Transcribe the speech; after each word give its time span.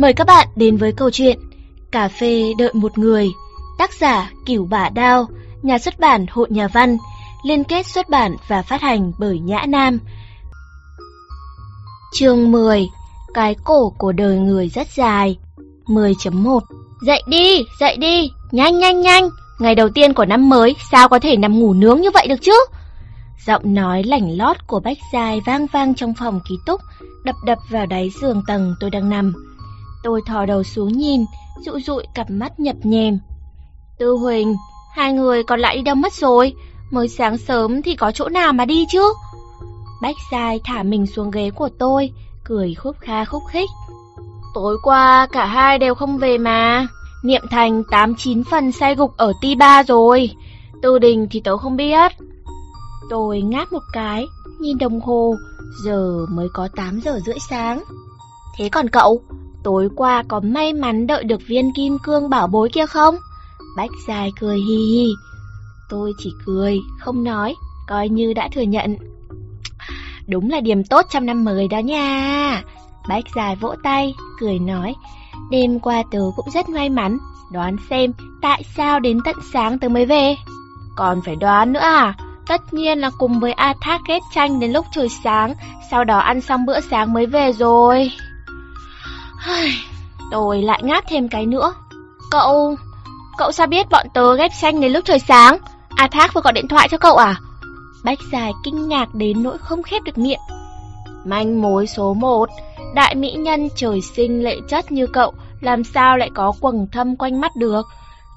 Mời 0.00 0.12
các 0.12 0.26
bạn 0.26 0.48
đến 0.56 0.76
với 0.76 0.92
câu 0.92 1.10
chuyện 1.10 1.38
Cà 1.90 2.08
phê 2.08 2.52
đợi 2.58 2.70
một 2.74 2.98
người 2.98 3.28
Tác 3.78 3.94
giả 3.94 4.30
Cửu 4.46 4.66
Bả 4.66 4.88
Đao 4.88 5.26
Nhà 5.62 5.78
xuất 5.78 6.00
bản 6.00 6.26
Hội 6.30 6.46
Nhà 6.50 6.68
Văn 6.68 6.96
Liên 7.44 7.64
kết 7.64 7.86
xuất 7.86 8.08
bản 8.08 8.36
và 8.48 8.62
phát 8.62 8.80
hành 8.80 9.12
bởi 9.18 9.38
Nhã 9.38 9.64
Nam. 9.68 9.98
Chương 12.14 12.52
10 12.52 12.88
Cái 13.34 13.56
cổ 13.64 13.92
của 13.98 14.12
đời 14.12 14.36
người 14.36 14.68
rất 14.68 14.88
dài 14.96 15.38
10.1 15.86 16.60
Dậy 17.02 17.22
đi, 17.26 17.62
dậy 17.80 17.96
đi, 17.96 18.30
nhanh 18.50 18.78
nhanh 18.78 19.00
nhanh. 19.00 19.28
Ngày 19.58 19.74
đầu 19.74 19.88
tiên 19.88 20.14
của 20.14 20.24
năm 20.24 20.48
mới 20.48 20.76
sao 20.90 21.08
có 21.08 21.18
thể 21.18 21.36
nằm 21.36 21.60
ngủ 21.60 21.72
nướng 21.72 22.00
như 22.00 22.10
vậy 22.14 22.26
được 22.28 22.42
chứ? 22.42 22.64
Giọng 23.46 23.74
nói 23.74 24.02
lảnh 24.02 24.36
lót 24.36 24.56
của 24.66 24.80
Bách 24.80 24.98
Dài 25.12 25.40
vang 25.46 25.66
vang 25.72 25.94
trong 25.94 26.14
phòng 26.14 26.40
ký 26.48 26.54
túc 26.66 26.80
Đập 27.24 27.36
đập 27.44 27.58
vào 27.70 27.86
đáy 27.86 28.10
giường 28.20 28.42
tầng 28.46 28.74
tôi 28.80 28.90
đang 28.90 29.10
nằm 29.10 29.49
Tôi 30.02 30.20
thò 30.26 30.46
đầu 30.46 30.62
xuống 30.62 30.92
nhìn, 30.92 31.24
dụ 31.60 31.72
dụi 31.80 32.04
cặp 32.14 32.30
mắt 32.30 32.60
nhập 32.60 32.76
nhèm. 32.82 33.18
Tư 33.98 34.12
Huỳnh, 34.12 34.56
hai 34.94 35.12
người 35.12 35.42
còn 35.42 35.60
lại 35.60 35.76
đi 35.76 35.82
đâu 35.82 35.94
mất 35.94 36.12
rồi? 36.12 36.54
Mới 36.90 37.08
sáng 37.08 37.38
sớm 37.38 37.82
thì 37.82 37.96
có 37.96 38.12
chỗ 38.12 38.28
nào 38.28 38.52
mà 38.52 38.64
đi 38.64 38.86
chứ? 38.90 39.12
Bách 40.02 40.16
Giai 40.32 40.60
thả 40.64 40.82
mình 40.82 41.06
xuống 41.06 41.30
ghế 41.30 41.50
của 41.50 41.68
tôi, 41.78 42.12
cười 42.44 42.74
khúc 42.74 42.96
kha 43.00 43.24
khúc 43.24 43.42
khích. 43.48 43.70
Tối 44.54 44.78
qua 44.82 45.26
cả 45.32 45.46
hai 45.46 45.78
đều 45.78 45.94
không 45.94 46.18
về 46.18 46.38
mà. 46.38 46.86
Niệm 47.22 47.42
Thành 47.50 47.82
89 47.90 48.44
phần 48.44 48.72
say 48.72 48.94
gục 48.94 49.16
ở 49.16 49.32
ti 49.40 49.54
ba 49.54 49.82
rồi. 49.82 50.30
Tư 50.82 50.98
Đình 50.98 51.26
thì 51.30 51.40
tớ 51.40 51.56
không 51.56 51.76
biết. 51.76 52.12
Tôi 53.10 53.40
ngáp 53.40 53.72
một 53.72 53.82
cái, 53.92 54.26
nhìn 54.60 54.78
đồng 54.78 55.00
hồ, 55.00 55.34
giờ 55.84 56.26
mới 56.30 56.48
có 56.52 56.68
8 56.76 57.00
giờ 57.00 57.20
rưỡi 57.26 57.38
sáng. 57.50 57.82
Thế 58.58 58.68
còn 58.68 58.88
cậu, 58.88 59.22
Tối 59.62 59.88
qua 59.96 60.22
có 60.28 60.40
may 60.40 60.72
mắn 60.72 61.06
đợi 61.06 61.24
được 61.24 61.40
viên 61.46 61.72
kim 61.72 61.98
cương 61.98 62.30
bảo 62.30 62.46
bối 62.46 62.68
kia 62.72 62.86
không? 62.86 63.14
Bách 63.76 63.90
dài 64.08 64.32
cười 64.40 64.56
hi 64.56 64.76
hi. 64.76 65.12
Tôi 65.88 66.12
chỉ 66.18 66.32
cười, 66.46 66.78
không 66.98 67.24
nói, 67.24 67.54
coi 67.88 68.08
như 68.08 68.32
đã 68.32 68.48
thừa 68.52 68.62
nhận. 68.62 68.96
Đúng 70.26 70.50
là 70.50 70.60
điểm 70.60 70.84
tốt 70.84 71.06
trong 71.10 71.26
năm 71.26 71.44
mới 71.44 71.68
đó 71.68 71.78
nha. 71.78 72.62
Bách 73.08 73.24
dài 73.36 73.56
vỗ 73.56 73.74
tay, 73.82 74.14
cười 74.40 74.58
nói. 74.58 74.94
Đêm 75.50 75.80
qua 75.80 76.02
tớ 76.10 76.22
cũng 76.36 76.50
rất 76.50 76.68
may 76.68 76.88
mắn, 76.88 77.18
đoán 77.52 77.76
xem 77.90 78.12
tại 78.42 78.62
sao 78.76 79.00
đến 79.00 79.18
tận 79.24 79.36
sáng 79.52 79.78
tớ 79.78 79.88
mới 79.88 80.06
về. 80.06 80.36
Còn 80.96 81.20
phải 81.24 81.36
đoán 81.36 81.72
nữa 81.72 81.80
à? 81.80 82.14
Tất 82.46 82.74
nhiên 82.74 82.98
là 82.98 83.10
cùng 83.18 83.40
với 83.40 83.52
A 83.52 83.74
Thác 83.80 84.00
kết 84.08 84.22
tranh 84.34 84.60
đến 84.60 84.72
lúc 84.72 84.86
trời 84.92 85.08
sáng, 85.24 85.54
sau 85.90 86.04
đó 86.04 86.18
ăn 86.18 86.40
xong 86.40 86.66
bữa 86.66 86.80
sáng 86.80 87.12
mới 87.12 87.26
về 87.26 87.52
rồi. 87.52 88.10
Tôi 90.30 90.62
lại 90.62 90.82
ngáp 90.82 91.04
thêm 91.08 91.28
cái 91.28 91.46
nữa. 91.46 91.74
Cậu... 92.30 92.76
Cậu 93.38 93.52
sao 93.52 93.66
biết 93.66 93.90
bọn 93.90 94.06
tớ 94.14 94.36
ghép 94.36 94.52
xanh 94.54 94.80
đến 94.80 94.92
lúc 94.92 95.04
trời 95.04 95.18
sáng? 95.18 95.58
A 95.96 96.08
Thác 96.08 96.34
vừa 96.34 96.40
gọi 96.40 96.52
điện 96.52 96.68
thoại 96.68 96.88
cho 96.90 96.98
cậu 96.98 97.16
à? 97.16 97.36
Bách 98.04 98.18
dài 98.32 98.52
kinh 98.64 98.88
ngạc 98.88 99.14
đến 99.14 99.42
nỗi 99.42 99.58
không 99.58 99.82
khép 99.82 100.02
được 100.02 100.18
miệng. 100.18 100.40
Manh 101.24 101.62
mối 101.62 101.86
số 101.86 102.14
1 102.14 102.48
Đại 102.94 103.14
mỹ 103.14 103.32
nhân 103.32 103.68
trời 103.76 104.00
sinh 104.00 104.44
lệ 104.44 104.56
chất 104.68 104.92
như 104.92 105.06
cậu, 105.06 105.34
Làm 105.60 105.84
sao 105.84 106.16
lại 106.16 106.30
có 106.34 106.52
quầng 106.60 106.86
thâm 106.92 107.16
quanh 107.16 107.40
mắt 107.40 107.56
được 107.56 107.86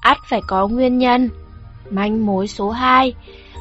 ắt 0.00 0.18
phải 0.28 0.40
có 0.46 0.68
nguyên 0.68 0.98
nhân 0.98 1.30
Manh 1.90 2.26
mối 2.26 2.48
số 2.48 2.70
2 2.70 3.14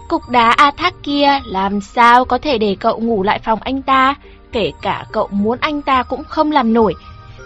Cục 0.09 0.29
đá 0.29 0.49
A 0.49 0.71
Thác 0.71 0.93
kia 1.03 1.39
Làm 1.45 1.81
sao 1.81 2.25
có 2.25 2.37
thể 2.37 2.57
để 2.57 2.75
cậu 2.79 2.99
ngủ 2.99 3.23
lại 3.23 3.39
phòng 3.39 3.59
anh 3.61 3.81
ta 3.81 4.15
Kể 4.51 4.71
cả 4.81 5.05
cậu 5.11 5.27
muốn 5.31 5.57
anh 5.61 5.81
ta 5.81 6.03
cũng 6.03 6.23
không 6.23 6.51
làm 6.51 6.73
nổi 6.73 6.93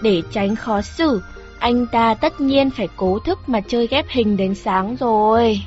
để 0.02 0.22
tránh 0.32 0.56
khó 0.56 0.82
xử, 0.82 1.22
anh 1.60 1.88
ta 1.88 2.14
tất 2.14 2.42
nhiên 2.42 2.70
phải 2.70 2.88
cố 2.96 3.20
thức 3.20 3.40
mà 3.48 3.62
chơi 3.62 3.88
ghép 3.88 4.06
hình 4.10 4.38
đến 4.38 4.56
sáng 4.56 4.96
rồi. 5.00 5.62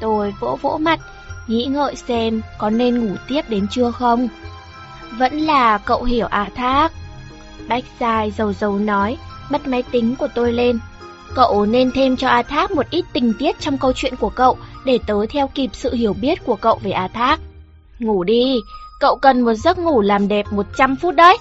Tôi 0.00 0.34
vỗ 0.40 0.58
vỗ 0.62 0.78
mặt, 0.80 1.00
nghĩ 1.46 1.66
ngợi 1.66 1.96
xem 1.96 2.40
có 2.58 2.70
nên 2.70 3.04
ngủ 3.04 3.14
tiếp 3.28 3.42
đến 3.48 3.66
trưa 3.70 3.90
không. 3.90 4.28
Vẫn 5.18 5.38
là 5.38 5.78
cậu 5.78 6.04
hiểu 6.04 6.26
ạ 6.26 6.50
thác. 6.54 6.92
Bách 7.68 7.84
dài 8.00 8.30
dầu 8.30 8.52
dầu 8.52 8.78
nói, 8.78 9.16
bắt 9.50 9.66
máy 9.68 9.82
tính 9.82 10.16
của 10.16 10.28
tôi 10.34 10.52
lên. 10.52 10.78
Cậu 11.34 11.66
nên 11.66 11.90
thêm 11.94 12.16
cho 12.16 12.28
A 12.28 12.42
Thác 12.42 12.70
một 12.70 12.86
ít 12.90 13.04
tình 13.12 13.32
tiết 13.38 13.60
trong 13.60 13.78
câu 13.78 13.92
chuyện 13.92 14.16
của 14.16 14.28
cậu 14.28 14.56
để 14.84 14.98
tớ 15.06 15.26
theo 15.26 15.48
kịp 15.54 15.70
sự 15.72 15.94
hiểu 15.94 16.12
biết 16.12 16.44
của 16.44 16.56
cậu 16.56 16.78
về 16.82 16.90
A 16.90 17.08
Thác. 17.08 17.40
Ngủ 17.98 18.24
đi, 18.24 18.60
cậu 19.00 19.16
cần 19.16 19.40
một 19.40 19.54
giấc 19.54 19.78
ngủ 19.78 20.00
làm 20.00 20.28
đẹp 20.28 20.46
100 20.52 20.96
phút 20.96 21.14
đấy. 21.14 21.38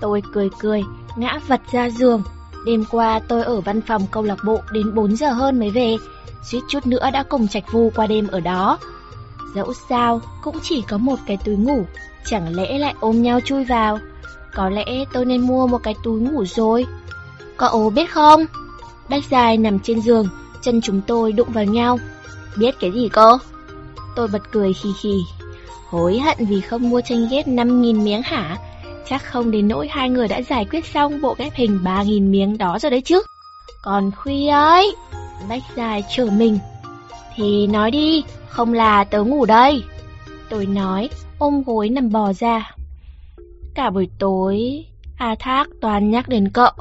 Tôi 0.00 0.22
cười 0.32 0.48
cười, 0.58 0.82
ngã 1.16 1.38
vật 1.46 1.60
ra 1.72 1.90
giường. 1.90 2.22
Đêm 2.66 2.84
qua 2.90 3.20
tôi 3.28 3.42
ở 3.42 3.60
văn 3.60 3.80
phòng 3.80 4.06
câu 4.10 4.22
lạc 4.22 4.38
bộ 4.44 4.60
đến 4.72 4.94
4 4.94 5.16
giờ 5.16 5.30
hơn 5.30 5.58
mới 5.58 5.70
về, 5.70 5.96
suýt 6.42 6.60
chút 6.68 6.86
nữa 6.86 7.10
đã 7.12 7.22
cùng 7.22 7.48
Trạch 7.48 7.72
Vu 7.72 7.90
qua 7.94 8.06
đêm 8.06 8.28
ở 8.28 8.40
đó. 8.40 8.78
Dẫu 9.54 9.72
sao, 9.88 10.20
cũng 10.42 10.56
chỉ 10.62 10.82
có 10.88 10.98
một 10.98 11.16
cái 11.26 11.38
túi 11.44 11.56
ngủ, 11.56 11.84
chẳng 12.24 12.54
lẽ 12.54 12.78
lại 12.78 12.94
ôm 13.00 13.22
nhau 13.22 13.40
chui 13.40 13.64
vào. 13.64 13.98
Có 14.54 14.68
lẽ 14.68 15.04
tôi 15.12 15.24
nên 15.24 15.40
mua 15.40 15.66
một 15.66 15.78
cái 15.82 15.94
túi 16.02 16.20
ngủ 16.20 16.44
rồi. 16.44 16.86
Cậu 17.56 17.90
biết 17.90 18.10
không? 18.10 18.44
Đách 19.08 19.24
dài 19.30 19.56
nằm 19.56 19.78
trên 19.78 20.00
giường, 20.00 20.28
chân 20.62 20.80
chúng 20.80 21.00
tôi 21.06 21.32
đụng 21.32 21.48
vào 21.52 21.64
nhau. 21.64 21.98
Biết 22.56 22.74
cái 22.80 22.92
gì 22.92 23.08
cơ? 23.08 23.38
Tôi 24.16 24.28
bật 24.28 24.42
cười 24.52 24.72
khì 24.72 24.88
khì. 25.00 25.14
Hối 25.88 26.18
hận 26.18 26.36
vì 26.46 26.60
không 26.60 26.90
mua 26.90 27.00
tranh 27.00 27.28
ghép 27.30 27.46
5.000 27.46 28.02
miếng 28.02 28.22
hả? 28.22 28.56
Chắc 29.08 29.24
không 29.24 29.50
đến 29.50 29.68
nỗi 29.68 29.88
hai 29.88 30.10
người 30.10 30.28
đã 30.28 30.42
giải 30.42 30.64
quyết 30.64 30.86
xong 30.86 31.20
bộ 31.20 31.34
ghép 31.38 31.54
hình 31.54 31.80
3.000 31.84 32.30
miếng 32.30 32.58
đó 32.58 32.78
rồi 32.78 32.90
đấy 32.90 33.00
chứ. 33.00 33.22
Còn 33.82 34.10
Khuy 34.10 34.46
ấy, 34.46 34.96
Bách 35.48 35.62
dài 35.76 36.04
chờ 36.16 36.26
mình. 36.26 36.58
Thì 37.34 37.66
nói 37.66 37.90
đi, 37.90 38.24
không 38.48 38.72
là 38.72 39.04
tớ 39.04 39.24
ngủ 39.24 39.44
đây. 39.44 39.82
Tôi 40.48 40.66
nói, 40.66 41.08
ôm 41.38 41.62
gối 41.66 41.88
nằm 41.88 42.12
bò 42.12 42.32
ra. 42.32 42.74
Cả 43.74 43.90
buổi 43.90 44.08
tối, 44.18 44.84
A 45.16 45.34
Thác 45.38 45.68
toàn 45.80 46.10
nhắc 46.10 46.28
đến 46.28 46.48
cậu. 46.48 46.72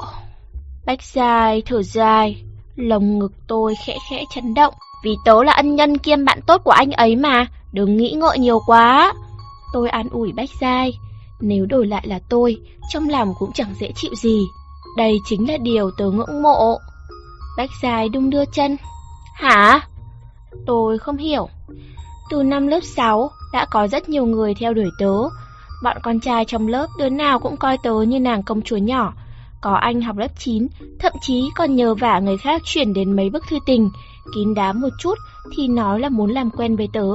Bách 0.85 1.03
dài, 1.03 1.61
thở 1.65 1.83
dài, 1.83 2.43
lồng 2.75 3.19
ngực 3.19 3.31
tôi 3.47 3.75
khẽ 3.85 3.97
khẽ 4.09 4.23
chấn 4.35 4.53
động. 4.53 4.73
Vì 5.03 5.15
tớ 5.25 5.43
là 5.43 5.51
ân 5.51 5.75
nhân 5.75 5.97
kiêm 5.97 6.25
bạn 6.25 6.39
tốt 6.47 6.61
của 6.63 6.71
anh 6.71 6.91
ấy 6.91 7.15
mà, 7.15 7.47
đừng 7.71 7.97
nghĩ 7.97 8.11
ngợi 8.11 8.39
nhiều 8.39 8.59
quá. 8.65 9.13
Tôi 9.73 9.89
an 9.89 10.09
ủi 10.11 10.31
Bách 10.31 10.49
dài, 10.61 10.93
nếu 11.41 11.65
đổi 11.65 11.87
lại 11.87 12.07
là 12.07 12.19
tôi, 12.29 12.57
trong 12.89 13.09
lòng 13.09 13.33
cũng 13.39 13.51
chẳng 13.53 13.73
dễ 13.79 13.91
chịu 13.95 14.15
gì. 14.15 14.41
Đây 14.97 15.17
chính 15.25 15.49
là 15.49 15.57
điều 15.57 15.91
tớ 15.97 16.05
ngưỡng 16.11 16.41
mộ. 16.41 16.77
Bách 17.57 17.69
dài 17.83 18.09
đung 18.09 18.29
đưa 18.29 18.45
chân. 18.45 18.77
Hả? 19.35 19.87
Tôi 20.65 20.97
không 20.97 21.17
hiểu. 21.17 21.49
Từ 22.29 22.43
năm 22.43 22.67
lớp 22.67 22.79
6, 22.83 23.31
đã 23.53 23.65
có 23.65 23.87
rất 23.87 24.09
nhiều 24.09 24.25
người 24.25 24.53
theo 24.53 24.73
đuổi 24.73 24.89
tớ. 24.99 25.13
Bọn 25.83 25.97
con 26.03 26.19
trai 26.19 26.45
trong 26.45 26.67
lớp 26.67 26.87
đứa 26.97 27.09
nào 27.09 27.39
cũng 27.39 27.57
coi 27.57 27.77
tớ 27.83 28.01
như 28.01 28.19
nàng 28.19 28.43
công 28.43 28.61
chúa 28.61 28.77
nhỏ. 28.77 29.13
Có 29.61 29.73
anh 29.73 30.01
học 30.01 30.17
lớp 30.17 30.31
9, 30.37 30.67
thậm 30.99 31.13
chí 31.21 31.49
còn 31.55 31.75
nhờ 31.75 31.95
vả 31.95 32.19
người 32.19 32.37
khác 32.37 32.61
chuyển 32.65 32.93
đến 32.93 33.15
mấy 33.15 33.29
bức 33.29 33.43
thư 33.49 33.59
tình. 33.65 33.89
Kín 34.35 34.53
đáo 34.53 34.73
một 34.73 34.89
chút 34.99 35.17
thì 35.57 35.67
nói 35.67 35.99
là 35.99 36.09
muốn 36.09 36.31
làm 36.31 36.49
quen 36.49 36.75
với 36.75 36.89
tớ. 36.93 37.07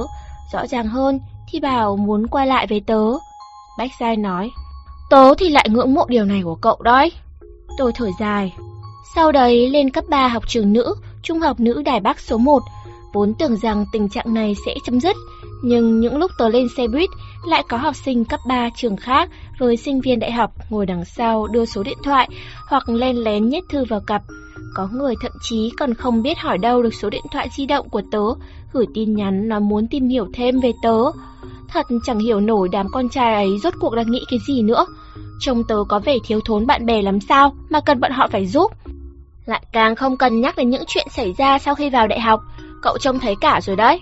Rõ 0.53 0.67
ràng 0.67 0.87
hơn 0.87 1.19
thì 1.51 1.59
bảo 1.59 1.95
muốn 1.95 2.27
qua 2.27 2.45
lại 2.45 2.67
với 2.67 2.81
tớ. 2.87 3.11
Bách 3.77 3.91
Giai 3.99 4.15
nói, 4.17 4.51
tớ 5.09 5.33
thì 5.35 5.49
lại 5.49 5.69
ngưỡng 5.69 5.93
mộ 5.93 6.05
điều 6.07 6.25
này 6.25 6.41
của 6.43 6.55
cậu 6.55 6.77
đấy. 6.83 7.11
Tôi 7.77 7.91
thở 7.95 8.09
dài. 8.19 8.53
Sau 9.15 9.31
đấy 9.31 9.69
lên 9.69 9.89
cấp 9.89 10.03
3 10.09 10.27
học 10.27 10.43
trường 10.47 10.73
nữ, 10.73 10.95
trung 11.23 11.39
học 11.39 11.59
nữ 11.59 11.81
Đài 11.85 11.99
Bắc 11.99 12.19
số 12.19 12.37
1, 12.37 12.63
vốn 13.13 13.33
tưởng 13.33 13.57
rằng 13.57 13.85
tình 13.91 14.09
trạng 14.09 14.33
này 14.33 14.55
sẽ 14.65 14.75
chấm 14.85 14.99
dứt, 14.99 15.15
nhưng 15.63 15.99
những 15.99 16.17
lúc 16.17 16.31
tớ 16.37 16.49
lên 16.49 16.67
xe 16.77 16.87
buýt 16.87 17.09
lại 17.47 17.63
có 17.69 17.77
học 17.77 17.95
sinh 17.95 18.25
cấp 18.25 18.39
3 18.47 18.69
trường 18.75 18.97
khác 18.97 19.29
với 19.59 19.77
sinh 19.77 20.01
viên 20.01 20.19
đại 20.19 20.31
học 20.31 20.51
ngồi 20.69 20.85
đằng 20.85 21.05
sau 21.05 21.47
đưa 21.47 21.65
số 21.65 21.83
điện 21.83 21.97
thoại 22.03 22.29
hoặc 22.67 22.89
len 22.89 23.23
lén 23.23 23.49
nhét 23.49 23.63
thư 23.69 23.85
vào 23.85 23.99
cặp. 24.07 24.21
Có 24.73 24.89
người 24.93 25.13
thậm 25.21 25.31
chí 25.41 25.71
còn 25.79 25.93
không 25.93 26.21
biết 26.21 26.37
hỏi 26.37 26.57
đâu 26.57 26.81
được 26.81 26.93
số 26.93 27.09
điện 27.09 27.23
thoại 27.31 27.49
di 27.51 27.65
động 27.65 27.89
của 27.89 28.01
tớ, 28.11 28.23
gửi 28.73 28.85
tin 28.93 29.15
nhắn 29.15 29.49
nói 29.49 29.59
muốn 29.59 29.87
tìm 29.87 30.07
hiểu 30.07 30.27
thêm 30.33 30.59
về 30.59 30.71
tớ. 30.83 31.11
Thật 31.67 31.85
chẳng 32.03 32.19
hiểu 32.19 32.39
nổi 32.39 32.69
đám 32.69 32.87
con 32.91 33.09
trai 33.09 33.33
ấy 33.33 33.59
rốt 33.63 33.73
cuộc 33.79 33.95
đang 33.95 34.11
nghĩ 34.11 34.25
cái 34.29 34.39
gì 34.47 34.61
nữa. 34.61 34.85
Trông 35.39 35.63
tớ 35.63 35.75
có 35.89 35.99
vẻ 35.99 36.17
thiếu 36.23 36.39
thốn 36.45 36.67
bạn 36.67 36.85
bè 36.85 37.01
lắm 37.01 37.19
sao 37.19 37.55
mà 37.69 37.79
cần 37.79 37.99
bọn 37.99 38.11
họ 38.11 38.27
phải 38.31 38.47
giúp. 38.47 38.71
Lại 39.45 39.63
càng 39.71 39.95
không 39.95 40.17
cần 40.17 40.41
nhắc 40.41 40.55
đến 40.57 40.69
những 40.69 40.83
chuyện 40.87 41.07
xảy 41.15 41.33
ra 41.37 41.59
sau 41.59 41.75
khi 41.75 41.89
vào 41.89 42.07
đại 42.07 42.19
học, 42.19 42.41
cậu 42.81 42.97
trông 42.97 43.19
thấy 43.19 43.35
cả 43.41 43.61
rồi 43.61 43.75
đấy. 43.75 43.99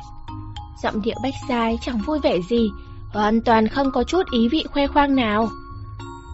Giọng 0.83 1.01
điệu 1.01 1.15
bách 1.23 1.33
sai 1.47 1.77
chẳng 1.81 1.97
vui 1.97 2.19
vẻ 2.19 2.41
gì, 2.41 2.69
hoàn 3.13 3.41
toàn 3.41 3.67
không 3.67 3.91
có 3.91 4.03
chút 4.03 4.23
ý 4.31 4.49
vị 4.49 4.63
khoe 4.73 4.87
khoang 4.87 5.15
nào. 5.15 5.49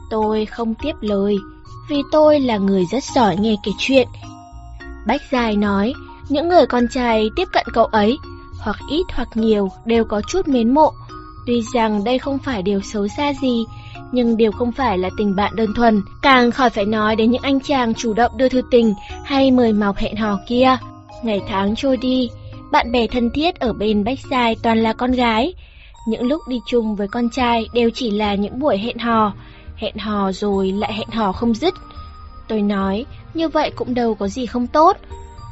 Tôi 0.10 0.46
không 0.46 0.76
tiếp 0.76 0.94
lời, 1.02 1.38
vì 1.90 2.02
tôi 2.12 2.40
là 2.40 2.58
người 2.58 2.86
rất 2.86 3.04
giỏi 3.04 3.38
nghe 3.38 3.56
kể 3.64 3.72
chuyện. 3.78 4.08
Bách 5.08 5.22
Dài 5.32 5.56
nói, 5.56 5.94
những 6.30 6.50
người 6.50 6.66
con 6.66 6.88
trai 6.94 7.30
tiếp 7.36 7.48
cận 7.54 7.66
cậu 7.74 7.86
ấy, 7.86 8.18
hoặc 8.60 8.78
ít 8.90 9.04
hoặc 9.14 9.28
nhiều 9.36 9.70
đều 9.86 10.06
có 10.06 10.22
chút 10.28 10.48
mến 10.48 10.74
mộ, 10.74 10.94
Tuy 11.46 11.62
rằng 11.74 12.04
đây 12.04 12.20
không 12.20 12.40
phải 12.40 12.64
điều 12.64 12.82
xấu 12.82 13.08
xa 13.08 13.34
gì, 13.42 13.66
nhưng 14.12 14.38
đều 14.38 14.52
không 14.52 14.72
phải 14.72 14.98
là 14.98 15.10
tình 15.18 15.36
bạn 15.36 15.56
đơn 15.56 15.74
thuần, 15.74 16.02
càng 16.22 16.52
khỏi 16.52 16.70
phải 16.70 16.86
nói 16.86 17.16
đến 17.16 17.32
những 17.32 17.42
anh 17.42 17.60
chàng 17.60 17.94
chủ 17.94 18.14
động 18.14 18.38
đưa 18.38 18.50
thư 18.50 18.62
tình 18.72 18.94
hay 19.26 19.52
mời 19.52 19.74
mọc 19.74 19.98
hẹn 19.98 20.16
hò 20.16 20.40
kia. 20.48 20.78
Ngày 21.24 21.42
tháng 21.48 21.76
trôi 21.76 21.98
đi, 21.98 22.30
bạn 22.72 22.92
bè 22.92 23.08
thân 23.08 23.30
thiết 23.30 23.60
ở 23.60 23.74
bên 23.74 24.04
Bách 24.04 24.20
Giai 24.32 24.56
toàn 24.64 24.84
là 24.84 24.94
con 24.94 25.12
gái. 25.12 25.54
Những 26.08 26.28
lúc 26.28 26.42
đi 26.48 26.60
chung 26.68 26.96
với 26.96 27.08
con 27.08 27.30
trai 27.30 27.68
đều 27.74 27.90
chỉ 27.90 28.12
là 28.12 28.36
những 28.36 28.60
buổi 28.60 28.78
hẹn 28.78 28.98
hò, 28.98 29.34
hẹn 29.76 29.98
hò 29.98 30.32
rồi 30.32 30.72
lại 30.72 30.94
hẹn 30.94 31.10
hò 31.10 31.32
không 31.32 31.54
dứt. 31.54 31.74
Tôi 32.48 32.62
nói, 32.62 33.06
như 33.34 33.50
vậy 33.50 33.72
cũng 33.76 33.94
đâu 33.94 34.16
có 34.16 34.28
gì 34.28 34.46
không 34.46 34.68
tốt. 34.68 34.98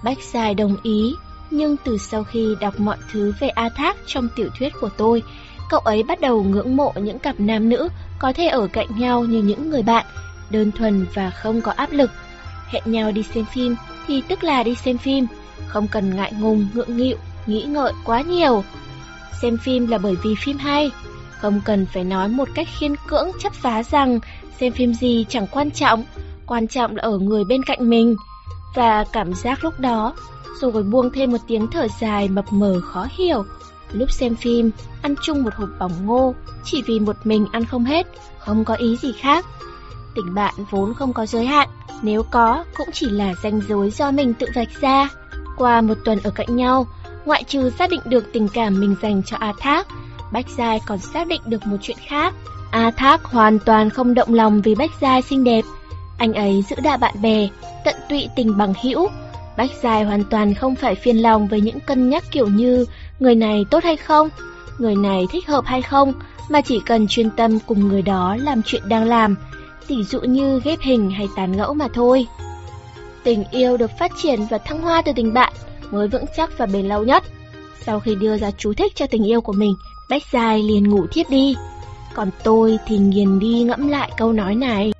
Bách 0.03 0.23
Giai 0.33 0.53
đồng 0.53 0.75
ý, 0.83 1.13
nhưng 1.51 1.75
từ 1.83 1.97
sau 1.97 2.23
khi 2.23 2.55
đọc 2.59 2.79
mọi 2.79 2.97
thứ 3.11 3.33
về 3.39 3.47
A 3.47 3.69
Thác 3.69 3.97
trong 4.05 4.29
tiểu 4.35 4.49
thuyết 4.59 4.73
của 4.81 4.89
tôi, 4.97 5.23
cậu 5.69 5.79
ấy 5.79 6.03
bắt 6.03 6.21
đầu 6.21 6.43
ngưỡng 6.43 6.75
mộ 6.75 6.93
những 6.95 7.19
cặp 7.19 7.35
nam 7.39 7.69
nữ 7.69 7.89
có 8.19 8.33
thể 8.33 8.47
ở 8.47 8.67
cạnh 8.67 8.87
nhau 8.97 9.23
như 9.23 9.41
những 9.41 9.69
người 9.69 9.83
bạn, 9.83 10.05
đơn 10.49 10.71
thuần 10.71 11.05
và 11.13 11.29
không 11.29 11.61
có 11.61 11.71
áp 11.71 11.91
lực. 11.91 12.11
Hẹn 12.67 12.83
nhau 12.85 13.11
đi 13.11 13.23
xem 13.23 13.45
phim 13.45 13.75
thì 14.07 14.21
tức 14.27 14.43
là 14.43 14.63
đi 14.63 14.75
xem 14.75 14.97
phim, 14.97 15.27
không 15.67 15.87
cần 15.87 16.15
ngại 16.15 16.33
ngùng, 16.39 16.67
ngượng 16.73 16.97
nghịu, 16.97 17.17
nghĩ 17.45 17.63
ngợi 17.63 17.93
quá 18.05 18.21
nhiều. 18.21 18.63
Xem 19.41 19.57
phim 19.57 19.87
là 19.87 19.97
bởi 19.97 20.15
vì 20.23 20.35
phim 20.35 20.57
hay, 20.57 20.91
không 21.31 21.61
cần 21.65 21.85
phải 21.85 22.03
nói 22.03 22.27
một 22.27 22.47
cách 22.55 22.67
khiên 22.79 22.95
cưỡng 23.07 23.31
chấp 23.39 23.53
phá 23.53 23.83
rằng 23.83 24.19
xem 24.59 24.73
phim 24.73 24.93
gì 24.93 25.25
chẳng 25.29 25.47
quan 25.47 25.71
trọng, 25.71 26.03
quan 26.45 26.67
trọng 26.67 26.95
là 26.95 27.03
ở 27.03 27.17
người 27.17 27.43
bên 27.43 27.63
cạnh 27.63 27.89
mình. 27.89 28.15
Và 28.75 29.05
cảm 29.11 29.33
giác 29.33 29.63
lúc 29.63 29.79
đó, 29.79 30.13
rồi 30.61 30.83
buông 30.83 31.09
thêm 31.13 31.31
một 31.31 31.37
tiếng 31.47 31.67
thở 31.67 31.87
dài 31.99 32.29
mập 32.29 32.45
mờ 32.53 32.81
khó 32.83 33.07
hiểu. 33.17 33.43
Lúc 33.91 34.11
xem 34.11 34.35
phim, 34.35 34.71
ăn 35.01 35.15
chung 35.23 35.43
một 35.43 35.55
hộp 35.55 35.69
bỏng 35.79 36.05
ngô, 36.05 36.35
chỉ 36.63 36.83
vì 36.87 36.99
một 36.99 37.15
mình 37.23 37.47
ăn 37.51 37.65
không 37.65 37.85
hết, 37.85 38.07
không 38.39 38.65
có 38.65 38.73
ý 38.73 38.97
gì 38.97 39.13
khác. 39.19 39.45
Tình 40.15 40.33
bạn 40.33 40.53
vốn 40.69 40.93
không 40.93 41.13
có 41.13 41.25
giới 41.25 41.45
hạn, 41.45 41.69
nếu 42.01 42.23
có 42.23 42.63
cũng 42.77 42.89
chỉ 42.93 43.09
là 43.09 43.33
danh 43.43 43.61
dối 43.69 43.91
do 43.91 44.11
mình 44.11 44.33
tự 44.33 44.47
vạch 44.55 44.81
ra. 44.81 45.09
Qua 45.57 45.81
một 45.81 45.97
tuần 46.05 46.19
ở 46.23 46.29
cạnh 46.29 46.55
nhau, 46.55 46.87
ngoại 47.25 47.43
trừ 47.43 47.69
xác 47.69 47.89
định 47.89 48.01
được 48.05 48.25
tình 48.33 48.47
cảm 48.47 48.79
mình 48.79 48.95
dành 49.01 49.21
cho 49.25 49.37
A 49.39 49.53
Thác, 49.59 49.87
Bách 50.31 50.45
Giai 50.57 50.79
còn 50.85 50.99
xác 50.99 51.27
định 51.27 51.41
được 51.45 51.67
một 51.67 51.77
chuyện 51.81 51.97
khác. 52.07 52.33
A 52.71 52.91
Thác 52.91 53.23
hoàn 53.23 53.59
toàn 53.59 53.89
không 53.89 54.13
động 54.13 54.33
lòng 54.33 54.61
vì 54.61 54.75
Bách 54.75 54.91
Giai 55.01 55.21
xinh 55.21 55.43
đẹp. 55.43 55.65
Anh 56.17 56.33
ấy 56.33 56.63
giữ 56.69 56.75
đà 56.83 56.97
bạn 56.97 57.21
bè, 57.21 57.47
tận 57.85 57.95
tụy 58.09 58.27
tình 58.35 58.57
bằng 58.57 58.73
hữu. 58.83 59.07
Bách 59.57 59.71
Giai 59.81 60.03
hoàn 60.03 60.23
toàn 60.23 60.53
không 60.53 60.75
phải 60.75 60.95
phiền 60.95 61.17
lòng 61.17 61.47
với 61.47 61.61
những 61.61 61.79
cân 61.79 62.09
nhắc 62.09 62.23
kiểu 62.31 62.47
như 62.47 62.85
người 63.19 63.35
này 63.35 63.65
tốt 63.71 63.83
hay 63.83 63.95
không, 63.95 64.29
người 64.77 64.95
này 64.95 65.25
thích 65.31 65.47
hợp 65.47 65.65
hay 65.65 65.81
không, 65.81 66.13
mà 66.49 66.61
chỉ 66.61 66.79
cần 66.85 67.07
chuyên 67.07 67.29
tâm 67.29 67.59
cùng 67.59 67.87
người 67.87 68.01
đó 68.01 68.37
làm 68.39 68.61
chuyện 68.65 68.89
đang 68.89 69.03
làm, 69.03 69.35
tỉ 69.87 70.03
dụ 70.03 70.21
như 70.21 70.61
ghép 70.63 70.79
hình 70.81 71.09
hay 71.09 71.27
tán 71.35 71.57
ngẫu 71.57 71.73
mà 71.73 71.87
thôi. 71.93 72.27
Tình 73.23 73.43
yêu 73.51 73.77
được 73.77 73.91
phát 73.99 74.11
triển 74.21 74.39
và 74.49 74.57
thăng 74.57 74.81
hoa 74.81 75.01
từ 75.01 75.11
tình 75.15 75.33
bạn 75.33 75.53
mới 75.91 76.07
vững 76.07 76.25
chắc 76.35 76.57
và 76.57 76.65
bền 76.65 76.85
lâu 76.85 77.03
nhất. 77.03 77.23
Sau 77.85 77.99
khi 77.99 78.15
đưa 78.15 78.37
ra 78.37 78.51
chú 78.57 78.73
thích 78.73 78.91
cho 78.95 79.07
tình 79.07 79.23
yêu 79.23 79.41
của 79.41 79.53
mình, 79.53 79.75
Bách 80.09 80.23
Giai 80.31 80.63
liền 80.63 80.89
ngủ 80.89 81.07
thiếp 81.11 81.29
đi. 81.29 81.55
Còn 82.13 82.29
tôi 82.43 82.77
thì 82.87 82.97
nghiền 82.97 83.39
đi 83.39 83.63
ngẫm 83.63 83.87
lại 83.87 84.11
câu 84.17 84.33
nói 84.33 84.55
này. 84.55 84.93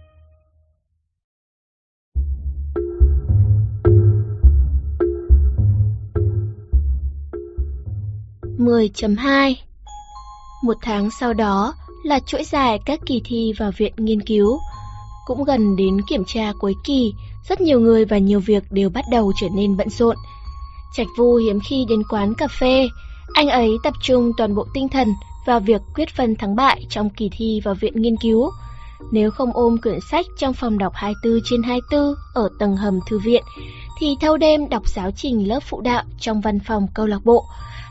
Mười 8.67 8.89
chấm 8.93 9.15
hai 9.15 9.61
Một 10.63 10.77
tháng 10.81 11.09
sau 11.19 11.33
đó 11.33 11.73
là 12.03 12.19
chuỗi 12.19 12.43
dài 12.43 12.79
các 12.85 12.99
kỳ 13.05 13.21
thi 13.25 13.53
vào 13.57 13.71
viện 13.77 13.93
nghiên 13.97 14.21
cứu. 14.21 14.59
Cũng 15.25 15.43
gần 15.43 15.75
đến 15.75 16.01
kiểm 16.09 16.23
tra 16.27 16.51
cuối 16.59 16.73
kỳ, 16.83 17.13
rất 17.49 17.61
nhiều 17.61 17.79
người 17.79 18.05
và 18.05 18.17
nhiều 18.17 18.39
việc 18.39 18.63
đều 18.71 18.89
bắt 18.89 19.05
đầu 19.11 19.31
trở 19.41 19.47
nên 19.55 19.77
bận 19.77 19.89
rộn. 19.89 20.15
Trạch 20.93 21.07
Vu 21.17 21.35
hiếm 21.35 21.59
khi 21.59 21.85
đến 21.89 22.03
quán 22.09 22.33
cà 22.33 22.47
phê, 22.47 22.87
anh 23.33 23.49
ấy 23.49 23.71
tập 23.83 23.93
trung 24.01 24.31
toàn 24.37 24.55
bộ 24.55 24.65
tinh 24.73 24.89
thần 24.89 25.13
vào 25.45 25.59
việc 25.59 25.81
quyết 25.95 26.09
phân 26.09 26.35
thắng 26.35 26.55
bại 26.55 26.85
trong 26.89 27.09
kỳ 27.09 27.29
thi 27.37 27.61
vào 27.63 27.75
viện 27.75 28.01
nghiên 28.01 28.17
cứu. 28.17 28.51
Nếu 29.11 29.31
không 29.31 29.53
ôm 29.53 29.77
quyển 29.77 29.99
sách 30.11 30.25
trong 30.37 30.53
phòng 30.53 30.77
đọc 30.77 30.93
24 30.95 31.39
trên 31.45 31.63
24 31.63 32.15
ở 32.33 32.49
tầng 32.59 32.77
hầm 32.77 32.99
thư 33.07 33.19
viện, 33.19 33.43
thì 33.99 34.15
thâu 34.21 34.37
đêm 34.37 34.69
đọc 34.69 34.87
giáo 34.87 35.11
trình 35.11 35.47
lớp 35.47 35.59
phụ 35.59 35.81
đạo 35.81 36.03
trong 36.19 36.41
văn 36.41 36.59
phòng 36.59 36.87
câu 36.93 37.05
lạc 37.05 37.25
bộ. 37.25 37.45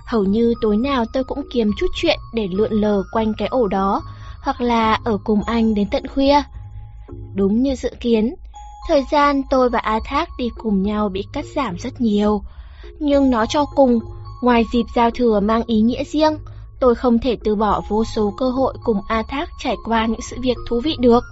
Hầu 0.06 0.24
như 0.24 0.54
tối 0.60 0.76
nào 0.76 1.04
tôi 1.12 1.24
cũng 1.24 1.42
kiếm 1.52 1.70
chút 1.78 1.86
chuyện 1.94 2.18
để 2.34 2.48
lượn 2.52 2.72
lờ 2.72 3.02
quanh 3.12 3.32
cái 3.38 3.48
ổ 3.48 3.68
đó, 3.68 4.02
hoặc 4.42 4.60
là 4.60 4.98
ở 5.04 5.18
cùng 5.24 5.42
anh 5.42 5.74
đến 5.74 5.88
tận 5.90 6.06
khuya. 6.06 6.42
Đúng 7.34 7.62
như 7.62 7.74
dự 7.74 7.90
kiến, 8.00 8.34
thời 8.88 9.04
gian 9.10 9.42
tôi 9.50 9.70
và 9.70 9.78
A 9.78 10.00
Thác 10.04 10.28
đi 10.38 10.50
cùng 10.58 10.82
nhau 10.82 11.08
bị 11.08 11.24
cắt 11.32 11.44
giảm 11.54 11.78
rất 11.78 12.00
nhiều. 12.00 12.42
Nhưng 12.98 13.30
nó 13.30 13.46
cho 13.46 13.64
cùng, 13.64 13.98
ngoài 14.42 14.64
dịp 14.72 14.84
giao 14.94 15.10
thừa 15.10 15.40
mang 15.40 15.62
ý 15.66 15.80
nghĩa 15.80 16.04
riêng, 16.04 16.38
tôi 16.80 16.94
không 16.94 17.18
thể 17.18 17.36
từ 17.44 17.54
bỏ 17.54 17.82
vô 17.88 18.04
số 18.04 18.34
cơ 18.38 18.50
hội 18.50 18.74
cùng 18.84 19.00
A 19.08 19.22
Thác 19.22 19.50
trải 19.58 19.76
qua 19.84 20.06
những 20.06 20.20
sự 20.20 20.36
việc 20.40 20.56
thú 20.68 20.80
vị 20.80 20.96
được. 21.00 21.24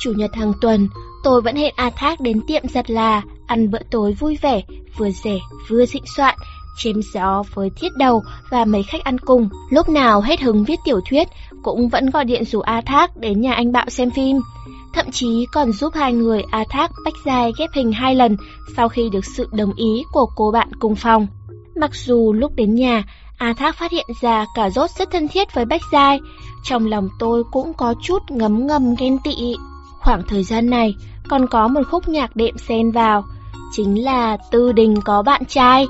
Chủ 0.00 0.12
nhật 0.16 0.34
hàng 0.34 0.52
tuần, 0.60 0.88
tôi 1.24 1.42
vẫn 1.42 1.56
hẹn 1.56 1.74
A 1.76 1.90
Thác 1.90 2.20
đến 2.20 2.40
tiệm 2.46 2.68
giặt 2.68 2.90
là 2.90 3.22
ăn 3.46 3.70
bữa 3.70 3.82
tối 3.90 4.12
vui 4.12 4.38
vẻ, 4.42 4.62
vừa 4.96 5.10
rẻ 5.10 5.38
vừa 5.68 5.86
dịnh 5.86 6.04
soạn, 6.16 6.38
chém 6.76 7.00
gió 7.14 7.42
với 7.54 7.70
thiết 7.70 7.96
đầu 7.96 8.22
và 8.50 8.64
mấy 8.64 8.82
khách 8.82 9.04
ăn 9.04 9.18
cùng. 9.18 9.48
Lúc 9.70 9.88
nào 9.88 10.20
hết 10.20 10.40
hứng 10.40 10.64
viết 10.64 10.80
tiểu 10.84 11.00
thuyết, 11.10 11.28
cũng 11.62 11.88
vẫn 11.88 12.10
gọi 12.10 12.24
điện 12.24 12.44
rủ 12.44 12.60
A 12.60 12.80
Thác 12.80 13.16
đến 13.16 13.40
nhà 13.40 13.54
anh 13.54 13.72
Bạo 13.72 13.86
xem 13.88 14.10
phim. 14.10 14.40
Thậm 14.94 15.10
chí 15.10 15.46
còn 15.52 15.72
giúp 15.72 15.94
hai 15.94 16.12
người 16.12 16.42
A 16.50 16.64
Thác 16.70 16.90
bách 17.04 17.14
dài 17.24 17.52
ghép 17.58 17.70
hình 17.74 17.92
hai 17.92 18.14
lần 18.14 18.36
sau 18.76 18.88
khi 18.88 19.08
được 19.12 19.24
sự 19.24 19.48
đồng 19.52 19.72
ý 19.76 20.02
của 20.12 20.26
cô 20.36 20.50
bạn 20.50 20.68
cùng 20.78 20.94
phòng. 20.94 21.26
Mặc 21.76 21.94
dù 21.94 22.32
lúc 22.32 22.52
đến 22.54 22.74
nhà, 22.74 23.04
A 23.38 23.52
Thác 23.52 23.76
phát 23.76 23.92
hiện 23.92 24.06
ra 24.20 24.46
cả 24.54 24.70
rốt 24.70 24.90
rất 24.90 25.10
thân 25.10 25.28
thiết 25.28 25.54
với 25.54 25.64
Bách 25.64 25.82
Giai, 25.92 26.20
trong 26.64 26.86
lòng 26.86 27.08
tôi 27.18 27.44
cũng 27.52 27.72
có 27.74 27.94
chút 28.02 28.22
ngấm 28.30 28.66
ngầm 28.66 28.94
ghen 28.98 29.18
tị. 29.24 29.56
Khoảng 30.00 30.22
thời 30.28 30.42
gian 30.42 30.70
này, 30.70 30.94
còn 31.28 31.46
có 31.46 31.68
một 31.68 31.80
khúc 31.90 32.08
nhạc 32.08 32.36
đệm 32.36 32.58
xen 32.58 32.90
vào, 32.90 33.24
chính 33.72 34.04
là 34.04 34.36
Tư 34.50 34.72
Đình 34.72 35.00
có 35.04 35.22
bạn 35.22 35.44
trai. 35.44 35.86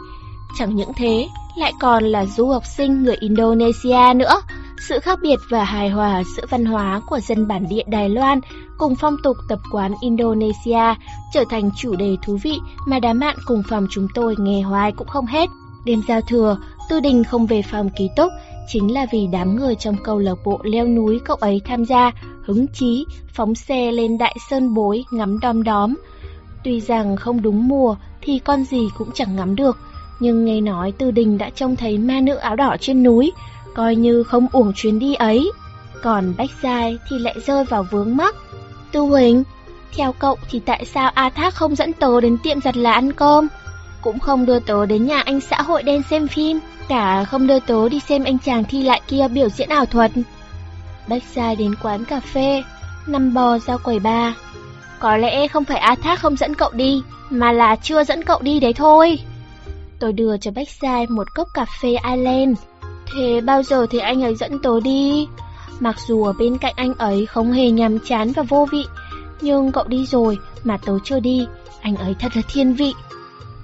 Chẳng 0.58 0.76
những 0.76 0.92
thế, 0.96 1.28
lại 1.56 1.72
còn 1.80 2.04
là 2.04 2.26
du 2.26 2.48
học 2.48 2.62
sinh 2.76 3.02
người 3.02 3.16
Indonesia 3.20 4.14
nữa. 4.16 4.40
Sự 4.88 4.98
khác 5.00 5.18
biệt 5.22 5.36
và 5.50 5.64
hài 5.64 5.90
hòa 5.90 6.22
giữa 6.36 6.44
văn 6.50 6.64
hóa 6.64 7.00
của 7.06 7.20
dân 7.20 7.48
bản 7.48 7.68
địa 7.68 7.82
Đài 7.86 8.08
Loan 8.08 8.40
cùng 8.78 8.94
phong 8.94 9.16
tục 9.22 9.36
tập 9.48 9.58
quán 9.72 9.94
Indonesia 10.00 10.94
trở 11.32 11.44
thành 11.50 11.70
chủ 11.76 11.96
đề 11.96 12.16
thú 12.22 12.38
vị 12.42 12.58
mà 12.86 12.98
đám 12.98 13.18
bạn 13.18 13.36
cùng 13.46 13.62
phòng 13.68 13.86
chúng 13.90 14.06
tôi 14.14 14.34
nghe 14.38 14.60
hoài 14.60 14.92
cũng 14.92 15.08
không 15.08 15.26
hết. 15.26 15.50
Đêm 15.84 16.02
giao 16.08 16.20
thừa, 16.20 16.58
Tư 16.88 17.00
Đình 17.00 17.24
không 17.24 17.46
về 17.46 17.62
phòng 17.62 17.90
ký 17.96 18.08
túc, 18.16 18.32
chính 18.68 18.94
là 18.94 19.06
vì 19.12 19.26
đám 19.26 19.56
người 19.56 19.74
trong 19.74 19.96
câu 20.04 20.18
lạc 20.18 20.34
bộ 20.44 20.60
leo 20.62 20.86
núi 20.86 21.20
cậu 21.24 21.36
ấy 21.36 21.60
tham 21.64 21.84
gia, 21.84 22.10
hứng 22.44 22.66
chí, 22.66 23.06
phóng 23.34 23.54
xe 23.54 23.92
lên 23.92 24.18
đại 24.18 24.36
sơn 24.50 24.74
bối 24.74 25.04
ngắm 25.10 25.40
đom 25.40 25.62
đóm. 25.62 25.94
Tuy 26.64 26.80
rằng 26.80 27.16
không 27.16 27.42
đúng 27.42 27.68
mùa 27.68 27.96
thì 28.22 28.38
con 28.38 28.64
gì 28.64 28.88
cũng 28.98 29.08
chẳng 29.14 29.36
ngắm 29.36 29.56
được, 29.56 29.78
nhưng 30.20 30.44
nghe 30.44 30.60
nói 30.60 30.92
Tư 30.98 31.10
Đình 31.10 31.38
đã 31.38 31.50
trông 31.50 31.76
thấy 31.76 31.98
ma 31.98 32.20
nữ 32.20 32.34
áo 32.34 32.56
đỏ 32.56 32.76
trên 32.80 33.02
núi, 33.02 33.32
coi 33.74 33.96
như 33.96 34.22
không 34.22 34.46
uổng 34.52 34.72
chuyến 34.72 34.98
đi 34.98 35.14
ấy. 35.14 35.52
Còn 36.02 36.34
Bách 36.38 36.50
Giai 36.62 36.98
thì 37.08 37.18
lại 37.18 37.36
rơi 37.46 37.64
vào 37.64 37.86
vướng 37.90 38.16
mắc. 38.16 38.34
Tư 38.92 39.00
Huỳnh, 39.00 39.44
theo 39.96 40.12
cậu 40.12 40.36
thì 40.50 40.60
tại 40.60 40.84
sao 40.84 41.10
A 41.14 41.30
Thác 41.30 41.54
không 41.54 41.76
dẫn 41.76 41.92
tớ 41.92 42.20
đến 42.20 42.38
tiệm 42.42 42.60
giặt 42.60 42.76
là 42.76 42.92
ăn 42.92 43.12
cơm? 43.12 43.48
Cũng 44.02 44.18
không 44.18 44.46
đưa 44.46 44.58
tớ 44.58 44.86
đến 44.86 45.06
nhà 45.06 45.20
anh 45.20 45.40
xã 45.40 45.62
hội 45.62 45.82
đen 45.82 46.02
xem 46.10 46.28
phim, 46.28 46.60
cả 46.88 47.24
không 47.24 47.46
đưa 47.46 47.60
tớ 47.60 47.88
đi 47.88 48.00
xem 48.00 48.24
anh 48.24 48.38
chàng 48.38 48.64
thi 48.64 48.82
lại 48.82 49.00
kia 49.08 49.28
biểu 49.28 49.48
diễn 49.48 49.68
ảo 49.68 49.86
thuật. 49.86 50.10
Bách 51.08 51.22
Giai 51.34 51.56
đến 51.56 51.74
quán 51.82 52.04
cà 52.04 52.20
phê, 52.20 52.62
nằm 53.06 53.34
bò 53.34 53.58
ra 53.58 53.76
quầy 53.76 53.98
ba. 53.98 54.34
Có 54.98 55.16
lẽ 55.16 55.48
không 55.48 55.64
phải 55.64 55.78
A 55.78 55.94
Thác 55.94 56.20
không 56.20 56.36
dẫn 56.36 56.54
cậu 56.54 56.70
đi, 56.72 57.02
mà 57.30 57.52
là 57.52 57.76
chưa 57.76 58.04
dẫn 58.04 58.24
cậu 58.24 58.38
đi 58.42 58.60
đấy 58.60 58.72
thôi. 58.72 59.18
Tôi 59.98 60.12
đưa 60.12 60.36
cho 60.36 60.50
Bách 60.50 60.68
một 61.10 61.34
cốc 61.34 61.48
cà 61.54 61.64
phê 61.82 61.96
Ireland. 62.10 62.58
Thế 63.14 63.40
bao 63.40 63.62
giờ 63.62 63.86
thì 63.90 63.98
anh 63.98 64.22
ấy 64.22 64.34
dẫn 64.34 64.58
tôi 64.62 64.80
đi? 64.80 65.28
Mặc 65.80 65.96
dù 66.08 66.24
ở 66.24 66.32
bên 66.32 66.58
cạnh 66.58 66.72
anh 66.76 66.94
ấy 66.94 67.26
không 67.26 67.52
hề 67.52 67.70
nhàm 67.70 67.98
chán 67.98 68.32
và 68.32 68.42
vô 68.42 68.66
vị, 68.72 68.86
nhưng 69.40 69.72
cậu 69.72 69.84
đi 69.84 70.06
rồi 70.06 70.38
mà 70.64 70.76
tớ 70.76 70.98
chưa 71.04 71.20
đi, 71.20 71.46
anh 71.80 71.96
ấy 71.96 72.14
thật 72.18 72.36
là 72.36 72.42
thiên 72.52 72.74
vị. 72.74 72.94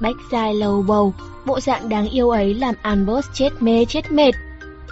Bách 0.01 0.17
dài 0.31 0.55
lầu 0.55 0.83
bầu, 0.83 1.15
bộ 1.47 1.61
dạng 1.61 1.89
đáng 1.89 2.09
yêu 2.09 2.31
ấy 2.31 2.55
làm 2.55 2.75
Albert 2.83 3.27
chết 3.33 3.51
mê 3.61 3.85
chết 3.85 4.13
mệt. 4.13 4.33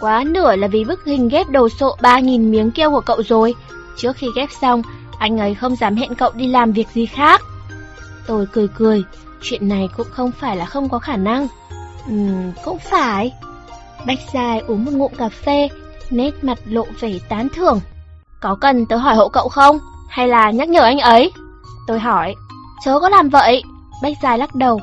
Quá 0.00 0.25
nửa 0.26 0.56
là 0.56 0.68
vì 0.68 0.85
bức 0.85 1.04
hình 1.04 1.28
ghép 1.28 1.49
đồ 1.49 1.68
sộ 1.68 1.97
3.000 2.00 2.50
miếng 2.50 2.70
keo 2.70 2.90
của 2.90 3.00
cậu 3.00 3.23
rồi. 3.23 3.54
Trước 3.97 4.16
khi 4.16 4.26
ghép 4.37 4.49
xong, 4.61 4.82
anh 5.18 5.38
ấy 5.38 5.54
không 5.54 5.76
dám 5.76 5.97
hẹn 5.97 6.14
cậu 6.14 6.30
đi 6.35 6.47
làm 6.47 6.73
việc 6.73 6.88
gì 6.94 7.06
khác. 7.06 7.42
Tôi 8.26 8.47
cười 8.52 8.68
cười, 8.68 9.04
chuyện 9.42 9.68
này 9.68 9.88
cũng 9.97 10.06
không 10.11 10.32
phải 10.32 10.56
là 10.56 10.64
không 10.64 10.88
có 10.88 10.99
khả 10.99 11.16
năng. 11.16 11.49
Ừm, 12.06 12.52
cũng 12.64 12.78
phải. 12.78 13.32
Bách 14.06 14.18
dài 14.35 14.62
uống 14.66 14.85
một 14.85 14.92
ngụm 14.94 15.12
cà 15.12 15.28
phê, 15.28 15.68
nét 16.11 16.44
mặt 16.44 16.59
lộ 16.64 16.87
vẻ 17.00 17.12
tán 17.28 17.49
thưởng. 17.49 17.80
Có 18.40 18.56
cần 18.61 18.87
tớ 18.87 18.97
hỏi 18.97 19.14
hộ 19.14 19.28
cậu 19.28 19.49
không? 19.49 19.78
Hay 20.09 20.28
là 20.28 20.50
nhắc 20.50 20.68
nhở 20.68 20.82
anh 20.82 20.99
ấy? 20.99 21.32
Tôi 21.87 21.99
hỏi. 21.99 22.35
Chớ 22.85 23.00
có 23.00 23.09
làm 23.09 23.28
vậy. 23.28 23.62
Bách 24.02 24.16
dài 24.23 24.38
lắc 24.38 24.54
đầu. 24.54 24.80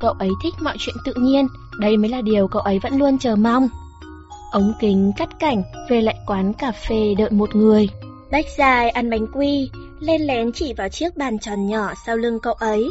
Cậu 0.00 0.12
ấy 0.12 0.30
thích 0.42 0.54
mọi 0.60 0.76
chuyện 0.78 0.96
tự 1.04 1.14
nhiên. 1.16 1.46
Đây 1.78 1.96
mới 1.96 2.10
là 2.10 2.20
điều 2.20 2.48
cậu 2.48 2.62
ấy 2.62 2.78
vẫn 2.78 2.98
luôn 2.98 3.18
chờ 3.18 3.36
mong. 3.36 3.68
Ống 4.52 4.72
kính 4.80 5.12
cắt 5.16 5.28
cảnh 5.38 5.62
về 5.88 6.00
lại 6.00 6.16
quán 6.26 6.52
cà 6.52 6.72
phê 6.72 7.14
đợi 7.18 7.30
một 7.30 7.56
người. 7.56 7.88
Bách 8.30 8.46
dài 8.58 8.90
ăn 8.90 9.10
bánh 9.10 9.26
quy, 9.32 9.70
lên 10.00 10.22
lén 10.22 10.52
chỉ 10.52 10.72
vào 10.72 10.88
chiếc 10.88 11.16
bàn 11.16 11.38
tròn 11.38 11.66
nhỏ 11.66 11.92
sau 12.06 12.16
lưng 12.16 12.40
cậu 12.40 12.54
ấy, 12.54 12.90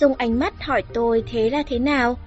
dùng 0.00 0.14
ánh 0.14 0.38
mắt 0.38 0.62
hỏi 0.62 0.82
tôi 0.94 1.24
thế 1.32 1.50
là 1.50 1.62
thế 1.68 1.78
nào. 1.78 2.18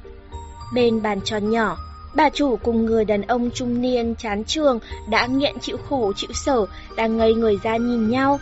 Bên 0.73 1.01
bàn 1.01 1.21
tròn 1.21 1.49
nhỏ, 1.49 1.77
bà 2.15 2.29
chủ 2.29 2.55
cùng 2.63 2.85
người 2.85 3.05
đàn 3.05 3.21
ông 3.21 3.49
trung 3.51 3.81
niên 3.81 4.15
chán 4.15 4.43
trường 4.43 4.79
đã 5.09 5.25
nghiện 5.25 5.59
chịu 5.59 5.77
khổ 5.89 6.13
chịu 6.15 6.29
sở, 6.33 6.65
đang 6.95 7.17
ngây 7.17 7.33
người 7.33 7.57
ra 7.63 7.77
nhìn 7.77 8.09
nhau. 8.09 8.39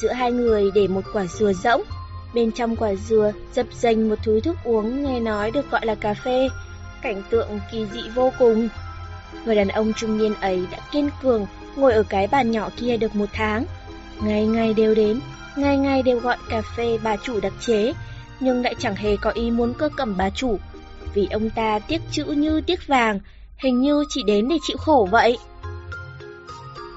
Giữa 0.00 0.12
hai 0.12 0.32
người 0.32 0.70
để 0.74 0.88
một 0.88 1.02
quả 1.12 1.24
dừa 1.24 1.52
rỗng, 1.52 1.82
bên 2.34 2.52
trong 2.52 2.76
quả 2.76 2.94
dừa 2.94 3.32
dập 3.54 3.66
dành 3.72 4.08
một 4.08 4.16
thứ 4.22 4.40
thức 4.40 4.56
uống 4.64 5.02
nghe 5.02 5.20
nói 5.20 5.50
được 5.50 5.70
gọi 5.70 5.86
là 5.86 5.94
cà 5.94 6.14
phê, 6.14 6.48
cảnh 7.02 7.22
tượng 7.30 7.60
kỳ 7.72 7.86
dị 7.94 8.00
vô 8.14 8.32
cùng. 8.38 8.68
Người 9.44 9.54
đàn 9.54 9.68
ông 9.68 9.92
trung 9.92 10.18
niên 10.18 10.34
ấy 10.34 10.66
đã 10.70 10.78
kiên 10.92 11.10
cường 11.22 11.46
ngồi 11.76 11.92
ở 11.92 12.02
cái 12.02 12.26
bàn 12.26 12.50
nhỏ 12.50 12.68
kia 12.76 12.96
được 12.96 13.14
một 13.14 13.26
tháng. 13.32 13.64
Ngày 14.20 14.46
ngày 14.46 14.74
đều 14.74 14.94
đến, 14.94 15.20
ngày 15.56 15.78
ngày 15.78 16.02
đều 16.02 16.18
gọi 16.18 16.36
cà 16.50 16.62
phê 16.76 16.98
bà 17.02 17.16
chủ 17.16 17.40
đặc 17.40 17.52
chế, 17.60 17.92
nhưng 18.40 18.62
lại 18.62 18.74
chẳng 18.78 18.96
hề 18.96 19.16
có 19.16 19.30
ý 19.30 19.50
muốn 19.50 19.74
cơ 19.74 19.88
cầm 19.96 20.16
bà 20.16 20.30
chủ, 20.30 20.58
vì 21.14 21.28
ông 21.32 21.50
ta 21.50 21.78
tiếc 21.78 22.02
chữ 22.10 22.24
như 22.24 22.60
tiếc 22.60 22.86
vàng, 22.86 23.20
hình 23.56 23.80
như 23.80 24.04
chỉ 24.08 24.22
đến 24.22 24.48
để 24.48 24.56
chịu 24.62 24.76
khổ 24.76 25.08
vậy. 25.10 25.38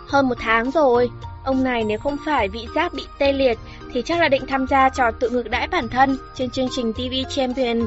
Hơn 0.07 0.29
một 0.29 0.37
tháng 0.39 0.71
rồi, 0.71 1.09
ông 1.43 1.63
này 1.63 1.83
nếu 1.83 1.97
không 1.97 2.17
phải 2.25 2.47
vị 2.47 2.67
giác 2.75 2.93
bị 2.93 3.05
tê 3.19 3.33
liệt 3.33 3.57
thì 3.93 4.01
chắc 4.01 4.19
là 4.19 4.29
định 4.29 4.43
tham 4.47 4.67
gia 4.67 4.89
trò 4.89 5.11
tự 5.11 5.29
ngược 5.29 5.49
đãi 5.49 5.67
bản 5.67 5.87
thân 5.89 6.17
trên 6.35 6.49
chương 6.49 6.69
trình 6.71 6.93
TV 6.93 7.29
Champion. 7.35 7.81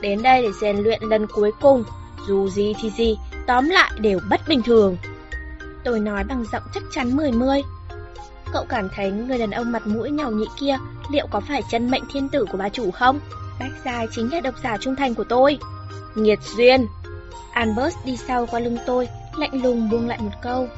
Đến 0.00 0.22
đây 0.22 0.42
để 0.42 0.48
rèn 0.60 0.76
luyện 0.76 1.02
lần 1.02 1.26
cuối 1.26 1.50
cùng, 1.60 1.84
dù 2.28 2.48
gì 2.48 2.74
thì 2.80 2.90
gì, 2.90 3.18
tóm 3.46 3.68
lại 3.68 3.90
đều 3.98 4.20
bất 4.30 4.40
bình 4.48 4.62
thường. 4.62 4.96
Tôi 5.84 6.00
nói 6.00 6.24
bằng 6.24 6.44
giọng 6.52 6.62
chắc 6.74 6.82
chắn 6.90 7.16
mười 7.16 7.32
mươi. 7.32 7.62
Cậu 8.52 8.64
cảm 8.68 8.88
thấy 8.96 9.10
người 9.10 9.38
đàn 9.38 9.50
ông 9.50 9.72
mặt 9.72 9.86
mũi 9.86 10.10
nhàu 10.10 10.30
nhị 10.30 10.46
kia 10.60 10.76
liệu 11.10 11.26
có 11.30 11.40
phải 11.40 11.62
chân 11.70 11.90
mệnh 11.90 12.02
thiên 12.12 12.28
tử 12.28 12.44
của 12.52 12.58
bà 12.58 12.68
chủ 12.68 12.90
không? 12.90 13.20
Bách 13.60 13.72
gia 13.84 14.06
chính 14.06 14.32
là 14.32 14.40
độc 14.40 14.54
giả 14.62 14.76
trung 14.80 14.96
thành 14.96 15.14
của 15.14 15.24
tôi. 15.24 15.58
Nghiệt 16.14 16.38
duyên. 16.56 16.86
Albert 17.52 17.94
đi 18.04 18.16
sau 18.16 18.46
qua 18.46 18.60
lưng 18.60 18.78
tôi, 18.86 19.08
lạnh 19.36 19.62
lùng 19.62 19.90
buông 19.90 20.08
lại 20.08 20.18
một 20.20 20.30
câu. 20.42 20.68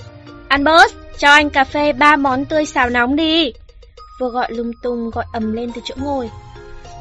Albert, 0.49 0.93
cho 1.19 1.31
anh 1.31 1.51
cà 1.51 1.65
phê 1.65 1.93
ba 1.93 2.17
món 2.17 2.45
tươi 2.45 2.65
xào 2.65 2.91
nóng 2.91 3.17
đi. 3.17 3.53
Vừa 4.21 4.29
gọi 4.29 4.53
lung 4.53 4.71
tung 4.83 5.11
gọi 5.11 5.25
ầm 5.33 5.53
lên 5.53 5.73
từ 5.75 5.81
chỗ 5.85 5.95
ngồi. 5.99 6.31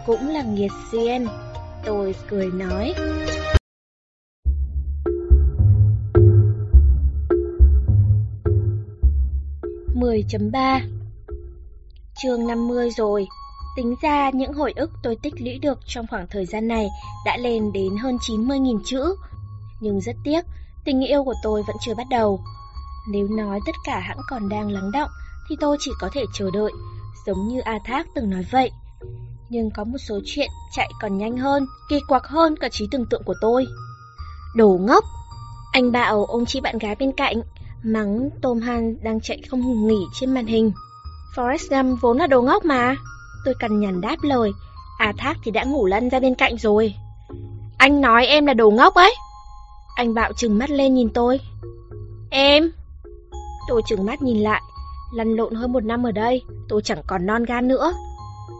Cũng 0.05 0.29
là 0.29 0.41
nghiệt 0.41 0.71
duyên. 0.91 1.27
Tôi 1.85 2.15
cười 2.29 2.45
nói. 2.45 2.93
10.3 10.01 10.81
Chương 12.21 12.47
50 12.47 12.89
rồi, 12.97 13.27
tính 13.75 13.95
ra 14.01 14.29
những 14.29 14.53
hồi 14.53 14.73
ức 14.75 14.91
tôi 15.03 15.15
tích 15.23 15.33
lũy 15.41 15.59
được 15.59 15.79
trong 15.85 16.05
khoảng 16.07 16.27
thời 16.29 16.45
gian 16.45 16.67
này 16.67 16.87
đã 17.25 17.37
lên 17.37 17.71
đến 17.73 17.97
hơn 17.97 18.17
90.000 18.17 18.79
chữ. 18.85 19.15
Nhưng 19.81 20.01
rất 20.01 20.15
tiếc, 20.23 20.45
tình 20.85 21.07
yêu 21.07 21.23
của 21.23 21.33
tôi 21.43 21.63
vẫn 21.67 21.75
chưa 21.81 21.95
bắt 21.95 22.07
đầu. 22.09 22.39
Nếu 23.11 23.27
nói 23.27 23.59
tất 23.65 23.75
cả 23.85 23.99
hãng 23.99 24.19
còn 24.29 24.49
đang 24.49 24.71
lắng 24.71 24.91
động, 24.91 25.09
thì 25.49 25.55
tôi 25.59 25.77
chỉ 25.79 25.91
có 25.99 26.09
thể 26.13 26.23
chờ 26.33 26.51
đợi, 26.53 26.71
giống 27.25 27.47
như 27.47 27.59
A 27.59 27.79
Thác 27.85 28.07
từng 28.15 28.29
nói 28.29 28.45
vậy. 28.51 28.71
Nhưng 29.49 29.71
có 29.71 29.83
một 29.83 29.97
số 29.97 30.19
chuyện 30.25 30.49
chạy 30.75 30.91
còn 31.01 31.17
nhanh 31.17 31.37
hơn, 31.37 31.65
kỳ 31.89 31.99
quặc 32.07 32.27
hơn 32.27 32.55
cả 32.57 32.69
trí 32.69 32.87
tưởng 32.91 33.05
tượng 33.05 33.23
của 33.23 33.35
tôi. 33.41 33.65
Đồ 34.55 34.79
ngốc! 34.81 35.03
Anh 35.71 35.91
bảo 35.91 36.25
ôm 36.25 36.45
chị 36.45 36.61
bạn 36.61 36.77
gái 36.77 36.95
bên 36.95 37.11
cạnh, 37.11 37.41
Mắng 37.83 38.29
Tom 38.41 38.59
Han 38.59 38.95
đang 39.03 39.21
chạy 39.21 39.41
không 39.49 39.61
ngừng 39.61 39.87
nghỉ 39.87 40.05
trên 40.13 40.33
màn 40.33 40.45
hình. 40.45 40.71
Forrest 41.35 41.83
Gump 41.83 42.01
vốn 42.01 42.17
là 42.17 42.27
đồ 42.27 42.41
ngốc 42.41 42.65
mà. 42.65 42.95
Tôi 43.45 43.53
cằn 43.59 43.79
nhằn 43.79 44.01
đáp 44.01 44.15
lời. 44.21 44.51
À 44.99 45.13
Thác 45.17 45.37
thì 45.43 45.51
đã 45.51 45.63
ngủ 45.63 45.85
lăn 45.85 46.09
ra 46.09 46.19
bên 46.19 46.35
cạnh 46.35 46.57
rồi. 46.57 46.93
Anh 47.77 48.01
nói 48.01 48.25
em 48.25 48.45
là 48.45 48.53
đồ 48.53 48.71
ngốc 48.71 48.93
ấy. 48.93 49.15
Anh 49.95 50.13
bạo 50.13 50.33
trừng 50.33 50.57
mắt 50.57 50.69
lên 50.69 50.93
nhìn 50.93 51.09
tôi. 51.09 51.39
Em? 52.29 52.71
Tôi 53.67 53.81
trừng 53.87 54.05
mắt 54.05 54.21
nhìn 54.21 54.37
lại. 54.37 54.61
Lăn 55.13 55.33
lộn 55.35 55.55
hơn 55.55 55.73
một 55.73 55.83
năm 55.83 56.03
ở 56.03 56.11
đây, 56.11 56.41
tôi 56.69 56.81
chẳng 56.81 57.01
còn 57.07 57.25
non 57.25 57.43
gan 57.43 57.67
nữa. 57.67 57.93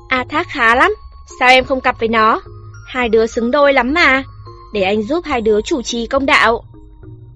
À 0.09 0.25
Thác 0.29 0.47
khá 0.49 0.75
lắm, 0.75 0.91
sao 1.39 1.49
em 1.49 1.65
không 1.65 1.81
cặp 1.81 1.99
với 1.99 2.09
nó? 2.09 2.41
Hai 2.87 3.09
đứa 3.09 3.27
xứng 3.27 3.51
đôi 3.51 3.73
lắm 3.73 3.93
mà. 3.93 4.23
Để 4.73 4.81
anh 4.81 5.03
giúp 5.03 5.25
hai 5.25 5.41
đứa 5.41 5.61
chủ 5.61 5.81
trì 5.81 6.07
công 6.07 6.25
đạo. 6.25 6.63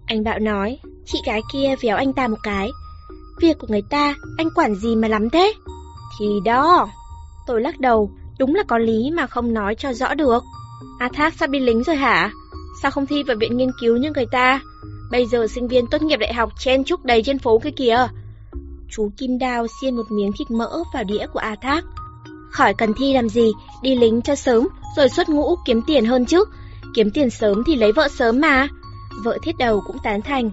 Anh 0.05 0.23
bạo 0.23 0.39
nói, 0.39 0.79
Chị 1.05 1.19
gái 1.25 1.41
kia 1.53 1.75
véo 1.81 1.97
anh 1.97 2.13
ta 2.13 2.27
một 2.27 2.37
cái. 2.43 2.71
Việc 3.41 3.57
của 3.59 3.67
người 3.69 3.83
ta, 3.89 4.15
anh 4.37 4.49
quản 4.55 4.75
gì 4.75 4.95
mà 4.95 5.07
lắm 5.07 5.29
thế? 5.29 5.53
Thì 6.19 6.25
đó, 6.45 6.87
tôi 7.47 7.61
lắc 7.61 7.79
đầu, 7.79 8.11
đúng 8.39 8.55
là 8.55 8.63
có 8.63 8.77
lý 8.77 9.11
mà 9.13 9.27
không 9.27 9.53
nói 9.53 9.75
cho 9.75 9.93
rõ 9.93 10.13
được. 10.13 10.43
A 10.99 11.09
Thác 11.13 11.33
sắp 11.33 11.49
đi 11.49 11.59
lính 11.59 11.83
rồi 11.83 11.95
hả? 11.95 12.31
Sao 12.81 12.91
không 12.91 13.05
thi 13.05 13.23
vào 13.23 13.37
viện 13.39 13.57
nghiên 13.57 13.69
cứu 13.81 13.97
như 13.97 14.11
người 14.15 14.25
ta? 14.31 14.59
Bây 15.11 15.25
giờ 15.25 15.47
sinh 15.47 15.67
viên 15.67 15.87
tốt 15.87 16.01
nghiệp 16.01 16.17
đại 16.17 16.33
học 16.33 16.49
chen 16.59 16.83
chúc 16.83 17.05
đầy 17.05 17.23
trên 17.23 17.39
phố 17.39 17.59
kia 17.59 17.71
kìa. 17.71 18.07
Chú 18.91 19.09
Kim 19.17 19.37
Đao 19.39 19.67
xiên 19.81 19.95
một 19.95 20.11
miếng 20.11 20.31
thịt 20.39 20.51
mỡ 20.51 20.83
vào 20.93 21.03
đĩa 21.03 21.27
của 21.33 21.39
A 21.39 21.55
Thác. 21.61 21.85
Khỏi 22.51 22.73
cần 22.73 22.93
thi 22.93 23.13
làm 23.13 23.29
gì, 23.29 23.51
đi 23.81 23.95
lính 23.95 24.21
cho 24.21 24.35
sớm, 24.35 24.67
rồi 24.97 25.09
xuất 25.09 25.29
ngũ 25.29 25.55
kiếm 25.65 25.81
tiền 25.81 26.05
hơn 26.05 26.25
chứ. 26.25 26.45
Kiếm 26.93 27.11
tiền 27.11 27.29
sớm 27.29 27.63
thì 27.67 27.75
lấy 27.75 27.91
vợ 27.91 28.07
sớm 28.07 28.41
mà. 28.41 28.67
Vợ 29.23 29.37
thiết 29.43 29.57
đầu 29.57 29.81
cũng 29.87 29.97
tán 30.03 30.21
thành, 30.21 30.51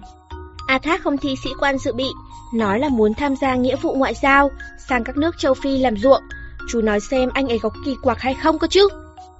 A 0.67 0.77
Thác 0.77 1.03
không 1.03 1.17
thi 1.17 1.35
sĩ 1.43 1.49
quan 1.59 1.77
dự 1.77 1.93
bị, 1.93 2.07
nói 2.53 2.79
là 2.79 2.89
muốn 2.89 3.13
tham 3.13 3.35
gia 3.35 3.55
nghĩa 3.55 3.75
vụ 3.75 3.93
ngoại 3.93 4.13
giao, 4.13 4.51
sang 4.89 5.03
các 5.03 5.17
nước 5.17 5.37
châu 5.37 5.53
Phi 5.53 5.77
làm 5.77 5.97
ruộng. 5.97 6.23
Chú 6.69 6.81
nói 6.81 6.99
xem 6.99 7.29
anh 7.33 7.47
ấy 7.47 7.59
có 7.59 7.69
kỳ 7.85 7.95
quặc 8.01 8.19
hay 8.19 8.33
không 8.33 8.59
cơ 8.59 8.67
chứ. 8.67 8.87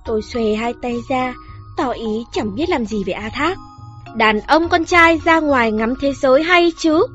Tôi 0.06 0.22
xuề 0.22 0.56
hai 0.56 0.74
tay 0.82 0.96
ra, 1.10 1.34
tỏ 1.78 1.90
ý 1.90 2.26
chẳng 2.32 2.56
biết 2.56 2.70
làm 2.70 2.86
gì 2.86 3.04
về 3.04 3.14
A 3.14 3.30
Thác. 3.30 3.58
Đàn 4.16 4.40
ông 4.40 4.70
con 4.70 4.86
trai 4.86 5.22
ra 5.26 5.40
ngoài 5.40 5.72
ngắm 5.72 5.94
thế 6.02 6.14
giới 6.14 6.44
hay 6.44 6.72
chứ. 6.78 7.06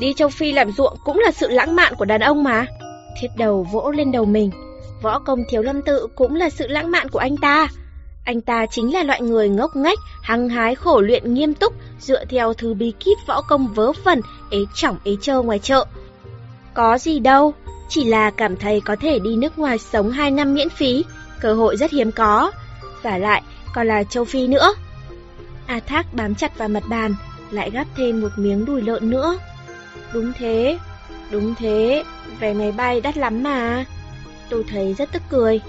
Đi 0.00 0.14
châu 0.14 0.28
Phi 0.28 0.52
làm 0.52 0.72
ruộng 0.72 0.96
cũng 1.04 1.18
là 1.18 1.30
sự 1.30 1.48
lãng 1.48 1.76
mạn 1.76 1.94
của 1.94 2.04
đàn 2.04 2.20
ông 2.20 2.44
mà. 2.44 2.66
Thiết 3.20 3.28
đầu 3.36 3.66
vỗ 3.72 3.90
lên 3.90 4.12
đầu 4.12 4.24
mình. 4.24 4.50
Võ 5.02 5.18
công 5.18 5.44
thiếu 5.50 5.62
lâm 5.62 5.82
tự 5.82 6.06
cũng 6.14 6.34
là 6.34 6.50
sự 6.50 6.66
lãng 6.68 6.90
mạn 6.90 7.08
của 7.08 7.18
anh 7.18 7.36
ta. 7.36 7.68
Anh 8.28 8.40
ta 8.40 8.66
chính 8.66 8.94
là 8.94 9.02
loại 9.02 9.22
người 9.22 9.48
ngốc 9.48 9.76
nghếch, 9.76 9.98
hăng 10.22 10.48
hái 10.48 10.74
khổ 10.74 11.00
luyện 11.00 11.34
nghiêm 11.34 11.54
túc, 11.54 11.74
dựa 12.00 12.24
theo 12.24 12.54
thứ 12.54 12.74
bí 12.74 12.92
kíp 13.00 13.18
võ 13.26 13.42
công 13.42 13.74
vớ 13.74 13.92
vẩn, 14.04 14.20
ế 14.50 14.58
chỏng 14.74 14.96
ế 15.04 15.16
trơ 15.20 15.42
ngoài 15.42 15.58
chợ. 15.58 15.86
Có 16.74 16.98
gì 16.98 17.18
đâu, 17.18 17.54
chỉ 17.88 18.04
là 18.04 18.30
cảm 18.30 18.56
thấy 18.56 18.80
có 18.80 18.96
thể 19.00 19.18
đi 19.18 19.36
nước 19.36 19.58
ngoài 19.58 19.78
sống 19.78 20.10
2 20.10 20.30
năm 20.30 20.54
miễn 20.54 20.68
phí, 20.68 21.04
cơ 21.40 21.54
hội 21.54 21.76
rất 21.76 21.90
hiếm 21.90 22.12
có. 22.12 22.50
Và 23.02 23.18
lại, 23.18 23.42
còn 23.74 23.86
là 23.86 24.04
châu 24.04 24.24
Phi 24.24 24.46
nữa. 24.46 24.74
A 25.66 25.80
Thác 25.80 26.14
bám 26.14 26.34
chặt 26.34 26.58
vào 26.58 26.68
mặt 26.68 26.82
bàn, 26.88 27.14
lại 27.50 27.70
gắp 27.70 27.86
thêm 27.96 28.20
một 28.20 28.30
miếng 28.36 28.64
đùi 28.64 28.82
lợn 28.82 29.10
nữa. 29.10 29.38
Đúng 30.12 30.32
thế, 30.38 30.78
đúng 31.30 31.54
thế, 31.54 32.04
vé 32.40 32.54
máy 32.54 32.72
bay 32.72 33.00
đắt 33.00 33.16
lắm 33.16 33.42
mà. 33.42 33.84
Tôi 34.48 34.64
thấy 34.70 34.94
rất 34.94 35.12
tức 35.12 35.22
cười. 35.30 35.60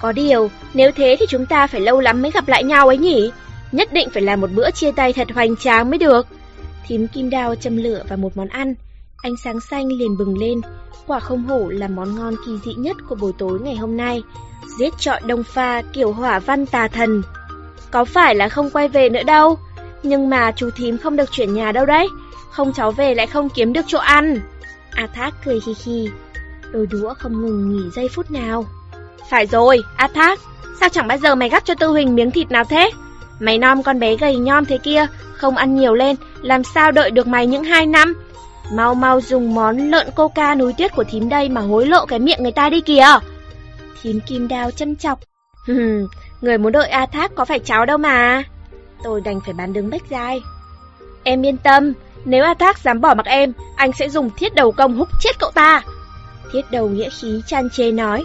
Có 0.00 0.12
điều, 0.12 0.50
nếu 0.74 0.90
thế 0.92 1.16
thì 1.20 1.26
chúng 1.28 1.46
ta 1.46 1.66
phải 1.66 1.80
lâu 1.80 2.00
lắm 2.00 2.22
mới 2.22 2.30
gặp 2.30 2.48
lại 2.48 2.64
nhau 2.64 2.88
ấy 2.88 2.98
nhỉ? 2.98 3.30
Nhất 3.72 3.92
định 3.92 4.08
phải 4.14 4.22
là 4.22 4.36
một 4.36 4.50
bữa 4.54 4.70
chia 4.70 4.92
tay 4.92 5.12
thật 5.12 5.28
hoành 5.34 5.56
tráng 5.56 5.90
mới 5.90 5.98
được. 5.98 6.26
Thím 6.86 7.08
kim 7.08 7.30
đao 7.30 7.54
châm 7.54 7.76
lửa 7.76 8.02
vào 8.08 8.18
một 8.18 8.36
món 8.36 8.48
ăn. 8.48 8.74
Ánh 9.16 9.34
sáng 9.44 9.60
xanh 9.60 9.88
liền 9.88 10.16
bừng 10.16 10.38
lên. 10.38 10.60
Quả 11.06 11.20
không 11.20 11.44
hổ 11.44 11.68
là 11.68 11.88
món 11.88 12.14
ngon 12.14 12.34
kỳ 12.46 12.52
dị 12.64 12.74
nhất 12.74 12.96
của 13.08 13.14
buổi 13.14 13.32
tối 13.38 13.60
ngày 13.60 13.76
hôm 13.76 13.96
nay. 13.96 14.22
Giết 14.78 14.94
trọi 14.98 15.20
đông 15.26 15.42
pha 15.44 15.82
kiểu 15.92 16.12
hỏa 16.12 16.38
văn 16.38 16.66
tà 16.66 16.88
thần. 16.88 17.22
Có 17.90 18.04
phải 18.04 18.34
là 18.34 18.48
không 18.48 18.70
quay 18.70 18.88
về 18.88 19.08
nữa 19.08 19.22
đâu. 19.22 19.58
Nhưng 20.02 20.30
mà 20.30 20.52
chú 20.52 20.70
thím 20.70 20.98
không 20.98 21.16
được 21.16 21.32
chuyển 21.32 21.54
nhà 21.54 21.72
đâu 21.72 21.86
đấy. 21.86 22.08
Không 22.50 22.72
cháu 22.72 22.90
về 22.90 23.14
lại 23.14 23.26
không 23.26 23.48
kiếm 23.48 23.72
được 23.72 23.84
chỗ 23.86 23.98
ăn. 23.98 24.40
A 24.90 25.06
Thác 25.06 25.34
cười 25.44 25.60
khi 25.60 25.74
khi. 25.74 26.08
Đôi 26.72 26.86
đũa 26.86 27.14
không 27.14 27.40
ngừng 27.40 27.72
nghỉ 27.72 27.90
giây 27.90 28.08
phút 28.08 28.30
nào. 28.30 28.66
Phải 29.30 29.46
rồi, 29.46 29.82
Athas, 29.96 30.14
Thác, 30.14 30.38
sao 30.80 30.88
chẳng 30.88 31.08
bao 31.08 31.18
giờ 31.18 31.34
mày 31.34 31.48
gắp 31.48 31.64
cho 31.64 31.74
Tư 31.74 31.86
Huỳnh 31.86 32.14
miếng 32.14 32.30
thịt 32.30 32.50
nào 32.50 32.64
thế? 32.64 32.90
Mày 33.40 33.58
nom 33.58 33.82
con 33.82 34.00
bé 34.00 34.16
gầy 34.16 34.36
nhom 34.36 34.64
thế 34.64 34.78
kia, 34.78 35.06
không 35.32 35.56
ăn 35.56 35.76
nhiều 35.76 35.94
lên, 35.94 36.16
làm 36.42 36.64
sao 36.64 36.92
đợi 36.92 37.10
được 37.10 37.26
mày 37.26 37.46
những 37.46 37.64
hai 37.64 37.86
năm? 37.86 38.14
Mau 38.72 38.94
mau 38.94 39.20
dùng 39.20 39.54
món 39.54 39.76
lợn 39.76 40.06
coca 40.16 40.54
núi 40.54 40.72
tuyết 40.72 40.94
của 40.96 41.04
thím 41.04 41.28
đây 41.28 41.48
mà 41.48 41.60
hối 41.60 41.86
lộ 41.86 42.06
cái 42.06 42.18
miệng 42.18 42.42
người 42.42 42.52
ta 42.52 42.68
đi 42.68 42.80
kìa. 42.80 43.18
Thím 44.02 44.20
kim 44.20 44.48
đao 44.48 44.70
châm 44.70 44.96
chọc. 44.96 45.20
người 46.40 46.58
muốn 46.58 46.72
đợi 46.72 46.88
A 46.88 47.06
Thác 47.06 47.34
có 47.34 47.44
phải 47.44 47.58
cháu 47.58 47.86
đâu 47.86 47.98
mà. 47.98 48.42
Tôi 49.04 49.20
đành 49.20 49.40
phải 49.40 49.54
bán 49.54 49.72
đứng 49.72 49.90
bách 49.90 50.02
dai. 50.10 50.40
Em 51.24 51.46
yên 51.46 51.56
tâm, 51.56 51.92
Nếu 52.24 52.44
A 52.44 52.54
Thác 52.54 52.78
dám 52.78 53.00
bỏ 53.00 53.14
mặc 53.14 53.26
em, 53.26 53.52
anh 53.76 53.92
sẽ 53.92 54.08
dùng 54.08 54.30
thiết 54.36 54.54
đầu 54.54 54.72
công 54.72 54.96
húc 54.96 55.08
chết 55.20 55.38
cậu 55.38 55.50
ta. 55.50 55.82
Thiết 56.52 56.70
đầu 56.70 56.88
nghĩa 56.88 57.08
khí 57.20 57.42
chan 57.46 57.68
chê 57.70 57.92
nói. 57.92 58.24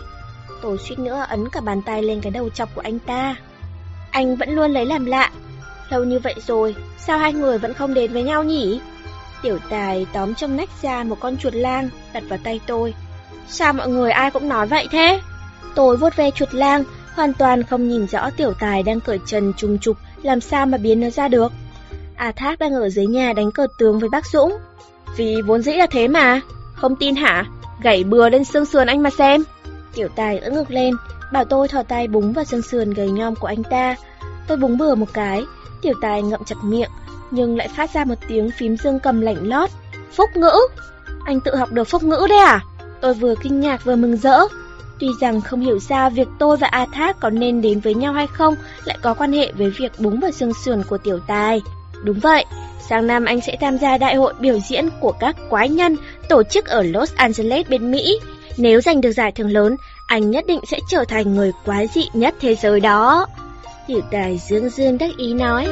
Tôi 0.63 0.77
suýt 0.77 0.99
nữa 0.99 1.25
ấn 1.29 1.49
cả 1.49 1.61
bàn 1.61 1.81
tay 1.81 2.03
lên 2.03 2.21
cái 2.21 2.31
đầu 2.31 2.49
chọc 2.49 2.75
của 2.75 2.81
anh 2.81 2.99
ta. 2.99 3.35
Anh 4.11 4.35
vẫn 4.35 4.49
luôn 4.49 4.71
lấy 4.71 4.85
làm 4.85 5.05
lạ. 5.05 5.31
Lâu 5.89 6.03
như 6.03 6.19
vậy 6.19 6.35
rồi, 6.47 6.75
sao 6.97 7.17
hai 7.17 7.33
người 7.33 7.57
vẫn 7.57 7.73
không 7.73 7.93
đến 7.93 8.13
với 8.13 8.23
nhau 8.23 8.43
nhỉ? 8.43 8.81
Tiểu 9.41 9.57
tài 9.69 10.07
tóm 10.13 10.35
trong 10.35 10.57
nách 10.57 10.69
ra 10.81 11.03
một 11.03 11.17
con 11.19 11.37
chuột 11.37 11.53
lang 11.53 11.89
đặt 12.13 12.23
vào 12.29 12.39
tay 12.43 12.59
tôi. 12.65 12.93
Sao 13.47 13.73
mọi 13.73 13.87
người 13.87 14.11
ai 14.11 14.31
cũng 14.31 14.49
nói 14.49 14.67
vậy 14.67 14.87
thế? 14.91 15.19
Tôi 15.75 15.97
vuốt 15.97 16.15
ve 16.15 16.31
chuột 16.31 16.53
lang, 16.53 16.83
hoàn 17.15 17.33
toàn 17.33 17.63
không 17.63 17.87
nhìn 17.87 18.07
rõ 18.07 18.29
tiểu 18.37 18.53
tài 18.59 18.83
đang 18.83 18.99
cởi 18.99 19.19
trần 19.25 19.53
trùng 19.57 19.79
trục, 19.79 19.97
làm 20.21 20.41
sao 20.41 20.65
mà 20.65 20.77
biến 20.77 20.99
nó 20.99 21.09
ra 21.09 21.27
được. 21.27 21.51
A 22.15 22.31
Thác 22.31 22.59
đang 22.59 22.73
ở 22.73 22.89
dưới 22.89 23.07
nhà 23.07 23.33
đánh 23.33 23.51
cờ 23.51 23.67
tướng 23.77 23.99
với 23.99 24.09
bác 24.09 24.25
Dũng. 24.25 24.57
Vì 25.17 25.35
vốn 25.45 25.61
dĩ 25.61 25.73
là 25.73 25.87
thế 25.91 26.07
mà. 26.07 26.41
Không 26.75 26.95
tin 26.95 27.15
hả? 27.15 27.45
Gãy 27.81 28.03
bừa 28.03 28.29
lên 28.29 28.43
xương 28.43 28.65
sườn 28.65 28.87
anh 28.87 29.03
mà 29.03 29.09
xem. 29.17 29.43
Tiểu 29.95 30.07
tài 30.15 30.39
ưỡn 30.39 30.53
ngực 30.53 30.71
lên, 30.71 30.93
bảo 31.31 31.45
tôi 31.45 31.67
thò 31.67 31.83
tay 31.83 32.07
búng 32.07 32.33
vào 32.33 32.45
xương 32.45 32.61
sườn 32.61 32.93
gầy 32.93 33.11
nhom 33.11 33.35
của 33.35 33.47
anh 33.47 33.63
ta. 33.63 33.95
Tôi 34.47 34.57
búng 34.57 34.77
bừa 34.77 34.95
một 34.95 35.13
cái, 35.13 35.43
tiểu 35.81 35.93
tài 36.01 36.21
ngậm 36.21 36.43
chặt 36.45 36.55
miệng, 36.63 36.89
nhưng 37.31 37.57
lại 37.57 37.67
phát 37.67 37.93
ra 37.93 38.05
một 38.05 38.15
tiếng 38.27 38.49
phím 38.57 38.77
dương 38.77 38.99
cầm 38.99 39.21
lạnh 39.21 39.47
lót. 39.47 39.69
Phúc 40.11 40.29
ngữ! 40.35 40.53
Anh 41.25 41.39
tự 41.39 41.55
học 41.55 41.71
được 41.71 41.83
phúc 41.83 42.03
ngữ 42.03 42.25
đấy 42.29 42.37
à? 42.37 42.59
Tôi 43.01 43.13
vừa 43.13 43.35
kinh 43.35 43.59
ngạc 43.59 43.85
vừa 43.85 43.95
mừng 43.95 44.17
rỡ. 44.17 44.39
Tuy 44.99 45.07
rằng 45.21 45.41
không 45.41 45.61
hiểu 45.61 45.79
sao 45.79 46.09
việc 46.09 46.27
tôi 46.39 46.57
và 46.57 46.67
A 46.67 46.85
Thác 46.93 47.19
có 47.19 47.29
nên 47.29 47.61
đến 47.61 47.79
với 47.79 47.93
nhau 47.93 48.13
hay 48.13 48.27
không 48.27 48.55
lại 48.85 48.97
có 49.01 49.13
quan 49.13 49.31
hệ 49.31 49.51
với 49.51 49.69
việc 49.69 49.91
búng 49.99 50.19
vào 50.19 50.31
xương 50.31 50.53
sườn 50.53 50.83
của 50.83 50.97
tiểu 50.97 51.19
tài. 51.27 51.61
Đúng 52.03 52.19
vậy, 52.19 52.45
sang 52.89 53.07
năm 53.07 53.25
anh 53.25 53.41
sẽ 53.41 53.57
tham 53.61 53.77
gia 53.77 53.97
đại 53.97 54.15
hội 54.15 54.33
biểu 54.39 54.59
diễn 54.69 54.89
của 55.01 55.11
các 55.11 55.35
quái 55.49 55.69
nhân 55.69 55.97
tổ 56.29 56.43
chức 56.43 56.65
ở 56.65 56.83
Los 56.83 57.13
Angeles 57.15 57.67
bên 57.69 57.91
Mỹ. 57.91 58.19
Nếu 58.57 58.81
giành 58.81 59.01
được 59.01 59.11
giải 59.11 59.31
thưởng 59.31 59.51
lớn, 59.51 59.75
anh 60.07 60.31
nhất 60.31 60.45
định 60.47 60.59
sẽ 60.67 60.79
trở 60.89 61.05
thành 61.07 61.35
người 61.35 61.51
quái 61.65 61.87
dị 61.87 62.01
nhất 62.13 62.35
thế 62.39 62.55
giới 62.55 62.79
đó. 62.79 63.27
Tiểu 63.87 64.01
tài 64.11 64.37
dương 64.37 64.69
dương 64.69 64.97
đắc 64.97 65.17
ý 65.17 65.33
nói. 65.33 65.67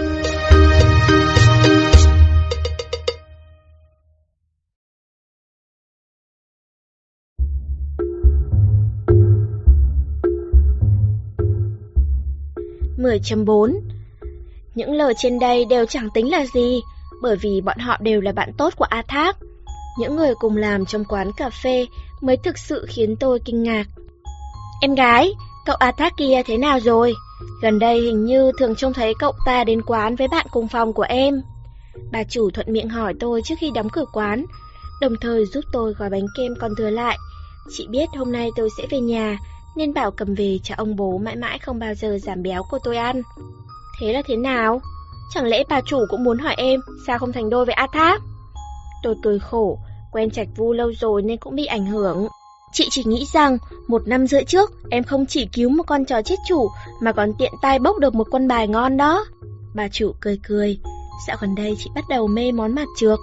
Mười 12.98 13.20
chấm 13.24 13.46
bốn 13.46 13.80
những 14.76 14.94
lời 14.94 15.14
trên 15.18 15.40
đây 15.40 15.66
đều 15.66 15.86
chẳng 15.86 16.10
tính 16.14 16.32
là 16.32 16.46
gì, 16.54 16.82
bởi 17.22 17.36
vì 17.36 17.62
bọn 17.62 17.78
họ 17.78 17.98
đều 18.02 18.22
là 18.22 18.32
bạn 18.32 18.52
tốt 18.58 18.74
của 18.78 18.86
A 18.86 19.04
Thác. 19.08 19.38
Những 20.00 20.16
người 20.16 20.36
cùng 20.36 20.58
làm 20.58 20.86
trong 20.86 21.06
quán 21.06 21.32
cà 21.38 21.50
phê 21.50 21.86
mới 22.22 22.38
thực 22.38 22.58
sự 22.58 22.86
khiến 22.90 23.16
tôi 23.20 23.40
kinh 23.46 23.64
ngạc. 23.64 23.86
Em 24.82 24.96
gái, 24.96 25.34
cậu 25.66 25.76
A 25.76 25.92
kia 26.18 26.42
thế 26.46 26.58
nào 26.58 26.80
rồi? 26.80 27.14
Gần 27.62 27.80
đây 27.80 28.02
hình 28.02 28.26
như 28.26 28.52
thường 28.58 28.76
trông 28.76 28.94
thấy 28.94 29.14
cậu 29.20 29.34
ta 29.46 29.64
đến 29.64 29.82
quán 29.82 30.16
với 30.16 30.28
bạn 30.28 30.46
cùng 30.52 30.68
phòng 30.68 30.94
của 30.94 31.06
em. 31.10 31.42
Bà 32.12 32.24
chủ 32.24 32.50
thuận 32.50 32.74
miệng 32.74 32.90
hỏi 32.90 33.14
tôi 33.20 33.42
trước 33.42 33.56
khi 33.60 33.72
đóng 33.76 33.90
cửa 33.90 34.06
quán, 34.14 34.46
đồng 35.02 35.14
thời 35.22 35.46
giúp 35.46 35.64
tôi 35.72 35.94
gói 35.94 36.10
bánh 36.10 36.26
kem 36.38 36.54
còn 36.60 36.76
thừa 36.78 36.90
lại. 36.90 37.18
Chị 37.72 37.88
biết 37.90 38.06
hôm 38.18 38.32
nay 38.32 38.50
tôi 38.56 38.70
sẽ 38.78 38.84
về 38.90 39.00
nhà, 39.00 39.38
nên 39.76 39.94
bảo 39.94 40.12
cầm 40.12 40.36
về 40.36 40.60
cho 40.64 40.76
ông 40.78 40.96
bố 40.96 41.18
mãi 41.18 41.36
mãi 41.36 41.60
không 41.60 41.80
bao 41.80 41.94
giờ 41.94 42.18
giảm 42.18 42.44
béo 42.44 42.64
của 42.70 42.80
tôi 42.84 42.98
ăn. 42.98 43.22
Thế 44.00 44.14
là 44.14 44.22
thế 44.26 44.36
nào? 44.36 44.82
Chẳng 45.34 45.46
lẽ 45.46 45.64
bà 45.70 45.82
chủ 45.82 46.06
cũng 46.10 46.24
muốn 46.24 46.38
hỏi 46.38 46.56
em 46.58 46.80
sao 47.08 47.20
không 47.20 47.34
thành 47.34 47.50
đôi 47.50 47.66
với 47.66 47.76
A 47.76 48.18
Tôi 49.04 49.16
cười 49.24 49.40
khổ, 49.40 49.80
quen 50.12 50.30
Trạch 50.30 50.48
Vu 50.56 50.74
lâu 50.74 50.92
rồi 51.00 51.22
nên 51.22 51.38
cũng 51.38 51.56
bị 51.56 51.66
ảnh 51.66 51.86
hưởng. 51.86 52.28
Chị 52.74 52.88
chỉ 52.92 53.04
nghĩ 53.06 53.26
rằng 53.34 53.58
một 53.88 54.08
năm 54.08 54.28
rưỡi 54.28 54.44
trước 54.44 54.72
em 54.90 55.04
không 55.04 55.26
chỉ 55.26 55.46
cứu 55.46 55.70
một 55.70 55.84
con 55.88 56.06
chó 56.06 56.22
chết 56.22 56.36
chủ 56.48 56.70
mà 57.02 57.12
còn 57.12 57.34
tiện 57.40 57.52
tay 57.62 57.80
bốc 57.80 57.98
được 57.98 58.16
một 58.16 58.28
quân 58.32 58.48
bài 58.48 58.68
ngon 58.68 58.98
đó. 58.98 59.26
Bà 59.76 59.88
chủ 59.92 60.12
cười 60.20 60.40
cười, 60.48 60.78
dạo 61.28 61.38
gần 61.42 61.56
đây 61.56 61.76
chị 61.80 61.90
bắt 61.96 62.04
đầu 62.10 62.28
mê 62.28 62.52
món 62.52 62.76
mặt 62.76 62.88
trược. 62.98 63.20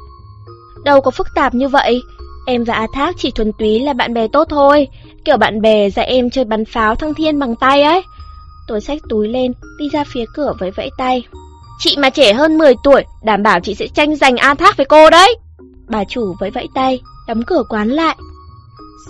Đâu 0.84 1.00
có 1.00 1.10
phức 1.10 1.26
tạp 1.34 1.54
như 1.54 1.68
vậy, 1.68 2.00
em 2.46 2.64
và 2.64 2.74
A 2.74 2.86
Thác 2.92 3.14
chỉ 3.18 3.30
thuần 3.30 3.52
túy 3.58 3.80
là 3.80 3.92
bạn 3.92 4.14
bè 4.14 4.28
tốt 4.28 4.46
thôi, 4.50 4.88
kiểu 5.24 5.36
bạn 5.36 5.60
bè 5.60 5.90
dạy 5.90 6.06
em 6.06 6.30
chơi 6.30 6.44
bắn 6.44 6.64
pháo 6.64 6.94
thăng 6.94 7.14
thiên 7.14 7.38
bằng 7.38 7.56
tay 7.56 7.82
ấy. 7.82 8.02
Tôi 8.68 8.80
xách 8.80 8.98
túi 9.08 9.28
lên, 9.28 9.52
đi 9.78 9.88
ra 9.88 10.04
phía 10.04 10.24
cửa 10.34 10.52
với 10.58 10.70
vẫy 10.70 10.90
tay. 10.98 11.26
Chị 11.78 11.96
mà 11.98 12.10
trẻ 12.10 12.32
hơn 12.32 12.58
10 12.58 12.74
tuổi, 12.84 13.04
đảm 13.22 13.42
bảo 13.42 13.60
chị 13.60 13.74
sẽ 13.74 13.86
tranh 13.86 14.16
giành 14.16 14.36
A 14.36 14.54
Thác 14.54 14.76
với 14.76 14.86
cô 14.86 15.10
đấy. 15.10 15.36
Bà 15.88 16.04
chủ 16.04 16.34
với 16.40 16.50
vẫy 16.50 16.68
tay, 16.74 17.00
đóng 17.28 17.42
cửa 17.42 17.62
quán 17.68 17.88
lại. 17.88 18.16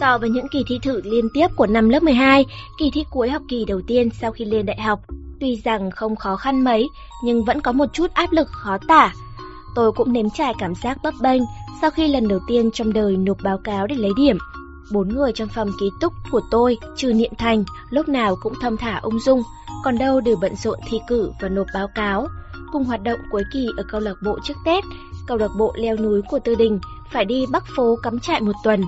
So 0.01 0.19
với 0.19 0.31
những 0.31 0.49
kỳ 0.49 0.65
thi 0.69 0.79
thử 0.83 1.01
liên 1.05 1.29
tiếp 1.35 1.47
của 1.57 1.67
năm 1.67 1.89
lớp 1.89 2.03
12, 2.03 2.47
kỳ 2.79 2.91
thi 2.91 3.05
cuối 3.11 3.31
học 3.31 3.43
kỳ 3.49 3.65
đầu 3.65 3.81
tiên 3.87 4.09
sau 4.21 4.33
khi 4.33 4.45
lên 4.45 4.67
đại 4.67 4.81
học, 4.81 5.01
tuy 5.41 5.61
rằng 5.65 5.91
không 5.91 6.17
khó 6.17 6.37
khăn 6.37 6.65
mấy, 6.65 6.89
nhưng 7.25 7.45
vẫn 7.45 7.61
có 7.61 7.73
một 7.73 7.87
chút 7.93 8.15
áp 8.15 8.33
lực 8.33 8.49
khó 8.51 8.79
tả. 8.89 9.13
Tôi 9.75 9.93
cũng 9.93 10.13
nếm 10.13 10.31
trải 10.31 10.55
cảm 10.59 10.75
giác 10.75 10.99
bấp 11.03 11.15
bênh 11.21 11.43
sau 11.81 11.91
khi 11.91 12.09
lần 12.09 12.29
đầu 12.29 12.41
tiên 12.47 12.71
trong 12.71 12.93
đời 12.93 13.17
nộp 13.17 13.37
báo 13.43 13.59
cáo 13.59 13.87
để 13.87 13.97
lấy 13.97 14.11
điểm. 14.17 14.39
Bốn 14.93 15.09
người 15.09 15.33
trong 15.33 15.49
phòng 15.49 15.71
ký 15.81 15.91
túc 16.01 16.13
của 16.31 16.41
tôi, 16.51 16.79
trừ 16.97 17.13
Niệm 17.13 17.33
Thành, 17.39 17.65
lúc 17.91 18.09
nào 18.09 18.37
cũng 18.43 18.53
thâm 18.61 18.77
thả 18.77 18.99
ung 19.03 19.21
dung, 19.21 19.43
còn 19.85 19.99
đâu 19.99 20.21
đều 20.21 20.37
bận 20.37 20.57
rộn 20.57 20.79
thi 20.89 21.01
cử 21.09 21.31
và 21.41 21.49
nộp 21.49 21.67
báo 21.75 21.89
cáo. 21.95 22.27
Cùng 22.73 22.85
hoạt 22.85 23.03
động 23.03 23.21
cuối 23.31 23.43
kỳ 23.53 23.67
ở 23.77 23.83
câu 23.91 24.01
lạc 24.01 24.15
bộ 24.25 24.39
trước 24.45 24.55
Tết, 24.65 24.85
câu 25.29 25.39
lạc 25.39 25.51
bộ 25.59 25.73
leo 25.77 25.97
núi 25.97 26.23
của 26.29 26.39
Tư 26.39 26.55
Đình 26.55 26.79
phải 27.13 27.25
đi 27.25 27.47
bắc 27.53 27.65
phố 27.77 27.97
cắm 28.03 28.21
trại 28.21 28.41
một 28.41 28.53
tuần, 28.65 28.85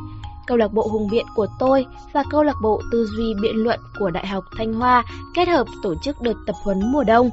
câu 0.47 0.57
lạc 0.57 0.73
bộ 0.73 0.89
hùng 0.89 1.09
biện 1.11 1.27
của 1.35 1.47
tôi 1.59 1.87
và 2.13 2.25
câu 2.31 2.43
lạc 2.43 2.57
bộ 2.63 2.83
tư 2.93 3.07
duy 3.17 3.35
biện 3.43 3.57
luận 3.57 3.81
của 3.99 4.11
Đại 4.11 4.27
học 4.27 4.45
Thanh 4.57 4.75
Hoa 4.75 5.05
kết 5.35 5.49
hợp 5.49 5.67
tổ 5.83 5.95
chức 6.03 6.21
đợt 6.23 6.35
tập 6.47 6.57
huấn 6.65 6.93
mùa 6.93 7.05
đông. 7.05 7.31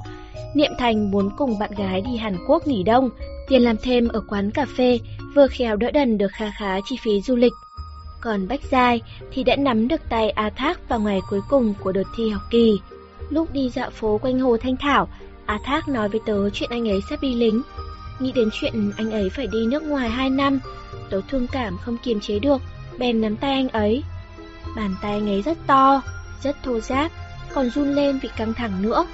Niệm 0.56 0.72
Thành 0.78 1.12
muốn 1.12 1.30
cùng 1.38 1.60
bạn 1.60 1.72
gái 1.78 2.02
đi 2.02 2.18
Hàn 2.18 2.38
Quốc 2.48 2.68
nghỉ 2.68 2.84
đông, 2.84 3.10
tiền 3.50 3.62
làm 3.62 3.76
thêm 3.84 4.08
ở 4.08 4.22
quán 4.30 4.52
cà 4.52 4.66
phê, 4.78 5.00
vừa 5.36 5.48
khéo 5.48 5.76
đỡ 5.76 5.92
đần 5.92 6.18
được 6.18 6.32
kha 6.32 6.52
khá 6.58 6.80
chi 6.86 6.98
phí 7.02 7.22
du 7.22 7.36
lịch. 7.36 7.54
Còn 8.22 8.48
Bách 8.48 8.62
Giai 8.72 9.02
thì 9.32 9.44
đã 9.44 9.56
nắm 9.56 9.88
được 9.88 10.02
tay 10.10 10.30
A 10.30 10.50
Thác 10.50 10.90
vào 10.90 11.00
ngày 11.00 11.20
cuối 11.30 11.42
cùng 11.50 11.74
của 11.84 11.92
đợt 11.92 12.04
thi 12.18 12.30
học 12.30 12.42
kỳ. 12.50 12.80
Lúc 13.30 13.54
đi 13.54 13.70
dạo 13.70 13.90
phố 13.90 14.18
quanh 14.18 14.40
hồ 14.40 14.58
Thanh 14.58 14.78
Thảo, 14.78 15.08
A 15.46 15.60
Thác 15.64 15.88
nói 15.88 16.10
với 16.10 16.22
tớ 16.26 16.50
chuyện 16.50 16.70
anh 16.70 16.90
ấy 16.90 17.00
sắp 17.10 17.22
đi 17.22 17.34
lính. 17.34 17.62
Nghĩ 18.20 18.32
đến 18.32 18.50
chuyện 18.54 18.92
anh 18.98 19.12
ấy 19.12 19.30
phải 19.30 19.48
đi 19.48 19.66
nước 19.66 19.84
ngoài 19.84 20.10
2 20.10 20.30
năm, 20.30 20.60
tớ 21.10 21.22
thương 21.30 21.48
cảm 21.48 21.78
không 21.78 21.98
kiềm 21.98 22.20
chế 22.20 22.40
được, 22.40 22.62
bèn 22.98 23.22
nắm 23.22 23.36
tay 23.36 23.54
anh 23.54 23.70
ấy. 23.70 24.04
Bàn 24.76 24.96
tay 25.02 25.12
anh 25.12 25.30
ấy 25.30 25.42
rất 25.42 25.58
to, 25.68 26.02
rất 26.44 26.64
thô 26.64 26.80
ráp, 26.80 27.12
còn 27.54 27.70
run 27.70 27.96
lên 27.96 28.20
vì 28.20 28.30
căng 28.38 28.54
thẳng 28.54 28.82
nữa. 28.82 29.06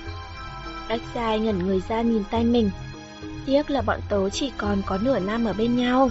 Bách 0.90 1.02
Giai 1.16 1.40
ngẩn 1.40 1.68
người 1.68 1.82
ra 1.90 2.02
nhìn 2.02 2.24
tay 2.32 2.44
mình. 2.44 2.70
Tiếc 3.46 3.70
là 3.70 3.82
bọn 3.82 4.00
tớ 4.10 4.30
chỉ 4.30 4.52
còn 4.58 4.82
có 4.86 4.98
nửa 5.02 5.20
năm 5.20 5.46
ở 5.46 5.54
bên 5.54 5.76
nhau. 5.76 6.10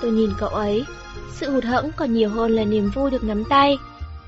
Tôi 0.00 0.10
nhìn 0.10 0.30
cậu 0.38 0.48
ấy, 0.48 0.84
sự 1.32 1.50
hụt 1.50 1.64
hẫng 1.64 1.90
còn 1.96 2.14
nhiều 2.14 2.30
hơn 2.30 2.52
là 2.52 2.64
niềm 2.64 2.90
vui 2.90 3.10
được 3.10 3.24
nắm 3.24 3.44
tay. 3.44 3.78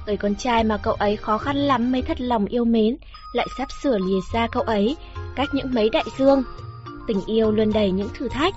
Người 0.06 0.16
con 0.16 0.34
trai 0.34 0.64
mà 0.64 0.76
cậu 0.76 0.94
ấy 0.94 1.16
khó 1.16 1.38
khăn 1.38 1.56
lắm 1.56 1.92
mới 1.92 2.02
thật 2.02 2.20
lòng 2.20 2.46
yêu 2.46 2.64
mến, 2.64 2.96
lại 3.32 3.46
sắp 3.58 3.68
sửa 3.82 3.98
lìa 3.98 4.20
xa 4.32 4.48
cậu 4.52 4.62
ấy, 4.62 4.96
cách 5.36 5.48
những 5.52 5.74
mấy 5.74 5.88
đại 5.88 6.04
dương. 6.18 6.42
Tình 7.10 7.24
yêu 7.26 7.52
luôn 7.52 7.72
đầy 7.72 7.90
những 7.90 8.08
thử 8.18 8.28
thách. 8.28 8.54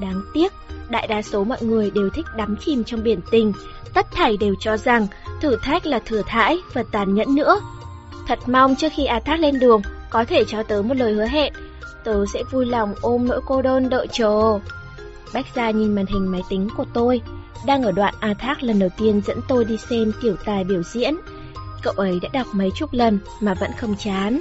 Đáng 0.00 0.22
tiếc, 0.34 0.52
đại 0.88 1.06
đa 1.06 1.22
số 1.22 1.44
mọi 1.44 1.58
người 1.62 1.90
đều 1.90 2.10
thích 2.10 2.26
đắm 2.36 2.56
chìm 2.56 2.84
trong 2.84 3.02
biển 3.02 3.20
tình, 3.30 3.52
tất 3.94 4.06
thảy 4.12 4.36
đều 4.36 4.54
cho 4.60 4.76
rằng 4.76 5.06
thử 5.40 5.56
thách 5.56 5.86
là 5.86 5.98
thừa 5.98 6.22
thãi 6.26 6.58
và 6.72 6.82
tàn 6.92 7.14
nhẫn 7.14 7.34
nữa. 7.34 7.60
Thật 8.26 8.38
mong 8.46 8.76
trước 8.76 8.92
khi 8.96 9.04
A 9.04 9.20
Thác 9.20 9.40
lên 9.40 9.58
đường, 9.58 9.82
có 10.10 10.24
thể 10.24 10.44
cho 10.44 10.62
tớ 10.62 10.82
một 10.82 10.96
lời 10.96 11.12
hứa 11.12 11.26
hẹn, 11.26 11.52
tớ 12.04 12.24
sẽ 12.32 12.42
vui 12.50 12.66
lòng 12.66 12.94
ôm 13.00 13.28
nỗi 13.28 13.40
cô 13.46 13.62
đơn 13.62 13.88
đợi 13.88 14.06
chờ. 14.12 14.58
Bách 15.34 15.54
ra 15.54 15.70
nhìn 15.70 15.94
màn 15.94 16.06
hình 16.06 16.32
máy 16.32 16.42
tính 16.48 16.68
của 16.76 16.84
tôi, 16.92 17.20
đang 17.66 17.82
ở 17.82 17.92
đoạn 17.92 18.14
A 18.20 18.34
Thác 18.34 18.62
lần 18.62 18.78
đầu 18.78 18.88
tiên 18.98 19.20
dẫn 19.26 19.40
tôi 19.48 19.64
đi 19.64 19.76
xem 19.76 20.12
tiểu 20.22 20.36
tài 20.44 20.64
biểu 20.64 20.82
diễn. 20.82 21.16
Cậu 21.82 21.94
ấy 21.96 22.18
đã 22.22 22.28
đọc 22.32 22.46
mấy 22.52 22.70
chục 22.76 22.92
lần 22.92 23.18
mà 23.40 23.54
vẫn 23.54 23.70
không 23.78 23.94
chán. 23.98 24.40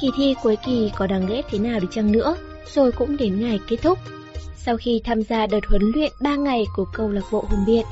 Kỳ 0.00 0.10
thi 0.16 0.34
cuối 0.42 0.56
kỳ 0.66 0.92
có 0.96 1.06
đáng 1.06 1.26
ghét 1.26 1.42
thế 1.50 1.58
nào 1.58 1.80
đi 1.80 1.86
chăng 1.90 2.12
nữa, 2.12 2.36
rồi 2.74 2.92
cũng 2.92 3.16
đến 3.16 3.40
ngày 3.40 3.60
kết 3.68 3.76
thúc. 3.82 3.98
Sau 4.56 4.76
khi 4.76 5.00
tham 5.04 5.22
gia 5.22 5.46
đợt 5.46 5.66
huấn 5.68 5.82
luyện 5.94 6.12
3 6.20 6.36
ngày 6.36 6.64
của 6.76 6.84
câu 6.92 7.10
lạc 7.10 7.24
bộ 7.32 7.44
Hùng 7.48 7.64
Biện, 7.66 7.86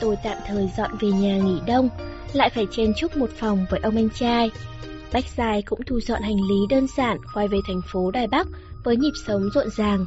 tôi 0.00 0.16
tạm 0.24 0.36
thời 0.46 0.70
dọn 0.76 0.90
về 1.00 1.08
nhà 1.08 1.36
nghỉ 1.36 1.60
đông, 1.66 1.88
lại 2.32 2.50
phải 2.50 2.66
chen 2.70 2.92
chúc 2.96 3.16
một 3.16 3.30
phòng 3.38 3.66
với 3.70 3.80
ông 3.80 3.96
anh 3.96 4.08
trai. 4.10 4.50
Bách 5.12 5.24
Dài 5.36 5.62
cũng 5.62 5.80
thu 5.86 6.00
dọn 6.00 6.22
hành 6.22 6.36
lý 6.36 6.66
đơn 6.68 6.86
giản 6.96 7.18
quay 7.34 7.48
về 7.48 7.58
thành 7.66 7.80
phố 7.92 8.10
Đài 8.10 8.26
Bắc 8.26 8.46
với 8.84 8.96
nhịp 8.96 9.12
sống 9.26 9.50
rộn 9.54 9.66
ràng. 9.76 10.06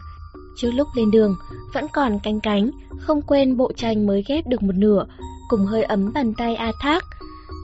Trước 0.57 0.71
lúc 0.71 0.87
lên 0.95 1.11
đường, 1.11 1.35
vẫn 1.73 1.85
còn 1.93 2.19
canh 2.19 2.39
cánh, 2.39 2.71
không 2.99 3.21
quên 3.21 3.57
bộ 3.57 3.71
tranh 3.75 4.07
mới 4.07 4.23
ghép 4.27 4.47
được 4.47 4.63
một 4.63 4.75
nửa, 4.75 5.05
cùng 5.49 5.65
hơi 5.65 5.83
ấm 5.83 6.13
bàn 6.13 6.33
tay 6.33 6.55
A 6.55 6.71
Thác. 6.81 7.05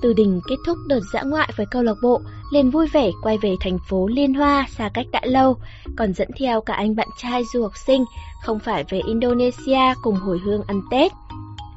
Từ 0.01 0.13
đình 0.13 0.41
kết 0.47 0.55
thúc 0.65 0.77
đợt 0.87 0.99
dã 1.13 1.23
ngoại 1.23 1.49
với 1.57 1.65
câu 1.71 1.83
lạc 1.83 1.95
bộ, 2.01 2.21
liền 2.51 2.69
vui 2.69 2.87
vẻ 2.87 3.11
quay 3.21 3.37
về 3.37 3.55
thành 3.59 3.77
phố 3.89 4.07
Liên 4.07 4.33
Hoa 4.33 4.65
xa 4.77 4.89
cách 4.93 5.05
đã 5.11 5.21
lâu, 5.23 5.57
còn 5.97 6.13
dẫn 6.13 6.27
theo 6.39 6.61
cả 6.61 6.73
anh 6.73 6.95
bạn 6.95 7.07
trai 7.17 7.43
du 7.53 7.63
học 7.63 7.77
sinh, 7.85 8.05
không 8.43 8.59
phải 8.59 8.83
về 8.89 9.01
Indonesia 9.07 9.93
cùng 10.01 10.15
hồi 10.15 10.39
hương 10.45 10.61
ăn 10.67 10.81
Tết. 10.91 11.11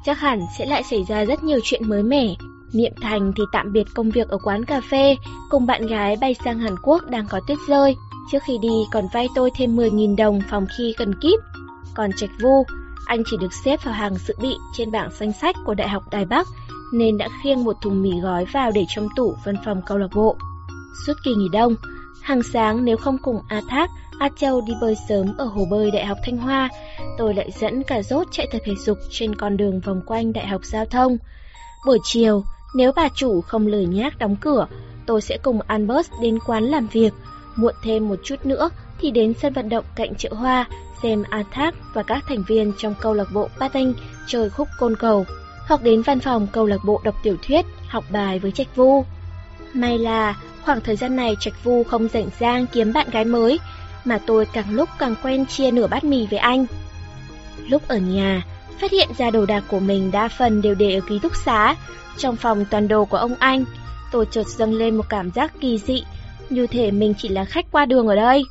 Chắc 0.05 0.19
hẳn 0.19 0.41
sẽ 0.57 0.65
lại 0.65 0.83
xảy 0.83 1.03
ra 1.03 1.25
rất 1.25 1.43
nhiều 1.43 1.59
chuyện 1.63 1.89
mới 1.89 2.03
mẻ. 2.03 2.35
Niệm 2.73 2.91
Thành 3.01 3.31
thì 3.37 3.43
tạm 3.51 3.73
biệt 3.73 3.87
công 3.95 4.11
việc 4.11 4.29
ở 4.29 4.37
quán 4.43 4.65
cà 4.65 4.81
phê, 4.81 5.15
cùng 5.49 5.65
bạn 5.65 5.87
gái 5.87 6.15
bay 6.21 6.35
sang 6.45 6.59
Hàn 6.59 6.75
Quốc 6.83 7.09
đang 7.09 7.27
có 7.29 7.39
tuyết 7.47 7.57
rơi. 7.67 7.95
Trước 8.31 8.43
khi 8.43 8.57
đi 8.61 8.73
còn 8.91 9.07
vay 9.13 9.27
tôi 9.35 9.51
thêm 9.55 9.77
10.000 9.77 10.15
đồng 10.15 10.41
phòng 10.49 10.65
khi 10.77 10.93
cần 10.97 11.15
kíp. 11.21 11.39
Còn 11.95 12.09
Trạch 12.17 12.29
Vu, 12.41 12.63
anh 13.11 13.23
chỉ 13.25 13.37
được 13.37 13.53
xếp 13.53 13.83
vào 13.83 13.93
hàng 13.93 14.15
dự 14.15 14.35
bị 14.41 14.57
trên 14.73 14.91
bảng 14.91 15.09
danh 15.19 15.33
sách 15.33 15.55
của 15.65 15.73
Đại 15.73 15.89
học 15.89 16.03
Đài 16.11 16.25
Bắc, 16.25 16.47
nên 16.93 17.17
đã 17.17 17.27
khiêng 17.43 17.63
một 17.63 17.75
thùng 17.81 18.01
mì 18.01 18.19
gói 18.21 18.45
vào 18.45 18.71
để 18.71 18.85
trong 18.89 19.07
tủ 19.15 19.35
văn 19.45 19.55
phòng 19.65 19.81
câu 19.85 19.97
lạc 19.97 20.07
bộ. 20.15 20.35
Suốt 21.05 21.13
kỳ 21.23 21.33
nghỉ 21.33 21.47
đông, 21.51 21.75
hàng 22.21 22.43
sáng 22.43 22.85
nếu 22.85 22.97
không 22.97 23.17
cùng 23.17 23.41
A 23.47 23.61
Thác, 23.69 23.89
A 24.19 24.29
Châu 24.37 24.61
đi 24.61 24.73
bơi 24.81 24.95
sớm 25.09 25.37
ở 25.37 25.45
hồ 25.45 25.65
bơi 25.71 25.91
Đại 25.91 26.05
học 26.05 26.17
Thanh 26.25 26.37
Hoa, 26.37 26.69
tôi 27.17 27.33
lại 27.33 27.51
dẫn 27.59 27.83
cả 27.83 28.01
rốt 28.01 28.27
chạy 28.31 28.47
tập 28.51 28.59
thể 28.65 28.75
dục 28.75 28.97
trên 29.09 29.35
con 29.35 29.57
đường 29.57 29.79
vòng 29.79 30.01
quanh 30.05 30.33
Đại 30.33 30.47
học 30.47 30.61
Giao 30.63 30.85
thông. 30.85 31.17
Buổi 31.85 31.99
chiều, 32.03 32.43
nếu 32.75 32.91
bà 32.95 33.09
chủ 33.15 33.41
không 33.41 33.67
lười 33.67 33.85
nhác 33.85 34.17
đóng 34.17 34.35
cửa, 34.35 34.67
tôi 35.05 35.21
sẽ 35.21 35.37
cùng 35.43 35.61
Albert 35.67 36.07
đến 36.21 36.39
quán 36.45 36.63
làm 36.63 36.87
việc. 36.87 37.13
Muộn 37.55 37.73
thêm 37.83 38.09
một 38.09 38.19
chút 38.23 38.45
nữa 38.45 38.69
thì 38.99 39.11
đến 39.11 39.33
sân 39.41 39.53
vận 39.53 39.69
động 39.69 39.85
cạnh 39.95 40.15
chợ 40.15 40.29
hoa 40.33 40.67
xem 41.03 41.23
A 41.29 41.43
Thác 41.51 41.75
và 41.93 42.03
các 42.03 42.23
thành 42.27 42.43
viên 42.43 42.73
trong 42.77 42.95
câu 43.01 43.13
lạc 43.13 43.27
bộ 43.33 43.49
Patin 43.59 43.93
chơi 44.27 44.49
khúc 44.49 44.67
côn 44.79 44.95
cầu, 44.95 45.25
hoặc 45.67 45.83
đến 45.83 46.01
văn 46.01 46.19
phòng 46.19 46.47
câu 46.51 46.65
lạc 46.65 46.79
bộ 46.85 47.01
đọc 47.03 47.15
tiểu 47.23 47.37
thuyết, 47.47 47.65
học 47.87 48.03
bài 48.11 48.39
với 48.39 48.51
Trạch 48.51 48.75
Vu. 48.75 49.05
May 49.73 49.97
là 49.97 50.35
khoảng 50.65 50.81
thời 50.81 50.95
gian 50.95 51.15
này 51.15 51.35
Trạch 51.39 51.63
Vu 51.63 51.83
không 51.83 52.07
rảnh 52.07 52.29
rang 52.39 52.67
kiếm 52.67 52.93
bạn 52.93 53.09
gái 53.09 53.25
mới, 53.25 53.59
mà 54.05 54.19
tôi 54.25 54.45
càng 54.45 54.75
lúc 54.75 54.89
càng 54.99 55.15
quen 55.23 55.45
chia 55.45 55.71
nửa 55.71 55.87
bát 55.87 56.03
mì 56.03 56.27
với 56.27 56.39
anh. 56.39 56.65
Lúc 57.67 57.87
ở 57.87 57.97
nhà, 57.97 58.45
phát 58.79 58.91
hiện 58.91 59.09
ra 59.17 59.29
đồ 59.29 59.45
đạc 59.45 59.63
của 59.67 59.79
mình 59.79 60.11
đa 60.11 60.27
phần 60.27 60.61
đều 60.61 60.75
để 60.75 60.95
ở 60.95 61.01
ký 61.01 61.19
túc 61.19 61.35
xá, 61.35 61.75
trong 62.17 62.35
phòng 62.35 62.65
toàn 62.69 62.87
đồ 62.87 63.05
của 63.05 63.17
ông 63.17 63.35
anh. 63.39 63.65
Tôi 64.11 64.25
chợt 64.31 64.47
dâng 64.47 64.73
lên 64.73 64.95
một 64.95 65.09
cảm 65.09 65.31
giác 65.31 65.53
kỳ 65.59 65.77
dị, 65.77 66.03
như 66.49 66.67
thể 66.67 66.91
mình 66.91 67.13
chỉ 67.17 67.29
là 67.29 67.45
khách 67.45 67.65
qua 67.71 67.85
đường 67.85 68.07
ở 68.07 68.15
đây. 68.15 68.43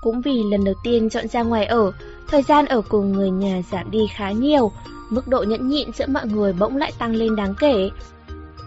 Cũng 0.00 0.20
vì 0.20 0.42
lần 0.50 0.64
đầu 0.64 0.74
tiên 0.82 1.08
dọn 1.10 1.28
ra 1.28 1.42
ngoài 1.42 1.66
ở, 1.66 1.92
thời 2.28 2.42
gian 2.42 2.66
ở 2.66 2.82
cùng 2.88 3.12
người 3.12 3.30
nhà 3.30 3.62
giảm 3.72 3.90
đi 3.90 4.06
khá 4.14 4.30
nhiều, 4.30 4.72
mức 5.10 5.28
độ 5.28 5.42
nhẫn 5.42 5.68
nhịn 5.68 5.92
giữa 5.92 6.06
mọi 6.06 6.26
người 6.26 6.52
bỗng 6.52 6.76
lại 6.76 6.92
tăng 6.98 7.14
lên 7.14 7.36
đáng 7.36 7.54
kể. 7.58 7.90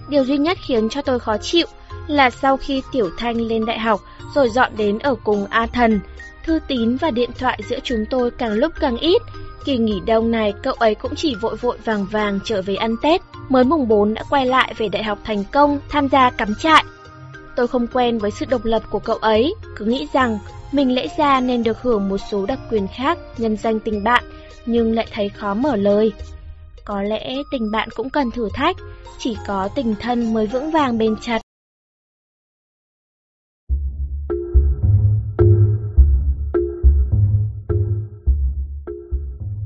Điều 0.10 0.26
duy 0.26 0.38
nhất 0.38 0.58
khiến 0.68 0.90
cho 0.90 1.02
tôi 1.02 1.20
khó 1.20 1.38
chịu 1.38 1.68
là 2.08 2.30
sau 2.30 2.58
khi 2.58 2.82
Tiểu 2.92 3.10
Thanh 3.18 3.42
lên 3.42 3.66
đại 3.66 3.80
học 3.80 4.02
rồi 4.36 4.50
dọn 4.50 4.72
đến 4.78 5.00
ở 5.00 5.16
cùng 5.24 5.46
A 5.50 5.66
Thần, 5.68 6.00
thư 6.46 6.60
tín 6.68 6.98
và 6.98 7.12
điện 7.12 7.30
thoại 7.40 7.62
giữa 7.70 7.80
chúng 7.84 8.06
tôi 8.10 8.32
càng 8.32 8.54
lúc 8.54 8.74
càng 8.80 8.98
ít. 8.98 9.22
Kỳ 9.66 9.78
nghỉ 9.78 10.02
đông 10.06 10.32
này 10.32 10.54
cậu 10.64 10.74
ấy 10.74 10.96
cũng 10.96 11.16
chỉ 11.16 11.36
vội 11.36 11.56
vội 11.56 11.78
vàng 11.86 12.06
vàng 12.06 12.40
trở 12.44 12.62
về 12.62 12.76
ăn 12.76 12.96
Tết, 13.02 13.22
mới 13.50 13.64
mùng 13.64 13.88
4 13.88 14.14
đã 14.14 14.24
quay 14.30 14.46
lại 14.46 14.74
về 14.78 14.90
đại 14.90 15.04
học 15.04 15.20
thành 15.24 15.44
công 15.52 15.80
tham 15.90 16.10
gia 16.10 16.30
cắm 16.30 16.56
trại. 16.56 16.84
Tôi 17.56 17.68
không 17.68 17.88
quen 17.88 18.20
với 18.20 18.32
sự 18.32 18.46
độc 18.46 18.66
lập 18.66 18.84
của 18.90 19.00
cậu 19.00 19.16
ấy, 19.16 19.56
cứ 19.76 19.86
nghĩ 19.86 20.08
rằng 20.14 20.40
mình 20.74 20.96
lẽ 20.96 21.08
ra 21.18 21.40
nên 21.40 21.64
được 21.64 21.82
hưởng 21.82 22.10
một 22.10 22.18
số 22.18 22.46
đặc 22.46 22.60
quyền 22.72 22.88
khác 22.88 23.18
nhân 23.38 23.58
danh 23.58 23.80
tình 23.80 24.04
bạn, 24.04 24.24
nhưng 24.66 24.96
lại 24.96 25.08
thấy 25.12 25.30
khó 25.30 25.54
mở 25.54 25.76
lời. 25.76 26.12
Có 26.86 27.02
lẽ 27.02 27.36
tình 27.52 27.72
bạn 27.72 27.90
cũng 27.96 28.10
cần 28.10 28.32
thử 28.32 28.50
thách, 28.54 28.76
chỉ 29.20 29.38
có 29.48 29.70
tình 29.76 29.96
thân 30.00 30.34
mới 30.34 30.48
vững 30.48 30.72
vàng 30.72 30.98
bền 30.98 31.16
chặt. 31.22 31.42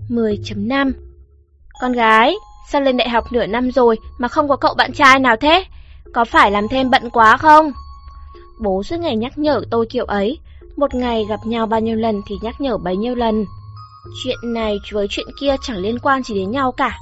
10.5 0.09 0.91
Con 1.81 1.91
gái, 1.91 2.35
sao 2.71 2.81
lên 2.81 2.97
đại 2.97 3.09
học 3.09 3.31
nửa 3.31 3.45
năm 3.45 3.71
rồi 3.71 3.97
mà 4.17 4.27
không 4.27 4.49
có 4.49 4.55
cậu 4.55 4.73
bạn 4.73 4.93
trai 4.93 5.19
nào 5.19 5.35
thế? 5.35 5.63
Có 6.13 6.25
phải 6.25 6.51
làm 6.51 6.67
thêm 6.67 6.89
bận 6.89 7.09
quá 7.09 7.37
không? 7.37 7.71
Bố 8.61 8.83
suốt 8.83 8.97
ngày 8.99 9.15
nhắc 9.15 9.37
nhở 9.37 9.61
tôi 9.69 9.85
kiểu 9.85 10.05
ấy, 10.05 10.39
một 10.77 10.95
ngày 10.95 11.25
gặp 11.29 11.39
nhau 11.45 11.65
bao 11.65 11.79
nhiêu 11.79 11.95
lần 11.95 12.21
thì 12.27 12.35
nhắc 12.41 12.61
nhở 12.61 12.77
bấy 12.77 12.97
nhiêu 12.97 13.15
lần. 13.15 13.45
Chuyện 14.23 14.37
này 14.43 14.77
với 14.91 15.07
chuyện 15.09 15.27
kia 15.39 15.55
chẳng 15.61 15.77
liên 15.77 15.99
quan 15.99 16.23
gì 16.23 16.35
đến 16.35 16.51
nhau 16.51 16.71
cả. 16.71 16.99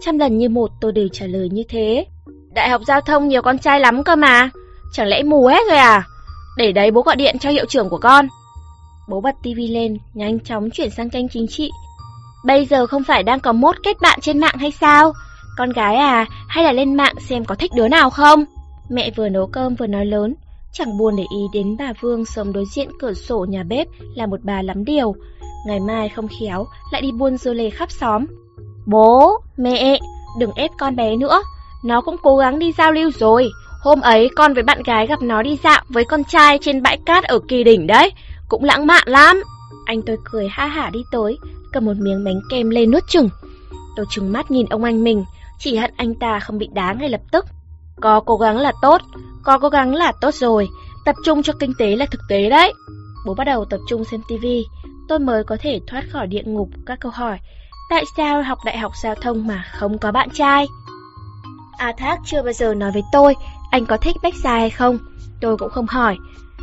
Trăm 0.00 0.18
lần 0.18 0.38
như 0.38 0.48
một 0.48 0.70
tôi 0.80 0.92
đều 0.92 1.08
trả 1.12 1.26
lời 1.26 1.48
như 1.52 1.62
thế. 1.68 2.06
Đại 2.54 2.68
học 2.68 2.80
giao 2.86 3.00
thông 3.00 3.28
nhiều 3.28 3.42
con 3.42 3.58
trai 3.58 3.80
lắm 3.80 4.04
cơ 4.04 4.16
mà. 4.16 4.50
Chẳng 4.92 5.06
lẽ 5.06 5.22
mù 5.22 5.46
hết 5.46 5.60
rồi 5.68 5.78
à? 5.78 6.06
Để 6.56 6.72
đấy 6.72 6.90
bố 6.90 7.02
gọi 7.02 7.16
điện 7.16 7.38
cho 7.38 7.50
hiệu 7.50 7.64
trưởng 7.68 7.88
của 7.88 7.98
con. 7.98 8.28
Bố 9.08 9.20
bật 9.20 9.34
tivi 9.42 9.68
lên, 9.68 9.98
nhanh 10.14 10.40
chóng 10.40 10.70
chuyển 10.70 10.90
sang 10.90 11.10
kênh 11.10 11.28
chính 11.28 11.46
trị. 11.48 11.70
Bây 12.44 12.66
giờ 12.66 12.86
không 12.86 13.04
phải 13.04 13.22
đang 13.22 13.40
có 13.40 13.52
mốt 13.52 13.76
kết 13.82 14.00
bạn 14.00 14.18
trên 14.20 14.38
mạng 14.38 14.56
hay 14.58 14.70
sao? 14.70 15.12
Con 15.56 15.70
gái 15.70 15.96
à, 15.96 16.26
hay 16.48 16.64
là 16.64 16.72
lên 16.72 16.94
mạng 16.94 17.14
xem 17.28 17.44
có 17.44 17.54
thích 17.54 17.72
đứa 17.74 17.88
nào 17.88 18.10
không? 18.10 18.44
Mẹ 18.88 19.10
vừa 19.16 19.28
nấu 19.28 19.46
cơm 19.46 19.74
vừa 19.74 19.86
nói 19.86 20.06
lớn, 20.06 20.34
chẳng 20.78 20.98
buồn 20.98 21.16
để 21.16 21.24
ý 21.30 21.40
đến 21.52 21.76
bà 21.78 21.92
Vương 22.00 22.24
sống 22.24 22.52
đối 22.52 22.64
diện 22.74 22.90
cửa 23.00 23.12
sổ 23.12 23.46
nhà 23.48 23.62
bếp 23.62 23.86
là 24.14 24.26
một 24.26 24.40
bà 24.42 24.62
lắm 24.62 24.84
điều. 24.84 25.14
Ngày 25.66 25.80
mai 25.80 26.08
không 26.08 26.28
khéo, 26.40 26.66
lại 26.92 27.02
đi 27.02 27.12
buôn 27.12 27.36
dưa 27.36 27.52
lê 27.52 27.70
khắp 27.70 27.90
xóm. 27.90 28.24
Bố, 28.86 29.40
mẹ, 29.56 29.98
đừng 30.38 30.50
ép 30.52 30.70
con 30.78 30.96
bé 30.96 31.16
nữa, 31.16 31.42
nó 31.84 32.00
cũng 32.00 32.16
cố 32.22 32.36
gắng 32.36 32.58
đi 32.58 32.72
giao 32.72 32.92
lưu 32.92 33.10
rồi. 33.10 33.50
Hôm 33.82 34.00
ấy 34.00 34.30
con 34.36 34.54
với 34.54 34.62
bạn 34.62 34.82
gái 34.82 35.06
gặp 35.06 35.22
nó 35.22 35.42
đi 35.42 35.58
dạo 35.64 35.82
với 35.88 36.04
con 36.04 36.24
trai 36.24 36.58
trên 36.58 36.82
bãi 36.82 36.98
cát 37.06 37.24
ở 37.24 37.38
kỳ 37.48 37.64
đỉnh 37.64 37.86
đấy, 37.86 38.10
cũng 38.48 38.64
lãng 38.64 38.86
mạn 38.86 39.02
lắm. 39.06 39.42
Anh 39.84 40.02
tôi 40.02 40.16
cười 40.24 40.48
ha 40.48 40.66
hả 40.66 40.90
đi 40.92 41.00
tới, 41.12 41.38
cầm 41.72 41.84
một 41.84 41.96
miếng 41.96 42.24
bánh 42.24 42.40
kem 42.50 42.70
lên 42.70 42.90
nuốt 42.90 43.02
chừng. 43.08 43.28
Tôi 43.96 44.06
trừng 44.10 44.32
mắt 44.32 44.50
nhìn 44.50 44.66
ông 44.66 44.84
anh 44.84 45.04
mình, 45.04 45.24
chỉ 45.58 45.76
hận 45.76 45.90
anh 45.96 46.14
ta 46.14 46.40
không 46.40 46.58
bị 46.58 46.68
đá 46.72 46.92
ngay 46.92 47.08
lập 47.08 47.20
tức. 47.32 47.46
Có 48.00 48.20
cố 48.20 48.36
gắng 48.36 48.56
là 48.56 48.72
tốt, 48.82 49.00
có 49.42 49.58
cố 49.58 49.68
gắng 49.68 49.94
là 49.94 50.12
tốt 50.20 50.34
rồi, 50.34 50.68
tập 51.04 51.14
trung 51.24 51.42
cho 51.42 51.52
kinh 51.52 51.72
tế 51.78 51.96
là 51.96 52.06
thực 52.06 52.20
tế 52.28 52.50
đấy. 52.50 52.72
Bố 53.26 53.34
bắt 53.34 53.44
đầu 53.44 53.64
tập 53.64 53.80
trung 53.88 54.04
xem 54.04 54.20
tivi, 54.28 54.66
tôi 55.08 55.18
mới 55.18 55.44
có 55.44 55.56
thể 55.60 55.80
thoát 55.86 56.02
khỏi 56.12 56.26
địa 56.26 56.42
ngục 56.44 56.68
các 56.86 57.00
câu 57.00 57.12
hỏi. 57.14 57.38
Tại 57.90 58.04
sao 58.16 58.42
học 58.42 58.58
đại 58.64 58.78
học 58.78 58.92
giao 59.02 59.14
thông 59.14 59.46
mà 59.46 59.64
không 59.72 59.98
có 59.98 60.12
bạn 60.12 60.30
trai? 60.30 60.66
A 61.78 61.92
Thác 61.98 62.18
chưa 62.24 62.42
bao 62.42 62.52
giờ 62.52 62.74
nói 62.74 62.90
với 62.92 63.02
tôi 63.12 63.34
anh 63.70 63.86
có 63.86 63.96
thích 63.96 64.16
Bách 64.22 64.34
Giai 64.34 64.60
hay 64.60 64.70
không. 64.70 64.98
Tôi 65.40 65.56
cũng 65.56 65.70
không 65.70 65.86
hỏi, 65.86 66.16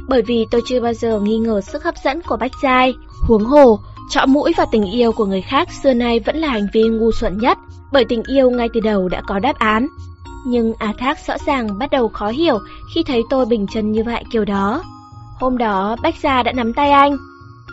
bởi 0.07 0.21
vì 0.21 0.45
tôi 0.51 0.61
chưa 0.65 0.81
bao 0.81 0.93
giờ 0.93 1.19
nghi 1.19 1.37
ngờ 1.37 1.61
sức 1.61 1.83
hấp 1.83 1.95
dẫn 2.03 2.21
của 2.21 2.37
Bách 2.37 2.51
Giai. 2.63 2.93
Huống 3.27 3.45
hồ, 3.45 3.79
chọn 4.09 4.31
mũi 4.31 4.53
và 4.57 4.65
tình 4.71 4.85
yêu 4.91 5.11
của 5.11 5.25
người 5.25 5.41
khác 5.41 5.67
xưa 5.83 5.93
nay 5.93 6.19
vẫn 6.19 6.37
là 6.37 6.47
hành 6.47 6.67
vi 6.73 6.83
ngu 6.83 7.11
xuẩn 7.11 7.37
nhất, 7.37 7.57
bởi 7.91 8.05
tình 8.05 8.23
yêu 8.23 8.49
ngay 8.49 8.69
từ 8.73 8.79
đầu 8.79 9.09
đã 9.09 9.21
có 9.27 9.39
đáp 9.39 9.59
án. 9.59 9.87
Nhưng 10.45 10.73
A 10.77 10.93
Thác 10.97 11.19
rõ 11.27 11.33
ràng 11.45 11.79
bắt 11.79 11.91
đầu 11.91 12.07
khó 12.07 12.27
hiểu 12.27 12.59
khi 12.93 13.03
thấy 13.03 13.23
tôi 13.29 13.45
bình 13.45 13.65
chân 13.73 13.91
như 13.91 14.03
vậy 14.03 14.23
kiểu 14.31 14.45
đó. 14.45 14.83
Hôm 15.39 15.57
đó 15.57 15.95
Bách 16.03 16.15
Gia 16.23 16.43
đã 16.43 16.51
nắm 16.51 16.73
tay 16.73 16.91
anh. 16.91 17.17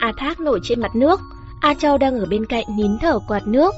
A 0.01 0.13
Thác 0.17 0.41
nổi 0.41 0.61
trên 0.63 0.81
mặt 0.81 0.97
nước, 0.97 1.21
A 1.61 1.75
Châu 1.75 1.99
đang 1.99 2.19
ở 2.19 2.27
bên 2.27 2.47
cạnh 2.47 2.65
nín 2.77 2.99
thở 3.01 3.19
quạt 3.29 3.47
nước. 3.47 3.75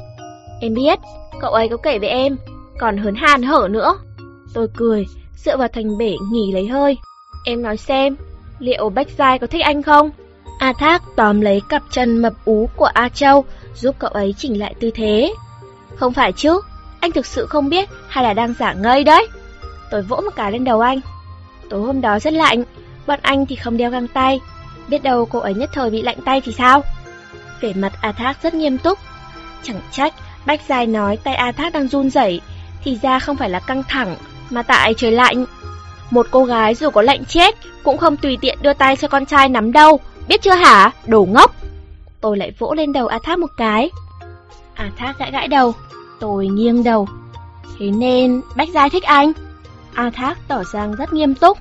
Em 0.60 0.74
biết, 0.74 0.98
cậu 1.40 1.50
ấy 1.50 1.68
có 1.68 1.76
kể 1.76 1.98
với 1.98 2.08
em, 2.08 2.36
còn 2.78 2.96
hớn 2.96 3.14
hàn 3.14 3.42
hở 3.42 3.68
nữa. 3.70 3.98
Tôi 4.54 4.68
cười, 4.76 5.06
dựa 5.36 5.56
vào 5.56 5.68
thành 5.68 5.98
bể 5.98 6.16
nghỉ 6.32 6.52
lấy 6.52 6.66
hơi. 6.68 6.98
Em 7.44 7.62
nói 7.62 7.76
xem, 7.76 8.16
liệu 8.58 8.90
Bách 8.90 9.08
Giai 9.18 9.38
có 9.38 9.46
thích 9.46 9.62
anh 9.64 9.82
không? 9.82 10.10
A 10.58 10.72
Thác 10.72 11.02
tóm 11.16 11.40
lấy 11.40 11.62
cặp 11.68 11.82
chân 11.90 12.22
mập 12.22 12.32
ú 12.44 12.68
của 12.76 12.84
A 12.84 13.08
Châu, 13.08 13.44
giúp 13.74 13.96
cậu 13.98 14.10
ấy 14.10 14.34
chỉnh 14.38 14.58
lại 14.58 14.74
tư 14.80 14.90
thế. 14.94 15.34
Không 15.96 16.12
phải 16.12 16.32
chứ, 16.32 16.60
anh 17.04 17.12
thực 17.12 17.26
sự 17.26 17.46
không 17.46 17.68
biết 17.68 17.88
hay 18.08 18.24
là 18.24 18.34
đang 18.34 18.54
giả 18.58 18.72
ngây 18.72 19.04
đấy? 19.04 19.28
Tôi 19.90 20.02
vỗ 20.02 20.16
một 20.16 20.30
cái 20.36 20.52
lên 20.52 20.64
đầu 20.64 20.80
anh. 20.80 21.00
Tối 21.70 21.80
hôm 21.80 22.00
đó 22.00 22.18
rất 22.18 22.32
lạnh, 22.32 22.64
bọn 23.06 23.18
anh 23.22 23.46
thì 23.46 23.56
không 23.56 23.76
đeo 23.76 23.90
găng 23.90 24.08
tay. 24.08 24.40
Biết 24.88 25.02
đâu 25.02 25.26
cô 25.26 25.38
ấy 25.38 25.54
nhất 25.54 25.70
thời 25.72 25.90
bị 25.90 26.02
lạnh 26.02 26.18
tay 26.24 26.40
thì 26.40 26.52
sao? 26.52 26.82
Vẻ 27.60 27.72
mặt 27.72 27.92
A 28.00 28.12
Thác 28.12 28.42
rất 28.42 28.54
nghiêm 28.54 28.78
túc. 28.78 28.98
Chẳng 29.62 29.80
trách, 29.92 30.14
Bách 30.46 30.60
Giai 30.68 30.86
nói 30.86 31.16
tay 31.16 31.34
A 31.34 31.52
Thác 31.52 31.72
đang 31.72 31.88
run 31.88 32.10
rẩy, 32.10 32.40
thì 32.84 32.98
ra 33.02 33.18
không 33.18 33.36
phải 33.36 33.50
là 33.50 33.60
căng 33.60 33.82
thẳng, 33.88 34.16
mà 34.50 34.62
tại 34.62 34.94
trời 34.94 35.10
lạnh. 35.10 35.44
Một 36.10 36.26
cô 36.30 36.44
gái 36.44 36.74
dù 36.74 36.90
có 36.90 37.02
lạnh 37.02 37.24
chết, 37.24 37.54
cũng 37.82 37.98
không 37.98 38.16
tùy 38.16 38.38
tiện 38.40 38.58
đưa 38.62 38.72
tay 38.72 38.96
cho 38.96 39.08
con 39.08 39.26
trai 39.26 39.48
nắm 39.48 39.72
đâu, 39.72 40.00
biết 40.28 40.42
chưa 40.42 40.54
hả, 40.54 40.90
đồ 41.06 41.26
ngốc. 41.30 41.54
Tôi 42.20 42.36
lại 42.36 42.52
vỗ 42.58 42.74
lên 42.74 42.92
đầu 42.92 43.06
A 43.06 43.18
Thác 43.22 43.38
một 43.38 43.50
cái. 43.56 43.90
A 44.74 44.90
Thác 44.96 45.18
gãi 45.18 45.30
gãi 45.30 45.48
đầu, 45.48 45.74
tôi 46.24 46.46
nghiêng 46.46 46.84
đầu. 46.84 47.08
Thế 47.78 47.90
nên, 47.90 48.40
Bách 48.56 48.68
Giai 48.74 48.90
thích 48.90 49.02
anh. 49.02 49.32
A 49.94 50.10
Thác 50.10 50.38
tỏ 50.48 50.62
ra 50.72 50.86
rất 50.86 51.12
nghiêm 51.12 51.34
túc. 51.34 51.58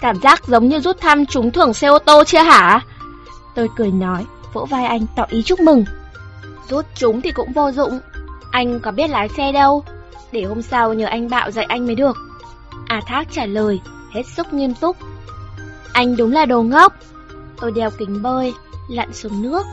Cảm 0.00 0.20
giác 0.22 0.46
giống 0.46 0.68
như 0.68 0.80
rút 0.80 1.00
thăm 1.00 1.26
trúng 1.26 1.50
thưởng 1.50 1.74
xe 1.74 1.88
ô 1.88 1.98
tô 1.98 2.24
chưa 2.24 2.38
hả? 2.38 2.80
Tôi 3.54 3.68
cười 3.76 3.90
nói, 3.90 4.26
vỗ 4.52 4.66
vai 4.70 4.84
anh 4.84 5.06
tỏ 5.16 5.24
ý 5.28 5.42
chúc 5.42 5.60
mừng. 5.60 5.84
Rút 6.68 6.84
chúng 6.94 7.20
thì 7.20 7.30
cũng 7.30 7.52
vô 7.52 7.72
dụng. 7.72 8.00
Anh 8.50 8.80
có 8.80 8.90
biết 8.90 9.10
lái 9.10 9.28
xe 9.28 9.52
đâu. 9.52 9.84
Để 10.32 10.42
hôm 10.42 10.62
sau 10.62 10.94
nhờ 10.94 11.06
anh 11.06 11.30
Bạo 11.30 11.50
dạy 11.50 11.64
anh 11.64 11.86
mới 11.86 11.94
được. 11.94 12.16
A 12.86 13.00
Thác 13.06 13.32
trả 13.32 13.46
lời, 13.46 13.80
hết 14.14 14.22
sức 14.36 14.52
nghiêm 14.52 14.74
túc. 14.74 14.96
Anh 15.92 16.16
đúng 16.16 16.32
là 16.32 16.46
đồ 16.46 16.62
ngốc. 16.62 16.92
Tôi 17.60 17.72
đeo 17.72 17.90
kính 17.90 18.22
bơi, 18.22 18.54
lặn 18.88 19.12
xuống 19.12 19.42
nước. 19.42 19.66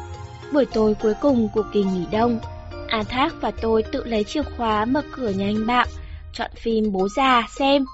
Buổi 0.51 0.65
tối 0.65 0.95
cuối 1.01 1.13
cùng 1.21 1.49
của 1.53 1.63
kỳ 1.73 1.83
nghỉ 1.83 2.05
đông, 2.11 2.39
A 2.87 3.03
Thác 3.03 3.41
và 3.41 3.51
tôi 3.51 3.83
tự 3.83 4.03
lấy 4.03 4.23
chìa 4.23 4.43
khóa 4.43 4.85
mở 4.85 5.01
cửa 5.11 5.29
nhà 5.29 5.45
anh 5.45 5.67
bạn, 5.67 5.87
chọn 6.33 6.51
phim 6.55 6.91
Bố 6.91 7.07
già 7.15 7.47
xem. 7.49 7.85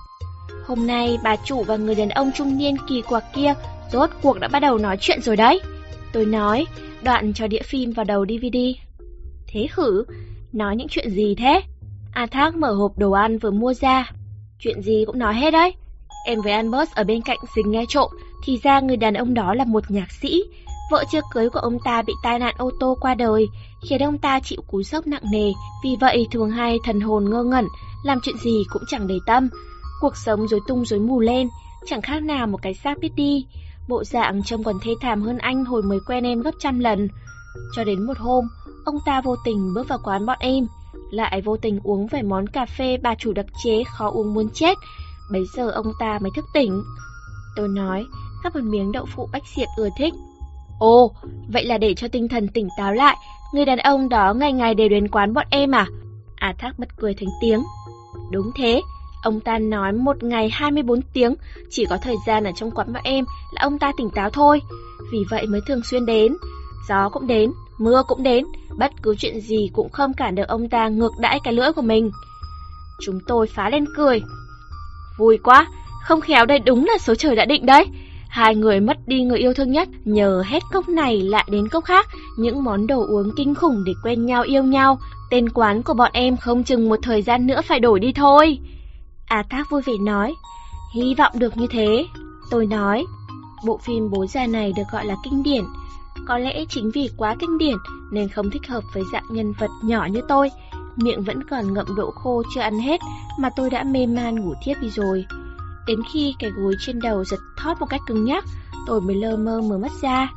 Hôm 0.66 0.88
nay 0.88 1.18
bà 1.24 1.36
chủ 1.36 1.64
và 1.64 1.78
người 1.78 1.96
đàn 1.96 2.10
ông 2.10 2.32
trung 2.36 2.58
niên 2.58 2.76
kỳ 2.88 3.02
quặc 3.02 3.24
kia 3.34 3.54
rốt 3.92 4.10
cuộc 4.22 4.40
đã 4.40 4.48
bắt 4.48 4.60
đầu 4.60 4.78
nói 4.78 4.98
chuyện 5.00 5.22
rồi 5.22 5.36
đấy. 5.36 5.60
Tôi 6.14 6.26
nói, 6.26 6.66
đoạn 7.04 7.34
cho 7.34 7.48
đĩa 7.48 7.62
phim 7.62 7.92
vào 7.92 8.04
đầu 8.04 8.26
DVD. 8.26 8.58
Thế 9.48 9.68
hử? 9.72 10.04
Nói 10.54 10.76
những 10.76 10.88
chuyện 10.88 11.10
gì 11.10 11.36
thế? 11.36 11.62
A 12.14 12.26
Thác 12.26 12.56
mở 12.56 12.74
hộp 12.74 12.98
đồ 12.98 13.12
ăn 13.12 13.38
vừa 13.38 13.52
mua 13.52 13.74
ra. 13.74 14.12
Chuyện 14.60 14.82
gì 14.82 15.04
cũng 15.08 15.20
nói 15.20 15.34
hết 15.34 15.52
đấy. 15.52 15.74
Em 16.26 16.42
với 16.42 16.54
Albert 16.54 16.92
ở 16.96 17.04
bên 17.04 17.22
cạnh 17.22 17.38
dính 17.56 17.72
nghe 17.72 17.86
trộm, 17.88 18.12
thì 18.46 18.60
ra 18.64 18.80
người 18.80 18.98
đàn 18.98 19.14
ông 19.14 19.34
đó 19.34 19.54
là 19.54 19.66
một 19.66 19.92
nhạc 19.92 20.12
sĩ. 20.12 20.44
Vợ 20.91 21.04
chưa 21.12 21.22
cưới 21.32 21.50
của 21.50 21.60
ông 21.60 21.80
ta 21.80 22.02
bị 22.02 22.13
tai 22.24 22.39
nạn 22.39 22.56
ô 22.58 22.72
tô 22.80 22.98
qua 23.02 23.15
đời, 23.15 23.48
khiến 23.89 24.04
ông 24.04 24.17
ta 24.17 24.39
chịu 24.39 24.62
cú 24.67 24.84
sốc 24.84 25.08
nặng 25.08 25.24
nề, 25.32 25.52
vì 25.84 25.96
vậy 26.00 26.28
thường 26.32 26.52
hay 26.52 26.80
thần 26.84 27.02
hồn 27.02 27.30
ngơ 27.30 27.43
ngẩn, 27.43 27.65
làm 28.04 28.19
chuyện 28.24 28.38
gì 28.38 28.63
cũng 28.69 28.84
chẳng 28.88 29.08
để 29.08 29.15
tâm. 29.26 29.50
Cuộc 30.02 30.17
sống 30.17 30.48
rối 30.48 30.60
tung 30.67 30.86
rối 30.86 31.00
mù 31.00 31.19
lên, 31.19 31.50
chẳng 31.86 32.02
khác 32.02 32.24
nào 32.24 32.48
một 32.48 32.62
cái 32.62 32.74
xác 32.74 33.00
biết 33.00 33.12
đi. 33.15 33.46
Bộ 33.88 34.04
dạng 34.04 34.43
trông 34.43 34.63
còn 34.63 34.76
thê 34.82 34.91
thảm 35.02 35.22
hơn 35.22 35.38
anh 35.38 35.65
hồi 35.65 35.82
mới 35.84 36.00
quen 36.08 36.24
em 36.24 36.41
gấp 36.41 36.52
trăm 36.60 36.80
lần. 36.80 37.08
Cho 37.76 37.84
đến 37.84 38.06
một 38.08 38.17
hôm, 38.17 38.46
ông 38.86 39.00
ta 39.06 39.22
vô 39.22 39.36
tình 39.46 39.74
bước 39.74 39.88
vào 39.88 40.00
quán 40.04 40.26
bọn 40.26 40.38
em, 40.39 40.67
lại 41.12 41.41
vô 41.41 41.58
tình 41.58 41.80
uống 41.84 42.08
vài 42.08 42.24
món 42.24 42.48
cà 42.48 42.65
phê 42.65 42.98
bà 43.04 43.15
chủ 43.15 43.34
đặc 43.34 43.46
chế 43.63 43.84
khó 43.84 44.10
uống 44.10 44.34
muốn 44.34 44.50
chết. 44.50 44.78
Bấy 45.32 45.43
giờ 45.56 45.69
ông 45.69 45.91
ta 46.00 46.19
mới 46.22 46.32
thức 46.36 46.46
tỉnh. 46.54 46.84
Tôi 47.56 47.67
nói, 47.67 48.06
gắp 48.43 48.56
một 48.56 48.63
miếng 48.63 48.91
đậu 48.91 49.06
phụ 49.06 49.30
bách 49.32 49.43
diệp 49.56 49.67
ưa 49.78 49.89
thích. 49.98 50.13
Ồ, 50.84 51.12
vậy 51.48 51.65
là 51.65 51.78
để 51.78 51.93
cho 51.93 52.08
tinh 52.08 52.28
thần 52.28 52.48
tỉnh 52.48 52.67
táo 52.78 52.93
lại, 52.93 53.17
người 53.54 53.65
đàn 53.65 53.78
ông 53.78 54.10
đó 54.10 54.34
ngày 54.34 54.54
ngày 54.54 54.76
đều 54.76 54.89
đến 54.89 55.08
quán 55.08 55.34
bọn 55.34 55.46
em 55.50 55.72
à? 55.72 55.88
À 56.36 56.54
thác 56.58 56.80
bật 56.80 56.88
cười 56.98 57.13
thành 57.13 57.30
tiếng. 57.41 57.63
Đúng 58.32 58.52
thế, 58.56 58.82
ông 59.24 59.39
ta 59.39 59.60
nói 59.60 59.91
một 59.91 60.24
ngày 60.24 60.50
24 60.50 61.02
tiếng, 61.02 61.36
chỉ 61.69 61.86
có 61.86 61.98
thời 61.98 62.15
gian 62.28 62.43
ở 62.43 62.52
trong 62.56 62.72
quán 62.72 62.93
bọn 62.93 63.02
em 63.06 63.26
là 63.52 63.62
ông 63.62 63.80
ta 63.80 63.91
tỉnh 63.98 64.10
táo 64.10 64.30
thôi. 64.30 64.62
Vì 65.12 65.19
vậy 65.30 65.46
mới 65.46 65.62
thường 65.67 65.84
xuyên 65.84 66.06
đến. 66.06 66.36
Gió 66.89 67.10
cũng 67.10 67.28
đến, 67.28 67.52
mưa 67.78 68.04
cũng 68.08 68.24
đến, 68.24 68.46
bất 68.78 68.91
cứ 69.04 69.15
chuyện 69.15 69.41
gì 69.41 69.69
cũng 69.74 69.89
không 69.89 70.13
cản 70.13 70.36
được 70.36 70.48
ông 70.48 70.69
ta 70.69 70.88
ngược 70.88 71.12
đãi 71.19 71.39
cái 71.43 71.54
lưỡi 71.54 71.74
của 71.74 71.82
mình. 71.82 72.12
Chúng 73.02 73.19
tôi 73.28 73.48
phá 73.48 73.69
lên 73.69 73.86
cười. 73.96 74.22
Vui 75.17 75.38
quá, 75.43 75.67
không 76.04 76.22
khéo 76.22 76.46
đây 76.46 76.60
đúng 76.60 76.86
là 76.86 76.98
số 76.98 77.15
trời 77.15 77.36
đã 77.36 77.46
định 77.46 77.65
đấy. 77.65 77.86
Hai 78.34 78.56
người 78.56 78.80
mất 78.80 78.98
đi 79.08 79.24
người 79.24 79.39
yêu 79.39 79.54
thương 79.54 79.72
nhất, 79.72 79.89
nhờ 80.06 80.43
hết 80.46 80.63
cốc 80.72 80.89
này 80.89 81.22
lại 81.22 81.48
đến 81.52 81.69
cốc 81.69 81.84
khác, 81.84 82.08
những 82.38 82.63
món 82.63 82.88
đồ 82.88 83.06
uống 83.08 83.32
kinh 83.38 83.56
khủng 83.56 83.84
để 83.86 83.93
quen 84.04 84.26
nhau 84.26 84.43
yêu 84.43 84.63
nhau. 84.63 85.00
Tên 85.32 85.50
quán 85.50 85.84
của 85.84 85.93
bọn 85.93 86.12
em 86.13 86.38
không 86.38 86.63
chừng 86.63 86.89
một 86.89 87.00
thời 87.04 87.22
gian 87.22 87.48
nữa 87.48 87.62
phải 87.62 87.80
đổi 87.80 88.00
đi 88.00 88.12
thôi. 88.13 88.60
À 89.26 89.43
Thác 89.50 89.69
vui 89.69 89.82
vẻ 89.82 89.93
nói, 90.02 90.34
hy 90.96 91.15
vọng 91.17 91.32
được 91.36 91.58
như 91.58 91.67
thế. 91.69 92.06
Tôi 92.52 92.65
nói, 92.65 93.06
bộ 93.65 93.78
phim 93.78 94.10
bố 94.12 94.26
già 94.26 94.48
này 94.48 94.74
được 94.76 94.84
gọi 94.91 95.06
là 95.06 95.15
kinh 95.24 95.43
điển. 95.43 95.63
Có 96.28 96.38
lẽ 96.38 96.65
chính 96.69 96.91
vì 96.91 97.10
quá 97.17 97.36
kinh 97.39 97.58
điển 97.58 97.76
nên 98.12 98.30
không 98.30 98.50
thích 98.50 98.67
hợp 98.67 98.84
với 98.93 99.04
dạng 99.13 99.26
nhân 99.30 99.54
vật 99.60 99.69
nhỏ 99.84 100.08
như 100.12 100.22
tôi. 100.28 100.50
Miệng 100.96 101.24
vẫn 101.24 101.43
còn 101.50 101.74
ngậm 101.74 101.96
độ 101.96 102.12
khô 102.12 102.43
chưa 102.56 102.62
ăn 102.62 102.80
hết 102.80 103.02
mà 103.39 103.50
tôi 103.56 103.69
đã 103.69 103.84
mê 103.84 104.06
man 104.06 104.39
ngủ 104.39 104.54
thiếp 104.65 104.78
đi 104.82 104.89
rồi. 104.89 105.26
Đến 105.88 106.00
khi 106.13 106.36
cái 106.39 106.50
gối 106.50 106.76
trên 106.80 107.00
đầu 107.00 107.24
giật 107.26 107.39
thót 107.58 107.80
một 107.80 107.86
cách 107.89 108.02
cứng 108.08 108.24
nhắc, 108.24 108.46
tôi 108.88 109.02
mới 109.02 109.15
lơ 109.15 109.38
mơ 109.38 109.62
mở 109.62 109.78
mắt 109.78 109.91
ra. 110.02 110.32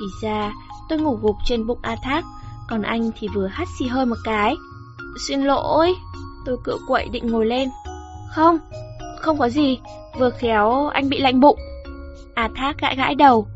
Thì 0.00 0.06
ra, 0.22 0.52
tôi 0.88 0.98
ngủ 0.98 1.18
gục 1.22 1.36
trên 1.44 1.66
bụng 1.66 1.78
A 1.82 1.96
Thác, 2.02 2.24
còn 2.68 2.82
anh 2.82 3.10
thì 3.18 3.28
vừa 3.34 3.46
hắt 3.46 3.68
xì 3.78 3.86
hơi 3.86 4.06
một 4.06 4.16
cái. 4.24 4.56
Xin 5.28 5.42
lỗi, 5.42 5.94
tôi 6.44 6.56
cựa 6.64 6.76
quậy 6.86 7.08
định 7.08 7.26
ngồi 7.26 7.46
lên. 7.46 7.68
Không, 8.34 8.58
không 9.20 9.38
có 9.38 9.48
gì, 9.48 9.78
vừa 10.18 10.30
khéo 10.30 10.86
anh 10.86 11.08
bị 11.08 11.18
lạnh 11.18 11.40
bụng. 11.40 11.58
A 12.34 12.48
Thác 12.56 12.78
gãi 12.78 12.96
gãi 12.96 13.14
đầu. 13.14 13.48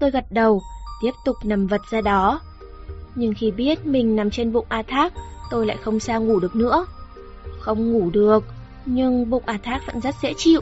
Tôi 0.00 0.10
gật 0.10 0.24
đầu, 0.30 0.62
tiếp 1.02 1.12
tục 1.24 1.36
nằm 1.44 1.66
vật 1.66 1.80
ra 1.90 2.00
đó. 2.00 2.40
Nhưng 3.14 3.34
khi 3.34 3.50
biết 3.50 3.86
mình 3.86 4.16
nằm 4.16 4.30
trên 4.30 4.52
bụng 4.52 4.66
A 4.68 4.82
Thác, 4.82 5.12
tôi 5.50 5.66
lại 5.66 5.76
không 5.76 6.00
sao 6.00 6.20
ngủ 6.20 6.40
được 6.40 6.56
nữa. 6.56 6.86
Không 7.60 7.92
ngủ 7.92 8.10
được, 8.10 8.44
nhưng 8.86 9.30
bụng 9.30 9.42
A 9.46 9.58
Thác 9.62 9.86
vẫn 9.86 10.00
rất 10.00 10.14
dễ 10.22 10.34
chịu. 10.36 10.60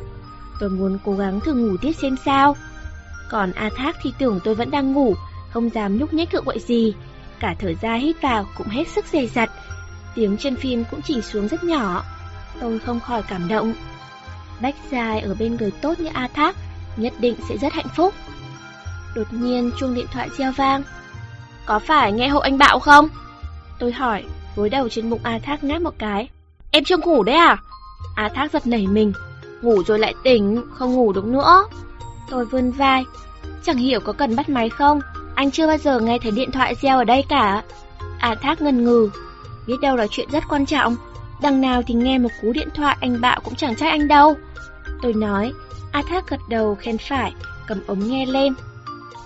Tôi 0.61 0.71
muốn 0.71 0.99
cố 1.05 1.13
gắng 1.13 1.41
thử 1.41 1.55
ngủ 1.55 1.77
tiếp 1.81 1.93
xem 1.93 2.17
sao. 2.25 2.57
Còn 3.31 3.53
A 3.53 3.71
Thác 3.77 3.97
thì 4.03 4.13
tưởng 4.19 4.41
tôi 4.45 4.55
vẫn 4.55 4.71
đang 4.71 4.93
ngủ, 4.93 5.15
không 5.51 5.71
dám 5.71 5.99
nhúc 5.99 6.15
nhích 6.15 6.31
cự 6.31 6.41
quậy 6.41 6.59
gì. 6.59 6.95
Cả 7.41 7.55
thở 7.59 7.73
ra 7.81 7.95
hít 7.95 8.23
vào 8.23 8.47
cũng 8.57 8.69
hết 8.69 8.89
sức 8.89 9.05
dày 9.07 9.27
dặt. 9.27 9.51
Tiếng 10.15 10.37
trên 10.37 10.57
phim 10.57 10.85
cũng 10.91 11.03
chỉ 11.03 11.23
xuống 11.23 11.49
rất 11.49 11.65
nhỏ. 11.65 12.05
Tôi 12.61 12.79
không 12.79 13.01
khỏi 13.01 13.23
cảm 13.29 13.49
động. 13.49 13.75
Bách 14.61 14.75
dài 14.91 15.21
ở 15.21 15.35
bên 15.35 15.57
người 15.57 15.71
tốt 15.71 16.01
như 16.01 16.11
A 16.13 16.29
Thác, 16.35 16.57
nhất 16.97 17.13
định 17.21 17.35
sẽ 17.49 17.57
rất 17.57 17.73
hạnh 17.73 17.89
phúc. 17.97 18.15
Đột 19.15 19.33
nhiên 19.33 19.71
chuông 19.79 19.95
điện 19.95 20.07
thoại 20.13 20.29
reo 20.39 20.53
vang. 20.53 20.83
Có 21.67 21.79
phải 21.79 22.13
nghe 22.13 22.29
hộ 22.29 22.41
anh 22.41 22.59
Bạo 22.59 22.79
không? 22.79 23.09
Tôi 23.79 23.93
hỏi, 23.93 24.25
gối 24.57 24.71
đầu 24.71 24.89
trên 24.89 25.11
bụng 25.11 25.21
A 25.23 25.39
Thác 25.39 25.65
ngáp 25.65 25.83
một 25.83 25.95
cái. 25.99 26.29
Em 26.71 26.85
chưa 26.85 26.97
ngủ 26.97 27.23
đấy 27.23 27.37
à? 27.37 27.57
A 28.15 28.29
Thác 28.29 28.53
giật 28.53 28.67
nảy 28.67 28.87
mình, 28.87 29.13
ngủ 29.63 29.83
rồi 29.87 29.99
lại 29.99 30.15
tỉnh, 30.23 30.65
không 30.75 30.93
ngủ 30.93 31.13
được 31.13 31.25
nữa. 31.25 31.65
Tôi 32.31 32.45
vươn 32.45 32.71
vai, 32.71 33.05
chẳng 33.65 33.77
hiểu 33.77 34.01
có 34.01 34.13
cần 34.13 34.37
bắt 34.37 34.49
máy 34.49 34.69
không, 34.69 35.01
anh 35.35 35.51
chưa 35.51 35.67
bao 35.67 35.79
giờ 35.79 36.01
nghe 36.01 36.19
thấy 36.19 36.31
điện 36.31 36.51
thoại 36.53 36.75
reo 36.75 36.99
ở 36.99 37.05
đây 37.05 37.25
cả. 37.29 37.63
A 38.19 38.35
Thác 38.35 38.63
ngần 38.63 38.85
ngừ, 38.85 39.11
biết 39.67 39.77
đâu 39.83 39.97
là 39.97 40.07
chuyện 40.11 40.29
rất 40.33 40.45
quan 40.49 40.67
trọng, 40.67 40.97
đằng 41.43 41.61
nào 41.61 41.83
thì 41.87 41.95
nghe 41.95 42.19
một 42.19 42.29
cú 42.43 42.53
điện 42.53 42.69
thoại 42.75 42.97
anh 43.01 43.21
bạo 43.21 43.41
cũng 43.45 43.55
chẳng 43.55 43.77
trách 43.77 43.91
anh 43.91 44.09
đâu. 44.09 44.35
Tôi 45.03 45.13
nói, 45.13 45.53
A 45.93 46.03
Thác 46.03 46.29
gật 46.29 46.41
đầu 46.49 46.75
khen 46.75 46.99
phải, 46.99 47.33
cầm 47.67 47.79
ống 47.87 48.09
nghe 48.09 48.27
lên. 48.27 48.55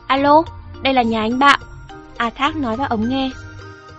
Alo, 0.06 0.42
đây 0.82 0.94
là 0.94 1.02
nhà 1.02 1.20
anh 1.20 1.38
bạo. 1.38 1.58
A 2.16 2.30
Thác 2.30 2.56
nói 2.56 2.76
vào 2.76 2.88
ống 2.88 3.08
nghe. 3.08 3.30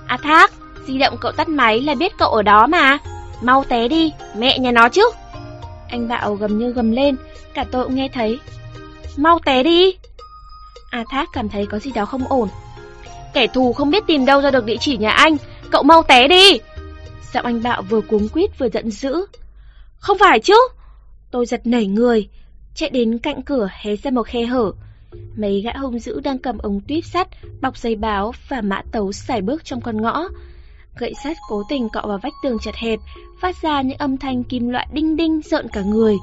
A 0.08 0.18
Thác, 0.18 0.52
di 0.88 0.98
động 0.98 1.18
cậu 1.22 1.32
tắt 1.32 1.50
máy 1.50 1.82
là 1.82 1.96
biết 1.96 2.18
cậu 2.18 2.30
ở 2.30 2.42
đó 2.42 2.68
mà. 2.68 2.98
Mau 3.41 3.63
té 3.63 3.88
đi, 3.88 4.13
mẹ 4.38 4.60
nhà 4.60 4.71
nó 4.71 4.89
chứ. 4.89 5.10
Anh 5.89 6.08
bạo 6.08 6.36
gầm 6.36 6.58
như 6.58 6.71
gầm 6.71 6.91
lên, 6.91 7.15
cả 7.54 7.65
tôi 7.71 7.84
cũng 7.84 7.95
nghe 7.95 8.08
thấy. 8.13 8.39
Mau 9.17 9.39
té 9.45 9.63
đi. 9.63 9.95
A 10.91 11.04
Thác 11.10 11.30
cảm 11.34 11.50
thấy 11.50 11.65
có 11.65 11.80
gì 11.80 11.91
đó 11.91 12.06
không 12.06 12.28
ổn. 12.28 12.50
Kẻ 13.34 13.47
thù 13.47 13.73
không 13.73 13.91
biết 13.91 14.04
tìm 14.08 14.26
đâu 14.26 14.41
ra 14.41 14.52
được 14.52 14.65
địa 14.65 14.78
chỉ 14.80 14.97
nhà 14.97 15.12
anh, 15.12 15.38
cậu 15.71 15.84
mau 15.84 16.04
té 16.04 16.28
đi. 16.28 16.60
Giọng 17.34 17.45
anh 17.45 17.63
bạo 17.63 17.82
vừa 17.82 18.02
cuống 18.02 18.30
quýt 18.30 18.60
vừa 18.60 18.69
giận 18.69 18.91
dữ. 18.91 19.26
Không 20.00 20.17
phải 20.17 20.39
chứ. 20.39 20.67
Tôi 21.32 21.45
giật 21.45 21.67
nảy 21.67 21.86
người, 21.86 22.30
chạy 22.76 22.89
đến 22.89 23.17
cạnh 23.17 23.41
cửa 23.41 23.69
hé 23.71 23.95
ra 23.95 24.12
một 24.12 24.28
khe 24.28 24.45
hở. 24.45 24.71
Mấy 25.38 25.62
gã 25.62 25.71
hung 25.73 26.00
dữ 26.00 26.19
đang 26.19 26.39
cầm 26.39 26.58
ống 26.58 26.82
tuyếp 26.88 27.06
sắt, 27.06 27.28
bọc 27.62 27.78
giấy 27.78 27.95
báo 27.95 28.34
và 28.50 28.62
mã 28.62 28.82
tấu 28.91 29.12
xài 29.12 29.41
bước 29.41 29.65
trong 29.65 29.82
con 29.82 30.02
ngõ. 30.02 30.28
Gậy 30.97 31.13
sắt 31.23 31.38
cố 31.50 31.63
tình 31.69 31.89
cọ 31.89 32.02
vào 32.02 32.17
vách 32.17 32.34
tường 32.43 32.58
chật 32.60 32.76
hẹp, 32.76 33.00
phát 33.41 33.56
ra 33.62 33.82
những 33.82 33.97
âm 33.97 34.17
thanh 34.17 34.43
kim 34.43 34.69
loại 34.69 34.88
đinh 34.91 35.15
đinh 35.15 35.41
rợn 35.41 35.67
cả 35.73 35.82
người, 35.82 36.17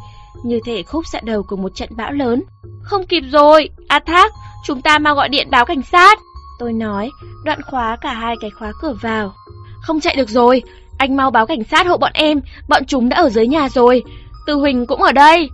như 0.44 0.60
thể 0.64 0.82
khúc 0.82 1.06
xạ 1.06 1.20
đầu 1.22 1.42
của 1.42 1.56
một 1.56 1.74
trận 1.74 1.88
bão 1.96 2.12
lớn. 2.12 2.42
Không 2.82 3.06
kịp 3.06 3.22
rồi, 3.32 3.68
A 3.88 3.98
Thác, 3.98 4.32
chúng 4.64 4.82
ta 4.82 4.98
mau 4.98 5.14
gọi 5.14 5.28
điện 5.28 5.50
báo 5.50 5.64
cảnh 5.64 5.82
sát. 5.92 6.18
Tôi 6.58 6.72
nói, 6.72 7.10
đoạn 7.44 7.62
khóa 7.62 7.96
cả 8.00 8.12
hai 8.12 8.34
cái 8.40 8.50
khóa 8.50 8.72
cửa 8.80 8.94
vào. 9.00 9.34
Không 9.82 10.00
chạy 10.00 10.16
được 10.16 10.28
rồi, 10.28 10.62
anh 10.98 11.16
mau 11.16 11.30
báo 11.30 11.46
cảnh 11.46 11.64
sát 11.70 11.86
hộ 11.86 11.96
bọn 11.96 12.12
em, 12.14 12.40
bọn 12.68 12.84
chúng 12.86 13.08
đã 13.08 13.16
ở 13.16 13.30
dưới 13.30 13.46
nhà 13.46 13.68
rồi. 13.68 14.02
Tư 14.46 14.54
Huỳnh 14.54 14.86
cũng 14.86 15.02
ở 15.02 15.12
đây. 15.12 15.48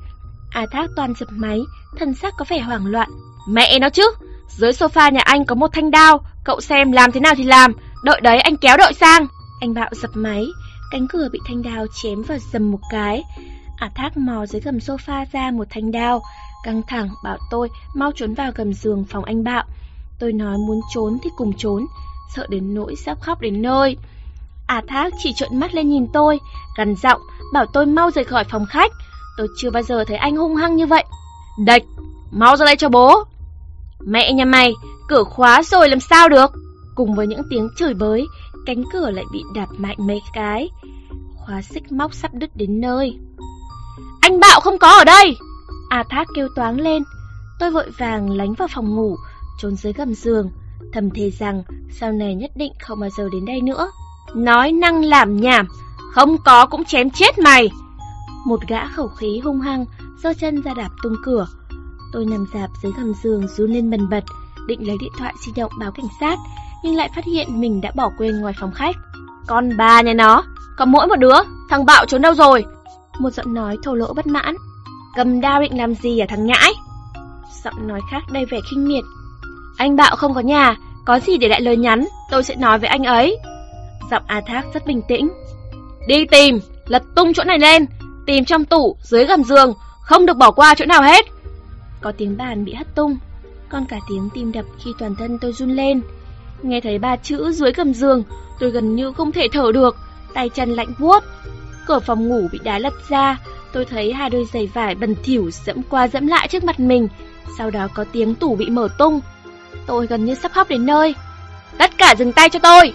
A 0.51 0.67
Thác 0.73 0.91
toàn 0.97 1.15
dập 1.19 1.29
máy, 1.33 1.61
thân 1.99 2.15
xác 2.15 2.35
có 2.39 2.45
vẻ 2.49 2.59
hoảng 2.59 2.87
loạn. 2.87 3.09
Mẹ 3.49 3.79
nó 3.79 3.89
chứ, 3.89 4.11
dưới 4.49 4.73
sofa 4.73 5.13
nhà 5.13 5.21
anh 5.25 5.45
có 5.45 5.55
một 5.55 5.71
thanh 5.73 5.91
đao, 5.91 6.21
cậu 6.45 6.61
xem 6.61 6.93
làm 6.93 7.13
thế 7.13 7.21
nào 7.21 7.35
thì 7.37 7.45
làm, 7.45 7.73
đợi 8.05 8.21
đấy 8.21 8.41
anh 8.41 8.57
kéo 8.57 8.77
đội 8.77 8.93
sang. 8.93 9.27
Anh 9.61 9.75
bạo 9.75 9.89
dập 9.93 10.11
máy, 10.15 10.47
cánh 10.91 11.09
cửa 11.09 11.29
bị 11.33 11.39
thanh 11.47 11.63
đao 11.63 11.87
chém 12.03 12.23
vào 12.23 12.39
dầm 12.53 12.71
một 12.71 12.81
cái. 12.91 13.25
ả 13.77 13.91
Thác 13.95 14.17
mò 14.17 14.47
dưới 14.47 14.61
gầm 14.61 14.79
sofa 14.79 15.27
ra 15.33 15.51
một 15.51 15.65
thanh 15.71 15.93
đao, 15.93 16.23
căng 16.65 16.83
thẳng 16.83 17.09
bảo 17.25 17.39
tôi 17.51 17.69
mau 17.95 18.13
trốn 18.15 18.35
vào 18.35 18.53
gầm 18.55 18.73
giường 18.73 19.05
phòng 19.05 19.25
anh 19.25 19.45
bạo. 19.45 19.65
Tôi 20.19 20.33
nói 20.33 20.59
muốn 20.59 20.81
trốn 20.95 21.19
thì 21.23 21.31
cùng 21.37 21.53
trốn, 21.59 21.87
sợ 22.35 22.47
đến 22.49 22.75
nỗi 22.75 22.97
sắp 22.97 23.21
khóc 23.21 23.41
đến 23.41 23.63
nơi. 23.63 23.97
ả 24.67 24.83
Thác 24.89 25.13
chỉ 25.19 25.33
trợn 25.33 25.61
mắt 25.61 25.75
lên 25.75 25.89
nhìn 25.89 26.07
tôi, 26.13 26.41
gằn 26.77 26.95
giọng 26.97 27.21
bảo 27.53 27.67
tôi 27.67 27.87
mau 27.87 28.11
rời 28.11 28.25
khỏi 28.25 28.45
phòng 28.45 28.67
khách. 28.67 28.93
Tôi 29.37 29.49
chưa 29.57 29.71
bao 29.71 29.83
giờ 29.83 30.05
thấy 30.05 30.17
anh 30.17 30.37
hung 30.37 30.57
hăng 30.57 30.77
như 30.77 30.87
vậy. 30.87 31.05
Đạch, 31.65 31.83
mau 32.31 32.57
ra 32.57 32.67
đây 32.67 32.77
cho 32.77 32.89
bố. 32.89 33.25
Mẹ 34.01 34.33
nhà 34.33 34.45
mày, 34.45 34.73
cửa 35.09 35.25
khóa 35.25 35.63
rồi 35.63 35.89
làm 35.89 36.01
sao 36.01 36.29
được? 36.29 36.53
Cùng 37.01 37.15
với 37.15 37.27
những 37.27 37.43
tiếng 37.51 37.69
chửi 37.77 37.95
bới, 37.95 38.27
cánh 38.67 38.85
cửa 38.93 39.11
lại 39.11 39.25
bị 39.33 39.45
đạp 39.55 39.67
mạnh 39.77 39.97
mấy 39.99 40.23
cái. 40.33 40.71
Khóa 41.37 41.63
xích 41.63 41.93
móc 41.93 42.15
sắp 42.15 42.35
đứt 42.35 42.57
đến 42.57 42.81
nơi. 42.81 43.19
anh 44.21 44.41
Bạo 44.41 44.61
không 44.61 44.79
có 44.79 44.89
ở 44.89 45.05
đây. 45.05 45.37
A 45.91 46.05
Thác 46.11 46.29
kêu 46.35 46.49
toáng 46.57 46.81
lên. 46.81 47.03
Tôi 47.59 47.71
vội 47.71 47.91
vàng 47.99 48.31
lánh 48.31 48.55
vào 48.55 48.69
phòng 48.75 48.97
ngủ, 48.97 49.17
trốn 49.59 49.77
dưới 49.77 49.93
gầm 49.93 50.15
giường, 50.15 50.51
thầm 50.93 51.11
thề 51.11 51.31
rằng 51.31 51.63
sau 51.91 52.13
này 52.13 52.35
nhất 52.35 52.51
định 52.55 52.73
không 52.81 53.01
bao 53.01 53.11
giờ 53.11 53.29
đến 53.33 53.45
đây 53.45 53.61
nữa. 53.61 53.91
Nói 54.35 54.73
năng 54.73 55.05
làm 55.05 55.37
nhảm, 55.37 55.67
không 56.13 56.37
có 56.45 56.67
cũng 56.67 56.85
chém 56.85 57.11
chết 57.11 57.39
mày. 57.39 57.71
Một 58.47 58.61
gã 58.69 58.89
khẩu 58.89 59.09
khí 59.09 59.41
hung 59.45 59.61
hăng, 59.61 59.85
giơ 60.23 60.35
chân 60.35 60.63
ra 60.63 60.75
đạp 60.75 60.91
tung 61.03 61.17
cửa. 61.25 61.49
Tôi 62.13 62.27
nằm 62.27 62.47
dạp 62.55 62.71
dưới 62.83 62.93
gầm 62.97 63.13
giường 63.23 63.47
run 63.57 63.73
lên 63.73 63.91
bần 63.91 64.09
bật, 64.09 64.25
định 64.67 64.87
lấy 64.87 64.97
điện 65.01 65.13
thoại 65.19 65.35
di 65.47 65.53
động 65.57 65.73
báo 65.81 65.93
cảnh 65.93 66.09
sát, 66.21 66.39
nhưng 66.83 66.97
lại 66.97 67.11
phát 67.15 67.25
hiện 67.25 67.61
mình 67.61 67.81
đã 67.81 67.91
bỏ 67.95 68.11
quên 68.19 68.41
ngoài 68.41 68.55
phòng 68.61 68.73
khách. 68.73 68.97
Con 69.47 69.77
bà 69.77 70.01
nhà 70.01 70.13
nó, 70.13 70.45
có 70.77 70.85
mỗi 70.85 71.07
một 71.07 71.17
đứa, 71.17 71.37
thằng 71.71 71.85
Bạo 71.85 72.07
trốn 72.07 72.23
đâu 72.23 72.35
rồi? 72.35 72.65
Một 73.19 73.31
giọng 73.31 73.55
nói 73.55 73.77
thô 73.83 73.95
lỗ 73.95 74.13
bất 74.13 74.27
mãn. 74.27 74.55
Cầm 75.17 75.41
đao 75.41 75.61
định 75.61 75.79
làm 75.79 75.95
gì 75.95 76.19
à 76.19 76.27
thằng 76.29 76.47
nhãi? 76.47 76.73
Giọng 77.65 77.89
nói 77.89 78.01
khác 78.11 78.23
đầy 78.33 78.45
vẻ 78.47 78.59
khinh 78.71 78.89
miệt. 78.89 79.05
Anh 79.77 79.97
Bạo 79.97 80.17
không 80.17 80.35
có 80.35 80.41
nhà, 80.41 80.77
có 81.05 81.21
gì 81.21 81.39
để 81.39 81.49
lại 81.49 81.61
lời 81.61 81.77
nhắn, 81.77 82.07
tôi 82.31 82.45
sẽ 82.45 82.57
nói 82.57 82.79
với 82.79 82.89
anh 82.89 83.05
ấy. 83.05 83.39
Giọng 84.11 84.23
A 84.27 84.41
Thác 84.47 84.65
rất 84.75 84.87
bình 84.87 85.03
tĩnh. 85.09 85.31
Đi 86.07 86.27
tìm, 86.31 86.61
lật 86.87 87.03
tung 87.15 87.33
chỗ 87.33 87.45
này 87.45 87.59
lên, 87.59 87.87
tìm 88.27 88.45
trong 88.45 88.65
tủ, 88.65 88.97
dưới 89.03 89.25
gầm 89.25 89.45
giường, 89.45 89.75
không 90.01 90.27
được 90.27 90.37
bỏ 90.37 90.51
qua 90.51 90.75
chỗ 90.75 90.85
nào 90.85 91.03
hết. 91.03 91.27
Có 92.01 92.13
tiếng 92.19 92.37
bàn 92.37 92.65
bị 92.65 92.75
hất 92.75 92.95
tung, 92.95 93.19
còn 93.69 93.87
cả 93.87 93.97
tiếng 94.09 94.29
tim 94.35 94.53
đập 94.53 94.65
khi 94.79 94.91
toàn 94.99 95.15
thân 95.15 95.39
tôi 95.39 95.53
run 95.53 95.71
lên. 95.71 96.03
Nghe 96.63 96.81
thấy 96.81 96.99
ba 96.99 97.17
chữ 97.17 97.53
dưới 97.53 97.73
gầm 97.73 97.95
giường, 97.95 98.23
tôi 98.59 98.71
gần 98.71 98.97
như 98.97 99.13
không 99.13 99.33
thể 99.33 99.47
thở 99.53 99.73
được, 99.73 99.97
tay 100.35 100.49
chân 100.49 100.71
lạnh 100.71 100.93
buốt. 100.99 101.25
Cửa 101.87 101.99
phòng 101.99 102.29
ngủ 102.29 102.49
bị 102.53 102.59
đá 102.65 102.79
lật 102.79 102.95
ra, 103.09 103.39
tôi 103.73 103.85
thấy 103.85 104.13
hai 104.13 104.31
đôi 104.31 104.47
giày 104.53 104.67
vải 104.67 104.95
bẩn 104.95 105.15
thỉu 105.25 105.51
dẫm 105.51 105.83
qua 105.83 106.09
dẫm 106.09 106.27
lại 106.27 106.49
trước 106.49 106.65
mặt 106.65 106.81
mình, 106.81 107.09
sau 107.59 107.71
đó 107.71 107.89
có 107.95 108.05
tiếng 108.13 108.35
tủ 108.35 108.57
bị 108.57 108.71
mở 108.71 108.89
tung. 108.99 109.21
Tôi 109.87 110.07
gần 110.07 110.25
như 110.25 110.35
sắp 110.35 110.53
khóc 110.53 110.69
đến 110.69 110.87
nơi. 110.87 111.15
Tất 111.79 111.91
cả 111.99 112.15
dừng 112.19 112.33
tay 112.33 112.49
cho 112.49 112.59
tôi! 112.59 112.93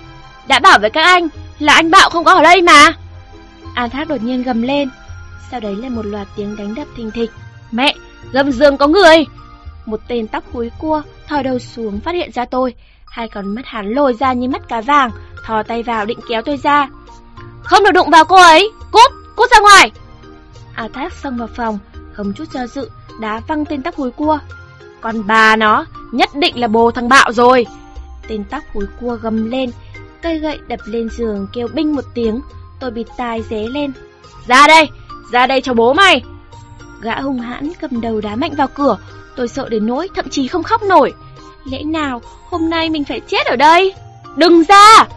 Đã 0.47 0.59
bảo 0.59 0.79
với 0.79 0.89
các 0.89 1.03
anh 1.03 1.27
là 1.59 1.73
anh 1.73 1.91
Bạo 1.91 2.09
không 2.09 2.23
có 2.23 2.33
ở 2.33 2.43
đây 2.43 2.61
mà! 2.61 2.93
An 3.75 3.89
Thác 3.89 4.07
đột 4.07 4.23
nhiên 4.23 4.43
gầm 4.43 4.61
lên, 4.61 4.89
sau 5.51 5.59
đấy 5.59 5.75
là 5.75 5.89
một 5.89 6.05
loạt 6.05 6.27
tiếng 6.35 6.55
đánh 6.55 6.75
đập 6.75 6.87
thình 6.97 7.11
thịch. 7.11 7.31
Mẹ, 7.71 7.95
gầm 8.31 8.51
giường 8.51 8.77
có 8.77 8.87
người! 8.87 9.25
Một 9.85 9.99
tên 10.07 10.27
tóc 10.27 10.43
húi 10.51 10.71
cua 10.79 11.01
thò 11.27 11.41
đầu 11.41 11.59
xuống 11.59 11.99
phát 11.99 12.15
hiện 12.15 12.31
ra 12.31 12.45
tôi, 12.45 12.73
hai 13.15 13.27
con 13.27 13.55
mắt 13.55 13.65
hắn 13.65 13.89
lồi 13.91 14.13
ra 14.13 14.33
như 14.33 14.49
mắt 14.49 14.67
cá 14.67 14.81
vàng, 14.81 15.11
thò 15.43 15.63
tay 15.63 15.83
vào 15.83 16.05
định 16.05 16.19
kéo 16.29 16.41
tôi 16.41 16.57
ra. 16.57 16.89
Không 17.63 17.83
được 17.83 17.91
đụng 17.91 18.09
vào 18.09 18.25
cô 18.25 18.35
ấy, 18.35 18.71
cút, 18.91 19.11
cút 19.35 19.51
ra 19.51 19.59
ngoài! 19.59 19.91
A 20.75 20.87
Thác 20.93 21.13
xông 21.13 21.37
vào 21.37 21.47
phòng, 21.55 21.79
không 22.13 22.33
chút 22.33 22.51
do 22.51 22.67
dự, 22.67 22.89
đá 23.19 23.41
văng 23.47 23.65
tên 23.65 23.83
tóc 23.83 23.95
húi 23.95 24.11
cua. 24.11 24.39
Còn 25.01 25.27
bà 25.27 25.55
nó, 25.55 25.85
nhất 26.11 26.29
định 26.35 26.59
là 26.59 26.67
bồ 26.67 26.91
thằng 26.91 27.09
bạo 27.09 27.31
rồi. 27.31 27.65
Tên 28.27 28.43
tóc 28.49 28.63
húi 28.73 28.85
cua 29.01 29.17
gầm 29.21 29.49
lên, 29.51 29.69
cây 30.21 30.39
gậy 30.39 30.59
đập 30.67 30.79
lên 30.85 31.09
giường 31.09 31.47
kêu 31.53 31.67
binh 31.73 31.95
một 31.95 32.05
tiếng, 32.13 32.41
tôi 32.79 32.91
bịt 32.91 33.07
tai 33.17 33.41
dế 33.49 33.67
lên. 33.67 33.91
Ra 34.47 34.67
đây, 34.67 34.89
ra 35.31 35.47
đây 35.47 35.61
cho 35.61 35.73
bố 35.73 35.93
mày! 35.93 36.23
Gã 37.01 37.19
hung 37.19 37.39
hãn 37.39 37.71
cầm 37.81 38.01
đầu 38.01 38.21
đá 38.21 38.35
mạnh 38.35 38.55
vào 38.55 38.67
cửa, 38.67 38.97
tôi 39.35 39.47
sợ 39.47 39.69
đến 39.69 39.87
nỗi 39.87 40.09
thậm 40.15 40.29
chí 40.29 40.47
không 40.47 40.63
khóc 40.63 40.83
nổi. 40.83 41.13
Lẽ 41.65 41.83
nào 41.83 42.21
hôm 42.49 42.69
nay 42.69 42.89
mình 42.89 43.03
phải 43.03 43.19
chết 43.19 43.45
ở 43.45 43.55
đây? 43.55 43.93
Đừng 44.35 44.63
ra! 44.63 45.07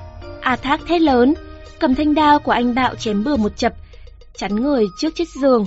A 0.41 0.57
Thác 0.57 0.81
thét 0.89 1.01
lớn, 1.01 1.35
cầm 1.79 1.95
thanh 1.95 2.15
đao 2.15 2.39
của 2.39 2.53
anh 2.53 2.75
bạo 2.75 2.95
chém 2.95 3.25
bừa 3.25 3.37
một 3.37 3.53
chập, 3.57 3.73
chắn 4.39 4.57
người 4.57 4.87
trước 5.01 5.15
chiếc 5.15 5.29
giường. 5.29 5.67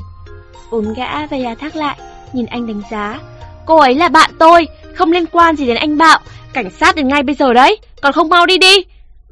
Bốn 0.72 0.94
gã 0.94 1.28
về 1.28 1.44
A 1.44 1.56
Thác 1.56 1.76
lại, 1.76 2.00
nhìn 2.34 2.46
anh 2.46 2.68
đánh 2.68 2.82
giá. 2.92 3.20
Cô 3.66 3.78
ấy 3.78 3.96
là 3.96 4.10
bạn 4.10 4.32
tôi, 4.40 4.68
không 4.96 5.12
liên 5.12 5.26
quan 5.26 5.56
gì 5.56 5.66
đến 5.66 5.76
anh 5.78 5.98
bạo, 5.98 6.20
cảnh 6.54 6.70
sát 6.80 6.96
đến 6.96 7.08
ngay 7.08 7.24
bây 7.24 7.36
giờ 7.36 7.54
đấy, 7.54 7.78
còn 8.02 8.14
không 8.14 8.30
mau 8.30 8.46
đi 8.46 8.58
đi. 8.58 8.84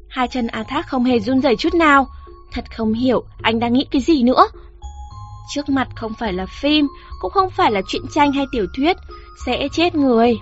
Hai 0.08 0.28
chân 0.28 0.46
A 0.46 0.62
Thác 0.62 0.88
không 0.88 1.04
hề 1.04 1.20
run 1.20 1.40
rẩy 1.40 1.56
chút 1.56 1.74
nào, 1.74 2.06
thật 2.52 2.64
không 2.76 2.92
hiểu 2.92 3.24
anh 3.42 3.60
đang 3.60 3.72
nghĩ 3.72 3.86
cái 3.90 4.02
gì 4.02 4.22
nữa. 4.22 4.46
Trước 5.54 5.68
mặt 5.68 5.88
không 5.94 6.12
phải 6.18 6.32
là 6.32 6.46
phim, 6.46 6.88
cũng 7.20 7.30
không 7.32 7.50
phải 7.50 7.72
là 7.72 7.80
truyện 7.88 8.02
tranh 8.14 8.32
hay 8.32 8.46
tiểu 8.52 8.66
thuyết, 8.76 8.96
sẽ 9.46 9.68
chết 9.72 9.94
người. 9.94 10.38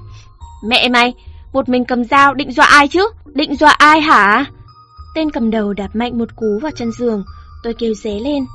Mẹ 0.63 0.89
mày, 0.89 1.15
một 1.53 1.69
mình 1.69 1.85
cầm 1.85 2.05
dao 2.05 2.35
định 2.35 2.53
dọa 2.53 2.67
ai 2.67 2.89
chứ? 2.89 3.09
Định 3.35 3.57
dọa 3.57 3.71
ai 3.71 4.01
hả? 4.01 4.45
Tên 5.15 5.31
cầm 5.31 5.51
đầu 5.51 5.73
đạp 5.73 5.89
mạnh 5.95 6.19
một 6.19 6.37
cú 6.37 6.59
vào 6.63 6.73
chân 6.77 6.93
giường, 6.93 7.25
tôi 7.63 7.75
kêu 7.75 7.95
ré 7.95 8.19
lên. 8.19 8.47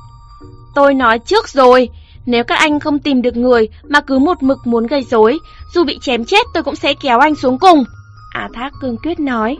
Tôi 0.74 0.94
nói 0.94 1.18
trước 1.18 1.48
rồi, 1.48 1.88
nếu 2.26 2.44
các 2.44 2.54
anh 2.54 2.80
không 2.80 2.98
tìm 2.98 3.22
được 3.22 3.36
người 3.36 3.68
mà 3.88 4.00
cứ 4.00 4.18
một 4.18 4.42
mực 4.42 4.58
muốn 4.64 4.86
gây 4.86 5.02
rối, 5.02 5.38
dù 5.74 5.84
bị 5.84 5.98
chém 6.02 6.24
chết 6.24 6.46
tôi 6.54 6.62
cũng 6.62 6.76
sẽ 6.76 6.94
kéo 6.94 7.18
anh 7.18 7.34
xuống 7.34 7.58
cùng. 7.58 7.84
A 8.32 8.48
Thác 8.54 8.72
cương 8.80 8.96
quyết 8.96 9.20
nói. 9.20 9.58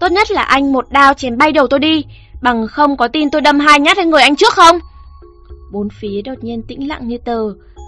Tốt 0.00 0.12
nhất 0.12 0.30
là 0.30 0.42
anh 0.42 0.72
một 0.72 0.90
đao 0.90 1.14
chém 1.14 1.38
bay 1.38 1.52
đầu 1.52 1.66
tôi 1.66 1.80
đi, 1.80 2.04
bằng 2.42 2.66
không 2.66 2.96
có 2.96 3.08
tin 3.08 3.30
tôi 3.30 3.40
đâm 3.40 3.60
hai 3.60 3.80
nhát 3.80 3.98
lên 3.98 4.10
người 4.10 4.22
anh 4.22 4.36
trước 4.36 4.52
không? 4.52 4.78
Bốn 5.72 5.88
phía 6.00 6.22
đột 6.22 6.44
nhiên 6.44 6.62
tĩnh 6.62 6.88
lặng 6.88 7.08
như 7.08 7.18
tờ, 7.18 7.40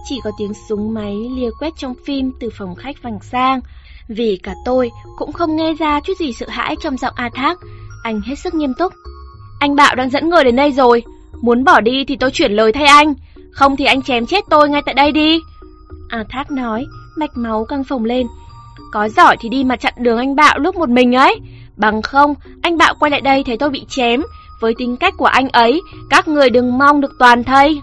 chỉ 0.08 0.20
có 0.24 0.30
tiếng 0.38 0.52
súng 0.68 0.94
máy 0.94 1.14
lia 1.36 1.50
quét 1.60 1.70
trong 1.76 1.94
phim 2.06 2.32
từ 2.40 2.50
phòng 2.58 2.74
khách 2.74 3.02
vàng 3.02 3.18
sang. 3.22 3.60
Vì 4.08 4.38
cả 4.42 4.54
tôi 4.64 4.90
cũng 5.16 5.32
không 5.32 5.56
nghe 5.56 5.74
ra 5.74 6.00
chút 6.00 6.12
gì 6.18 6.32
sợ 6.32 6.46
hãi 6.48 6.76
trong 6.82 6.96
giọng 6.96 7.14
A 7.16 7.30
Thác, 7.34 7.58
anh 8.02 8.20
hết 8.20 8.34
sức 8.38 8.54
nghiêm 8.54 8.74
túc. 8.78 8.92
Anh 9.60 9.76
Bạo 9.76 9.94
đang 9.94 10.10
dẫn 10.10 10.28
người 10.28 10.44
đến 10.44 10.56
đây 10.56 10.72
rồi, 10.72 11.02
muốn 11.42 11.64
bỏ 11.64 11.80
đi 11.80 12.04
thì 12.04 12.16
tôi 12.16 12.30
chuyển 12.30 12.52
lời 12.52 12.72
thay 12.72 12.84
anh, 12.84 13.14
không 13.50 13.76
thì 13.76 13.84
anh 13.84 14.02
chém 14.02 14.26
chết 14.26 14.44
tôi 14.50 14.68
ngay 14.68 14.82
tại 14.86 14.94
đây 14.94 15.12
đi. 15.12 15.40
A 16.08 16.24
Thác 16.28 16.50
nói, 16.50 16.86
mạch 17.16 17.36
máu 17.36 17.64
căng 17.64 17.84
phồng 17.84 18.04
lên. 18.04 18.26
Có 18.92 19.08
giỏi 19.08 19.36
thì 19.40 19.48
đi 19.48 19.64
mà 19.64 19.76
chặn 19.76 19.94
đường 19.98 20.18
anh 20.18 20.36
Bạo 20.36 20.58
lúc 20.58 20.76
một 20.76 20.88
mình 20.88 21.12
ấy, 21.12 21.40
bằng 21.76 22.02
không 22.02 22.34
anh 22.62 22.78
Bạo 22.78 22.94
quay 22.98 23.10
lại 23.10 23.20
đây 23.20 23.44
thấy 23.46 23.56
tôi 23.56 23.70
bị 23.70 23.84
chém, 23.88 24.22
với 24.60 24.74
tính 24.78 24.96
cách 24.96 25.14
của 25.16 25.26
anh 25.26 25.48
ấy, 25.48 25.80
các 26.10 26.28
người 26.28 26.50
đừng 26.50 26.78
mong 26.78 27.00
được 27.00 27.12
toàn 27.18 27.44
thây. 27.44 27.80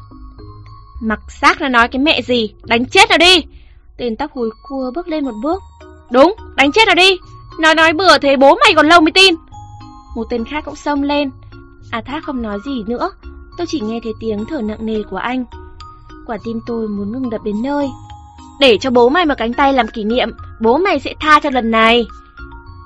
Mặc 1.01 1.19
xác 1.41 1.61
là 1.61 1.69
nói 1.69 1.87
cái 1.87 2.01
mẹ 2.01 2.21
gì, 2.21 2.53
đánh 2.63 2.85
chết 2.85 3.09
nó 3.09 3.17
đi. 3.17 3.43
Tên 3.97 4.15
tóc 4.15 4.31
hùi 4.31 4.49
cua 4.69 4.91
bước 4.95 5.07
lên 5.07 5.25
một 5.25 5.33
bước. 5.43 5.61
Đúng, 6.13 6.35
đánh 6.55 6.71
chết 6.71 6.87
nó 6.87 6.93
đi. 6.93 7.17
Nói 7.59 7.75
nói 7.75 7.93
bừa 7.93 8.17
thế 8.17 8.35
bố 8.35 8.55
mày 8.55 8.73
còn 8.75 8.87
lâu 8.87 9.01
mới 9.01 9.11
tin. 9.11 9.35
Một 10.15 10.23
tên 10.29 10.45
khác 10.45 10.65
cũng 10.65 10.75
xông 10.75 11.03
lên. 11.03 11.31
À 11.91 12.01
thác 12.05 12.23
không 12.23 12.41
nói 12.41 12.57
gì 12.65 12.83
nữa, 12.87 13.11
tôi 13.57 13.67
chỉ 13.67 13.79
nghe 13.79 13.99
thấy 14.03 14.13
tiếng 14.19 14.45
thở 14.45 14.61
nặng 14.61 14.85
nề 14.85 15.03
của 15.09 15.17
anh. 15.17 15.45
Quả 16.25 16.37
tim 16.43 16.59
tôi 16.65 16.87
muốn 16.87 17.11
ngừng 17.11 17.29
đập 17.29 17.41
đến 17.43 17.61
nơi. 17.61 17.89
Để 18.59 18.77
cho 18.77 18.89
bố 18.89 19.09
mày 19.09 19.25
một 19.25 19.33
cánh 19.37 19.53
tay 19.53 19.73
làm 19.73 19.87
kỷ 19.87 20.03
niệm, 20.03 20.29
bố 20.61 20.77
mày 20.77 20.99
sẽ 20.99 21.13
tha 21.19 21.39
cho 21.39 21.49
lần 21.49 21.71
này. 21.71 22.05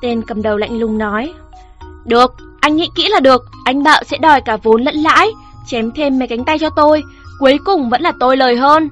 Tên 0.02 0.22
cầm 0.22 0.42
đầu 0.42 0.58
lạnh 0.58 0.80
lùng 0.80 0.98
nói. 0.98 1.34
Được, 2.06 2.36
anh 2.60 2.76
nghĩ 2.76 2.90
kỹ 2.96 3.08
là 3.10 3.20
được, 3.20 3.46
anh 3.66 3.84
Bạo 3.84 4.04
sẽ 4.06 4.18
đòi 4.18 4.42
cả 4.42 4.58
vốn 4.64 4.82
lẫn 4.82 4.96
lãi, 4.96 5.30
chém 5.68 5.92
thêm 5.92 6.20
mấy 6.20 6.28
cánh 6.28 6.46
tay 6.46 6.60
cho 6.60 6.70
tôi, 6.70 7.04
cuối 7.40 7.60
cùng 7.66 7.90
vẫn 7.90 8.02
là 8.02 8.12
tôi 8.20 8.38
lời 8.38 8.56
hơn. 8.56 8.90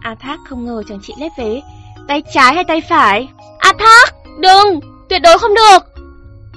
A 0.00 0.14
Thác 0.14 0.40
không 0.48 0.66
ngờ 0.66 0.82
chàng 0.88 1.00
chị 1.02 1.14
lép 1.18 1.32
vế, 1.38 1.62
tay 2.08 2.22
trái 2.34 2.54
hay 2.54 2.64
tay 2.64 2.80
phải? 2.88 3.28
A 3.60 3.72
Thác, 3.78 4.14
đừng, 4.40 4.80
tuyệt 5.08 5.22
đối 5.22 5.38
không 5.38 5.54
được. 5.54 6.02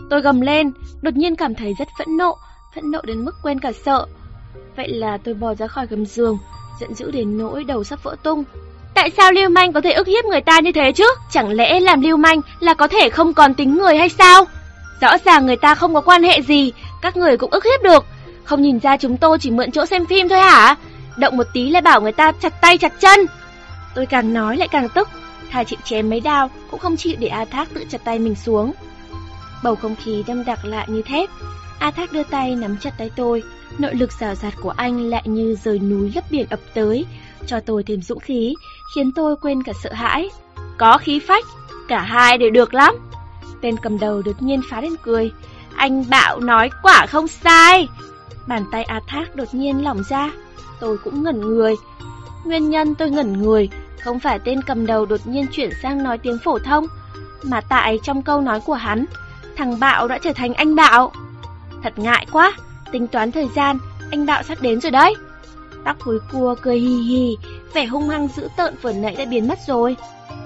Tôi 0.09 0.21
gầm 0.21 0.41
lên, 0.41 0.71
đột 1.01 1.13
nhiên 1.13 1.35
cảm 1.35 1.55
thấy 1.55 1.73
rất 1.79 1.87
phẫn 1.97 2.17
nộ, 2.17 2.37
phẫn 2.75 2.91
nộ 2.91 3.01
đến 3.03 3.25
mức 3.25 3.35
quên 3.43 3.59
cả 3.59 3.71
sợ. 3.85 4.05
Vậy 4.75 4.89
là 4.89 5.17
tôi 5.23 5.33
bò 5.33 5.53
ra 5.55 5.67
khỏi 5.67 5.87
gầm 5.87 6.05
giường, 6.05 6.37
giận 6.79 6.93
dữ 6.93 7.11
đến 7.11 7.37
nỗi 7.37 7.63
đầu 7.63 7.83
sắp 7.83 8.03
vỡ 8.03 8.15
tung. 8.23 8.43
Tại 8.93 9.09
sao 9.17 9.31
lưu 9.31 9.49
manh 9.49 9.73
có 9.73 9.81
thể 9.81 9.91
ức 9.91 10.07
hiếp 10.07 10.25
người 10.25 10.41
ta 10.41 10.59
như 10.59 10.71
thế 10.71 10.91
chứ? 10.91 11.05
Chẳng 11.31 11.51
lẽ 11.51 11.79
làm 11.79 12.01
lưu 12.01 12.17
manh 12.17 12.41
là 12.59 12.73
có 12.73 12.87
thể 12.87 13.09
không 13.09 13.33
còn 13.33 13.53
tính 13.53 13.77
người 13.77 13.97
hay 13.97 14.09
sao? 14.09 14.45
Rõ 15.01 15.17
ràng 15.25 15.45
người 15.45 15.55
ta 15.55 15.75
không 15.75 15.93
có 15.93 16.01
quan 16.01 16.23
hệ 16.23 16.41
gì, 16.41 16.71
các 17.01 17.17
người 17.17 17.37
cũng 17.37 17.51
ức 17.51 17.63
hiếp 17.63 17.83
được. 17.83 18.05
Không 18.43 18.61
nhìn 18.61 18.79
ra 18.79 18.97
chúng 18.97 19.17
tôi 19.17 19.39
chỉ 19.39 19.51
mượn 19.51 19.71
chỗ 19.71 19.85
xem 19.85 20.05
phim 20.05 20.29
thôi 20.29 20.39
hả? 20.39 20.75
Động 21.17 21.37
một 21.37 21.47
tí 21.53 21.69
lại 21.69 21.81
bảo 21.81 22.01
người 22.01 22.11
ta 22.11 22.31
chặt 22.31 22.61
tay 22.61 22.77
chặt 22.77 22.93
chân. 22.99 23.19
Tôi 23.95 24.05
càng 24.05 24.33
nói 24.33 24.57
lại 24.57 24.67
càng 24.67 24.89
tức, 24.89 25.09
thà 25.53 25.63
chịu 25.63 25.79
chém 25.83 26.09
mấy 26.09 26.19
đao 26.19 26.49
cũng 26.71 26.79
không 26.79 26.97
chịu 26.97 27.15
để 27.19 27.27
A 27.27 27.45
Thác 27.45 27.73
tự 27.73 27.85
chặt 27.89 28.03
tay 28.03 28.19
mình 28.19 28.35
xuống. 28.35 28.71
Bầu 29.63 29.75
không 29.75 29.95
khí 29.95 30.23
đâm 30.27 30.45
đặc 30.45 30.65
lại 30.65 30.87
như 30.89 31.01
thép. 31.01 31.29
A 31.79 31.91
Thác 31.91 32.11
đưa 32.11 32.23
tay 32.23 32.55
nắm 32.55 32.77
chặt 32.81 32.93
tay 32.97 33.11
tôi, 33.15 33.43
nội 33.77 33.95
lực 33.95 34.11
rào 34.11 34.35
rạt 34.35 34.53
của 34.61 34.69
anh 34.69 35.09
lại 35.09 35.23
như 35.25 35.55
rời 35.63 35.79
núi 35.79 36.11
lấp 36.15 36.23
biển 36.31 36.47
ập 36.49 36.59
tới, 36.73 37.05
cho 37.47 37.59
tôi 37.59 37.83
thêm 37.83 38.01
dũng 38.01 38.19
khí, 38.19 38.55
khiến 38.95 39.11
tôi 39.15 39.35
quên 39.35 39.63
cả 39.63 39.73
sợ 39.83 39.93
hãi. 39.93 40.29
Có 40.77 40.97
khí 40.97 41.19
phách, 41.19 41.45
cả 41.87 42.01
hai 42.01 42.37
đều 42.37 42.49
được 42.49 42.73
lắm. 42.73 42.95
Tên 43.61 43.77
cầm 43.77 43.99
đầu 43.99 44.21
đột 44.21 44.41
nhiên 44.41 44.61
phá 44.69 44.81
lên 44.81 44.95
cười. 45.03 45.31
Anh 45.75 46.05
Bạo 46.09 46.39
nói 46.39 46.69
quả 46.83 47.05
không 47.05 47.27
sai. 47.27 47.87
Bàn 48.47 48.65
tay 48.71 48.83
A 48.83 49.01
Thác 49.07 49.35
đột 49.35 49.53
nhiên 49.53 49.83
lỏng 49.83 50.03
ra. 50.09 50.31
Tôi 50.79 50.97
cũng 50.97 51.23
ngẩn 51.23 51.41
người. 51.41 51.75
Nguyên 52.45 52.69
nhân 52.69 52.95
tôi 52.95 53.09
ngẩn 53.09 53.41
người 53.41 53.69
không 54.03 54.19
phải 54.19 54.39
tên 54.39 54.61
cầm 54.61 54.85
đầu 54.85 55.05
đột 55.05 55.27
nhiên 55.27 55.45
chuyển 55.51 55.69
sang 55.81 56.03
nói 56.03 56.17
tiếng 56.17 56.39
phổ 56.43 56.59
thông, 56.59 56.87
mà 57.43 57.61
tại 57.61 57.99
trong 58.03 58.21
câu 58.21 58.41
nói 58.41 58.59
của 58.59 58.73
hắn, 58.73 59.05
thằng 59.57 59.79
Bạo 59.79 60.07
đã 60.07 60.17
trở 60.17 60.33
thành 60.33 60.53
anh 60.53 60.75
Bạo. 60.75 61.11
Thật 61.83 61.99
ngại 61.99 62.25
quá, 62.31 62.53
tính 62.91 63.07
toán 63.07 63.31
thời 63.31 63.47
gian, 63.55 63.77
anh 64.11 64.25
Bạo 64.25 64.43
sắp 64.43 64.61
đến 64.61 64.81
rồi 64.81 64.91
đấy. 64.91 65.15
Tóc 65.85 66.01
húi 66.01 66.19
cua 66.31 66.55
cười 66.61 66.79
hì 66.79 66.95
hì, 66.95 67.37
vẻ 67.73 67.85
hung 67.85 68.09
hăng 68.09 68.27
dữ 68.27 68.47
tợn 68.57 68.75
vừa 68.81 68.93
nãy 68.93 69.15
đã 69.17 69.25
biến 69.25 69.47
mất 69.47 69.59
rồi. 69.67 69.95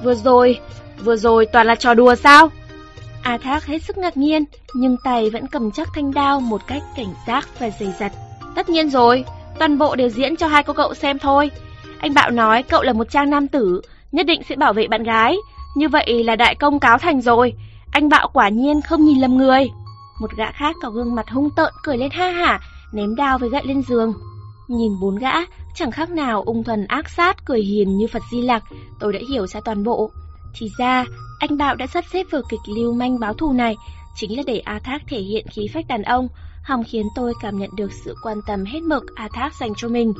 Vừa 0.03 0.15
rồi, 0.15 0.59
vừa 1.03 1.15
rồi 1.15 1.45
toàn 1.45 1.67
là 1.67 1.75
trò 1.75 1.93
đùa 1.93 2.15
sao? 2.15 2.49
A 3.21 3.37
Thác 3.37 3.65
hết 3.65 3.83
sức 3.83 3.97
ngạc 3.97 4.17
nhiên, 4.17 4.45
nhưng 4.73 4.97
tay 5.03 5.29
vẫn 5.29 5.47
cầm 5.47 5.71
chắc 5.71 5.87
thanh 5.95 6.13
đao 6.13 6.39
một 6.39 6.61
cách 6.67 6.81
cảnh 6.95 7.13
giác 7.27 7.47
và 7.59 7.69
dày 7.79 7.93
dặt. 7.99 8.11
Tất 8.55 8.69
nhiên 8.69 8.89
rồi, 8.89 9.25
toàn 9.59 9.77
bộ 9.77 9.95
đều 9.95 10.09
diễn 10.09 10.35
cho 10.35 10.47
hai 10.47 10.63
cô 10.63 10.73
cậu 10.73 10.93
xem 10.93 11.19
thôi. 11.19 11.51
Anh 11.99 12.13
Bạo 12.13 12.31
nói 12.31 12.63
cậu 12.63 12.81
là 12.81 12.93
một 12.93 13.09
trang 13.09 13.29
nam 13.29 13.47
tử, 13.47 13.81
nhất 14.11 14.25
định 14.25 14.41
sẽ 14.49 14.55
bảo 14.55 14.73
vệ 14.73 14.87
bạn 14.87 15.03
gái. 15.03 15.35
Như 15.75 15.89
vậy 15.89 16.23
là 16.23 16.35
đại 16.35 16.55
công 16.55 16.79
cáo 16.79 16.97
thành 16.97 17.21
rồi. 17.21 17.53
Anh 17.91 18.09
Bạo 18.09 18.29
quả 18.33 18.49
nhiên 18.49 18.81
không 18.81 19.05
nhìn 19.05 19.19
lầm 19.19 19.37
người. 19.37 19.69
Một 20.21 20.31
gã 20.37 20.51
khác 20.51 20.75
có 20.81 20.89
gương 20.89 21.15
mặt 21.15 21.29
hung 21.29 21.49
tợn 21.49 21.73
cười 21.83 21.97
lên 21.97 22.11
ha 22.11 22.31
hả, 22.31 22.59
ném 22.93 23.15
đao 23.15 23.37
với 23.37 23.49
gậy 23.49 23.61
lên 23.65 23.81
giường. 23.81 24.13
Nhìn 24.67 24.99
bốn 25.01 25.15
gã, 25.15 25.31
chẳng 25.75 25.91
khác 25.91 26.09
nào 26.09 26.43
ung 26.45 26.63
thuần 26.63 26.85
ác 26.87 27.09
sát 27.09 27.45
cười 27.45 27.61
hiền 27.61 27.97
như 27.97 28.07
Phật 28.07 28.21
Di 28.31 28.41
Lặc, 28.41 28.63
tôi 28.99 29.13
đã 29.13 29.19
hiểu 29.29 29.47
ra 29.47 29.59
toàn 29.65 29.83
bộ. 29.83 30.11
Thì 30.59 30.69
ra, 30.77 31.05
anh 31.39 31.57
Bạo 31.57 31.75
đã 31.75 31.87
sắp 31.87 32.03
xếp 32.13 32.23
vở 32.31 32.41
kịch 32.49 32.59
lưu 32.67 32.93
manh 32.93 33.19
báo 33.19 33.33
thù 33.33 33.53
này, 33.53 33.75
chính 34.15 34.37
là 34.37 34.43
để 34.45 34.59
A 34.59 34.79
Thác 34.79 35.01
thể 35.07 35.19
hiện 35.19 35.45
khí 35.47 35.67
phách 35.73 35.87
đàn 35.87 36.03
ông, 36.03 36.27
hòng 36.63 36.83
khiến 36.83 37.07
tôi 37.15 37.33
cảm 37.41 37.59
nhận 37.59 37.69
được 37.75 37.91
sự 38.05 38.15
quan 38.23 38.37
tâm 38.47 38.65
hết 38.65 38.81
mực 38.83 39.03
A 39.15 39.27
Thác 39.33 39.55
dành 39.55 39.73
cho 39.77 39.87
mình, 39.87 40.13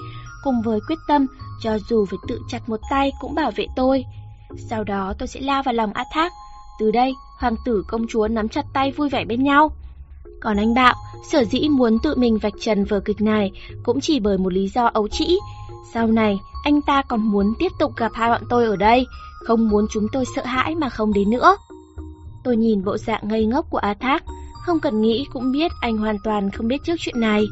cùng 0.44 0.62
với 0.62 0.80
quyết 0.88 1.00
tâm, 1.08 1.26
cho 1.62 1.78
dù 1.90 2.06
phải 2.06 2.18
tự 2.28 2.40
chặt 2.50 2.70
một 2.70 2.80
tay 2.90 3.12
cũng 3.22 3.36
bảo 3.36 3.52
vệ 3.56 3.68
tôi. 3.76 4.06
Sau 4.70 4.84
đó 4.84 5.14
tôi 5.20 5.28
sẽ 5.28 5.40
lao 5.40 5.64
vào 5.64 5.74
lòng 5.74 5.94
A 5.94 6.04
Thác. 6.12 6.34
Từ 6.80 6.92
đây, 6.92 7.14
hoàng 7.40 7.56
tử 7.66 7.84
công 7.88 8.08
chúa 8.08 8.28
nắm 8.28 8.50
chặt 8.50 8.66
tay 8.74 8.92
vui 8.92 9.10
vẻ 9.10 9.26
bên 9.26 9.44
nhau. 9.44 9.72
Còn 10.42 10.58
anh 10.58 10.74
Bạo, 10.74 10.96
sở 11.32 11.44
dĩ 11.44 11.70
muốn 11.70 12.00
tự 12.00 12.16
mình 12.18 12.38
vạch 12.38 12.54
trần 12.60 12.86
vở 12.86 13.00
kịch 13.00 13.22
này 13.22 13.52
cũng 13.84 14.02
chỉ 14.02 14.20
bởi 14.20 14.38
một 14.38 14.54
lý 14.54 14.68
do 14.68 14.86
ấu 14.86 15.08
trĩ. 15.08 15.38
Sau 15.94 16.08
này, 16.08 16.40
anh 16.64 16.82
ta 16.82 17.02
còn 17.02 17.22
muốn 17.22 17.54
tiếp 17.60 17.72
tục 17.80 17.92
gặp 17.98 18.12
hai 18.14 18.30
bọn 18.30 18.42
tôi 18.50 18.66
ở 18.66 18.76
đây, 18.76 19.06
không 19.46 19.70
muốn 19.70 19.86
chúng 19.90 20.08
tôi 20.12 20.26
sợ 20.36 20.46
hãi 20.46 20.76
mà 20.76 20.90
không 20.90 21.14
đến 21.14 21.30
nữa. 21.30 21.58
Tôi 22.44 22.58
nhìn 22.58 22.84
bộ 22.84 22.98
dạng 22.98 23.28
ngây 23.28 23.46
ngốc 23.46 23.66
của 23.70 23.78
A 23.78 23.94
Thác, 23.94 24.24
không 24.66 24.80
cần 24.80 25.02
nghĩ 25.02 25.26
cũng 25.34 25.52
biết 25.52 25.72
anh 25.82 25.98
hoàn 25.98 26.18
toàn 26.24 26.52
không 26.52 26.68
biết 26.68 26.84
trước 26.86 26.96
chuyện 27.00 27.20
này. 27.20 27.46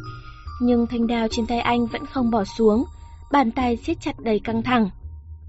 Nhưng 0.62 0.88
thanh 0.88 1.08
đao 1.08 1.28
trên 1.32 1.48
tay 1.48 1.60
anh 1.60 1.86
vẫn 1.86 2.06
không 2.06 2.32
bỏ 2.32 2.44
xuống, 2.44 2.86
bàn 3.32 3.52
tay 3.52 3.78
siết 3.78 3.98
chặt 4.02 4.20
đầy 4.20 4.40
căng 4.40 4.64
thẳng. 4.64 4.90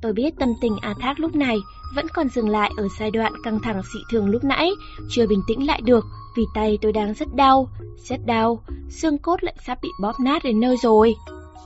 Tôi 0.02 0.12
biết 0.12 0.38
tâm 0.38 0.48
tình 0.61 0.76
A 0.80 0.94
Thác 1.00 1.20
lúc 1.20 1.36
này 1.36 1.57
vẫn 1.94 2.07
còn 2.14 2.28
dừng 2.28 2.48
lại 2.48 2.70
ở 2.76 2.88
giai 2.98 3.11
đoạn 3.11 3.32
căng 3.44 3.61
thẳng 3.61 3.82
dị 3.94 4.00
thường 4.11 4.26
lúc 4.26 4.44
nãy, 4.44 4.70
chưa 5.09 5.26
bình 5.26 5.42
tĩnh 5.46 5.66
lại 5.66 5.80
được 5.80 6.07
vì 6.36 6.44
tay 6.54 6.78
tôi 6.82 6.92
đang 6.92 7.14
rất 7.14 7.34
đau, 7.34 7.68
rất 8.04 8.26
đau, 8.26 8.61
xương 8.88 9.18
cốt 9.18 9.44
lại 9.44 9.54
sắp 9.66 9.78
bị 9.82 9.88
bóp 10.00 10.20
nát 10.20 10.44
đến 10.44 10.61
nơi 10.61 10.76
rồi. 10.76 11.14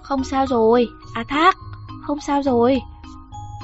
Không 0.03 0.25
sao 0.25 0.47
rồi, 0.47 0.89
A 1.15 1.25
Thác, 1.25 1.57
không 2.03 2.21
sao 2.21 2.43
rồi. 2.43 2.81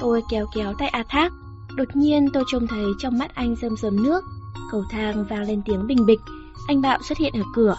Tôi 0.01 0.21
kéo 0.29 0.45
kéo 0.53 0.73
tay 0.73 0.89
A 0.89 1.03
Thác, 1.09 1.33
đột 1.75 1.95
nhiên 1.95 2.29
tôi 2.33 2.43
trông 2.47 2.67
thấy 2.67 2.85
trong 2.99 3.17
mắt 3.17 3.35
anh 3.35 3.55
rơm 3.61 3.77
rớm 3.77 4.03
nước, 4.03 4.23
cầu 4.71 4.83
thang 4.89 5.25
vang 5.29 5.47
lên 5.47 5.61
tiếng 5.65 5.87
bình 5.87 6.05
bịch, 6.05 6.19
anh 6.67 6.81
Bạo 6.81 6.99
xuất 7.01 7.17
hiện 7.17 7.33
ở 7.33 7.43
cửa, 7.55 7.75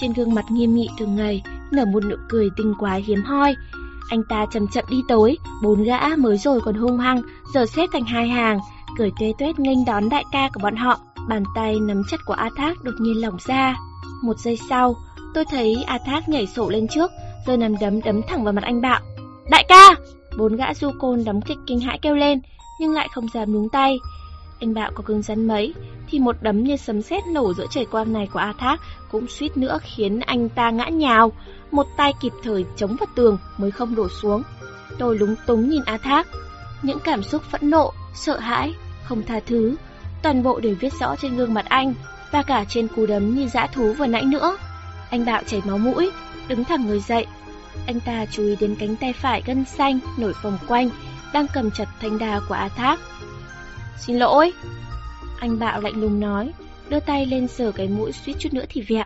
trên 0.00 0.12
gương 0.12 0.34
mặt 0.34 0.44
nghiêm 0.50 0.74
nghị 0.74 0.88
thường 0.98 1.16
ngày 1.16 1.42
nở 1.70 1.84
một 1.84 2.04
nụ 2.04 2.16
cười 2.28 2.48
tinh 2.56 2.74
quái 2.78 3.02
hiếm 3.02 3.22
hoi. 3.22 3.54
Anh 4.08 4.22
ta 4.28 4.46
chậm 4.50 4.68
chậm 4.68 4.84
đi 4.90 5.02
tới, 5.08 5.38
bốn 5.62 5.82
gã 5.82 6.00
mới 6.18 6.38
rồi 6.38 6.60
còn 6.60 6.74
hung 6.74 6.98
hăng, 6.98 7.22
giờ 7.54 7.66
xếp 7.66 7.86
thành 7.92 8.04
hai 8.04 8.28
hàng, 8.28 8.58
cười 8.98 9.10
tê 9.20 9.32
tuét 9.38 9.58
nghênh 9.58 9.84
đón 9.84 10.08
đại 10.08 10.24
ca 10.32 10.48
của 10.54 10.60
bọn 10.62 10.76
họ. 10.76 10.98
Bàn 11.28 11.42
tay 11.54 11.80
nắm 11.80 12.02
chặt 12.10 12.16
của 12.26 12.34
A 12.34 12.50
Thác 12.56 12.84
đột 12.84 12.94
nhiên 13.00 13.20
lỏng 13.20 13.36
ra. 13.46 13.76
Một 14.22 14.38
giây 14.38 14.58
sau, 14.68 14.96
tôi 15.34 15.44
thấy 15.44 15.84
A 15.86 15.98
Thác 16.06 16.28
nhảy 16.28 16.46
sổ 16.46 16.68
lên 16.68 16.86
trước, 16.88 17.10
rồi 17.46 17.56
nằm 17.56 17.74
đấm 17.80 18.00
đấm 18.00 18.20
thẳng 18.28 18.44
vào 18.44 18.52
mặt 18.52 18.64
anh 18.64 18.80
Bạo. 18.80 19.00
Đại 19.50 19.64
ca! 19.68 19.88
Bốn 20.38 20.56
gã 20.56 20.74
du 20.74 20.90
côn 21.00 21.24
đóng 21.24 21.40
kịch 21.40 21.58
kinh 21.66 21.80
hãi 21.80 21.98
kêu 22.02 22.14
lên, 22.14 22.40
nhưng 22.80 22.92
lại 22.92 23.08
không 23.14 23.28
dám 23.34 23.52
nhúng 23.52 23.68
tay. 23.68 23.98
Anh 24.62 24.74
Bạo 24.74 24.90
có 24.94 25.02
cứng 25.06 25.22
rắn 25.22 25.48
mấy, 25.48 25.74
thì 26.10 26.18
một 26.18 26.36
đấm 26.40 26.64
như 26.64 26.76
sấm 26.76 27.02
sét 27.02 27.26
nổ 27.26 27.54
giữa 27.54 27.66
trời 27.70 27.84
quang 27.84 28.12
này 28.12 28.28
của 28.32 28.38
A 28.38 28.52
Thác 28.58 28.80
cũng 29.10 29.26
suýt 29.26 29.56
nữa 29.56 29.78
khiến 29.82 30.20
anh 30.20 30.48
ta 30.48 30.70
ngã 30.70 30.88
nhào. 30.88 31.32
Một 31.70 31.86
tay 31.96 32.12
kịp 32.20 32.32
thời 32.42 32.64
chống 32.76 32.96
vào 32.96 33.06
tường 33.14 33.38
mới 33.58 33.70
không 33.70 33.94
đổ 33.94 34.08
xuống. 34.22 34.42
Tôi 34.98 35.18
lúng 35.18 35.34
túng 35.46 35.68
nhìn 35.68 35.82
A 35.86 35.96
Thác. 35.96 36.26
Những 36.82 36.98
cảm 37.04 37.22
xúc 37.22 37.42
phẫn 37.42 37.70
nộ, 37.70 37.92
sợ 38.14 38.38
hãi, 38.38 38.74
không 39.04 39.22
tha 39.22 39.40
thứ, 39.46 39.76
toàn 40.22 40.42
bộ 40.42 40.60
đều 40.60 40.74
viết 40.80 40.92
rõ 41.00 41.16
trên 41.16 41.36
gương 41.36 41.54
mặt 41.54 41.66
anh 41.68 41.94
và 42.30 42.42
cả 42.42 42.64
trên 42.68 42.88
cú 42.88 43.06
đấm 43.06 43.34
như 43.34 43.48
dã 43.48 43.66
thú 43.66 43.92
vừa 43.92 44.06
nãy 44.06 44.24
nữa. 44.24 44.56
Anh 45.10 45.24
Bạo 45.24 45.42
chảy 45.46 45.62
máu 45.64 45.78
mũi, 45.78 46.10
đứng 46.48 46.64
thẳng 46.64 46.86
người 46.86 47.00
dậy. 47.00 47.26
Anh 47.86 48.00
ta 48.00 48.26
chú 48.30 48.42
ý 48.42 48.56
đến 48.60 48.76
cánh 48.78 48.96
tay 48.96 49.12
phải 49.12 49.42
gân 49.46 49.64
xanh 49.64 49.98
nổi 50.18 50.32
vòng 50.42 50.58
quanh, 50.68 50.90
đang 51.32 51.46
cầm 51.54 51.70
chặt 51.70 51.88
thanh 52.00 52.18
đà 52.18 52.40
của 52.48 52.54
A 52.54 52.68
Thác. 52.68 53.00
Xin 53.98 54.16
lỗi. 54.16 54.52
Anh 55.40 55.58
Bạo 55.58 55.80
lạnh 55.80 56.00
lùng 56.00 56.20
nói, 56.20 56.52
đưa 56.88 57.00
tay 57.00 57.26
lên 57.26 57.48
sờ 57.48 57.72
cái 57.72 57.88
mũi 57.88 58.12
suýt 58.12 58.34
chút 58.38 58.52
nữa 58.52 58.64
thì 58.68 58.82
vẹo. 58.88 59.04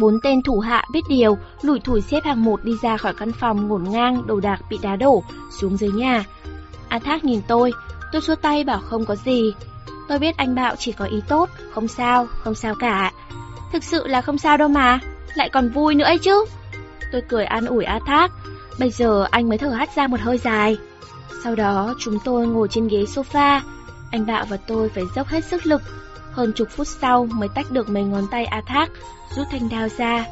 Bốn 0.00 0.18
tên 0.22 0.42
thủ 0.42 0.58
hạ 0.58 0.84
biết 0.92 1.00
điều, 1.08 1.38
lủi 1.62 1.80
thủi 1.80 2.00
xếp 2.00 2.24
hàng 2.24 2.44
một 2.44 2.64
đi 2.64 2.72
ra 2.82 2.96
khỏi 2.96 3.14
căn 3.14 3.32
phòng 3.32 3.68
ngổn 3.68 3.84
ngang, 3.90 4.26
đồ 4.26 4.40
đạc 4.40 4.60
bị 4.70 4.78
đá 4.82 4.96
đổ, 4.96 5.22
xuống 5.60 5.76
dưới 5.76 5.90
nhà. 5.90 6.24
A 6.88 6.98
Thác 6.98 7.24
nhìn 7.24 7.40
tôi, 7.48 7.72
tôi 8.12 8.22
xua 8.22 8.34
tay 8.34 8.64
bảo 8.64 8.80
không 8.80 9.04
có 9.04 9.16
gì. 9.16 9.52
Tôi 10.08 10.18
biết 10.18 10.36
anh 10.36 10.54
Bạo 10.54 10.76
chỉ 10.76 10.92
có 10.92 11.04
ý 11.04 11.20
tốt, 11.28 11.48
không 11.70 11.88
sao, 11.88 12.26
không 12.26 12.54
sao 12.54 12.74
cả. 12.74 13.12
Thực 13.72 13.84
sự 13.84 14.06
là 14.06 14.20
không 14.20 14.38
sao 14.38 14.56
đâu 14.56 14.68
mà, 14.68 14.98
lại 15.34 15.48
còn 15.48 15.68
vui 15.68 15.94
nữa 15.94 16.04
ấy 16.04 16.18
chứ. 16.18 16.44
Tôi 17.12 17.22
cười 17.28 17.44
an 17.44 17.66
ủi 17.66 17.84
A 17.84 18.00
Thác, 18.06 18.32
bây 18.78 18.90
giờ 18.90 19.26
anh 19.30 19.48
mới 19.48 19.58
thở 19.58 19.68
hắt 19.68 19.96
ra 19.96 20.06
một 20.06 20.20
hơi 20.20 20.38
dài. 20.38 20.78
Sau 21.44 21.54
đó 21.54 21.94
chúng 21.98 22.18
tôi 22.24 22.46
ngồi 22.46 22.68
trên 22.68 22.88
ghế 22.88 23.04
sofa, 23.04 23.60
anh 24.10 24.26
Bạo 24.26 24.44
và 24.48 24.56
tôi 24.56 24.88
phải 24.88 25.04
dốc 25.16 25.28
hết 25.28 25.44
sức 25.44 25.66
lực. 25.66 25.82
Hơn 26.32 26.52
chục 26.52 26.68
phút 26.70 26.86
sau 26.86 27.26
mới 27.26 27.48
tách 27.54 27.70
được 27.70 27.88
mấy 27.88 28.02
ngón 28.02 28.26
tay 28.30 28.44
A 28.44 28.60
Thác, 28.66 28.90
rút 29.36 29.46
thanh 29.50 29.68
đao 29.68 29.88
ra. 29.88 30.26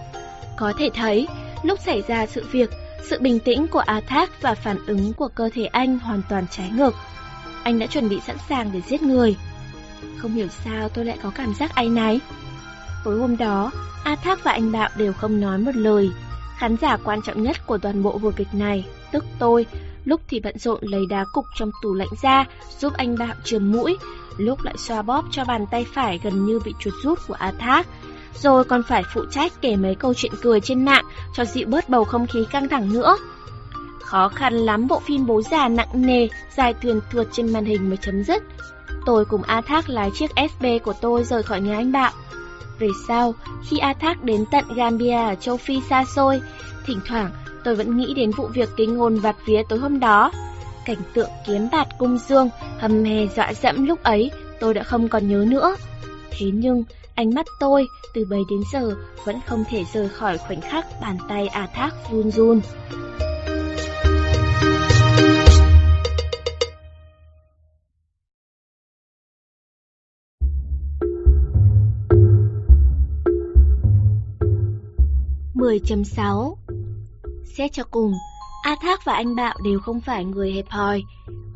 Có 0.56 0.72
thể 0.78 0.90
thấy, 0.94 1.28
lúc 1.62 1.78
xảy 1.84 2.02
ra 2.08 2.26
sự 2.26 2.46
việc, 2.52 2.70
sự 3.08 3.18
bình 3.20 3.38
tĩnh 3.38 3.66
của 3.68 3.78
A 3.78 4.00
Thác 4.00 4.42
và 4.42 4.54
phản 4.54 4.86
ứng 4.86 5.12
của 5.12 5.28
cơ 5.28 5.50
thể 5.54 5.64
anh 5.64 5.98
hoàn 5.98 6.22
toàn 6.28 6.46
trái 6.50 6.70
ngược. 6.70 6.94
Anh 7.62 7.78
đã 7.78 7.86
chuẩn 7.86 8.08
bị 8.08 8.20
sẵn 8.26 8.36
sàng 8.48 8.70
để 8.72 8.80
giết 8.88 9.02
người. 9.02 9.36
Không 10.18 10.34
hiểu 10.34 10.48
sao 10.64 10.88
tôi 10.88 11.04
lại 11.04 11.18
có 11.22 11.30
cảm 11.34 11.54
giác 11.54 11.74
áy 11.74 11.88
náy. 11.88 12.20
Tối 13.04 13.18
hôm 13.18 13.36
đó, 13.36 13.70
A 14.04 14.16
Thác 14.16 14.44
và 14.44 14.52
anh 14.52 14.72
Bạo 14.72 14.88
đều 14.96 15.12
không 15.12 15.40
nói 15.40 15.58
một 15.58 15.76
lời. 15.76 16.10
Khán 16.58 16.76
giả 16.76 16.96
quan 17.04 17.22
trọng 17.22 17.42
nhất 17.42 17.66
của 17.66 17.78
toàn 17.78 18.02
bộ 18.02 18.18
vở 18.18 18.30
kịch 18.36 18.54
này, 18.54 18.86
tức 19.12 19.24
tôi, 19.38 19.66
lúc 20.04 20.20
thì 20.28 20.40
bận 20.40 20.58
rộn 20.58 20.78
lấy 20.80 21.06
đá 21.06 21.24
cục 21.32 21.44
trong 21.58 21.70
tủ 21.82 21.94
lạnh 21.94 22.08
ra 22.22 22.44
giúp 22.78 22.92
anh 22.96 23.18
Bạo 23.18 23.34
trường 23.44 23.72
mũi, 23.72 23.96
lúc 24.36 24.62
lại 24.62 24.74
xoa 24.78 25.02
bóp 25.02 25.24
cho 25.30 25.44
bàn 25.44 25.66
tay 25.70 25.86
phải 25.94 26.20
gần 26.22 26.46
như 26.46 26.60
bị 26.64 26.74
chuột 26.78 26.94
rút 27.02 27.18
của 27.28 27.34
A 27.34 27.52
Thác. 27.58 27.86
Rồi 28.34 28.64
còn 28.64 28.82
phải 28.82 29.02
phụ 29.14 29.24
trách 29.30 29.52
kể 29.60 29.76
mấy 29.76 29.94
câu 29.94 30.14
chuyện 30.14 30.32
cười 30.42 30.60
trên 30.60 30.84
mạng 30.84 31.04
cho 31.34 31.44
dịu 31.44 31.66
bớt 31.68 31.88
bầu 31.88 32.04
không 32.04 32.26
khí 32.26 32.44
căng 32.50 32.68
thẳng 32.68 32.92
nữa. 32.92 33.16
Khó 34.00 34.28
khăn 34.28 34.54
lắm 34.54 34.86
bộ 34.86 35.00
phim 35.00 35.26
bố 35.26 35.42
già 35.42 35.68
nặng 35.68 35.88
nề, 35.92 36.28
dài 36.56 36.74
thuyền 36.74 37.00
tuột 37.12 37.26
trên 37.32 37.52
màn 37.52 37.64
hình 37.64 37.88
mới 37.88 37.96
chấm 37.96 38.24
dứt. 38.24 38.42
Tôi 39.06 39.24
cùng 39.24 39.42
A 39.42 39.60
Thác 39.60 39.88
lái 39.88 40.10
chiếc 40.14 40.30
SB 40.30 40.66
của 40.84 40.92
tôi 41.00 41.24
rời 41.24 41.42
khỏi 41.42 41.60
nhà 41.60 41.76
anh 41.76 41.92
Bạo. 41.92 42.12
Về 42.78 42.88
sau, 43.08 43.34
khi 43.68 43.78
A 43.78 43.92
Thác 43.92 44.24
đến 44.24 44.44
tận 44.50 44.64
Gambia 44.74 45.14
ở 45.14 45.34
châu 45.34 45.56
Phi 45.56 45.80
xa 45.90 46.04
xôi, 46.16 46.40
thỉnh 46.86 47.00
thoảng 47.06 47.30
tôi 47.68 47.76
vẫn 47.76 47.96
nghĩ 47.96 48.14
đến 48.14 48.30
vụ 48.30 48.46
việc 48.46 48.68
kinh 48.76 48.96
ngôn 48.96 49.16
vặt 49.16 49.36
vía 49.46 49.62
tối 49.68 49.78
hôm 49.78 50.00
đó. 50.00 50.32
Cảnh 50.84 50.96
tượng 51.14 51.30
kiếm 51.46 51.68
bạt 51.72 51.88
cung 51.98 52.18
dương, 52.18 52.48
hầm 52.78 53.04
hè 53.04 53.26
dọa 53.26 53.52
dẫm 53.62 53.86
lúc 53.86 54.02
ấy 54.02 54.30
tôi 54.60 54.74
đã 54.74 54.82
không 54.82 55.08
còn 55.08 55.28
nhớ 55.28 55.44
nữa. 55.48 55.76
Thế 56.30 56.46
nhưng, 56.54 56.84
ánh 57.14 57.34
mắt 57.34 57.46
tôi 57.60 57.86
từ 58.14 58.24
bấy 58.30 58.40
đến 58.50 58.60
giờ 58.72 58.94
vẫn 59.24 59.40
không 59.46 59.64
thể 59.68 59.84
rời 59.92 60.08
khỏi 60.08 60.38
khoảnh 60.38 60.60
khắc 60.60 60.86
bàn 61.00 61.18
tay 61.28 61.48
à 61.48 61.68
Thác 61.74 61.90
run 62.10 62.30
run. 62.30 62.60
Mười 75.54 75.78
chấm 75.78 76.04
sáu 76.04 76.58
Xét 77.58 77.72
cho 77.72 77.82
cùng, 77.90 78.12
A 78.62 78.76
Thác 78.82 79.04
và 79.04 79.12
anh 79.12 79.36
Bạo 79.36 79.54
đều 79.64 79.80
không 79.80 80.00
phải 80.00 80.24
người 80.24 80.52
hẹp 80.52 80.64
hòi. 80.68 81.02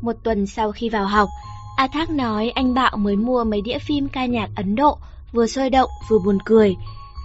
Một 0.01 0.13
tuần 0.23 0.47
sau 0.47 0.71
khi 0.71 0.89
vào 0.89 1.05
học, 1.05 1.29
A 1.77 1.87
Thác 1.87 2.09
nói 2.09 2.49
anh 2.49 2.73
Bạo 2.73 2.97
mới 2.97 3.15
mua 3.15 3.43
mấy 3.43 3.61
đĩa 3.61 3.77
phim 3.79 4.09
ca 4.09 4.25
nhạc 4.25 4.49
Ấn 4.55 4.75
Độ, 4.75 4.97
vừa 5.33 5.47
sôi 5.47 5.69
động 5.69 5.89
vừa 6.09 6.19
buồn 6.19 6.37
cười. 6.45 6.75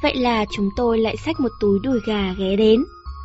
Vậy 0.03 0.14
là 0.14 0.45
chúng 0.51 0.70
tôi 0.76 0.99
lại 0.99 1.16
xách 1.16 1.41
một 1.41 1.49
túi 1.61 1.79
đùi 1.83 1.99
gà 2.07 2.33
ghé 2.39 2.57
đến. 2.57 2.85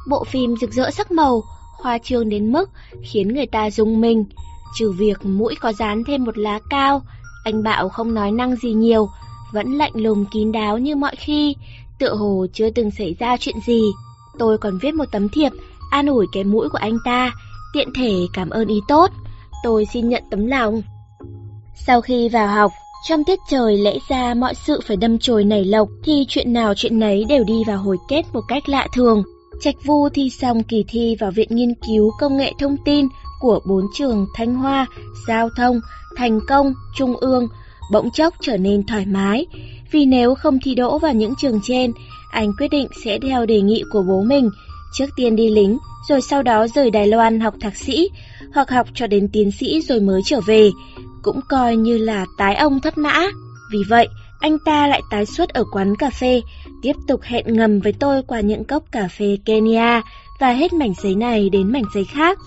Bộ 0.10 0.24
phim 0.24 0.56
rực 0.58 0.72
rỡ 0.72 0.89
sắc 0.91 1.12
màu, 1.12 1.43
khoa 1.78 1.97
trương 1.97 2.30
đến 2.30 2.51
mức 2.51 2.70
khiến 3.04 3.36
người 3.36 3.47
ta 3.47 3.70
rung 3.70 4.01
mình. 4.01 4.26
Trừ 4.76 4.91
việc 4.91 5.26
mũi 5.26 5.56
có 5.62 5.74
dán 5.74 6.04
thêm 6.04 6.24
một 6.24 6.38
lá 6.38 6.60
cao, 6.70 7.01
anh 7.43 7.64
Bạo 7.64 7.89
không 7.89 8.14
nói 8.14 8.32
năng 8.32 8.56
gì 8.56 8.74
nhiều, 8.74 9.10
vẫn 9.51 9.74
lạnh 9.74 9.93
lùng 9.95 10.26
kín 10.26 10.51
đáo 10.51 10.78
như 10.78 10.95
mọi 10.95 11.16
khi, 11.16 11.56
tựa 11.99 12.16
hồ 12.16 12.45
chưa 12.54 12.70
từng 12.70 12.91
xảy 12.91 13.16
ra 13.20 13.38
chuyện 13.38 13.56
gì. 13.66 13.82
Tôi 14.40 14.58
còn 14.58 14.78
viết 14.78 14.94
một 14.94 15.06
tấm 15.12 15.30
thiệp, 15.30 15.52
an 15.92 16.06
ủi 16.06 16.26
cái 16.32 16.44
mũi 16.44 16.70
của 16.70 16.78
anh 16.78 16.98
ta, 17.06 17.32
tiện 17.74 17.88
thể 17.96 18.28
cảm 18.34 18.50
ơn 18.50 18.68
ý 18.68 18.82
tốt. 18.88 19.12
Tôi 19.64 19.86
xin 19.94 20.10
nhận 20.10 20.24
tấm 20.32 20.46
lòng. 20.48 20.82
Sau 21.76 22.02
khi 22.02 22.30
vào 22.30 22.48
học, 22.48 22.72
trong 23.08 23.24
tiết 23.24 23.40
trời 23.50 23.78
lẽ 23.78 23.98
ra 24.10 24.34
mọi 24.34 24.56
sự 24.56 24.80
phải 24.84 24.98
đâm 24.98 25.20
chồi 25.20 25.44
nảy 25.44 25.66
lộc 25.66 25.90
thì 26.04 26.26
chuyện 26.28 26.54
nào 26.54 26.74
chuyện 26.74 27.00
nấy 27.00 27.26
đều 27.30 27.44
đi 27.44 27.64
vào 27.68 27.78
hồi 27.78 27.98
kết 28.10 28.24
một 28.34 28.42
cách 28.48 28.70
lạ 28.70 28.88
thường. 28.94 29.24
Trạch 29.62 29.76
Vu 29.86 30.10
thi 30.10 30.30
xong 30.30 30.64
kỳ 30.64 30.86
thi 30.88 31.16
vào 31.20 31.32
Viện 31.32 31.48
Nghiên 31.52 31.74
cứu 31.88 32.12
Công 32.20 32.38
nghệ 32.38 32.54
Thông 32.60 32.78
tin 32.86 33.08
của 33.40 33.60
bốn 33.66 33.86
trường 33.94 34.26
Thanh 34.36 34.56
Hoa, 34.56 34.86
Giao 35.28 35.50
thông, 35.58 35.80
Thành 36.18 36.40
công, 36.48 36.74
Trung 36.96 37.18
ương, 37.18 37.48
bỗng 37.92 38.12
chốc 38.12 38.34
trở 38.42 38.58
nên 38.58 38.86
thoải 38.86 39.06
mái. 39.06 39.46
Vì 39.92 40.06
nếu 40.06 40.36
không 40.36 40.60
thi 40.64 40.76
đỗ 40.76 40.98
vào 40.98 41.14
những 41.14 41.34
trường 41.38 41.60
trên, 41.64 41.92
anh 42.34 42.54
quyết 42.58 42.68
định 42.68 42.88
sẽ 43.04 43.20
theo 43.20 43.46
đề 43.46 43.62
nghị 43.62 43.84
của 43.92 44.04
bố 44.04 44.24
mình, 44.24 44.50
trước 44.94 45.06
tiên 45.16 45.36
đi 45.36 45.50
lính, 45.50 45.78
rồi 46.10 46.22
sau 46.22 46.44
đó 46.44 46.68
rời 46.68 46.92
Đài 46.92 47.08
Loan 47.08 47.40
học 47.40 47.54
thạc 47.62 47.76
sĩ, 47.76 48.10
hoặc 48.54 48.70
học 48.70 48.88
cho 48.94 49.08
đến 49.08 49.30
tiến 49.34 49.52
sĩ 49.52 49.82
rồi 49.82 50.00
mới 50.00 50.22
trở 50.26 50.42
về, 50.42 50.70
cũng 51.22 51.40
coi 51.50 51.76
như 51.76 51.98
là 51.98 52.26
tái 52.38 52.56
ông 52.56 52.80
thất 52.80 52.98
mã. 52.98 53.26
Vì 53.72 53.80
vậy, 53.90 54.08
anh 54.40 54.58
ta 54.66 54.88
lại 54.88 55.02
tái 55.12 55.26
xuất 55.26 55.50
ở 55.50 55.64
quán 55.72 55.96
cà 55.96 56.10
phê, 56.10 56.42
tiếp 56.82 56.96
tục 57.08 57.22
hẹn 57.24 57.46
ngầm 57.48 57.80
với 57.80 57.94
tôi 57.94 58.24
qua 58.28 58.40
những 58.40 58.64
cốc 58.64 58.84
cà 58.92 59.08
phê 59.08 59.38
Kenya 59.46 60.02
và 60.40 60.52
hết 60.52 60.74
mảnh 60.74 60.94
giấy 61.04 61.16
này 61.16 61.50
đến 61.50 61.72
mảnh 61.72 61.86
giấy 61.94 62.06
khác. 62.06 62.40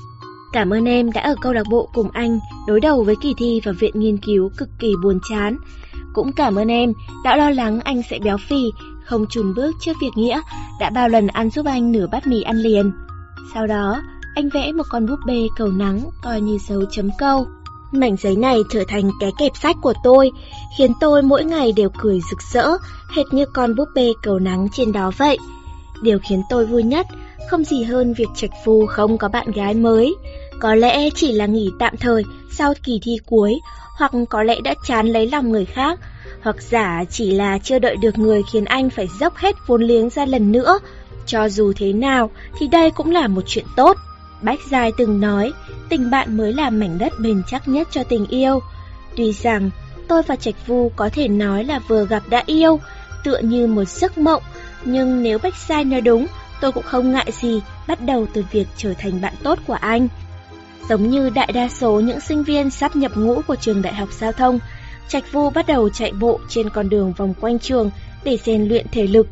Cảm 0.53 0.73
ơn 0.73 0.85
em 0.85 1.13
đã 1.13 1.21
ở 1.21 1.35
câu 1.41 1.53
lạc 1.53 1.67
bộ 1.71 1.89
cùng 1.95 2.11
anh 2.13 2.39
đối 2.67 2.81
đầu 2.81 3.03
với 3.03 3.15
kỳ 3.23 3.35
thi 3.39 3.61
và 3.65 3.73
viện 3.73 3.93
nghiên 3.95 4.19
cứu 4.19 4.51
cực 4.57 4.69
kỳ 4.79 4.93
buồn 5.03 5.19
chán. 5.31 5.57
Cũng 6.15 6.33
cảm 6.33 6.57
ơn 6.57 6.69
em 6.69 6.93
đã 7.25 7.37
lo 7.37 7.51
lắng 7.51 7.81
anh 7.85 8.03
sẽ 8.11 8.19
béo 8.19 8.37
phì, 8.49 8.71
không 9.07 9.27
chùn 9.31 9.55
bước 9.55 9.73
trước 9.81 9.93
việc 10.01 10.11
nghĩa, 10.15 10.41
đã 10.81 10.91
bao 10.91 11.09
lần 11.09 11.27
ăn 11.27 11.51
giúp 11.51 11.67
anh 11.67 11.93
nửa 11.93 12.07
bát 12.07 12.27
mì 12.27 12.43
ăn 12.43 12.57
liền. 12.57 12.93
Sau 13.55 13.67
đó, 13.67 14.03
anh 14.35 14.49
vẽ 14.49 14.73
một 14.73 14.85
con 14.91 15.07
búp 15.07 15.19
bê 15.27 15.47
cầu 15.57 15.69
nắng 15.69 16.01
coi 16.23 16.41
như 16.41 16.59
dấu 16.69 16.85
chấm 16.91 17.11
câu. 17.19 17.47
Mảnh 17.93 18.17
giấy 18.17 18.37
này 18.37 18.59
trở 18.71 18.85
thành 18.89 19.11
cái 19.21 19.31
kẹp 19.39 19.57
sách 19.57 19.77
của 19.83 19.95
tôi, 20.05 20.31
khiến 20.79 20.93
tôi 21.01 21.23
mỗi 21.23 21.45
ngày 21.45 21.73
đều 21.73 21.89
cười 21.99 22.21
rực 22.31 22.43
rỡ, 22.53 22.69
hệt 23.17 23.27
như 23.33 23.45
con 23.55 23.75
búp 23.75 23.89
bê 23.95 24.13
cầu 24.23 24.39
nắng 24.39 24.69
trên 24.73 24.93
đó 24.93 25.11
vậy. 25.17 25.39
Điều 26.03 26.19
khiến 26.29 26.43
tôi 26.51 26.67
vui 26.67 26.83
nhất 26.83 27.07
không 27.47 27.65
gì 27.65 27.85
hơn 27.85 28.15
việc 28.15 28.29
Trạch 28.35 28.51
Phu 28.65 28.87
không 28.87 29.19
có 29.19 29.29
bạn 29.29 29.51
gái 29.51 29.75
mới. 29.75 30.15
Có 30.61 30.75
lẽ 30.75 31.11
chỉ 31.15 31.33
là 31.33 31.47
nghỉ 31.47 31.71
tạm 31.79 31.97
thời 31.97 32.25
sau 32.51 32.75
kỳ 32.85 33.01
thi 33.03 33.17
cuối, 33.27 33.61
hoặc 33.99 34.13
có 34.31 34.43
lẽ 34.43 34.61
đã 34.61 34.75
chán 34.87 35.07
lấy 35.07 35.27
lòng 35.27 35.53
người 35.53 35.65
khác, 35.65 36.01
hoặc 36.47 36.63
giả 36.63 37.05
chỉ 37.11 37.31
là 37.31 37.59
chưa 37.59 37.79
đợi 37.79 37.97
được 37.97 38.19
người 38.19 38.43
khiến 38.53 38.65
anh 38.65 38.91
phải 38.91 39.09
dốc 39.21 39.37
hết 39.37 39.57
vốn 39.67 39.83
liếng 39.83 40.11
ra 40.11 40.27
lần 40.27 40.53
nữa. 40.53 40.79
Cho 41.27 41.49
dù 41.49 41.73
thế 41.77 41.93
nào 41.93 42.31
thì 42.59 42.69
đây 42.69 42.91
cũng 42.91 43.11
là 43.11 43.29
một 43.29 43.43
chuyện 43.47 43.65
tốt. 43.77 43.97
Bách 44.43 44.59
Giai 44.71 44.93
từng 44.99 45.21
nói, 45.21 45.53
tình 45.89 46.11
bạn 46.11 46.37
mới 46.37 46.53
là 46.53 46.71
mảnh 46.71 46.99
đất 46.99 47.13
bền 47.21 47.43
chắc 47.47 47.69
nhất 47.69 47.89
cho 47.91 48.03
tình 48.05 48.27
yêu. 48.27 48.61
Tuy 49.17 49.33
rằng, 49.33 49.71
tôi 50.09 50.23
và 50.23 50.37
Trạch 50.37 50.67
Vu 50.67 50.89
có 50.97 51.09
thể 51.13 51.29
nói 51.29 51.65
là 51.65 51.79
vừa 51.79 52.07
gặp 52.07 52.23
đã 52.29 52.43
yêu, 52.47 52.81
tựa 53.25 53.39
như 53.39 53.67
một 53.67 53.89
giấc 53.89 54.19
mộng, 54.19 54.43
nhưng 54.85 55.23
nếu 55.23 55.39
Bách 55.39 55.55
Giai 55.69 55.85
nói 55.85 56.01
đúng, 56.01 56.27
tôi 56.61 56.73
cũng 56.73 56.85
không 56.85 57.13
ngại 57.13 57.33
gì 57.41 57.61
bắt 57.89 58.01
đầu 58.01 58.27
từ 58.33 58.45
việc 58.53 58.67
trở 58.77 58.95
thành 58.99 59.21
bạn 59.21 59.35
tốt 59.43 59.59
của 59.67 59.79
anh. 59.81 60.09
Giống 60.89 61.11
như 61.11 61.31
đại 61.31 61.53
đa 61.55 61.69
số 61.69 62.01
những 62.01 62.21
sinh 62.21 62.43
viên 62.43 62.71
sắp 62.71 62.97
nhập 62.97 63.13
ngũ 63.17 63.43
của 63.47 63.57
trường 63.57 63.83
đại 63.83 63.95
học 63.95 64.09
giao 64.13 64.33
thông, 64.33 64.59
Trạch 65.09 65.33
Vu 65.33 65.51
bắt 65.51 65.67
đầu 65.67 65.89
chạy 65.89 66.13
bộ 66.13 66.41
trên 66.49 66.71
con 66.71 66.89
đường 66.89 67.13
vòng 67.13 67.35
quanh 67.41 67.59
trường 67.59 67.91
để 68.25 68.39
rèn 68.45 68.69
luyện 68.69 68.87
thể 68.93 69.07
lực. 69.07 69.27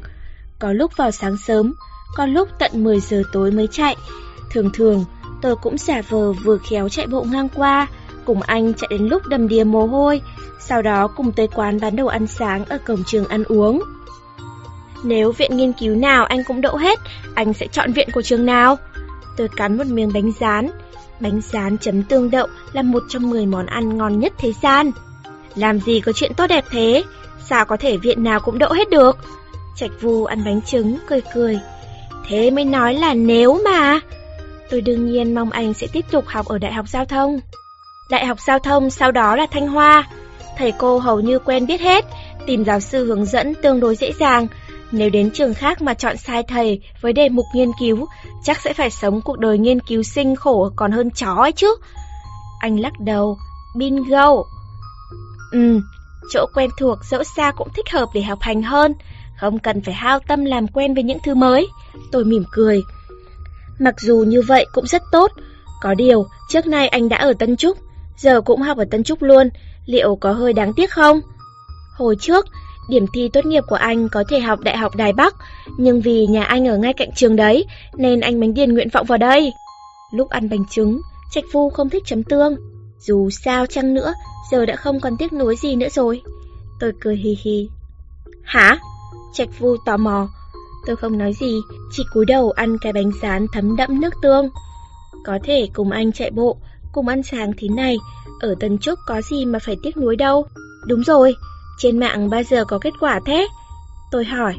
Có 0.58 0.72
lúc 0.72 0.96
vào 0.96 1.10
sáng 1.10 1.36
sớm, 1.46 1.74
có 2.16 2.26
lúc 2.26 2.48
tận 2.58 2.70
10 2.74 3.00
giờ 3.00 3.22
tối 3.32 3.50
mới 3.50 3.66
chạy. 3.66 3.96
Thường 4.50 4.70
thường, 4.74 5.04
tôi 5.42 5.56
cũng 5.56 5.78
giả 5.78 6.02
vờ 6.08 6.32
vừa 6.32 6.58
khéo 6.58 6.88
chạy 6.88 7.06
bộ 7.06 7.22
ngang 7.22 7.48
qua, 7.54 7.86
cùng 8.24 8.42
anh 8.42 8.74
chạy 8.74 8.88
đến 8.90 9.02
lúc 9.02 9.26
đầm 9.26 9.48
đìa 9.48 9.64
mồ 9.64 9.86
hôi, 9.86 10.20
sau 10.60 10.82
đó 10.82 11.08
cùng 11.08 11.32
tới 11.32 11.48
quán 11.54 11.80
bán 11.80 11.96
đồ 11.96 12.06
ăn 12.06 12.26
sáng 12.26 12.64
ở 12.64 12.78
cổng 12.78 13.04
trường 13.06 13.26
ăn 13.26 13.44
uống. 13.44 13.82
Nếu 15.04 15.32
viện 15.32 15.56
nghiên 15.56 15.72
cứu 15.72 15.96
nào 15.96 16.24
anh 16.24 16.44
cũng 16.44 16.60
đậu 16.60 16.76
hết, 16.76 16.98
anh 17.34 17.52
sẽ 17.52 17.66
chọn 17.66 17.92
viện 17.92 18.08
của 18.12 18.22
trường 18.22 18.46
nào? 18.46 18.76
Tôi 19.36 19.48
cắn 19.56 19.78
một 19.78 19.86
miếng 19.86 20.12
bánh 20.14 20.32
rán. 20.40 20.70
Bánh 21.20 21.40
rán 21.40 21.78
chấm 21.78 22.02
tương 22.02 22.30
đậu 22.30 22.46
là 22.72 22.82
một 22.82 23.02
trong 23.08 23.30
10 23.30 23.46
món 23.46 23.66
ăn 23.66 23.98
ngon 23.98 24.18
nhất 24.18 24.32
thế 24.38 24.52
gian. 24.62 24.90
Làm 25.54 25.80
gì 25.80 26.00
có 26.00 26.12
chuyện 26.12 26.34
tốt 26.34 26.46
đẹp 26.46 26.64
thế? 26.70 27.04
Sao 27.46 27.64
có 27.64 27.76
thể 27.76 27.96
viện 27.96 28.22
nào 28.22 28.40
cũng 28.40 28.58
đậu 28.58 28.72
hết 28.72 28.90
được? 28.90 29.18
Trạch 29.76 29.90
Vu 30.00 30.24
ăn 30.24 30.44
bánh 30.44 30.62
trứng, 30.62 30.98
cười 31.06 31.20
cười. 31.34 31.58
Thế 32.28 32.50
mới 32.50 32.64
nói 32.64 32.94
là 32.94 33.14
nếu 33.14 33.60
mà... 33.64 34.00
Tôi 34.70 34.80
đương 34.80 35.06
nhiên 35.10 35.34
mong 35.34 35.50
anh 35.50 35.74
sẽ 35.74 35.86
tiếp 35.92 36.04
tục 36.10 36.24
học 36.26 36.46
ở 36.46 36.58
Đại 36.58 36.72
học 36.72 36.88
Giao 36.88 37.04
thông. 37.04 37.40
Đại 38.10 38.26
học 38.26 38.40
Giao 38.40 38.58
thông 38.58 38.90
sau 38.90 39.12
đó 39.12 39.36
là 39.36 39.46
Thanh 39.50 39.68
Hoa. 39.68 40.08
Thầy 40.58 40.72
cô 40.78 40.98
hầu 40.98 41.20
như 41.20 41.38
quen 41.38 41.66
biết 41.66 41.80
hết, 41.80 42.04
tìm 42.46 42.64
giáo 42.64 42.80
sư 42.80 43.06
hướng 43.06 43.24
dẫn 43.24 43.54
tương 43.62 43.80
đối 43.80 43.96
dễ 43.96 44.12
dàng, 44.12 44.46
nếu 44.92 45.10
đến 45.10 45.30
trường 45.30 45.54
khác 45.54 45.82
mà 45.82 45.94
chọn 45.94 46.16
sai 46.16 46.42
thầy 46.42 46.80
với 47.00 47.12
đề 47.12 47.28
mục 47.28 47.46
nghiên 47.54 47.70
cứu, 47.80 48.06
chắc 48.44 48.60
sẽ 48.60 48.72
phải 48.72 48.90
sống 48.90 49.20
cuộc 49.20 49.38
đời 49.38 49.58
nghiên 49.58 49.80
cứu 49.80 50.02
sinh 50.02 50.36
khổ 50.36 50.70
còn 50.76 50.92
hơn 50.92 51.10
chó 51.10 51.34
ấy 51.34 51.52
chứ. 51.52 51.76
Anh 52.60 52.80
lắc 52.80 52.92
đầu, 53.00 53.38
bingo. 53.76 54.42
Ừ, 55.54 55.80
chỗ 56.30 56.46
quen 56.54 56.70
thuộc 56.78 56.98
dẫu 57.10 57.22
xa 57.36 57.52
cũng 57.56 57.68
thích 57.76 57.90
hợp 57.90 58.08
để 58.14 58.22
học 58.22 58.38
hành 58.40 58.62
hơn, 58.62 58.94
không 59.40 59.58
cần 59.58 59.82
phải 59.82 59.94
hao 59.94 60.18
tâm 60.18 60.44
làm 60.44 60.66
quen 60.66 60.94
với 60.94 61.02
những 61.02 61.18
thứ 61.24 61.34
mới. 61.34 61.66
Tôi 62.12 62.24
mỉm 62.24 62.44
cười. 62.52 62.82
Mặc 63.78 64.00
dù 64.00 64.24
như 64.28 64.42
vậy 64.42 64.66
cũng 64.72 64.86
rất 64.86 65.02
tốt, 65.12 65.32
có 65.82 65.94
điều 65.94 66.26
trước 66.48 66.66
nay 66.66 66.88
anh 66.88 67.08
đã 67.08 67.16
ở 67.16 67.32
Tân 67.38 67.56
Trúc, 67.56 67.78
giờ 68.16 68.40
cũng 68.40 68.62
học 68.62 68.78
ở 68.78 68.84
Tân 68.90 69.04
Trúc 69.04 69.22
luôn, 69.22 69.48
liệu 69.86 70.16
có 70.16 70.32
hơi 70.32 70.52
đáng 70.52 70.72
tiếc 70.72 70.90
không? 70.90 71.20
Hồi 71.96 72.16
trước, 72.20 72.46
Điểm 72.88 73.06
thi 73.12 73.28
tốt 73.28 73.46
nghiệp 73.46 73.64
của 73.66 73.76
anh 73.76 74.08
có 74.08 74.24
thể 74.28 74.40
học 74.40 74.60
Đại 74.60 74.76
học 74.76 74.96
Đài 74.96 75.12
Bắc, 75.12 75.34
nhưng 75.78 76.00
vì 76.00 76.26
nhà 76.26 76.44
anh 76.44 76.68
ở 76.68 76.76
ngay 76.76 76.92
cạnh 76.92 77.12
trường 77.14 77.36
đấy, 77.36 77.66
nên 77.96 78.20
anh 78.20 78.40
mới 78.40 78.48
điền 78.52 78.74
nguyện 78.74 78.88
vọng 78.92 79.06
vào 79.06 79.18
đây. 79.18 79.52
Lúc 80.12 80.28
ăn 80.28 80.48
bánh 80.48 80.64
trứng, 80.70 81.00
Trạch 81.30 81.44
Phu 81.52 81.70
không 81.70 81.90
thích 81.90 82.02
chấm 82.06 82.22
tương. 82.22 82.56
Dù 83.06 83.30
sao 83.30 83.66
chăng 83.66 83.94
nữa, 83.94 84.14
giờ 84.50 84.66
đã 84.66 84.76
không 84.76 85.00
còn 85.00 85.16
tiếc 85.16 85.32
nuối 85.32 85.56
gì 85.56 85.76
nữa 85.76 85.88
rồi. 85.88 86.22
Tôi 86.80 86.92
cười 87.00 87.16
hì 87.16 87.36
hì. 87.42 87.68
Hả? 88.42 88.78
Trạch 89.34 89.48
vu 89.58 89.76
tò 89.86 89.96
mò. 89.96 90.28
Tôi 90.86 90.96
không 90.96 91.18
nói 91.18 91.32
gì, 91.32 91.60
chỉ 91.92 92.02
cúi 92.12 92.24
đầu 92.24 92.50
ăn 92.50 92.78
cái 92.78 92.92
bánh 92.92 93.10
rán 93.22 93.46
thấm 93.52 93.76
đẫm 93.76 94.00
nước 94.00 94.14
tương. 94.22 94.48
Có 95.24 95.38
thể 95.44 95.68
cùng 95.72 95.90
anh 95.90 96.12
chạy 96.12 96.30
bộ, 96.30 96.56
cùng 96.92 97.08
ăn 97.08 97.22
sáng 97.22 97.52
thế 97.58 97.68
này, 97.68 97.98
ở 98.40 98.54
Tân 98.60 98.78
Trúc 98.78 98.98
có 99.06 99.20
gì 99.22 99.44
mà 99.44 99.58
phải 99.58 99.76
tiếc 99.82 99.96
nuối 99.96 100.16
đâu. 100.16 100.46
Đúng 100.86 101.02
rồi, 101.02 101.36
trên 101.78 101.98
mạng 101.98 102.30
bao 102.30 102.42
giờ 102.42 102.64
có 102.64 102.78
kết 102.78 102.94
quả 103.00 103.20
thế? 103.26 103.48
Tôi 104.10 104.24
hỏi. 104.24 104.54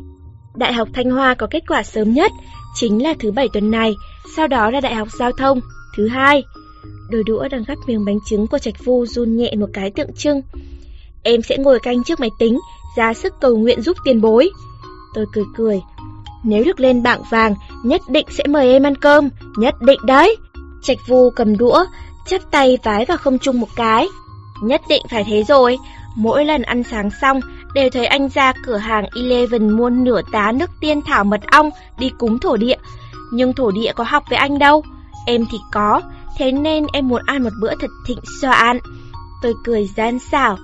Đại 0.55 0.73
học 0.73 0.87
Thanh 0.93 1.11
Hoa 1.11 1.33
có 1.33 1.47
kết 1.51 1.63
quả 1.67 1.83
sớm 1.83 2.13
nhất, 2.13 2.31
chính 2.75 3.03
là 3.03 3.13
thứ 3.19 3.31
bảy 3.31 3.49
tuần 3.53 3.71
này, 3.71 3.95
sau 4.35 4.47
đó 4.47 4.71
là 4.71 4.81
Đại 4.81 4.95
học 4.95 5.07
Giao 5.19 5.31
thông, 5.31 5.59
thứ 5.97 6.07
hai. 6.07 6.43
Đôi 7.09 7.23
đũa 7.23 7.47
đang 7.47 7.63
gắp 7.67 7.77
miếng 7.87 8.05
bánh 8.05 8.19
trứng 8.25 8.47
của 8.47 8.57
Trạch 8.57 8.75
Phu 8.85 9.05
run 9.05 9.37
nhẹ 9.37 9.55
một 9.55 9.67
cái 9.73 9.91
tượng 9.91 10.13
trưng. 10.13 10.41
Em 11.23 11.41
sẽ 11.41 11.57
ngồi 11.57 11.79
canh 11.79 12.03
trước 12.03 12.19
máy 12.19 12.29
tính, 12.39 12.59
ra 12.97 13.13
sức 13.13 13.33
cầu 13.41 13.57
nguyện 13.57 13.81
giúp 13.81 13.97
tiền 14.03 14.21
bối. 14.21 14.49
Tôi 15.13 15.25
cười 15.33 15.45
cười. 15.55 15.81
Nếu 16.43 16.63
được 16.63 16.79
lên 16.79 17.03
bảng 17.03 17.21
vàng, 17.29 17.55
nhất 17.83 18.01
định 18.09 18.25
sẽ 18.29 18.43
mời 18.47 18.71
em 18.71 18.83
ăn 18.83 18.95
cơm, 18.95 19.29
nhất 19.57 19.75
định 19.81 19.99
đấy. 20.05 20.35
Trạch 20.83 20.97
Vu 21.07 21.29
cầm 21.29 21.57
đũa, 21.57 21.85
chắp 22.25 22.51
tay 22.51 22.77
vái 22.83 23.05
vào 23.05 23.17
không 23.17 23.39
trung 23.39 23.59
một 23.59 23.69
cái. 23.75 24.07
Nhất 24.63 24.81
định 24.89 25.01
phải 25.09 25.23
thế 25.23 25.43
rồi, 25.43 25.77
Mỗi 26.15 26.45
lần 26.45 26.61
ăn 26.61 26.83
sáng 26.83 27.09
xong, 27.21 27.39
đều 27.73 27.89
thấy 27.89 28.05
anh 28.05 28.29
ra 28.29 28.53
cửa 28.65 28.77
hàng 28.77 29.05
Eleven 29.15 29.69
mua 29.69 29.89
nửa 29.89 30.21
tá 30.31 30.51
nước 30.51 30.69
tiên 30.79 31.01
thảo 31.01 31.23
mật 31.23 31.41
ong 31.51 31.69
đi 31.97 32.11
cúng 32.17 32.39
thổ 32.39 32.57
địa. 32.57 32.75
Nhưng 33.31 33.53
thổ 33.53 33.71
địa 33.71 33.91
có 33.95 34.03
học 34.03 34.23
với 34.29 34.37
anh 34.37 34.59
đâu, 34.59 34.83
em 35.25 35.45
thì 35.51 35.57
có, 35.71 36.01
thế 36.37 36.51
nên 36.51 36.85
em 36.93 37.07
muốn 37.07 37.21
ăn 37.25 37.43
một 37.43 37.53
bữa 37.61 37.75
thật 37.75 37.91
thịnh 38.07 38.19
soạn. 38.41 38.79
Tôi 39.41 39.53
cười 39.63 39.89
gian 39.95 40.19
xảo. 40.19 40.57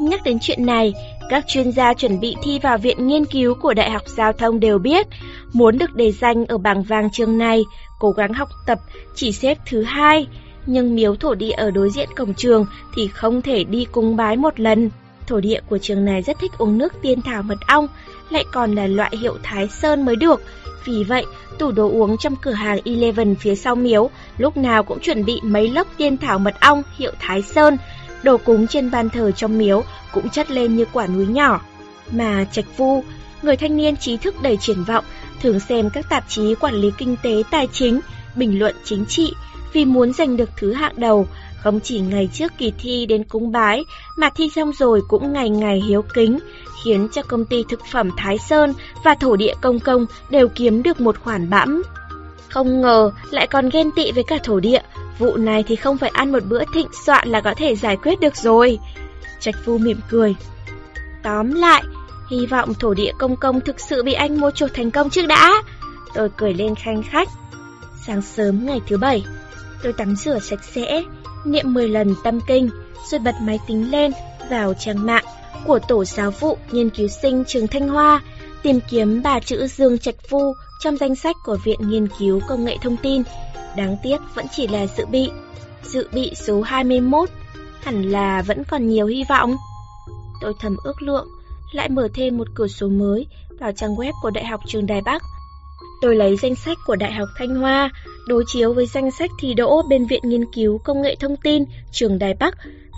Nhắc 0.00 0.20
đến 0.24 0.38
chuyện 0.40 0.66
này, 0.66 0.94
các 1.30 1.44
chuyên 1.48 1.72
gia 1.72 1.94
chuẩn 1.94 2.20
bị 2.20 2.36
thi 2.42 2.58
vào 2.58 2.78
Viện 2.78 3.06
Nghiên 3.06 3.24
cứu 3.24 3.54
của 3.54 3.74
Đại 3.74 3.90
học 3.90 4.02
Giao 4.06 4.32
thông 4.32 4.60
đều 4.60 4.78
biết, 4.78 5.06
muốn 5.52 5.78
được 5.78 5.94
đề 5.94 6.12
danh 6.12 6.46
ở 6.46 6.58
bảng 6.58 6.82
vàng 6.82 7.10
trường 7.12 7.38
này, 7.38 7.64
cố 7.98 8.10
gắng 8.10 8.34
học 8.34 8.48
tập 8.66 8.78
chỉ 9.14 9.32
xếp 9.32 9.58
thứ 9.66 9.82
hai 9.82 10.26
nhưng 10.68 10.94
miếu 10.94 11.16
thổ 11.16 11.34
địa 11.34 11.50
ở 11.50 11.70
đối 11.70 11.90
diện 11.90 12.08
cổng 12.16 12.34
trường 12.34 12.66
thì 12.94 13.08
không 13.08 13.42
thể 13.42 13.64
đi 13.64 13.86
cúng 13.92 14.16
bái 14.16 14.36
một 14.36 14.60
lần. 14.60 14.90
Thổ 15.26 15.40
địa 15.40 15.60
của 15.68 15.78
trường 15.78 16.04
này 16.04 16.22
rất 16.22 16.38
thích 16.40 16.52
uống 16.58 16.78
nước 16.78 16.92
tiên 17.02 17.22
thảo 17.22 17.42
mật 17.42 17.58
ong, 17.66 17.86
lại 18.30 18.44
còn 18.52 18.74
là 18.74 18.86
loại 18.86 19.16
hiệu 19.16 19.38
Thái 19.42 19.68
Sơn 19.68 20.04
mới 20.04 20.16
được. 20.16 20.42
Vì 20.84 21.04
vậy, 21.04 21.26
tủ 21.58 21.70
đồ 21.70 21.88
uống 21.90 22.16
trong 22.18 22.36
cửa 22.36 22.52
hàng 22.52 22.78
Eleven 22.84 23.34
phía 23.34 23.54
sau 23.54 23.74
miếu 23.74 24.10
lúc 24.38 24.56
nào 24.56 24.82
cũng 24.82 25.00
chuẩn 25.00 25.24
bị 25.24 25.40
mấy 25.42 25.68
lốc 25.68 25.88
tiên 25.96 26.16
thảo 26.16 26.38
mật 26.38 26.60
ong 26.60 26.82
hiệu 26.96 27.12
Thái 27.20 27.42
Sơn. 27.42 27.76
Đồ 28.22 28.36
cúng 28.36 28.66
trên 28.66 28.90
bàn 28.90 29.10
thờ 29.10 29.30
trong 29.30 29.58
miếu 29.58 29.82
cũng 30.12 30.28
chất 30.28 30.50
lên 30.50 30.76
như 30.76 30.84
quả 30.92 31.06
núi 31.06 31.26
nhỏ. 31.26 31.60
Mà 32.10 32.44
Trạch 32.52 32.76
Vu, 32.76 33.04
người 33.42 33.56
thanh 33.56 33.76
niên 33.76 33.96
trí 33.96 34.16
thức 34.16 34.34
đầy 34.42 34.56
triển 34.56 34.84
vọng, 34.84 35.04
thường 35.42 35.60
xem 35.60 35.90
các 35.90 36.08
tạp 36.08 36.24
chí 36.28 36.54
quản 36.54 36.74
lý 36.74 36.90
kinh 36.98 37.16
tế 37.22 37.42
tài 37.50 37.68
chính, 37.72 38.00
bình 38.36 38.58
luận 38.58 38.74
chính 38.84 39.06
trị, 39.06 39.32
vì 39.72 39.84
muốn 39.84 40.12
giành 40.12 40.36
được 40.36 40.50
thứ 40.56 40.72
hạng 40.72 40.92
đầu, 40.96 41.26
không 41.68 41.80
chỉ 41.80 42.00
ngày 42.00 42.28
trước 42.32 42.52
kỳ 42.58 42.72
thi 42.78 43.06
đến 43.06 43.24
cúng 43.24 43.52
bái, 43.52 43.84
mà 44.16 44.30
thi 44.30 44.50
xong 44.54 44.72
rồi 44.72 45.02
cũng 45.08 45.32
ngày 45.32 45.50
ngày 45.50 45.82
hiếu 45.86 46.02
kính, 46.14 46.38
khiến 46.84 47.08
cho 47.12 47.22
công 47.22 47.44
ty 47.44 47.64
thực 47.68 47.84
phẩm 47.84 48.10
Thái 48.16 48.38
Sơn 48.38 48.72
và 49.04 49.14
thổ 49.14 49.36
địa 49.36 49.54
công 49.60 49.80
công 49.80 50.06
đều 50.30 50.48
kiếm 50.48 50.82
được 50.82 51.00
một 51.00 51.18
khoản 51.24 51.50
bẵm. 51.50 51.82
Không 52.48 52.80
ngờ 52.80 53.10
lại 53.30 53.46
còn 53.46 53.68
ghen 53.68 53.90
tị 53.90 54.12
với 54.12 54.24
cả 54.24 54.38
thổ 54.44 54.60
địa, 54.60 54.80
vụ 55.18 55.36
này 55.36 55.64
thì 55.68 55.76
không 55.76 55.98
phải 55.98 56.10
ăn 56.10 56.32
một 56.32 56.44
bữa 56.48 56.62
thịnh 56.74 56.88
soạn 57.06 57.28
là 57.28 57.40
có 57.40 57.54
thể 57.56 57.76
giải 57.76 57.96
quyết 57.96 58.20
được 58.20 58.36
rồi. 58.36 58.78
Trạch 59.40 59.54
Phu 59.64 59.78
mỉm 59.78 60.00
cười. 60.10 60.34
Tóm 61.22 61.54
lại, 61.54 61.82
hy 62.30 62.46
vọng 62.46 62.74
thổ 62.74 62.94
địa 62.94 63.12
công 63.18 63.36
công 63.36 63.60
thực 63.60 63.80
sự 63.80 64.02
bị 64.02 64.12
anh 64.12 64.40
mua 64.40 64.50
chuộc 64.50 64.74
thành 64.74 64.90
công 64.90 65.10
trước 65.10 65.26
đã. 65.26 65.62
Tôi 66.14 66.28
cười 66.36 66.54
lên 66.54 66.74
khanh 66.74 67.02
khách. 67.02 67.28
Sáng 68.06 68.22
sớm 68.22 68.66
ngày 68.66 68.80
thứ 68.88 68.96
bảy, 68.96 69.24
tôi 69.82 69.92
tắm 69.92 70.16
rửa 70.16 70.38
sạch 70.38 70.64
sẽ, 70.64 71.02
niệm 71.44 71.74
10 71.74 71.88
lần 71.88 72.14
tâm 72.24 72.40
kinh, 72.46 72.70
rồi 73.10 73.20
bật 73.20 73.34
máy 73.40 73.58
tính 73.66 73.90
lên, 73.90 74.12
vào 74.50 74.74
trang 74.74 75.06
mạng 75.06 75.24
của 75.66 75.78
Tổ 75.88 76.04
giáo 76.04 76.30
vụ 76.30 76.58
Nghiên 76.70 76.90
cứu 76.90 77.08
sinh 77.08 77.44
trường 77.44 77.66
Thanh 77.66 77.88
Hoa, 77.88 78.22
tìm 78.62 78.80
kiếm 78.90 79.22
bà 79.22 79.40
chữ 79.40 79.66
Dương 79.66 79.98
Trạch 79.98 80.14
Phu 80.30 80.54
trong 80.80 80.96
danh 80.96 81.16
sách 81.16 81.36
của 81.44 81.58
Viện 81.64 81.78
Nghiên 81.80 82.08
cứu 82.18 82.40
Công 82.48 82.64
nghệ 82.64 82.76
Thông 82.82 82.96
tin. 82.96 83.22
Đáng 83.76 83.96
tiếc 84.02 84.16
vẫn 84.34 84.46
chỉ 84.52 84.66
là 84.66 84.86
dự 84.86 85.06
bị. 85.06 85.30
Dự 85.82 86.08
bị 86.12 86.32
số 86.34 86.62
21, 86.62 87.28
hẳn 87.82 88.02
là 88.02 88.42
vẫn 88.42 88.64
còn 88.64 88.88
nhiều 88.88 89.06
hy 89.06 89.24
vọng. 89.28 89.56
Tôi 90.40 90.52
thầm 90.60 90.76
ước 90.84 91.02
lượng, 91.02 91.28
lại 91.72 91.88
mở 91.88 92.08
thêm 92.14 92.38
một 92.38 92.48
cửa 92.54 92.68
số 92.68 92.88
mới 92.88 93.26
vào 93.60 93.72
trang 93.72 93.94
web 93.94 94.12
của 94.22 94.30
Đại 94.30 94.44
học 94.44 94.60
Trường 94.66 94.86
Đài 94.86 95.00
Bắc. 95.00 95.22
Tôi 96.00 96.16
lấy 96.16 96.36
danh 96.36 96.54
sách 96.54 96.78
của 96.86 96.96
Đại 96.96 97.12
học 97.12 97.28
Thanh 97.36 97.54
Hoa, 97.54 97.90
đối 98.26 98.44
chiếu 98.46 98.72
với 98.72 98.86
danh 98.86 99.10
sách 99.10 99.30
thi 99.40 99.54
đỗ 99.54 99.82
bên 99.88 100.06
Viện 100.06 100.22
Nghiên 100.24 100.52
cứu 100.52 100.78
Công 100.78 101.02
nghệ 101.02 101.16
Thông 101.20 101.36
tin 101.36 101.64
Trường 101.92 102.18
Đài 102.18 102.34
Bắc, 102.34 102.54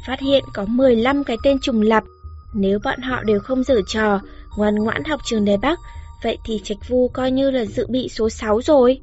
phát 0.07 0.21
hiện 0.21 0.45
có 0.55 0.65
15 0.65 1.25
cái 1.25 1.37
tên 1.43 1.59
trùng 1.63 1.83
lập. 1.83 2.05
Nếu 2.55 2.79
bọn 2.85 3.01
họ 3.01 3.23
đều 3.23 3.41
không 3.41 3.65
dở 3.65 3.81
trò, 3.87 4.21
ngoan 4.57 4.75
ngoãn 4.75 5.05
học 5.05 5.21
Trường 5.25 5.45
Đài 5.45 5.57
Bắc, 5.57 5.79
vậy 6.23 6.39
thì 6.45 6.61
Trạch 6.65 6.89
Vu 6.89 7.09
coi 7.09 7.31
như 7.31 7.51
là 7.51 7.65
dự 7.65 7.87
bị 7.87 8.09
số 8.09 8.31
6 8.31 8.63
rồi. 8.63 9.01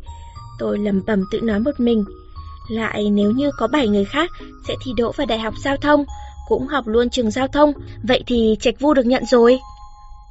Tôi 0.59 0.77
lầm 0.77 1.01
bầm 1.05 1.23
tự 1.31 1.41
nói 1.41 1.59
một 1.59 1.79
mình. 1.79 2.05
Lại 2.69 3.09
nếu 3.09 3.31
như 3.31 3.51
có 3.57 3.67
7 3.67 3.87
người 3.87 4.05
khác 4.05 4.31
sẽ 4.67 4.75
thi 4.85 4.91
đỗ 4.97 5.11
vào 5.11 5.27
Đại 5.27 5.39
học 5.39 5.53
Giao 5.63 5.77
thông, 5.77 6.05
cũng 6.47 6.67
học 6.67 6.87
luôn 6.87 7.09
trường 7.09 7.31
giao 7.31 7.47
thông, 7.47 7.73
vậy 8.03 8.23
thì 8.27 8.55
Trạch 8.59 8.79
Vu 8.79 8.93
được 8.93 9.05
nhận 9.05 9.25
rồi. 9.25 9.59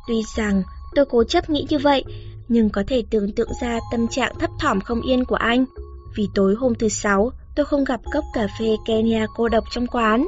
Tuy 0.09 0.23
rằng 0.37 0.62
tôi 0.95 1.05
cố 1.05 1.25
chấp 1.25 1.51
nghĩ 1.51 1.67
như 1.71 1.79
vậy, 1.79 2.05
nhưng 2.49 2.70
có 2.70 2.82
thể 2.86 3.03
tưởng 3.11 3.32
tượng 3.32 3.49
ra 3.61 3.78
tâm 3.90 4.09
trạng 4.09 4.32
thấp 4.38 4.51
thỏm 4.61 4.80
không 4.80 5.03
yên 5.03 5.24
của 5.24 5.36
anh. 5.36 5.64
Vì 6.16 6.28
tối 6.34 6.55
hôm 6.55 6.74
thứ 6.74 6.88
sáu, 6.88 7.32
tôi 7.55 7.66
không 7.66 7.84
gặp 7.84 8.01
cốc 8.12 8.24
cà 8.34 8.47
phê 8.59 8.76
Kenya 8.86 9.26
cô 9.36 9.49
độc 9.49 9.64
trong 9.70 9.86
quán. 9.86 10.26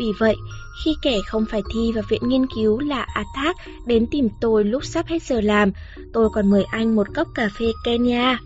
Vì 0.00 0.06
vậy, 0.18 0.36
khi 0.84 0.94
kẻ 1.02 1.18
không 1.26 1.44
phải 1.50 1.62
thi 1.74 1.92
vào 1.94 2.04
viện 2.08 2.28
nghiên 2.28 2.46
cứu 2.46 2.78
là 2.78 3.06
Athak 3.14 3.56
đến 3.86 4.06
tìm 4.10 4.28
tôi 4.40 4.64
lúc 4.64 4.84
sắp 4.84 5.06
hết 5.06 5.22
giờ 5.22 5.40
làm, 5.40 5.70
tôi 6.12 6.28
còn 6.32 6.50
mời 6.50 6.64
anh 6.64 6.96
một 6.96 7.06
cốc 7.14 7.28
cà 7.34 7.48
phê 7.58 7.66
Kenya. 7.84 8.38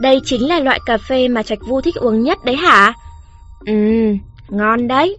Đây 0.00 0.20
chính 0.24 0.48
là 0.48 0.60
loại 0.60 0.80
cà 0.86 0.98
phê 0.98 1.28
mà 1.28 1.42
Trạch 1.42 1.58
Vu 1.66 1.80
thích 1.80 1.94
uống 1.94 2.22
nhất 2.22 2.38
đấy 2.44 2.56
hả? 2.56 2.92
Ừm, 3.66 4.18
ngon 4.48 4.88
đấy. 4.88 5.18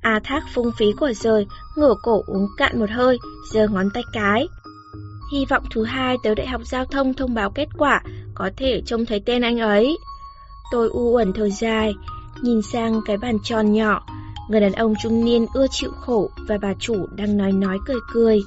Attack 0.00 0.46
phung 0.54 0.70
phí 0.78 0.86
của 1.00 1.12
rời, 1.12 1.46
ngửa 1.76 1.94
cổ 2.02 2.22
uống 2.26 2.48
cạn 2.56 2.80
một 2.80 2.90
hơi, 2.90 3.18
giơ 3.52 3.68
ngón 3.68 3.90
tay 3.94 4.02
cái. 4.12 4.48
Hy 5.32 5.44
vọng 5.44 5.62
thứ 5.70 5.84
hai 5.84 6.16
tới 6.22 6.34
Đại 6.34 6.46
học 6.46 6.60
Giao 6.64 6.84
thông 6.84 7.14
thông 7.14 7.34
báo 7.34 7.50
kết 7.50 7.68
quả, 7.78 8.02
có 8.34 8.50
thể 8.56 8.82
trông 8.86 9.06
thấy 9.06 9.22
tên 9.26 9.42
anh 9.42 9.58
ấy. 9.58 9.98
Tôi 10.70 10.88
u 10.88 11.10
uẩn 11.10 11.32
thở 11.32 11.48
dài, 11.48 11.94
nhìn 12.42 12.62
sang 12.62 13.00
cái 13.06 13.16
bàn 13.16 13.38
tròn 13.44 13.72
nhỏ, 13.72 14.02
người 14.48 14.60
đàn 14.60 14.72
ông 14.72 14.94
trung 15.02 15.24
niên 15.24 15.46
ưa 15.54 15.66
chịu 15.70 15.90
khổ 16.00 16.30
và 16.48 16.58
bà 16.62 16.74
chủ 16.78 17.06
đang 17.16 17.36
nói 17.36 17.52
nói 17.52 17.78
cười 17.86 17.96
cười. 18.12 18.40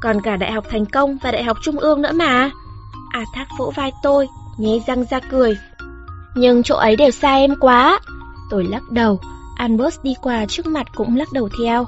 Còn 0.00 0.20
cả 0.20 0.36
Đại 0.36 0.52
học 0.52 0.64
Thành 0.70 0.86
Công 0.86 1.18
và 1.22 1.30
Đại 1.30 1.44
học 1.44 1.58
Trung 1.62 1.78
ương 1.78 2.02
nữa 2.02 2.12
mà. 2.14 2.50
À 3.10 3.24
thác 3.34 3.46
vỗ 3.58 3.72
vai 3.76 3.92
tôi, 4.02 4.28
nhé 4.58 4.78
răng 4.86 5.04
ra 5.10 5.20
cười. 5.20 5.58
Nhưng 6.34 6.62
chỗ 6.62 6.76
ấy 6.76 6.96
đều 6.96 7.10
xa 7.10 7.34
em 7.34 7.54
quá. 7.60 8.00
Tôi 8.50 8.64
lắc 8.64 8.90
đầu, 8.90 9.20
Albert 9.56 10.02
đi 10.02 10.14
qua 10.22 10.46
trước 10.46 10.66
mặt 10.66 10.86
cũng 10.94 11.16
lắc 11.16 11.32
đầu 11.32 11.48
theo. 11.58 11.86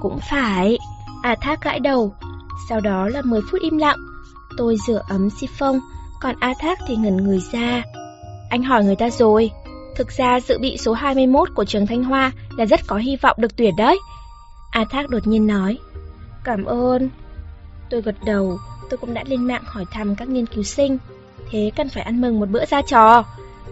Cũng 0.00 0.18
phải, 0.30 0.78
à 1.22 1.36
thác 1.40 1.62
gãi 1.62 1.80
đầu, 1.80 2.14
sau 2.68 2.80
đó 2.80 3.08
là 3.08 3.22
10 3.24 3.40
phút 3.50 3.60
im 3.60 3.78
lặng. 3.78 3.98
Tôi 4.56 4.76
rửa 4.86 5.02
ấm 5.08 5.30
siphon 5.30 5.80
còn 6.20 6.34
A 6.40 6.54
Thác 6.60 6.78
thì 6.86 6.96
ngẩn 6.96 7.16
người 7.16 7.40
ra. 7.52 7.82
Anh 8.50 8.62
hỏi 8.62 8.84
người 8.84 8.96
ta 8.96 9.10
rồi. 9.10 9.50
Thực 9.96 10.08
ra 10.10 10.40
dự 10.40 10.58
bị 10.58 10.76
số 10.78 10.92
21 10.92 11.48
của 11.54 11.64
trường 11.64 11.86
Thanh 11.86 12.04
Hoa 12.04 12.32
là 12.56 12.66
rất 12.66 12.80
có 12.86 12.96
hy 12.96 13.16
vọng 13.16 13.36
được 13.40 13.56
tuyển 13.56 13.76
đấy. 13.76 13.98
A 14.70 14.84
Thác 14.90 15.08
đột 15.10 15.26
nhiên 15.26 15.46
nói. 15.46 15.78
Cảm 16.44 16.64
ơn. 16.64 17.10
Tôi 17.90 18.02
gật 18.02 18.14
đầu, 18.24 18.58
tôi 18.90 18.98
cũng 18.98 19.14
đã 19.14 19.24
lên 19.26 19.44
mạng 19.44 19.62
hỏi 19.66 19.84
thăm 19.90 20.14
các 20.14 20.28
nghiên 20.28 20.46
cứu 20.46 20.64
sinh. 20.64 20.98
Thế 21.50 21.70
cần 21.76 21.88
phải 21.88 22.02
ăn 22.02 22.20
mừng 22.20 22.40
một 22.40 22.48
bữa 22.48 22.64
ra 22.66 22.82
trò. 22.82 23.24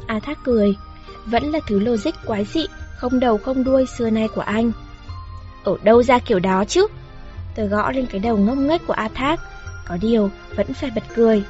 A 0.07 0.21
Thác 0.21 0.39
cười. 0.45 0.77
Vẫn 1.27 1.51
là 1.51 1.59
thứ 1.67 1.79
logic 1.79 2.11
quái 2.27 2.45
dị, 2.45 2.67
không 2.97 3.21
đầu 3.21 3.39
không 3.39 3.65
đuôi 3.65 3.87
xưa 3.87 4.11
nay 4.11 4.29
của 4.35 4.41
anh. 4.41 4.73
Ở 5.65 5.77
đâu 5.83 6.03
ra 6.03 6.19
kiểu 6.19 6.39
đó 6.39 6.65
chứ? 6.65 6.87
Tôi 7.55 7.67
gõ 7.67 7.91
lên 7.91 8.07
cái 8.07 8.21
đầu 8.21 8.37
ngốc 8.37 8.59
nghếch 8.59 8.87
của 8.87 8.93
A 8.93 9.09
Thác, 9.15 9.41
có 9.89 9.97
điều 10.01 10.31
vẫn 10.57 10.75
phải 10.75 10.91
bật 10.95 11.03
cười. 11.15 11.45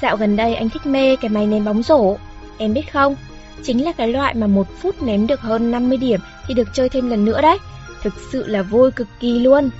Dạo 0.00 0.16
gần 0.16 0.36
đây 0.36 0.54
anh 0.54 0.68
thích 0.68 0.86
mê 0.86 1.16
cái 1.16 1.28
máy 1.28 1.46
ném 1.46 1.64
bóng 1.64 1.82
rổ, 1.82 2.16
em 2.58 2.74
biết 2.74 2.92
không? 2.92 3.16
Chính 3.62 3.84
là 3.84 3.92
cái 3.92 4.08
loại 4.08 4.34
mà 4.34 4.46
một 4.46 4.66
phút 4.80 5.02
ném 5.02 5.26
được 5.26 5.40
hơn 5.40 5.70
50 5.70 5.98
điểm 5.98 6.20
thì 6.46 6.54
được 6.54 6.68
chơi 6.72 6.88
thêm 6.88 7.10
lần 7.10 7.24
nữa 7.24 7.40
đấy. 7.42 7.58
Thực 8.02 8.14
sự 8.32 8.46
là 8.46 8.62
vui 8.62 8.90
cực 8.90 9.08
kỳ 9.20 9.38
luôn. 9.38 9.70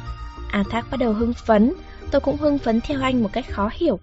A 0.50 0.64
Thác 0.70 0.90
bắt 0.90 0.96
đầu 0.96 1.12
hưng 1.12 1.34
phấn, 1.34 1.72
tôi 2.10 2.20
cũng 2.20 2.36
hưng 2.36 2.58
phấn 2.58 2.80
theo 2.80 3.00
anh 3.02 3.22
một 3.22 3.30
cách 3.32 3.50
khó 3.50 3.70
hiểu. 3.72 3.98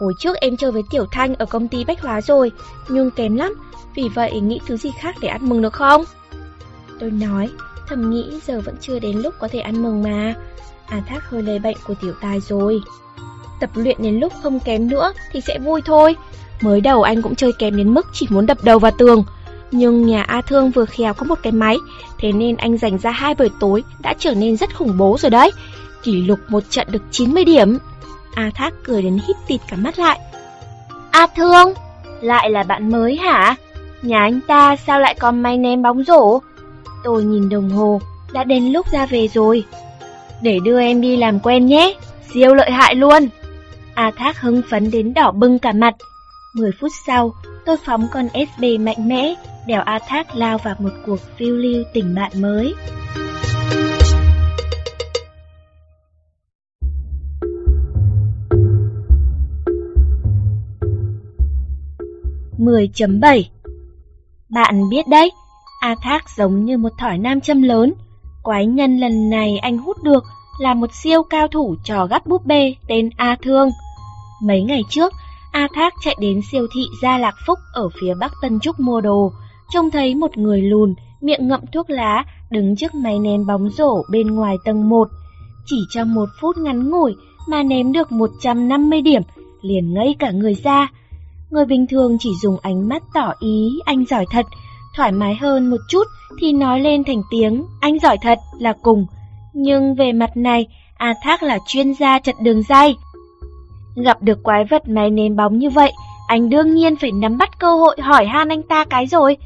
Hồi 0.00 0.12
trước 0.18 0.36
em 0.36 0.56
chơi 0.56 0.72
với 0.72 0.82
Tiểu 0.90 1.06
Thanh 1.12 1.34
ở 1.34 1.46
công 1.46 1.68
ty 1.68 1.84
Bách 1.84 2.02
Hóa 2.02 2.20
rồi, 2.20 2.52
nhưng 2.88 3.10
kém 3.10 3.36
lắm, 3.36 3.54
vì 3.94 4.08
vậy 4.14 4.40
nghĩ 4.40 4.60
thứ 4.66 4.76
gì 4.76 4.90
khác 5.00 5.14
để 5.20 5.28
ăn 5.28 5.48
mừng 5.48 5.62
được 5.62 5.72
không? 5.72 6.04
Tôi 7.00 7.10
nói, 7.10 7.50
thầm 7.88 8.10
nghĩ 8.10 8.40
giờ 8.46 8.60
vẫn 8.60 8.74
chưa 8.80 8.98
đến 8.98 9.18
lúc 9.18 9.34
có 9.38 9.48
thể 9.48 9.60
ăn 9.60 9.82
mừng 9.82 10.02
mà. 10.02 10.34
A 10.86 11.00
Thác 11.06 11.30
hơi 11.30 11.42
lây 11.42 11.58
bệnh 11.58 11.76
của 11.86 11.94
tiểu 11.94 12.12
tài 12.20 12.40
rồi. 12.40 12.80
Tập 13.60 13.70
luyện 13.74 13.96
đến 14.02 14.20
lúc 14.20 14.32
không 14.42 14.60
kém 14.60 14.88
nữa 14.88 15.12
thì 15.32 15.40
sẽ 15.40 15.58
vui 15.58 15.80
thôi. 15.84 16.16
Mới 16.60 16.80
đầu 16.80 17.02
anh 17.02 17.22
cũng 17.22 17.34
chơi 17.34 17.52
kém 17.58 17.76
đến 17.76 17.94
mức 17.94 18.06
chỉ 18.12 18.26
muốn 18.30 18.46
đập 18.46 18.58
đầu 18.64 18.78
vào 18.78 18.92
tường. 18.98 19.24
Nhưng 19.70 20.06
nhà 20.06 20.22
A 20.22 20.40
Thương 20.40 20.70
vừa 20.70 20.84
khéo 20.84 21.14
có 21.14 21.24
một 21.24 21.38
cái 21.42 21.52
máy, 21.52 21.76
thế 22.18 22.32
nên 22.32 22.56
anh 22.56 22.78
dành 22.78 22.98
ra 22.98 23.10
hai 23.10 23.34
buổi 23.34 23.50
tối 23.60 23.82
đã 24.02 24.14
trở 24.18 24.34
nên 24.34 24.56
rất 24.56 24.74
khủng 24.76 24.98
bố 24.98 25.16
rồi 25.18 25.30
đấy. 25.30 25.50
Kỷ 26.02 26.22
lục 26.22 26.38
một 26.48 26.62
trận 26.70 26.88
được 26.90 27.02
90 27.10 27.44
điểm. 27.44 27.78
A 28.34 28.50
Thác 28.54 28.74
cười 28.84 29.02
đến 29.02 29.18
hít 29.28 29.36
tịt 29.46 29.60
cả 29.70 29.76
mắt 29.76 29.98
lại. 29.98 30.20
A 31.10 31.26
Thương, 31.36 31.74
lại 32.20 32.50
là 32.50 32.62
bạn 32.62 32.90
mới 32.90 33.16
hả? 33.16 33.56
Nhà 34.02 34.20
anh 34.20 34.40
ta 34.40 34.76
sao 34.76 35.00
lại 35.00 35.14
còn 35.20 35.42
may 35.42 35.58
ném 35.58 35.82
bóng 35.82 36.04
rổ? 36.04 36.40
Tôi 37.04 37.24
nhìn 37.24 37.48
đồng 37.48 37.70
hồ, 37.70 38.00
đã 38.32 38.44
đến 38.44 38.64
lúc 38.64 38.86
ra 38.90 39.06
về 39.06 39.28
rồi. 39.28 39.64
Để 40.42 40.58
đưa 40.64 40.80
em 40.80 41.00
đi 41.00 41.16
làm 41.16 41.40
quen 41.40 41.66
nhé, 41.66 41.94
siêu 42.34 42.54
lợi 42.54 42.70
hại 42.70 42.94
luôn. 42.94 43.28
A 43.94 44.10
Thác 44.16 44.40
hưng 44.40 44.62
phấn 44.70 44.90
đến 44.90 45.14
đỏ 45.14 45.30
bưng 45.30 45.58
cả 45.58 45.72
mặt. 45.72 45.94
10 46.54 46.70
phút 46.80 46.90
sau, 47.06 47.34
tôi 47.66 47.76
phóng 47.84 48.08
con 48.12 48.28
SB 48.28 48.64
mạnh 48.80 49.08
mẽ, 49.08 49.34
đèo 49.66 49.82
A 49.82 49.98
Thác 50.08 50.36
lao 50.36 50.58
vào 50.58 50.74
một 50.78 50.90
cuộc 51.06 51.20
phiêu 51.38 51.56
lưu 51.56 51.84
tình 51.92 52.14
bạn 52.14 52.32
mới. 52.40 52.74
Mười 62.58 62.90
chấm 62.94 63.20
bảy 63.20 63.50
Bạn 64.48 64.88
biết 64.88 65.08
đấy, 65.08 65.30
A 65.82 65.94
Thác 66.02 66.30
giống 66.36 66.64
như 66.64 66.78
một 66.78 66.92
thỏi 66.98 67.18
nam 67.18 67.40
châm 67.40 67.62
lớn. 67.62 67.94
Quái 68.42 68.66
nhân 68.66 68.98
lần 68.98 69.30
này 69.30 69.58
anh 69.58 69.78
hút 69.78 70.02
được 70.02 70.24
là 70.58 70.74
một 70.74 70.90
siêu 71.02 71.22
cao 71.22 71.48
thủ 71.48 71.76
trò 71.84 72.06
gắt 72.06 72.26
búp 72.26 72.46
bê 72.46 72.74
tên 72.88 73.10
A 73.16 73.36
Thương. 73.42 73.70
Mấy 74.42 74.62
ngày 74.62 74.82
trước, 74.88 75.12
A 75.52 75.68
Thác 75.74 75.94
chạy 76.02 76.16
đến 76.20 76.40
siêu 76.50 76.66
thị 76.74 76.82
Gia 77.02 77.18
Lạc 77.18 77.34
Phúc 77.46 77.58
ở 77.72 77.88
phía 78.00 78.14
Bắc 78.14 78.32
Tân 78.42 78.60
Trúc 78.60 78.80
mua 78.80 79.00
đồ, 79.00 79.32
trông 79.70 79.90
thấy 79.90 80.14
một 80.14 80.38
người 80.38 80.62
lùn, 80.62 80.94
miệng 81.20 81.48
ngậm 81.48 81.60
thuốc 81.72 81.90
lá, 81.90 82.24
đứng 82.50 82.76
trước 82.76 82.94
máy 82.94 83.18
ném 83.18 83.46
bóng 83.46 83.70
rổ 83.70 84.02
bên 84.10 84.26
ngoài 84.26 84.56
tầng 84.64 84.88
1. 84.88 85.08
Chỉ 85.66 85.76
trong 85.90 86.14
một 86.14 86.28
phút 86.40 86.56
ngắn 86.56 86.90
ngủi 86.90 87.14
mà 87.48 87.62
ném 87.62 87.92
được 87.92 88.12
150 88.12 89.02
điểm, 89.02 89.22
liền 89.62 89.94
ngây 89.94 90.16
cả 90.18 90.30
người 90.30 90.54
ra. 90.54 90.88
Người 91.50 91.66
bình 91.66 91.86
thường 91.86 92.16
chỉ 92.20 92.30
dùng 92.42 92.56
ánh 92.62 92.88
mắt 92.88 93.02
tỏ 93.14 93.32
ý 93.40 93.78
anh 93.84 94.04
giỏi 94.04 94.26
thật, 94.30 94.46
thoải 94.96 95.12
mái 95.12 95.34
hơn 95.34 95.70
một 95.70 95.80
chút 95.88 96.06
thì 96.40 96.52
nói 96.52 96.80
lên 96.80 97.04
thành 97.04 97.22
tiếng 97.30 97.64
anh 97.80 97.98
giỏi 97.98 98.16
thật 98.22 98.38
là 98.58 98.72
cùng. 98.82 99.06
Nhưng 99.54 99.94
về 99.94 100.12
mặt 100.12 100.36
này, 100.36 100.66
A 100.96 101.14
Thác 101.22 101.42
là 101.42 101.58
chuyên 101.66 101.92
gia 101.92 102.18
chật 102.18 102.34
đường 102.40 102.62
dây. 102.62 102.96
Gặp 103.96 104.22
được 104.22 104.42
quái 104.42 104.64
vật 104.64 104.88
máy 104.88 105.10
ném 105.10 105.36
bóng 105.36 105.58
như 105.58 105.70
vậy, 105.70 105.92
anh 106.28 106.50
đương 106.50 106.74
nhiên 106.74 106.96
phải 106.96 107.12
nắm 107.12 107.38
bắt 107.38 107.58
cơ 107.58 107.76
hội 107.76 107.96
hỏi 108.00 108.26
han 108.26 108.48
anh 108.48 108.62
ta 108.62 108.84
cái 108.84 109.06
rồi. 109.06 109.36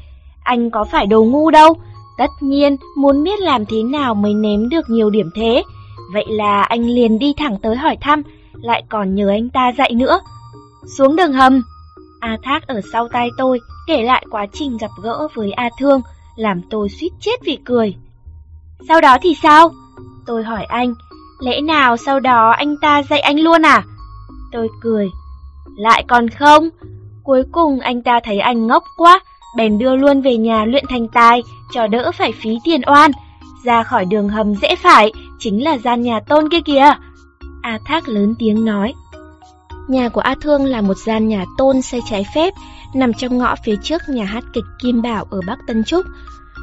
Anh 0.43 0.71
có 0.71 0.83
phải 0.83 1.07
đồ 1.07 1.23
ngu 1.23 1.51
đâu, 1.51 1.73
tất 2.17 2.29
nhiên 2.41 2.75
muốn 2.97 3.23
biết 3.23 3.39
làm 3.39 3.65
thế 3.65 3.83
nào 3.83 4.15
mới 4.15 4.33
ném 4.33 4.69
được 4.69 4.89
nhiều 4.89 5.09
điểm 5.09 5.29
thế. 5.35 5.63
Vậy 6.13 6.25
là 6.29 6.61
anh 6.61 6.85
liền 6.85 7.19
đi 7.19 7.33
thẳng 7.37 7.57
tới 7.61 7.75
hỏi 7.75 7.97
thăm, 8.01 8.21
lại 8.53 8.83
còn 8.89 9.15
nhờ 9.15 9.29
anh 9.29 9.49
ta 9.49 9.71
dạy 9.77 9.93
nữa. 9.93 10.19
Xuống 10.97 11.15
đường 11.15 11.33
hầm, 11.33 11.61
A 12.19 12.37
Thác 12.43 12.67
ở 12.67 12.81
sau 12.91 13.07
tay 13.07 13.29
tôi 13.37 13.59
kể 13.87 14.03
lại 14.03 14.25
quá 14.31 14.45
trình 14.53 14.77
gặp 14.77 14.91
gỡ 15.03 15.27
với 15.33 15.51
A 15.51 15.69
Thương, 15.79 16.01
làm 16.35 16.61
tôi 16.69 16.89
suýt 16.89 17.09
chết 17.19 17.41
vì 17.45 17.57
cười. 17.65 17.95
Sau 18.87 19.01
đó 19.01 19.17
thì 19.21 19.35
sao? 19.41 19.71
Tôi 20.25 20.43
hỏi 20.43 20.65
anh, 20.65 20.93
lẽ 21.39 21.61
nào 21.61 21.97
sau 21.97 22.19
đó 22.19 22.49
anh 22.49 22.75
ta 22.81 23.03
dạy 23.03 23.19
anh 23.19 23.39
luôn 23.39 23.65
à? 23.65 23.83
Tôi 24.51 24.69
cười, 24.81 25.09
lại 25.77 26.05
còn 26.07 26.29
không? 26.29 26.69
Cuối 27.23 27.43
cùng 27.51 27.79
anh 27.79 28.03
ta 28.03 28.19
thấy 28.23 28.39
anh 28.39 28.67
ngốc 28.67 28.83
quá, 28.97 29.19
bèn 29.57 29.77
đưa 29.77 29.95
luôn 29.95 30.21
về 30.21 30.37
nhà 30.37 30.65
luyện 30.65 30.85
thành 30.89 31.07
tài, 31.07 31.43
cho 31.73 31.87
đỡ 31.87 32.11
phải 32.11 32.31
phí 32.31 32.57
tiền 32.63 32.81
oan. 32.85 33.11
Ra 33.63 33.83
khỏi 33.83 34.05
đường 34.05 34.29
hầm 34.29 34.55
dễ 34.55 34.75
phải, 34.75 35.11
chính 35.39 35.63
là 35.63 35.77
gian 35.77 36.01
nhà 36.01 36.19
tôn 36.19 36.49
kia 36.49 36.61
kìa. 36.65 36.93
A 37.61 37.79
Thác 37.85 38.07
lớn 38.07 38.35
tiếng 38.39 38.65
nói. 38.65 38.93
Nhà 39.87 40.09
của 40.09 40.21
A 40.21 40.35
Thương 40.41 40.65
là 40.65 40.81
một 40.81 40.97
gian 40.97 41.27
nhà 41.27 41.45
tôn 41.57 41.81
xây 41.81 42.01
trái 42.09 42.25
phép, 42.35 42.53
nằm 42.95 43.13
trong 43.13 43.37
ngõ 43.37 43.55
phía 43.65 43.75
trước 43.83 44.01
nhà 44.09 44.25
hát 44.25 44.43
kịch 44.53 44.63
Kim 44.79 45.01
Bảo 45.01 45.25
ở 45.29 45.39
Bắc 45.47 45.59
Tân 45.67 45.83
Trúc. 45.83 46.05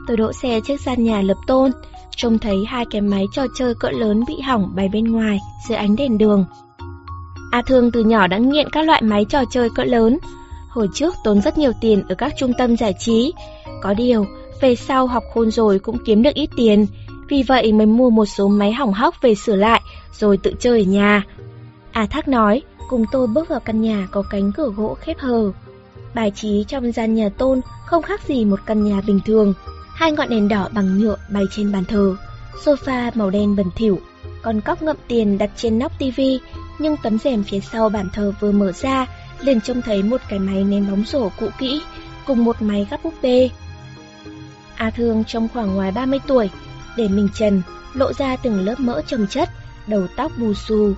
Tôi 0.06 0.16
đỗ 0.16 0.32
xe 0.32 0.60
trước 0.60 0.80
gian 0.80 1.04
nhà 1.04 1.22
lập 1.22 1.36
tôn, 1.46 1.70
trông 2.16 2.38
thấy 2.38 2.64
hai 2.66 2.84
cái 2.90 3.00
máy 3.00 3.26
trò 3.32 3.46
chơi 3.56 3.74
cỡ 3.74 3.90
lớn 3.90 4.24
bị 4.28 4.40
hỏng 4.40 4.72
bày 4.74 4.88
bên 4.88 5.04
ngoài 5.04 5.38
dưới 5.68 5.78
ánh 5.78 5.96
đèn 5.96 6.18
đường. 6.18 6.44
A 7.52 7.62
Thương 7.62 7.90
từ 7.90 8.04
nhỏ 8.04 8.26
đã 8.26 8.38
nghiện 8.38 8.70
các 8.70 8.86
loại 8.86 9.02
máy 9.02 9.24
trò 9.24 9.44
chơi 9.50 9.68
cỡ 9.70 9.84
lớn. 9.84 10.18
Hồi 10.68 10.88
trước 10.94 11.14
tốn 11.24 11.40
rất 11.40 11.58
nhiều 11.58 11.72
tiền 11.80 12.02
ở 12.08 12.14
các 12.14 12.32
trung 12.38 12.52
tâm 12.58 12.76
giải 12.76 12.94
trí. 12.98 13.32
Có 13.82 13.94
điều, 13.94 14.26
về 14.60 14.74
sau 14.74 15.06
học 15.06 15.22
khôn 15.34 15.50
rồi 15.50 15.78
cũng 15.78 15.96
kiếm 16.04 16.22
được 16.22 16.34
ít 16.34 16.50
tiền. 16.56 16.86
Vì 17.28 17.42
vậy 17.42 17.72
mới 17.72 17.86
mua 17.86 18.10
một 18.10 18.26
số 18.26 18.48
máy 18.48 18.72
hỏng 18.72 18.92
hóc 18.92 19.14
về 19.22 19.34
sửa 19.34 19.56
lại, 19.56 19.80
rồi 20.12 20.36
tự 20.36 20.52
chơi 20.60 20.80
ở 20.80 20.84
nhà. 20.84 21.22
A 21.92 22.06
Thác 22.06 22.28
nói, 22.28 22.62
cùng 22.88 23.04
tôi 23.12 23.26
bước 23.26 23.48
vào 23.48 23.60
căn 23.60 23.80
nhà 23.80 24.08
có 24.10 24.22
cánh 24.30 24.52
cửa 24.52 24.70
gỗ 24.76 24.96
khép 25.00 25.18
hờ. 25.18 25.52
Bài 26.14 26.32
trí 26.34 26.64
trong 26.68 26.92
gian 26.92 27.14
nhà 27.14 27.28
tôn 27.28 27.60
không 27.86 28.02
khác 28.02 28.20
gì 28.28 28.44
một 28.44 28.60
căn 28.66 28.84
nhà 28.84 29.00
bình 29.06 29.20
thường. 29.26 29.54
Hai 29.94 30.12
ngọn 30.12 30.28
đèn 30.28 30.48
đỏ 30.48 30.68
bằng 30.72 30.98
nhựa 30.98 31.16
bay 31.32 31.44
trên 31.50 31.72
bàn 31.72 31.84
thờ, 31.84 32.16
sofa 32.64 33.10
màu 33.14 33.30
đen 33.30 33.56
bẩn 33.56 33.66
thỉu, 33.76 33.98
còn 34.42 34.60
cốc 34.60 34.82
ngậm 34.82 34.96
tiền 35.08 35.38
đặt 35.38 35.50
trên 35.56 35.78
nóc 35.78 35.98
tivi, 35.98 36.40
nhưng 36.78 36.96
tấm 37.02 37.18
rèm 37.18 37.44
phía 37.44 37.60
sau 37.60 37.88
bàn 37.88 38.08
thờ 38.12 38.32
vừa 38.40 38.52
mở 38.52 38.72
ra, 38.72 39.06
liền 39.40 39.60
trông 39.60 39.82
thấy 39.82 40.02
một 40.02 40.20
cái 40.28 40.38
máy 40.38 40.64
ném 40.64 40.90
bóng 40.90 41.04
rổ 41.04 41.28
cũ 41.40 41.48
kỹ, 41.58 41.82
cùng 42.26 42.44
một 42.44 42.62
máy 42.62 42.86
gắp 42.90 43.00
búp 43.04 43.14
bê. 43.22 43.50
A 44.76 44.90
Thương 44.90 45.24
trong 45.24 45.48
khoảng 45.52 45.74
ngoài 45.74 45.92
30 45.92 46.18
tuổi, 46.26 46.50
để 46.96 47.08
mình 47.08 47.28
trần, 47.34 47.62
lộ 47.94 48.12
ra 48.12 48.36
từng 48.36 48.64
lớp 48.64 48.80
mỡ 48.80 49.02
trầm 49.06 49.26
chất, 49.26 49.48
đầu 49.86 50.06
tóc 50.16 50.32
bù 50.38 50.54
xù. 50.54 50.92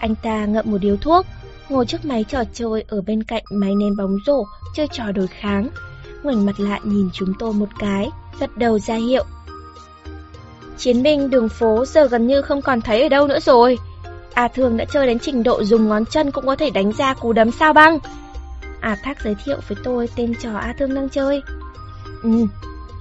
Anh 0.00 0.14
ta 0.14 0.44
ngậm 0.44 0.64
một 0.68 0.78
điếu 0.78 0.96
thuốc, 0.96 1.26
ngồi 1.68 1.86
trước 1.86 2.04
máy 2.04 2.24
trò 2.28 2.42
chơi 2.52 2.84
ở 2.88 3.00
bên 3.00 3.22
cạnh 3.22 3.42
máy 3.50 3.74
ném 3.74 3.96
bóng 3.96 4.16
rổ, 4.26 4.44
chơi 4.74 4.88
trò 4.88 5.04
đối 5.14 5.26
kháng. 5.26 5.68
Ngoảnh 6.22 6.46
mặt 6.46 6.60
lại 6.60 6.80
nhìn 6.84 7.08
chúng 7.12 7.32
tôi 7.38 7.52
một 7.52 7.68
cái, 7.78 8.10
gật 8.40 8.56
đầu 8.56 8.78
ra 8.78 8.94
hiệu. 8.94 9.24
Chiến 10.78 11.02
binh 11.02 11.30
đường 11.30 11.48
phố 11.48 11.84
giờ 11.86 12.06
gần 12.06 12.26
như 12.26 12.42
không 12.42 12.62
còn 12.62 12.80
thấy 12.80 13.02
ở 13.02 13.08
đâu 13.08 13.26
nữa 13.26 13.40
rồi. 13.40 13.78
À 14.34 14.48
thường 14.48 14.76
đã 14.76 14.84
chơi 14.84 15.06
đến 15.06 15.18
trình 15.18 15.42
độ 15.42 15.64
dùng 15.64 15.88
ngón 15.88 16.04
chân 16.06 16.30
cũng 16.30 16.46
có 16.46 16.56
thể 16.56 16.70
đánh 16.70 16.92
ra 16.92 17.14
cú 17.14 17.32
đấm 17.32 17.50
sao 17.50 17.72
băng. 17.72 17.98
À 18.80 18.96
Thác 19.02 19.22
giới 19.24 19.34
thiệu 19.44 19.56
với 19.68 19.78
tôi 19.84 20.08
tên 20.16 20.34
trò 20.40 20.56
A 20.56 20.74
Thương 20.78 20.94
đang 20.94 21.08
chơi. 21.08 21.42
Ừ, 22.22 22.30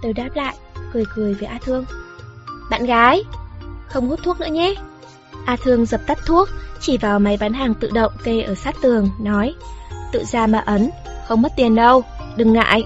tôi 0.02 0.14
đáp 0.14 0.30
lại, 0.36 0.56
cười 0.94 1.04
cười 1.16 1.34
với 1.34 1.48
A 1.48 1.60
Thương. 1.66 1.86
Bạn 2.70 2.86
gái, 2.86 3.24
không 3.88 4.10
hút 4.10 4.20
thuốc 4.24 4.40
nữa 4.40 4.48
nhé. 4.48 4.76
A 5.50 5.56
Thương 5.56 5.86
dập 5.86 6.02
tắt 6.08 6.20
thuốc, 6.26 6.50
chỉ 6.80 6.98
vào 6.98 7.20
máy 7.20 7.38
bán 7.40 7.54
hàng 7.54 7.74
tự 7.74 7.90
động 7.94 8.14
kê 8.24 8.42
ở 8.42 8.56
sát 8.56 8.76
tường, 8.82 9.10
nói 9.20 9.54
Tự 10.12 10.24
ra 10.24 10.48
mà 10.48 10.60
ấn, 10.60 10.90
không 11.28 11.42
mất 11.42 11.52
tiền 11.56 11.76
đâu, 11.76 12.04
đừng 12.36 12.54
ngại. 12.54 12.84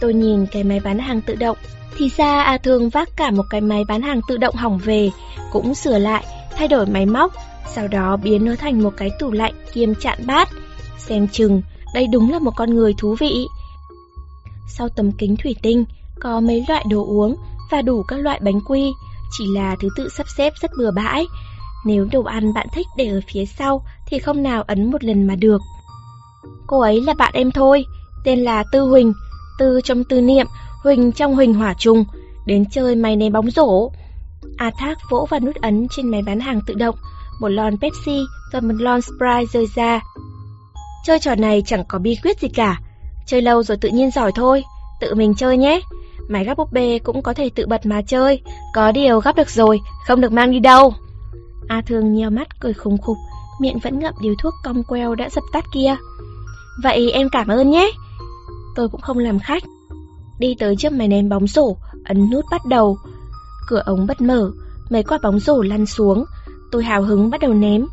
Tôi 0.00 0.14
nhìn 0.14 0.46
cái 0.46 0.64
máy 0.64 0.80
bán 0.80 0.98
hàng 0.98 1.20
tự 1.20 1.34
động, 1.34 1.56
thì 1.96 2.10
ra 2.16 2.42
A 2.42 2.58
Thương 2.58 2.88
vác 2.88 3.16
cả 3.16 3.30
một 3.30 3.42
cái 3.50 3.60
máy 3.60 3.84
bán 3.84 4.02
hàng 4.02 4.20
tự 4.28 4.36
động 4.36 4.54
hỏng 4.54 4.78
về, 4.78 5.10
cũng 5.52 5.74
sửa 5.74 5.98
lại, 5.98 6.24
thay 6.56 6.68
đổi 6.68 6.86
máy 6.86 7.06
móc, 7.06 7.32
sau 7.74 7.88
đó 7.88 8.16
biến 8.16 8.44
nó 8.44 8.52
thành 8.58 8.82
một 8.82 8.92
cái 8.96 9.10
tủ 9.18 9.30
lạnh 9.30 9.54
kiêm 9.72 9.94
chạn 9.94 10.18
bát. 10.26 10.48
Xem 10.98 11.28
chừng, 11.28 11.62
đây 11.94 12.06
đúng 12.06 12.32
là 12.32 12.38
một 12.38 12.52
con 12.56 12.74
người 12.74 12.94
thú 12.98 13.16
vị. 13.20 13.46
Sau 14.68 14.88
tấm 14.88 15.12
kính 15.12 15.36
thủy 15.42 15.56
tinh, 15.62 15.84
có 16.20 16.40
mấy 16.40 16.64
loại 16.68 16.84
đồ 16.90 17.04
uống 17.06 17.36
và 17.70 17.82
đủ 17.82 18.02
các 18.02 18.16
loại 18.16 18.40
bánh 18.42 18.60
quy, 18.60 18.92
chỉ 19.38 19.44
là 19.54 19.76
thứ 19.80 19.88
tự 19.96 20.08
sắp 20.08 20.26
xếp 20.36 20.52
rất 20.60 20.70
bừa 20.78 20.90
bãi. 20.90 21.26
Nếu 21.84 22.06
đồ 22.12 22.22
ăn 22.22 22.52
bạn 22.54 22.66
thích 22.72 22.86
để 22.96 23.06
ở 23.06 23.20
phía 23.32 23.44
sau 23.46 23.82
thì 24.06 24.18
không 24.18 24.42
nào 24.42 24.62
ấn 24.62 24.90
một 24.90 25.04
lần 25.04 25.26
mà 25.26 25.34
được. 25.34 25.60
Cô 26.66 26.80
ấy 26.80 27.00
là 27.00 27.14
bạn 27.14 27.32
em 27.34 27.50
thôi, 27.50 27.84
tên 28.24 28.38
là 28.38 28.64
Tư 28.72 28.80
Huỳnh, 28.80 29.12
Tư 29.58 29.80
trong 29.84 30.04
tư 30.04 30.20
niệm, 30.20 30.46
Huỳnh 30.82 31.12
trong 31.12 31.34
Huỳnh 31.34 31.54
hỏa 31.54 31.74
trùng, 31.74 32.04
đến 32.46 32.64
chơi 32.70 32.96
máy 32.96 33.16
ném 33.16 33.32
bóng 33.32 33.50
rổ. 33.50 33.90
A 34.56 34.70
Thác 34.78 34.98
vỗ 35.10 35.26
vào 35.30 35.40
nút 35.40 35.56
ấn 35.56 35.86
trên 35.90 36.08
máy 36.08 36.22
bán 36.22 36.40
hàng 36.40 36.60
tự 36.66 36.74
động, 36.74 36.96
một 37.40 37.48
lon 37.48 37.78
Pepsi 37.78 38.20
và 38.52 38.60
một 38.60 38.74
lon 38.78 39.00
Sprite 39.02 39.44
rơi 39.52 39.66
ra. 39.74 40.00
Chơi 41.06 41.18
trò 41.18 41.34
này 41.34 41.62
chẳng 41.66 41.84
có 41.88 41.98
bí 41.98 42.16
quyết 42.22 42.40
gì 42.40 42.48
cả, 42.48 42.80
chơi 43.26 43.42
lâu 43.42 43.62
rồi 43.62 43.76
tự 43.76 43.88
nhiên 43.88 44.10
giỏi 44.10 44.32
thôi, 44.34 44.64
tự 45.00 45.14
mình 45.14 45.34
chơi 45.34 45.56
nhé. 45.56 45.80
Máy 46.28 46.44
gắp 46.44 46.58
búp 46.58 46.72
bê 46.72 46.98
cũng 46.98 47.22
có 47.22 47.34
thể 47.34 47.50
tự 47.54 47.66
bật 47.66 47.86
mà 47.86 48.02
chơi, 48.02 48.42
có 48.74 48.92
điều 48.92 49.20
gắp 49.20 49.36
được 49.36 49.50
rồi, 49.50 49.80
không 50.06 50.20
được 50.20 50.32
mang 50.32 50.50
đi 50.50 50.58
đâu. 50.58 50.94
A 51.70 51.82
Thương 51.86 52.14
nheo 52.14 52.30
mắt 52.30 52.60
cười 52.60 52.74
khùng 52.74 52.98
khục, 52.98 53.16
miệng 53.60 53.78
vẫn 53.78 53.98
ngậm 53.98 54.14
điếu 54.22 54.34
thuốc 54.42 54.54
cong 54.64 54.82
queo 54.82 55.14
đã 55.14 55.28
dập 55.30 55.44
tắt 55.52 55.64
kia. 55.74 55.96
Vậy 56.82 57.10
em 57.12 57.28
cảm 57.32 57.48
ơn 57.48 57.70
nhé. 57.70 57.90
Tôi 58.76 58.88
cũng 58.88 59.00
không 59.00 59.18
làm 59.18 59.38
khách. 59.38 59.62
Đi 60.38 60.54
tới 60.58 60.76
trước 60.76 60.92
máy 60.92 61.08
ném 61.08 61.28
bóng 61.28 61.46
rổ, 61.46 61.76
ấn 62.04 62.30
nút 62.30 62.44
bắt 62.50 62.60
đầu. 62.66 62.98
Cửa 63.68 63.82
ống 63.86 64.06
bật 64.06 64.20
mở, 64.20 64.50
mấy 64.90 65.02
quả 65.02 65.18
bóng 65.22 65.38
rổ 65.40 65.62
lăn 65.62 65.86
xuống. 65.86 66.24
Tôi 66.72 66.84
hào 66.84 67.02
hứng 67.02 67.30
bắt 67.30 67.40
đầu 67.40 67.54
ném. 67.54 67.86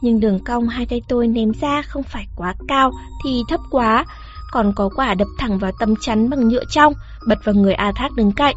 Nhưng 0.00 0.20
đường 0.20 0.44
cong 0.44 0.68
hai 0.68 0.86
tay 0.86 1.02
tôi 1.08 1.28
ném 1.28 1.52
ra 1.60 1.82
không 1.82 2.02
phải 2.02 2.26
quá 2.36 2.54
cao 2.68 2.92
thì 3.24 3.42
thấp 3.48 3.60
quá. 3.70 4.04
Còn 4.52 4.72
có 4.76 4.88
quả 4.96 5.14
đập 5.14 5.28
thẳng 5.38 5.58
vào 5.58 5.72
tấm 5.78 5.94
chắn 6.00 6.30
bằng 6.30 6.48
nhựa 6.48 6.64
trong, 6.70 6.92
bật 7.28 7.38
vào 7.44 7.54
người 7.54 7.74
A 7.74 7.92
Thác 7.92 8.12
đứng 8.12 8.32
cạnh. 8.32 8.56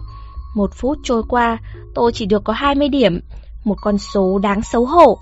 Một 0.55 0.73
phút 0.73 0.97
trôi 1.03 1.23
qua, 1.29 1.57
tôi 1.95 2.11
chỉ 2.11 2.25
được 2.25 2.43
có 2.43 2.53
20 2.53 2.89
điểm, 2.89 3.19
một 3.63 3.75
con 3.81 3.97
số 3.97 4.39
đáng 4.39 4.61
xấu 4.61 4.85
hổ. 4.85 5.17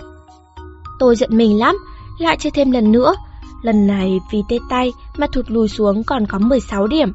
Tôi 1.00 1.16
giận 1.16 1.38
mình 1.38 1.60
lắm, 1.60 1.78
lại 2.20 2.38
chơi 2.40 2.52
thêm 2.52 2.72
lần 2.72 2.92
nữa. 2.92 3.16
Lần 3.62 3.88
này 3.88 4.20
vì 4.32 4.44
tê 4.50 4.60
tay 4.70 4.94
mà 5.18 5.28
thụt 5.28 5.52
lùi 5.52 5.68
xuống 5.68 6.04
còn 6.04 6.26
có 6.26 6.40
16 6.40 6.88
điểm. 6.88 7.14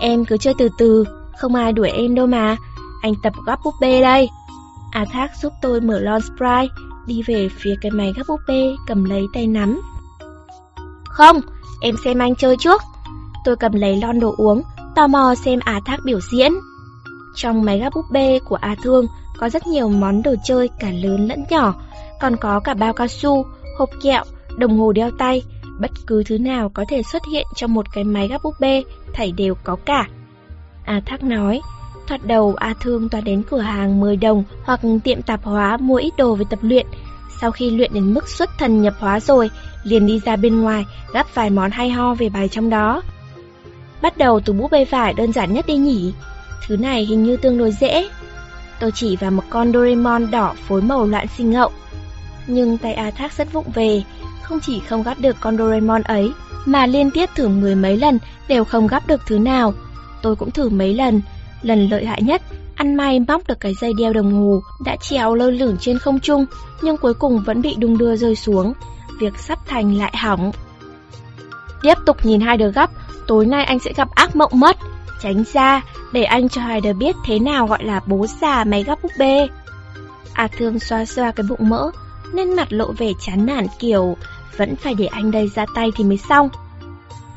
Em 0.00 0.24
cứ 0.24 0.36
chơi 0.36 0.54
từ 0.58 0.68
từ, 0.78 1.04
không 1.38 1.54
ai 1.54 1.72
đuổi 1.72 1.88
em 1.88 2.14
đâu 2.14 2.26
mà. 2.26 2.56
Anh 3.02 3.14
tập 3.22 3.32
gắp 3.46 3.58
búp 3.64 3.74
bê 3.80 4.00
đây. 4.00 4.28
A 4.90 5.04
Thác 5.04 5.30
giúp 5.42 5.52
tôi 5.62 5.80
mở 5.80 6.00
lon 6.00 6.20
Sprite, 6.20 6.74
đi 7.06 7.22
về 7.26 7.48
phía 7.48 7.74
cái 7.80 7.90
máy 7.90 8.12
gắp 8.16 8.26
búp 8.28 8.40
bê, 8.48 8.76
cầm 8.86 9.04
lấy 9.04 9.26
tay 9.32 9.46
nắm. 9.46 9.80
Không, 11.04 11.40
em 11.80 11.94
xem 12.04 12.18
anh 12.18 12.34
chơi 12.36 12.56
trước. 12.56 12.82
Tôi 13.44 13.56
cầm 13.56 13.72
lấy 13.72 13.96
lon 13.96 14.20
đồ 14.20 14.34
uống, 14.36 14.62
tò 14.96 15.06
mò 15.06 15.34
xem 15.34 15.58
A 15.64 15.80
Thác 15.84 16.00
biểu 16.04 16.20
diễn. 16.32 16.52
Trong 17.34 17.64
máy 17.64 17.78
gắp 17.78 17.94
búp 17.94 18.04
bê 18.10 18.38
của 18.38 18.56
A 18.60 18.74
Thương 18.82 19.06
có 19.40 19.48
rất 19.48 19.66
nhiều 19.66 19.88
món 19.88 20.22
đồ 20.22 20.34
chơi 20.44 20.68
cả 20.78 20.90
lớn 20.90 21.28
lẫn 21.28 21.44
nhỏ, 21.50 21.74
còn 22.20 22.36
có 22.36 22.60
cả 22.60 22.74
bao 22.74 22.92
cao 22.92 23.08
su, 23.08 23.46
hộp 23.78 23.90
kẹo, 24.02 24.24
đồng 24.56 24.78
hồ 24.78 24.92
đeo 24.92 25.10
tay, 25.10 25.42
bất 25.78 25.90
cứ 26.06 26.22
thứ 26.24 26.38
nào 26.38 26.68
có 26.68 26.84
thể 26.88 27.02
xuất 27.02 27.22
hiện 27.32 27.46
trong 27.56 27.74
một 27.74 27.86
cái 27.92 28.04
máy 28.04 28.28
gắp 28.28 28.42
búp 28.42 28.54
bê, 28.60 28.82
thảy 29.12 29.32
đều 29.32 29.54
có 29.64 29.76
cả. 29.86 30.06
A 30.84 31.00
Thác 31.06 31.22
nói, 31.22 31.60
thoạt 32.06 32.26
đầu 32.26 32.54
A 32.54 32.74
Thương 32.80 33.08
toàn 33.08 33.24
đến 33.24 33.42
cửa 33.50 33.60
hàng 33.60 34.00
10 34.00 34.16
đồng 34.16 34.44
hoặc 34.64 34.80
tiệm 35.04 35.22
tạp 35.22 35.44
hóa 35.44 35.76
mua 35.76 35.96
ít 35.96 36.12
đồ 36.18 36.34
về 36.34 36.44
tập 36.50 36.58
luyện. 36.62 36.86
Sau 37.40 37.50
khi 37.50 37.70
luyện 37.70 37.92
đến 37.94 38.14
mức 38.14 38.28
xuất 38.28 38.50
thần 38.58 38.82
nhập 38.82 38.94
hóa 38.98 39.20
rồi, 39.20 39.50
liền 39.82 40.06
đi 40.06 40.20
ra 40.24 40.36
bên 40.36 40.60
ngoài 40.60 40.84
gắp 41.12 41.26
vài 41.34 41.50
món 41.50 41.70
hay 41.70 41.90
ho 41.90 42.14
về 42.14 42.28
bài 42.28 42.48
trong 42.48 42.70
đó. 42.70 43.02
Bắt 44.02 44.18
đầu 44.18 44.40
từ 44.40 44.52
búp 44.52 44.70
bê 44.70 44.84
vải 44.84 45.14
đơn 45.14 45.32
giản 45.32 45.54
nhất 45.54 45.66
đi 45.66 45.76
nhỉ. 45.76 46.12
Thứ 46.66 46.76
này 46.76 47.04
hình 47.04 47.22
như 47.22 47.36
tương 47.36 47.58
đối 47.58 47.72
dễ. 47.72 48.08
Tôi 48.80 48.90
chỉ 48.94 49.16
vào 49.16 49.30
một 49.30 49.42
con 49.50 49.72
Doraemon 49.72 50.30
đỏ 50.30 50.54
phối 50.68 50.82
màu 50.82 51.06
loạn 51.06 51.26
sinh 51.36 51.50
ngậu. 51.50 51.70
Nhưng 52.46 52.78
tay 52.78 52.94
A 52.94 53.10
Thác 53.10 53.32
rất 53.32 53.52
vụng 53.52 53.70
về, 53.74 54.02
không 54.42 54.60
chỉ 54.60 54.80
không 54.88 55.02
gắp 55.02 55.18
được 55.20 55.36
con 55.40 55.58
Doraemon 55.58 56.02
ấy, 56.02 56.32
mà 56.66 56.86
liên 56.86 57.10
tiếp 57.10 57.30
thử 57.34 57.48
mười 57.48 57.74
mấy 57.74 57.96
lần 57.96 58.18
đều 58.48 58.64
không 58.64 58.86
gắp 58.86 59.06
được 59.06 59.20
thứ 59.26 59.38
nào. 59.38 59.74
Tôi 60.22 60.36
cũng 60.36 60.50
thử 60.50 60.68
mấy 60.68 60.94
lần, 60.94 61.22
lần 61.62 61.88
lợi 61.88 62.06
hại 62.06 62.22
nhất, 62.22 62.42
ăn 62.74 62.94
may 62.94 63.20
móc 63.20 63.46
được 63.48 63.60
cái 63.60 63.74
dây 63.80 63.92
đeo 63.98 64.12
đồng 64.12 64.32
hồ 64.32 64.62
đã 64.84 64.96
treo 64.96 65.34
lơ 65.34 65.50
lửng 65.50 65.76
trên 65.80 65.98
không 65.98 66.20
trung, 66.20 66.46
nhưng 66.82 66.96
cuối 66.96 67.14
cùng 67.14 67.42
vẫn 67.42 67.62
bị 67.62 67.74
đung 67.78 67.98
đưa 67.98 68.16
rơi 68.16 68.36
xuống. 68.36 68.72
Việc 69.18 69.38
sắp 69.38 69.58
thành 69.66 69.98
lại 69.98 70.14
hỏng. 70.16 70.52
Tiếp 71.82 71.94
tục 72.06 72.26
nhìn 72.26 72.40
hai 72.40 72.56
đứa 72.56 72.70
gắp 72.70 72.90
tối 73.26 73.46
nay 73.46 73.64
anh 73.64 73.78
sẽ 73.78 73.92
gặp 73.96 74.08
ác 74.14 74.36
mộng 74.36 74.52
mất. 74.54 74.76
Tránh 75.22 75.44
ra, 75.52 75.82
để 76.12 76.24
anh 76.24 76.48
cho 76.48 76.60
hai 76.60 76.80
đứa 76.80 76.92
biết 76.92 77.16
thế 77.26 77.38
nào 77.38 77.66
gọi 77.66 77.84
là 77.84 78.00
bố 78.06 78.26
già 78.40 78.64
máy 78.64 78.82
gấp 78.82 79.02
búp 79.02 79.12
bê. 79.18 79.48
A 80.32 80.48
Thương 80.48 80.78
xoa 80.78 81.04
xoa 81.04 81.32
cái 81.32 81.46
bụng 81.48 81.68
mỡ, 81.68 81.90
nên 82.32 82.56
mặt 82.56 82.72
lộ 82.72 82.92
vẻ 82.92 83.12
chán 83.20 83.46
nản 83.46 83.66
kiểu 83.78 84.16
vẫn 84.56 84.76
phải 84.76 84.94
để 84.94 85.06
anh 85.06 85.30
đây 85.30 85.50
ra 85.54 85.66
tay 85.74 85.90
thì 85.96 86.04
mới 86.04 86.18
xong. 86.28 86.48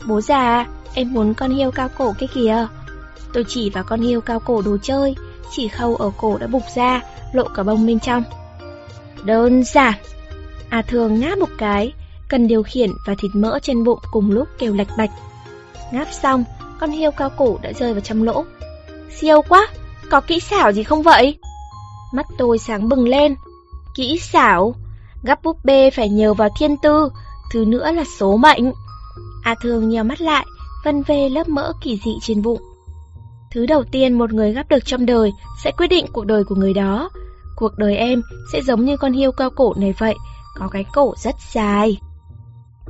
Bố 0.08 0.22
già, 0.22 0.66
em 0.94 1.14
muốn 1.14 1.34
con 1.34 1.52
hiêu 1.52 1.72
cao 1.72 1.90
cổ 1.98 2.14
cái 2.20 2.30
kìa. 2.34 2.68
Tôi 3.34 3.46
chỉ 3.48 3.70
vào 3.70 3.84
con 3.84 4.02
hiêu 4.02 4.22
cao 4.22 4.40
cổ 4.40 4.62
đồ 4.62 4.78
chơi, 4.82 5.16
chỉ 5.52 5.68
khâu 5.68 5.96
ở 5.96 6.12
cổ 6.18 6.38
đã 6.38 6.48
bục 6.48 6.64
ra, 6.76 7.02
lộ 7.34 7.44
cả 7.56 7.64
bông 7.64 7.88
bên 7.88 8.00
trong. 8.00 8.24
Đơn 9.24 9.64
giản. 9.64 9.94
A 10.70 10.82
Thương 10.82 11.20
ngáp 11.20 11.38
một 11.38 11.50
cái, 11.58 11.94
cần 12.28 12.48
điều 12.48 12.64
khiển 12.64 12.90
và 13.06 13.16
thịt 13.18 13.32
mỡ 13.34 13.60
trên 13.60 13.84
bụng 13.84 14.00
cùng 14.12 14.32
lúc 14.32 14.48
kêu 14.58 14.74
lạch 14.74 14.98
bạch. 14.98 15.12
Ngáp 15.92 16.08
xong, 16.12 16.44
con 16.80 16.92
hiêu 16.92 17.12
cao 17.12 17.30
cổ 17.38 17.58
đã 17.62 17.74
rơi 17.74 17.94
vào 17.94 18.02
trong 18.02 18.24
lỗ. 18.24 18.46
Siêu 19.20 19.42
quá, 19.50 19.68
có 20.10 20.22
kỹ 20.22 20.40
xảo 20.40 20.72
gì 20.72 20.84
không 20.84 21.04
vậy? 21.04 21.38
Mắt 22.14 22.26
tôi 22.38 22.58
sáng 22.58 22.90
bừng 22.90 23.08
lên. 23.08 23.36
Kỹ 23.96 24.20
xảo? 24.20 24.76
Gắp 25.24 25.44
búp 25.44 25.58
bê 25.64 25.90
phải 25.90 26.10
nhờ 26.10 26.34
vào 26.34 26.50
thiên 26.60 26.78
tư, 26.78 27.10
thứ 27.52 27.66
nữa 27.66 27.92
là 27.92 28.04
số 28.20 28.38
mệnh. 28.38 28.72
A 29.44 29.56
Thương 29.62 29.90
nheo 29.90 30.04
mắt 30.04 30.22
lại, 30.22 30.46
vân 30.86 31.04
vê 31.04 31.30
lớp 31.30 31.50
mỡ 31.50 31.74
kỳ 31.82 32.00
dị 32.06 32.12
trên 32.22 32.42
bụng. 32.42 32.62
Thứ 33.52 33.66
đầu 33.66 33.84
tiên 33.84 34.14
một 34.14 34.34
người 34.34 34.54
gắp 34.54 34.70
được 34.70 34.86
trong 34.86 35.06
đời 35.06 35.32
sẽ 35.64 35.72
quyết 35.72 35.88
định 35.88 36.06
cuộc 36.14 36.26
đời 36.26 36.44
của 36.44 36.56
người 36.56 36.74
đó. 36.74 37.10
Cuộc 37.56 37.78
đời 37.78 37.98
em 37.98 38.22
sẽ 38.54 38.62
giống 38.62 38.86
như 38.86 38.98
con 38.98 39.14
hiêu 39.14 39.32
cao 39.32 39.50
cổ 39.50 39.74
này 39.78 39.94
vậy, 39.98 40.16
có 40.56 40.68
cái 40.68 40.86
cổ 40.94 41.14
rất 41.18 41.36
dài. 41.52 41.98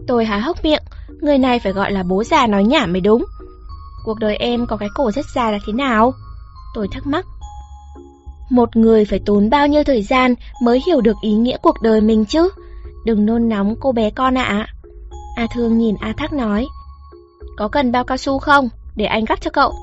Tôi 0.08 0.26
há 0.26 0.38
hốc 0.38 0.64
miệng, 0.64 0.84
người 1.22 1.38
này 1.38 1.60
phải 1.60 1.72
gọi 1.74 1.92
là 1.92 2.04
bố 2.04 2.24
già 2.24 2.48
nói 2.48 2.64
nhảm 2.64 2.94
mới 2.94 3.02
đúng. 3.02 3.26
Cuộc 4.04 4.20
đời 4.20 4.36
em 4.36 4.66
có 4.68 4.78
cái 4.78 4.90
cổ 4.96 5.12
rất 5.12 5.26
dài 5.36 5.52
là 5.52 5.60
thế 5.66 5.74
nào? 5.74 6.14
Tôi 6.74 6.88
thắc 6.92 7.08
mắc. 7.08 7.26
Một 8.50 8.76
người 8.76 9.06
phải 9.06 9.20
tốn 9.26 9.50
bao 9.50 9.68
nhiêu 9.68 9.84
thời 9.84 10.02
gian 10.02 10.36
mới 10.62 10.82
hiểu 10.88 11.02
được 11.02 11.16
ý 11.22 11.32
nghĩa 11.32 11.58
cuộc 11.62 11.82
đời 11.82 12.02
mình 12.02 12.26
chứ? 12.26 12.50
Đừng 13.06 13.26
nôn 13.26 13.50
nóng 13.50 13.76
cô 13.80 13.92
bé 13.92 14.10
con 14.10 14.38
ạ. 14.38 14.68
A 15.36 15.48
Thương 15.54 15.78
nhìn 15.78 15.96
A 16.00 16.14
Thác 16.18 16.34
nói. 16.34 16.68
Có 17.58 17.68
cần 17.68 17.92
bao 17.92 18.04
cao 18.04 18.18
su 18.18 18.40
không? 18.40 18.70
Để 18.96 19.06
anh 19.06 19.26
gắp 19.26 19.42
cho 19.42 19.52
cậu. 19.54 19.74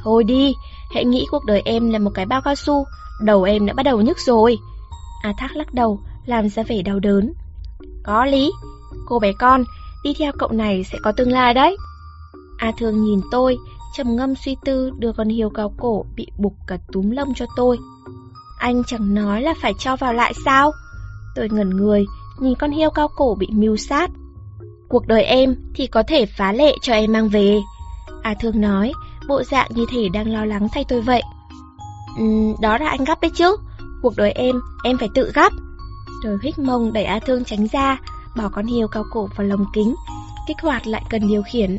Thôi 0.00 0.24
đi, 0.24 0.54
hãy 0.94 1.04
nghĩ 1.04 1.26
cuộc 1.30 1.44
đời 1.44 1.62
em 1.64 1.90
là 1.90 1.98
một 1.98 2.10
cái 2.14 2.26
bao 2.26 2.40
cao 2.40 2.54
su, 2.54 2.84
đầu 3.20 3.42
em 3.42 3.66
đã 3.66 3.72
bắt 3.72 3.82
đầu 3.82 4.00
nhức 4.00 4.18
rồi. 4.18 4.58
A 5.22 5.32
Thác 5.38 5.56
lắc 5.56 5.74
đầu, 5.74 6.00
làm 6.26 6.48
ra 6.48 6.62
vẻ 6.62 6.82
đau 6.82 6.98
đớn. 6.98 7.32
Có 8.02 8.24
lý, 8.24 8.52
cô 9.06 9.18
bé 9.18 9.32
con, 9.38 9.64
đi 10.04 10.14
theo 10.18 10.32
cậu 10.38 10.48
này 10.48 10.84
sẽ 10.84 10.98
có 11.02 11.12
tương 11.12 11.32
lai 11.32 11.54
đấy. 11.54 11.76
À, 12.58 12.68
A 12.68 12.72
Thương 12.78 13.04
nhìn 13.04 13.20
tôi, 13.30 13.56
trầm 13.96 14.16
ngâm 14.16 14.34
suy 14.34 14.56
tư 14.64 14.90
đưa 14.98 15.12
con 15.12 15.28
hiêu 15.28 15.50
cao 15.50 15.74
cổ 15.78 16.04
bị 16.16 16.26
bục 16.38 16.54
cả 16.66 16.78
túm 16.92 17.10
lông 17.10 17.34
cho 17.34 17.46
tôi. 17.56 17.78
Anh 18.58 18.82
chẳng 18.86 19.14
nói 19.14 19.42
là 19.42 19.54
phải 19.62 19.72
cho 19.78 19.96
vào 19.96 20.12
lại 20.12 20.34
sao? 20.44 20.72
Tôi 21.34 21.48
ngẩn 21.50 21.70
người, 21.70 22.04
nhìn 22.40 22.54
con 22.58 22.70
hiêu 22.70 22.90
cao 22.90 23.08
cổ 23.16 23.36
bị 23.38 23.48
mưu 23.52 23.76
sát. 23.76 24.10
Cuộc 24.88 25.06
đời 25.06 25.22
em 25.22 25.56
thì 25.74 25.86
có 25.86 26.02
thể 26.08 26.26
phá 26.26 26.52
lệ 26.52 26.76
cho 26.82 26.92
em 26.92 27.12
mang 27.12 27.28
về. 27.28 27.60
À, 28.22 28.30
A 28.30 28.34
Thương 28.40 28.60
nói, 28.60 28.92
bộ 29.28 29.42
dạng 29.42 29.68
như 29.74 29.86
thể 29.90 30.08
đang 30.08 30.32
lo 30.32 30.44
lắng 30.44 30.68
thay 30.72 30.84
tôi 30.88 31.00
vậy. 31.00 31.22
Uhm, 32.22 32.54
đó 32.60 32.78
là 32.78 32.88
anh 32.88 33.04
gấp 33.04 33.20
đấy 33.20 33.30
chứ, 33.34 33.56
cuộc 34.02 34.16
đời 34.16 34.32
em, 34.32 34.60
em 34.84 34.98
phải 34.98 35.08
tự 35.14 35.32
gấp. 35.34 35.52
Rồi 36.22 36.38
hít 36.42 36.58
mông 36.58 36.92
đẩy 36.92 37.04
A 37.04 37.18
Thương 37.18 37.44
tránh 37.44 37.66
ra, 37.72 37.98
bỏ 38.36 38.48
con 38.48 38.66
hiêu 38.66 38.88
cao 38.88 39.04
cổ 39.12 39.28
vào 39.36 39.46
lồng 39.46 39.64
kính, 39.72 39.94
kích 40.48 40.56
hoạt 40.62 40.86
lại 40.86 41.02
cần 41.10 41.28
điều 41.28 41.42
khiển. 41.52 41.78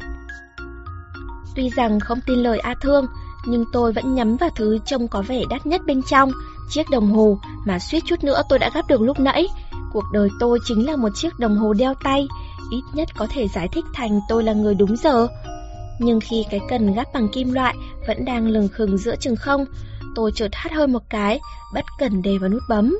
Tuy 1.56 1.70
rằng 1.70 2.00
không 2.00 2.20
tin 2.26 2.40
lời 2.40 2.60
A 2.60 2.76
Thương, 2.82 3.06
nhưng 3.46 3.66
tôi 3.72 3.92
vẫn 3.94 4.16
nhắm 4.16 4.38
vào 4.38 4.50
thứ 4.56 4.78
trông 4.86 5.08
có 5.08 5.22
vẻ 5.22 5.42
đắt 5.50 5.66
nhất 5.66 5.82
bên 5.86 6.02
trong, 6.10 6.32
chiếc 6.70 6.90
đồng 6.90 7.12
hồ 7.12 7.40
mà 7.66 7.80
suýt 7.80 8.04
chút 8.06 8.24
nữa 8.24 8.42
tôi 8.50 8.60
đã 8.60 8.70
gấp 8.74 8.88
được 8.88 9.02
lúc 9.02 9.20
nãy. 9.20 9.48
Cuộc 9.94 10.04
đời 10.14 10.30
tôi 10.40 10.60
chính 10.66 10.86
là 10.86 10.96
một 10.96 11.10
chiếc 11.16 11.40
đồng 11.40 11.58
hồ 11.58 11.74
đeo 11.74 11.94
tay, 12.04 12.28
ít 12.72 12.82
nhất 12.94 13.10
có 13.18 13.28
thể 13.30 13.48
giải 13.48 13.68
thích 13.72 13.86
thành 13.94 14.20
tôi 14.30 14.44
là 14.44 14.54
người 14.54 14.76
đúng 14.76 14.96
giờ. 14.98 15.28
Nhưng 16.00 16.20
khi 16.20 16.46
cái 16.50 16.60
cần 16.70 16.94
gắp 16.94 17.08
bằng 17.14 17.30
kim 17.30 17.54
loại 17.54 17.76
vẫn 18.08 18.26
đang 18.26 18.48
lừng 18.48 18.68
khừng 18.68 18.98
giữa 18.98 19.16
chừng 19.16 19.36
không, 19.36 19.66
tôi 20.16 20.32
chợt 20.36 20.50
hắt 20.54 20.72
hơi 20.72 20.88
một 20.88 21.04
cái, 21.10 21.40
bất 21.74 21.86
cần 22.00 22.22
đề 22.22 22.38
vào 22.38 22.50
nút 22.50 22.62
bấm. 22.70 22.98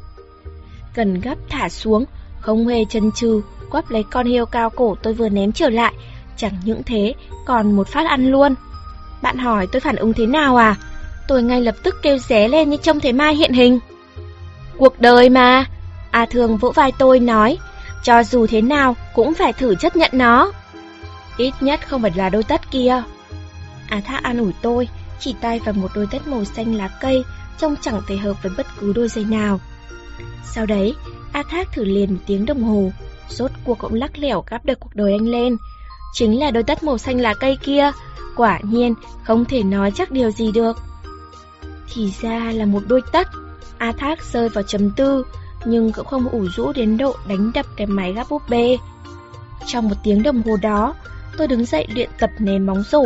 Cần 0.94 1.22
gắp 1.22 1.38
thả 1.50 1.70
xuống, 1.70 2.06
không 2.40 2.68
hề 2.68 2.86
chần 2.86 3.12
chừ, 3.12 3.42
quắp 3.70 3.90
lấy 3.92 4.04
con 4.04 4.28
heo 4.28 4.46
cao 4.46 4.70
cổ 4.70 4.96
tôi 5.04 5.14
vừa 5.14 5.30
ném 5.30 5.52
trở 5.52 5.70
lại, 5.70 5.94
chẳng 6.38 6.54
những 6.66 6.84
thế, 6.84 7.14
còn 7.46 7.72
một 7.72 7.88
phát 7.88 8.08
ăn 8.08 8.32
luôn. 8.32 8.56
Bạn 9.22 9.38
hỏi 9.38 9.68
tôi 9.72 9.80
phản 9.80 9.96
ứng 9.96 10.14
thế 10.14 10.26
nào 10.26 10.56
à? 10.56 10.76
Tôi 11.28 11.44
ngay 11.44 11.62
lập 11.62 11.76
tức 11.84 11.96
kêu 12.02 12.18
ré 12.18 12.48
lên 12.48 12.70
như 12.70 12.78
trông 12.78 13.00
thấy 13.00 13.14
mai 13.14 13.36
hiện 13.36 13.54
hình. 13.54 13.80
Cuộc 14.78 15.00
đời 15.00 15.30
mà, 15.30 15.66
A 16.12 16.26
Thường 16.26 16.58
vỗ 16.58 16.72
vai 16.72 16.92
tôi 16.92 17.20
nói, 17.20 17.58
cho 18.04 18.24
dù 18.24 18.48
thế 18.48 18.62
nào 18.62 18.96
cũng 19.14 19.34
phải 19.34 19.54
thử 19.54 19.76
chấp 19.76 19.96
nhận 19.96 20.12
nó. 20.14 20.52
Ít 21.38 21.54
nhất 21.62 21.88
không 21.88 22.02
phải 22.02 22.12
là 22.16 22.30
đôi 22.30 22.44
tất 22.44 22.72
kia. 22.72 23.04
A 23.90 24.02
Thác 24.02 24.24
an 24.24 24.38
ủi 24.38 24.52
tôi, 24.62 24.88
chỉ 25.20 25.36
tay 25.42 25.60
vào 25.60 25.74
một 25.74 25.92
đôi 25.96 26.08
tất 26.12 26.28
màu 26.28 26.44
xanh 26.44 26.76
lá 26.76 26.90
cây, 27.02 27.24
trông 27.58 27.76
chẳng 27.82 28.02
thể 28.08 28.18
hợp 28.18 28.44
với 28.44 28.52
bất 28.58 28.66
cứ 28.80 28.94
đôi 28.94 29.08
giày 29.08 29.24
nào. 29.24 29.60
Sau 30.44 30.66
đấy, 30.66 30.96
A 31.32 31.44
Thác 31.44 31.74
thử 31.74 31.84
liền 31.84 32.14
một 32.14 32.20
tiếng 32.28 32.46
đồng 32.46 32.64
hồ, 32.64 32.92
rốt 33.30 33.52
cuộc 33.64 33.78
cũng 33.78 33.94
lắc 33.94 34.20
lẻo 34.20 34.44
gắp 34.48 34.66
được 34.66 34.80
cuộc 34.80 34.96
đời 34.96 35.12
anh 35.12 35.28
lên. 35.28 35.58
Chính 36.16 36.40
là 36.40 36.52
đôi 36.52 36.64
tất 36.64 36.84
màu 36.84 36.98
xanh 36.98 37.22
lá 37.22 37.34
cây 37.34 37.58
kia, 37.64 37.92
quả 38.36 38.60
nhiên 38.64 38.94
không 39.24 39.46
thể 39.46 39.64
nói 39.64 39.92
chắc 39.96 40.12
điều 40.12 40.32
gì 40.32 40.52
được. 40.52 40.78
Thì 41.94 42.14
ra 42.22 42.52
là 42.54 42.66
một 42.66 42.84
đôi 42.88 43.02
tất, 43.12 43.28
A 43.78 43.92
Thác 43.92 44.24
rơi 44.34 44.50
vào 44.50 44.64
chấm 44.64 44.92
tư, 44.92 45.24
nhưng 45.66 45.92
cũng 45.92 46.06
không 46.06 46.30
ủ 46.30 46.48
rũ 46.56 46.72
đến 46.74 46.98
độ 46.98 47.16
đánh 47.28 47.52
đập 47.54 47.66
cái 47.78 47.88
máy 47.88 48.14
gắp 48.14 48.28
búp 48.30 48.42
bê. 48.50 48.78
Trong 49.66 49.90
một 49.90 49.96
tiếng 50.04 50.24
đồng 50.24 50.42
hồ 50.42 50.58
đó, 50.62 50.94
tôi 51.38 51.48
đứng 51.48 51.66
dậy 51.66 51.88
luyện 51.96 52.10
tập 52.20 52.30
ném 52.40 52.66
bóng 52.66 52.84
rổ. 52.92 53.04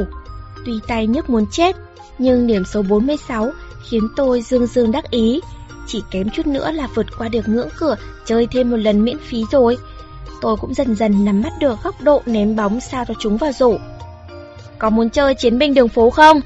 Tuy 0.66 0.74
tay 0.88 1.07
nhức 1.07 1.30
muốn 1.30 1.45
chết, 1.51 1.76
nhưng 2.18 2.47
điểm 2.47 2.66
số 2.66 2.82
46 2.82 3.51
khiến 3.89 4.07
tôi 4.16 4.41
dương 4.41 4.68
dương 4.68 4.91
đắc 4.91 5.12
ý. 5.12 5.41
Chỉ 5.88 6.03
kém 6.12 6.30
chút 6.30 6.47
nữa 6.47 6.72
là 6.72 6.88
vượt 6.95 7.05
qua 7.18 7.28
được 7.28 7.47
ngưỡng 7.47 7.70
cửa 7.80 7.95
chơi 8.26 8.47
thêm 8.51 8.72
một 8.72 8.78
lần 8.78 9.03
miễn 9.03 9.18
phí 9.20 9.43
rồi. 9.51 9.78
Tôi 10.42 10.56
cũng 10.58 10.74
dần 10.74 10.96
dần 10.96 11.26
nắm 11.26 11.42
bắt 11.42 11.54
được 11.60 11.84
góc 11.84 12.02
độ 12.02 12.22
ném 12.26 12.56
bóng 12.56 12.80
sao 12.80 13.06
cho 13.06 13.14
chúng 13.20 13.38
vào 13.38 13.52
rổ. 13.52 13.78
Có 14.80 14.90
muốn 14.90 15.10
chơi 15.10 15.36
chiến 15.36 15.60
binh 15.60 15.74
đường 15.74 15.90
phố 15.90 16.10
không? 16.10 16.40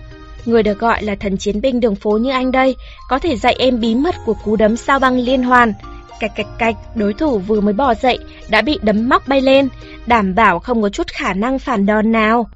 Người 0.45 0.63
được 0.63 0.79
gọi 0.79 1.03
là 1.03 1.15
thần 1.15 1.37
chiến 1.37 1.61
binh 1.61 1.79
đường 1.79 1.95
phố 1.95 2.11
như 2.11 2.31
anh 2.31 2.51
đây, 2.51 2.75
có 3.09 3.19
thể 3.19 3.37
dạy 3.37 3.55
em 3.59 3.79
bí 3.79 3.95
mật 3.95 4.15
của 4.25 4.33
cú 4.43 4.55
đấm 4.55 4.77
sao 4.77 4.99
băng 4.99 5.17
liên 5.17 5.43
hoàn. 5.43 5.73
Cạch 6.19 6.35
cạch 6.35 6.57
cạch, 6.59 6.75
đối 6.95 7.13
thủ 7.13 7.39
vừa 7.39 7.61
mới 7.61 7.73
bò 7.73 7.93
dậy, 7.93 8.19
đã 8.49 8.61
bị 8.61 8.79
đấm 8.81 9.09
móc 9.09 9.27
bay 9.27 9.41
lên, 9.41 9.69
đảm 10.05 10.35
bảo 10.35 10.59
không 10.59 10.81
có 10.81 10.89
chút 10.89 11.07
khả 11.07 11.33
năng 11.33 11.59
phản 11.59 11.85
đòn 11.85 12.11
nào. 12.11 12.49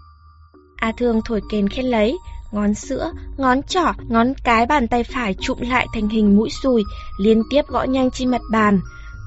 A 0.76 0.92
Thương 0.98 1.22
thổi 1.26 1.42
kèn 1.52 1.70
khen 1.70 1.86
lấy, 1.86 2.18
ngón 2.52 2.74
giữa, 2.74 3.12
ngón 3.38 3.64
trỏ, 3.64 3.94
ngón 4.08 4.34
cái 4.44 4.66
bàn 4.66 4.88
tay 4.88 5.04
phải 5.04 5.34
trụm 5.34 5.58
lại 5.62 5.88
thành 5.94 6.10
hình 6.10 6.38
mũi 6.38 6.50
sùi, 6.64 6.84
liên 7.20 7.44
tiếp 7.50 7.62
gõ 7.68 7.84
nhanh 7.84 8.12
trên 8.12 8.32
mặt 8.32 8.42
bàn. 8.52 8.80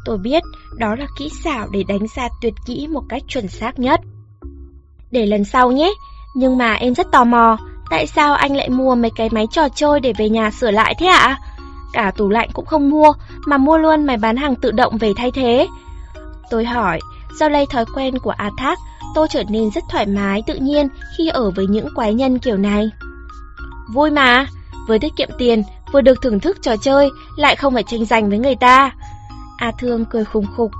Tôi 0.04 0.18
biết 0.18 0.42
đó 0.76 0.94
là 0.94 1.06
kỹ 1.18 1.30
xảo 1.44 1.68
để 1.72 1.82
đánh 1.88 2.06
giá 2.16 2.28
tuyệt 2.42 2.54
kỹ 2.66 2.88
một 2.90 3.02
cách 3.08 3.22
chuẩn 3.28 3.48
xác 3.48 3.78
nhất. 3.78 4.00
Để 5.10 5.26
lần 5.26 5.44
sau 5.44 5.70
nhé, 5.70 5.92
nhưng 6.34 6.58
mà 6.58 6.74
em 6.74 6.94
rất 6.94 7.12
tò 7.12 7.24
mò, 7.24 7.58
tại 7.90 8.06
sao 8.06 8.34
anh 8.34 8.56
lại 8.56 8.68
mua 8.68 8.94
mấy 8.94 9.10
cái 9.16 9.28
máy 9.32 9.46
trò 9.50 9.68
chơi 9.68 10.00
để 10.00 10.12
về 10.18 10.28
nhà 10.28 10.50
sửa 10.50 10.70
lại 10.70 10.94
thế 10.98 11.06
ạ? 11.06 11.38
Cả 11.92 12.12
tủ 12.16 12.28
lạnh 12.28 12.48
cũng 12.52 12.66
không 12.66 12.90
mua, 12.90 13.12
mà 13.46 13.58
mua 13.58 13.76
luôn 13.78 14.06
máy 14.06 14.16
bán 14.16 14.36
hàng 14.36 14.54
tự 14.56 14.70
động 14.70 14.98
về 14.98 15.12
thay 15.16 15.30
thế. 15.30 15.68
Tôi 16.50 16.64
hỏi, 16.64 17.00
do 17.38 17.48
lây 17.48 17.66
thói 17.66 17.84
quen 17.94 18.18
của 18.18 18.30
A 18.30 18.50
Thác, 18.58 18.78
tôi 19.14 19.26
trở 19.30 19.42
nên 19.48 19.70
rất 19.70 19.84
thoải 19.90 20.06
mái 20.06 20.42
tự 20.46 20.54
nhiên 20.54 20.88
khi 21.16 21.28
ở 21.28 21.50
với 21.50 21.66
những 21.66 21.88
quái 21.94 22.14
nhân 22.14 22.38
kiểu 22.38 22.56
này. 22.56 22.90
Vui 23.92 24.10
mà, 24.10 24.46
vừa 24.88 24.98
tiết 24.98 25.16
kiệm 25.16 25.28
tiền, 25.38 25.62
vừa 25.92 26.00
được 26.00 26.22
thưởng 26.22 26.40
thức 26.40 26.58
trò 26.62 26.76
chơi, 26.76 27.10
lại 27.36 27.56
không 27.56 27.74
phải 27.74 27.82
tranh 27.82 28.04
giành 28.04 28.28
với 28.28 28.38
người 28.38 28.54
ta. 28.60 28.90
A 29.60 29.72
Thương 29.78 30.04
cười 30.04 30.24
khùng 30.24 30.46
khục. 30.56 30.70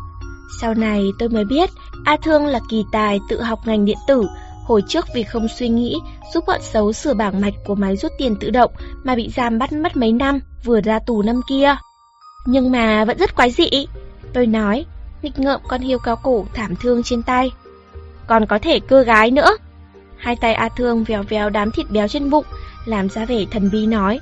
Sau 0.60 0.74
này 0.74 1.04
tôi 1.18 1.28
mới 1.28 1.44
biết, 1.44 1.70
A 2.04 2.16
Thương 2.16 2.46
là 2.46 2.60
kỳ 2.70 2.84
tài 2.92 3.20
tự 3.28 3.42
học 3.42 3.58
ngành 3.64 3.84
điện 3.84 3.98
tử, 4.06 4.26
hồi 4.64 4.82
trước 4.88 5.06
vì 5.14 5.22
không 5.22 5.46
suy 5.58 5.68
nghĩ, 5.68 5.96
giúp 6.34 6.44
bọn 6.46 6.60
xấu 6.62 6.92
sửa 6.92 7.14
bảng 7.14 7.40
mạch 7.40 7.54
của 7.66 7.74
máy 7.74 7.96
rút 7.96 8.12
tiền 8.18 8.36
tự 8.40 8.50
động 8.50 8.72
mà 9.04 9.14
bị 9.14 9.30
giam 9.36 9.58
bắt 9.58 9.72
mất 9.72 9.96
mấy 9.96 10.12
năm, 10.12 10.40
vừa 10.64 10.80
ra 10.80 10.98
tù 10.98 11.22
năm 11.22 11.40
kia. 11.48 11.76
Nhưng 12.46 12.72
mà 12.72 13.04
vẫn 13.04 13.18
rất 13.18 13.36
quái 13.36 13.50
dị. 13.50 13.86
Tôi 14.32 14.46
nói, 14.46 14.84
nghịch 15.22 15.38
ngợm 15.38 15.60
con 15.68 15.80
hiêu 15.80 15.98
cao 15.98 16.16
cổ 16.16 16.46
thảm 16.54 16.76
thương 16.76 17.02
trên 17.02 17.22
tay. 17.22 17.52
Còn 18.26 18.46
có 18.46 18.58
thể 18.58 18.80
cưa 18.80 19.04
gái 19.04 19.30
nữa. 19.30 19.56
Hai 20.16 20.36
tay 20.36 20.54
A 20.54 20.68
Thương 20.68 21.04
vèo 21.04 21.22
vèo 21.22 21.50
đám 21.50 21.70
thịt 21.70 21.90
béo 21.90 22.08
trên 22.08 22.30
bụng, 22.30 22.44
làm 22.84 23.08
ra 23.08 23.24
vẻ 23.24 23.44
thần 23.50 23.70
bí 23.72 23.86
nói. 23.86 24.20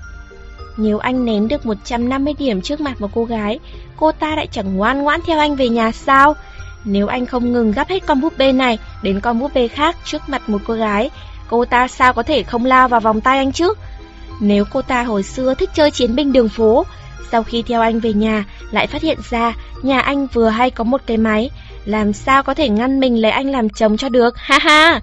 Nếu 0.78 0.98
anh 0.98 1.24
ném 1.24 1.48
được 1.48 1.66
150 1.66 2.34
điểm 2.38 2.60
trước 2.60 2.80
mặt 2.80 3.00
một 3.00 3.08
cô 3.14 3.24
gái, 3.24 3.58
cô 3.96 4.12
ta 4.12 4.36
lại 4.36 4.48
chẳng 4.52 4.76
ngoan 4.76 5.02
ngoãn 5.02 5.20
theo 5.26 5.38
anh 5.38 5.56
về 5.56 5.68
nhà 5.68 5.92
sao? 5.92 6.36
Nếu 6.84 7.06
anh 7.06 7.26
không 7.26 7.52
ngừng 7.52 7.72
gắp 7.72 7.88
hết 7.88 8.06
con 8.06 8.20
búp 8.20 8.32
bê 8.38 8.52
này 8.52 8.78
đến 9.02 9.20
con 9.20 9.38
búp 9.38 9.50
bê 9.54 9.68
khác 9.68 9.96
trước 10.04 10.28
mặt 10.28 10.48
một 10.48 10.60
cô 10.66 10.74
gái, 10.74 11.10
cô 11.48 11.64
ta 11.64 11.88
sao 11.88 12.12
có 12.12 12.22
thể 12.22 12.42
không 12.42 12.64
lao 12.64 12.88
vào 12.88 13.00
vòng 13.00 13.20
tay 13.20 13.38
anh 13.38 13.52
chứ? 13.52 13.74
Nếu 14.40 14.64
cô 14.72 14.82
ta 14.82 15.02
hồi 15.02 15.22
xưa 15.22 15.54
thích 15.54 15.70
chơi 15.74 15.90
chiến 15.90 16.16
binh 16.16 16.32
đường 16.32 16.48
phố, 16.48 16.84
sau 17.30 17.42
khi 17.42 17.62
theo 17.62 17.80
anh 17.80 18.00
về 18.00 18.12
nhà 18.12 18.44
lại 18.70 18.86
phát 18.86 19.02
hiện 19.02 19.18
ra 19.30 19.54
nhà 19.82 20.00
anh 20.00 20.26
vừa 20.26 20.48
hay 20.48 20.70
có 20.70 20.84
một 20.84 21.00
cái 21.06 21.16
máy, 21.16 21.50
làm 21.84 22.12
sao 22.12 22.42
có 22.42 22.54
thể 22.54 22.68
ngăn 22.68 23.00
mình 23.00 23.22
lấy 23.22 23.30
anh 23.30 23.50
làm 23.50 23.68
chồng 23.68 23.96
cho 23.96 24.08
được, 24.08 24.36
ha 24.36 24.58
ha! 24.58 25.00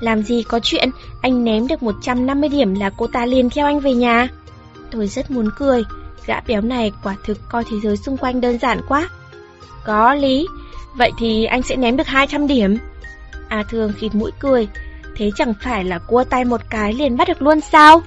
Làm 0.00 0.22
gì 0.22 0.42
có 0.42 0.60
chuyện, 0.62 0.90
anh 1.22 1.44
ném 1.44 1.66
được 1.66 1.82
150 1.82 2.48
điểm 2.48 2.74
là 2.74 2.90
cô 2.96 3.06
ta 3.06 3.26
liền 3.26 3.50
theo 3.50 3.66
anh 3.66 3.80
về 3.80 3.94
nhà. 3.94 4.28
Tôi 4.94 5.06
rất 5.06 5.30
muốn 5.30 5.48
cười, 5.56 5.84
gã 6.26 6.40
béo 6.40 6.60
này 6.60 6.92
quả 7.02 7.16
thực 7.24 7.38
coi 7.48 7.64
thế 7.70 7.76
giới 7.82 7.96
xung 7.96 8.16
quanh 8.16 8.40
đơn 8.40 8.58
giản 8.58 8.80
quá. 8.88 9.08
Có 9.84 10.14
lý, 10.14 10.46
vậy 10.96 11.12
thì 11.18 11.44
anh 11.44 11.62
sẽ 11.62 11.76
ném 11.76 11.96
được 11.96 12.06
200 12.06 12.46
điểm. 12.46 12.78
A 13.48 13.56
à 13.56 13.64
Thương 13.70 13.92
khịt 13.92 14.14
mũi 14.14 14.30
cười, 14.38 14.68
thế 15.16 15.30
chẳng 15.36 15.54
phải 15.60 15.84
là 15.84 15.98
cua 15.98 16.24
tay 16.24 16.44
một 16.44 16.60
cái 16.70 16.92
liền 16.92 17.16
bắt 17.16 17.28
được 17.28 17.42
luôn 17.42 17.60
sao? 17.60 18.02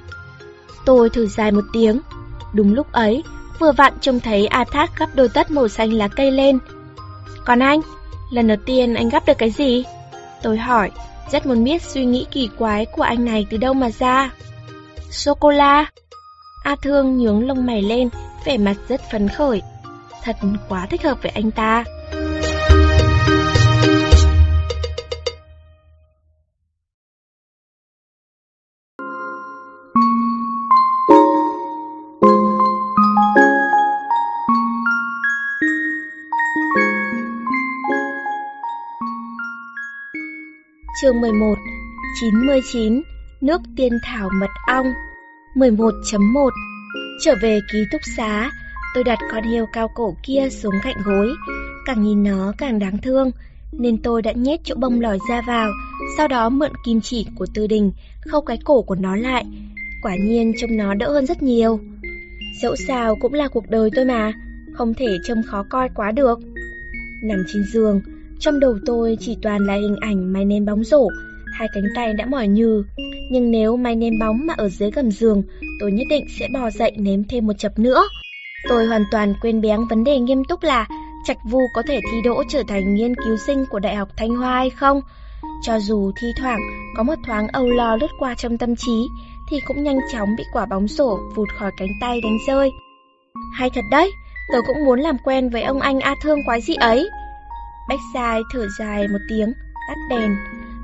Tôi 0.85 1.09
thử 1.09 1.27
dài 1.27 1.51
một 1.51 1.63
tiếng. 1.73 1.99
Đúng 2.53 2.73
lúc 2.73 2.91
ấy, 2.91 3.23
vừa 3.59 3.71
vặn 3.71 3.93
trông 4.01 4.19
thấy 4.19 4.47
A 4.47 4.63
Thác 4.63 4.99
gắp 4.99 5.09
đôi 5.15 5.29
tất 5.29 5.51
màu 5.51 5.67
xanh 5.67 5.93
lá 5.93 6.07
cây 6.07 6.31
lên. 6.31 6.59
Còn 7.45 7.59
anh, 7.59 7.81
lần 8.31 8.47
đầu 8.47 8.57
tiên 8.65 8.93
anh 8.93 9.09
gắp 9.09 9.25
được 9.25 9.37
cái 9.37 9.49
gì? 9.49 9.83
Tôi 10.43 10.57
hỏi, 10.57 10.91
rất 11.31 11.45
muốn 11.45 11.63
biết 11.63 11.81
suy 11.81 12.05
nghĩ 12.05 12.25
kỳ 12.31 12.49
quái 12.57 12.85
của 12.85 13.03
anh 13.03 13.25
này 13.25 13.47
từ 13.49 13.57
đâu 13.57 13.73
mà 13.73 13.89
ra. 13.99 14.31
Sô-cô-la. 15.09 15.85
A 16.67 16.75
Thương 16.75 17.17
nhướng 17.17 17.47
lông 17.47 17.65
mày 17.65 17.81
lên, 17.81 18.09
vẻ 18.45 18.57
mặt 18.57 18.75
rất 18.87 19.01
phấn 19.11 19.27
khởi. 19.29 19.61
Thật 20.23 20.35
quá 20.69 20.87
thích 20.89 21.03
hợp 21.03 21.17
với 21.21 21.31
anh 21.35 21.51
ta. 21.51 21.83
Chương 41.01 41.21
11 41.21 41.55
99 42.21 43.01
Nước 43.41 43.61
tiên 43.75 43.93
thảo 44.03 44.29
mật 44.33 44.49
ong 44.67 44.87
11.1 45.57 46.49
Trở 47.21 47.35
về 47.41 47.59
ký 47.71 47.79
túc 47.91 48.01
xá, 48.17 48.51
tôi 48.95 49.03
đặt 49.03 49.19
con 49.31 49.43
heo 49.43 49.65
cao 49.73 49.87
cổ 49.95 50.15
kia 50.23 50.49
xuống 50.51 50.73
cạnh 50.83 50.95
gối, 51.05 51.29
càng 51.85 52.03
nhìn 52.03 52.23
nó 52.23 52.53
càng 52.57 52.79
đáng 52.79 52.97
thương, 52.97 53.31
nên 53.71 54.01
tôi 54.01 54.21
đã 54.21 54.31
nhét 54.31 54.59
chỗ 54.63 54.75
bông 54.75 55.01
lòi 55.01 55.19
ra 55.29 55.41
vào, 55.47 55.71
sau 56.17 56.27
đó 56.27 56.49
mượn 56.49 56.71
kim 56.85 57.01
chỉ 57.01 57.27
của 57.35 57.45
tư 57.53 57.67
đình, 57.67 57.91
khâu 58.27 58.41
cái 58.41 58.57
cổ 58.65 58.81
của 58.81 58.95
nó 58.95 59.15
lại. 59.15 59.45
Quả 60.01 60.15
nhiên 60.15 60.53
trông 60.57 60.77
nó 60.77 60.93
đỡ 60.93 61.11
hơn 61.11 61.25
rất 61.25 61.43
nhiều. 61.43 61.79
Dẫu 62.61 62.75
sao 62.75 63.15
cũng 63.21 63.33
là 63.33 63.47
cuộc 63.47 63.69
đời 63.69 63.89
tôi 63.95 64.05
mà, 64.05 64.33
không 64.73 64.93
thể 64.93 65.17
trông 65.23 65.43
khó 65.43 65.65
coi 65.69 65.89
quá 65.95 66.11
được. 66.11 66.39
Nằm 67.23 67.43
trên 67.47 67.63
giường, 67.73 68.01
trong 68.39 68.59
đầu 68.59 68.77
tôi 68.85 69.17
chỉ 69.19 69.37
toàn 69.41 69.65
là 69.65 69.73
hình 69.73 69.95
ảnh 70.01 70.33
máy 70.33 70.45
ném 70.45 70.65
bóng 70.65 70.83
rổ, 70.83 71.07
hai 71.53 71.67
cánh 71.73 71.85
tay 71.95 72.13
đã 72.13 72.25
mỏi 72.25 72.47
nhừ. 72.47 72.83
Nhưng 73.31 73.51
nếu 73.51 73.77
máy 73.77 73.95
ném 73.95 74.19
bóng 74.19 74.47
mà 74.47 74.53
ở 74.57 74.69
dưới 74.69 74.91
gầm 74.91 75.11
giường, 75.11 75.43
tôi 75.79 75.91
nhất 75.91 76.07
định 76.09 76.25
sẽ 76.39 76.47
bò 76.53 76.69
dậy 76.69 76.91
ném 76.97 77.23
thêm 77.23 77.47
một 77.47 77.53
chập 77.57 77.79
nữa. 77.79 78.07
Tôi 78.69 78.85
hoàn 78.85 79.03
toàn 79.11 79.33
quên 79.41 79.61
béng 79.61 79.87
vấn 79.89 80.03
đề 80.03 80.19
nghiêm 80.19 80.43
túc 80.43 80.63
là 80.63 80.87
Trạch 81.25 81.37
Vu 81.43 81.59
có 81.73 81.81
thể 81.87 81.99
thi 82.11 82.21
đỗ 82.25 82.43
trở 82.49 82.63
thành 82.67 82.95
nghiên 82.95 83.15
cứu 83.15 83.37
sinh 83.37 83.65
của 83.69 83.79
Đại 83.79 83.95
học 83.95 84.09
Thanh 84.17 84.35
Hoa 84.35 84.55
hay 84.55 84.69
không. 84.69 85.01
Cho 85.61 85.79
dù 85.79 86.11
thi 86.21 86.27
thoảng 86.37 86.59
có 86.97 87.03
một 87.03 87.15
thoáng 87.25 87.47
âu 87.47 87.69
lo 87.69 87.95
lướt 87.95 88.07
qua 88.19 88.35
trong 88.37 88.57
tâm 88.57 88.75
trí, 88.75 89.07
thì 89.49 89.59
cũng 89.67 89.83
nhanh 89.83 89.99
chóng 90.11 90.35
bị 90.37 90.43
quả 90.53 90.65
bóng 90.65 90.87
rổ 90.87 91.17
vụt 91.35 91.47
khỏi 91.59 91.71
cánh 91.77 91.89
tay 92.01 92.21
đánh 92.21 92.37
rơi. 92.47 92.71
Hay 93.53 93.69
thật 93.69 93.81
đấy, 93.91 94.11
tôi 94.51 94.61
cũng 94.67 94.85
muốn 94.85 94.99
làm 94.99 95.17
quen 95.23 95.49
với 95.49 95.63
ông 95.63 95.79
anh 95.79 95.99
A 95.99 96.15
Thương 96.23 96.39
quái 96.45 96.61
dị 96.61 96.73
ấy. 96.73 97.09
Bách 97.89 97.99
dài 98.13 98.41
thở 98.53 98.67
dài 98.79 99.07
một 99.07 99.19
tiếng, 99.29 99.53
tắt 99.87 99.95
đèn. 100.09 100.35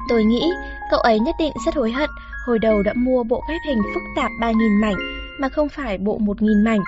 Tôi 0.09 0.23
nghĩ 0.23 0.51
cậu 0.91 0.99
ấy 0.99 1.19
nhất 1.19 1.35
định 1.39 1.53
rất 1.65 1.75
hối 1.75 1.91
hận 1.91 2.09
hồi 2.45 2.59
đầu 2.59 2.83
đã 2.83 2.93
mua 2.95 3.23
bộ 3.23 3.43
ghép 3.49 3.61
hình 3.67 3.81
phức 3.93 4.03
tạp 4.15 4.31
3.000 4.41 4.81
mảnh 4.81 4.95
mà 5.39 5.49
không 5.49 5.69
phải 5.69 5.97
bộ 5.97 6.19
1.000 6.19 6.63
mảnh. 6.63 6.79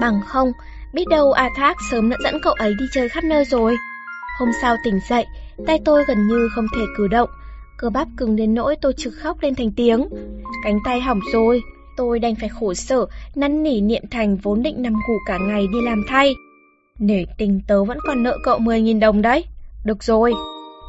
Bằng 0.00 0.20
không, 0.26 0.52
biết 0.92 1.08
đâu 1.08 1.32
A 1.32 1.50
Thác 1.56 1.76
sớm 1.90 2.10
đã 2.10 2.16
dẫn 2.24 2.40
cậu 2.42 2.52
ấy 2.52 2.74
đi 2.78 2.84
chơi 2.92 3.08
khắp 3.08 3.24
nơi 3.24 3.44
rồi. 3.44 3.76
Hôm 4.38 4.48
sau 4.62 4.76
tỉnh 4.84 4.98
dậy, 5.08 5.26
tay 5.66 5.78
tôi 5.84 6.04
gần 6.08 6.28
như 6.28 6.48
không 6.54 6.66
thể 6.76 6.82
cử 6.96 7.08
động. 7.08 7.30
Cơ 7.78 7.90
bắp 7.90 8.08
cứng 8.16 8.36
đến 8.36 8.54
nỗi 8.54 8.76
tôi 8.82 8.92
trực 8.92 9.12
khóc 9.22 9.36
lên 9.40 9.54
thành 9.54 9.72
tiếng. 9.72 10.08
Cánh 10.64 10.78
tay 10.84 11.00
hỏng 11.00 11.20
rồi, 11.32 11.62
tôi 11.96 12.18
đành 12.18 12.34
phải 12.40 12.48
khổ 12.48 12.74
sở, 12.74 13.06
năn 13.34 13.62
nỉ 13.62 13.80
niệm 13.80 14.02
thành 14.10 14.36
vốn 14.36 14.62
định 14.62 14.82
nằm 14.82 14.92
ngủ 14.92 15.18
cả 15.26 15.38
ngày 15.38 15.66
đi 15.72 15.78
làm 15.82 16.04
thay. 16.08 16.34
Nể 16.98 17.24
tình 17.38 17.60
tớ 17.66 17.84
vẫn 17.84 17.98
còn 18.06 18.22
nợ 18.22 18.38
cậu 18.44 18.58
10.000 18.58 19.00
đồng 19.00 19.22
đấy. 19.22 19.44
Được 19.84 20.02
rồi. 20.02 20.32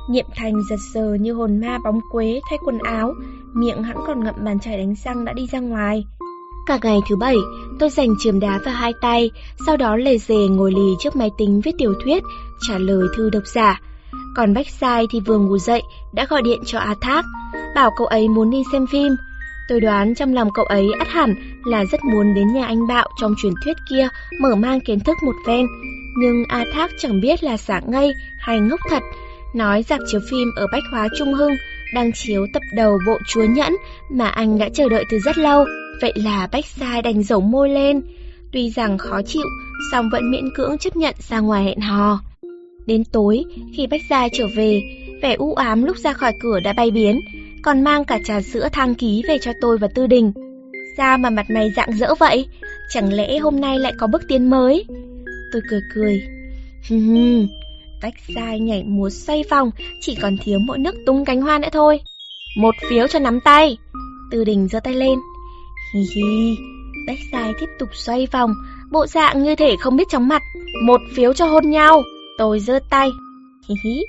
Nhiệm 0.09 0.25
Thành 0.35 0.53
giật 0.69 0.79
giờ 0.93 1.13
như 1.13 1.33
hồn 1.33 1.61
ma 1.61 1.77
bóng 1.83 1.99
quế 2.11 2.39
thay 2.49 2.59
quần 2.65 2.79
áo, 2.79 3.13
miệng 3.53 3.83
hãng 3.83 3.97
còn 4.07 4.23
ngậm 4.23 4.35
bàn 4.37 4.59
chải 4.59 4.77
đánh 4.77 4.95
răng 5.05 5.25
đã 5.25 5.33
đi 5.33 5.47
ra 5.51 5.59
ngoài. 5.59 6.05
Cả 6.65 6.79
ngày 6.83 6.99
thứ 7.09 7.15
bảy, 7.15 7.35
tôi 7.79 7.89
dành 7.89 8.15
chườm 8.19 8.39
đá 8.39 8.59
vào 8.65 8.75
hai 8.75 8.93
tay, 9.01 9.31
sau 9.65 9.77
đó 9.77 9.95
lề 9.95 10.17
dề 10.17 10.47
ngồi 10.47 10.71
lì 10.71 10.95
trước 10.99 11.15
máy 11.15 11.29
tính 11.37 11.61
viết 11.61 11.75
tiểu 11.77 11.93
thuyết, 12.03 12.23
trả 12.67 12.77
lời 12.77 13.07
thư 13.17 13.29
độc 13.29 13.43
giả. 13.45 13.81
Còn 14.35 14.53
Bách 14.53 14.69
Sai 14.69 15.07
thì 15.11 15.19
vừa 15.19 15.37
ngủ 15.37 15.57
dậy, 15.57 15.81
đã 16.13 16.25
gọi 16.29 16.41
điện 16.41 16.59
cho 16.65 16.79
A 16.79 16.95
Thác, 17.01 17.25
bảo 17.75 17.91
cậu 17.97 18.07
ấy 18.07 18.27
muốn 18.27 18.49
đi 18.49 18.63
xem 18.71 18.87
phim. 18.87 19.15
Tôi 19.69 19.79
đoán 19.79 20.15
trong 20.15 20.33
lòng 20.33 20.49
cậu 20.53 20.65
ấy 20.65 20.91
ắt 20.99 21.07
hẳn 21.07 21.35
là 21.65 21.85
rất 21.85 22.03
muốn 22.03 22.33
đến 22.33 22.53
nhà 22.53 22.65
anh 22.65 22.87
Bạo 22.87 23.07
trong 23.21 23.35
truyền 23.41 23.53
thuyết 23.65 23.77
kia 23.89 24.07
mở 24.41 24.55
mang 24.55 24.79
kiến 24.81 24.99
thức 24.99 25.17
một 25.23 25.35
phen. 25.47 25.65
Nhưng 26.17 26.43
A 26.47 26.65
Thác 26.73 26.91
chẳng 26.99 27.21
biết 27.21 27.43
là 27.43 27.57
giả 27.57 27.81
ngây 27.87 28.13
hay 28.37 28.59
ngốc 28.59 28.79
thật, 28.89 29.03
nói 29.55 29.83
dạp 29.83 29.99
chiếu 30.11 30.21
phim 30.31 30.47
ở 30.55 30.67
Bách 30.71 30.83
Hóa 30.91 31.07
Trung 31.17 31.33
Hưng 31.33 31.55
đang 31.93 32.11
chiếu 32.11 32.47
tập 32.53 32.63
đầu 32.73 32.99
bộ 33.07 33.17
Chúa 33.27 33.43
Nhẫn 33.43 33.73
mà 34.09 34.27
anh 34.27 34.57
đã 34.57 34.69
chờ 34.73 34.89
đợi 34.89 35.05
từ 35.09 35.19
rất 35.19 35.37
lâu. 35.37 35.65
Vậy 36.01 36.13
là 36.15 36.47
Bách 36.51 36.65
Sai 36.65 37.01
đành 37.01 37.23
dấu 37.23 37.41
môi 37.41 37.69
lên. 37.69 38.01
Tuy 38.51 38.69
rằng 38.69 38.97
khó 38.97 39.21
chịu, 39.21 39.45
song 39.91 40.09
vẫn 40.11 40.31
miễn 40.31 40.49
cưỡng 40.55 40.77
chấp 40.77 40.95
nhận 40.95 41.15
ra 41.29 41.39
ngoài 41.39 41.63
hẹn 41.63 41.79
hò. 41.79 42.19
Đến 42.85 43.03
tối, 43.05 43.43
khi 43.77 43.87
Bách 43.87 44.01
Sa 44.09 44.27
trở 44.33 44.47
về, 44.55 44.81
vẻ 45.21 45.33
u 45.33 45.53
ám 45.53 45.83
lúc 45.83 45.97
ra 45.97 46.13
khỏi 46.13 46.33
cửa 46.41 46.59
đã 46.59 46.73
bay 46.73 46.91
biến, 46.91 47.19
còn 47.63 47.83
mang 47.83 48.05
cả 48.05 48.19
trà 48.25 48.41
sữa 48.41 48.67
thang 48.71 48.95
ký 48.95 49.23
về 49.27 49.37
cho 49.37 49.51
tôi 49.61 49.77
và 49.77 49.87
Tư 49.95 50.07
Đình. 50.07 50.31
Sao 50.97 51.17
mà 51.17 51.29
mặt 51.29 51.45
mày 51.49 51.71
dạng 51.75 51.97
dỡ 51.97 52.15
vậy? 52.19 52.47
Chẳng 52.89 53.13
lẽ 53.13 53.37
hôm 53.37 53.61
nay 53.61 53.79
lại 53.79 53.93
có 53.99 54.07
bước 54.07 54.21
tiến 54.27 54.49
mới? 54.49 54.85
Tôi 55.53 55.61
cười 55.69 55.81
cười 55.93 56.23
tách 58.03 58.13
dài 58.35 58.59
nhảy 58.59 58.83
múa 58.83 59.09
xoay 59.09 59.43
vòng, 59.51 59.71
chỉ 60.01 60.17
còn 60.21 60.37
thiếu 60.43 60.59
mỗi 60.59 60.77
nước 60.77 60.95
tung 61.05 61.25
cánh 61.25 61.41
hoa 61.41 61.59
nữa 61.59 61.67
thôi. 61.71 61.99
Một 62.57 62.75
phiếu 62.89 63.07
cho 63.07 63.19
nắm 63.19 63.39
tay. 63.39 63.77
Tư 64.31 64.43
Đình 64.43 64.67
giơ 64.71 64.79
tay 64.79 64.93
lên. 64.93 65.19
Hi 65.93 66.01
hi. 66.15 66.57
Tách 67.07 67.17
dài 67.33 67.53
tiếp 67.59 67.65
tục 67.79 67.89
xoay 67.93 68.27
vòng, 68.31 68.53
bộ 68.91 69.07
dạng 69.07 69.43
như 69.43 69.55
thể 69.55 69.75
không 69.79 69.95
biết 69.95 70.09
chóng 70.09 70.27
mặt. 70.27 70.41
Một 70.85 71.01
phiếu 71.15 71.33
cho 71.33 71.45
hôn 71.45 71.69
nhau. 71.69 72.03
Tôi 72.37 72.59
giơ 72.59 72.79
tay. 72.89 73.09
Hi 73.69 73.75
hi. 73.83 74.05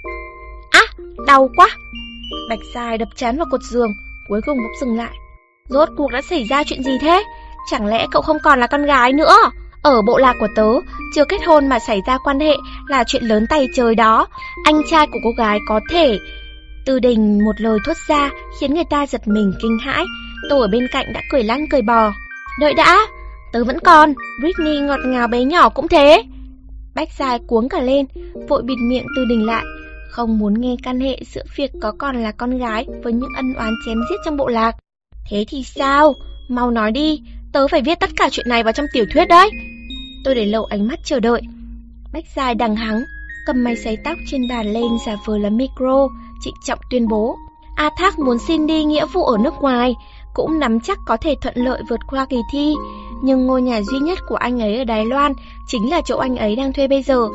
Á, 0.71 0.83
đau 1.27 1.51
quá. 1.57 1.69
Bạch 2.49 2.61
dài 2.75 2.99
đập 2.99 3.09
chán 3.17 3.37
vào 3.37 3.47
cột 3.51 3.63
giường, 3.63 3.91
cuối 4.29 4.41
cùng 4.47 4.59
cũng 4.59 4.81
dừng 4.81 4.97
lại. 4.97 5.13
Rốt 5.69 5.89
cuộc 5.97 6.11
đã 6.13 6.23
xảy 6.23 6.45
ra 6.45 6.65
chuyện 6.65 6.83
gì 6.83 6.99
thế? 7.01 7.25
Chẳng 7.71 7.87
lẽ 7.87 8.07
cậu 8.11 8.23
không 8.23 8.39
còn 8.43 8.61
là 8.61 8.67
con 8.67 8.87
gái 8.87 9.13
nữa? 9.13 9.37
Ở 9.85 10.03
bộ 10.03 10.19
lạc 10.19 10.37
của 10.41 10.49
tớ, 10.55 10.69
chưa 11.15 11.25
kết 11.25 11.45
hôn 11.47 11.69
mà 11.69 11.79
xảy 11.79 12.01
ra 12.07 12.19
quan 12.19 12.41
hệ 12.41 12.57
là 12.89 13.05
chuyện 13.07 13.25
lớn 13.25 13.47
tay 13.49 13.69
trời 13.75 13.95
đó. 13.95 14.27
Anh 14.65 14.83
trai 14.91 15.07
của 15.07 15.19
cô 15.25 15.31
gái 15.39 15.59
có 15.69 15.81
thể... 15.91 16.19
Từ 16.87 16.99
đình 16.99 17.45
một 17.45 17.61
lời 17.61 17.79
thốt 17.85 17.97
ra 18.09 18.31
khiến 18.61 18.75
người 18.75 18.85
ta 18.91 19.07
giật 19.07 19.29
mình 19.29 19.53
kinh 19.63 19.79
hãi. 19.79 20.05
Tôi 20.51 20.61
ở 20.61 20.69
bên 20.69 20.89
cạnh 20.93 21.13
đã 21.13 21.21
cười 21.31 21.43
lăn 21.43 21.69
cười 21.71 21.83
bò. 21.83 22.13
Đợi 22.61 22.75
đã, 22.75 23.07
tớ 23.53 23.65
vẫn 23.65 23.79
còn, 23.81 24.15
Britney 24.41 24.81
ngọt 24.81 25.01
ngào 25.05 25.29
bé 25.29 25.45
nhỏ 25.45 25.69
cũng 25.69 25.89
thế. 25.89 26.23
Bách 26.95 27.09
dài 27.19 27.39
cuống 27.47 27.69
cả 27.69 27.81
lên, 27.81 28.07
vội 28.49 28.63
bịt 28.63 28.77
miệng 28.79 29.07
từ 29.17 29.25
đình 29.25 29.47
lại. 29.47 29.65
Không 30.11 30.39
muốn 30.39 30.61
nghe 30.61 30.77
căn 30.83 31.01
hệ 31.01 31.19
giữa 31.35 31.43
việc 31.57 31.71
có 31.83 31.93
còn 31.99 32.23
là 32.23 32.33
con 32.33 32.59
gái 32.59 32.87
với 33.03 33.13
những 33.13 33.31
ân 33.37 33.55
oán 33.55 33.75
chém 33.87 33.99
giết 34.11 34.17
trong 34.25 34.37
bộ 34.37 34.49
lạc. 34.49 34.77
Thế 35.31 35.45
thì 35.49 35.63
sao? 35.63 36.15
Mau 36.49 36.71
nói 36.71 36.93
đi, 36.93 37.23
tớ 37.53 37.69
phải 37.69 37.83
viết 37.83 38.01
tất 38.01 38.11
cả 38.17 38.29
chuyện 38.33 38.49
này 38.49 38.63
vào 38.63 38.73
trong 38.73 38.87
tiểu 38.93 39.05
thuyết 39.13 39.25
đấy. 39.29 39.51
Tôi 40.25 40.35
để 40.35 40.47
lộ 40.47 40.63
ánh 40.63 40.89
mắt 40.89 40.99
chờ 41.05 41.21
đợi. 41.21 41.43
Bách 42.13 42.25
dài 42.37 42.55
đằng 42.55 42.77
hắng, 42.77 43.05
cầm 43.47 43.65
máy 43.65 43.77
sấy 43.77 43.97
tóc 44.05 44.19
trên 44.31 44.49
bàn 44.49 44.73
lên 44.73 44.85
giả 45.07 45.17
vờ 45.27 45.39
là 45.39 45.51
micro, 45.51 46.09
trịnh 46.41 46.55
trọng 46.65 46.79
tuyên 46.91 47.09
bố. 47.09 47.37
A 47.77 47.91
Thác 47.99 48.19
muốn 48.19 48.39
xin 48.39 48.67
đi 48.67 48.85
nghĩa 48.85 49.07
vụ 49.07 49.25
ở 49.25 49.39
nước 49.39 49.55
ngoài, 49.61 49.95
cũng 50.35 50.59
nắm 50.59 50.81
chắc 50.81 50.99
có 51.07 51.17
thể 51.17 51.35
thuận 51.41 51.55
lợi 51.57 51.83
vượt 51.89 52.01
qua 52.11 52.27
kỳ 52.27 52.41
thi. 52.53 52.75
Nhưng 53.23 53.47
ngôi 53.47 53.63
nhà 53.63 53.83
duy 53.83 53.99
nhất 53.99 54.19
của 54.29 54.37
anh 54.37 54.63
ấy 54.63 54.79
ở 54.79 54.85
Đài 54.85 55.05
Loan 55.05 55.33
chính 55.67 55.91
là 55.91 56.01
chỗ 56.05 56.19
anh 56.19 56.37
ấy 56.37 56.57
đang 56.57 56.73
thuê 56.73 56.89
bây 56.89 57.03
giờ. 57.03 57.29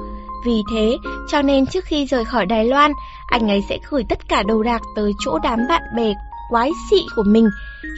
Vì 0.46 0.64
thế, 0.72 0.98
cho 1.30 1.42
nên 1.42 1.66
trước 1.66 1.86
khi 1.86 2.06
rời 2.06 2.26
khỏi 2.26 2.46
Đài 2.46 2.66
Loan, 2.66 2.92
anh 3.28 3.48
ấy 3.48 3.64
sẽ 3.70 3.78
gửi 3.90 4.04
tất 4.10 4.30
cả 4.30 4.44
đồ 4.44 4.64
đạc 4.64 4.82
tới 4.96 5.12
chỗ 5.26 5.40
đám 5.44 5.68
bạn 5.68 5.82
bè 5.96 6.14
quái 6.50 6.72
dị 6.92 7.06
của 7.16 7.24
mình. 7.24 7.50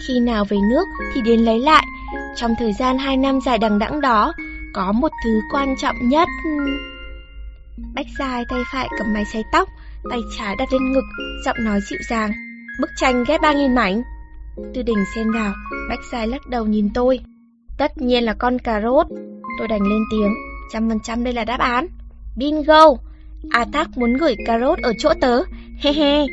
Khi 0.08 0.20
nào 0.20 0.46
về 0.50 0.58
nước 0.70 0.86
thì 1.14 1.22
đến 1.22 1.40
lấy 1.40 1.60
lại. 1.60 1.86
Trong 2.36 2.52
thời 2.60 2.74
gian 2.74 2.98
2 2.98 3.18
năm 3.18 3.40
dài 3.46 3.58
đằng 3.58 3.80
đẵng 3.80 4.02
đó, 4.02 4.34
có 4.74 4.92
một 4.92 5.12
thứ 5.24 5.40
quan 5.52 5.76
trọng 5.78 6.10
nhất... 6.10 6.28
Bách 7.96 8.06
dài 8.20 8.44
tay 8.50 8.60
phải 8.72 8.88
cầm 8.98 9.14
máy 9.14 9.26
sấy 9.26 9.44
tóc, 9.52 9.70
tay 10.10 10.20
trái 10.38 10.56
đặt 10.56 10.74
lên 10.74 10.92
ngực, 10.92 11.04
giọng 11.46 11.58
nói 11.60 11.80
dịu 11.90 12.00
dàng. 12.10 12.32
Bức 12.82 12.90
tranh 12.96 13.24
ghép 13.28 13.42
3.000 13.42 13.74
mảnh. 13.74 14.02
Tư 14.74 14.82
đình 14.82 15.04
xen 15.16 15.32
vào, 15.32 15.54
Bách 15.90 16.00
dài 16.12 16.28
lắc 16.28 16.48
đầu 16.48 16.66
nhìn 16.66 16.90
tôi. 16.94 17.20
Tất 17.78 17.98
nhiên 17.98 18.24
là 18.24 18.34
con 18.34 18.60
cà 18.60 18.82
rốt. 18.82 19.08
Tôi 19.60 19.68
đành 19.68 19.82
lên 19.82 20.02
tiếng, 20.12 20.34
trăm 20.74 20.90
phần 20.90 21.00
trăm 21.04 21.24
đây 21.24 21.34
là 21.34 21.44
đáp 21.44 21.60
án. 21.60 21.88
Bingo! 22.38 22.86
Attack 23.50 23.98
muốn 23.98 24.14
gửi 24.14 24.36
cà 24.46 24.60
rốt 24.60 24.80
ở 24.80 24.94
chỗ 24.98 25.14
tớ. 25.22 25.42
He 25.80 25.94
he, 25.94 26.26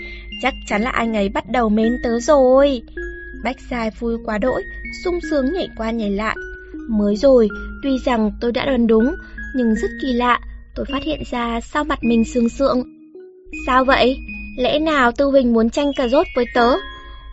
chắc 0.42 0.54
chắn 0.66 0.82
là 0.82 0.90
anh 0.90 1.16
ấy 1.16 1.28
bắt 1.28 1.50
đầu 1.50 1.68
mến 1.68 1.96
tớ 2.02 2.20
rồi. 2.20 2.82
Bách 3.44 3.56
dài 3.70 3.90
vui 3.98 4.16
quá 4.24 4.38
đỗi, 4.38 4.62
sung 5.04 5.18
sướng 5.30 5.52
nhảy 5.52 5.68
qua 5.76 5.90
nhảy 5.90 6.10
lại. 6.10 6.36
Mới 6.88 7.16
rồi, 7.16 7.48
tuy 7.82 7.98
rằng 7.98 8.30
tôi 8.40 8.52
đã 8.52 8.66
đoán 8.66 8.86
đúng, 8.86 9.14
nhưng 9.54 9.74
rất 9.74 9.88
kỳ 10.02 10.12
lạ, 10.12 10.40
tôi 10.74 10.86
phát 10.92 11.02
hiện 11.02 11.22
ra 11.30 11.60
sao 11.60 11.84
mặt 11.84 11.98
mình 12.02 12.24
sương 12.24 12.48
sượng. 12.48 12.82
Sao 13.66 13.84
vậy? 13.84 14.16
Lẽ 14.58 14.78
nào 14.78 15.12
Tư 15.12 15.24
Huỳnh 15.24 15.52
muốn 15.52 15.70
tranh 15.70 15.92
cà 15.96 16.08
rốt 16.08 16.26
với 16.36 16.44
tớ? 16.54 16.74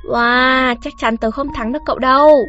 Wow, 0.10 0.76
chắc 0.82 0.94
chắn 1.00 1.18
tớ 1.18 1.32
không 1.32 1.54
thắng 1.54 1.74
được 1.74 1.80
cậu 1.86 2.00
đâu. 2.00 2.48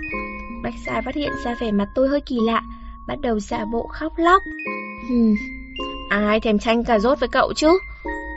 Bách 0.62 0.74
Sai 0.86 1.02
phát 1.02 1.14
hiện 1.14 1.30
ra 1.44 1.56
vẻ 1.60 1.72
mặt 1.72 1.88
tôi 1.94 2.08
hơi 2.08 2.20
kỳ 2.20 2.36
lạ, 2.40 2.62
bắt 3.08 3.20
đầu 3.20 3.40
giả 3.40 3.64
bộ 3.72 3.86
khóc 3.86 4.12
lóc. 4.16 4.42
Hmm, 5.08 5.34
ai 6.10 6.40
thèm 6.40 6.58
tranh 6.58 6.84
cà 6.84 6.98
rốt 6.98 7.20
với 7.20 7.28
cậu 7.28 7.52
chứ? 7.56 7.78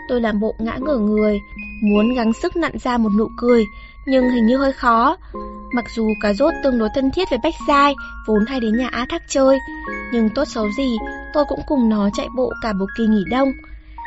Tôi 0.09 0.21
làm 0.21 0.39
bộ 0.39 0.55
ngã 0.59 0.77
ngửa 0.81 0.97
người, 0.97 1.39
muốn 1.83 2.15
gắng 2.15 2.33
sức 2.33 2.55
nặn 2.55 2.71
ra 2.83 2.97
một 2.97 3.09
nụ 3.17 3.27
cười, 3.37 3.63
nhưng 4.05 4.29
hình 4.29 4.45
như 4.45 4.57
hơi 4.57 4.73
khó. 4.73 5.17
Mặc 5.73 5.85
dù 5.95 6.13
cà 6.21 6.33
rốt 6.33 6.53
tương 6.63 6.79
đối 6.79 6.89
thân 6.95 7.11
thiết 7.11 7.29
với 7.29 7.39
Bách 7.43 7.53
Giai, 7.67 7.95
vốn 8.27 8.45
hay 8.45 8.59
đến 8.59 8.77
nhà 8.77 8.87
Á 8.87 9.05
Thác 9.09 9.23
chơi, 9.27 9.57
nhưng 10.13 10.29
tốt 10.29 10.45
xấu 10.45 10.71
gì, 10.77 10.97
tôi 11.33 11.45
cũng 11.47 11.59
cùng 11.67 11.89
nó 11.89 12.09
chạy 12.13 12.27
bộ 12.35 12.51
cả 12.61 12.73
một 12.73 12.85
kỳ 12.97 13.07
nghỉ 13.07 13.23
đông. 13.31 13.51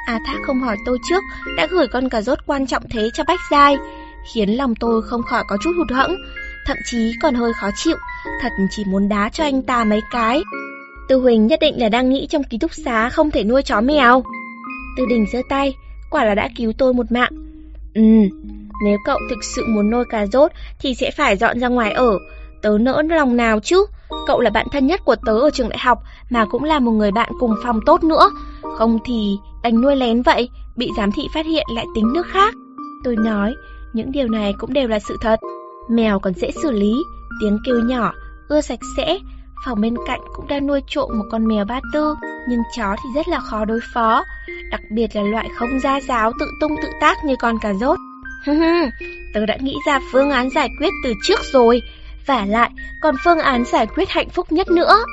A 0.06 0.18
Thác 0.26 0.38
không 0.46 0.60
hỏi 0.60 0.76
tôi 0.86 0.98
trước, 1.08 1.22
đã 1.56 1.66
gửi 1.70 1.86
con 1.92 2.08
cà 2.08 2.20
rốt 2.20 2.38
quan 2.46 2.66
trọng 2.66 2.82
thế 2.90 3.10
cho 3.14 3.24
Bách 3.24 3.40
Giai, 3.50 3.76
khiến 4.34 4.50
lòng 4.50 4.74
tôi 4.74 5.02
không 5.02 5.22
khỏi 5.22 5.44
có 5.48 5.56
chút 5.64 5.70
hụt 5.76 5.90
hẫng, 5.90 6.16
thậm 6.66 6.76
chí 6.84 7.12
còn 7.22 7.34
hơi 7.34 7.52
khó 7.60 7.70
chịu, 7.76 7.96
thật 8.40 8.48
chỉ 8.70 8.84
muốn 8.84 9.08
đá 9.08 9.28
cho 9.28 9.44
anh 9.44 9.62
ta 9.62 9.84
mấy 9.84 10.00
cái. 10.10 10.42
Tư 11.08 11.16
Huỳnh 11.16 11.46
nhất 11.46 11.60
định 11.60 11.80
là 11.80 11.88
đang 11.88 12.10
nghĩ 12.10 12.26
trong 12.26 12.44
ký 12.44 12.58
túc 12.58 12.74
xá 12.74 13.08
không 13.08 13.30
thể 13.30 13.44
nuôi 13.44 13.62
chó 13.62 13.80
mèo. 13.80 14.22
Tư 14.96 15.04
Đình 15.10 15.26
giơ 15.32 15.38
tay, 15.48 15.76
quả 16.10 16.24
là 16.24 16.34
đã 16.34 16.48
cứu 16.56 16.72
tôi 16.78 16.94
một 16.94 17.12
mạng. 17.12 17.32
Ừ, 17.94 18.02
nếu 18.84 18.98
cậu 19.04 19.18
thực 19.30 19.44
sự 19.44 19.64
muốn 19.68 19.90
nuôi 19.90 20.04
cà 20.10 20.26
rốt 20.26 20.52
thì 20.80 20.94
sẽ 20.94 21.10
phải 21.10 21.36
dọn 21.36 21.60
ra 21.60 21.68
ngoài 21.68 21.92
ở. 21.92 22.18
Tớ 22.62 22.78
nỡ 22.80 23.02
lòng 23.02 23.36
nào 23.36 23.60
chứ? 23.60 23.86
Cậu 24.26 24.40
là 24.40 24.50
bạn 24.50 24.66
thân 24.72 24.86
nhất 24.86 25.00
của 25.04 25.16
tớ 25.26 25.40
ở 25.40 25.50
trường 25.50 25.68
đại 25.68 25.78
học 25.78 25.98
mà 26.30 26.44
cũng 26.44 26.64
là 26.64 26.78
một 26.78 26.92
người 26.92 27.10
bạn 27.10 27.32
cùng 27.40 27.54
phòng 27.62 27.80
tốt 27.86 28.04
nữa. 28.04 28.30
Không 28.78 28.98
thì 29.04 29.36
đành 29.62 29.80
nuôi 29.80 29.96
lén 29.96 30.22
vậy, 30.22 30.48
bị 30.76 30.90
giám 30.96 31.12
thị 31.12 31.22
phát 31.34 31.46
hiện 31.46 31.66
lại 31.74 31.86
tính 31.94 32.12
nước 32.12 32.26
khác. 32.26 32.54
Tôi 33.04 33.16
nói, 33.16 33.54
những 33.92 34.12
điều 34.12 34.28
này 34.28 34.54
cũng 34.58 34.72
đều 34.72 34.88
là 34.88 34.98
sự 34.98 35.16
thật. 35.20 35.40
Mèo 35.90 36.18
còn 36.18 36.34
dễ 36.34 36.50
xử 36.62 36.70
lý, 36.70 36.94
tiếng 37.40 37.58
kêu 37.66 37.76
nhỏ, 37.84 38.12
ưa 38.48 38.60
sạch 38.60 38.78
sẽ. 38.96 39.18
Phòng 39.66 39.80
bên 39.80 39.94
cạnh 40.06 40.20
cũng 40.34 40.48
đang 40.48 40.66
nuôi 40.66 40.82
trộm 40.86 41.10
một 41.18 41.24
con 41.30 41.46
mèo 41.48 41.64
ba 41.64 41.80
tư, 41.92 42.14
nhưng 42.48 42.60
chó 42.76 42.96
thì 42.96 43.10
rất 43.14 43.28
là 43.28 43.40
khó 43.40 43.64
đối 43.64 43.80
phó. 43.94 44.24
Đặc 44.70 44.80
biệt 44.90 45.16
là 45.16 45.22
loại 45.22 45.48
không 45.58 45.80
ra 45.80 46.00
giáo 46.00 46.32
tự 46.40 46.46
tung 46.60 46.72
tự 46.82 46.88
tác 47.00 47.24
như 47.24 47.36
con 47.36 47.58
cà 47.58 47.74
rốt. 47.74 47.98
Tớ 49.34 49.46
đã 49.46 49.56
nghĩ 49.60 49.76
ra 49.86 50.00
phương 50.12 50.30
án 50.30 50.50
giải 50.50 50.68
quyết 50.78 50.90
từ 51.04 51.12
trước 51.22 51.40
rồi, 51.52 51.82
và 52.26 52.46
lại 52.46 52.70
còn 53.02 53.14
phương 53.24 53.38
án 53.38 53.64
giải 53.64 53.86
quyết 53.86 54.08
hạnh 54.08 54.28
phúc 54.28 54.52
nhất 54.52 54.70
nữa. 54.70 55.04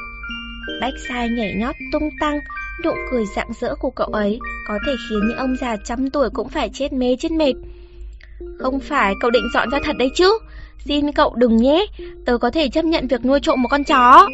Bách 0.81 0.93
sai 1.07 1.29
nhảy 1.29 1.53
nhót 1.57 1.75
tung 1.91 2.09
tăng, 2.19 2.39
nụ 2.83 2.91
cười 3.11 3.25
rạng 3.35 3.53
rỡ 3.61 3.75
của 3.75 3.89
cậu 3.89 4.07
ấy 4.07 4.39
có 4.67 4.79
thể 4.85 4.95
khiến 5.09 5.19
những 5.27 5.37
ông 5.37 5.55
già 5.61 5.75
trăm 5.85 6.09
tuổi 6.09 6.29
cũng 6.29 6.49
phải 6.49 6.69
chết 6.73 6.93
mê 6.93 7.15
chết 7.19 7.31
mệt. 7.31 7.53
Không 8.59 8.79
phải 8.79 9.13
cậu 9.21 9.31
định 9.31 9.49
dọn 9.53 9.69
ra 9.69 9.79
thật 9.83 9.95
đấy 9.97 10.09
chứ? 10.15 10.39
Xin 10.85 11.11
cậu 11.11 11.35
đừng 11.35 11.57
nhé, 11.57 11.85
tớ 12.25 12.37
có 12.37 12.51
thể 12.51 12.69
chấp 12.69 12.85
nhận 12.85 13.07
việc 13.07 13.25
nuôi 13.25 13.39
trộm 13.39 13.61
một 13.61 13.69
con 13.71 13.83
chó. 13.83 14.29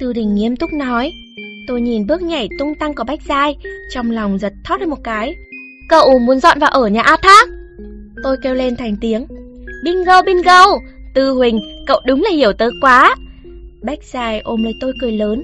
Tư 0.00 0.12
đình 0.12 0.34
nghiêm 0.34 0.56
túc 0.56 0.72
nói. 0.72 1.12
Tôi 1.68 1.80
nhìn 1.80 2.06
bước 2.06 2.22
nhảy 2.22 2.48
tung 2.58 2.74
tăng 2.74 2.94
của 2.94 3.04
Bách 3.04 3.20
Giai, 3.28 3.56
trong 3.94 4.10
lòng 4.10 4.38
giật 4.38 4.52
thót 4.64 4.80
lên 4.80 4.90
một 4.90 5.04
cái. 5.04 5.34
Cậu 5.88 6.18
muốn 6.18 6.40
dọn 6.40 6.58
vào 6.58 6.70
ở 6.70 6.88
nhà 6.88 7.02
A 7.02 7.16
Thác? 7.22 7.48
Tôi 8.24 8.36
kêu 8.42 8.54
lên 8.54 8.76
thành 8.76 8.96
tiếng. 9.00 9.26
Bingo, 9.84 10.22
bingo! 10.22 10.64
Tư 11.14 11.30
Huỳnh, 11.30 11.60
cậu 11.86 12.00
đúng 12.06 12.22
là 12.22 12.30
hiểu 12.30 12.52
tớ 12.52 12.70
quá. 12.80 13.16
Bách 13.82 14.02
dài 14.02 14.40
ôm 14.40 14.62
lấy 14.62 14.74
tôi 14.80 14.92
cười 15.00 15.12
lớn. 15.12 15.42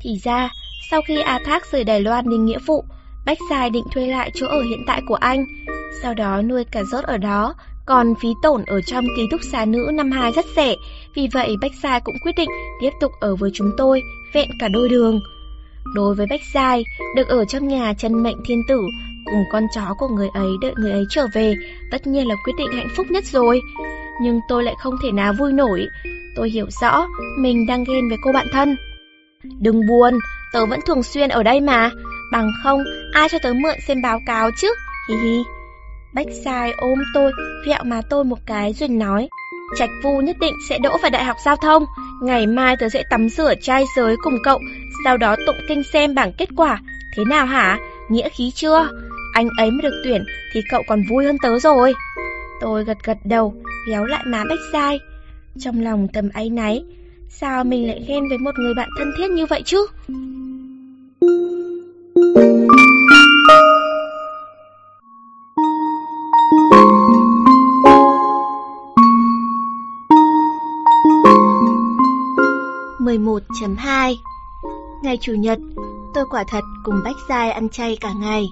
Thì 0.00 0.10
ra, 0.24 0.50
sau 0.90 1.00
khi 1.06 1.20
A 1.20 1.38
Thác 1.44 1.72
rời 1.72 1.84
Đài 1.84 2.00
Loan 2.00 2.30
đi 2.30 2.36
nghĩa 2.36 2.58
vụ, 2.66 2.84
Bách 3.26 3.38
dài 3.50 3.70
định 3.70 3.84
thuê 3.92 4.06
lại 4.06 4.30
chỗ 4.34 4.46
ở 4.46 4.62
hiện 4.62 4.84
tại 4.86 5.02
của 5.08 5.14
anh, 5.14 5.44
sau 6.02 6.14
đó 6.14 6.42
nuôi 6.42 6.64
cả 6.64 6.82
rốt 6.92 7.04
ở 7.04 7.16
đó, 7.16 7.54
còn 7.86 8.14
phí 8.20 8.28
tổn 8.42 8.64
ở 8.66 8.80
trong 8.80 9.04
ký 9.16 9.22
túc 9.30 9.40
xá 9.52 9.64
nữ 9.64 9.90
năm 9.94 10.10
2 10.10 10.32
rất 10.32 10.44
rẻ, 10.56 10.74
vì 11.14 11.28
vậy 11.32 11.56
Bách 11.60 11.72
dài 11.82 12.00
cũng 12.00 12.16
quyết 12.22 12.32
định 12.36 12.50
tiếp 12.80 12.90
tục 13.00 13.12
ở 13.20 13.36
với 13.36 13.50
chúng 13.54 13.70
tôi, 13.76 14.02
vẹn 14.34 14.48
cả 14.60 14.68
đôi 14.68 14.88
đường. 14.88 15.20
Đối 15.94 16.14
với 16.14 16.26
Bách 16.30 16.42
Giai, 16.54 16.84
được 17.16 17.28
ở 17.28 17.44
trong 17.44 17.68
nhà 17.68 17.94
chân 17.98 18.22
mệnh 18.22 18.36
thiên 18.46 18.62
tử, 18.68 18.80
cùng 19.30 19.44
con 19.50 19.66
chó 19.74 19.94
của 19.98 20.08
người 20.08 20.28
ấy 20.34 20.50
đợi 20.60 20.72
người 20.76 20.92
ấy 20.92 21.04
trở 21.10 21.26
về, 21.32 21.54
tất 21.90 22.06
nhiên 22.06 22.28
là 22.28 22.34
quyết 22.44 22.52
định 22.58 22.72
hạnh 22.72 22.88
phúc 22.96 23.06
nhất 23.10 23.24
rồi. 23.24 23.60
Nhưng 24.22 24.40
tôi 24.48 24.64
lại 24.64 24.74
không 24.78 24.94
thể 25.02 25.12
nào 25.12 25.32
vui 25.32 25.52
nổi, 25.52 25.86
tôi 26.36 26.50
hiểu 26.50 26.66
rõ 26.80 27.06
mình 27.38 27.66
đang 27.66 27.84
ghen 27.84 28.08
với 28.08 28.18
cô 28.22 28.32
bạn 28.32 28.46
thân. 28.52 28.76
Đừng 29.60 29.86
buồn, 29.86 30.14
tớ 30.52 30.66
vẫn 30.66 30.80
thường 30.86 31.02
xuyên 31.02 31.28
ở 31.28 31.42
đây 31.42 31.60
mà, 31.60 31.90
bằng 32.32 32.50
không 32.62 32.84
ai 33.12 33.28
cho 33.28 33.38
tớ 33.38 33.52
mượn 33.52 33.74
xem 33.86 34.02
báo 34.02 34.20
cáo 34.26 34.50
chứ, 34.56 34.74
hi 35.08 35.16
hi. 35.16 35.42
Bách 36.14 36.26
sai 36.44 36.72
ôm 36.76 36.98
tôi, 37.14 37.32
vẹo 37.66 37.84
má 37.84 38.00
tôi 38.10 38.24
một 38.24 38.38
cái 38.46 38.72
rồi 38.72 38.88
nói. 38.88 39.28
Trạch 39.76 39.90
Vu 40.02 40.20
nhất 40.20 40.36
định 40.40 40.54
sẽ 40.68 40.78
đỗ 40.78 40.96
vào 41.02 41.10
đại 41.10 41.24
học 41.24 41.36
giao 41.44 41.56
thông. 41.56 41.84
Ngày 42.22 42.46
mai 42.46 42.76
tớ 42.76 42.88
sẽ 42.88 43.02
tắm 43.10 43.28
rửa 43.28 43.54
trai 43.54 43.84
giới 43.96 44.16
cùng 44.22 44.38
cậu, 44.44 44.60
sau 45.04 45.16
đó 45.16 45.36
tụng 45.46 45.56
kinh 45.68 45.82
xem 45.92 46.14
bảng 46.14 46.32
kết 46.32 46.48
quả. 46.56 46.80
Thế 47.16 47.24
nào 47.24 47.46
hả? 47.46 47.78
Nghĩa 48.08 48.28
khí 48.28 48.50
chưa? 48.54 48.88
Anh 49.36 49.48
ấy 49.58 49.70
mới 49.70 49.82
được 49.82 50.00
tuyển 50.04 50.24
thì 50.52 50.60
cậu 50.70 50.82
còn 50.86 51.02
vui 51.10 51.24
hơn 51.24 51.36
tớ 51.42 51.58
rồi. 51.58 51.94
Tôi 52.60 52.84
gật 52.84 52.98
gật 53.04 53.18
đầu, 53.24 53.54
ghéo 53.88 54.04
lại 54.04 54.24
má 54.26 54.44
Bách 54.48 54.58
sai. 54.72 54.98
Trong 55.58 55.82
lòng 55.82 56.08
thầm 56.14 56.28
áy 56.32 56.50
náy, 56.50 56.84
sao 57.28 57.64
mình 57.64 57.88
lại 57.88 58.04
ghen 58.08 58.28
với 58.28 58.38
một 58.38 58.58
người 58.58 58.74
bạn 58.74 58.88
thân 58.98 59.12
thiết 59.18 59.30
như 59.30 59.46
vậy 59.46 59.62
chứ? 59.64 59.86
11.2 73.00 74.16
Ngày 75.02 75.18
Chủ 75.20 75.32
nhật, 75.32 75.58
tôi 76.14 76.24
quả 76.30 76.44
thật 76.48 76.64
cùng 76.84 77.00
Bách 77.04 77.16
Giai 77.28 77.50
ăn 77.50 77.68
chay 77.68 77.98
cả 78.00 78.12
ngày, 78.20 78.46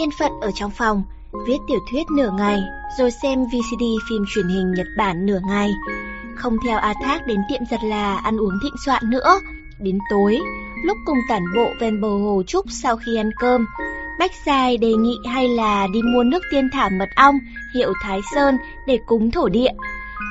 yên 0.00 0.10
phận 0.10 0.32
ở 0.40 0.50
trong 0.54 0.70
phòng, 0.70 1.02
viết 1.46 1.58
tiểu 1.68 1.78
thuyết 1.90 2.10
nửa 2.10 2.30
ngày, 2.38 2.62
rồi 2.98 3.10
xem 3.10 3.44
VCD 3.44 3.84
phim 4.10 4.24
truyền 4.34 4.48
hình 4.48 4.72
Nhật 4.76 4.86
Bản 4.96 5.26
nửa 5.26 5.40
ngày. 5.48 5.70
Không 6.34 6.56
theo 6.64 6.78
A 6.78 6.94
Thác 7.02 7.26
đến 7.26 7.40
tiệm 7.48 7.60
giật 7.70 7.80
là 7.82 8.16
ăn 8.16 8.36
uống 8.36 8.58
thịnh 8.62 8.74
soạn 8.84 9.10
nữa. 9.10 9.40
Đến 9.80 9.98
tối, 10.10 10.38
lúc 10.84 10.96
cùng 11.06 11.18
tản 11.28 11.42
bộ 11.56 11.66
ven 11.80 12.00
bờ 12.00 12.08
hồ 12.08 12.42
trúc 12.46 12.66
sau 12.68 12.96
khi 12.96 13.16
ăn 13.16 13.30
cơm, 13.40 13.66
Bách 14.18 14.32
Giai 14.46 14.76
đề 14.76 14.92
nghị 14.94 15.16
hay 15.26 15.48
là 15.48 15.86
đi 15.92 16.02
mua 16.02 16.22
nước 16.22 16.42
tiên 16.50 16.68
thảo 16.72 16.90
mật 16.90 17.08
ong 17.16 17.38
hiệu 17.74 17.92
Thái 18.02 18.20
Sơn 18.34 18.56
để 18.86 18.98
cúng 19.06 19.30
thổ 19.30 19.48
địa. 19.48 19.72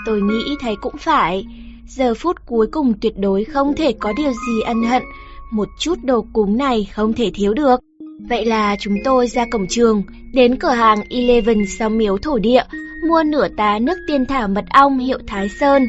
Tôi 0.06 0.22
nghĩ 0.22 0.56
thấy 0.62 0.76
cũng 0.82 0.98
phải, 0.98 1.48
giờ 1.88 2.14
phút 2.14 2.46
cuối 2.46 2.68
cùng 2.68 2.94
tuyệt 3.02 3.14
đối 3.18 3.44
không 3.44 3.76
thể 3.76 3.92
có 3.92 4.14
điều 4.18 4.32
gì 4.32 4.62
ân 4.66 4.84
hận, 4.84 5.04
một 5.52 5.68
chút 5.80 5.96
đồ 6.04 6.26
cúng 6.34 6.58
này 6.58 6.88
không 6.96 7.14
thể 7.14 7.32
thiếu 7.34 7.54
được. 7.54 7.80
Vậy 8.28 8.46
là 8.46 8.76
chúng 8.80 8.96
tôi 9.04 9.28
ra 9.28 9.46
cổng 9.52 9.68
trường, 9.68 10.04
đến 10.34 10.56
cửa 10.60 10.70
hàng 10.70 11.04
Eleven 11.10 11.66
sau 11.66 11.90
miếu 11.90 12.18
thổ 12.18 12.38
địa, 12.38 12.64
mua 13.08 13.24
nửa 13.24 13.48
tá 13.58 13.80
nước 13.80 13.98
tiên 14.08 14.26
thảo 14.26 14.48
mật 14.48 14.66
ong 14.70 15.00
hiệu 15.00 15.20
Thái 15.28 15.50
Sơn. 15.50 15.88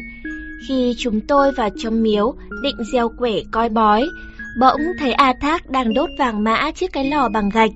Khi 0.67 0.95
chúng 0.97 1.21
tôi 1.21 1.51
vào 1.51 1.69
trong 1.77 2.03
miếu, 2.03 2.33
định 2.63 2.77
gieo 2.93 3.09
quẻ 3.17 3.33
coi 3.51 3.69
bói, 3.69 4.07
bỗng 4.59 4.81
thấy 4.99 5.13
A 5.13 5.33
Thác 5.41 5.69
đang 5.69 5.93
đốt 5.93 6.09
vàng 6.19 6.43
mã 6.43 6.71
chiếc 6.71 6.91
cái 6.93 7.05
lò 7.05 7.29
bằng 7.29 7.49
gạch, 7.49 7.71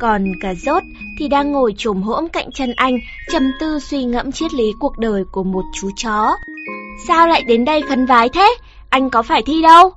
còn 0.00 0.24
cả 0.40 0.54
rốt 0.54 0.82
thì 1.18 1.28
đang 1.28 1.52
ngồi 1.52 1.74
trồm 1.76 2.02
hỗn 2.02 2.28
cạnh 2.28 2.50
chân 2.52 2.72
anh, 2.76 2.98
trầm 3.32 3.52
tư 3.60 3.78
suy 3.78 4.04
ngẫm 4.04 4.32
triết 4.32 4.54
lý 4.54 4.72
cuộc 4.80 4.98
đời 4.98 5.24
của 5.32 5.44
một 5.44 5.64
chú 5.74 5.90
chó. 5.96 6.36
Sao 7.08 7.28
lại 7.28 7.42
đến 7.42 7.64
đây 7.64 7.82
khấn 7.82 8.06
vái 8.06 8.28
thế? 8.28 8.54
Anh 8.90 9.10
có 9.10 9.22
phải 9.22 9.42
thi 9.42 9.62
đâu? 9.62 9.90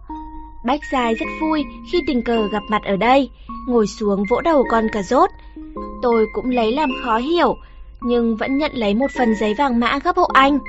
Bách 0.65 0.81
Dài 0.91 1.13
rất 1.13 1.25
vui 1.41 1.63
khi 1.91 2.01
tình 2.07 2.21
cờ 2.21 2.47
gặp 2.47 2.63
mặt 2.69 2.81
ở 2.83 2.95
đây 2.95 3.29
ngồi 3.67 3.87
xuống 3.87 4.23
vỗ 4.29 4.41
đầu 4.41 4.65
con 4.71 4.87
cà 4.91 5.01
rốt. 5.01 5.29
Tôi 6.01 6.25
cũng 6.33 6.49
lấy 6.49 6.71
làm 6.71 6.89
khó 7.03 7.17
hiểu, 7.17 7.55
nhưng 8.01 8.35
vẫn 8.35 8.57
nhận 8.57 8.71
lấy 8.73 8.93
một 8.93 9.11
phần 9.17 9.35
giấy 9.39 9.53
vàng 9.53 9.79
mã 9.79 9.99
gấp 10.03 10.15
hộ 10.15 10.27
anh. 10.33 10.59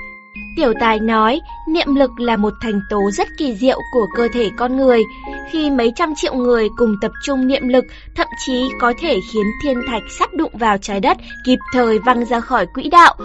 Tiểu 0.55 0.73
tài 0.79 0.99
nói, 0.99 1.39
niệm 1.67 1.95
lực 1.95 2.19
là 2.19 2.37
một 2.37 2.53
thành 2.61 2.81
tố 2.89 3.11
rất 3.11 3.27
kỳ 3.37 3.55
diệu 3.55 3.79
của 3.93 4.07
cơ 4.15 4.27
thể 4.33 4.49
con 4.57 4.77
người. 4.77 5.03
Khi 5.51 5.69
mấy 5.69 5.91
trăm 5.95 6.15
triệu 6.15 6.35
người 6.35 6.69
cùng 6.77 6.95
tập 7.01 7.11
trung 7.23 7.47
niệm 7.47 7.67
lực, 7.67 7.85
thậm 8.15 8.27
chí 8.45 8.69
có 8.79 8.93
thể 9.01 9.19
khiến 9.31 9.45
thiên 9.63 9.81
thạch 9.87 10.03
sắp 10.19 10.29
đụng 10.33 10.51
vào 10.53 10.77
trái 10.77 10.99
đất 10.99 11.17
kịp 11.45 11.59
thời 11.73 11.99
văng 11.99 12.25
ra 12.25 12.39
khỏi 12.39 12.65
quỹ 12.65 12.89
đạo. 12.89 13.15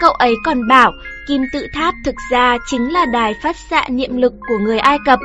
Cậu 0.00 0.12
ấy 0.12 0.34
còn 0.44 0.68
bảo, 0.68 0.92
kim 1.28 1.42
tự 1.52 1.66
tháp 1.74 1.94
thực 2.04 2.14
ra 2.30 2.58
chính 2.66 2.92
là 2.92 3.06
đài 3.06 3.34
phát 3.42 3.56
xạ 3.56 3.84
niệm 3.88 4.16
lực 4.16 4.32
của 4.48 4.58
người 4.58 4.78
Ai 4.78 4.98
Cập, 5.04 5.18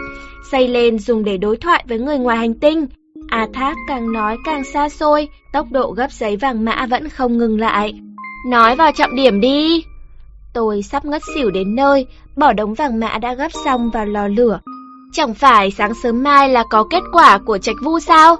xây 0.52 0.68
lên 0.68 1.00
dùng 1.00 1.24
để 1.24 1.38
đối 1.38 1.58
thoại 1.58 1.84
với 1.88 2.00
người 2.00 2.18
ngoài 2.18 2.38
hành 2.38 2.54
tinh. 2.54 2.88
A 3.30 3.48
Thác 3.54 3.78
càng 3.88 4.12
nói 4.12 4.38
càng 4.46 4.64
xa 4.64 4.90
xôi, 4.90 5.30
tốc 5.54 5.68
độ 5.72 5.92
gấp 5.92 6.12
giấy 6.12 6.38
vàng 6.38 6.66
mã 6.66 6.86
vẫn 6.90 7.10
không 7.10 7.38
ngừng 7.38 7.60
lại. 7.60 7.94
Nói 8.48 8.76
vào 8.76 8.92
trọng 8.92 9.16
điểm 9.16 9.42
đi. 9.42 9.84
Tôi 10.54 10.82
sắp 10.82 11.06
ngất 11.06 11.22
xỉu 11.36 11.52
đến 11.52 11.76
nơi, 11.76 12.06
bỏ 12.36 12.54
đống 12.54 12.74
vàng 12.74 13.00
mã 13.00 13.18
đã 13.18 13.34
gấp 13.34 13.52
xong 13.66 13.90
vào 13.90 14.06
lò 14.06 14.28
lửa. 14.28 14.60
Chẳng 15.12 15.34
phải 15.34 15.72
sáng 15.72 15.94
sớm 16.04 16.24
mai 16.24 16.50
là 16.50 16.64
có 16.70 16.84
kết 16.90 17.04
quả 17.12 17.38
của 17.38 17.58
trạch 17.58 17.76
vu 17.84 18.00
sao? 18.00 18.36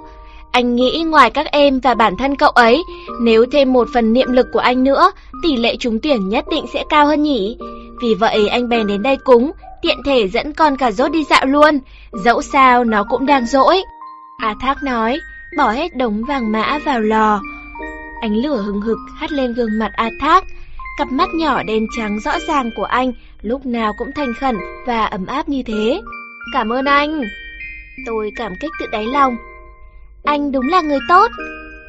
Anh 0.52 0.76
nghĩ 0.76 1.04
ngoài 1.06 1.30
các 1.30 1.46
em 1.46 1.80
và 1.80 1.94
bản 1.94 2.16
thân 2.16 2.36
cậu 2.36 2.50
ấy, 2.50 2.82
nếu 3.20 3.46
thêm 3.52 3.72
một 3.72 3.88
phần 3.94 4.12
niệm 4.12 4.32
lực 4.32 4.46
của 4.52 4.58
anh 4.58 4.84
nữa, 4.84 5.12
tỷ 5.42 5.56
lệ 5.56 5.76
trúng 5.76 5.98
tuyển 6.02 6.28
nhất 6.28 6.44
định 6.50 6.64
sẽ 6.72 6.84
cao 6.88 7.06
hơn 7.06 7.22
nhỉ? 7.22 7.56
Vì 8.02 8.14
vậy 8.14 8.48
anh 8.48 8.68
bèn 8.68 8.86
đến 8.86 9.02
đây 9.02 9.16
cúng, 9.24 9.50
tiện 9.82 9.98
thể 10.04 10.28
dẫn 10.28 10.52
con 10.52 10.76
cà 10.76 10.90
rốt 10.90 11.10
đi 11.10 11.24
dạo 11.24 11.46
luôn, 11.46 11.78
dẫu 12.12 12.42
sao 12.42 12.84
nó 12.84 13.04
cũng 13.04 13.26
đang 13.26 13.46
rỗi. 13.46 13.82
A 14.42 14.54
Thác 14.60 14.82
nói, 14.82 15.20
bỏ 15.56 15.70
hết 15.70 15.96
đống 15.96 16.24
vàng 16.24 16.52
mã 16.52 16.78
vào 16.84 17.00
lò. 17.00 17.40
Ánh 18.20 18.36
lửa 18.36 18.62
hừng 18.62 18.80
hực 18.80 18.98
hắt 19.16 19.32
lên 19.32 19.54
gương 19.54 19.78
mặt 19.78 19.92
A 19.96 20.10
Thác, 20.20 20.44
cặp 20.98 21.12
mắt 21.12 21.28
nhỏ 21.34 21.62
đen 21.62 21.86
trắng 21.96 22.20
rõ 22.20 22.38
ràng 22.48 22.70
của 22.76 22.84
anh 22.84 23.12
lúc 23.42 23.66
nào 23.66 23.92
cũng 23.98 24.08
thành 24.16 24.34
khẩn 24.40 24.56
và 24.86 25.04
ấm 25.04 25.26
áp 25.26 25.48
như 25.48 25.62
thế. 25.62 26.00
Cảm 26.52 26.72
ơn 26.72 26.84
anh. 26.84 27.22
Tôi 28.06 28.30
cảm 28.36 28.52
kích 28.60 28.70
tự 28.80 28.86
đáy 28.92 29.06
lòng. 29.06 29.36
Anh 30.24 30.52
đúng 30.52 30.68
là 30.68 30.80
người 30.80 31.00
tốt. 31.08 31.30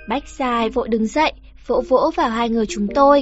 Bách 0.09 0.23
dài 0.27 0.69
vội 0.69 0.87
đứng 0.87 1.07
dậy, 1.07 1.33
vỗ 1.67 1.83
vỗ 1.89 2.11
vào 2.15 2.29
hai 2.29 2.49
người 2.49 2.65
chúng 2.65 2.87
tôi. 2.95 3.21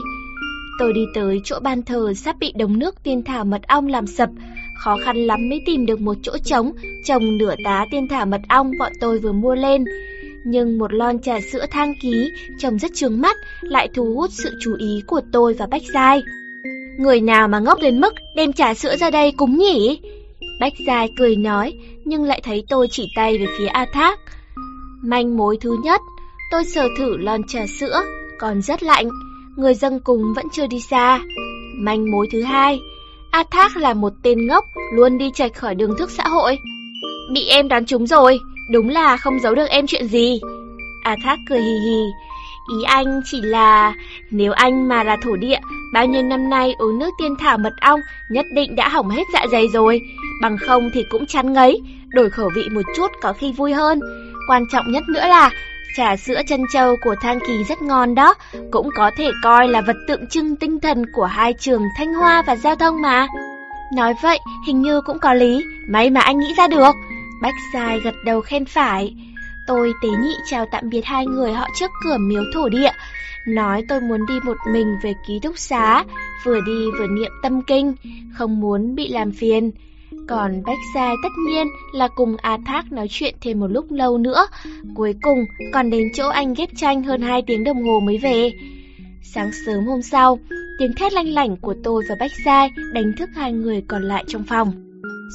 Tôi 0.80 0.94
đi 0.94 1.06
tới 1.14 1.41
chỗ 1.44 1.60
ban 1.60 1.84
thờ 1.84 2.14
sắp 2.16 2.36
bị 2.40 2.54
đống 2.56 2.80
nước 2.80 3.04
tiên 3.04 3.24
thảo 3.24 3.45
mật 3.45 3.62
ong 3.68 3.88
làm 3.88 4.08
sập, 4.08 4.30
khó 4.78 4.98
khăn 5.04 5.18
lắm 5.18 5.49
mới 5.49 5.62
tìm 5.66 5.86
được 5.86 6.02
một 6.02 6.18
chỗ 6.22 6.38
trống 6.44 6.72
trồng 7.06 7.38
nửa 7.38 7.56
tá 7.64 7.86
tiên 7.91 8.08
thả 8.08 8.26
mật 8.26 8.41
ong 8.49 8.72
bọn 8.80 8.91
tôi 8.99 9.20
vừa 9.20 9.32
mua 9.32 9.56
lên. 9.56 9.86
Nhưng 10.45 10.78
một 10.78 10.94
lon 10.94 11.20
trà 11.20 11.40
sữa 11.52 11.66
thang 11.72 11.94
ký 12.02 12.30
trông 12.60 12.80
rất 12.80 12.91
trướng 12.95 13.22
mắt 13.22 13.38
lại 13.62 13.90
thu 13.94 14.16
hút 14.16 14.30
sự 14.32 14.52
chú 14.62 14.76
ý 14.80 15.04
của 15.08 15.22
tôi 15.32 15.54
và 15.54 15.66
Bách 15.66 15.82
Giai. 15.94 16.22
Người 16.99 17.22
nào 17.22 17.48
mà 17.48 17.60
ngốc 17.60 17.80
đến 17.82 18.02
mức 18.02 18.14
đem 18.36 18.54
trà 18.54 18.74
sữa 18.74 18.95
ra 18.95 19.10
đây 19.10 19.32
cúng 19.32 19.58
nhỉ? 19.58 19.99
Bách 20.60 20.74
Giai 20.88 21.10
cười 21.18 21.36
nói, 21.36 21.74
nhưng 22.06 22.24
lại 22.24 22.41
thấy 22.44 22.64
tôi 22.70 22.88
chỉ 22.91 23.08
tay 23.16 23.38
về 23.38 23.45
phía 23.58 23.68
A 23.68 23.86
Thác. 23.94 24.20
Manh 25.02 25.38
mối 25.38 25.58
thứ 25.62 25.78
nhất, 25.84 26.02
tôi 26.52 26.64
sờ 26.66 26.88
thử 26.98 27.18
lon 27.18 27.41
trà 27.48 27.66
sữa, 27.80 28.02
còn 28.40 28.62
rất 28.62 28.84
lạnh, 28.84 29.10
người 29.58 29.74
dân 29.74 29.99
cùng 29.99 30.34
vẫn 30.36 30.45
chưa 30.54 30.68
đi 30.68 30.80
xa. 30.80 31.20
Manh 31.80 32.12
mối 32.12 32.28
thứ 32.32 32.41
hai, 32.41 32.80
A 33.32 33.44
Thác 33.52 33.78
là 33.78 33.94
một 33.94 34.14
tên 34.24 34.48
ngốc, 34.48 34.66
luôn 34.94 35.18
đi 35.18 35.32
chạch 35.34 35.56
khỏi 35.56 35.76
đường 35.76 35.98
thức 35.98 36.12
xã 36.12 36.28
hội. 36.28 36.58
Bị 37.34 37.48
em 37.48 37.68
đoán 37.68 37.86
trúng 37.86 38.08
rồi, 38.08 38.40
đúng 38.72 38.90
là 38.90 39.18
không 39.18 39.40
giấu 39.40 39.56
được 39.56 39.66
em 39.70 39.88
chuyện 39.88 40.08
gì. 40.08 40.40
A 41.04 41.16
Thác 41.24 41.38
cười 41.49 41.62
hì 41.62 41.74
hì, 41.86 42.02
ý 42.68 42.84
anh 42.84 43.22
chỉ 43.26 43.41
là 43.41 43.94
nếu 44.32 44.52
anh 44.52 44.88
mà 44.88 45.04
là 45.04 45.18
thổ 45.24 45.36
địa, 45.36 45.60
bao 45.94 46.06
nhiêu 46.06 46.22
năm 46.22 46.49
nay 46.49 46.76
uống 46.78 46.99
nước 46.99 47.10
tiên 47.20 47.36
thảo 47.40 47.58
mật 47.58 47.74
ong 47.82 47.99
nhất 48.30 48.45
định 48.54 48.76
đã 48.76 48.90
hỏng 48.90 49.10
hết 49.10 49.24
dạ 49.34 49.45
dày 49.52 49.68
rồi, 49.74 50.02
bằng 50.41 50.58
không 50.58 50.90
thì 50.94 51.04
cũng 51.10 51.26
chán 51.26 51.54
ngấy, 51.54 51.82
đổi 52.08 52.30
khẩu 52.30 52.49
vị 52.56 52.64
một 52.72 52.82
chút 52.95 53.12
có 53.22 53.34
khi 53.34 53.52
vui 53.52 53.74
hơn. 53.74 53.99
Quan 54.49 54.64
trọng 54.72 54.91
nhất 54.91 55.04
nữa 55.10 55.28
là 55.28 55.49
trà 55.98 56.15
sữa 56.15 56.41
chân 56.48 56.61
châu 56.74 56.95
của 57.03 57.15
Thang 57.22 57.40
Kỳ 57.48 57.64
rất 57.64 57.82
ngon 57.82 58.15
đó, 58.15 58.34
cũng 58.72 58.90
có 58.98 59.11
thể 59.18 59.26
coi 59.44 59.68
là 59.68 59.82
vật 59.82 59.95
tượng 60.07 60.28
trưng 60.30 60.56
tinh 60.56 60.80
thần 60.80 61.06
của 61.14 61.26
hai 61.26 61.53
trường 61.53 61.82
Thanh 61.98 62.14
Hoa 62.14 62.41
và 62.48 62.56
Giao 62.56 62.76
thông 62.76 63.02
mà. 63.02 63.28
Nói 63.95 64.14
vậy, 64.22 64.40
hình 64.68 64.82
như 64.82 65.02
cũng 65.02 65.19
có 65.19 65.34
lý, 65.34 65.64
may 65.90 66.10
mà 66.10 66.22
anh 66.22 66.40
nghĩ 66.40 66.53
ra 66.57 66.68
được. 66.68 66.91
Bách 67.41 67.53
Sai 67.74 67.99
gật 67.99 68.15
đầu 68.26 68.41
khen 68.41 68.65
phải. 68.65 69.15
Tôi 69.68 69.94
tế 70.03 70.10
nhị 70.10 70.34
chào 70.49 70.65
tạm 70.72 70.90
biệt 70.90 71.06
hai 71.06 71.26
người 71.26 71.53
họ 71.53 71.68
trước 71.76 71.91
cửa 72.03 72.18
miếu 72.19 72.41
thổ 72.53 72.69
địa, 72.69 72.91
nói 73.48 73.84
tôi 73.90 74.02
muốn 74.02 74.26
đi 74.26 74.40
một 74.44 74.57
mình 74.72 74.95
về 75.03 75.14
ký 75.28 75.40
túc 75.44 75.57
xá, 75.57 76.03
vừa 76.44 76.61
đi 76.61 76.86
vừa 76.99 77.07
niệm 77.07 77.32
tâm 77.44 77.61
kinh, 77.61 77.94
không 78.34 78.60
muốn 78.60 78.95
bị 78.95 79.07
làm 79.07 79.32
phiền. 79.32 79.72
Còn 80.28 80.64
Bách 80.66 80.78
Giai 80.95 81.16
tất 81.24 81.30
nhiên 81.48 81.68
là 81.94 82.08
cùng 82.08 82.36
A 82.41 82.58
Thác 82.66 82.91
nói 82.91 83.08
chuyện 83.10 83.36
thêm 83.41 83.60
một 83.60 83.68
lúc 83.68 83.91
lâu 83.91 84.18
nữa, 84.18 84.48
cuối 84.95 85.16
cùng 85.22 85.45
còn 85.74 85.90
đến 85.90 86.08
chỗ 86.14 86.28
anh 86.28 86.54
ghép 86.54 86.70
tranh 86.76 87.04
hơn 87.04 87.22
2 87.22 87.41
tiếng 87.41 87.64
đồng 87.64 87.84
hồ 87.84 87.99
mới 87.99 88.18
về. 88.18 88.52
Sáng 89.34 89.52
sớm 89.66 89.86
hôm 89.86 90.02
sau, 90.02 90.40
tiếng 90.80 90.94
thét 90.94 91.14
lanh 91.14 91.30
lảnh 91.30 91.58
của 91.58 91.76
tôi 91.84 92.04
và 92.10 92.16
Bách 92.20 92.32
Giai 92.45 92.70
đánh 92.94 93.14
thức 93.18 93.30
hai 93.36 93.54
người 93.54 93.84
còn 93.88 94.04
lại 94.04 94.24
trong 94.28 94.44
phòng. 94.44 94.72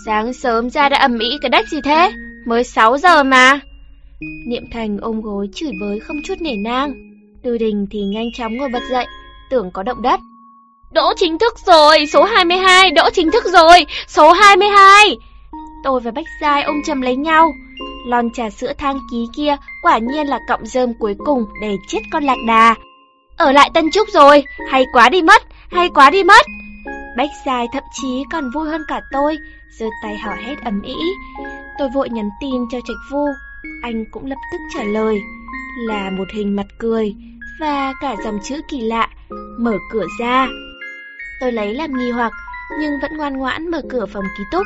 Sáng 0.07 0.33
sớm 0.33 0.71
ra 0.71 0.89
đã 0.89 0.99
ầm 0.99 1.19
ĩ 1.19 1.39
cái 1.43 1.51
đách 1.51 1.69
gì 1.69 1.81
thế? 1.85 2.13
Mới 2.47 2.65
6 2.65 2.99
giờ 2.99 3.23
mà. 3.23 3.61
Niệm 4.47 4.65
Thành 4.71 4.99
ôm 4.99 5.21
gối 5.21 5.49
chửi 5.55 5.71
bới 5.81 6.01
không 6.01 6.17
chút 6.25 6.35
nể 6.41 6.57
nang. 6.57 6.95
Từ 7.43 7.59
Đình 7.59 7.87
thì 7.91 8.03
nhanh 8.03 8.33
chóng 8.39 8.57
ngồi 8.57 8.69
bật 8.69 8.83
dậy, 8.91 9.07
tưởng 9.51 9.71
có 9.71 9.83
động 9.83 10.03
đất. 10.03 10.21
Đỗ 10.93 11.13
chính 11.17 11.39
thức 11.39 11.55
rồi, 11.67 12.07
số 12.07 12.25
22, 12.25 12.91
đỗ 12.91 13.11
chính 13.13 13.31
thức 13.31 13.45
rồi, 13.45 13.87
số 14.07 14.33
22. 14.33 15.17
Tôi 15.85 16.01
và 16.01 16.11
Bách 16.11 16.25
Giai 16.41 16.63
ôm 16.63 16.77
chầm 16.87 17.01
lấy 17.01 17.17
nhau. 17.17 17.53
Lon 18.07 18.31
trà 18.31 18.51
sữa 18.51 18.73
thang 18.79 18.99
ký 19.13 19.27
kia 19.37 19.57
quả 19.83 19.99
nhiên 19.99 20.27
là 20.27 20.39
cọng 20.49 20.67
rơm 20.67 20.95
cuối 20.95 21.15
cùng 21.25 21.45
để 21.63 21.77
chết 21.89 21.99
con 22.13 22.25
lạc 22.25 22.37
đà. 22.47 22.75
Ở 23.37 23.53
lại 23.53 23.71
Tân 23.75 23.91
Trúc 23.91 24.09
rồi, 24.09 24.45
hay 24.71 24.85
quá 24.93 25.09
đi 25.09 25.23
mất, 25.23 25.43
hay 25.71 25.89
quá 25.95 26.11
đi 26.11 26.25
mất. 26.25 26.47
Bách 27.17 27.31
Giai 27.47 27.67
thậm 27.73 27.83
chí 28.03 28.25
còn 28.33 28.51
vui 28.51 28.69
hơn 28.69 28.83
cả 28.89 29.01
tôi, 29.13 29.37
giơ 29.79 29.87
tay 30.03 30.19
hò 30.19 30.33
hét 30.47 30.57
ấm 30.65 30.83
ĩ. 30.83 30.97
Tôi 31.79 31.89
vội 31.95 32.09
nhắn 32.11 32.29
tin 32.41 32.63
cho 32.73 32.79
Trạch 32.79 33.11
Vu, 33.11 33.27
anh 33.83 34.05
cũng 34.11 34.27
lập 34.27 34.39
tức 34.53 34.59
trả 34.75 34.83
lời 34.83 35.21
là 35.89 36.11
một 36.11 36.29
hình 36.35 36.57
mặt 36.57 36.67
cười 36.79 37.15
và 37.61 37.93
cả 38.01 38.17
dòng 38.25 38.39
chữ 38.43 38.61
kỳ 38.69 38.81
lạ, 38.81 39.09
mở 39.59 39.77
cửa 39.91 40.07
ra. 40.21 40.49
Tôi 41.43 41.53
lấy 41.53 41.75
làm 41.75 41.93
nghi 41.99 42.11
hoặc, 42.11 42.33
nhưng 42.81 42.93
vẫn 43.03 43.17
ngoan 43.17 43.37
ngoãn 43.37 43.71
mở 43.71 43.83
cửa 43.89 44.07
phòng 44.07 44.25
ký 44.39 44.45
túc. 44.53 44.63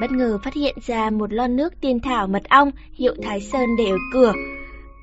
Bất 0.00 0.10
ngờ 0.10 0.38
phát 0.44 0.54
hiện 0.54 0.76
ra 0.86 1.10
một 1.10 1.32
lon 1.32 1.56
nước 1.56 1.80
tiên 1.80 2.00
thảo 2.00 2.26
mật 2.26 2.42
ong 2.48 2.70
hiệu 2.94 3.14
Thái 3.22 3.40
Sơn 3.40 3.76
để 3.78 3.84
ở 3.86 3.96
cửa. 4.12 4.32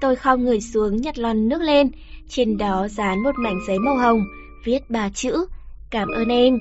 Tôi 0.01 0.15
khom 0.15 0.45
người 0.45 0.61
xuống 0.61 0.97
nhặt 0.97 1.17
lon 1.17 1.49
nước 1.49 1.61
lên, 1.61 1.91
trên 2.29 2.57
đó 2.57 2.87
dán 2.87 3.23
một 3.23 3.31
mảnh 3.37 3.59
giấy 3.67 3.79
màu 3.79 3.97
hồng, 3.97 4.23
viết 4.65 4.89
ba 4.89 5.09
chữ, 5.09 5.45
cảm 5.89 6.07
ơn 6.07 6.27
em. 6.27 6.59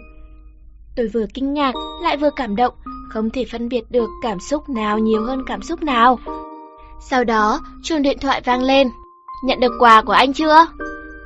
Tôi 0.97 1.09
vừa 1.09 1.27
kinh 1.35 1.55
ngạc, 1.55 1.75
lại 2.03 2.17
vừa 2.17 2.31
cảm 2.37 2.57
động, 2.57 2.75
không 3.09 3.31
thể 3.31 3.45
phân 3.45 3.69
biệt 3.69 3.85
được 3.91 4.09
cảm 4.23 4.41
xúc 4.41 4.69
nào 4.69 4.99
nhiều 4.99 5.23
hơn 5.23 5.43
cảm 5.47 5.63
xúc 5.63 5.83
nào. 5.83 6.19
Sau 7.01 7.25
đó, 7.25 7.61
chuông 7.83 8.03
điện 8.03 8.19
thoại 8.21 8.43
vang 8.45 8.63
lên. 8.63 8.89
Nhận 9.45 9.61
được 9.61 9.73
quà 9.79 10.03
của 10.03 10.13
anh 10.13 10.33
chưa? 10.33 10.67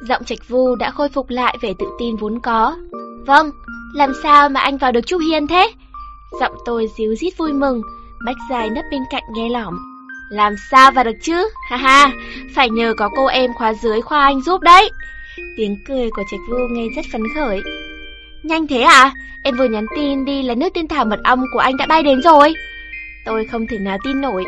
Giọng 0.09 0.25
Trạch 0.25 0.49
Vu 0.49 0.75
đã 0.75 0.91
khôi 0.91 1.09
phục 1.09 1.31
lại 1.31 1.59
vẻ 1.61 1.73
tự 1.79 1.87
tin 1.99 2.17
vốn 2.17 2.41
có. 2.41 2.77
Vâng, 3.27 3.51
làm 3.95 4.13
sao 4.23 4.49
mà 4.49 4.61
anh 4.61 4.79
vào 4.79 4.93
được 4.93 5.07
Trúc 5.07 5.21
Hiên 5.21 5.47
thế? 5.47 5.71
Giọng 6.41 6.53
tôi 6.65 6.87
díu 6.97 7.15
dít 7.15 7.39
vui 7.39 7.53
mừng, 7.53 7.83
Bách 8.27 8.37
dài 8.51 8.71
nấp 8.71 8.85
bên 8.91 9.01
cạnh 9.11 9.23
nghe 9.35 9.49
lỏng. 9.49 9.75
Làm 10.31 10.55
sao 10.71 10.91
vào 10.91 11.05
được 11.05 11.17
chứ? 11.23 11.49
Ha 11.71 11.77
ha, 11.77 12.13
phải 12.55 12.71
nhờ 12.71 12.95
có 12.97 13.09
cô 13.17 13.27
em 13.27 13.51
khóa 13.55 13.75
dưới 13.75 14.01
khoa 14.01 14.25
anh 14.25 14.43
giúp 14.43 14.61
đấy. 14.61 14.91
Tiếng 15.57 15.77
cười 15.89 16.11
của 16.11 16.23
Trạch 16.31 16.41
Vu 16.51 16.57
nghe 16.71 16.87
rất 16.97 17.05
phấn 17.13 17.23
khởi. 17.35 17.61
Nhanh 18.43 18.67
thế 18.67 18.81
à? 18.81 19.13
Em 19.45 19.57
vừa 19.57 19.69
nhắn 19.69 19.87
tin 19.97 20.25
đi 20.25 20.43
là 20.43 20.55
nước 20.55 20.69
tiên 20.75 20.89
thảo 20.89 21.05
mật 21.05 21.21
ong 21.25 21.45
của 21.53 21.59
anh 21.59 21.77
đã 21.77 21.87
bay 21.87 22.03
đến 22.03 22.23
rồi. 22.23 22.55
Tôi 23.25 23.47
không 23.47 23.67
thể 23.67 23.79
nào 23.79 23.99
tin 24.05 24.21
nổi. 24.21 24.45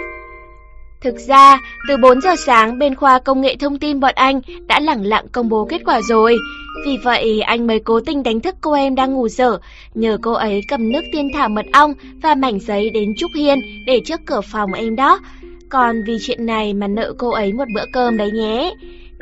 Thực 1.01 1.15
ra, 1.29 1.59
từ 1.89 1.97
4 1.97 2.21
giờ 2.21 2.37
sáng 2.37 2.79
bên 2.79 2.95
khoa 2.95 3.19
công 3.19 3.41
nghệ 3.41 3.57
thông 3.57 3.79
tin 3.79 4.01
bọn 4.01 4.13
anh 4.15 4.41
đã 4.67 4.81
lẳng 4.81 5.05
lặng 5.05 5.27
công 5.33 5.49
bố 5.49 5.67
kết 5.71 5.81
quả 5.85 6.01
rồi. 6.01 6.37
Vì 6.85 6.97
vậy 7.05 7.41
anh 7.41 7.67
mới 7.67 7.81
cố 7.81 8.01
tình 8.01 8.23
đánh 8.23 8.41
thức 8.41 8.55
cô 8.61 8.73
em 8.73 8.95
đang 8.95 9.13
ngủ 9.13 9.29
dở, 9.29 9.59
nhờ 9.95 10.19
cô 10.23 10.33
ấy 10.33 10.61
cầm 10.69 10.93
nước 10.93 11.03
tiên 11.13 11.31
thảo 11.35 11.49
mật 11.49 11.67
ong 11.73 11.93
và 12.23 12.35
mảnh 12.35 12.59
giấy 12.61 12.91
đến 12.91 13.15
Trúc 13.17 13.31
Hiên 13.35 13.59
để 13.87 14.01
trước 14.05 14.21
cửa 14.27 14.41
phòng 14.41 14.73
em 14.73 14.97
đó. 14.97 15.21
Còn 15.69 15.97
vì 16.07 16.17
chuyện 16.21 16.47
này 16.47 16.75
mà 16.75 16.89
nợ 16.89 17.15
cô 17.19 17.31
ấy 17.31 17.53
một 17.53 17.65
bữa 17.75 17.85
cơm 17.93 18.17
đấy 18.17 18.31
nhé. 18.31 18.75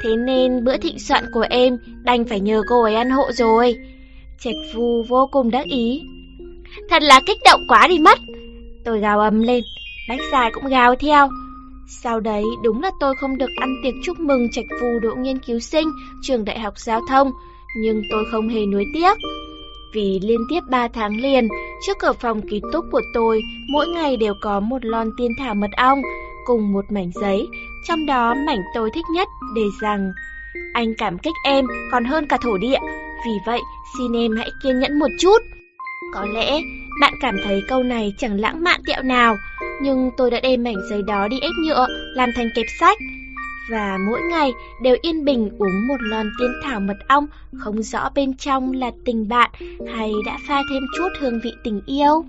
Thế 0.03 0.17
nên 0.17 0.65
bữa 0.65 0.77
thịnh 0.77 0.99
soạn 0.99 1.25
của 1.33 1.47
em 1.51 1.79
đành 2.03 2.25
phải 2.25 2.41
nhờ 2.41 2.63
cô 2.69 2.83
ấy 2.83 2.95
ăn 2.95 3.11
hộ 3.11 3.33
rồi. 3.33 3.75
Trạch 4.41 4.55
Vu 4.75 5.03
vô 5.09 5.29
cùng 5.33 5.51
đắc 5.51 5.67
ý. 5.67 6.03
Thật 6.91 7.03
là 7.03 7.21
kích 7.27 7.39
động 7.45 7.61
quá 7.69 7.87
đi 7.89 7.99
mất. 7.99 8.19
Tôi 8.85 9.01
gào 9.01 9.21
ầm 9.21 9.43
lên, 9.43 9.65
Bách 10.09 10.21
Dài 10.33 10.51
cũng 10.55 10.67
gào 10.67 10.95
theo. 10.95 11.29
Sau 11.87 12.21
đấy 12.21 12.45
đúng 12.63 12.83
là 12.83 12.91
tôi 13.01 13.15
không 13.17 13.39
được 13.39 13.51
ăn 13.61 13.77
tiệc 13.83 13.95
chúc 14.03 14.21
mừng 14.21 14.51
trạch 14.51 14.65
phù 14.81 14.99
độ 15.03 15.15
nghiên 15.15 15.39
cứu 15.39 15.59
sinh 15.59 15.89
trường 16.23 16.45
đại 16.45 16.61
học 16.61 16.75
giao 16.77 17.01
thông, 17.09 17.31
nhưng 17.77 18.03
tôi 18.11 18.25
không 18.33 18.49
hề 18.49 18.67
nuối 18.67 18.85
tiếc. 18.95 19.19
Vì 19.93 20.21
liên 20.23 20.41
tiếp 20.49 20.61
3 20.71 20.89
tháng 20.89 21.21
liền, 21.21 21.49
trước 21.87 21.99
cửa 21.99 22.13
phòng 22.13 22.49
ký 22.49 22.61
túc 22.73 22.85
của 22.93 23.03
tôi, 23.15 23.43
mỗi 23.69 23.89
ngày 23.89 24.17
đều 24.17 24.35
có 24.41 24.61
một 24.61 24.85
lon 24.85 25.11
tiên 25.17 25.31
thảo 25.39 25.55
mật 25.55 25.71
ong 25.77 26.03
cùng 26.47 26.73
một 26.73 26.85
mảnh 26.93 27.11
giấy, 27.15 27.49
trong 27.89 28.07
đó 28.07 28.35
mảnh 28.35 28.63
tôi 28.75 28.91
thích 28.95 29.05
nhất 29.15 29.29
đề 29.55 29.65
rằng 29.81 30.13
Anh 30.73 30.95
cảm 30.99 31.19
kích 31.19 31.35
em 31.45 31.67
còn 31.93 32.05
hơn 32.05 32.27
cả 32.29 32.39
thổ 32.43 32.59
địa, 32.59 32.79
vì 33.27 33.33
vậy 33.47 33.61
xin 33.99 34.13
em 34.13 34.37
hãy 34.37 34.51
kiên 34.63 34.81
nhẫn 34.81 34.99
một 34.99 35.11
chút. 35.21 35.39
Có 36.15 36.25
lẽ 36.25 36.61
bạn 37.01 37.15
cảm 37.21 37.37
thấy 37.45 37.63
câu 37.69 37.83
này 37.83 38.15
chẳng 38.19 38.41
lãng 38.41 38.65
mạn 38.65 38.81
tiệu 38.87 39.03
nào, 39.03 39.37
nhưng 39.83 40.11
tôi 40.17 40.31
đã 40.31 40.41
đem 40.41 40.65
mảnh 40.65 40.77
giấy 40.91 41.03
đó 41.03 41.29
đi 41.29 41.41
ép 41.41 41.53
nhựa, 41.65 41.87
làm 42.15 42.31
thành 42.37 42.49
kẹp 42.55 42.67
sách. 42.81 42.99
Và 43.71 43.99
mỗi 44.09 44.21
ngày 44.31 44.53
đều 44.83 44.97
yên 45.03 45.25
bình 45.25 45.51
uống 45.59 45.89
một 45.89 45.97
lon 46.01 46.31
tiên 46.39 46.53
thảo 46.63 46.81
mật 46.81 46.97
ong, 47.09 47.27
không 47.59 47.83
rõ 47.83 48.11
bên 48.15 48.35
trong 48.37 48.73
là 48.73 48.91
tình 49.05 49.29
bạn 49.29 49.51
hay 49.95 50.13
đã 50.27 50.39
pha 50.49 50.63
thêm 50.71 50.83
chút 50.97 51.09
hương 51.21 51.41
vị 51.45 51.53
tình 51.65 51.81
yêu. 51.87 52.25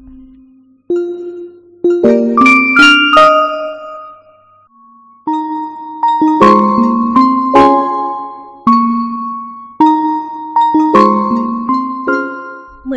Thank 6.32 6.60
you. 6.60 6.65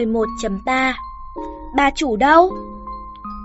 11.3 0.07 0.93
Bà 1.77 1.91
chủ 1.91 2.17
đâu? 2.17 2.53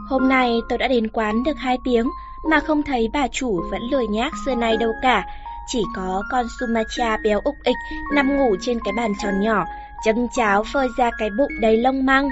Hôm 0.10 0.30
nay 0.30 0.62
tôi 0.70 0.78
đã 0.78 0.88
đến 0.88 1.08
quán 1.08 1.44
được 1.44 1.58
2 1.58 1.78
tiếng 1.84 2.10
mà 2.50 2.60
không 2.60 2.84
thấy 2.84 3.10
bà 3.14 3.28
chủ 3.28 3.64
vẫn 3.72 3.82
lười 3.92 4.08
nhác 4.08 4.34
xưa 4.46 4.56
nay 4.56 4.78
đâu 4.78 4.92
cả. 5.02 5.26
Chỉ 5.68 5.84
có 5.96 6.24
con 6.32 6.46
Sumatra 6.60 7.18
béo 7.24 7.40
ục 7.44 7.56
ịch 7.64 7.76
nằm 8.14 8.38
ngủ 8.38 8.56
trên 8.62 8.80
cái 8.84 8.94
bàn 8.98 9.14
tròn 9.24 9.42
nhỏ, 9.42 9.66
chân 10.06 10.28
cháo 10.36 10.64
phơi 10.74 10.88
ra 10.98 11.12
cái 11.20 11.30
bụng 11.38 11.52
đầy 11.62 11.78
lông 11.78 12.06
măng. 12.06 12.30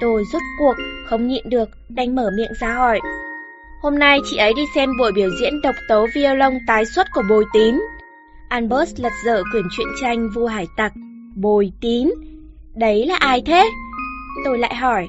Tôi 0.00 0.24
rút 0.32 0.42
cuộc, 0.58 0.74
không 1.10 1.26
nhịn 1.26 1.50
được, 1.50 1.68
đành 1.88 2.14
mở 2.14 2.30
miệng 2.36 2.52
ra 2.60 2.74
hỏi. 2.74 3.00
Hôm 3.82 3.98
nay 3.98 4.18
chị 4.30 4.36
ấy 4.36 4.54
đi 4.54 4.62
xem 4.74 4.90
buổi 4.98 5.12
biểu 5.12 5.28
diễn 5.40 5.60
độc 5.62 5.74
tấu 5.88 6.06
violon 6.14 6.58
tái 6.66 6.84
xuất 6.84 7.06
của 7.14 7.22
Bồi 7.28 7.44
Tín. 7.52 7.80
Albert 8.48 9.00
lật 9.00 9.12
dở 9.24 9.42
quyển 9.52 9.64
truyện 9.76 9.88
tranh 10.00 10.28
Vua 10.34 10.46
Hải 10.46 10.66
Tặc. 10.76 10.92
Bồi 11.34 11.72
Tín, 11.80 12.10
Đấy 12.76 13.06
là 13.06 13.16
ai 13.16 13.42
thế? 13.46 13.70
Tôi 14.44 14.58
lại 14.58 14.74
hỏi. 14.74 15.06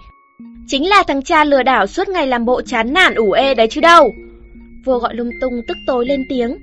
Chính 0.67 0.89
là 0.89 1.03
thằng 1.07 1.21
cha 1.21 1.43
lừa 1.43 1.63
đảo 1.63 1.87
suốt 1.87 2.09
ngày 2.09 2.27
làm 2.27 2.45
bộ 2.45 2.61
chán 2.61 2.93
nản 2.93 3.15
ủ 3.15 3.31
ê 3.31 3.53
đấy 3.53 3.67
chứ 3.69 3.81
đâu. 3.81 4.11
Vua 4.85 4.99
gọi 4.99 5.15
lung 5.15 5.29
tung 5.41 5.53
tức 5.67 5.77
tối 5.87 6.05
lên 6.05 6.25
tiếng. 6.29 6.57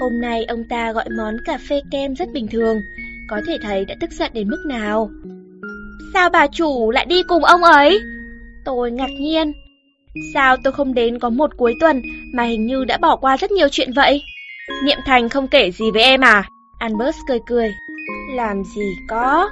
Hôm 0.00 0.20
nay 0.20 0.44
ông 0.44 0.64
ta 0.70 0.92
gọi 0.92 1.04
món 1.16 1.34
cà 1.44 1.58
phê 1.68 1.80
kem 1.90 2.14
rất 2.14 2.28
bình 2.32 2.48
thường, 2.48 2.80
có 3.30 3.40
thể 3.46 3.58
thấy 3.62 3.84
đã 3.84 3.94
tức 4.00 4.10
giận 4.10 4.30
đến 4.34 4.48
mức 4.48 4.64
nào. 4.66 5.10
Sao 6.14 6.30
bà 6.30 6.46
chủ 6.46 6.90
lại 6.90 7.06
đi 7.06 7.22
cùng 7.22 7.44
ông 7.44 7.62
ấy? 7.62 8.00
Tôi 8.64 8.90
ngạc 8.90 9.10
nhiên. 9.20 9.52
Sao 10.34 10.56
tôi 10.64 10.72
không 10.72 10.94
đến 10.94 11.18
có 11.18 11.30
một 11.30 11.50
cuối 11.56 11.74
tuần 11.80 12.02
mà 12.34 12.42
hình 12.42 12.66
như 12.66 12.84
đã 12.84 12.98
bỏ 12.98 13.16
qua 13.16 13.36
rất 13.36 13.50
nhiều 13.50 13.68
chuyện 13.68 13.92
vậy? 13.92 14.22
Niệm 14.84 14.98
Thành 15.04 15.28
không 15.28 15.48
kể 15.48 15.70
gì 15.70 15.90
với 15.90 16.02
em 16.02 16.20
à? 16.20 16.48
Albert 16.78 17.16
cười 17.28 17.38
cười. 17.46 17.74
Làm 18.36 18.62
gì 18.76 18.86
có? 19.08 19.50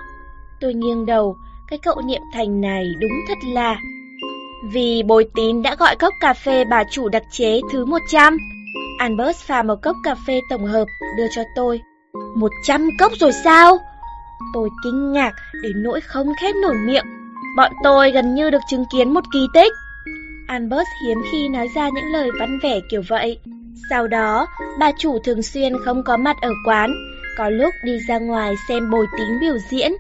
Tôi 0.61 0.75
nghiêng 0.75 1.07
đầu, 1.07 1.37
cái 1.69 1.79
cậu 1.79 2.01
Niệm 2.05 2.23
Thành 2.35 2.61
này 2.61 2.85
đúng 3.01 3.13
thật 3.29 3.39
là... 3.55 3.77
Vì 4.73 5.03
bồi 5.03 5.27
tín 5.35 5.63
đã 5.63 5.75
gọi 5.75 5.97
cốc 5.97 6.15
cà 6.21 6.35
phê 6.35 6.65
bà 6.65 6.85
chủ 6.91 7.09
đặc 7.09 7.23
chế 7.31 7.61
thứ 7.73 7.85
100. 7.85 8.37
Albert 8.99 9.37
pha 9.37 9.63
một 9.63 9.83
cốc 9.83 9.97
cà 10.05 10.15
phê 10.27 10.41
tổng 10.51 10.67
hợp 10.67 10.85
đưa 11.17 11.27
cho 11.35 11.43
tôi. 11.57 11.81
100 12.37 12.89
cốc 12.99 13.13
rồi 13.21 13.33
sao? 13.33 13.79
Tôi 14.55 14.69
kinh 14.85 15.13
ngạc 15.13 15.33
đến 15.63 15.83
nỗi 15.83 16.01
không 16.01 16.27
khép 16.41 16.55
nổi 16.63 16.75
miệng. 16.87 17.05
Bọn 17.57 17.73
tôi 17.85 18.11
gần 18.11 18.35
như 18.35 18.51
được 18.51 18.63
chứng 18.71 18.85
kiến 18.93 19.15
một 19.15 19.25
kỳ 19.33 19.47
tích. 19.55 19.73
Albert 20.47 20.89
hiếm 21.07 21.19
khi 21.33 21.49
nói 21.49 21.69
ra 21.75 21.89
những 21.89 22.13
lời 22.13 22.31
văn 22.39 22.59
vẻ 22.63 22.81
kiểu 22.91 23.03
vậy. 23.09 23.39
Sau 23.91 24.07
đó, 24.07 24.47
bà 24.79 24.93
chủ 24.99 25.19
thường 25.25 25.43
xuyên 25.43 25.73
không 25.85 26.03
có 26.05 26.17
mặt 26.17 26.37
ở 26.41 26.51
quán, 26.67 26.95
có 27.37 27.49
lúc 27.49 27.75
đi 27.85 27.99
ra 28.09 28.19
ngoài 28.19 28.55
xem 28.69 28.91
bồi 28.91 29.07
tín 29.19 29.41
biểu 29.41 29.55
diễn, 29.71 29.93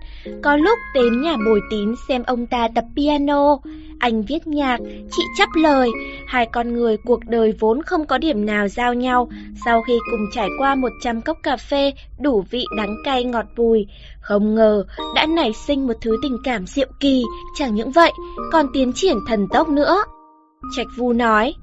có 0.42 0.56
lúc 0.56 0.78
đến 0.94 1.20
nhà 1.22 1.36
bồi 1.46 1.60
tín 1.70 1.94
xem 2.08 2.22
ông 2.22 2.46
ta 2.46 2.68
tập 2.74 2.84
piano. 2.96 3.56
Anh 3.98 4.22
viết 4.22 4.46
nhạc, 4.46 4.80
chị 5.10 5.22
chắp 5.38 5.48
lời, 5.54 5.90
hai 6.26 6.46
con 6.46 6.72
người 6.72 6.96
cuộc 6.96 7.20
đời 7.24 7.54
vốn 7.60 7.82
không 7.82 8.06
có 8.06 8.18
điểm 8.18 8.46
nào 8.46 8.68
giao 8.68 8.94
nhau, 8.94 9.28
sau 9.64 9.82
khi 9.82 9.98
cùng 10.10 10.20
trải 10.34 10.48
qua 10.58 10.74
100 10.74 11.22
cốc 11.22 11.38
cà 11.42 11.56
phê 11.56 11.92
đủ 12.20 12.44
vị 12.50 12.64
đắng 12.76 12.96
cay 13.04 13.24
ngọt 13.24 13.46
bùi, 13.56 13.86
không 14.20 14.54
ngờ 14.54 14.84
đã 15.14 15.26
nảy 15.26 15.52
sinh 15.52 15.86
một 15.86 15.94
thứ 16.00 16.16
tình 16.22 16.36
cảm 16.44 16.66
diệu 16.66 16.88
kỳ, 17.00 17.24
chẳng 17.58 17.74
những 17.74 17.90
vậy, 17.90 18.12
còn 18.52 18.66
tiến 18.72 18.92
triển 18.92 19.16
thần 19.26 19.48
tốc 19.48 19.68
nữa. 19.68 19.96
Trạch 20.76 20.86
Vu 20.96 21.12
nói, 21.12 21.54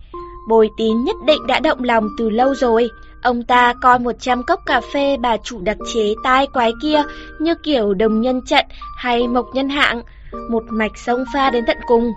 bồi 0.49 0.69
tín 0.77 1.03
nhất 1.03 1.15
định 1.27 1.47
đã 1.47 1.59
động 1.59 1.83
lòng 1.83 2.07
từ 2.17 2.29
lâu 2.29 2.55
rồi, 2.55 2.89
Ông 3.21 3.43
ta 3.43 3.73
coi 3.81 3.99
100 3.99 4.43
cốc 4.43 4.59
cà 4.65 4.81
phê 4.93 5.17
bà 5.17 5.37
chủ 5.37 5.61
đặc 5.61 5.77
chế 5.93 6.13
tai 6.23 6.47
quái 6.47 6.71
kia 6.81 7.03
như 7.39 7.55
kiểu 7.55 7.93
đồng 7.93 8.21
nhân 8.21 8.41
trận 8.45 8.65
hay 8.97 9.27
mộc 9.27 9.45
nhân 9.53 9.69
hạng, 9.69 10.01
một 10.49 10.63
mạch 10.69 10.97
sông 10.97 11.23
pha 11.33 11.49
đến 11.49 11.63
tận 11.67 11.77
cùng. 11.87 12.11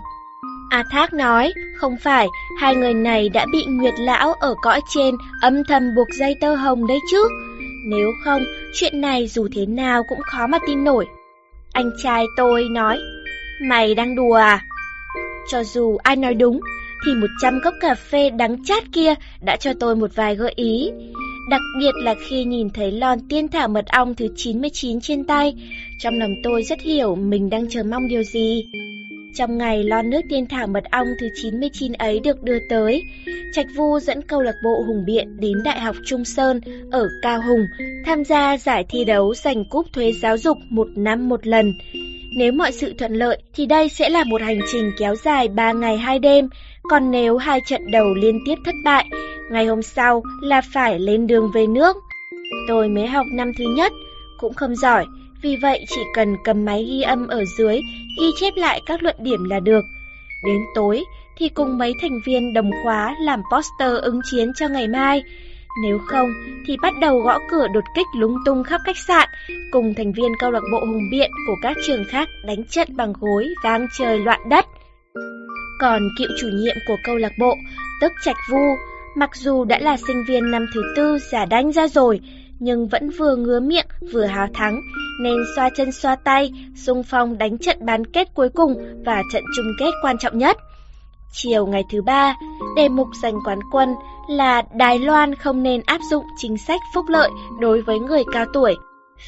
A 0.69 0.83
Thác 0.91 1.13
nói, 1.13 1.53
không 1.77 1.95
phải, 2.03 2.27
hai 2.59 2.75
người 2.75 2.93
này 2.93 3.29
đã 3.29 3.45
bị 3.51 3.65
Nguyệt 3.65 3.93
Lão 3.99 4.33
ở 4.33 4.55
cõi 4.61 4.81
trên 4.89 5.15
âm 5.41 5.63
thầm 5.63 5.95
buộc 5.95 6.07
dây 6.19 6.35
tơ 6.41 6.55
hồng 6.55 6.87
đấy 6.87 6.99
chứ. 7.11 7.27
Nếu 7.85 8.11
không, 8.25 8.43
chuyện 8.73 9.01
này 9.01 9.27
dù 9.27 9.47
thế 9.55 9.65
nào 9.65 10.03
cũng 10.09 10.19
khó 10.21 10.47
mà 10.47 10.57
tin 10.67 10.83
nổi. 10.83 11.07
Anh 11.73 11.91
trai 12.03 12.25
tôi 12.37 12.63
nói, 12.71 12.99
mày 13.61 13.95
đang 13.95 14.15
đùa 14.15 14.33
à? 14.33 14.63
Cho 15.47 15.63
dù 15.63 15.97
ai 16.03 16.15
nói 16.15 16.33
đúng, 16.33 16.59
thì 17.05 17.13
100 17.13 17.59
cốc 17.63 17.73
cà 17.81 17.95
phê 17.95 18.29
đắng 18.29 18.63
chát 18.65 18.83
kia 18.93 19.13
đã 19.41 19.55
cho 19.55 19.73
tôi 19.79 19.95
một 19.95 20.15
vài 20.15 20.35
gợi 20.35 20.53
ý. 20.55 20.91
Đặc 21.49 21.61
biệt 21.79 21.91
là 21.95 22.15
khi 22.29 22.43
nhìn 22.43 22.69
thấy 22.69 22.91
lon 22.91 23.19
tiên 23.29 23.47
thảo 23.47 23.67
mật 23.67 23.85
ong 23.87 24.15
thứ 24.15 24.27
99 24.35 25.01
trên 25.01 25.23
tay, 25.23 25.53
trong 25.99 26.19
lòng 26.19 26.31
tôi 26.43 26.63
rất 26.63 26.81
hiểu 26.81 27.15
mình 27.15 27.49
đang 27.49 27.69
chờ 27.69 27.83
mong 27.83 28.07
điều 28.07 28.23
gì. 28.23 28.65
Trong 29.35 29.57
ngày 29.57 29.83
lon 29.83 30.09
nước 30.09 30.21
tiên 30.29 30.45
thảo 30.47 30.67
mật 30.67 30.83
ong 30.91 31.07
thứ 31.19 31.27
99 31.41 31.93
ấy 31.93 32.19
được 32.19 32.43
đưa 32.43 32.57
tới, 32.69 33.03
Trạch 33.53 33.65
Vu 33.75 33.99
dẫn 33.99 34.21
câu 34.21 34.41
lạc 34.41 34.55
bộ 34.63 34.83
Hùng 34.87 35.05
Biện 35.05 35.37
đến 35.39 35.63
Đại 35.63 35.79
học 35.79 35.95
Trung 36.05 36.25
Sơn 36.25 36.61
ở 36.91 37.09
Cao 37.21 37.41
Hùng 37.41 37.65
tham 38.05 38.23
gia 38.23 38.57
giải 38.57 38.85
thi 38.89 39.05
đấu 39.05 39.33
giành 39.35 39.65
cúp 39.69 39.85
thuế 39.93 40.11
giáo 40.11 40.37
dục 40.37 40.57
một 40.69 40.87
năm 40.95 41.29
một 41.29 41.47
lần. 41.47 41.73
Nếu 42.37 42.51
mọi 42.51 42.71
sự 42.71 42.93
thuận 42.97 43.13
lợi 43.13 43.37
thì 43.53 43.65
đây 43.65 43.89
sẽ 43.89 44.09
là 44.09 44.23
một 44.23 44.41
hành 44.41 44.59
trình 44.71 44.91
kéo 44.97 45.15
dài 45.15 45.47
3 45.47 45.71
ngày 45.71 45.97
2 45.97 46.19
đêm, 46.19 46.49
còn 46.89 47.11
nếu 47.11 47.37
hai 47.37 47.61
trận 47.61 47.91
đầu 47.91 48.13
liên 48.13 48.39
tiếp 48.45 48.55
thất 48.65 48.75
bại, 48.83 49.09
ngày 49.51 49.65
hôm 49.65 49.81
sau 49.81 50.23
là 50.41 50.61
phải 50.73 50.99
lên 50.99 51.27
đường 51.27 51.51
về 51.53 51.67
nước. 51.67 51.97
Tôi 52.67 52.89
mới 52.89 53.07
học 53.07 53.25
năm 53.31 53.51
thứ 53.57 53.65
nhất, 53.75 53.91
cũng 54.37 54.53
không 54.53 54.75
giỏi, 54.75 55.05
vì 55.41 55.55
vậy 55.55 55.85
chỉ 55.89 56.01
cần 56.13 56.37
cầm 56.43 56.65
máy 56.65 56.87
ghi 56.89 57.01
âm 57.01 57.27
ở 57.27 57.45
dưới, 57.57 57.81
ghi 58.19 58.31
chép 58.35 58.53
lại 58.55 58.81
các 58.85 59.03
luận 59.03 59.15
điểm 59.19 59.43
là 59.43 59.59
được. 59.59 59.81
Đến 60.45 60.61
tối 60.75 61.03
thì 61.37 61.49
cùng 61.49 61.77
mấy 61.77 61.93
thành 62.01 62.19
viên 62.25 62.53
đồng 62.53 62.71
khóa 62.83 63.15
làm 63.21 63.41
poster 63.51 64.01
ứng 64.01 64.21
chiến 64.31 64.51
cho 64.55 64.67
ngày 64.67 64.87
mai. 64.87 65.23
Nếu 65.83 65.99
không 66.07 66.29
thì 66.65 66.77
bắt 66.81 66.93
đầu 67.01 67.19
gõ 67.19 67.39
cửa 67.49 67.67
đột 67.73 67.83
kích 67.95 68.07
lúng 68.15 68.35
tung 68.45 68.63
khắp 68.63 68.81
khách 68.85 68.97
sạn, 69.07 69.29
cùng 69.71 69.93
thành 69.93 70.13
viên 70.13 70.31
câu 70.39 70.51
lạc 70.51 70.63
bộ 70.71 70.79
hùng 70.79 71.09
biện 71.11 71.31
của 71.47 71.55
các 71.61 71.77
trường 71.87 72.03
khác 72.09 72.29
đánh 72.45 72.63
trận 72.69 72.87
bằng 72.95 73.13
gối 73.19 73.47
vang 73.63 73.87
trời 73.97 74.19
loạn 74.19 74.39
đất. 74.49 74.65
Còn 75.81 76.09
cựu 76.17 76.27
chủ 76.37 76.47
nhiệm 76.47 76.75
của 76.87 76.95
câu 77.03 77.15
lạc 77.15 77.31
bộ, 77.39 77.55
tức 78.01 78.11
Trạch 78.23 78.35
Vu, 78.51 78.75
mặc 79.15 79.29
dù 79.35 79.63
đã 79.63 79.79
là 79.79 79.97
sinh 80.07 80.23
viên 80.27 80.51
năm 80.51 80.65
thứ 80.73 80.81
tư 80.95 81.17
giả 81.31 81.45
đánh 81.45 81.71
ra 81.71 81.87
rồi, 81.87 82.19
nhưng 82.59 82.87
vẫn 82.87 83.09
vừa 83.09 83.35
ngứa 83.35 83.59
miệng 83.59 83.85
vừa 84.13 84.25
hào 84.25 84.47
thắng, 84.53 84.81
nên 85.21 85.37
xoa 85.55 85.69
chân 85.69 85.91
xoa 85.91 86.15
tay, 86.15 86.51
xung 86.75 87.03
phong 87.03 87.37
đánh 87.37 87.57
trận 87.57 87.77
bán 87.85 88.05
kết 88.05 88.27
cuối 88.33 88.49
cùng 88.49 88.75
và 89.05 89.23
trận 89.33 89.43
chung 89.55 89.71
kết 89.79 89.91
quan 90.01 90.17
trọng 90.17 90.37
nhất. 90.37 90.57
Chiều 91.33 91.65
ngày 91.67 91.83
thứ 91.91 92.01
ba, 92.01 92.35
đề 92.75 92.89
mục 92.89 93.07
giành 93.23 93.35
quán 93.45 93.59
quân 93.71 93.89
là 94.29 94.63
Đài 94.75 94.99
Loan 94.99 95.35
không 95.35 95.63
nên 95.63 95.81
áp 95.85 95.99
dụng 96.11 96.25
chính 96.37 96.57
sách 96.57 96.81
phúc 96.95 97.05
lợi 97.09 97.29
đối 97.59 97.81
với 97.81 97.99
người 97.99 98.23
cao 98.33 98.45
tuổi. 98.53 98.75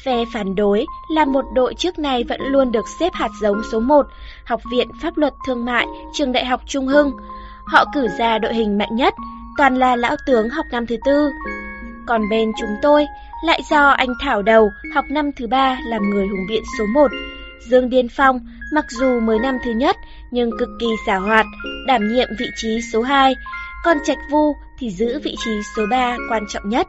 Phe 0.02 0.24
phản 0.32 0.54
đối 0.54 0.86
là 1.08 1.24
một 1.24 1.44
đội 1.52 1.74
trước 1.74 1.98
này 1.98 2.24
vẫn 2.24 2.40
luôn 2.42 2.72
được 2.72 2.84
xếp 3.00 3.14
hạt 3.14 3.28
giống 3.40 3.62
số 3.72 3.80
1, 3.80 4.06
Học 4.44 4.60
viện 4.70 4.88
Pháp 5.02 5.16
luật 5.16 5.34
Thương 5.46 5.64
mại, 5.64 5.86
Trường 6.12 6.32
Đại 6.32 6.44
học 6.44 6.60
Trung 6.66 6.86
Hưng. 6.86 7.12
Họ 7.66 7.84
cử 7.94 8.08
ra 8.18 8.38
đội 8.38 8.54
hình 8.54 8.78
mạnh 8.78 8.96
nhất, 8.96 9.14
toàn 9.58 9.76
là 9.76 9.96
lão 9.96 10.16
tướng 10.26 10.50
học 10.50 10.66
năm 10.72 10.86
thứ 10.86 10.96
tư. 11.04 11.30
Còn 12.06 12.28
bên 12.30 12.52
chúng 12.60 12.76
tôi 12.82 13.06
lại 13.44 13.60
do 13.70 13.88
anh 13.88 14.14
Thảo 14.20 14.42
Đầu 14.42 14.70
học 14.94 15.04
năm 15.10 15.30
thứ 15.36 15.46
ba 15.46 15.78
làm 15.86 16.10
người 16.10 16.26
hùng 16.26 16.46
biện 16.48 16.62
số 16.78 16.86
1. 16.86 17.10
Dương 17.70 17.90
Điên 17.90 18.08
Phong 18.08 18.40
mặc 18.72 18.84
dù 18.90 19.20
mới 19.20 19.38
năm 19.38 19.58
thứ 19.64 19.70
nhất 19.70 19.96
nhưng 20.30 20.50
cực 20.58 20.68
kỳ 20.80 20.86
xảo 21.06 21.20
hoạt, 21.20 21.46
đảm 21.86 22.12
nhiệm 22.12 22.28
vị 22.38 22.46
trí 22.56 22.80
số 22.92 23.02
2. 23.02 23.34
Còn 23.84 23.96
Trạch 24.04 24.18
Vu 24.30 24.52
thì 24.78 24.84
thì 24.84 24.90
giữ 24.90 25.20
vị 25.24 25.34
trí 25.44 25.50
số 25.76 25.82
3 25.90 26.16
quan 26.30 26.44
trọng 26.48 26.68
nhất. 26.68 26.86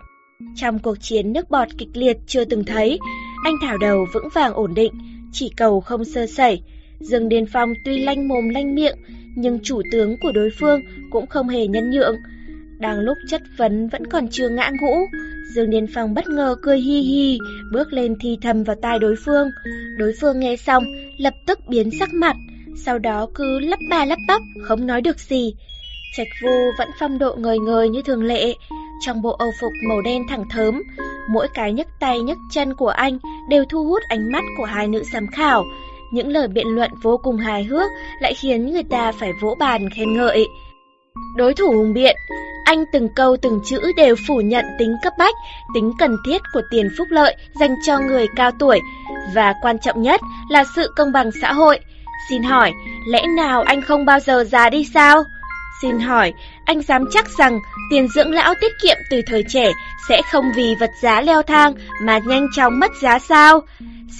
Trong 0.55 0.79
cuộc 0.79 0.95
chiến 1.01 1.33
nước 1.33 1.49
bọt 1.49 1.67
kịch 1.77 1.89
liệt 1.93 2.17
chưa 2.27 2.45
từng 2.45 2.63
thấy, 2.63 2.99
anh 3.43 3.55
thảo 3.61 3.77
đầu 3.77 4.05
vững 4.13 4.29
vàng 4.33 4.53
ổn 4.53 4.73
định, 4.73 4.93
chỉ 5.31 5.51
cầu 5.57 5.81
không 5.81 6.05
sơ 6.05 6.25
sẩy. 6.25 6.61
Dương 6.99 7.29
Điền 7.29 7.45
Phong 7.45 7.73
tuy 7.85 7.99
lanh 7.99 8.27
mồm 8.27 8.49
lanh 8.49 8.75
miệng, 8.75 8.97
nhưng 9.35 9.59
chủ 9.63 9.81
tướng 9.91 10.17
của 10.17 10.31
đối 10.31 10.49
phương 10.59 10.81
cũng 11.11 11.27
không 11.27 11.49
hề 11.49 11.67
nhân 11.67 11.89
nhượng. 11.89 12.15
Đang 12.79 12.99
lúc 12.99 13.17
chất 13.27 13.41
vấn 13.57 13.87
vẫn 13.87 14.07
còn 14.07 14.27
chưa 14.27 14.49
ngã 14.49 14.71
ngũ, 14.81 14.95
Dương 15.55 15.69
Điền 15.69 15.85
Phong 15.93 16.13
bất 16.13 16.27
ngờ 16.27 16.55
cười 16.61 16.79
hi 16.79 17.01
hi, 17.01 17.39
bước 17.71 17.93
lên 17.93 18.15
thi 18.19 18.37
thầm 18.41 18.63
vào 18.63 18.75
tai 18.81 18.99
đối 18.99 19.15
phương. 19.15 19.51
Đối 19.97 20.13
phương 20.21 20.39
nghe 20.39 20.55
xong, 20.55 20.83
lập 21.17 21.33
tức 21.45 21.59
biến 21.67 21.91
sắc 21.99 22.13
mặt, 22.13 22.37
sau 22.85 22.99
đó 22.99 23.27
cứ 23.35 23.59
lắp 23.59 23.79
ba 23.89 24.05
lắp 24.05 24.19
bắp, 24.27 24.41
không 24.61 24.87
nói 24.87 25.01
được 25.01 25.19
gì. 25.19 25.55
Trạch 26.13 26.27
Vu 26.43 26.71
vẫn 26.77 26.89
phong 26.99 27.19
độ 27.19 27.35
ngời 27.35 27.59
ngời 27.59 27.89
như 27.89 28.01
thường 28.01 28.23
lệ, 28.23 28.55
trong 29.01 29.21
bộ 29.21 29.31
âu 29.31 29.51
phục 29.61 29.71
màu 29.89 30.01
đen 30.01 30.27
thẳng 30.29 30.49
thớm, 30.49 30.81
mỗi 31.29 31.47
cái 31.53 31.73
nhấc 31.73 31.87
tay 31.99 32.21
nhấc 32.21 32.37
chân 32.51 32.73
của 32.73 32.89
anh 32.89 33.17
đều 33.49 33.65
thu 33.65 33.83
hút 33.83 34.01
ánh 34.09 34.31
mắt 34.31 34.43
của 34.57 34.65
hai 34.65 34.87
nữ 34.87 35.03
giám 35.13 35.27
khảo. 35.27 35.65
Những 36.11 36.27
lời 36.27 36.47
biện 36.47 36.67
luận 36.67 36.91
vô 37.01 37.17
cùng 37.23 37.37
hài 37.37 37.63
hước 37.63 37.91
lại 38.19 38.33
khiến 38.33 38.73
người 38.73 38.83
ta 38.83 39.11
phải 39.11 39.31
vỗ 39.41 39.55
bàn 39.59 39.89
khen 39.89 40.17
ngợi. 40.17 40.47
Đối 41.37 41.53
thủ 41.53 41.67
hùng 41.67 41.93
biện, 41.93 42.15
anh 42.65 42.83
từng 42.93 43.09
câu 43.15 43.37
từng 43.37 43.59
chữ 43.65 43.91
đều 43.97 44.15
phủ 44.27 44.41
nhận 44.41 44.65
tính 44.79 44.95
cấp 45.03 45.13
bách, 45.19 45.35
tính 45.75 45.91
cần 45.99 46.17
thiết 46.25 46.41
của 46.53 46.61
tiền 46.71 46.89
phúc 46.97 47.07
lợi 47.11 47.35
dành 47.59 47.75
cho 47.85 47.99
người 47.99 48.27
cao 48.35 48.51
tuổi, 48.59 48.79
và 49.35 49.53
quan 49.61 49.79
trọng 49.79 50.01
nhất 50.01 50.21
là 50.49 50.63
sự 50.75 50.91
công 50.95 51.11
bằng 51.11 51.29
xã 51.41 51.53
hội. 51.53 51.79
Xin 52.29 52.43
hỏi, 52.43 52.73
lẽ 53.07 53.25
nào 53.27 53.61
anh 53.61 53.81
không 53.81 54.05
bao 54.05 54.19
giờ 54.19 54.43
già 54.43 54.69
đi 54.69 54.85
sao? 54.93 55.23
Xin 55.81 55.99
hỏi, 55.99 56.33
anh 56.65 56.81
dám 56.81 57.05
chắc 57.11 57.29
rằng 57.37 57.59
tiền 57.89 58.07
dưỡng 58.07 58.31
lão 58.31 58.53
tiết 58.61 58.71
kiệm 58.81 58.97
từ 59.09 59.21
thời 59.27 59.43
trẻ 59.49 59.71
sẽ 60.09 60.21
không 60.31 60.51
vì 60.55 60.75
vật 60.79 60.91
giá 61.01 61.21
leo 61.21 61.41
thang 61.41 61.73
mà 62.01 62.17
nhanh 62.17 62.47
chóng 62.55 62.79
mất 62.79 62.91
giá 63.01 63.19
sao? 63.19 63.61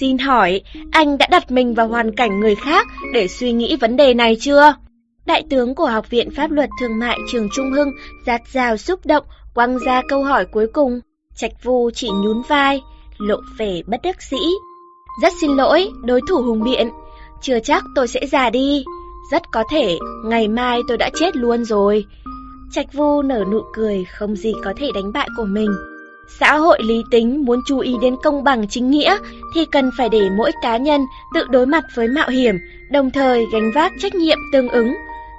Xin 0.00 0.18
hỏi, 0.18 0.60
anh 0.90 1.18
đã 1.18 1.26
đặt 1.30 1.50
mình 1.50 1.74
vào 1.74 1.88
hoàn 1.88 2.14
cảnh 2.14 2.40
người 2.40 2.54
khác 2.54 2.86
để 3.12 3.28
suy 3.28 3.52
nghĩ 3.52 3.76
vấn 3.76 3.96
đề 3.96 4.14
này 4.14 4.36
chưa? 4.40 4.74
Đại 5.26 5.44
tướng 5.50 5.74
của 5.74 5.86
Học 5.86 6.10
viện 6.10 6.30
Pháp 6.30 6.50
luật 6.50 6.68
Thương 6.80 6.98
mại 6.98 7.18
Trường 7.32 7.48
Trung 7.52 7.72
Hưng 7.72 7.90
giạt 8.26 8.40
rào 8.52 8.76
xúc 8.76 9.00
động 9.06 9.24
quăng 9.54 9.78
ra 9.78 10.02
câu 10.08 10.24
hỏi 10.24 10.44
cuối 10.44 10.66
cùng. 10.66 11.00
Trạch 11.36 11.52
Vu 11.62 11.90
chỉ 11.94 12.08
nhún 12.08 12.42
vai, 12.48 12.80
lộ 13.18 13.36
vẻ 13.58 13.80
bất 13.86 14.00
đắc 14.02 14.22
sĩ. 14.22 14.36
Rất 15.22 15.32
xin 15.40 15.56
lỗi, 15.56 15.90
đối 16.04 16.20
thủ 16.28 16.42
hùng 16.42 16.62
biện, 16.64 16.88
chưa 17.42 17.58
chắc 17.60 17.84
tôi 17.94 18.08
sẽ 18.08 18.26
già 18.26 18.50
đi. 18.50 18.84
Rất 19.30 19.50
có 19.50 19.64
thể, 19.70 19.98
ngày 20.24 20.48
mai 20.48 20.80
tôi 20.88 20.96
đã 20.96 21.10
chết 21.14 21.36
luôn 21.36 21.64
rồi. 21.64 22.04
Trạch 22.72 22.92
Vu 22.92 23.22
nở 23.22 23.44
nụ 23.52 23.60
cười 23.74 24.04
không 24.04 24.36
gì 24.36 24.52
có 24.64 24.72
thể 24.76 24.88
đánh 24.94 25.12
bại 25.12 25.28
của 25.36 25.44
mình. 25.44 25.70
Xã 26.40 26.56
hội 26.56 26.78
lý 26.82 27.02
tính 27.10 27.44
muốn 27.44 27.60
chú 27.66 27.78
ý 27.78 27.94
đến 28.02 28.16
công 28.22 28.44
bằng 28.44 28.68
chính 28.68 28.90
nghĩa 28.90 29.16
thì 29.54 29.64
cần 29.64 29.90
phải 29.98 30.08
để 30.08 30.28
mỗi 30.36 30.52
cá 30.62 30.76
nhân 30.76 31.06
tự 31.34 31.44
đối 31.50 31.66
mặt 31.66 31.84
với 31.94 32.08
mạo 32.08 32.28
hiểm, 32.28 32.56
đồng 32.90 33.10
thời 33.10 33.46
gánh 33.52 33.70
vác 33.74 33.92
trách 33.98 34.14
nhiệm 34.14 34.38
tương 34.52 34.68
ứng. 34.68 34.94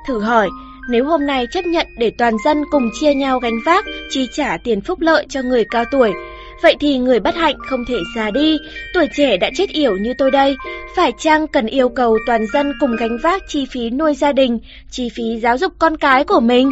Thử 0.08 0.20
hỏi, 0.20 0.50
nếu 0.90 1.06
hôm 1.06 1.26
nay 1.26 1.46
chấp 1.52 1.66
nhận 1.66 1.88
để 1.98 2.12
toàn 2.18 2.34
dân 2.46 2.64
cùng 2.72 2.90
chia 3.00 3.14
nhau 3.14 3.40
gánh 3.40 3.60
vác, 3.66 3.86
chi 4.10 4.28
trả 4.34 4.58
tiền 4.64 4.82
phúc 4.82 5.00
lợi 5.00 5.26
cho 5.30 5.42
người 5.42 5.66
cao 5.66 5.86
tuổi, 5.92 6.14
vậy 6.62 6.76
thì 6.80 6.98
người 6.98 7.20
bất 7.20 7.36
hạnh 7.36 7.56
không 7.70 7.86
thể 7.88 7.98
già 8.16 8.32
đi, 8.32 8.58
tuổi 8.94 9.08
trẻ 9.16 9.38
đã 9.38 9.50
chết 9.56 9.70
yểu 9.70 9.98
như 9.98 10.14
tôi 10.18 10.32
đây, 10.32 10.56
phải 10.96 11.12
chăng 11.18 11.48
cần 11.48 11.66
yêu 11.66 11.90
cầu 11.90 12.18
toàn 12.28 12.46
dân 12.54 12.74
cùng 12.80 12.96
gánh 12.96 13.18
vác 13.24 13.44
chi 13.48 13.66
phí 13.72 13.90
nuôi 13.90 14.14
gia 14.14 14.32
đình, 14.32 14.60
chi 14.92 15.10
phí 15.10 15.40
giáo 15.40 15.58
dục 15.58 15.74
con 15.80 15.98
cái 15.98 16.24
của 16.24 16.40
mình? 16.40 16.72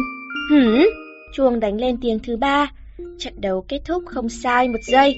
Hửm? 0.50 0.86
Chuông 1.32 1.60
đánh 1.60 1.80
lên 1.80 1.98
tiếng 2.00 2.18
thứ 2.18 2.36
ba. 2.36 2.70
Trận 3.18 3.32
đấu 3.40 3.64
kết 3.68 3.80
thúc 3.84 4.02
không 4.06 4.28
sai 4.28 4.68
một 4.68 4.78
giây. 4.82 5.16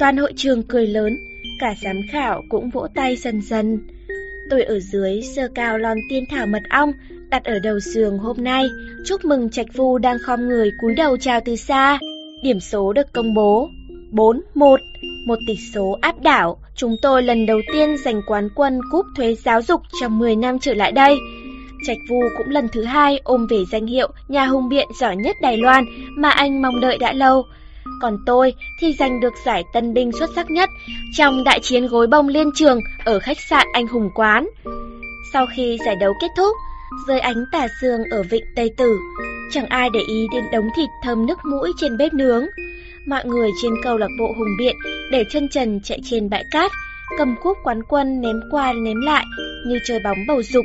Toàn 0.00 0.16
hội 0.16 0.32
trường 0.36 0.62
cười 0.62 0.86
lớn, 0.86 1.16
cả 1.60 1.74
giám 1.82 2.00
khảo 2.12 2.42
cũng 2.48 2.70
vỗ 2.70 2.86
tay 2.94 3.16
dần 3.16 3.42
dần. 3.42 3.78
Tôi 4.50 4.62
ở 4.62 4.80
dưới 4.80 5.22
sơ 5.22 5.48
cao 5.54 5.78
lon 5.78 5.98
tiên 6.08 6.24
thảo 6.30 6.46
mật 6.46 6.62
ong, 6.70 6.92
đặt 7.30 7.44
ở 7.44 7.58
đầu 7.58 7.80
giường 7.80 8.18
hôm 8.18 8.36
nay, 8.44 8.68
chúc 9.04 9.24
mừng 9.24 9.50
Trạch 9.50 9.66
Vu 9.74 9.98
đang 9.98 10.18
khom 10.18 10.48
người 10.48 10.70
cúi 10.80 10.94
đầu 10.94 11.16
chào 11.16 11.40
từ 11.44 11.56
xa. 11.56 11.98
Điểm 12.42 12.60
số 12.60 12.92
được 12.92 13.12
công 13.12 13.34
bố, 13.34 13.68
4-1, 14.12 14.76
một 15.26 15.38
tỷ 15.46 15.56
số 15.74 15.98
áp 16.00 16.20
đảo. 16.20 16.58
Chúng 16.76 16.96
tôi 17.02 17.22
lần 17.22 17.46
đầu 17.46 17.60
tiên 17.72 17.96
giành 17.96 18.22
quán 18.26 18.48
quân 18.56 18.80
cúp 18.90 19.06
thuế 19.16 19.34
giáo 19.34 19.62
dục 19.62 19.80
trong 20.00 20.18
10 20.18 20.36
năm 20.36 20.58
trở 20.58 20.74
lại 20.74 20.92
đây. 20.92 21.18
Trạch 21.86 21.98
Vu 22.08 22.20
cũng 22.38 22.50
lần 22.50 22.68
thứ 22.68 22.84
hai 22.84 23.20
ôm 23.24 23.46
về 23.46 23.64
danh 23.72 23.86
hiệu 23.86 24.08
nhà 24.28 24.46
hùng 24.46 24.68
biện 24.68 24.88
giỏi 25.00 25.16
nhất 25.16 25.36
Đài 25.42 25.56
Loan 25.56 25.84
mà 26.16 26.30
anh 26.30 26.62
mong 26.62 26.80
đợi 26.80 26.98
đã 26.98 27.12
lâu. 27.12 27.42
Còn 28.02 28.18
tôi 28.26 28.54
thì 28.80 28.92
giành 28.92 29.20
được 29.20 29.34
giải 29.44 29.64
tân 29.72 29.94
binh 29.94 30.12
xuất 30.12 30.30
sắc 30.34 30.50
nhất 30.50 30.70
trong 31.16 31.44
đại 31.44 31.60
chiến 31.60 31.86
gối 31.86 32.06
bông 32.06 32.28
liên 32.28 32.50
trường 32.54 32.80
ở 33.04 33.18
khách 33.18 33.40
sạn 33.40 33.66
Anh 33.72 33.86
Hùng 33.86 34.10
Quán. 34.14 34.48
Sau 35.32 35.46
khi 35.56 35.78
giải 35.86 35.96
đấu 35.96 36.12
kết 36.20 36.28
thúc, 36.36 36.56
dưới 37.08 37.18
ánh 37.18 37.44
tà 37.52 37.66
sương 37.80 38.00
ở 38.10 38.22
vịnh 38.30 38.44
Tây 38.56 38.70
Tử, 38.76 38.98
chẳng 39.50 39.66
ai 39.66 39.90
để 39.90 40.00
ý 40.08 40.26
đến 40.32 40.44
đống 40.52 40.68
thịt 40.76 40.88
thơm 41.02 41.26
nước 41.26 41.38
mũi 41.44 41.72
trên 41.76 41.96
bếp 41.96 42.14
nướng. 42.14 42.46
Mọi 43.06 43.24
người 43.24 43.50
trên 43.62 43.72
câu 43.82 43.96
lạc 43.96 44.08
bộ 44.18 44.26
hùng 44.38 44.56
biện 44.58 44.76
để 45.10 45.24
chân 45.30 45.48
trần 45.48 45.80
chạy 45.80 45.98
trên 46.04 46.30
bãi 46.30 46.44
cát, 46.50 46.72
cầm 47.18 47.36
cúp 47.42 47.56
quán 47.64 47.82
quân 47.82 48.20
ném 48.20 48.40
qua 48.50 48.72
ném 48.72 49.00
lại 49.00 49.24
như 49.66 49.78
chơi 49.86 50.00
bóng 50.04 50.18
bầu 50.28 50.42
dục. 50.42 50.64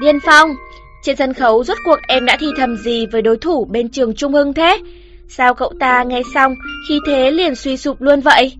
Điên 0.00 0.18
Phong, 0.26 0.50
trên 1.02 1.16
sân 1.16 1.32
khấu 1.32 1.64
rốt 1.64 1.78
cuộc 1.84 1.98
em 2.08 2.24
đã 2.26 2.36
thi 2.40 2.46
thầm 2.56 2.76
gì 2.76 3.06
với 3.06 3.22
đối 3.22 3.36
thủ 3.36 3.64
bên 3.64 3.88
trường 3.88 4.14
Trung 4.14 4.32
Hưng 4.32 4.54
thế? 4.54 4.78
Sao 5.28 5.54
cậu 5.54 5.72
ta 5.80 6.02
nghe 6.02 6.22
xong 6.34 6.54
khi 6.88 7.00
thế 7.06 7.30
liền 7.30 7.54
suy 7.54 7.76
sụp 7.76 8.00
luôn 8.00 8.20
vậy? 8.20 8.52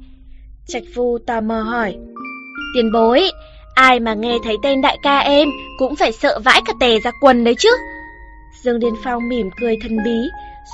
Trạch 0.66 0.82
Phu 0.94 1.18
tò 1.26 1.40
mò 1.40 1.60
hỏi. 1.60 1.96
Tiền 2.74 2.92
bối, 2.92 3.30
ai 3.74 4.00
mà 4.00 4.14
nghe 4.14 4.38
thấy 4.44 4.56
tên 4.62 4.80
đại 4.80 4.98
ca 5.02 5.18
em 5.18 5.48
cũng 5.78 5.96
phải 5.96 6.12
sợ 6.12 6.38
vãi 6.44 6.62
cả 6.66 6.72
tè 6.80 6.98
ra 7.00 7.10
quần 7.20 7.44
đấy 7.44 7.54
chứ. 7.58 7.70
Dương 8.62 8.78
Điên 8.78 8.94
Phong 9.04 9.28
mỉm 9.28 9.50
cười 9.60 9.76
thân 9.82 9.96
bí, 10.04 10.18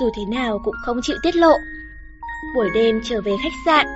dù 0.01 0.11
thế 0.17 0.23
nào 0.31 0.61
cũng 0.65 0.75
không 0.85 1.01
chịu 1.03 1.17
tiết 1.23 1.37
lộ. 1.37 1.57
Buổi 2.55 2.71
đêm 2.75 3.01
trở 3.05 3.21
về 3.21 3.33
khách 3.43 3.53
sạn, 3.67 3.87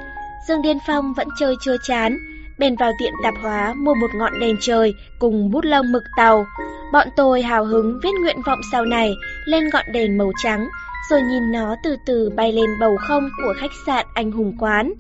Dương 0.49 0.63
Điên 0.63 0.79
Phong 0.87 1.15
vẫn 1.15 1.29
chơi 1.39 1.55
chưa 1.61 1.77
chán, 1.83 2.19
bèn 2.59 2.77
vào 2.77 2.93
tiệm 2.99 3.13
tạp 3.23 3.35
hóa 3.43 3.75
mua 3.75 3.95
một 3.95 4.11
ngọn 4.15 4.41
đèn 4.41 4.57
trời 4.61 4.95
cùng 5.19 5.51
bút 5.51 5.65
lông 5.65 5.93
mực 5.93 6.03
tàu. 6.17 6.47
Bọn 6.93 7.09
tôi 7.17 7.43
hào 7.43 7.65
hứng 7.65 8.01
viết 8.03 8.11
nguyện 8.21 8.43
vọng 8.47 8.61
sau 8.73 8.85
này 8.85 9.15
lên 9.45 9.69
ngọn 9.73 9.85
đèn 9.93 10.19
màu 10.19 10.33
trắng, 10.43 10.69
rồi 11.11 11.23
nhìn 11.23 11.53
nó 11.53 11.77
từ 11.85 11.97
từ 12.07 12.31
bay 12.37 12.53
lên 12.53 12.71
bầu 12.81 12.97
không 13.09 13.29
của 13.45 13.55
khách 13.61 13.71
sạn 13.87 14.07
Anh 14.15 14.33
Hùng 14.33 14.57
Quán. 14.59 14.93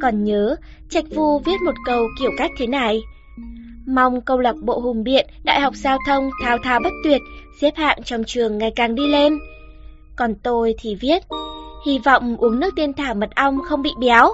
Còn 0.00 0.24
nhớ, 0.24 0.56
Trạch 0.90 1.04
Vu 1.14 1.38
viết 1.38 1.62
một 1.64 1.74
câu 1.86 2.06
kiểu 2.20 2.30
cách 2.36 2.50
thế 2.58 2.66
này. 2.66 3.00
Mong 3.86 4.20
câu 4.20 4.38
lạc 4.38 4.56
bộ 4.62 4.80
hùng 4.80 5.04
biện 5.04 5.26
Đại 5.44 5.60
học 5.60 5.74
Giao 5.74 5.98
thông 6.06 6.30
thao 6.44 6.58
thao 6.64 6.80
bất 6.80 6.92
tuyệt, 7.04 7.20
xếp 7.60 7.76
hạng 7.76 8.02
trong 8.04 8.24
trường 8.26 8.58
ngày 8.58 8.72
càng 8.76 8.94
đi 8.94 9.06
lên. 9.06 9.38
Còn 10.16 10.34
tôi 10.34 10.74
thì 10.78 10.94
viết, 10.94 11.22
hy 11.86 11.98
vọng 11.98 12.36
uống 12.36 12.60
nước 12.60 12.74
tiên 12.76 12.92
thảo 12.92 13.14
mật 13.14 13.30
ong 13.34 13.58
không 13.64 13.82
bị 13.82 13.94
béo, 13.98 14.32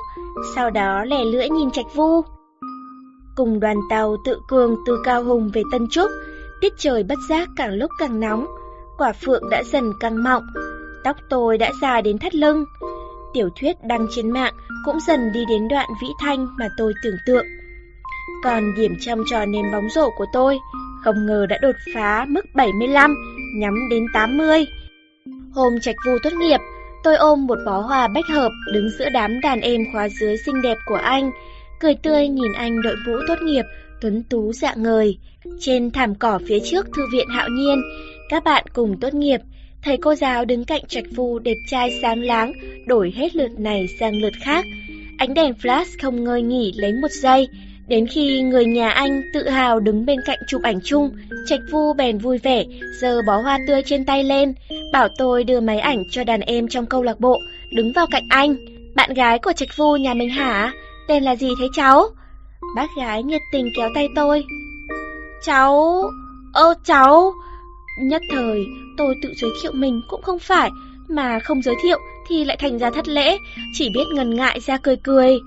sau 0.55 0.71
đó 0.71 1.05
lè 1.05 1.25
lưỡi 1.25 1.49
nhìn 1.49 1.71
Trạch 1.71 1.95
Vu. 1.95 2.23
Cùng 3.37 3.61
đoàn 3.61 3.77
tàu 3.91 4.17
tự 4.25 4.41
cường 4.49 4.77
từ 4.87 4.99
Cao 5.05 5.25
Hùng 5.25 5.51
về 5.55 5.63
Tân 5.73 5.89
Trúc, 5.89 6.11
tiết 6.61 6.73
trời 6.79 7.03
bất 7.03 7.19
giác 7.29 7.49
càng 7.57 7.73
lúc 7.73 7.91
càng 7.99 8.21
nóng, 8.21 8.47
quả 8.99 9.13
phượng 9.13 9.51
đã 9.51 9.63
dần 9.63 9.93
căng 10.01 10.23
mọng, 10.23 10.47
tóc 11.05 11.17
tôi 11.29 11.59
đã 11.59 11.73
dài 11.83 12.03
đến 12.03 12.19
thắt 12.19 12.35
lưng. 12.35 12.65
Tiểu 13.35 13.49
thuyết 13.61 13.77
đăng 13.85 14.07
trên 14.11 14.31
mạng 14.31 14.55
cũng 14.85 15.01
dần 15.01 15.33
đi 15.33 15.45
đến 15.49 15.69
đoạn 15.69 15.89
vĩ 16.03 16.09
thanh 16.21 16.47
mà 16.59 16.69
tôi 16.77 16.93
tưởng 17.05 17.17
tượng. 17.27 17.47
Còn 18.45 18.75
điểm 18.75 18.95
trong 19.01 19.23
trò 19.31 19.45
nền 19.47 19.73
bóng 19.73 19.91
rổ 19.91 20.11
của 20.17 20.27
tôi, 20.33 20.59
không 21.05 21.27
ngờ 21.27 21.47
đã 21.49 21.59
đột 21.63 21.77
phá 21.95 22.27
mức 22.29 22.45
75, 22.55 23.17
nhắm 23.57 23.75
đến 23.91 24.07
80. 24.15 24.67
Hôm 25.55 25.81
trạch 25.81 25.97
vu 26.07 26.13
tốt 26.23 26.33
nghiệp, 26.33 26.61
tôi 27.07 27.17
ôm 27.17 27.47
một 27.47 27.59
bó 27.67 27.81
hoa 27.81 28.09
bách 28.09 28.27
hợp 28.27 28.53
đứng 28.73 28.91
giữa 28.99 29.09
đám 29.09 29.41
đàn 29.41 29.61
em 29.61 29.85
khóa 29.93 30.09
dưới 30.09 30.37
xinh 30.37 30.63
đẹp 30.63 30.79
của 30.87 30.95
anh, 30.95 31.31
cười 31.81 31.95
tươi 31.95 32.29
nhìn 32.29 32.53
anh 32.53 32.83
đội 32.83 32.97
vũ 33.07 33.13
tốt 33.29 33.35
nghiệp, 33.43 33.63
tuấn 34.01 34.23
tú 34.23 34.53
dạ 34.53 34.75
ngời. 34.77 35.19
Trên 35.61 35.91
thảm 35.91 36.15
cỏ 36.15 36.39
phía 36.47 36.59
trước 36.61 36.87
thư 36.97 37.03
viện 37.13 37.29
hạo 37.29 37.49
nhiên, 37.49 37.83
các 38.29 38.45
bạn 38.45 38.65
cùng 38.73 39.01
tốt 39.01 39.15
nghiệp, 39.15 39.41
thầy 39.83 39.97
cô 39.97 40.15
giáo 40.15 40.45
đứng 40.45 40.65
cạnh 40.65 40.87
trạch 40.89 41.05
phu 41.17 41.39
đẹp 41.39 41.57
trai 41.71 41.99
sáng 42.03 42.23
láng, 42.23 42.53
đổi 42.87 43.13
hết 43.17 43.37
lượt 43.37 43.59
này 43.59 43.87
sang 44.01 44.21
lượt 44.21 44.35
khác. 44.45 44.65
Ánh 45.19 45.35
đèn 45.35 45.53
flash 45.63 45.97
không 46.03 46.25
ngơi 46.25 46.43
nghỉ 46.43 46.73
lấy 46.77 46.93
một 46.93 47.11
giây, 47.11 47.49
đến 47.89 48.07
khi 48.07 48.43
người 48.43 48.65
nhà 48.65 48.91
anh 48.91 49.23
tự 49.33 49.49
hào 49.49 49.81
đứng 49.81 50.07
bên 50.07 50.19
cạnh 50.27 50.39
chụp 50.49 50.63
ảnh 50.63 50.79
chung, 50.85 51.11
trạch 51.47 51.61
vu 51.71 51.93
bèn 51.93 52.19
vui 52.19 52.39
vẻ, 52.39 52.65
giơ 53.01 53.23
bó 53.27 53.37
hoa 53.37 53.59
tươi 53.67 53.83
trên 53.87 54.05
tay 54.05 54.25
lên, 54.25 54.55
bảo 54.93 55.09
tôi 55.19 55.45
đưa 55.45 55.61
máy 55.61 55.79
ảnh 55.79 56.05
cho 56.11 56.25
đàn 56.25 56.41
em 56.41 56.69
trong 56.69 56.87
câu 56.87 57.03
lạc 57.03 57.21
bộ, 57.21 57.41
đứng 57.71 57.93
vào 57.93 58.07
cạnh 58.11 58.27
anh. 58.29 58.57
Bạn 58.95 59.15
gái 59.15 59.39
của 59.39 59.53
trạch 59.53 59.77
vu 59.77 59.97
nhà 59.97 60.15
mình 60.15 60.31
hả? 60.31 60.73
Tên 61.09 61.23
là 61.23 61.37
gì 61.37 61.49
thế 61.61 61.67
cháu? 61.73 62.09
Bác 62.77 62.87
gái 62.97 63.23
nhiệt 63.23 63.41
tình 63.53 63.69
kéo 63.77 63.89
tay 63.95 64.09
tôi. 64.15 64.45
Cháu... 65.45 66.03
Ơ 66.53 66.75
cháu... 66.85 67.33
Nhất 68.01 68.23
thời, 68.31 68.67
tôi 68.97 69.15
tự 69.23 69.33
giới 69.37 69.51
thiệu 69.63 69.73
mình 69.75 70.03
cũng 70.09 70.23
không 70.23 70.39
phải, 70.39 70.71
mà 71.09 71.39
không 71.39 71.63
giới 71.63 71.75
thiệu 71.83 71.99
thì 72.29 72.45
lại 72.45 72.57
thành 72.57 72.79
ra 72.79 72.91
thất 72.91 73.09
lễ, 73.09 73.39
chỉ 73.73 73.91
biết 73.91 74.05
ngần 74.15 74.35
ngại 74.35 74.61
ra 74.61 74.77
cười 74.77 74.97
cười. 74.97 75.39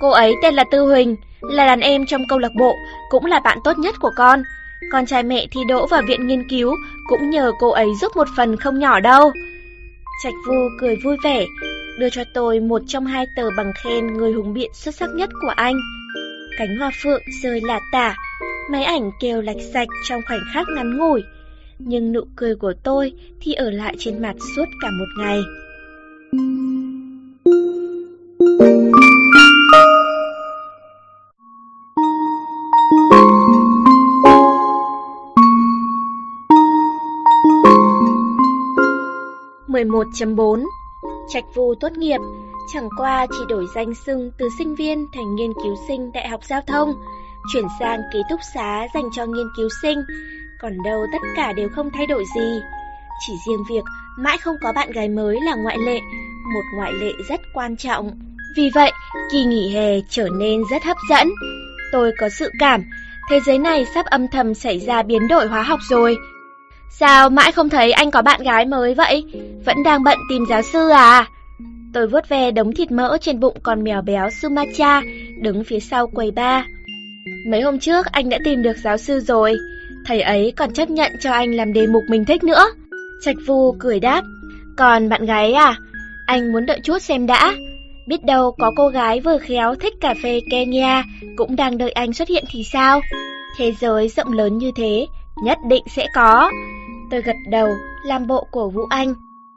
Cô 0.00 0.10
ấy 0.10 0.34
tên 0.42 0.54
là 0.54 0.64
Tư 0.70 0.86
Huỳnh, 0.86 1.16
là 1.50 1.66
đàn 1.66 1.80
em 1.80 2.06
trong 2.06 2.22
câu 2.28 2.38
lạc 2.38 2.54
bộ, 2.54 2.76
cũng 3.08 3.24
là 3.24 3.40
bạn 3.40 3.58
tốt 3.64 3.78
nhất 3.78 3.94
của 4.00 4.10
con. 4.16 4.42
Con 4.92 5.06
trai 5.06 5.22
mẹ 5.22 5.46
thi 5.50 5.60
đỗ 5.68 5.86
vào 5.86 6.02
viện 6.08 6.26
nghiên 6.26 6.48
cứu 6.48 6.76
cũng 7.08 7.30
nhờ 7.30 7.52
cô 7.58 7.70
ấy 7.70 7.88
giúp 8.00 8.12
một 8.16 8.28
phần 8.36 8.56
không 8.56 8.78
nhỏ 8.78 9.00
đâu. 9.00 9.32
Trạch 10.22 10.34
Vu 10.48 10.68
cười 10.80 10.96
vui 11.04 11.16
vẻ, 11.24 11.46
đưa 11.98 12.10
cho 12.10 12.22
tôi 12.34 12.60
một 12.60 12.82
trong 12.86 13.06
hai 13.06 13.26
tờ 13.36 13.50
bằng 13.56 13.72
khen 13.84 14.06
người 14.06 14.32
hùng 14.32 14.54
biện 14.54 14.70
xuất 14.74 14.94
sắc 14.94 15.10
nhất 15.14 15.30
của 15.42 15.52
anh. 15.56 15.74
Cánh 16.58 16.76
hoa 16.78 16.90
phượng 17.02 17.22
rơi 17.42 17.60
lả 17.60 17.80
tả, 17.92 18.16
máy 18.70 18.84
ảnh 18.84 19.10
kêu 19.20 19.40
lạch 19.42 19.62
sạch 19.72 19.88
trong 20.08 20.20
khoảnh 20.28 20.40
khắc 20.54 20.66
ngắn 20.76 20.98
ngủi. 20.98 21.22
Nhưng 21.78 22.12
nụ 22.12 22.20
cười 22.36 22.54
của 22.54 22.72
tôi 22.82 23.12
thì 23.40 23.52
ở 23.52 23.70
lại 23.70 23.94
trên 23.98 24.22
mặt 24.22 24.36
suốt 24.56 24.64
cả 24.80 24.88
một 24.90 25.24
ngày. 25.24 25.40
Thank 28.60 28.94
you. 28.94 29.53
11.4 39.74 40.64
Trạch 41.28 41.44
Vu 41.54 41.74
tốt 41.74 41.92
nghiệp, 41.92 42.20
chẳng 42.72 42.88
qua 42.98 43.26
chỉ 43.30 43.44
đổi 43.48 43.66
danh 43.74 43.94
xưng 44.06 44.30
từ 44.38 44.48
sinh 44.58 44.74
viên 44.74 45.06
thành 45.14 45.34
nghiên 45.34 45.52
cứu 45.54 45.76
sinh 45.88 46.12
Đại 46.12 46.28
học 46.28 46.40
Giao 46.44 46.60
thông, 46.66 46.94
chuyển 47.52 47.64
sang 47.80 48.00
ký 48.12 48.18
túc 48.30 48.40
xá 48.54 48.86
dành 48.94 49.04
cho 49.12 49.26
nghiên 49.26 49.46
cứu 49.56 49.68
sinh, 49.82 49.98
còn 50.60 50.72
đâu 50.84 51.06
tất 51.12 51.18
cả 51.36 51.52
đều 51.52 51.68
không 51.68 51.90
thay 51.94 52.06
đổi 52.06 52.24
gì. 52.36 52.60
Chỉ 53.26 53.32
riêng 53.46 53.64
việc 53.70 53.84
mãi 54.18 54.38
không 54.38 54.56
có 54.62 54.72
bạn 54.72 54.90
gái 54.90 55.08
mới 55.08 55.40
là 55.40 55.54
ngoại 55.54 55.78
lệ, 55.78 56.00
một 56.54 56.62
ngoại 56.76 56.92
lệ 56.92 57.12
rất 57.28 57.40
quan 57.54 57.76
trọng. 57.76 58.10
Vì 58.56 58.70
vậy, 58.74 58.92
kỳ 59.32 59.44
nghỉ 59.44 59.74
hè 59.74 60.00
trở 60.08 60.28
nên 60.28 60.62
rất 60.70 60.84
hấp 60.84 60.96
dẫn. 61.10 61.28
Tôi 61.92 62.12
có 62.18 62.28
sự 62.28 62.50
cảm, 62.58 62.82
thế 63.30 63.40
giới 63.40 63.58
này 63.58 63.86
sắp 63.94 64.06
âm 64.06 64.28
thầm 64.28 64.54
xảy 64.54 64.78
ra 64.78 65.02
biến 65.02 65.28
đổi 65.28 65.46
hóa 65.46 65.62
học 65.62 65.80
rồi. 65.88 66.16
Sao 66.90 67.30
mãi 67.30 67.52
không 67.52 67.68
thấy 67.68 67.92
anh 67.92 68.10
có 68.10 68.22
bạn 68.22 68.42
gái 68.42 68.66
mới 68.66 68.94
vậy? 68.94 69.24
Vẫn 69.66 69.82
đang 69.84 70.04
bận 70.04 70.18
tìm 70.30 70.44
giáo 70.48 70.62
sư 70.62 70.88
à? 70.88 71.26
Tôi 71.94 72.06
vuốt 72.06 72.28
ve 72.28 72.50
đống 72.50 72.74
thịt 72.74 72.92
mỡ 72.92 73.16
trên 73.20 73.40
bụng 73.40 73.56
con 73.62 73.84
mèo 73.84 74.02
béo 74.02 74.30
Sumatra 74.30 75.02
đứng 75.42 75.64
phía 75.64 75.80
sau 75.80 76.06
quầy 76.06 76.30
ba. 76.30 76.66
Mấy 77.46 77.60
hôm 77.60 77.78
trước 77.78 78.06
anh 78.06 78.28
đã 78.28 78.38
tìm 78.44 78.62
được 78.62 78.76
giáo 78.76 78.96
sư 78.96 79.20
rồi, 79.20 79.56
thầy 80.06 80.20
ấy 80.20 80.52
còn 80.56 80.72
chấp 80.72 80.90
nhận 80.90 81.12
cho 81.20 81.32
anh 81.32 81.54
làm 81.54 81.72
đề 81.72 81.86
mục 81.86 82.02
mình 82.08 82.24
thích 82.24 82.44
nữa. 82.44 82.64
Trạch 83.22 83.36
Vu 83.46 83.72
cười 83.72 84.00
đáp, 84.00 84.22
còn 84.76 85.08
bạn 85.08 85.26
gái 85.26 85.52
à? 85.52 85.76
Anh 86.26 86.52
muốn 86.52 86.66
đợi 86.66 86.80
chút 86.84 87.02
xem 87.02 87.26
đã. 87.26 87.54
Biết 88.06 88.24
đâu 88.24 88.54
có 88.58 88.72
cô 88.76 88.88
gái 88.88 89.20
vừa 89.20 89.38
khéo 89.38 89.74
thích 89.74 89.94
cà 90.00 90.14
phê 90.22 90.40
Kenya 90.50 91.04
cũng 91.36 91.56
đang 91.56 91.78
đợi 91.78 91.90
anh 91.90 92.12
xuất 92.12 92.28
hiện 92.28 92.44
thì 92.50 92.62
sao? 92.72 93.00
Thế 93.58 93.72
giới 93.80 94.08
rộng 94.08 94.32
lớn 94.32 94.58
như 94.58 94.70
thế, 94.76 95.06
nhất 95.44 95.58
định 95.68 95.84
sẽ 95.96 96.06
có. 96.14 96.50
Tôi 97.10 97.22
gật 97.22 97.36
đầu, 97.50 97.68
làm 98.04 98.26
bộ 98.26 98.46
cổ 98.50 98.68
vũ 98.68 98.82
anh. 98.90 99.14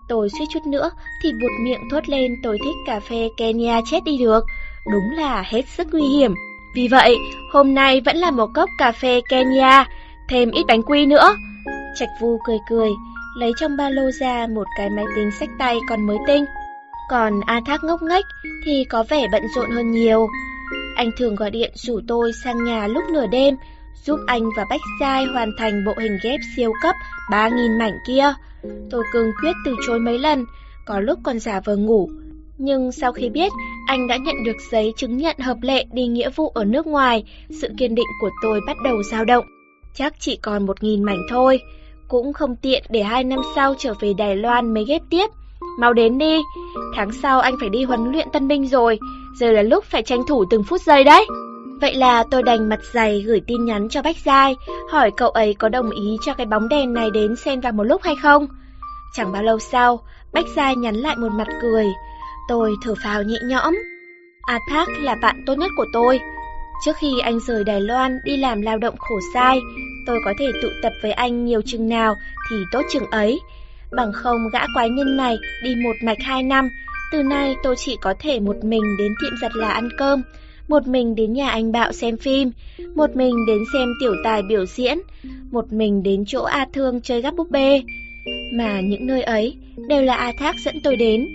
Tôi 0.08 0.30
suýt 0.30 0.46
chút 0.54 0.66
nữa 0.66 0.90
thì 1.24 1.32
buột 1.42 1.52
miệng 1.64 1.82
thốt 1.92 2.10
lên 2.10 2.32
tôi 2.44 2.58
thích 2.64 2.76
cà 2.86 3.00
phê 3.00 3.30
Kenya 3.38 3.82
chết 3.92 4.04
đi 4.04 4.18
được. 4.18 4.46
Đúng 4.92 5.12
là 5.12 5.44
hết 5.46 5.62
sức 5.68 5.88
nguy 5.92 6.08
hiểm. 6.08 6.34
Vì 6.76 6.88
vậy, 6.88 7.18
hôm 7.54 7.74
nay 7.74 8.02
vẫn 8.06 8.18
là 8.18 8.32
một 8.32 8.48
cốc 8.54 8.70
cà 8.78 8.92
phê 8.92 9.22
Kenya, 9.30 9.86
thêm 10.30 10.52
ít 10.52 10.64
bánh 10.68 10.84
quy 10.84 11.06
nữa. 11.06 11.36
Trạch 11.96 12.10
Vu 12.22 12.38
cười 12.46 12.58
cười, 12.70 12.90
lấy 13.38 13.52
trong 13.58 13.78
ba 13.78 13.90
lô 13.90 14.12
ra 14.12 14.48
một 14.48 14.66
cái 14.78 14.90
máy 14.90 15.06
tính 15.16 15.32
sách 15.40 15.50
tay 15.60 15.78
còn 15.90 16.08
mới 16.08 16.18
tinh. 16.28 16.46
Còn 17.10 17.42
A 17.46 17.62
Thác 17.66 17.84
ngốc 17.84 18.02
nghếch 18.02 18.26
thì 18.66 18.84
có 18.90 19.04
vẻ 19.10 19.28
bận 19.32 19.44
rộn 19.56 19.72
hơn 19.72 19.92
nhiều. 19.92 20.28
Anh 20.96 21.12
thường 21.18 21.36
gọi 21.36 21.52
điện 21.52 21.72
rủ 21.76 22.00
tôi 22.08 22.32
sang 22.44 22.64
nhà 22.64 22.88
lúc 22.88 23.04
nửa 23.12 23.28
đêm, 23.28 23.56
giúp 24.06 24.20
anh 24.28 24.50
và 24.58 24.66
Bách 24.70 24.82
Giai 25.02 25.26
hoàn 25.26 25.52
thành 25.58 25.86
bộ 25.86 25.94
hình 26.00 26.18
ghép 26.24 26.40
siêu 26.56 26.74
cấp 26.82 26.96
3.000 27.32 27.80
mảnh 27.80 27.94
kia. 28.08 28.34
Tôi 28.92 29.04
cương 29.14 29.32
quyết 29.42 29.52
từ 29.66 29.76
chối 29.88 30.00
mấy 30.00 30.20
lần, 30.20 30.46
có 30.86 31.00
lúc 31.00 31.20
còn 31.24 31.40
giả 31.40 31.62
vờ 31.66 31.76
ngủ. 31.76 32.10
Nhưng 32.58 32.92
sau 32.92 33.12
khi 33.12 33.30
biết 33.30 33.52
anh 33.88 34.08
đã 34.08 34.18
nhận 34.18 34.44
được 34.44 34.58
giấy 34.72 34.94
chứng 34.98 35.18
nhận 35.18 35.38
hợp 35.40 35.58
lệ 35.62 35.86
đi 35.92 36.08
nghĩa 36.08 36.30
vụ 36.30 36.50
ở 36.50 36.66
nước 36.66 36.88
ngoài, 36.88 37.24
sự 37.50 37.68
kiên 37.78 37.96
định 37.96 38.08
của 38.22 38.30
tôi 38.42 38.62
bắt 38.68 38.78
đầu 38.84 39.04
dao 39.04 39.26
động. 39.26 39.46
Chắc 39.96 40.14
chỉ 40.20 40.36
còn 40.36 40.66
1.000 40.66 41.06
mảnh 41.06 41.22
thôi, 41.30 41.60
cũng 42.08 42.34
không 42.34 42.56
tiện 42.56 42.84
để 42.90 43.04
hai 43.04 43.24
năm 43.24 43.40
sau 43.56 43.76
trở 43.78 43.94
về 44.00 44.14
Đài 44.14 44.36
Loan 44.36 44.74
mới 44.74 44.86
ghép 44.86 45.02
tiếp. 45.10 45.28
Mau 45.80 45.94
đến 45.94 46.18
đi, 46.18 46.42
tháng 46.96 47.12
sau 47.12 47.40
anh 47.40 47.56
phải 47.60 47.70
đi 47.70 47.84
huấn 47.84 48.12
luyện 48.12 48.28
tân 48.34 48.48
binh 48.48 48.68
rồi, 48.68 49.00
giờ 49.40 49.52
là 49.52 49.62
lúc 49.62 49.84
phải 49.84 50.04
tranh 50.04 50.22
thủ 50.28 50.46
từng 50.50 50.64
phút 50.64 50.82
giây 50.82 51.04
đấy. 51.04 51.26
Vậy 51.82 51.96
là 51.96 52.24
tôi 52.32 52.44
đành 52.44 52.70
mặt 52.70 52.80
dày 52.94 53.22
gửi 53.22 53.42
tin 53.48 53.66
nhắn 53.66 53.90
cho 53.90 54.02
Bách 54.02 54.18
Giai, 54.26 54.56
hỏi 54.90 55.12
cậu 55.18 55.30
ấy 55.30 55.54
có 55.54 55.70
đồng 55.70 55.90
ý 55.90 56.18
cho 56.26 56.34
cái 56.34 56.46
bóng 56.46 56.70
đèn 56.70 56.94
này 56.94 57.12
đến 57.12 57.36
xem 57.36 57.62
vào 57.62 57.72
một 57.72 57.84
lúc 57.84 58.02
hay 58.04 58.16
không. 58.22 58.48
Chẳng 59.14 59.32
bao 59.32 59.44
lâu 59.44 59.60
sau, 59.60 60.00
Bách 60.34 60.46
Giai 60.56 60.76
nhắn 60.76 60.96
lại 60.96 61.16
một 61.18 61.32
mặt 61.32 61.48
cười. 61.62 61.86
Tôi 62.50 62.76
thở 62.84 62.94
phào 63.04 63.24
nhẹ 63.24 63.38
nhõm. 63.44 63.76
À, 64.42 64.54
A 64.54 64.60
Thác 64.70 64.88
là 65.00 65.16
bạn 65.22 65.44
tốt 65.46 65.58
nhất 65.58 65.72
của 65.78 65.86
tôi. 65.94 66.20
Trước 66.86 66.98
khi 66.98 67.20
anh 67.24 67.40
rời 67.40 67.64
Đài 67.64 67.82
Loan 67.82 68.20
đi 68.24 68.38
làm 68.38 68.62
lao 68.62 68.78
động 68.78 68.96
khổ 68.98 69.20
sai, 69.34 69.60
tôi 70.06 70.20
có 70.26 70.34
thể 70.40 70.46
tụ 70.62 70.68
tập 70.82 70.94
với 71.02 71.12
anh 71.12 71.46
nhiều 71.46 71.62
chừng 71.66 71.90
nào 71.90 72.16
thì 72.50 72.56
tốt 72.72 72.82
chừng 72.90 73.06
ấy. 73.12 73.40
Bằng 73.92 74.14
không 74.14 74.50
gã 74.54 74.60
quái 74.74 74.90
nhân 74.90 75.18
này 75.18 75.38
đi 75.64 75.76
một 75.76 75.94
mạch 76.04 76.18
hai 76.22 76.44
năm, 76.44 76.70
từ 77.12 77.24
nay 77.24 77.56
tôi 77.64 77.76
chỉ 77.78 77.98
có 78.02 78.14
thể 78.20 78.40
một 78.40 78.56
mình 78.64 78.98
đến 79.00 79.14
tiệm 79.22 79.38
giặt 79.42 79.52
là 79.56 79.70
ăn 79.70 79.90
cơm, 79.98 80.22
một 80.68 80.88
mình 80.88 81.16
đến 81.16 81.34
nhà 81.34 81.50
anh 81.50 81.72
Bạo 81.72 81.92
xem 81.92 82.18
phim, 82.18 82.52
một 82.96 83.16
mình 83.16 83.34
đến 83.48 83.58
xem 83.74 83.94
tiểu 84.00 84.16
tài 84.24 84.42
biểu 84.42 84.66
diễn, 84.66 84.98
một 85.52 85.74
mình 85.74 86.04
đến 86.04 86.24
chỗ 86.28 86.42
A 86.42 86.68
Thương 86.74 87.02
chơi 87.02 87.22
gắp 87.22 87.36
búp 87.36 87.52
bê. 87.52 87.82
Mà 88.54 88.82
những 88.82 89.08
nơi 89.08 89.24
ấy 89.24 89.56
đều 89.90 90.02
là 90.02 90.16
A 90.16 90.32
Thác 90.40 90.56
dẫn 90.66 90.76
tôi 90.84 90.96
đến. 90.96 91.28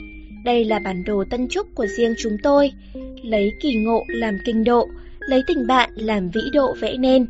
Đây 0.44 0.64
là 0.64 0.78
bản 0.84 1.04
đồ 1.04 1.24
tân 1.30 1.48
trúc 1.48 1.66
của 1.74 1.86
riêng 1.86 2.14
chúng 2.18 2.36
tôi, 2.42 2.72
lấy 3.22 3.52
kỳ 3.60 3.74
ngộ 3.74 4.04
làm 4.08 4.38
kinh 4.46 4.64
độ, 4.64 4.88
lấy 5.18 5.42
tình 5.46 5.66
bạn 5.66 5.90
làm 5.96 6.30
vĩ 6.30 6.40
độ 6.52 6.74
vẽ 6.80 6.96
nên. 6.96 7.26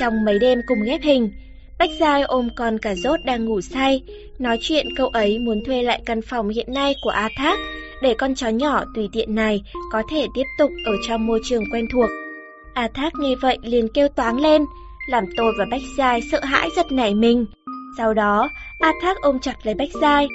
Trong 0.00 0.24
mấy 0.24 0.38
đêm 0.38 0.60
cùng 0.66 0.82
ghép 0.82 1.02
hình, 1.02 1.30
Bách 1.78 1.90
Giai 2.00 2.22
ôm 2.22 2.48
con 2.56 2.78
cả 2.78 2.94
rốt 2.94 3.20
đang 3.24 3.44
ngủ 3.44 3.60
say, 3.60 4.02
nói 4.38 4.58
chuyện 4.60 4.86
cậu 4.96 5.08
ấy 5.08 5.38
muốn 5.38 5.64
thuê 5.66 5.82
lại 5.82 6.02
căn 6.06 6.22
phòng 6.22 6.48
hiện 6.48 6.74
nay 6.74 6.94
của 7.02 7.10
A 7.10 7.28
Thác 7.36 7.58
để 8.02 8.14
con 8.14 8.34
chó 8.34 8.48
nhỏ 8.48 8.84
tùy 8.94 9.08
tiện 9.12 9.34
này 9.34 9.62
có 9.92 10.02
thể 10.10 10.26
tiếp 10.34 10.44
tục 10.58 10.70
ở 10.86 10.92
trong 11.08 11.26
môi 11.26 11.40
trường 11.44 11.64
quen 11.72 11.86
thuộc. 11.92 12.10
A 12.74 12.88
Thác 12.94 13.12
nghe 13.18 13.34
vậy 13.42 13.58
liền 13.62 13.88
kêu 13.88 14.08
toáng 14.08 14.40
lên, 14.40 14.64
làm 15.08 15.24
tôi 15.36 15.52
và 15.58 15.64
Bách 15.70 15.82
Giai 15.96 16.20
sợ 16.32 16.40
hãi 16.44 16.68
giật 16.76 16.92
nảy 16.92 17.14
mình. 17.14 17.46
Sau 17.98 18.14
đó, 18.14 18.48
A 18.80 18.92
Thác 19.02 19.16
ôm 19.20 19.38
chặt 19.38 19.54
lấy 19.62 19.74
Bách 19.74 19.88
Giai. 20.00 20.28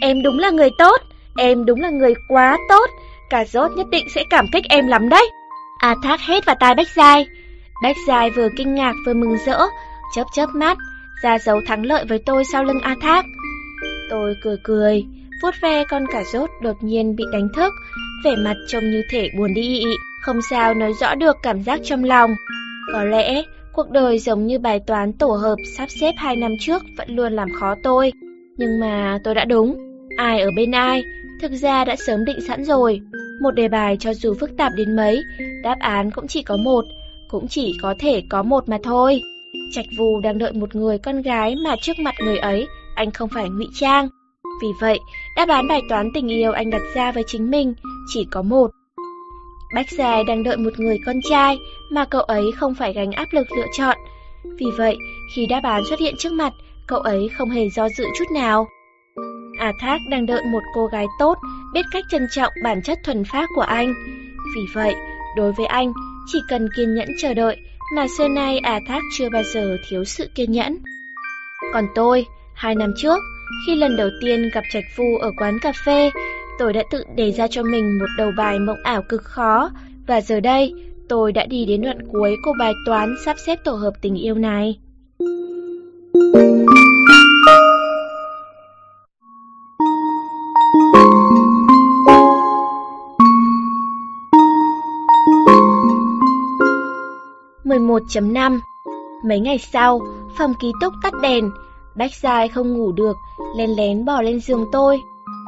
Em 0.00 0.22
đúng 0.22 0.38
là 0.38 0.50
người 0.50 0.70
tốt, 0.78 1.00
em 1.36 1.64
đúng 1.64 1.80
là 1.80 1.90
người 1.90 2.14
quá 2.28 2.58
tốt, 2.68 2.90
cả 3.30 3.44
rốt 3.44 3.70
nhất 3.76 3.86
định 3.90 4.06
sẽ 4.14 4.24
cảm 4.30 4.46
kích 4.52 4.64
em 4.68 4.86
lắm 4.86 5.08
đấy. 5.08 5.30
A 5.78 5.94
Thác 6.02 6.20
hét 6.20 6.44
vào 6.46 6.56
tai 6.60 6.74
Bách 6.74 6.88
Giai. 6.96 7.26
Bách 7.82 7.96
Giai 8.06 8.30
vừa 8.30 8.48
kinh 8.56 8.74
ngạc 8.74 8.92
vừa 9.06 9.14
mừng 9.14 9.36
rỡ, 9.46 9.60
chớp 10.14 10.24
chớp 10.34 10.46
mắt, 10.54 10.78
ra 11.22 11.38
dấu 11.38 11.60
thắng 11.66 11.86
lợi 11.86 12.04
với 12.08 12.18
tôi 12.26 12.44
sau 12.44 12.64
lưng 12.64 12.80
A 12.82 12.96
Thác. 13.00 13.24
Tôi 14.10 14.34
cười 14.42 14.56
cười, 14.64 15.04
vuốt 15.42 15.54
ve 15.60 15.84
con 15.84 16.06
cà 16.12 16.24
rốt 16.32 16.50
đột 16.62 16.76
nhiên 16.80 17.16
bị 17.16 17.24
đánh 17.32 17.48
thức, 17.56 17.72
vẻ 18.24 18.36
mặt 18.36 18.56
trông 18.68 18.90
như 18.90 19.02
thể 19.10 19.28
buồn 19.38 19.54
đi 19.54 19.78
ị, 19.78 19.96
không 20.22 20.42
sao 20.50 20.74
nói 20.74 20.92
rõ 21.00 21.14
được 21.14 21.36
cảm 21.42 21.62
giác 21.62 21.80
trong 21.84 22.04
lòng. 22.04 22.34
Có 22.92 23.04
lẽ, 23.04 23.42
cuộc 23.72 23.90
đời 23.90 24.18
giống 24.18 24.46
như 24.46 24.58
bài 24.58 24.80
toán 24.86 25.12
tổ 25.12 25.28
hợp 25.28 25.56
sắp 25.76 25.90
xếp 26.00 26.12
hai 26.16 26.36
năm 26.36 26.52
trước 26.60 26.82
vẫn 26.98 27.16
luôn 27.16 27.32
làm 27.32 27.48
khó 27.52 27.74
tôi. 27.82 28.12
Nhưng 28.56 28.80
mà 28.80 29.18
tôi 29.24 29.34
đã 29.34 29.44
đúng, 29.44 29.76
ai 30.16 30.40
ở 30.40 30.50
bên 30.56 30.70
ai, 30.70 31.02
thực 31.42 31.52
ra 31.52 31.84
đã 31.84 31.96
sớm 31.96 32.24
định 32.24 32.40
sẵn 32.48 32.64
rồi. 32.64 33.00
Một 33.40 33.50
đề 33.50 33.68
bài 33.68 33.96
cho 34.00 34.14
dù 34.14 34.34
phức 34.40 34.56
tạp 34.56 34.72
đến 34.76 34.96
mấy, 34.96 35.22
đáp 35.62 35.76
án 35.78 36.10
cũng 36.10 36.26
chỉ 36.28 36.42
có 36.42 36.56
một, 36.56 36.84
cũng 37.28 37.48
chỉ 37.48 37.72
có 37.82 37.94
thể 37.98 38.22
có 38.30 38.42
một 38.42 38.68
mà 38.68 38.78
thôi. 38.82 39.20
Trạch 39.72 39.86
Vù 39.98 40.20
đang 40.20 40.38
đợi 40.38 40.52
một 40.52 40.76
người 40.76 40.98
con 40.98 41.22
gái 41.22 41.56
mà 41.64 41.76
trước 41.82 41.98
mặt 41.98 42.14
người 42.24 42.38
ấy, 42.38 42.66
anh 42.94 43.10
không 43.10 43.28
phải 43.28 43.48
ngụy 43.48 43.66
trang. 43.74 44.08
Vì 44.62 44.68
vậy, 44.80 45.00
đáp 45.36 45.48
án 45.48 45.68
bài 45.68 45.82
toán 45.88 46.10
tình 46.14 46.28
yêu 46.28 46.52
anh 46.52 46.70
đặt 46.70 46.82
ra 46.94 47.12
với 47.12 47.24
chính 47.26 47.50
mình 47.50 47.74
chỉ 48.14 48.26
có 48.30 48.42
một. 48.42 48.70
Bách 49.74 49.90
Dài 49.90 50.24
đang 50.24 50.42
đợi 50.42 50.56
một 50.56 50.78
người 50.78 50.98
con 51.06 51.16
trai 51.22 51.58
mà 51.90 52.04
cậu 52.04 52.22
ấy 52.22 52.52
không 52.56 52.74
phải 52.74 52.92
gánh 52.92 53.12
áp 53.12 53.28
lực 53.32 53.46
lựa 53.56 53.66
chọn. 53.72 53.96
Vì 54.58 54.66
vậy, 54.76 54.96
khi 55.34 55.46
đáp 55.46 55.60
án 55.62 55.84
xuất 55.84 56.00
hiện 56.00 56.14
trước 56.18 56.32
mặt, 56.32 56.52
cậu 56.86 57.00
ấy 57.00 57.28
không 57.38 57.50
hề 57.50 57.68
do 57.68 57.88
dự 57.88 58.04
chút 58.18 58.24
nào. 58.34 58.68
À 59.58 59.72
Thác 59.80 59.98
đang 60.10 60.26
đợi 60.26 60.42
một 60.44 60.62
cô 60.74 60.86
gái 60.86 61.06
tốt, 61.18 61.38
biết 61.74 61.82
cách 61.92 62.04
trân 62.10 62.26
trọng 62.30 62.52
bản 62.62 62.82
chất 62.82 62.98
thuần 63.04 63.24
phác 63.24 63.48
của 63.54 63.60
anh. 63.60 63.94
Vì 64.54 64.62
vậy, 64.74 64.94
đối 65.36 65.52
với 65.52 65.66
anh, 65.66 65.92
chỉ 66.26 66.38
cần 66.48 66.68
kiên 66.76 66.94
nhẫn 66.94 67.08
chờ 67.18 67.34
đợi, 67.34 67.56
mà 67.94 68.06
xưa 68.18 68.28
nay 68.28 68.58
À 68.58 68.80
Thác 68.88 69.00
chưa 69.18 69.28
bao 69.30 69.42
giờ 69.42 69.76
thiếu 69.88 70.04
sự 70.04 70.28
kiên 70.34 70.52
nhẫn. 70.52 70.78
Còn 71.72 71.86
tôi, 71.94 72.26
hai 72.54 72.74
năm 72.74 72.94
trước, 72.96 73.18
khi 73.66 73.74
lần 73.74 73.96
đầu 73.96 74.08
tiên 74.20 74.50
gặp 74.54 74.64
Trạch 74.72 74.84
Phu 74.96 75.16
ở 75.16 75.30
quán 75.36 75.58
cà 75.62 75.72
phê, 75.86 76.10
tôi 76.58 76.72
đã 76.72 76.82
tự 76.90 77.04
đề 77.16 77.32
ra 77.32 77.46
cho 77.48 77.62
mình 77.62 77.98
một 77.98 78.06
đầu 78.18 78.30
bài 78.36 78.58
mộng 78.58 78.82
ảo 78.82 79.02
cực 79.08 79.22
khó, 79.22 79.70
và 80.06 80.20
giờ 80.20 80.40
đây, 80.40 80.74
tôi 81.08 81.32
đã 81.32 81.46
đi 81.46 81.64
đến 81.64 81.82
đoạn 81.82 81.98
cuối 82.12 82.36
của 82.44 82.52
bài 82.58 82.72
toán 82.86 83.14
sắp 83.24 83.36
xếp 83.46 83.58
tổ 83.64 83.72
hợp 83.72 83.92
tình 84.02 84.14
yêu 84.14 84.34
này. 84.34 84.78
mười 97.64 97.78
một 97.78 98.02
chấm 98.08 98.32
năm. 98.32 98.60
Mấy 99.24 99.40
ngày 99.40 99.58
sau, 99.58 100.00
phòng 100.38 100.54
ký 100.60 100.72
túc 100.80 100.92
tắt 101.02 101.14
đèn, 101.22 101.50
Bách 101.94 102.14
Giai 102.14 102.48
không 102.48 102.72
ngủ 102.72 102.92
được, 102.92 103.16
lén 103.56 103.70
lén 103.70 104.04
bò 104.04 104.22
lên 104.22 104.40
giường 104.40 104.64
tôi. 104.72 104.98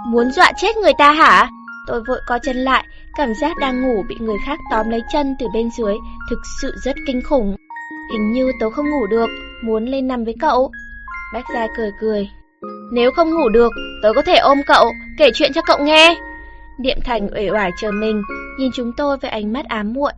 Muốn 0.06 0.30
dọa 0.30 0.52
chết 0.56 0.76
người 0.76 0.92
ta 0.98 1.12
hả? 1.12 1.50
Tôi 1.86 2.02
vội 2.08 2.20
co 2.26 2.38
chân 2.42 2.56
lại, 2.56 2.84
cảm 3.16 3.34
giác 3.34 3.58
đang 3.58 3.82
ngủ 3.82 4.02
bị 4.08 4.16
người 4.20 4.36
khác 4.46 4.58
tóm 4.70 4.90
lấy 4.90 5.00
chân 5.12 5.36
từ 5.38 5.46
bên 5.54 5.70
dưới, 5.70 5.94
thực 6.30 6.38
sự 6.62 6.72
rất 6.84 6.96
kinh 7.06 7.22
khủng. 7.22 7.56
Hình 8.12 8.32
như 8.32 8.52
tớ 8.60 8.70
không 8.70 8.90
ngủ 8.90 9.06
được, 9.06 9.26
muốn 9.64 9.84
lên 9.84 10.08
nằm 10.08 10.24
với 10.24 10.34
cậu. 10.40 10.70
Bách 11.34 11.44
Giai 11.54 11.68
cười 11.76 11.90
cười. 12.00 12.28
Nếu 12.92 13.10
không 13.10 13.30
ngủ 13.30 13.48
được, 13.48 13.72
tớ 14.02 14.12
có 14.12 14.22
thể 14.22 14.36
ôm 14.36 14.58
cậu, 14.66 14.86
kể 15.18 15.30
chuyện 15.34 15.52
cho 15.52 15.60
cậu 15.62 15.78
nghe. 15.78 16.16
Niệm 16.78 16.98
Thành 17.04 17.28
uể 17.34 17.50
oải 17.50 17.70
chờ 17.80 17.90
mình, 17.90 18.22
nhìn 18.58 18.70
chúng 18.74 18.92
tôi 18.96 19.16
với 19.16 19.30
ánh 19.30 19.52
mắt 19.52 19.66
ám 19.68 19.92
muội. 19.92 20.12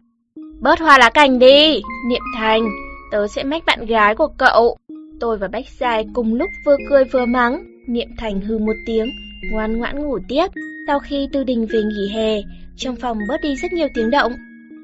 Bớt 0.61 0.81
hoa 0.81 0.99
lá 0.99 1.11
cành 1.11 1.39
đi, 1.39 1.83
Niệm 2.09 2.23
Thành, 2.37 2.63
tớ 3.11 3.27
sẽ 3.27 3.45
mách 3.45 3.65
bạn 3.67 3.87
gái 3.87 4.15
của 4.15 4.29
cậu. 4.39 4.77
Tôi 5.21 5.39
và 5.39 5.49
Bách 5.49 5.65
Giai 5.79 6.07
cùng 6.15 6.35
lúc 6.35 6.51
vừa 6.65 6.77
cười 6.89 7.05
vừa 7.05 7.27
mắng, 7.27 7.65
Niệm 7.91 8.09
Thành 8.19 8.41
hư 8.41 8.59
một 8.59 8.73
tiếng, 8.87 9.11
ngoan 9.53 9.77
ngoãn 9.77 10.03
ngủ 10.03 10.19
tiếp. 10.29 10.47
Sau 10.87 10.99
khi 10.99 11.29
Tư 11.33 11.45
Đình 11.45 11.67
về 11.67 11.83
nghỉ 11.83 12.09
hè, 12.09 12.41
trong 12.77 12.97
phòng 12.97 13.19
bớt 13.29 13.41
đi 13.43 13.55
rất 13.55 13.73
nhiều 13.73 13.89
tiếng 13.95 14.11
động. 14.11 14.33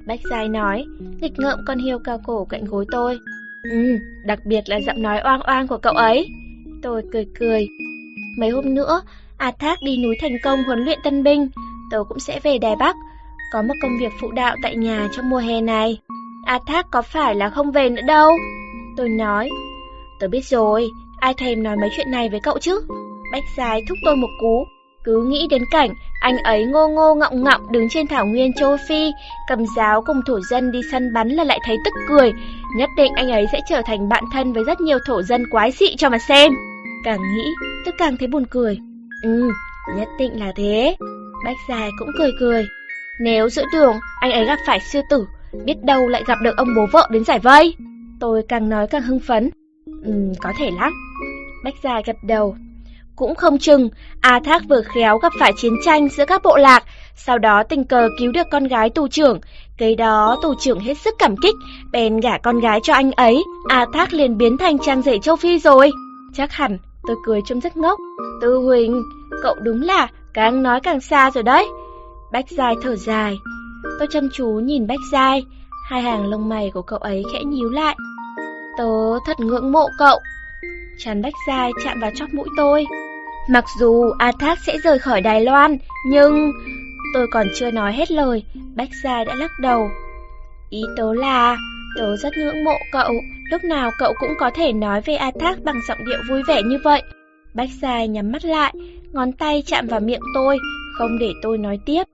Bách 0.06 0.20
Giai 0.30 0.48
nói, 0.48 0.84
nghịch 1.20 1.32
ngợm 1.38 1.58
con 1.66 1.78
hiêu 1.78 1.98
cao 1.98 2.20
cổ 2.26 2.44
cạnh 2.44 2.64
gối 2.64 2.84
tôi. 2.90 3.18
Ừ, 3.62 3.98
đặc 4.24 4.38
biệt 4.44 4.60
là 4.66 4.76
giọng 4.76 5.02
nói 5.02 5.20
oang 5.20 5.40
oang 5.40 5.68
của 5.68 5.78
cậu 5.78 5.92
ấy. 5.92 6.28
Tôi 6.82 7.02
cười 7.12 7.26
cười. 7.38 7.66
Mấy 8.38 8.50
hôm 8.50 8.74
nữa, 8.74 9.00
A 9.36 9.50
Thác 9.50 9.78
đi 9.82 9.96
núi 9.96 10.16
thành 10.20 10.36
công 10.42 10.64
huấn 10.64 10.84
luyện 10.84 10.98
tân 11.04 11.22
binh, 11.22 11.48
tôi 11.90 12.04
cũng 12.04 12.18
sẽ 12.18 12.40
về 12.42 12.58
Đài 12.58 12.76
Bắc. 12.76 12.96
Có 13.52 13.62
một 13.62 13.74
công 13.82 13.98
việc 14.00 14.12
phụ 14.20 14.30
đạo 14.30 14.56
tại 14.62 14.76
nhà 14.76 15.08
trong 15.12 15.30
mùa 15.30 15.38
hè 15.38 15.60
này. 15.60 15.98
A 16.44 16.58
Thác 16.66 16.86
có 16.90 17.02
phải 17.02 17.34
là 17.34 17.50
không 17.50 17.72
về 17.72 17.90
nữa 17.90 18.02
đâu? 18.06 18.30
Tôi 18.96 19.08
nói, 19.08 19.48
Tôi 20.18 20.28
biết 20.28 20.44
rồi, 20.44 20.90
ai 21.20 21.34
thèm 21.34 21.62
nói 21.62 21.76
mấy 21.76 21.90
chuyện 21.96 22.10
này 22.10 22.28
với 22.28 22.40
cậu 22.40 22.58
chứ? 22.58 22.80
Bách 23.32 23.44
Dài 23.56 23.82
thúc 23.88 23.98
tôi 24.04 24.16
một 24.16 24.30
cú, 24.40 24.66
cứ 25.04 25.24
nghĩ 25.24 25.46
đến 25.50 25.62
cảnh 25.70 25.90
anh 26.20 26.38
ấy 26.38 26.64
ngô 26.64 26.88
ngô 26.88 27.14
ngọng 27.14 27.44
ngọng 27.44 27.72
đứng 27.72 27.88
trên 27.88 28.06
thảo 28.06 28.26
nguyên 28.26 28.52
châu 28.52 28.76
Phi, 28.88 29.12
cầm 29.48 29.58
giáo 29.76 30.02
cùng 30.02 30.20
thổ 30.26 30.40
dân 30.40 30.72
đi 30.72 30.80
săn 30.90 31.12
bắn 31.12 31.28
là 31.28 31.44
lại 31.44 31.58
thấy 31.64 31.76
tức 31.84 31.90
cười. 32.08 32.32
Nhất 32.76 32.90
định 32.96 33.12
anh 33.14 33.30
ấy 33.30 33.46
sẽ 33.52 33.60
trở 33.68 33.82
thành 33.86 34.08
bạn 34.08 34.24
thân 34.32 34.52
với 34.52 34.64
rất 34.64 34.80
nhiều 34.80 34.98
thổ 35.06 35.22
dân 35.22 35.44
quái 35.50 35.70
dị 35.70 35.96
cho 35.96 36.08
mà 36.08 36.18
xem. 36.18 36.52
Càng 37.04 37.18
nghĩ, 37.20 37.54
tôi 37.84 37.94
càng 37.98 38.16
thấy 38.16 38.28
buồn 38.28 38.44
cười. 38.50 38.78
Ừ, 39.22 39.50
nhất 39.96 40.08
định 40.18 40.40
là 40.40 40.52
thế. 40.56 40.96
Bách 41.44 41.56
Dài 41.68 41.90
cũng 41.98 42.08
cười 42.18 42.30
cười. 42.40 42.66
Nếu 43.20 43.48
giữa 43.48 43.64
đường 43.72 43.94
anh 44.20 44.32
ấy 44.32 44.44
gặp 44.44 44.58
phải 44.66 44.80
sư 44.80 45.00
tử, 45.10 45.26
biết 45.64 45.82
đâu 45.82 46.08
lại 46.08 46.22
gặp 46.26 46.38
được 46.42 46.56
ông 46.56 46.68
bố 46.76 46.86
vợ 46.92 47.08
đến 47.12 47.24
giải 47.24 47.38
vây. 47.38 47.74
Tôi 48.20 48.42
càng 48.48 48.68
nói 48.68 48.86
càng 48.86 49.02
hưng 49.02 49.20
phấn. 49.20 49.50
Ừ, 50.04 50.12
có 50.40 50.52
thể 50.58 50.70
lắm. 50.80 50.92
Bách 51.64 51.74
dài 51.82 52.02
gật 52.06 52.16
đầu. 52.22 52.56
Cũng 53.16 53.34
không 53.34 53.58
chừng, 53.58 53.88
A 54.20 54.40
Thác 54.44 54.62
vừa 54.68 54.82
khéo 54.82 55.18
gặp 55.18 55.32
phải 55.40 55.52
chiến 55.56 55.72
tranh 55.84 56.08
giữa 56.08 56.24
các 56.26 56.42
bộ 56.44 56.56
lạc, 56.56 56.84
sau 57.14 57.38
đó 57.38 57.62
tình 57.68 57.84
cờ 57.84 58.08
cứu 58.18 58.32
được 58.32 58.46
con 58.50 58.64
gái 58.64 58.90
tù 58.90 59.08
trưởng. 59.08 59.40
Cái 59.78 59.94
đó 59.94 60.36
tù 60.42 60.54
trưởng 60.54 60.80
hết 60.80 60.94
sức 60.98 61.14
cảm 61.18 61.36
kích, 61.36 61.54
bèn 61.92 62.20
gả 62.20 62.38
con 62.38 62.60
gái 62.60 62.80
cho 62.82 62.94
anh 62.94 63.12
ấy. 63.12 63.44
A 63.68 63.86
Thác 63.92 64.12
liền 64.12 64.38
biến 64.38 64.58
thành 64.58 64.78
trang 64.78 65.02
rể 65.02 65.18
châu 65.18 65.36
Phi 65.36 65.58
rồi. 65.58 65.90
Chắc 66.34 66.52
hẳn, 66.52 66.78
tôi 67.06 67.16
cười 67.24 67.40
trông 67.46 67.60
rất 67.60 67.76
ngốc. 67.76 67.98
Tư 68.42 68.56
Huỳnh, 68.56 69.02
cậu 69.42 69.54
đúng 69.62 69.82
là 69.82 70.08
càng 70.34 70.62
nói 70.62 70.80
càng 70.80 71.00
xa 71.00 71.30
rồi 71.30 71.42
đấy. 71.42 71.66
Bách 72.32 72.50
Giai 72.50 72.74
thở 72.82 72.96
dài. 72.96 73.36
Tôi 73.98 74.08
chăm 74.10 74.28
chú 74.34 74.46
nhìn 74.46 74.86
Bách 74.86 75.00
Giai, 75.12 75.46
hai 75.88 76.02
hàng 76.02 76.26
lông 76.26 76.48
mày 76.48 76.70
của 76.74 76.82
cậu 76.82 76.98
ấy 76.98 77.24
khẽ 77.32 77.44
nhíu 77.44 77.70
lại. 77.70 77.96
Tớ 78.78 79.18
thật 79.26 79.40
ngưỡng 79.40 79.72
mộ 79.72 79.86
cậu. 79.98 80.18
Chán 80.98 81.22
bách 81.22 81.34
dài 81.48 81.70
chạm 81.84 82.00
vào 82.00 82.10
chóp 82.14 82.34
mũi 82.34 82.48
tôi. 82.56 82.86
Mặc 83.48 83.64
dù 83.80 84.10
A 84.18 84.32
Thác 84.32 84.58
sẽ 84.66 84.78
rời 84.78 84.98
khỏi 84.98 85.20
Đài 85.20 85.40
Loan, 85.40 85.78
nhưng... 86.10 86.52
Tôi 87.14 87.26
còn 87.30 87.46
chưa 87.54 87.70
nói 87.70 87.92
hết 87.92 88.10
lời, 88.10 88.44
Bách 88.76 88.88
Dài 89.04 89.24
đã 89.24 89.34
lắc 89.34 89.50
đầu. 89.60 89.90
Ý 90.70 90.82
tớ 90.96 91.14
là, 91.14 91.56
tớ 91.96 92.16
rất 92.16 92.36
ngưỡng 92.36 92.64
mộ 92.64 92.76
cậu, 92.92 93.12
lúc 93.50 93.64
nào 93.64 93.90
cậu 93.98 94.12
cũng 94.20 94.32
có 94.38 94.50
thể 94.54 94.72
nói 94.72 95.00
về 95.00 95.14
A 95.14 95.30
Thác 95.40 95.64
bằng 95.64 95.80
giọng 95.88 96.04
điệu 96.06 96.18
vui 96.28 96.42
vẻ 96.48 96.62
như 96.62 96.78
vậy. 96.84 97.02
Bách 97.54 97.70
Dài 97.82 98.08
nhắm 98.08 98.32
mắt 98.32 98.44
lại, 98.44 98.74
ngón 99.12 99.32
tay 99.32 99.62
chạm 99.66 99.86
vào 99.86 100.00
miệng 100.00 100.20
tôi, 100.34 100.58
không 100.98 101.18
để 101.18 101.30
tôi 101.42 101.58
nói 101.58 101.78
tiếp. 101.86 102.04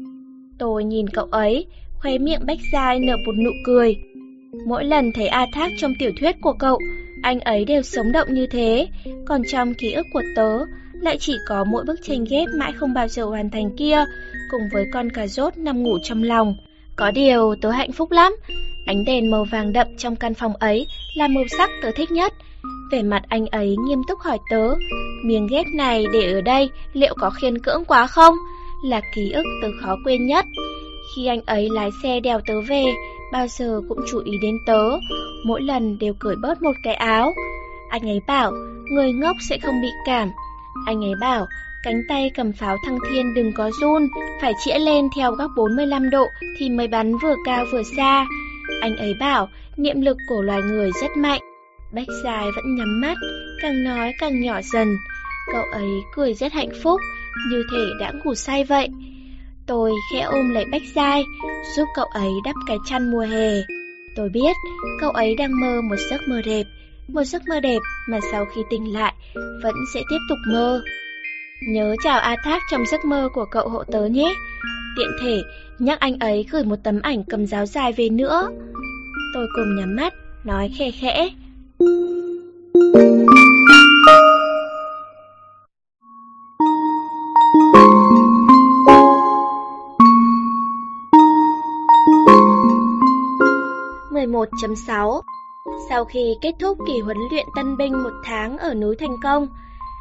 Tôi 0.58 0.84
nhìn 0.84 1.08
cậu 1.08 1.24
ấy, 1.24 1.66
khóe 2.00 2.18
miệng 2.18 2.46
Bách 2.46 2.58
Dài 2.72 2.98
nở 3.00 3.16
một 3.26 3.34
nụ 3.44 3.50
cười. 3.64 3.96
Mỗi 4.66 4.84
lần 4.84 5.12
thấy 5.12 5.28
A 5.28 5.46
Thác 5.52 5.70
trong 5.78 5.92
tiểu 5.98 6.10
thuyết 6.20 6.36
của 6.40 6.52
cậu, 6.52 6.78
anh 7.22 7.40
ấy 7.40 7.64
đều 7.64 7.82
sống 7.82 8.12
động 8.12 8.34
như 8.34 8.46
thế, 8.46 8.88
còn 9.26 9.42
trong 9.48 9.74
ký 9.74 9.92
ức 9.92 10.06
của 10.12 10.22
tớ 10.36 10.58
lại 11.00 11.16
chỉ 11.20 11.36
có 11.46 11.64
mỗi 11.64 11.84
bức 11.84 12.00
tranh 12.02 12.24
ghép 12.30 12.48
mãi 12.58 12.72
không 12.72 12.94
bao 12.94 13.08
giờ 13.08 13.24
hoàn 13.24 13.50
thành 13.50 13.76
kia, 13.76 14.04
cùng 14.50 14.60
với 14.72 14.86
con 14.92 15.10
cà 15.10 15.26
rốt 15.26 15.56
nằm 15.56 15.82
ngủ 15.82 15.98
trong 16.02 16.22
lòng. 16.22 16.56
Có 16.96 17.10
điều 17.10 17.54
tớ 17.60 17.70
hạnh 17.70 17.92
phúc 17.92 18.10
lắm, 18.10 18.36
ánh 18.86 19.04
đèn 19.04 19.30
màu 19.30 19.44
vàng 19.44 19.72
đậm 19.72 19.86
trong 19.98 20.16
căn 20.16 20.34
phòng 20.34 20.56
ấy 20.56 20.86
là 21.16 21.28
màu 21.28 21.44
sắc 21.58 21.70
tớ 21.82 21.90
thích 21.96 22.10
nhất. 22.10 22.32
Vẻ 22.92 23.02
mặt 23.02 23.22
anh 23.28 23.46
ấy 23.46 23.76
nghiêm 23.86 23.98
túc 24.08 24.18
hỏi 24.18 24.38
tớ, 24.50 24.74
miếng 25.24 25.46
ghép 25.46 25.66
này 25.74 26.06
để 26.12 26.32
ở 26.32 26.40
đây 26.40 26.70
liệu 26.92 27.14
có 27.18 27.30
khiên 27.30 27.58
cưỡng 27.58 27.84
quá 27.84 28.06
không? 28.06 28.34
Là 28.84 29.00
ký 29.14 29.30
ức 29.30 29.44
tớ 29.62 29.68
khó 29.80 29.96
quên 30.04 30.26
nhất. 30.26 30.44
Khi 31.16 31.26
anh 31.26 31.40
ấy 31.46 31.68
lái 31.70 31.90
xe 32.02 32.20
đèo 32.20 32.40
tớ 32.46 32.60
về, 32.60 32.84
bao 33.32 33.46
giờ 33.48 33.80
cũng 33.88 33.98
chú 34.10 34.22
ý 34.24 34.32
đến 34.42 34.58
tớ, 34.66 34.98
mỗi 35.44 35.62
lần 35.62 35.98
đều 35.98 36.14
cởi 36.20 36.36
bớt 36.36 36.62
một 36.62 36.72
cái 36.82 36.94
áo. 36.94 37.34
Anh 37.90 38.08
ấy 38.08 38.20
bảo, 38.26 38.52
người 38.90 39.12
ngốc 39.12 39.36
sẽ 39.48 39.58
không 39.62 39.82
bị 39.82 39.88
cảm. 40.06 40.28
Anh 40.86 41.04
ấy 41.04 41.14
bảo, 41.20 41.46
cánh 41.82 42.02
tay 42.08 42.30
cầm 42.34 42.52
pháo 42.52 42.76
thăng 42.84 42.98
thiên 43.10 43.34
đừng 43.34 43.52
có 43.52 43.70
run, 43.80 44.08
phải 44.40 44.52
chĩa 44.64 44.78
lên 44.78 45.08
theo 45.16 45.32
góc 45.32 45.50
45 45.56 46.10
độ 46.10 46.26
thì 46.58 46.70
mới 46.70 46.88
bắn 46.88 47.18
vừa 47.18 47.34
cao 47.44 47.64
vừa 47.72 47.82
xa. 47.96 48.26
Anh 48.80 48.96
ấy 48.96 49.14
bảo, 49.20 49.48
niệm 49.76 50.00
lực 50.00 50.16
của 50.28 50.42
loài 50.42 50.60
người 50.62 50.90
rất 51.00 51.16
mạnh. 51.16 51.40
Bách 51.92 52.06
dài 52.24 52.46
vẫn 52.56 52.76
nhắm 52.76 53.00
mắt, 53.00 53.16
càng 53.62 53.84
nói 53.84 54.12
càng 54.18 54.40
nhỏ 54.40 54.60
dần. 54.62 54.96
Cậu 55.52 55.62
ấy 55.72 55.88
cười 56.14 56.34
rất 56.34 56.52
hạnh 56.52 56.70
phúc, 56.82 57.00
như 57.50 57.62
thể 57.72 57.84
đã 58.00 58.12
ngủ 58.24 58.34
say 58.34 58.64
vậy. 58.64 58.88
Tôi 59.66 59.92
khẽ 60.12 60.20
ôm 60.20 60.48
lấy 60.48 60.64
Bách 60.72 60.82
Giai, 60.94 61.24
giúp 61.76 61.88
cậu 61.94 62.04
ấy 62.04 62.30
đắp 62.44 62.54
cái 62.66 62.76
chăn 62.86 63.10
mùa 63.10 63.20
hè. 63.20 63.50
Tôi 64.16 64.28
biết 64.28 64.56
cậu 65.00 65.10
ấy 65.10 65.34
đang 65.34 65.60
mơ 65.60 65.80
một 65.82 65.96
giấc 66.10 66.28
mơ 66.28 66.42
đẹp, 66.44 66.62
một 67.08 67.24
giấc 67.24 67.42
mơ 67.48 67.60
đẹp 67.60 67.78
mà 68.08 68.18
sau 68.32 68.44
khi 68.54 68.60
tỉnh 68.70 68.92
lại 68.92 69.14
vẫn 69.62 69.74
sẽ 69.94 70.00
tiếp 70.10 70.18
tục 70.28 70.38
mơ. 70.52 70.82
Nhớ 71.68 71.96
chào 72.04 72.20
A 72.20 72.36
Thác 72.44 72.62
trong 72.70 72.86
giấc 72.86 73.04
mơ 73.04 73.28
của 73.34 73.44
cậu 73.44 73.68
hộ 73.68 73.84
tớ 73.84 74.04
nhé. 74.04 74.34
Tiện 74.96 75.08
thể 75.22 75.42
nhắc 75.78 76.00
anh 76.00 76.18
ấy 76.18 76.46
gửi 76.50 76.64
một 76.64 76.76
tấm 76.82 77.00
ảnh 77.02 77.24
cầm 77.24 77.46
giáo 77.46 77.66
dài 77.66 77.92
về 77.92 78.08
nữa. 78.08 78.48
Tôi 79.34 79.46
cùng 79.56 79.76
nhắm 79.76 79.96
mắt, 79.96 80.14
nói 80.44 80.70
khe 80.78 80.90
khẽ. 80.90 81.30
11.6 94.26 95.20
Sau 95.88 96.04
khi 96.04 96.36
kết 96.40 96.52
thúc 96.60 96.78
kỳ 96.86 97.00
huấn 97.00 97.16
luyện 97.30 97.46
tân 97.56 97.76
binh 97.76 98.02
một 98.02 98.12
tháng 98.24 98.58
ở 98.58 98.74
núi 98.74 98.96
Thành 98.96 99.16
Công, 99.22 99.46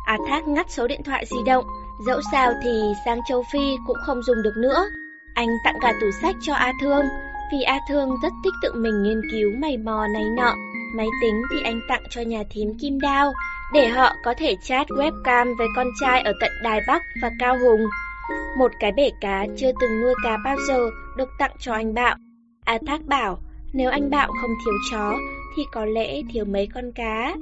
A 0.06 0.18
Thác 0.28 0.48
ngắt 0.48 0.72
số 0.72 0.88
điện 0.88 1.04
thoại 1.04 1.26
di 1.26 1.38
động, 1.46 1.66
dẫu 2.06 2.22
sao 2.32 2.54
thì 2.64 2.94
sang 3.06 3.20
châu 3.28 3.44
Phi 3.52 3.78
cũng 3.88 3.98
không 4.06 4.24
dùng 4.24 4.44
được 4.44 4.54
nữa. 4.58 4.86
Anh 5.34 5.48
tặng 5.66 5.78
cả 5.82 5.94
tủ 6.02 6.08
sách 6.22 6.36
cho 6.42 6.54
A 6.54 6.74
Thương, 6.82 7.06
vì 7.52 7.62
A 7.62 7.80
Thương 7.90 8.10
rất 8.24 8.34
thích 8.44 8.54
tự 8.62 8.74
mình 8.74 9.04
nghiên 9.04 9.22
cứu 9.32 9.50
mày 9.62 9.78
mò 9.78 10.08
này 10.14 10.24
nọ. 10.38 10.56
Máy 10.96 11.08
tính 11.22 11.42
thì 11.52 11.62
anh 11.64 11.82
tặng 11.88 12.04
cho 12.10 12.22
nhà 12.22 12.44
thím 12.52 12.78
Kim 12.80 13.00
Đao, 13.00 13.34
để 13.74 13.88
họ 13.88 14.14
có 14.24 14.34
thể 14.38 14.56
chat 14.64 14.88
webcam 14.88 15.58
với 15.58 15.68
con 15.76 15.88
trai 16.00 16.22
ở 16.22 16.34
tận 16.42 16.52
Đài 16.64 16.82
Bắc 16.88 17.02
và 17.22 17.32
Cao 17.40 17.58
Hùng. 17.60 17.82
Một 18.58 18.72
cái 18.80 18.92
bể 18.92 19.10
cá 19.22 19.46
chưa 19.58 19.72
từng 19.82 20.02
nuôi 20.02 20.14
cá 20.24 20.38
bao 20.38 20.56
giờ 20.68 20.90
được 21.18 21.30
tặng 21.40 21.52
cho 21.60 21.74
anh 21.74 21.94
Bạo. 21.94 22.16
A 22.66 22.78
Thác 22.88 23.02
bảo, 23.06 23.40
nếu 23.74 23.90
anh 23.90 24.10
Bạo 24.10 24.32
không 24.42 24.52
thiếu 24.66 24.74
chó, 24.92 25.18
thì 25.56 25.64
có 25.72 25.86
lẽ 25.86 26.22
thiếu 26.34 26.46
mấy 26.46 26.68
con 26.74 26.92
cá. 26.92 27.36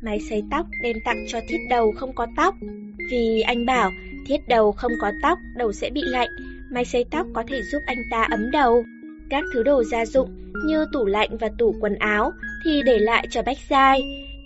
máy 0.00 0.20
sấy 0.20 0.42
tóc 0.50 0.66
đem 0.82 0.96
tặng 1.04 1.24
cho 1.28 1.40
thiết 1.48 1.58
đầu 1.70 1.92
không 1.96 2.12
có 2.14 2.26
tóc. 2.36 2.54
Vì 3.10 3.40
anh 3.40 3.66
bảo 3.66 3.90
thiết 4.26 4.48
đầu 4.48 4.72
không 4.72 4.92
có 5.00 5.12
tóc, 5.22 5.38
đầu 5.56 5.72
sẽ 5.72 5.90
bị 5.90 6.02
lạnh, 6.04 6.28
máy 6.70 6.84
sấy 6.84 7.04
tóc 7.10 7.26
có 7.34 7.42
thể 7.48 7.62
giúp 7.62 7.78
anh 7.86 7.98
ta 8.10 8.22
ấm 8.30 8.50
đầu. 8.50 8.84
Các 9.30 9.44
thứ 9.54 9.62
đồ 9.62 9.84
gia 9.84 10.06
dụng 10.06 10.28
như 10.66 10.86
tủ 10.92 11.06
lạnh 11.06 11.36
và 11.40 11.48
tủ 11.58 11.74
quần 11.80 11.94
áo 11.94 12.32
thì 12.64 12.82
để 12.82 12.98
lại 12.98 13.26
cho 13.30 13.42
Bách 13.42 13.58
Giai. 13.70 14.00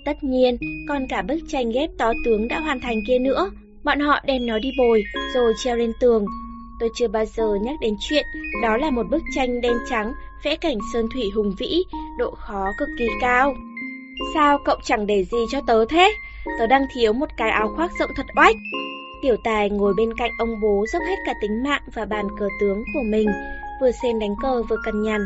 Tất 0.04 0.24
nhiên, 0.24 0.56
còn 0.88 1.06
cả 1.08 1.22
bức 1.22 1.38
tranh 1.48 1.72
ghép 1.72 1.90
tó 1.98 2.12
tướng 2.24 2.48
đã 2.48 2.60
hoàn 2.60 2.80
thành 2.80 2.96
kia 3.06 3.18
nữa. 3.18 3.50
Bọn 3.84 4.00
họ 4.00 4.20
đem 4.26 4.46
nó 4.46 4.58
đi 4.58 4.70
bồi, 4.78 5.02
rồi 5.34 5.52
treo 5.64 5.76
lên 5.76 5.92
tường. 6.00 6.24
Tôi 6.80 6.88
chưa 6.94 7.08
bao 7.08 7.24
giờ 7.24 7.54
nhắc 7.62 7.76
đến 7.80 7.94
chuyện, 8.00 8.26
đó 8.62 8.76
là 8.76 8.90
một 8.90 9.06
bức 9.10 9.22
tranh 9.34 9.60
đen 9.60 9.76
trắng, 9.90 10.12
vẽ 10.44 10.56
cảnh 10.56 10.78
sơn 10.92 11.08
thủy 11.14 11.30
hùng 11.34 11.54
vĩ, 11.58 11.84
độ 12.18 12.30
khó 12.30 12.66
cực 12.78 12.88
kỳ 12.98 13.06
cao. 13.20 13.54
Sao 14.34 14.58
cậu 14.64 14.76
chẳng 14.84 15.06
để 15.06 15.24
gì 15.24 15.38
cho 15.50 15.60
tớ 15.66 15.84
thế? 15.84 16.14
Tớ 16.58 16.66
đang 16.66 16.86
thiếu 16.94 17.12
một 17.12 17.28
cái 17.36 17.50
áo 17.50 17.72
khoác 17.76 17.90
rộng 17.98 18.10
thật 18.16 18.26
oách. 18.36 18.56
Tiểu 19.22 19.36
tài 19.44 19.70
ngồi 19.70 19.94
bên 19.96 20.16
cạnh 20.18 20.30
ông 20.38 20.60
bố 20.62 20.84
dốc 20.92 21.02
hết 21.08 21.16
cả 21.26 21.32
tính 21.42 21.62
mạng 21.62 21.82
và 21.94 22.04
bàn 22.04 22.28
cờ 22.38 22.48
tướng 22.60 22.82
của 22.94 23.02
mình, 23.10 23.28
vừa 23.80 23.90
xem 24.02 24.18
đánh 24.18 24.34
cờ 24.42 24.62
vừa 24.62 24.76
cằn 24.84 25.02
nhằn. 25.02 25.20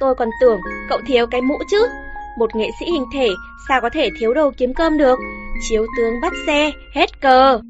Tôi 0.00 0.14
còn 0.14 0.28
tưởng 0.40 0.60
cậu 0.88 0.98
thiếu 1.06 1.26
cái 1.26 1.40
mũ 1.40 1.58
chứ. 1.70 1.86
Một 2.38 2.56
nghệ 2.56 2.70
sĩ 2.80 2.86
hình 2.86 3.04
thể 3.12 3.28
sao 3.68 3.80
có 3.80 3.90
thể 3.90 4.10
thiếu 4.18 4.34
đồ 4.34 4.50
kiếm 4.56 4.74
cơm 4.74 4.98
được? 4.98 5.18
Chiếu 5.68 5.86
tướng 5.96 6.20
bắt 6.22 6.32
xe, 6.46 6.72
hết 6.94 7.20
cờ. 7.20 7.60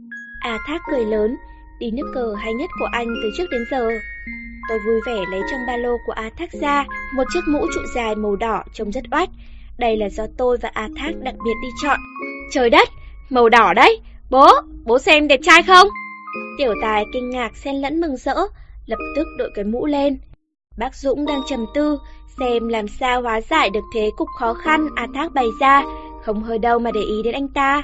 À 0.41 0.59
thác 0.67 0.83
cười 0.91 1.05
lớn, 1.05 1.37
đi 1.79 1.91
nước 1.91 2.13
cờ 2.15 2.35
hay 2.39 2.55
nhất 2.55 2.71
của 2.79 2.89
anh 2.93 3.07
từ 3.07 3.31
trước 3.37 3.45
đến 3.51 3.65
giờ. 3.71 3.89
Tôi 4.73 4.81
vui 4.87 5.01
vẻ 5.07 5.25
lấy 5.31 5.41
trong 5.51 5.61
ba 5.67 5.77
lô 5.77 5.97
của 6.07 6.13
A 6.13 6.31
Thác 6.39 6.53
ra 6.53 6.85
một 7.15 7.23
chiếc 7.33 7.41
mũ 7.49 7.67
trụ 7.75 7.81
dài 7.95 8.15
màu 8.15 8.37
đỏ 8.37 8.65
trông 8.73 8.93
rất 8.93 9.05
oách. 9.11 9.29
Đây 9.79 9.97
là 9.97 10.09
do 10.09 10.27
tôi 10.39 10.59
và 10.63 10.71
A 10.73 10.89
Thác 10.97 11.13
đặc 11.23 11.35
biệt 11.45 11.53
đi 11.63 11.69
chọn. 11.83 11.99
Trời 12.53 12.71
đất, 12.71 12.89
màu 13.31 13.49
đỏ 13.49 13.73
đấy. 13.75 14.01
Bố, 14.31 14.49
bố 14.85 14.99
xem 14.99 15.29
đẹp 15.29 15.41
trai 15.43 15.63
không? 15.63 15.89
Tiểu 16.59 16.75
tài 16.83 17.05
kinh 17.13 17.31
ngạc 17.31 17.57
xen 17.57 17.77
lẫn 17.77 18.01
mừng 18.01 18.17
rỡ, 18.17 18.35
lập 18.87 18.99
tức 19.17 19.27
đội 19.39 19.51
cái 19.55 19.65
mũ 19.65 19.87
lên. 19.87 20.19
Bác 20.79 20.95
Dũng 20.95 21.27
đang 21.27 21.41
trầm 21.49 21.67
tư, 21.75 21.99
xem 22.39 22.69
làm 22.69 22.89
sao 22.89 23.23
hóa 23.23 23.41
giải 23.41 23.71
được 23.71 23.85
thế 23.95 24.11
cục 24.17 24.29
khó 24.39 24.55
khăn 24.55 24.89
A 24.97 25.07
Thác 25.15 25.35
bày 25.35 25.47
ra, 25.61 25.85
không 26.25 26.43
hơi 26.43 26.59
đâu 26.59 26.79
mà 26.79 26.91
để 26.91 27.01
ý 27.01 27.23
đến 27.25 27.35
anh 27.35 27.49
ta. 27.49 27.83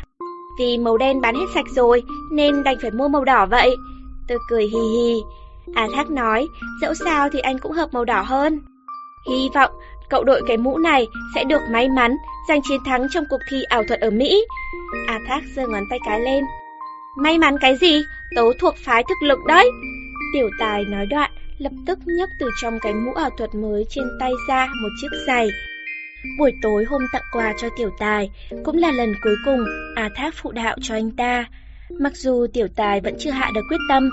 Vì 0.58 0.78
màu 0.78 0.98
đen 0.98 1.20
bán 1.20 1.34
hết 1.34 1.46
sạch 1.54 1.66
rồi, 1.74 2.02
nên 2.32 2.62
đành 2.62 2.76
phải 2.82 2.90
mua 2.90 3.08
màu 3.08 3.24
đỏ 3.24 3.46
vậy. 3.46 3.76
Tôi 4.28 4.38
cười 4.48 4.62
hì 4.62 4.80
hì. 4.80 5.22
A 5.74 5.88
Thác 5.94 6.10
nói, 6.10 6.46
dẫu 6.82 6.94
sao 6.94 7.28
thì 7.32 7.38
anh 7.38 7.58
cũng 7.58 7.72
hợp 7.72 7.88
màu 7.92 8.04
đỏ 8.04 8.20
hơn. 8.20 8.60
Hy 9.28 9.48
vọng 9.54 9.70
cậu 10.10 10.24
đội 10.24 10.42
cái 10.46 10.56
mũ 10.56 10.78
này 10.78 11.06
sẽ 11.34 11.44
được 11.44 11.60
may 11.70 11.88
mắn 11.88 12.16
giành 12.48 12.60
chiến 12.62 12.80
thắng 12.84 13.06
trong 13.10 13.24
cuộc 13.30 13.40
thi 13.50 13.62
ảo 13.62 13.84
thuật 13.88 14.00
ở 14.00 14.10
Mỹ. 14.10 14.44
A 15.06 15.18
Thác 15.26 15.40
giơ 15.56 15.66
ngón 15.66 15.84
tay 15.90 15.98
cái 16.04 16.20
lên. 16.20 16.44
May 17.16 17.38
mắn 17.38 17.56
cái 17.60 17.76
gì? 17.76 18.02
Tớ 18.36 18.42
thuộc 18.60 18.74
phái 18.84 19.04
thực 19.08 19.28
lực 19.28 19.38
đấy. 19.46 19.70
Tiểu 20.32 20.50
tài 20.58 20.84
nói 20.84 21.06
đoạn, 21.06 21.30
lập 21.58 21.72
tức 21.86 21.98
nhấc 22.06 22.28
từ 22.40 22.50
trong 22.60 22.78
cái 22.80 22.94
mũ 22.94 23.12
ảo 23.12 23.30
thuật 23.38 23.54
mới 23.54 23.86
trên 23.90 24.04
tay 24.20 24.32
ra 24.48 24.68
một 24.82 24.88
chiếc 25.00 25.08
giày. 25.26 25.48
Buổi 26.38 26.52
tối 26.62 26.84
hôm 26.84 27.02
tặng 27.12 27.22
quà 27.32 27.54
cho 27.58 27.68
tiểu 27.76 27.90
tài 27.98 28.30
cũng 28.64 28.76
là 28.76 28.92
lần 28.92 29.14
cuối 29.22 29.36
cùng 29.44 29.64
A 29.96 30.08
Thác 30.14 30.34
phụ 30.42 30.52
đạo 30.52 30.76
cho 30.82 30.94
anh 30.94 31.10
ta. 31.10 31.44
Mặc 32.00 32.12
dù 32.16 32.46
tiểu 32.52 32.68
tài 32.76 33.00
vẫn 33.00 33.14
chưa 33.18 33.30
hạ 33.30 33.50
được 33.54 33.62
quyết 33.68 33.78
tâm. 33.88 34.10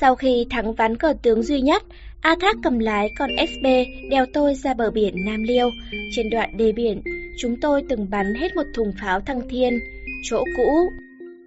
Sau 0.00 0.14
khi 0.14 0.46
thắng 0.50 0.74
ván 0.74 0.96
cờ 0.96 1.14
tướng 1.22 1.42
duy 1.42 1.60
nhất, 1.60 1.82
A 2.20 2.36
Thác 2.40 2.56
cầm 2.62 2.78
lái 2.78 3.10
con 3.18 3.30
SB 3.36 3.66
đeo 4.10 4.26
tôi 4.32 4.54
ra 4.54 4.74
bờ 4.74 4.90
biển 4.90 5.14
Nam 5.24 5.42
Liêu. 5.42 5.70
Trên 6.12 6.30
đoạn 6.30 6.56
đê 6.56 6.72
biển, 6.72 7.02
chúng 7.38 7.56
tôi 7.60 7.82
từng 7.88 8.10
bắn 8.10 8.34
hết 8.34 8.56
một 8.56 8.62
thùng 8.74 8.92
pháo 9.00 9.20
thăng 9.20 9.48
thiên, 9.48 9.78
chỗ 10.22 10.44
cũ. 10.56 10.90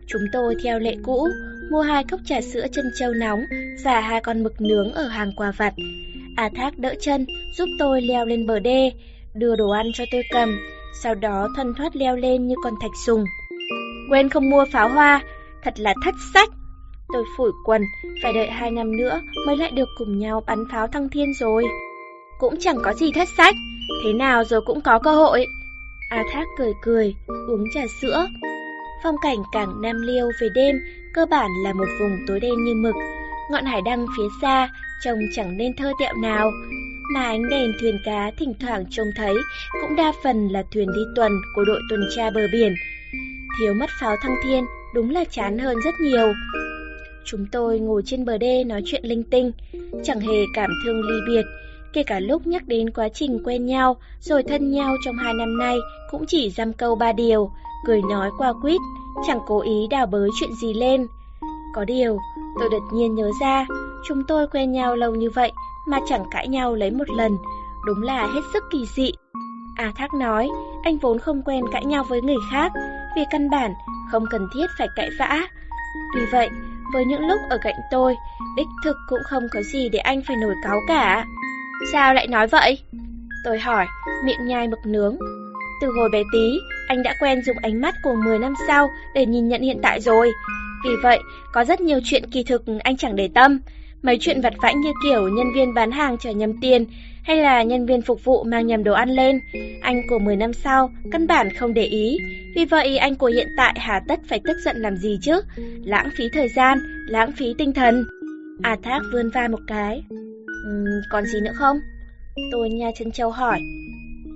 Chúng 0.07 0.21
tôi 0.33 0.55
theo 0.63 0.79
lệ 0.79 0.95
cũ, 1.03 1.27
mua 1.71 1.81
hai 1.81 2.03
cốc 2.03 2.19
trà 2.25 2.41
sữa 2.41 2.65
chân 2.71 2.85
trâu 2.99 3.13
nóng 3.13 3.39
và 3.83 4.01
hai 4.01 4.21
con 4.21 4.43
mực 4.43 4.61
nướng 4.61 4.93
ở 4.93 5.07
hàng 5.07 5.31
quà 5.37 5.51
vặt. 5.57 5.73
A 6.35 6.49
Thác 6.55 6.79
đỡ 6.79 6.93
chân, 6.99 7.25
giúp 7.57 7.69
tôi 7.79 8.01
leo 8.01 8.25
lên 8.25 8.45
bờ 8.45 8.59
đê, 8.59 8.91
đưa 9.33 9.55
đồ 9.55 9.69
ăn 9.69 9.85
cho 9.93 10.03
tôi 10.11 10.23
cầm, 10.31 10.59
sau 11.03 11.15
đó 11.15 11.47
thân 11.55 11.73
thoát 11.77 11.95
leo 11.95 12.15
lên 12.15 12.47
như 12.47 12.55
con 12.63 12.73
thạch 12.81 12.91
sùng. 13.05 13.23
Quên 14.09 14.29
không 14.29 14.49
mua 14.49 14.65
pháo 14.71 14.89
hoa, 14.89 15.21
thật 15.63 15.79
là 15.79 15.93
thất 16.05 16.15
sách. 16.33 16.49
Tôi 17.13 17.23
phủi 17.37 17.51
quần, 17.63 17.81
phải 18.23 18.33
đợi 18.33 18.47
hai 18.47 18.71
năm 18.71 18.97
nữa 18.97 19.21
mới 19.45 19.57
lại 19.57 19.71
được 19.71 19.89
cùng 19.97 20.19
nhau 20.19 20.43
bắn 20.47 20.63
pháo 20.71 20.87
thăng 20.87 21.09
thiên 21.09 21.33
rồi. 21.33 21.65
Cũng 22.39 22.55
chẳng 22.59 22.77
có 22.83 22.93
gì 22.93 23.11
thất 23.11 23.27
sách, 23.37 23.55
thế 24.03 24.13
nào 24.13 24.43
rồi 24.43 24.61
cũng 24.65 24.81
có 24.81 24.99
cơ 24.99 25.15
hội. 25.15 25.45
A 26.09 26.23
Thác 26.33 26.45
cười 26.57 26.73
cười, 26.81 27.15
uống 27.27 27.63
trà 27.73 27.81
sữa. 28.01 28.27
Phong 29.03 29.15
cảnh 29.21 29.37
cảng 29.51 29.81
Nam 29.81 30.01
Liêu 30.01 30.31
về 30.41 30.47
đêm 30.55 30.75
cơ 31.13 31.25
bản 31.25 31.51
là 31.63 31.73
một 31.73 31.87
vùng 31.99 32.17
tối 32.27 32.39
đen 32.39 32.63
như 32.63 32.73
mực. 32.75 32.95
Ngọn 33.51 33.65
hải 33.65 33.81
đăng 33.81 34.05
phía 34.17 34.27
xa 34.41 34.69
trông 35.03 35.19
chẳng 35.35 35.57
nên 35.57 35.75
thơ 35.75 35.91
tiệu 35.99 36.13
nào, 36.21 36.51
mà 37.13 37.23
ánh 37.23 37.49
đèn 37.49 37.71
thuyền 37.81 37.99
cá 38.05 38.31
thỉnh 38.39 38.53
thoảng 38.59 38.85
trông 38.89 39.07
thấy 39.15 39.35
cũng 39.81 39.95
đa 39.95 40.13
phần 40.23 40.47
là 40.47 40.63
thuyền 40.71 40.87
đi 40.87 41.01
tuần 41.15 41.31
của 41.55 41.63
đội 41.63 41.81
tuần 41.89 42.01
tra 42.15 42.29
bờ 42.29 42.41
biển. 42.51 42.75
Thiếu 43.59 43.73
mất 43.73 43.89
pháo 43.99 44.15
thăng 44.21 44.35
thiên 44.43 44.65
đúng 44.95 45.09
là 45.09 45.23
chán 45.23 45.57
hơn 45.57 45.77
rất 45.83 45.99
nhiều. 45.99 46.33
Chúng 47.29 47.45
tôi 47.51 47.79
ngồi 47.79 48.01
trên 48.05 48.25
bờ 48.25 48.37
đê 48.37 48.63
nói 48.63 48.81
chuyện 48.85 49.05
linh 49.05 49.23
tinh, 49.23 49.51
chẳng 50.03 50.19
hề 50.19 50.45
cảm 50.53 50.69
thương 50.85 51.01
ly 51.01 51.15
biệt, 51.27 51.45
kể 51.93 52.03
cả 52.03 52.19
lúc 52.19 52.47
nhắc 52.47 52.67
đến 52.67 52.89
quá 52.89 53.09
trình 53.13 53.39
quen 53.45 53.65
nhau 53.65 53.97
rồi 54.19 54.43
thân 54.43 54.71
nhau 54.71 54.95
trong 55.05 55.15
hai 55.15 55.33
năm 55.33 55.57
nay 55.57 55.77
cũng 56.11 56.25
chỉ 56.27 56.49
dăm 56.49 56.73
câu 56.73 56.95
ba 56.95 57.11
điều, 57.11 57.51
cười 57.85 58.01
nói 58.01 58.29
qua 58.37 58.53
quýt, 58.61 58.81
chẳng 59.27 59.39
cố 59.47 59.61
ý 59.61 59.87
đào 59.89 60.05
bới 60.05 60.29
chuyện 60.39 60.49
gì 60.61 60.73
lên. 60.73 61.07
Có 61.75 61.85
điều, 61.85 62.19
tôi 62.59 62.69
đột 62.69 62.83
nhiên 62.93 63.15
nhớ 63.15 63.31
ra, 63.41 63.67
chúng 64.07 64.23
tôi 64.27 64.47
quen 64.47 64.71
nhau 64.71 64.95
lâu 64.95 65.15
như 65.15 65.29
vậy 65.29 65.51
mà 65.87 65.99
chẳng 66.07 66.25
cãi 66.31 66.47
nhau 66.47 66.75
lấy 66.75 66.91
một 66.91 67.09
lần, 67.09 67.37
đúng 67.85 68.03
là 68.03 68.27
hết 68.27 68.41
sức 68.53 68.63
kỳ 68.71 68.85
dị. 68.95 69.11
À 69.75 69.91
Thác 69.95 70.13
nói, 70.13 70.49
anh 70.83 70.97
vốn 70.97 71.19
không 71.19 71.41
quen 71.45 71.63
cãi 71.71 71.85
nhau 71.85 72.03
với 72.09 72.21
người 72.21 72.37
khác, 72.51 72.71
vì 73.15 73.21
căn 73.31 73.49
bản 73.49 73.73
không 74.11 74.25
cần 74.29 74.47
thiết 74.53 74.65
phải 74.77 74.87
cãi 74.95 75.09
vã. 75.19 75.41
Tuy 76.13 76.21
vậy, 76.31 76.49
với 76.93 77.05
những 77.05 77.27
lúc 77.27 77.39
ở 77.49 77.57
cạnh 77.61 77.75
tôi, 77.91 78.15
đích 78.57 78.67
thực 78.83 78.97
cũng 79.07 79.19
không 79.23 79.43
có 79.51 79.61
gì 79.61 79.89
để 79.89 79.99
anh 79.99 80.21
phải 80.27 80.37
nổi 80.37 80.55
cáu 80.63 80.79
cả. 80.87 81.25
Sao 81.91 82.13
lại 82.13 82.27
nói 82.27 82.47
vậy? 82.47 82.79
Tôi 83.43 83.59
hỏi, 83.59 83.85
miệng 84.25 84.45
nhai 84.45 84.67
mực 84.67 84.79
nướng. 84.85 85.17
Từ 85.81 85.87
hồi 85.97 86.09
bé 86.09 86.23
tí, 86.33 86.59
anh 86.87 87.03
đã 87.03 87.15
quen 87.19 87.41
dùng 87.43 87.57
ánh 87.61 87.81
mắt 87.81 87.95
của 88.03 88.15
10 88.25 88.39
năm 88.39 88.53
sau 88.67 88.89
để 89.15 89.25
nhìn 89.25 89.47
nhận 89.47 89.61
hiện 89.61 89.79
tại 89.83 90.01
rồi. 90.01 90.31
Vì 90.85 90.91
vậy, 91.03 91.19
có 91.53 91.65
rất 91.65 91.81
nhiều 91.81 91.99
chuyện 92.03 92.31
kỳ 92.31 92.43
thực 92.43 92.63
anh 92.83 92.97
chẳng 92.97 93.15
để 93.15 93.29
tâm. 93.33 93.59
Mấy 94.01 94.17
chuyện 94.21 94.41
vặt 94.41 94.53
vãnh 94.61 94.81
như 94.81 94.93
kiểu 95.03 95.29
nhân 95.29 95.53
viên 95.53 95.73
bán 95.73 95.91
hàng 95.91 96.17
trở 96.17 96.31
nhầm 96.31 96.61
tiền 96.61 96.85
hay 97.27 97.37
là 97.37 97.63
nhân 97.63 97.85
viên 97.85 98.01
phục 98.01 98.23
vụ 98.23 98.43
mang 98.43 98.67
nhầm 98.67 98.83
đồ 98.83 98.93
ăn 98.93 99.09
lên, 99.09 99.39
anh 99.81 100.01
của 100.09 100.19
10 100.19 100.35
năm 100.35 100.53
sau 100.53 100.91
căn 101.11 101.27
bản 101.27 101.53
không 101.53 101.73
để 101.73 101.83
ý. 101.83 102.17
Vì 102.55 102.65
vậy 102.65 102.97
anh 102.97 103.15
của 103.15 103.27
hiện 103.27 103.47
tại 103.57 103.73
hà 103.77 104.01
tất 104.07 104.19
phải 104.29 104.39
tức 104.43 104.57
giận 104.65 104.77
làm 104.77 104.97
gì 104.97 105.19
chứ? 105.21 105.41
Lãng 105.83 106.09
phí 106.17 106.29
thời 106.33 106.49
gian, 106.49 106.79
lãng 107.07 107.31
phí 107.31 107.53
tinh 107.57 107.73
thần. 107.73 108.05
A 108.63 108.77
Thác 108.83 108.99
vươn 109.13 109.29
vai 109.29 109.49
một 109.49 109.59
cái. 109.67 110.03
Uhm, 110.69 110.85
còn 111.11 111.25
gì 111.25 111.39
nữa 111.41 111.51
không? 111.55 111.79
Tôi 112.51 112.69
nha 112.69 112.91
chân 112.99 113.11
châu 113.11 113.31
hỏi. 113.31 113.61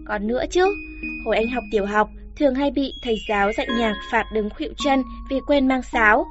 Còn 0.08 0.28
nữa 0.28 0.44
chứ, 0.52 0.66
hồi 1.26 1.36
anh 1.36 1.48
học 1.48 1.64
tiểu 1.72 1.86
học, 1.86 2.10
thường 2.36 2.56
hay 2.56 2.72
bị 2.72 2.94
thầy 3.04 3.18
giáo 3.30 3.52
dạy 3.58 3.68
nhạc 3.78 3.96
phạt 4.12 4.24
đứng 4.34 4.50
khuỵu 4.50 4.70
chân 4.84 5.04
vì 5.30 5.40
quên 5.48 5.68
mang 5.68 5.82
sáo. 5.82 6.26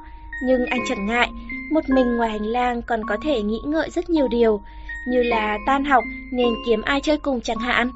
Nhưng 0.45 0.65
anh 0.65 0.79
chẳng 0.89 1.05
ngại, 1.05 1.29
một 1.71 1.89
mình 1.89 2.15
ngoài 2.15 2.29
hành 2.29 2.45
lang 2.45 2.81
còn 2.81 3.01
có 3.07 3.17
thể 3.23 3.41
nghĩ 3.41 3.59
ngợi 3.65 3.89
rất 3.89 4.09
nhiều 4.09 4.27
điều, 4.27 4.61
như 5.07 5.23
là 5.23 5.57
tan 5.65 5.85
học 5.85 6.03
nên 6.31 6.53
kiếm 6.65 6.81
ai 6.81 7.01
chơi 7.01 7.17
cùng 7.17 7.41
chẳng 7.41 7.59
hạn. 7.59 7.91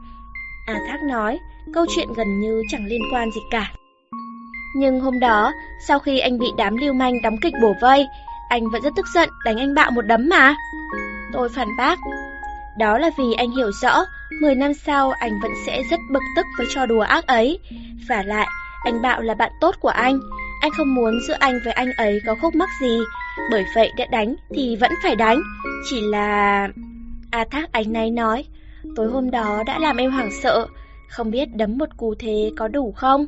À 0.68 0.80
Thác 0.88 1.04
nói, 1.04 1.40
câu 1.74 1.86
chuyện 1.96 2.14
gần 2.14 2.40
như 2.40 2.62
chẳng 2.72 2.86
liên 2.86 3.02
quan 3.12 3.32
gì 3.32 3.42
cả. 3.52 3.72
Nhưng 4.76 5.00
hôm 5.00 5.20
đó, 5.20 5.54
sau 5.88 6.00
khi 6.00 6.20
anh 6.20 6.40
bị 6.40 6.48
đám 6.58 6.78
lưu 6.78 6.94
manh 6.94 7.22
đóng 7.22 7.38
kịch 7.42 7.54
bổ 7.62 7.74
vây, 7.82 8.06
anh 8.50 8.70
vẫn 8.70 8.82
rất 8.82 8.94
tức 8.96 9.06
giận 9.14 9.30
đánh 9.46 9.58
anh 9.58 9.74
bạo 9.74 9.92
một 9.92 10.02
đấm 10.02 10.30
mà. 10.30 10.56
Tôi 11.34 11.50
phản 11.50 11.68
bác, 11.78 12.00
đó 12.78 12.98
là 12.98 13.10
vì 13.18 13.34
anh 13.38 13.52
hiểu 13.52 13.72
rõ, 13.82 14.06
10 14.42 14.56
năm 14.56 14.74
sau 14.74 15.12
anh 15.12 15.40
vẫn 15.42 15.52
sẽ 15.66 15.84
rất 15.90 16.00
bực 16.12 16.24
tức 16.36 16.46
với 16.58 16.68
trò 16.70 16.86
đùa 16.86 17.02
ác 17.02 17.28
ấy. 17.28 17.60
Và 18.10 18.24
lại, 18.24 18.48
anh 18.84 19.02
bạo 19.02 19.22
là 19.22 19.34
bạn 19.34 19.52
tốt 19.62 19.76
của 19.80 19.90
anh, 19.90 20.20
anh 20.62 20.72
không 20.78 20.96
muốn 20.96 21.20
giữa 21.28 21.36
anh 21.40 21.60
với 21.64 21.74
anh 21.74 21.92
ấy 21.98 22.20
có 22.26 22.36
khúc 22.42 22.56
mắc 22.56 22.70
gì, 22.82 23.00
bởi 23.52 23.66
vậy 23.76 23.92
đã 23.98 24.06
đánh 24.12 24.36
thì 24.56 24.76
vẫn 24.76 24.92
phải 25.04 25.16
đánh, 25.16 25.42
chỉ 25.90 26.02
là... 26.02 26.68
A 27.36 27.46
Thác 27.52 27.72
ánh 27.72 27.94
náy 27.94 28.12
nói, 28.12 28.46
tối 28.96 29.08
hôm 29.08 29.32
đó 29.32 29.64
đã 29.66 29.80
làm 29.80 29.98
em 29.98 30.12
hoảng 30.12 30.32
sợ, 30.32 30.68
không 31.10 31.32
biết 31.32 31.46
đấm 31.56 31.78
một 31.78 31.98
cú 31.98 32.14
thế 32.20 32.52
có 32.58 32.68
đủ 32.68 32.94
không? 32.96 33.26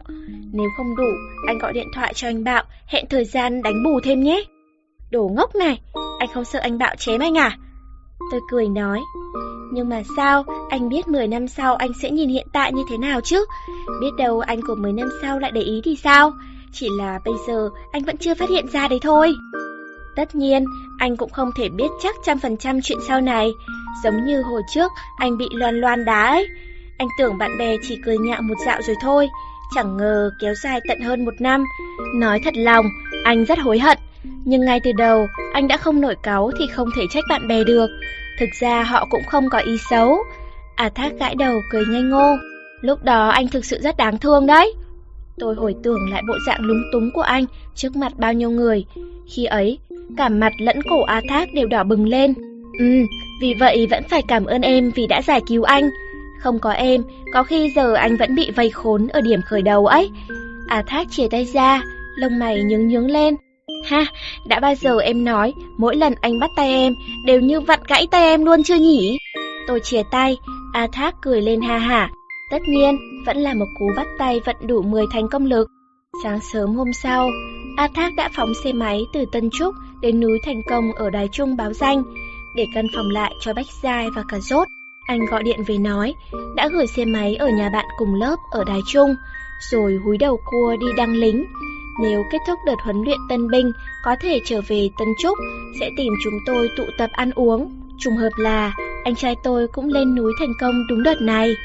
Nếu 0.52 0.68
không 0.78 0.96
đủ, 0.96 1.04
anh 1.48 1.58
gọi 1.58 1.74
điện 1.74 1.88
thoại 1.96 2.14
cho 2.14 2.28
anh 2.28 2.44
Bạo, 2.44 2.64
hẹn 2.86 3.06
thời 3.10 3.26
gian 3.26 3.62
đánh 3.62 3.84
bù 3.84 4.00
thêm 4.04 4.24
nhé. 4.24 4.44
Đồ 5.12 5.30
ngốc 5.36 5.56
này, 5.56 5.82
anh 6.20 6.30
không 6.34 6.46
sợ 6.46 6.60
anh 6.60 6.78
Bạo 6.78 6.96
chém 6.96 7.22
anh 7.22 7.38
à? 7.38 7.58
Tôi 8.32 8.42
cười 8.52 8.68
nói, 8.68 9.02
Nhưng 9.72 9.90
mà 9.90 10.02
sao, 10.18 10.44
anh 10.70 10.90
biết 10.90 11.08
10 11.08 11.28
năm 11.28 11.48
sau 11.48 11.76
anh 11.76 11.92
sẽ 12.02 12.12
nhìn 12.12 12.30
hiện 12.30 12.48
tại 12.54 12.74
như 12.74 12.84
thế 12.90 12.98
nào 12.98 13.22
chứ? 13.22 13.46
Biết 14.02 14.12
đâu 14.18 14.40
anh 14.40 14.62
của 14.62 14.76
10 14.76 14.94
năm 14.94 15.10
sau 15.22 15.40
lại 15.40 15.52
để 15.52 15.62
ý 15.62 15.82
thì 15.84 15.96
sao? 15.96 16.32
Chỉ 16.72 16.88
là 17.00 17.20
bây 17.26 17.34
giờ 17.48 17.70
anh 17.92 18.04
vẫn 18.04 18.18
chưa 18.18 18.34
phát 18.34 18.50
hiện 18.50 18.68
ra 18.68 18.88
đấy 18.88 19.00
thôi. 19.02 19.34
Tất 20.18 20.36
nhiên, 20.36 20.66
anh 21.00 21.18
cũng 21.18 21.30
không 21.30 21.52
thể 21.58 21.70
biết 21.70 21.88
chắc 22.04 22.16
trăm 22.26 22.40
phần 22.40 22.58
trăm 22.58 22.82
chuyện 22.82 22.98
sau 23.08 23.22
này. 23.22 23.52
Giống 24.04 24.26
như 24.26 24.42
hồi 24.42 24.62
trước, 24.74 24.92
anh 25.18 25.38
bị 25.38 25.46
loan 25.52 25.82
loan 25.82 26.06
đá 26.06 26.26
ấy. 26.26 26.48
Anh 26.98 27.08
tưởng 27.20 27.38
bạn 27.38 27.58
bè 27.58 27.76
chỉ 27.88 27.98
cười 28.06 28.18
nhạo 28.18 28.42
một 28.42 28.56
dạo 28.66 28.82
rồi 28.82 28.96
thôi. 29.02 29.30
Chẳng 29.76 29.98
ngờ 29.98 30.32
kéo 30.42 30.54
dài 30.64 30.80
tận 30.88 31.00
hơn 31.02 31.26
một 31.26 31.34
năm. 31.40 31.64
Nói 32.16 32.40
thật 32.44 32.54
lòng, 32.58 32.86
anh 33.24 33.46
rất 33.46 33.60
hối 33.60 33.80
hận. 33.80 33.98
Nhưng 34.24 34.66
ngay 34.66 34.80
từ 34.84 34.92
đầu, 34.92 35.28
anh 35.54 35.68
đã 35.68 35.78
không 35.78 36.02
nổi 36.02 36.16
cáu 36.24 36.52
thì 36.60 36.66
không 36.68 36.90
thể 36.96 37.04
trách 37.10 37.24
bạn 37.30 37.48
bè 37.48 37.64
được. 37.64 37.88
Thực 38.40 38.50
ra 38.60 38.84
họ 38.84 39.08
cũng 39.10 39.24
không 39.28 39.50
có 39.50 39.58
ý 39.58 39.78
xấu. 39.90 40.18
À 40.76 40.90
thác 40.96 41.12
gãi 41.20 41.36
đầu 41.36 41.60
cười 41.72 41.86
ngây 41.86 42.02
ngô. 42.02 42.38
Lúc 42.82 43.04
đó 43.04 43.30
anh 43.30 43.48
thực 43.48 43.66
sự 43.66 43.80
rất 43.82 43.98
đáng 43.98 44.18
thương 44.18 44.48
đấy. 44.48 44.74
Tôi 45.40 45.56
hồi 45.56 45.76
tưởng 45.84 46.10
lại 46.12 46.22
bộ 46.28 46.34
dạng 46.48 46.62
lúng 46.62 46.84
túng 46.92 47.12
của 47.14 47.22
anh 47.22 47.46
trước 47.76 47.96
mặt 47.96 48.14
bao 48.18 48.34
nhiêu 48.34 48.50
người. 48.52 48.86
Khi 49.28 49.46
ấy, 49.46 49.80
cả 50.18 50.30
mặt 50.30 50.54
lẫn 50.60 50.80
cổ 50.90 51.02
A 51.02 51.22
Thác 51.30 51.54
đều 51.54 51.68
đỏ 51.68 51.84
bừng 51.84 52.08
lên. 52.08 52.34
Ừ, 52.80 52.86
vì 53.42 53.54
vậy 53.60 53.88
vẫn 53.90 54.04
phải 54.10 54.22
cảm 54.28 54.46
ơn 54.46 54.62
em 54.62 54.92
vì 54.96 55.08
đã 55.08 55.22
giải 55.22 55.42
cứu 55.48 55.64
anh. 55.64 55.90
Không 56.40 56.60
có 56.60 56.72
em, 56.72 57.04
có 57.34 57.44
khi 57.44 57.72
giờ 57.76 57.94
anh 57.94 58.18
vẫn 58.18 58.36
bị 58.36 58.52
vây 58.52 58.70
khốn 58.70 59.08
ở 59.08 59.22
điểm 59.22 59.42
khởi 59.42 59.62
đầu 59.62 59.86
ấy. 59.86 60.10
A 60.68 60.84
Thác 60.88 61.08
chia 61.12 61.28
tay 61.32 61.46
ra, 61.46 61.82
lông 62.16 62.40
mày 62.40 62.64
nhướng 62.64 62.88
nhướng 62.88 63.12
lên. 63.12 63.36
Ha, 63.86 64.06
đã 64.48 64.60
bao 64.60 64.76
giờ 64.76 65.00
em 65.00 65.26
nói 65.26 65.54
mỗi 65.78 65.96
lần 65.96 66.14
anh 66.22 66.40
bắt 66.40 66.52
tay 66.56 66.70
em 66.70 66.94
đều 67.26 67.40
như 67.40 67.62
vặn 67.62 67.80
gãy 67.88 68.08
tay 68.12 68.24
em 68.24 68.46
luôn 68.46 68.64
chưa 68.64 68.76
nhỉ? 68.76 69.18
Tôi 69.68 69.80
chia 69.80 70.02
tay, 70.12 70.38
A 70.74 70.88
Thác 70.92 71.16
cười 71.22 71.42
lên 71.42 71.62
ha 71.62 71.78
hả. 71.78 72.10
Tất 72.50 72.62
nhiên, 72.68 73.24
vẫn 73.26 73.38
là 73.38 73.54
một 73.54 73.66
cú 73.80 73.92
bắt 73.96 74.08
tay 74.18 74.42
vận 74.46 74.56
đủ 74.68 74.82
10 74.82 75.06
thành 75.14 75.30
công 75.30 75.46
lực. 75.46 75.68
Sáng 76.24 76.40
sớm 76.40 76.76
hôm 76.76 76.94
sau, 76.94 77.30
A 77.78 77.88
Thác 77.96 78.16
đã 78.16 78.30
phóng 78.36 78.54
xe 78.64 78.74
máy 78.74 79.06
từ 79.14 79.26
Tân 79.32 79.50
Trúc 79.50 79.76
đến 80.02 80.20
núi 80.20 80.40
Thành 80.46 80.62
Công 80.70 80.94
ở 80.94 81.10
Đài 81.10 81.28
Trung 81.28 81.58
báo 81.58 81.74
danh 81.74 82.04
để 82.56 82.66
căn 82.76 82.88
phòng 82.96 83.10
lại 83.10 83.34
cho 83.40 83.54
Bách 83.54 83.66
Giai 83.84 84.10
và 84.16 84.24
cả 84.30 84.40
Rốt. 84.40 84.68
Anh 85.08 85.26
gọi 85.26 85.44
điện 85.44 85.64
về 85.68 85.78
nói 85.78 86.14
đã 86.56 86.68
gửi 86.68 86.88
xe 86.88 87.06
máy 87.06 87.36
ở 87.36 87.50
nhà 87.50 87.70
bạn 87.70 87.86
cùng 87.98 88.14
lớp 88.14 88.36
ở 88.52 88.64
Đài 88.64 88.80
Trung, 88.88 89.16
rồi 89.72 90.00
húi 90.06 90.18
đầu 90.18 90.40
cua 90.46 90.76
đi 90.80 90.88
đăng 90.98 91.14
lính. 91.14 91.46
Nếu 92.02 92.24
kết 92.32 92.40
thúc 92.48 92.60
đợt 92.66 92.76
huấn 92.84 93.04
luyện 93.06 93.18
tân 93.30 93.52
binh, 93.52 93.72
có 94.04 94.16
thể 94.22 94.40
trở 94.46 94.62
về 94.68 94.90
Tân 95.00 95.08
Trúc, 95.20 95.38
sẽ 95.80 95.90
tìm 95.98 96.14
chúng 96.24 96.40
tôi 96.46 96.70
tụ 96.78 96.84
tập 96.98 97.10
ăn 97.14 97.32
uống. 97.32 97.72
Trùng 98.00 98.18
hợp 98.18 98.32
là 98.38 98.74
anh 99.04 99.16
trai 99.16 99.36
tôi 99.44 99.68
cũng 99.68 99.88
lên 99.88 100.16
núi 100.16 100.34
Thành 100.40 100.54
Công 100.60 100.88
đúng 100.90 101.04
đợt 101.04 101.22
này. 101.22 101.56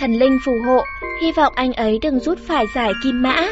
Thần 0.00 0.12
Linh 0.12 0.38
phù 0.44 0.52
hộ, 0.66 0.84
hy 1.22 1.32
vọng 1.32 1.52
anh 1.56 1.72
ấy 1.72 1.98
đừng 2.02 2.20
rút 2.20 2.38
phải 2.46 2.66
giải 2.74 2.92
kim 3.04 3.22
mã. 3.22 3.46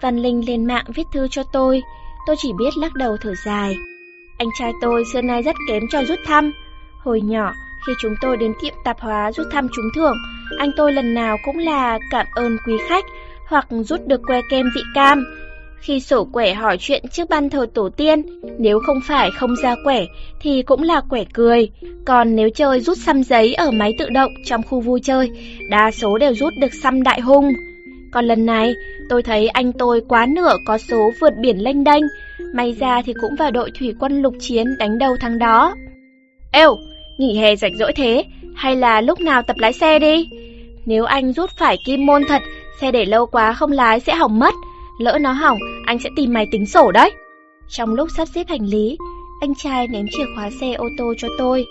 Văn 0.00 0.16
Linh 0.16 0.48
lên 0.48 0.66
mạng 0.66 0.84
viết 0.94 1.04
thư 1.12 1.28
cho 1.28 1.42
tôi, 1.42 1.82
tôi 2.26 2.36
chỉ 2.38 2.52
biết 2.58 2.76
lắc 2.76 2.94
đầu 2.94 3.16
thở 3.20 3.34
dài. 3.44 3.76
Anh 4.38 4.48
trai 4.58 4.72
tôi 4.80 5.04
xưa 5.12 5.22
nay 5.22 5.42
rất 5.42 5.56
kém 5.68 5.82
cho 5.90 6.04
rút 6.04 6.18
thăm. 6.26 6.52
Hồi 6.98 7.20
nhỏ, 7.20 7.52
khi 7.86 7.92
chúng 8.00 8.14
tôi 8.20 8.36
đến 8.36 8.52
tiệm 8.60 8.74
tạp 8.84 9.00
hóa 9.00 9.32
rút 9.32 9.46
thăm 9.52 9.68
trúng 9.76 9.88
thưởng, 9.94 10.16
anh 10.58 10.70
tôi 10.76 10.92
lần 10.92 11.14
nào 11.14 11.36
cũng 11.44 11.58
là 11.58 11.98
cảm 12.10 12.26
ơn 12.34 12.56
quý 12.66 12.74
khách 12.88 13.04
hoặc 13.48 13.66
rút 13.70 14.00
được 14.06 14.20
que 14.26 14.40
kem 14.50 14.66
vị 14.74 14.82
cam. 14.94 15.24
Khi 15.84 16.00
sổ 16.00 16.24
quẻ 16.24 16.54
hỏi 16.54 16.76
chuyện 16.80 17.02
trước 17.12 17.28
ban 17.30 17.50
thờ 17.50 17.66
tổ 17.74 17.88
tiên, 17.88 18.22
nếu 18.58 18.80
không 18.86 19.00
phải 19.04 19.30
không 19.30 19.56
ra 19.56 19.74
quẻ 19.84 20.06
thì 20.40 20.62
cũng 20.62 20.82
là 20.82 21.00
quẻ 21.10 21.24
cười. 21.32 21.70
Còn 22.04 22.36
nếu 22.36 22.50
chơi 22.50 22.80
rút 22.80 22.98
xăm 22.98 23.22
giấy 23.22 23.54
ở 23.54 23.70
máy 23.70 23.92
tự 23.98 24.08
động 24.08 24.30
trong 24.44 24.62
khu 24.62 24.80
vui 24.80 25.00
chơi, 25.02 25.30
đa 25.70 25.90
số 25.90 26.18
đều 26.18 26.34
rút 26.34 26.52
được 26.60 26.74
xăm 26.82 27.02
đại 27.02 27.20
hung. 27.20 27.52
Còn 28.12 28.24
lần 28.24 28.46
này, 28.46 28.74
tôi 29.08 29.22
thấy 29.22 29.48
anh 29.48 29.72
tôi 29.72 30.00
quá 30.08 30.26
nửa 30.26 30.56
có 30.66 30.78
số 30.78 31.10
vượt 31.20 31.32
biển 31.40 31.58
lênh 31.58 31.84
đênh, 31.84 32.02
may 32.54 32.72
ra 32.72 33.02
thì 33.02 33.12
cũng 33.20 33.36
vào 33.38 33.50
đội 33.50 33.70
thủy 33.78 33.94
quân 34.00 34.22
lục 34.22 34.34
chiến 34.40 34.66
đánh 34.78 34.98
đầu 34.98 35.16
thắng 35.20 35.38
đó. 35.38 35.74
Êu, 36.52 36.76
nghỉ 37.18 37.38
hè 37.38 37.56
rảnh 37.56 37.76
rỗi 37.76 37.92
thế, 37.92 38.24
hay 38.54 38.76
là 38.76 39.00
lúc 39.00 39.20
nào 39.20 39.42
tập 39.42 39.56
lái 39.58 39.72
xe 39.72 39.98
đi? 39.98 40.28
Nếu 40.86 41.04
anh 41.04 41.32
rút 41.32 41.50
phải 41.58 41.78
kim 41.86 42.06
môn 42.06 42.22
thật, 42.28 42.42
xe 42.80 42.92
để 42.92 43.04
lâu 43.04 43.26
quá 43.26 43.52
không 43.52 43.72
lái 43.72 44.00
sẽ 44.00 44.14
hỏng 44.14 44.38
mất. 44.38 44.54
Lỡ 44.98 45.18
nó 45.20 45.32
hỏng, 45.32 45.58
anh 45.86 45.98
sẽ 45.98 46.10
tìm 46.16 46.32
máy 46.32 46.48
tính 46.50 46.66
sổ 46.66 46.92
đấy. 46.92 47.12
Trong 47.68 47.94
lúc 47.94 48.08
sắp 48.16 48.28
xếp 48.28 48.48
hành 48.48 48.66
lý, 48.66 48.96
anh 49.40 49.54
trai 49.54 49.88
ném 49.88 50.06
chìa 50.10 50.24
khóa 50.34 50.50
xe 50.60 50.72
ô 50.72 50.86
tô 50.98 51.14
cho 51.18 51.28
tôi. 51.38 51.66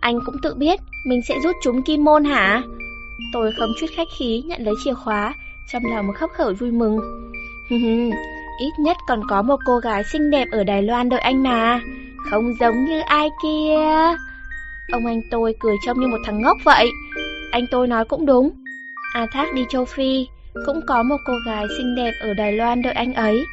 Anh 0.00 0.18
cũng 0.26 0.34
tự 0.42 0.54
biết 0.54 0.80
mình 1.06 1.20
sẽ 1.28 1.38
rút 1.42 1.56
chúng 1.62 1.82
kim 1.82 2.04
môn 2.04 2.24
hả? 2.24 2.62
Tôi 3.32 3.52
không 3.58 3.72
chút 3.80 3.86
khách 3.96 4.08
khí 4.18 4.42
nhận 4.46 4.62
lấy 4.64 4.74
chìa 4.84 4.94
khóa, 4.94 5.34
trong 5.72 5.82
lòng 5.90 6.12
khóc 6.14 6.30
khởi 6.34 6.54
vui 6.54 6.70
mừng. 6.70 6.98
Ít 8.60 8.72
nhất 8.78 8.96
còn 9.08 9.20
có 9.28 9.42
một 9.42 9.56
cô 9.66 9.78
gái 9.78 10.02
xinh 10.12 10.30
đẹp 10.30 10.48
ở 10.52 10.64
Đài 10.64 10.82
Loan 10.82 11.08
đợi 11.08 11.20
anh 11.20 11.42
mà, 11.42 11.80
không 12.30 12.54
giống 12.60 12.84
như 12.84 13.00
ai 13.00 13.30
kia. 13.42 13.76
Ông 14.92 15.06
anh 15.06 15.20
tôi 15.30 15.54
cười 15.60 15.76
trông 15.86 16.00
như 16.00 16.06
một 16.06 16.18
thằng 16.24 16.42
ngốc 16.42 16.56
vậy. 16.64 16.90
Anh 17.50 17.64
tôi 17.70 17.86
nói 17.86 18.04
cũng 18.04 18.26
đúng. 18.26 18.50
A 19.14 19.26
Thác 19.32 19.54
đi 19.54 19.64
châu 19.68 19.84
Phi, 19.84 20.26
cũng 20.66 20.80
có 20.86 21.02
một 21.02 21.16
cô 21.24 21.34
gái 21.46 21.66
xinh 21.78 21.94
đẹp 21.94 22.12
ở 22.20 22.34
Đài 22.34 22.52
Loan 22.52 22.82
đợi 22.82 22.92
anh 22.92 23.14
ấy. 23.14 23.44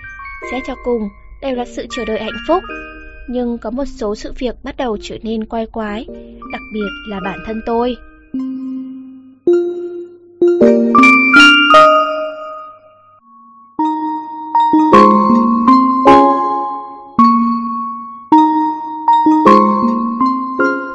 Xét 0.51 0.63
cho 0.67 0.75
cùng, 0.83 1.09
đều 1.41 1.55
là 1.55 1.65
sự 1.65 1.85
chờ 1.89 2.05
đợi 2.05 2.19
hạnh 2.19 2.37
phúc. 2.47 2.63
Nhưng 3.27 3.57
có 3.57 3.71
một 3.71 3.85
số 3.85 4.15
sự 4.15 4.33
việc 4.37 4.55
bắt 4.63 4.77
đầu 4.77 4.97
trở 5.01 5.17
nên 5.23 5.45
quay 5.45 5.65
quái, 5.65 6.05
đặc 6.51 6.61
biệt 6.73 6.89
là 7.09 7.19
bản 7.23 7.39
thân 7.45 7.61
tôi. 7.65 7.95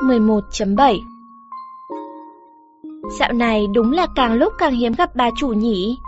mười 0.07 0.21
một 0.21 0.41
chấm 0.51 0.75
bảy 0.77 1.05
Dạo 3.11 3.33
này 3.33 3.67
đúng 3.75 3.93
là 3.93 4.07
càng 4.15 4.35
lúc 4.35 4.53
càng 4.59 4.75
hiếm 4.75 4.93
gặp 4.93 5.11
bà 5.15 5.31
chủ 5.37 5.49
nhỉ. 5.49 5.99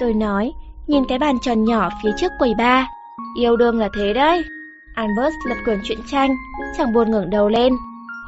Tôi 0.00 0.14
nói, 0.14 0.52
nhìn 0.86 1.04
cái 1.04 1.18
bàn 1.18 1.38
tròn 1.38 1.64
nhỏ 1.64 1.88
phía 2.02 2.10
trước 2.18 2.32
quầy 2.38 2.54
ba. 2.58 2.88
Yêu 3.36 3.56
đương 3.56 3.78
là 3.78 3.88
thế 3.96 4.12
đấy. 4.12 4.42
Albert 4.94 5.34
lật 5.48 5.56
quyển 5.64 5.80
truyện 5.84 5.98
tranh, 6.06 6.36
chẳng 6.78 6.92
buồn 6.92 7.10
ngẩng 7.10 7.30
đầu 7.30 7.48
lên. 7.48 7.72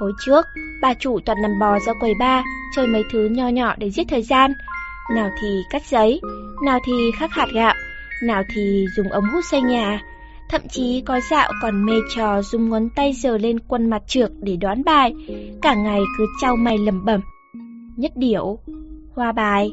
Hồi 0.00 0.12
trước, 0.24 0.46
bà 0.82 0.94
chủ 0.94 1.18
toàn 1.26 1.42
nằm 1.42 1.58
bò 1.60 1.78
ra 1.78 1.92
quầy 2.00 2.14
ba, 2.14 2.44
chơi 2.76 2.86
mấy 2.86 3.04
thứ 3.12 3.28
nho 3.32 3.48
nhỏ 3.48 3.74
để 3.78 3.90
giết 3.90 4.04
thời 4.08 4.22
gian. 4.22 4.52
Nào 5.14 5.30
thì 5.40 5.62
cắt 5.70 5.82
giấy, 5.86 6.20
nào 6.64 6.78
thì 6.84 7.10
khắc 7.18 7.32
hạt 7.32 7.48
gạo, 7.54 7.74
nào 8.22 8.42
thì 8.54 8.86
dùng 8.96 9.08
ống 9.08 9.24
hút 9.32 9.44
xây 9.50 9.62
nhà. 9.62 10.02
Thậm 10.48 10.60
chí 10.70 11.02
có 11.06 11.20
dạo 11.30 11.52
còn 11.62 11.86
mê 11.86 11.94
trò 12.16 12.42
dùng 12.42 12.70
ngón 12.70 12.88
tay 12.96 13.12
giờ 13.12 13.38
lên 13.38 13.58
quân 13.68 13.90
mặt 13.90 14.02
trược 14.06 14.30
để 14.40 14.56
đoán 14.56 14.84
bài, 14.84 15.14
cả 15.62 15.74
ngày 15.74 16.00
cứ 16.18 16.26
trao 16.40 16.56
mày 16.56 16.78
lầm 16.78 17.04
bẩm 17.04 17.20
nhất 17.96 18.12
điểu, 18.16 18.58
hoa 19.14 19.32
bài, 19.32 19.70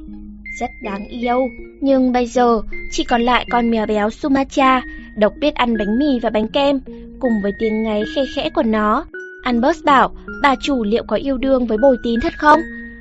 rất 0.59 0.69
đáng 0.83 1.07
yêu. 1.07 1.39
Nhưng 1.81 2.11
bây 2.11 2.25
giờ 2.25 2.61
chỉ 2.91 3.03
còn 3.03 3.21
lại 3.21 3.45
con 3.49 3.69
mèo 3.71 3.85
béo 3.85 4.09
Sumatra, 4.09 4.81
độc 5.17 5.33
biết 5.39 5.55
ăn 5.55 5.77
bánh 5.77 5.99
mì 5.99 6.19
và 6.19 6.29
bánh 6.29 6.47
kem, 6.47 6.79
cùng 7.19 7.31
với 7.43 7.51
tiếng 7.59 7.83
ngáy 7.83 8.03
khe 8.15 8.21
khẽ 8.35 8.49
của 8.49 8.63
nó. 8.63 9.05
Albert 9.43 9.83
bảo, 9.85 10.11
bà 10.43 10.55
chủ 10.61 10.83
liệu 10.83 11.03
có 11.07 11.15
yêu 11.15 11.37
đương 11.37 11.65
với 11.65 11.77
bồi 11.77 11.97
tín 12.03 12.19
thật 12.19 12.33
không? 12.37 12.59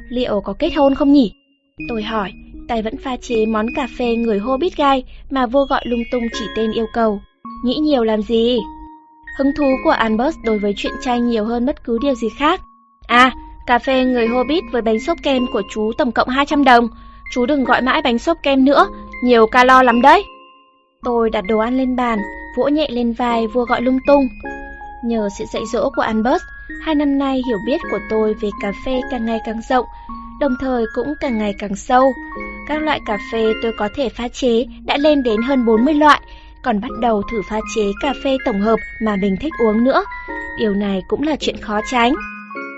Liệu 0.08 0.40
có 0.40 0.54
kết 0.58 0.70
hôn 0.70 0.94
không 0.94 1.12
nhỉ? 1.12 1.32
Tôi 1.88 2.02
hỏi, 2.02 2.32
tay 2.68 2.82
vẫn 2.82 2.96
pha 2.96 3.16
chế 3.16 3.46
món 3.46 3.66
cà 3.76 3.88
phê 3.98 4.16
người 4.16 4.38
Hobbit 4.38 4.76
gai 4.76 5.04
mà 5.30 5.46
vô 5.46 5.64
gọi 5.64 5.82
lung 5.86 6.02
tung 6.12 6.22
chỉ 6.38 6.44
tên 6.56 6.72
yêu 6.72 6.86
cầu. 6.92 7.20
Nghĩ 7.64 7.74
nhiều 7.74 8.04
làm 8.04 8.22
gì? 8.22 8.58
Hứng 9.38 9.52
thú 9.56 9.64
của 9.84 9.90
Albert 9.90 10.36
đối 10.44 10.58
với 10.58 10.74
chuyện 10.76 10.92
trai 11.00 11.20
nhiều 11.20 11.44
hơn 11.44 11.66
bất 11.66 11.84
cứ 11.84 11.98
điều 12.02 12.14
gì 12.14 12.28
khác. 12.38 12.60
À, 13.06 13.32
Cà 13.68 13.78
phê 13.78 14.04
người 14.04 14.26
Hobbit 14.26 14.64
với 14.72 14.82
bánh 14.82 15.00
xốp 15.00 15.18
kem 15.22 15.46
của 15.52 15.62
chú 15.70 15.92
tổng 15.98 16.12
cộng 16.12 16.28
200 16.28 16.64
đồng. 16.64 16.88
Chú 17.32 17.46
đừng 17.46 17.64
gọi 17.64 17.82
mãi 17.82 18.02
bánh 18.02 18.18
xốp 18.18 18.38
kem 18.42 18.64
nữa, 18.64 18.86
nhiều 19.24 19.46
calo 19.46 19.82
lắm 19.82 20.02
đấy. 20.02 20.24
Tôi 21.04 21.30
đặt 21.30 21.44
đồ 21.48 21.58
ăn 21.58 21.76
lên 21.76 21.96
bàn, 21.96 22.18
vỗ 22.56 22.68
nhẹ 22.68 22.88
lên 22.90 23.12
vai 23.12 23.46
vua 23.46 23.64
gọi 23.64 23.82
lung 23.82 23.98
tung. 24.06 24.28
Nhờ 25.04 25.28
sự 25.38 25.44
dạy 25.52 25.62
dỗ 25.72 25.90
của 25.96 26.02
Albert, 26.02 26.42
hai 26.84 26.94
năm 26.94 27.18
nay 27.18 27.42
hiểu 27.48 27.58
biết 27.66 27.80
của 27.90 27.98
tôi 28.10 28.34
về 28.34 28.48
cà 28.62 28.72
phê 28.86 29.00
càng 29.10 29.26
ngày 29.26 29.38
càng 29.46 29.60
rộng, 29.68 29.86
đồng 30.40 30.52
thời 30.60 30.84
cũng 30.94 31.14
càng 31.20 31.38
ngày 31.38 31.54
càng 31.58 31.76
sâu. 31.76 32.12
Các 32.68 32.82
loại 32.82 33.00
cà 33.06 33.18
phê 33.32 33.52
tôi 33.62 33.72
có 33.78 33.88
thể 33.96 34.08
pha 34.08 34.28
chế 34.28 34.66
đã 34.84 34.96
lên 34.96 35.22
đến 35.22 35.42
hơn 35.42 35.66
40 35.66 35.94
loại, 35.94 36.20
còn 36.62 36.80
bắt 36.80 36.90
đầu 37.00 37.22
thử 37.30 37.42
pha 37.50 37.60
chế 37.74 37.82
cà 38.02 38.12
phê 38.24 38.36
tổng 38.44 38.60
hợp 38.60 38.76
mà 39.02 39.16
mình 39.16 39.36
thích 39.40 39.52
uống 39.58 39.84
nữa. 39.84 40.04
Điều 40.58 40.72
này 40.72 41.02
cũng 41.08 41.22
là 41.22 41.36
chuyện 41.40 41.56
khó 41.60 41.80
tránh. 41.90 42.14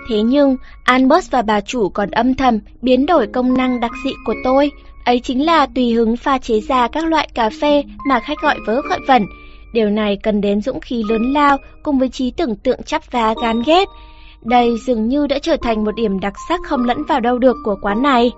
Thế 0.09 0.23
nhưng, 0.23 0.57
Albert 0.85 1.31
và 1.31 1.43
bà 1.43 1.61
chủ 1.61 1.89
còn 1.89 2.11
âm 2.11 2.35
thầm 2.35 2.59
biến 2.83 3.07
đổi 3.07 3.27
công 3.27 3.55
năng 3.55 3.81
đặc 3.81 3.91
dị 4.05 4.11
của 4.27 4.35
tôi. 4.45 4.71
Ấy 5.05 5.21
chính 5.21 5.47
là 5.47 5.67
tùy 5.67 5.93
hứng 5.93 6.17
pha 6.17 6.39
chế 6.39 6.61
ra 6.61 6.89
các 6.89 7.05
loại 7.05 7.29
cà 7.35 7.51
phê 7.61 7.85
mà 8.09 8.21
khách 8.21 8.43
gọi 8.43 8.57
vớ 8.67 8.83
gọi 8.89 8.99
vẩn. 9.09 9.27
Điều 9.73 9.91
này 9.91 10.19
cần 10.23 10.41
đến 10.41 10.61
dũng 10.61 10.81
khí 10.81 11.03
lớn 11.09 11.33
lao 11.33 11.57
cùng 11.83 11.99
với 11.99 12.09
trí 12.09 12.31
tưởng 12.31 12.57
tượng 12.57 12.83
chắp 12.83 13.13
vá 13.13 13.35
gán 13.43 13.63
ghét. 13.67 13.89
Đây 14.45 14.77
dường 14.87 15.09
như 15.09 15.27
đã 15.27 15.39
trở 15.39 15.57
thành 15.57 15.85
một 15.85 15.95
điểm 15.95 16.21
đặc 16.21 16.33
sắc 16.49 16.61
không 16.65 16.85
lẫn 16.85 17.05
vào 17.05 17.21
đâu 17.21 17.39
được 17.39 17.57
của 17.65 17.77
quán 17.83 18.03
này. 18.03 18.33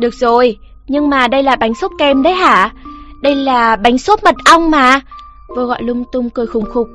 Được 0.00 0.14
rồi, 0.14 0.56
nhưng 0.88 1.10
mà 1.10 1.28
đây 1.28 1.42
là 1.42 1.56
bánh 1.56 1.74
xốp 1.74 1.92
kem 1.98 2.22
đấy 2.22 2.32
hả? 2.32 2.72
Đây 3.22 3.34
là 3.34 3.76
bánh 3.76 3.98
xốp 3.98 4.24
mật 4.24 4.34
ong 4.50 4.70
mà. 4.70 5.00
Vừa 5.56 5.66
gọi 5.66 5.82
lung 5.82 6.04
tung 6.12 6.30
cười 6.30 6.46
khùng 6.46 6.64
khục. 6.64 6.88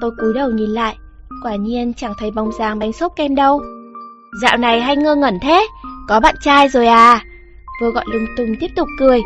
Tôi 0.00 0.10
cúi 0.20 0.32
đầu 0.34 0.50
nhìn 0.50 0.70
lại, 0.70 0.96
quả 1.42 1.56
nhiên 1.56 1.92
chẳng 1.96 2.12
thấy 2.18 2.30
bóng 2.30 2.52
dáng 2.52 2.78
bánh 2.78 2.92
xốp 2.92 3.16
kem 3.16 3.34
đâu. 3.34 3.62
Dạo 4.42 4.56
này 4.56 4.80
hay 4.80 4.96
ngơ 4.96 5.14
ngẩn 5.14 5.38
thế, 5.42 5.66
có 6.08 6.20
bạn 6.20 6.34
trai 6.40 6.68
rồi 6.68 6.86
à? 6.86 7.24
Vừa 7.80 7.90
gọi 7.90 8.04
lung 8.12 8.26
tung 8.36 8.54
tiếp 8.60 8.68
tục 8.76 8.88
cười, 8.98 9.22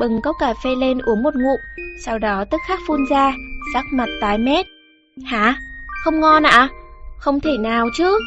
bừng 0.00 0.20
cốc 0.22 0.36
cà 0.40 0.54
phê 0.64 0.74
lên 0.74 0.98
uống 0.98 1.22
một 1.22 1.34
ngụm, 1.34 1.58
sau 2.04 2.18
đó 2.18 2.44
tức 2.50 2.60
khắc 2.68 2.78
phun 2.86 3.04
ra, 3.10 3.34
sắc 3.74 3.84
mặt 3.92 4.08
tái 4.20 4.38
mét. 4.38 4.66
Hả? 5.24 5.56
Không 6.04 6.20
ngon 6.20 6.42
ạ? 6.42 6.50
À? 6.50 6.68
Không 7.18 7.40
thể 7.40 7.56
nào 7.58 7.88
chứ. 7.96 8.18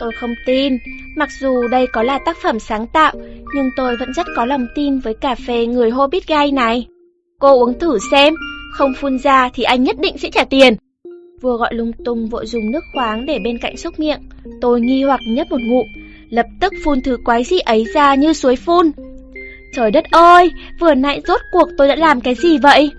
Tôi 0.00 0.12
không 0.20 0.34
tin, 0.46 0.78
mặc 1.16 1.28
dù 1.40 1.68
đây 1.68 1.86
có 1.86 2.02
là 2.02 2.18
tác 2.18 2.36
phẩm 2.42 2.58
sáng 2.58 2.86
tạo, 2.86 3.12
nhưng 3.54 3.70
tôi 3.76 3.96
vẫn 3.96 4.12
rất 4.12 4.26
có 4.36 4.44
lòng 4.44 4.66
tin 4.74 4.98
với 4.98 5.14
cà 5.14 5.34
phê 5.34 5.66
người 5.66 5.90
Hobbit 5.90 6.26
gai 6.26 6.52
này. 6.52 6.86
Cô 7.40 7.64
uống 7.64 7.78
thử 7.78 7.98
xem, 8.10 8.34
không 8.72 8.92
phun 8.94 9.18
ra 9.18 9.48
thì 9.54 9.62
anh 9.62 9.84
nhất 9.84 9.96
định 9.98 10.18
sẽ 10.18 10.30
trả 10.30 10.44
tiền. 10.44 10.74
Vừa 11.40 11.56
gọi 11.56 11.74
lung 11.74 11.92
tung 12.04 12.26
vội 12.26 12.46
dùng 12.46 12.70
nước 12.70 12.84
khoáng 12.94 13.26
để 13.26 13.38
bên 13.38 13.58
cạnh 13.58 13.76
xúc 13.76 13.98
miệng, 13.98 14.20
tôi 14.60 14.80
nghi 14.80 15.02
hoặc 15.02 15.20
nhấp 15.28 15.50
một 15.50 15.60
ngụm, 15.60 15.86
lập 16.30 16.46
tức 16.60 16.72
phun 16.84 17.00
thứ 17.02 17.16
quái 17.24 17.44
gì 17.44 17.58
ấy 17.58 17.84
ra 17.94 18.14
như 18.14 18.32
suối 18.32 18.56
phun. 18.56 18.90
Trời 19.74 19.90
đất 19.90 20.04
ơi, 20.10 20.50
vừa 20.80 20.94
nãy 20.94 21.20
rốt 21.26 21.40
cuộc 21.52 21.68
tôi 21.78 21.88
đã 21.88 21.96
làm 21.96 22.20
cái 22.20 22.34
gì 22.34 22.58
vậy? 22.58 22.90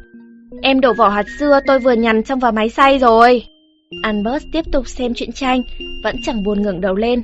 Em 0.61 0.81
đổ 0.81 0.93
vỏ 0.93 1.09
hạt 1.09 1.25
dưa 1.39 1.59
tôi 1.67 1.79
vừa 1.79 1.93
nhằn 1.93 2.23
trong 2.23 2.39
vào 2.39 2.51
máy 2.51 2.69
xay 2.69 2.99
rồi. 2.99 3.43
Albert 4.03 4.43
tiếp 4.51 4.65
tục 4.71 4.87
xem 4.87 5.13
truyện 5.13 5.31
tranh, 5.31 5.61
vẫn 6.03 6.15
chẳng 6.25 6.43
buồn 6.43 6.61
ngẩng 6.61 6.81
đầu 6.81 6.95
lên. 6.95 7.23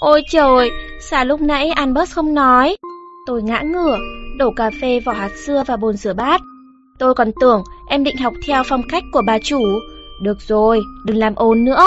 Ôi 0.00 0.22
trời, 0.30 0.70
sao 1.00 1.24
lúc 1.24 1.40
nãy 1.40 1.68
Albert 1.68 2.10
không 2.10 2.34
nói? 2.34 2.76
Tôi 3.26 3.42
ngã 3.42 3.60
ngửa, 3.60 3.98
đổ 4.38 4.50
cà 4.50 4.70
phê 4.80 5.00
vỏ 5.00 5.12
hạt 5.12 5.30
dưa 5.46 5.62
vào 5.66 5.76
bồn 5.76 5.96
rửa 5.96 6.14
bát. 6.14 6.40
Tôi 6.98 7.14
còn 7.14 7.30
tưởng 7.40 7.62
em 7.88 8.04
định 8.04 8.16
học 8.16 8.34
theo 8.46 8.62
phong 8.66 8.82
cách 8.88 9.04
của 9.12 9.22
bà 9.26 9.38
chủ. 9.38 9.60
Được 10.22 10.40
rồi, 10.40 10.80
đừng 11.04 11.16
làm 11.16 11.34
ồn 11.34 11.64
nữa. 11.64 11.86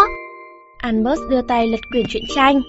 Albert 0.77 1.19
đưa 1.29 1.41
tay 1.41 1.67
lật 1.67 1.79
quyển 1.91 2.05
truyện 2.09 2.23
tranh. 2.35 2.61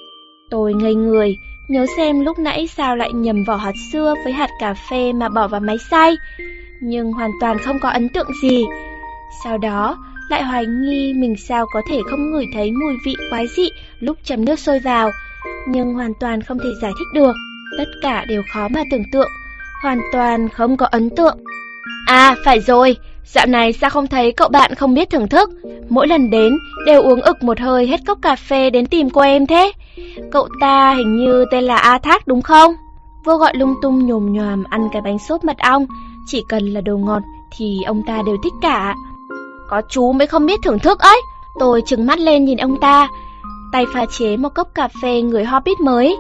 Tôi 0.51 0.75
ngây 0.75 0.95
người, 0.95 1.39
nhớ 1.69 1.87
xem 1.97 2.21
lúc 2.21 2.39
nãy 2.39 2.67
sao 2.67 2.97
lại 2.97 3.13
nhầm 3.13 3.45
vỏ 3.45 3.57
hạt 3.57 3.73
dưa 3.93 4.15
với 4.25 4.33
hạt 4.33 4.51
cà 4.61 4.75
phê 4.91 5.13
mà 5.13 5.29
bỏ 5.29 5.49
vào 5.49 5.61
máy 5.61 5.77
xay. 5.91 6.17
Nhưng 6.83 7.13
hoàn 7.13 7.31
toàn 7.41 7.59
không 7.59 7.79
có 7.83 7.89
ấn 7.89 8.09
tượng 8.09 8.29
gì. 8.43 8.65
Sau 9.45 9.59
đó, 9.59 9.99
lại 10.31 10.43
hoài 10.43 10.67
nghi 10.67 11.13
mình 11.13 11.35
sao 11.49 11.67
có 11.73 11.83
thể 11.89 11.99
không 12.11 12.31
ngửi 12.31 12.47
thấy 12.55 12.73
mùi 12.73 12.97
vị 13.07 13.15
quái 13.31 13.47
dị 13.57 13.69
lúc 14.01 14.17
chấm 14.25 14.45
nước 14.45 14.59
sôi 14.59 14.79
vào, 14.79 15.11
nhưng 15.69 15.95
hoàn 15.95 16.13
toàn 16.21 16.43
không 16.43 16.59
thể 16.59 16.71
giải 16.83 16.93
thích 16.99 17.21
được. 17.21 17.37
Tất 17.79 17.89
cả 18.03 18.25
đều 18.29 18.43
khó 18.53 18.69
mà 18.69 18.83
tưởng 18.91 19.11
tượng, 19.13 19.29
hoàn 19.83 20.01
toàn 20.13 20.49
không 20.49 20.77
có 20.77 20.87
ấn 20.87 21.11
tượng. 21.11 21.39
À, 22.07 22.37
phải 22.45 22.61
rồi, 22.61 22.97
dạo 23.27 23.47
này 23.47 23.73
sao 23.73 23.91
không 23.91 24.07
thấy 24.07 24.33
cậu 24.33 24.49
bạn 24.49 24.75
không 24.75 24.95
biết 24.95 25.11
thưởng 25.11 25.29
thức, 25.29 25.51
mỗi 25.89 26.07
lần 26.07 26.31
đến 26.31 26.59
đều 26.87 27.03
uống 27.03 27.21
ực 27.21 27.43
một 27.43 27.61
hơi 27.61 27.87
hết 27.87 28.01
cốc 28.07 28.19
cà 28.23 28.37
phê 28.37 28.71
đến 28.71 28.87
tìm 28.87 29.11
cô 29.11 29.21
em 29.21 29.47
thế. 29.47 29.73
Cậu 30.33 30.49
ta 30.61 30.95
hình 30.95 31.17
như 31.17 31.45
tên 31.51 31.65
là 31.65 31.77
A 31.77 31.99
Thác 31.99 32.27
đúng 32.27 32.43
không? 32.43 32.75
Vô 33.25 33.37
gọi 33.37 33.53
lung 33.57 33.75
tung 33.83 34.07
nhồm 34.07 34.33
nhòm 34.33 34.65
ăn 34.71 34.89
cái 34.93 35.03
bánh 35.03 35.19
xốp 35.19 35.45
mật 35.45 35.59
ong, 35.59 35.87
chỉ 36.27 36.45
cần 36.49 36.67
là 36.67 36.81
đồ 36.81 36.97
ngọt 36.97 37.23
thì 37.57 37.83
ông 37.87 38.03
ta 38.07 38.23
đều 38.27 38.37
thích 38.45 38.53
cả. 38.63 38.95
Có 39.69 39.83
chú 39.91 40.13
mới 40.13 40.27
không 40.27 40.47
biết 40.47 40.61
thưởng 40.65 40.79
thức 40.79 40.99
ấy. 40.99 41.21
Tôi 41.59 41.83
trừng 41.87 42.07
mắt 42.07 42.19
lên 42.19 42.45
nhìn 42.45 42.59
ông 42.59 42.81
ta, 42.81 43.09
tay 43.73 43.87
pha 43.95 44.05
chế 44.19 44.37
một 44.37 44.49
cốc 44.55 44.69
cà 44.75 44.89
phê 45.03 45.23
người 45.23 45.45
Hobbit 45.45 45.81
mới. 45.81 46.17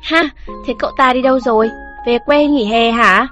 Ha, 0.00 0.22
thế 0.66 0.74
cậu 0.78 0.90
ta 0.96 1.12
đi 1.12 1.22
đâu 1.22 1.40
rồi? 1.40 1.70
Về 2.06 2.18
quê 2.26 2.46
nghỉ 2.46 2.64
hè 2.64 2.90
hả? 2.90 3.28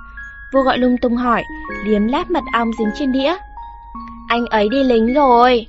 Vua 0.52 0.62
gọi 0.62 0.78
lung 0.78 0.96
tung 0.98 1.16
hỏi, 1.16 1.44
liếm 1.84 2.06
lát 2.06 2.30
mật 2.30 2.44
ong 2.52 2.70
dính 2.78 2.90
trên 2.98 3.12
đĩa. 3.12 3.34
Anh 4.28 4.46
ấy 4.46 4.68
đi 4.68 4.84
lính 4.84 5.14
rồi. 5.14 5.66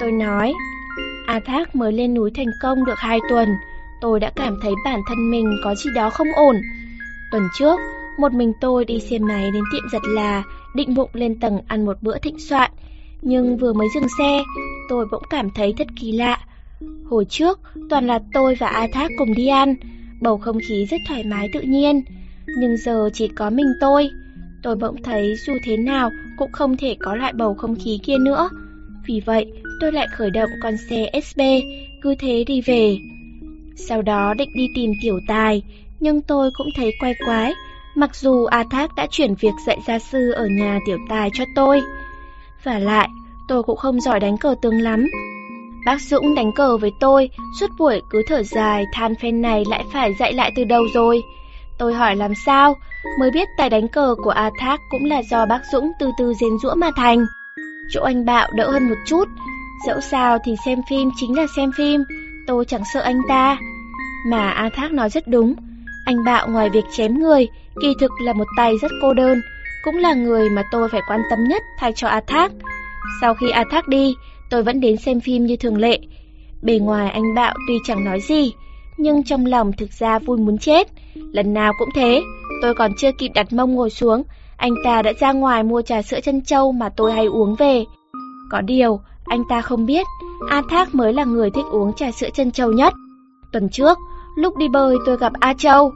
Tôi 0.00 0.12
nói, 0.12 0.52
A 1.26 1.40
Thác 1.46 1.76
mới 1.76 1.92
lên 1.92 2.14
núi 2.14 2.30
thành 2.34 2.46
công 2.62 2.84
được 2.84 2.98
2 2.98 3.20
tuần, 3.30 3.48
tôi 4.00 4.20
đã 4.20 4.30
cảm 4.36 4.56
thấy 4.62 4.72
bản 4.84 5.00
thân 5.08 5.30
mình 5.30 5.56
có 5.64 5.74
gì 5.74 5.90
đó 5.94 6.10
không 6.10 6.32
ổn. 6.34 6.56
Tuần 7.30 7.42
trước, 7.58 7.80
một 8.18 8.32
mình 8.32 8.52
tôi 8.60 8.84
đi 8.84 9.00
xe 9.00 9.18
máy 9.18 9.50
đến 9.50 9.62
tiệm 9.72 9.82
giật 9.92 10.02
là, 10.04 10.42
định 10.74 10.94
bụng 10.94 11.10
lên 11.12 11.40
tầng 11.40 11.60
ăn 11.68 11.84
một 11.84 12.02
bữa 12.02 12.18
thịnh 12.18 12.38
soạn, 12.38 12.70
nhưng 13.22 13.56
vừa 13.56 13.72
mới 13.72 13.88
dừng 13.94 14.06
xe, 14.18 14.42
tôi 14.88 15.06
bỗng 15.12 15.22
cảm 15.30 15.50
thấy 15.50 15.74
thật 15.78 15.86
kỳ 16.00 16.12
lạ. 16.12 16.38
Hồi 17.10 17.24
trước, 17.24 17.60
toàn 17.90 18.06
là 18.06 18.20
tôi 18.32 18.54
và 18.54 18.66
A 18.66 18.86
Thác 18.92 19.10
cùng 19.18 19.34
đi 19.34 19.46
ăn, 19.46 19.74
bầu 20.20 20.38
không 20.38 20.58
khí 20.68 20.86
rất 20.90 21.00
thoải 21.08 21.24
mái 21.24 21.48
tự 21.52 21.60
nhiên. 21.60 22.02
Nhưng 22.46 22.76
giờ 22.76 23.10
chỉ 23.12 23.28
có 23.28 23.50
mình 23.50 23.72
tôi. 23.80 24.10
Tôi 24.62 24.76
bỗng 24.76 25.02
thấy 25.02 25.34
dù 25.46 25.52
thế 25.64 25.76
nào 25.76 26.10
cũng 26.36 26.52
không 26.52 26.76
thể 26.76 26.96
có 27.00 27.14
lại 27.14 27.32
bầu 27.32 27.54
không 27.54 27.76
khí 27.84 28.00
kia 28.02 28.18
nữa. 28.18 28.48
Vì 29.06 29.22
vậy, 29.26 29.52
tôi 29.80 29.92
lại 29.92 30.06
khởi 30.12 30.30
động 30.30 30.50
con 30.62 30.74
xe 30.90 31.10
SB, 31.22 31.40
cứ 32.02 32.14
thế 32.18 32.44
đi 32.46 32.60
về. 32.60 32.96
Sau 33.76 34.02
đó 34.02 34.34
định 34.34 34.50
đi 34.54 34.68
tìm 34.74 34.92
tiểu 35.02 35.20
tài, 35.28 35.62
nhưng 36.00 36.22
tôi 36.22 36.50
cũng 36.54 36.68
thấy 36.76 36.92
quay 37.00 37.14
quái, 37.26 37.52
mặc 37.94 38.16
dù 38.16 38.44
A 38.44 38.64
Thác 38.70 38.94
đã 38.96 39.06
chuyển 39.10 39.34
việc 39.34 39.54
dạy 39.66 39.78
gia 39.86 39.98
sư 39.98 40.30
ở 40.30 40.46
nhà 40.46 40.78
tiểu 40.86 40.98
tài 41.08 41.30
cho 41.34 41.44
tôi. 41.54 41.82
Và 42.64 42.78
lại, 42.78 43.08
tôi 43.48 43.62
cũng 43.62 43.76
không 43.76 44.00
giỏi 44.00 44.20
đánh 44.20 44.38
cờ 44.38 44.54
tướng 44.62 44.80
lắm. 44.80 45.06
Bác 45.86 46.00
Dũng 46.00 46.34
đánh 46.34 46.52
cờ 46.52 46.76
với 46.76 46.90
tôi, 47.00 47.30
suốt 47.60 47.70
buổi 47.78 48.00
cứ 48.10 48.22
thở 48.26 48.42
dài, 48.42 48.84
than 48.92 49.14
phen 49.14 49.42
này 49.42 49.64
lại 49.70 49.84
phải 49.92 50.14
dạy 50.18 50.32
lại 50.32 50.52
từ 50.56 50.64
đầu 50.64 50.82
rồi. 50.94 51.22
Tôi 51.82 51.94
hỏi 51.94 52.16
làm 52.16 52.34
sao, 52.34 52.76
mới 53.18 53.30
biết 53.30 53.48
tài 53.56 53.70
đánh 53.70 53.88
cờ 53.88 54.14
của 54.24 54.30
A 54.30 54.50
Thác 54.58 54.80
cũng 54.90 55.04
là 55.04 55.22
do 55.30 55.46
bác 55.46 55.60
Dũng 55.72 55.92
từ 55.98 56.10
từ 56.18 56.34
rèn 56.34 56.50
rũa 56.62 56.74
mà 56.74 56.90
thành. 56.96 57.26
Chỗ 57.90 58.02
anh 58.02 58.24
Bạo 58.24 58.48
đỡ 58.54 58.70
hơn 58.70 58.88
một 58.88 58.94
chút, 59.06 59.28
dẫu 59.86 60.00
sao 60.00 60.38
thì 60.44 60.54
xem 60.64 60.78
phim 60.88 61.10
chính 61.16 61.36
là 61.36 61.46
xem 61.56 61.70
phim, 61.76 62.04
tôi 62.46 62.64
chẳng 62.64 62.82
sợ 62.92 63.00
anh 63.00 63.20
ta. 63.28 63.58
Mà 64.26 64.50
A 64.50 64.68
Thác 64.76 64.92
nói 64.92 65.10
rất 65.10 65.28
đúng, 65.28 65.54
anh 66.06 66.24
Bạo 66.24 66.48
ngoài 66.48 66.70
việc 66.70 66.84
chém 66.92 67.18
người, 67.18 67.48
kỳ 67.82 67.88
thực 68.00 68.10
là 68.20 68.32
một 68.32 68.46
tay 68.56 68.74
rất 68.82 68.90
cô 69.02 69.14
đơn, 69.14 69.40
cũng 69.84 69.96
là 69.96 70.14
người 70.14 70.50
mà 70.50 70.62
tôi 70.72 70.88
phải 70.88 71.00
quan 71.08 71.20
tâm 71.30 71.44
nhất 71.48 71.62
thay 71.78 71.92
cho 71.92 72.08
A 72.08 72.20
Thác. 72.26 72.52
Sau 73.20 73.34
khi 73.34 73.50
A 73.50 73.64
Thác 73.70 73.88
đi, 73.88 74.14
tôi 74.50 74.62
vẫn 74.62 74.80
đến 74.80 74.96
xem 74.96 75.20
phim 75.20 75.46
như 75.46 75.56
thường 75.56 75.76
lệ. 75.76 75.98
Bề 76.62 76.78
ngoài 76.78 77.10
anh 77.10 77.34
Bạo 77.34 77.54
tuy 77.68 77.74
chẳng 77.84 78.04
nói 78.04 78.20
gì, 78.20 78.52
nhưng 79.02 79.22
trong 79.22 79.46
lòng 79.46 79.72
thực 79.72 79.92
ra 79.92 80.18
vui 80.18 80.38
muốn 80.38 80.58
chết. 80.58 80.88
Lần 81.14 81.54
nào 81.54 81.72
cũng 81.78 81.88
thế, 81.94 82.22
tôi 82.62 82.74
còn 82.74 82.94
chưa 82.98 83.12
kịp 83.12 83.28
đặt 83.34 83.52
mông 83.52 83.74
ngồi 83.74 83.90
xuống, 83.90 84.22
anh 84.56 84.74
ta 84.84 85.02
đã 85.02 85.12
ra 85.18 85.32
ngoài 85.32 85.62
mua 85.62 85.82
trà 85.82 86.02
sữa 86.02 86.20
chân 86.22 86.42
châu 86.42 86.72
mà 86.72 86.88
tôi 86.88 87.12
hay 87.12 87.26
uống 87.26 87.54
về. 87.54 87.84
Có 88.50 88.60
điều, 88.60 89.00
anh 89.24 89.42
ta 89.48 89.60
không 89.60 89.86
biết, 89.86 90.06
A 90.50 90.62
Thác 90.68 90.94
mới 90.94 91.12
là 91.12 91.24
người 91.24 91.50
thích 91.50 91.64
uống 91.70 91.92
trà 91.92 92.10
sữa 92.10 92.28
chân 92.34 92.50
châu 92.50 92.72
nhất. 92.72 92.92
Tuần 93.52 93.68
trước, 93.68 93.98
lúc 94.36 94.56
đi 94.56 94.68
bơi 94.68 94.96
tôi 95.06 95.16
gặp 95.16 95.32
A 95.40 95.54
Châu. 95.54 95.92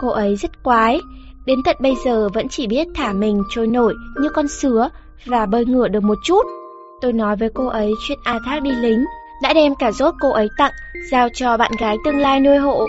Cô 0.00 0.08
ấy 0.08 0.36
rất 0.36 0.62
quái, 0.62 1.00
đến 1.46 1.58
tận 1.64 1.76
bây 1.80 1.94
giờ 2.04 2.28
vẫn 2.34 2.48
chỉ 2.48 2.66
biết 2.66 2.88
thả 2.94 3.12
mình 3.12 3.42
trôi 3.50 3.66
nổi 3.66 3.94
như 4.20 4.28
con 4.28 4.48
sứa 4.48 4.88
và 5.26 5.46
bơi 5.46 5.64
ngửa 5.64 5.88
được 5.88 6.02
một 6.02 6.18
chút. 6.24 6.46
Tôi 7.00 7.12
nói 7.12 7.36
với 7.36 7.48
cô 7.54 7.66
ấy 7.66 7.92
chuyện 8.08 8.18
A 8.24 8.38
Thác 8.44 8.62
đi 8.62 8.70
lính, 8.70 9.04
đã 9.42 9.52
đem 9.52 9.74
cả 9.74 9.92
rốt 9.92 10.14
cô 10.20 10.30
ấy 10.30 10.48
tặng, 10.56 10.72
giao 11.10 11.28
cho 11.28 11.56
bạn 11.56 11.72
gái 11.78 11.96
tương 12.04 12.18
lai 12.18 12.40
nuôi 12.40 12.56
hộ. 12.56 12.86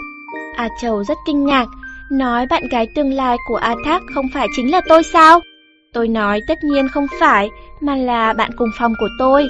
A 0.56 0.70
Châu 0.82 1.04
rất 1.04 1.18
kinh 1.26 1.46
ngạc, 1.46 1.66
nói 2.12 2.46
bạn 2.50 2.68
gái 2.68 2.88
tương 2.96 3.14
lai 3.14 3.38
của 3.48 3.56
A 3.56 3.76
Thác 3.86 4.02
không 4.16 4.26
phải 4.34 4.48
chính 4.56 4.72
là 4.72 4.82
tôi 4.90 5.04
sao? 5.04 5.40
Tôi 5.94 6.08
nói 6.08 6.42
tất 6.48 6.64
nhiên 6.64 6.88
không 6.88 7.06
phải, 7.20 7.50
mà 7.82 7.96
là 7.96 8.34
bạn 8.34 8.52
cùng 8.58 8.70
phòng 8.78 8.94
của 9.00 9.10
tôi. 9.20 9.48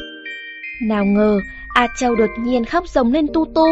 Nào 0.82 1.06
ngờ, 1.06 1.40
A 1.74 1.88
Châu 2.00 2.16
đột 2.16 2.30
nhiên 2.40 2.66
khóc 2.66 2.88
giống 2.88 3.14
lên 3.14 3.28
tu 3.34 3.46
tu, 3.56 3.66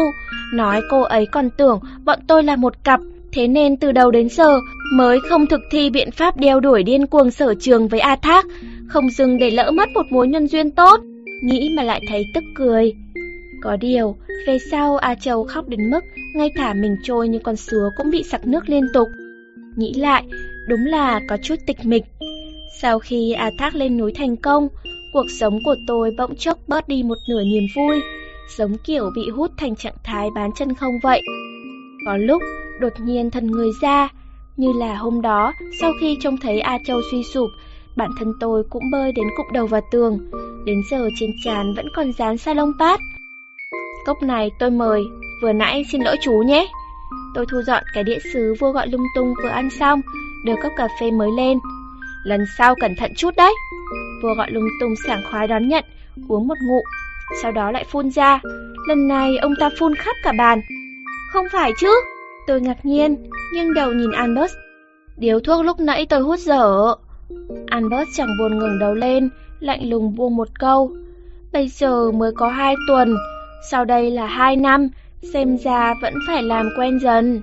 nói 0.52 0.80
cô 0.90 1.02
ấy 1.02 1.26
còn 1.26 1.50
tưởng 1.50 1.80
bọn 2.04 2.18
tôi 2.26 2.42
là 2.42 2.56
một 2.56 2.84
cặp, 2.84 3.00
thế 3.32 3.48
nên 3.48 3.76
từ 3.76 3.92
đầu 3.92 4.10
đến 4.10 4.28
giờ 4.28 4.60
mới 4.92 5.18
không 5.28 5.46
thực 5.46 5.60
thi 5.70 5.90
biện 5.90 6.10
pháp 6.10 6.36
đeo 6.36 6.60
đuổi 6.60 6.82
điên 6.82 7.06
cuồng 7.06 7.30
sở 7.30 7.54
trường 7.60 7.88
với 7.88 8.00
A 8.00 8.16
Thác, 8.16 8.46
không 8.88 9.10
dừng 9.10 9.38
để 9.38 9.50
lỡ 9.50 9.70
mất 9.70 9.88
một 9.94 10.06
mối 10.10 10.28
nhân 10.28 10.46
duyên 10.46 10.70
tốt, 10.70 11.00
nghĩ 11.42 11.70
mà 11.76 11.82
lại 11.82 12.00
thấy 12.08 12.24
tức 12.34 12.44
cười. 12.56 12.92
Có 13.62 13.76
điều, 13.76 14.16
về 14.46 14.58
sau 14.70 14.96
A 14.96 15.14
Châu 15.14 15.44
khóc 15.44 15.68
đến 15.68 15.90
mức 15.90 16.04
ngay 16.34 16.50
thả 16.56 16.74
mình 16.74 16.96
trôi 17.02 17.28
như 17.28 17.38
con 17.38 17.56
sứa 17.56 17.90
cũng 17.96 18.10
bị 18.10 18.22
sặc 18.22 18.46
nước 18.46 18.68
liên 18.68 18.84
tục. 18.94 19.08
Nghĩ 19.76 19.94
lại, 19.94 20.24
đúng 20.68 20.86
là 20.86 21.20
có 21.28 21.36
chút 21.42 21.54
tịch 21.66 21.84
mịch. 21.84 22.04
Sau 22.80 22.98
khi 22.98 23.32
A 23.32 23.50
Thác 23.58 23.74
lên 23.74 23.96
núi 23.96 24.12
thành 24.14 24.36
công, 24.36 24.68
cuộc 25.12 25.26
sống 25.40 25.58
của 25.64 25.76
tôi 25.86 26.10
bỗng 26.18 26.36
chốc 26.36 26.58
bớt 26.66 26.88
đi 26.88 27.02
một 27.02 27.18
nửa 27.28 27.44
niềm 27.44 27.66
vui, 27.76 28.00
giống 28.56 28.76
kiểu 28.84 29.10
bị 29.16 29.30
hút 29.30 29.50
thành 29.56 29.76
trạng 29.76 29.96
thái 30.04 30.28
bán 30.34 30.52
chân 30.52 30.74
không 30.74 30.94
vậy. 31.02 31.22
Có 32.06 32.16
lúc, 32.16 32.42
đột 32.80 32.92
nhiên 33.00 33.30
thân 33.30 33.46
người 33.46 33.70
ra, 33.82 34.08
như 34.56 34.72
là 34.72 34.94
hôm 34.94 35.22
đó, 35.22 35.52
sau 35.80 35.92
khi 36.00 36.16
trông 36.20 36.36
thấy 36.36 36.60
A 36.60 36.78
Châu 36.86 37.00
suy 37.10 37.22
sụp, 37.34 37.50
bản 37.96 38.10
thân 38.18 38.32
tôi 38.40 38.64
cũng 38.70 38.90
bơi 38.92 39.12
đến 39.12 39.26
cụm 39.36 39.46
đầu 39.52 39.66
vào 39.66 39.80
tường, 39.90 40.18
đến 40.64 40.82
giờ 40.90 41.08
trên 41.20 41.30
trán 41.44 41.74
vẫn 41.74 41.86
còn 41.94 42.12
dán 42.12 42.38
salon 42.38 42.72
pad. 42.78 43.00
Cốc 44.08 44.22
này 44.22 44.50
tôi 44.58 44.70
mời, 44.70 45.04
vừa 45.42 45.52
nãy 45.52 45.84
xin 45.92 46.02
lỗi 46.02 46.16
chú 46.22 46.32
nhé. 46.32 46.68
Tôi 47.34 47.46
thu 47.50 47.62
dọn 47.62 47.82
cái 47.94 48.04
đĩa 48.04 48.18
sứ 48.32 48.54
vua 48.60 48.72
gọi 48.72 48.88
lung 48.88 49.02
tung 49.14 49.34
vừa 49.42 49.48
ăn 49.48 49.70
xong, 49.70 50.00
đưa 50.44 50.54
cốc 50.62 50.72
cà 50.76 50.88
phê 51.00 51.10
mới 51.10 51.30
lên. 51.36 51.58
Lần 52.24 52.44
sau 52.58 52.74
cẩn 52.80 52.96
thận 52.96 53.12
chút 53.16 53.36
đấy. 53.36 53.54
Vua 54.22 54.34
gọi 54.34 54.50
lung 54.50 54.64
tung 54.80 54.94
sảng 55.06 55.22
khoái 55.30 55.48
đón 55.48 55.68
nhận, 55.68 55.84
uống 56.28 56.48
một 56.48 56.54
ngụm, 56.62 56.82
sau 57.42 57.52
đó 57.52 57.70
lại 57.70 57.84
phun 57.84 58.10
ra. 58.10 58.40
Lần 58.88 59.08
này 59.08 59.36
ông 59.38 59.54
ta 59.60 59.70
phun 59.78 59.94
khắp 59.94 60.16
cả 60.22 60.32
bàn. 60.38 60.60
Không 61.32 61.46
phải 61.52 61.72
chứ? 61.78 61.94
Tôi 62.46 62.60
ngạc 62.60 62.86
nhiên, 62.86 63.30
nhưng 63.54 63.74
đầu 63.74 63.92
nhìn 63.92 64.10
Albert. 64.10 64.52
Điếu 65.16 65.40
thuốc 65.40 65.64
lúc 65.64 65.80
nãy 65.80 66.06
tôi 66.08 66.20
hút 66.20 66.38
dở. 66.38 66.94
Albert 67.66 68.08
chẳng 68.14 68.36
buồn 68.38 68.58
ngừng 68.58 68.78
đầu 68.78 68.94
lên, 68.94 69.30
lạnh 69.60 69.90
lùng 69.90 70.14
buông 70.14 70.36
một 70.36 70.48
câu. 70.58 70.92
Bây 71.52 71.68
giờ 71.68 72.10
mới 72.10 72.32
có 72.32 72.48
hai 72.48 72.74
tuần, 72.88 73.16
sau 73.62 73.84
đây 73.84 74.10
là 74.10 74.26
hai 74.26 74.56
năm, 74.56 74.88
xem 75.32 75.56
ra 75.56 75.94
vẫn 76.02 76.14
phải 76.26 76.42
làm 76.42 76.68
quen 76.78 76.98
dần. 76.98 77.42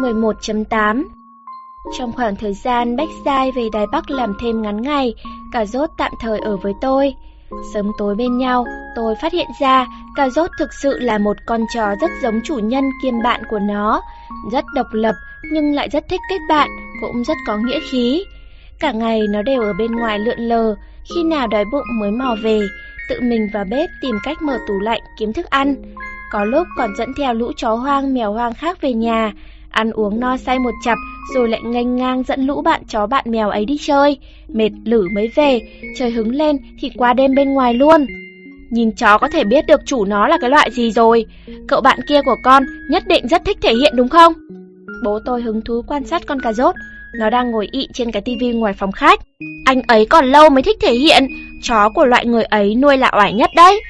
mười 0.00 0.14
một 0.14 0.36
chấm 0.40 0.64
tám 0.64 1.08
Trong 1.98 2.12
khoảng 2.12 2.36
thời 2.36 2.54
gian 2.54 2.96
Bách 2.96 3.08
Giai 3.24 3.52
về 3.52 3.68
Đài 3.72 3.86
Bắc 3.92 4.10
làm 4.10 4.32
thêm 4.40 4.62
ngắn 4.62 4.82
ngày, 4.82 5.14
cả 5.52 5.64
rốt 5.64 5.90
tạm 5.98 6.12
thời 6.20 6.38
ở 6.38 6.56
với 6.56 6.72
tôi. 6.80 7.14
Sớm 7.74 7.90
tối 7.98 8.14
bên 8.14 8.38
nhau, 8.38 8.66
tôi 8.96 9.14
phát 9.22 9.32
hiện 9.32 9.46
ra 9.60 9.86
cà 10.16 10.28
rốt 10.28 10.50
thực 10.58 10.72
sự 10.82 10.98
là 10.98 11.18
một 11.18 11.36
con 11.46 11.60
chó 11.74 11.94
rất 12.00 12.10
giống 12.22 12.40
chủ 12.44 12.54
nhân 12.54 12.84
kiêm 13.02 13.22
bạn 13.22 13.42
của 13.50 13.58
nó, 13.58 14.00
rất 14.52 14.64
độc 14.74 14.86
lập 14.92 15.14
nhưng 15.52 15.74
lại 15.74 15.88
rất 15.88 16.04
thích 16.08 16.20
kết 16.30 16.38
bạn, 16.48 16.68
cũng 17.00 17.24
rất 17.24 17.36
có 17.46 17.56
nghĩa 17.56 17.80
khí. 17.90 18.24
Cả 18.80 18.92
ngày 18.92 19.20
nó 19.30 19.42
đều 19.42 19.62
ở 19.62 19.72
bên 19.72 19.92
ngoài 19.92 20.18
lượn 20.18 20.38
lờ, 20.38 20.74
khi 21.14 21.22
nào 21.24 21.46
đói 21.46 21.64
bụng 21.72 21.84
mới 22.00 22.10
mò 22.10 22.36
về, 22.42 22.60
tự 23.08 23.20
mình 23.20 23.48
vào 23.52 23.64
bếp 23.70 23.90
tìm 24.02 24.18
cách 24.22 24.42
mở 24.42 24.58
tủ 24.68 24.80
lạnh 24.80 25.00
kiếm 25.18 25.32
thức 25.32 25.46
ăn. 25.46 25.94
Có 26.30 26.44
lúc 26.44 26.66
còn 26.76 26.96
dẫn 26.96 27.08
theo 27.18 27.34
lũ 27.34 27.52
chó 27.56 27.74
hoang 27.74 28.14
mèo 28.14 28.32
hoang 28.32 28.54
khác 28.54 28.80
về 28.80 28.92
nhà, 28.92 29.32
ăn 29.70 29.90
uống 29.90 30.20
no 30.20 30.36
say 30.36 30.58
một 30.58 30.74
chặp 30.84 30.98
rồi 31.34 31.48
lại 31.48 31.60
nghênh 31.64 31.96
ngang 31.96 32.22
dẫn 32.22 32.46
lũ 32.46 32.62
bạn 32.62 32.82
chó 32.88 33.06
bạn 33.06 33.24
mèo 33.28 33.50
ấy 33.50 33.64
đi 33.64 33.76
chơi. 33.80 34.18
Mệt 34.48 34.70
lử 34.84 35.08
mới 35.14 35.28
về, 35.34 35.60
trời 35.98 36.10
hứng 36.10 36.30
lên 36.30 36.56
thì 36.80 36.90
qua 36.96 37.12
đêm 37.12 37.34
bên 37.34 37.54
ngoài 37.54 37.74
luôn. 37.74 38.06
Nhìn 38.70 38.92
chó 38.92 39.18
có 39.18 39.28
thể 39.28 39.44
biết 39.44 39.66
được 39.66 39.80
chủ 39.86 40.04
nó 40.04 40.28
là 40.28 40.38
cái 40.40 40.50
loại 40.50 40.70
gì 40.70 40.90
rồi. 40.90 41.26
Cậu 41.68 41.80
bạn 41.80 41.98
kia 42.08 42.22
của 42.22 42.36
con 42.42 42.62
nhất 42.90 43.02
định 43.06 43.28
rất 43.28 43.42
thích 43.44 43.58
thể 43.62 43.74
hiện 43.74 43.96
đúng 43.96 44.08
không? 44.08 44.32
Bố 45.04 45.18
tôi 45.24 45.42
hứng 45.42 45.60
thú 45.60 45.82
quan 45.86 46.04
sát 46.04 46.22
con 46.26 46.40
cà 46.40 46.52
rốt. 46.52 46.74
Nó 47.18 47.30
đang 47.30 47.50
ngồi 47.50 47.68
ị 47.72 47.88
trên 47.92 48.12
cái 48.12 48.22
tivi 48.22 48.52
ngoài 48.52 48.72
phòng 48.72 48.92
khách. 48.92 49.20
Anh 49.64 49.82
ấy 49.82 50.06
còn 50.06 50.24
lâu 50.24 50.50
mới 50.50 50.62
thích 50.62 50.76
thể 50.80 50.92
hiện. 50.92 51.26
Chó 51.62 51.88
của 51.88 52.04
loại 52.04 52.26
người 52.26 52.44
ấy 52.44 52.74
nuôi 52.74 52.96
là 52.96 53.10
oải 53.16 53.32
nhất 53.32 53.50
đấy. 53.56 53.82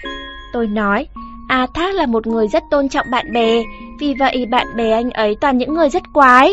Tôi 0.52 0.66
nói, 0.66 1.06
A 1.48 1.66
Thác 1.74 1.94
là 1.94 2.06
một 2.06 2.26
người 2.26 2.48
rất 2.48 2.62
tôn 2.70 2.88
trọng 2.88 3.10
bạn 3.10 3.32
bè. 3.32 3.62
Vì 4.00 4.14
vậy 4.18 4.46
bạn 4.50 4.66
bè 4.76 4.92
anh 4.92 5.10
ấy 5.10 5.36
toàn 5.40 5.58
những 5.58 5.74
người 5.74 5.90
rất 5.90 6.02
quái. 6.12 6.52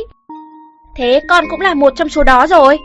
Thế 0.96 1.22
con 1.30 1.44
cũng 1.50 1.62
là 1.62 1.74
một 1.74 1.94
trong 1.96 2.10
số 2.10 2.24
đó 2.24 2.48
rồi. 2.48 2.80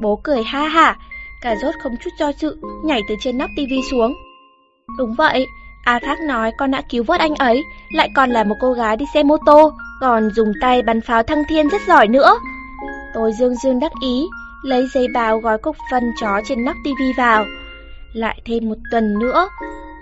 Bố 0.00 0.20
cười 0.22 0.42
ha 0.42 0.68
ha. 0.68 0.96
Cà 1.42 1.56
rốt 1.56 1.74
không 1.82 1.92
chút 2.04 2.10
do 2.18 2.32
dự, 2.32 2.56
nhảy 2.84 3.00
từ 3.08 3.14
trên 3.20 3.38
nóc 3.38 3.50
tivi 3.56 3.82
xuống. 3.90 4.14
Đúng 4.98 5.14
vậy, 5.14 5.46
A 5.84 5.98
Thác 5.98 6.20
nói 6.20 6.52
con 6.58 6.70
đã 6.70 6.82
cứu 6.90 7.04
vớt 7.04 7.20
anh 7.20 7.34
ấy, 7.34 7.62
lại 7.92 8.08
còn 8.16 8.30
là 8.30 8.44
một 8.44 8.54
cô 8.60 8.72
gái 8.72 8.96
đi 8.96 9.04
xe 9.14 9.22
mô 9.22 9.36
tô, 9.46 9.72
còn 10.00 10.30
dùng 10.30 10.52
tay 10.60 10.82
bắn 10.82 11.00
pháo 11.00 11.22
thăng 11.22 11.44
thiên 11.48 11.68
rất 11.68 11.82
giỏi 11.86 12.08
nữa. 12.08 12.34
Tôi 13.14 13.32
dương 13.32 13.54
dương 13.54 13.80
đắc 13.80 13.92
ý, 14.02 14.26
lấy 14.62 14.86
giấy 14.94 15.06
báo 15.14 15.38
gói 15.38 15.58
cục 15.58 15.76
phân 15.90 16.02
chó 16.20 16.40
trên 16.48 16.64
nắp 16.64 16.76
tivi 16.84 17.12
vào. 17.16 17.44
Lại 18.12 18.40
thêm 18.44 18.68
một 18.68 18.76
tuần 18.90 19.18
nữa, 19.18 19.48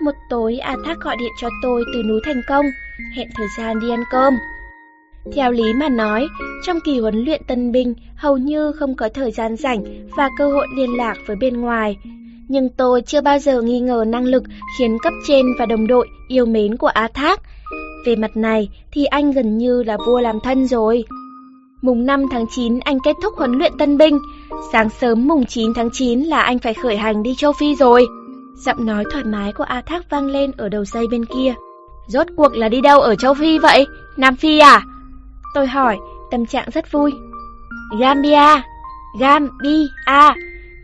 một 0.01 0.15
tối 0.29 0.57
A 0.57 0.75
Thác 0.85 0.99
gọi 0.99 1.15
điện 1.19 1.31
cho 1.41 1.49
tôi 1.63 1.83
từ 1.93 2.03
núi 2.03 2.21
Thành 2.25 2.41
Công, 2.47 2.65
hẹn 3.15 3.27
thời 3.35 3.47
gian 3.57 3.79
đi 3.79 3.89
ăn 3.89 4.03
cơm. 4.11 4.33
Theo 5.35 5.51
lý 5.51 5.73
mà 5.73 5.89
nói, 5.89 6.27
trong 6.63 6.79
kỳ 6.85 6.99
huấn 6.99 7.15
luyện 7.15 7.41
tân 7.47 7.71
binh 7.71 7.93
hầu 8.15 8.37
như 8.37 8.71
không 8.71 8.95
có 8.95 9.09
thời 9.13 9.31
gian 9.31 9.55
rảnh 9.55 10.07
và 10.17 10.29
cơ 10.37 10.51
hội 10.51 10.67
liên 10.75 10.97
lạc 10.97 11.15
với 11.27 11.35
bên 11.35 11.61
ngoài, 11.61 11.97
nhưng 12.47 12.69
tôi 12.69 13.01
chưa 13.01 13.21
bao 13.21 13.39
giờ 13.39 13.61
nghi 13.61 13.79
ngờ 13.79 14.05
năng 14.07 14.25
lực 14.25 14.43
khiến 14.77 14.97
cấp 15.03 15.13
trên 15.27 15.45
và 15.59 15.65
đồng 15.65 15.87
đội 15.87 16.07
yêu 16.27 16.45
mến 16.45 16.77
của 16.77 16.87
A 16.87 17.07
Thác. 17.07 17.41
Về 18.05 18.15
mặt 18.15 18.37
này 18.37 18.69
thì 18.91 19.05
anh 19.05 19.31
gần 19.31 19.57
như 19.57 19.83
là 19.83 19.97
vua 20.07 20.19
làm 20.19 20.39
thân 20.43 20.67
rồi. 20.67 21.03
Mùng 21.81 22.05
5 22.05 22.23
tháng 22.31 22.45
9 22.49 22.79
anh 22.79 22.97
kết 23.03 23.15
thúc 23.23 23.33
huấn 23.37 23.51
luyện 23.51 23.71
tân 23.77 23.97
binh, 23.97 24.19
sáng 24.71 24.89
sớm 24.89 25.27
mùng 25.27 25.45
9 25.45 25.73
tháng 25.73 25.89
9 25.93 26.19
là 26.19 26.41
anh 26.41 26.59
phải 26.59 26.73
khởi 26.73 26.97
hành 26.97 27.23
đi 27.23 27.35
châu 27.37 27.53
Phi 27.53 27.75
rồi. 27.75 28.07
Giọng 28.55 28.85
nói 28.85 29.03
thoải 29.11 29.23
mái 29.23 29.53
của 29.53 29.63
A 29.63 29.81
Thác 29.81 30.09
vang 30.09 30.27
lên 30.27 30.51
ở 30.57 30.69
đầu 30.69 30.85
dây 30.85 31.07
bên 31.07 31.25
kia. 31.25 31.53
Rốt 32.07 32.27
cuộc 32.35 32.55
là 32.55 32.69
đi 32.69 32.81
đâu 32.81 33.01
ở 33.01 33.15
châu 33.15 33.33
Phi 33.33 33.57
vậy? 33.59 33.85
Nam 34.17 34.35
Phi 34.35 34.59
à? 34.59 34.81
Tôi 35.53 35.67
hỏi, 35.67 35.97
tâm 36.31 36.45
trạng 36.45 36.69
rất 36.73 36.91
vui. 36.91 37.11
Gambia, 37.99 38.61
Gambia, 39.19 40.33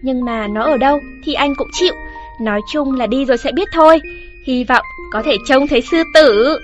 nhưng 0.02 0.26
mà 0.26 0.48
nó 0.48 0.64
ở 0.64 0.77
đâu 0.77 0.99
thì 1.23 1.34
anh 1.34 1.56
cũng 1.56 1.69
chịu. 1.72 1.94
Nói 2.41 2.61
chung 2.72 2.95
là 2.95 3.07
đi 3.07 3.26
rồi 3.26 3.38
sẽ 3.38 3.52
biết 3.52 3.68
thôi. 3.73 3.99
Hy 4.45 4.64
vọng 4.64 4.85
có 5.11 5.22
thể 5.26 5.38
trông 5.48 5.68
thấy 5.68 5.81
sư 5.81 6.03
tử. 6.14 6.60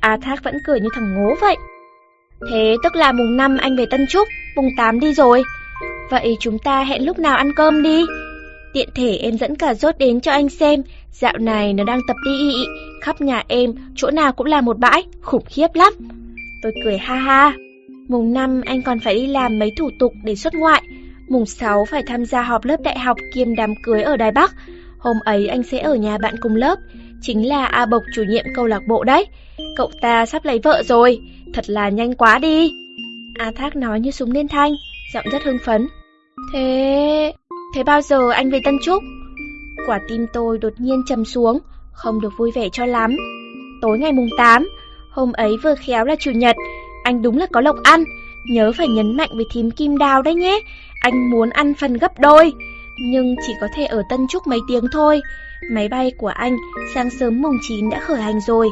A 0.00 0.16
Thác 0.22 0.44
vẫn 0.44 0.54
cười 0.66 0.80
như 0.80 0.88
thằng 0.94 1.14
ngố 1.14 1.34
vậy. 1.40 1.56
Thế 2.50 2.76
tức 2.82 2.96
là 2.96 3.12
mùng 3.12 3.36
5 3.36 3.56
anh 3.58 3.76
về 3.76 3.86
Tân 3.90 4.06
Trúc, 4.06 4.28
mùng 4.56 4.68
8 4.76 5.00
đi 5.00 5.14
rồi. 5.14 5.42
Vậy 6.10 6.36
chúng 6.40 6.58
ta 6.58 6.84
hẹn 6.84 7.06
lúc 7.06 7.18
nào 7.18 7.36
ăn 7.36 7.52
cơm 7.56 7.82
đi. 7.82 8.04
Tiện 8.72 8.88
thể 8.94 9.16
em 9.16 9.38
dẫn 9.38 9.56
cả 9.56 9.74
rốt 9.74 9.98
đến 9.98 10.20
cho 10.20 10.32
anh 10.32 10.48
xem, 10.48 10.82
dạo 11.12 11.38
này 11.38 11.72
nó 11.72 11.84
đang 11.84 12.00
tập 12.08 12.16
đi 12.24 12.52
ị, 12.52 12.66
khắp 13.02 13.20
nhà 13.20 13.42
em, 13.48 13.74
chỗ 13.96 14.10
nào 14.10 14.32
cũng 14.32 14.46
là 14.46 14.60
một 14.60 14.78
bãi, 14.78 15.02
khủng 15.20 15.44
khiếp 15.48 15.68
lắm. 15.74 15.92
Tôi 16.62 16.72
cười 16.84 16.98
ha 16.98 17.14
ha. 17.14 17.52
Mùng 18.08 18.32
5 18.32 18.60
anh 18.66 18.82
còn 18.82 19.00
phải 19.00 19.14
đi 19.14 19.26
làm 19.26 19.58
mấy 19.58 19.72
thủ 19.78 19.90
tục 19.98 20.12
để 20.24 20.34
xuất 20.34 20.54
ngoại, 20.54 20.82
Mùng 21.28 21.46
6 21.46 21.84
phải 21.84 22.02
tham 22.02 22.24
gia 22.26 22.42
họp 22.42 22.64
lớp 22.64 22.80
đại 22.80 22.98
học 22.98 23.16
kiêm 23.34 23.54
đám 23.54 23.74
cưới 23.82 24.02
ở 24.02 24.16
Đài 24.16 24.32
Bắc. 24.32 24.54
Hôm 24.98 25.16
ấy 25.24 25.48
anh 25.48 25.62
sẽ 25.62 25.78
ở 25.78 25.94
nhà 25.94 26.18
bạn 26.18 26.34
cùng 26.40 26.56
lớp, 26.56 26.78
chính 27.20 27.48
là 27.48 27.66
A 27.66 27.86
Bộc 27.86 28.02
chủ 28.14 28.22
nhiệm 28.22 28.44
câu 28.54 28.66
lạc 28.66 28.82
bộ 28.88 29.04
đấy. 29.04 29.26
Cậu 29.76 29.90
ta 30.00 30.26
sắp 30.26 30.44
lấy 30.44 30.58
vợ 30.58 30.82
rồi, 30.82 31.20
thật 31.54 31.70
là 31.70 31.88
nhanh 31.88 32.14
quá 32.14 32.38
đi. 32.38 32.72
A 33.38 33.50
Thác 33.56 33.76
nói 33.76 34.00
như 34.00 34.10
súng 34.10 34.32
lên 34.32 34.48
thanh, 34.48 34.72
giọng 35.14 35.24
rất 35.32 35.42
hưng 35.44 35.58
phấn. 35.64 35.88
Thế... 36.52 37.32
thế 37.74 37.82
bao 37.82 38.00
giờ 38.00 38.30
anh 38.30 38.50
về 38.50 38.60
Tân 38.64 38.74
Trúc? 38.82 39.02
Quả 39.86 40.00
tim 40.08 40.26
tôi 40.32 40.58
đột 40.58 40.72
nhiên 40.78 41.02
trầm 41.06 41.24
xuống, 41.24 41.58
không 41.92 42.20
được 42.20 42.32
vui 42.38 42.50
vẻ 42.54 42.68
cho 42.72 42.86
lắm. 42.86 43.16
Tối 43.82 43.98
ngày 43.98 44.12
mùng 44.12 44.28
8, 44.38 44.68
hôm 45.10 45.32
ấy 45.32 45.56
vừa 45.64 45.74
khéo 45.74 46.04
là 46.04 46.16
chủ 46.20 46.30
nhật, 46.30 46.56
anh 47.04 47.22
đúng 47.22 47.38
là 47.38 47.46
có 47.52 47.60
lộc 47.60 47.76
ăn. 47.82 48.04
Nhớ 48.50 48.72
phải 48.76 48.88
nhấn 48.88 49.16
mạnh 49.16 49.30
với 49.34 49.44
thím 49.52 49.70
Kim 49.70 49.98
Đào 49.98 50.22
đấy 50.22 50.34
nhé, 50.34 50.60
anh 51.00 51.30
muốn 51.30 51.50
ăn 51.50 51.74
phần 51.74 51.94
gấp 51.94 52.20
đôi, 52.20 52.52
nhưng 53.00 53.34
chỉ 53.46 53.52
có 53.60 53.66
thể 53.74 53.84
ở 53.84 54.02
Tân 54.10 54.20
Trúc 54.28 54.46
mấy 54.46 54.58
tiếng 54.68 54.84
thôi. 54.92 55.20
Máy 55.70 55.88
bay 55.88 56.12
của 56.18 56.28
anh 56.28 56.56
sáng 56.94 57.10
sớm 57.10 57.42
mùng 57.42 57.56
9 57.68 57.90
đã 57.90 58.00
khởi 58.00 58.20
hành 58.20 58.40
rồi, 58.40 58.68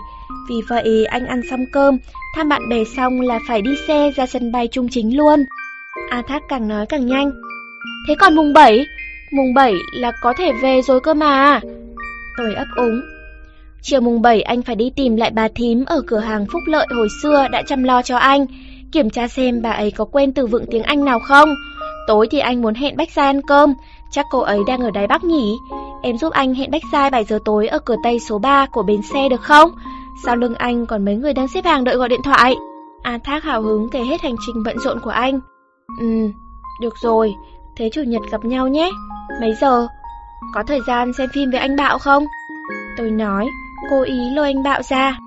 vì 0.49 0.55
vậy 0.69 1.05
anh 1.05 1.27
ăn 1.27 1.41
xong 1.51 1.65
cơm, 1.73 1.99
thăm 2.35 2.49
bạn 2.49 2.69
bè 2.69 2.85
xong 2.85 3.21
là 3.21 3.39
phải 3.49 3.63
đi 3.63 3.71
xe 3.89 4.11
ra 4.17 4.27
sân 4.27 4.53
bay 4.53 4.69
trung 4.73 4.89
chính 4.91 5.17
luôn. 5.17 5.45
A 6.11 6.23
Thác 6.29 6.43
càng 6.49 6.69
nói 6.69 6.87
càng 6.87 7.07
nhanh. 7.07 7.31
Thế 8.09 8.15
còn 8.21 8.37
mùng 8.37 8.53
7? 8.53 8.87
Mùng 9.33 9.55
7 9.55 9.75
là 9.93 10.13
có 10.23 10.35
thể 10.39 10.53
về 10.63 10.83
rồi 10.83 11.01
cơ 11.01 11.15
mà. 11.15 11.61
Tôi 12.37 12.55
ấp 12.55 12.67
úng. 12.77 13.01
Chiều 13.83 14.01
mùng 14.01 14.23
7 14.23 14.43
anh 14.43 14.63
phải 14.63 14.77
đi 14.77 14.91
tìm 14.97 15.17
lại 15.17 15.31
bà 15.31 15.49
thím 15.49 15.85
ở 15.85 16.03
cửa 16.07 16.19
hàng 16.19 16.47
phúc 16.53 16.63
lợi 16.67 16.87
hồi 16.97 17.09
xưa 17.23 17.47
đã 17.51 17.63
chăm 17.67 17.83
lo 17.83 18.03
cho 18.03 18.17
anh, 18.17 18.47
kiểm 18.93 19.11
tra 19.11 19.29
xem 19.29 19.63
bà 19.63 19.71
ấy 19.71 19.91
có 19.91 20.05
quen 20.05 20.33
từ 20.33 20.47
vựng 20.47 20.65
tiếng 20.71 20.83
Anh 20.83 21.05
nào 21.05 21.19
không. 21.21 21.55
Tối 22.07 22.29
thì 22.31 22.39
anh 22.39 22.63
muốn 22.63 22.75
hẹn 22.75 22.97
Bách 22.97 23.09
Giai 23.17 23.27
ăn 23.27 23.41
cơm, 23.43 23.75
chắc 24.11 24.27
cô 24.31 24.41
ấy 24.41 24.59
đang 24.67 24.81
ở 24.81 24.91
Đài 24.91 25.07
Bắc 25.07 25.25
nhỉ? 25.25 25.57
Em 26.03 26.19
giúp 26.19 26.33
anh 26.33 26.55
hẹn 26.55 26.71
Bách 26.71 26.83
Giai 26.93 27.11
7 27.11 27.25
giờ 27.25 27.39
tối 27.45 27.69
ở 27.69 27.79
cửa 27.79 27.97
Tây 28.05 28.21
số 28.21 28.39
3 28.39 28.67
của 28.67 28.83
bến 28.83 29.01
xe 29.13 29.29
được 29.29 29.41
không? 29.41 29.71
Sau 30.25 30.37
lưng 30.37 30.55
anh 30.55 30.87
còn 30.87 31.05
mấy 31.05 31.17
người 31.17 31.33
đang 31.33 31.49
xếp 31.49 31.65
hàng 31.65 31.85
đợi 31.85 31.97
gọi 31.97 32.09
điện 32.09 32.21
thoại. 32.25 32.57
An 33.03 33.21
Thác 33.25 33.45
hào 33.45 33.63
hứng 33.63 33.89
kể 33.89 34.01
hết 34.01 34.21
hành 34.21 34.37
trình 34.47 34.63
bận 34.65 34.79
rộn 34.79 35.01
của 35.01 35.11
anh. 35.11 35.41
Ừ, 36.01 36.29
được 36.81 36.95
rồi, 37.03 37.35
thế 37.77 37.91
chủ 37.93 38.03
nhật 38.03 38.23
gặp 38.33 38.45
nhau 38.45 38.69
nhé. 38.69 38.91
Mấy 39.41 39.55
giờ? 39.61 39.87
Có 40.55 40.63
thời 40.63 40.81
gian 40.87 41.13
xem 41.13 41.29
phim 41.33 41.51
với 41.51 41.61
anh 41.61 41.77
Bạo 41.77 41.99
không? 41.99 42.25
Tôi 42.97 43.11
nói, 43.11 43.47
cố 43.91 44.03
ý 44.03 44.31
lôi 44.35 44.47
anh 44.47 44.63
Bạo 44.63 44.83
ra. 44.83 45.19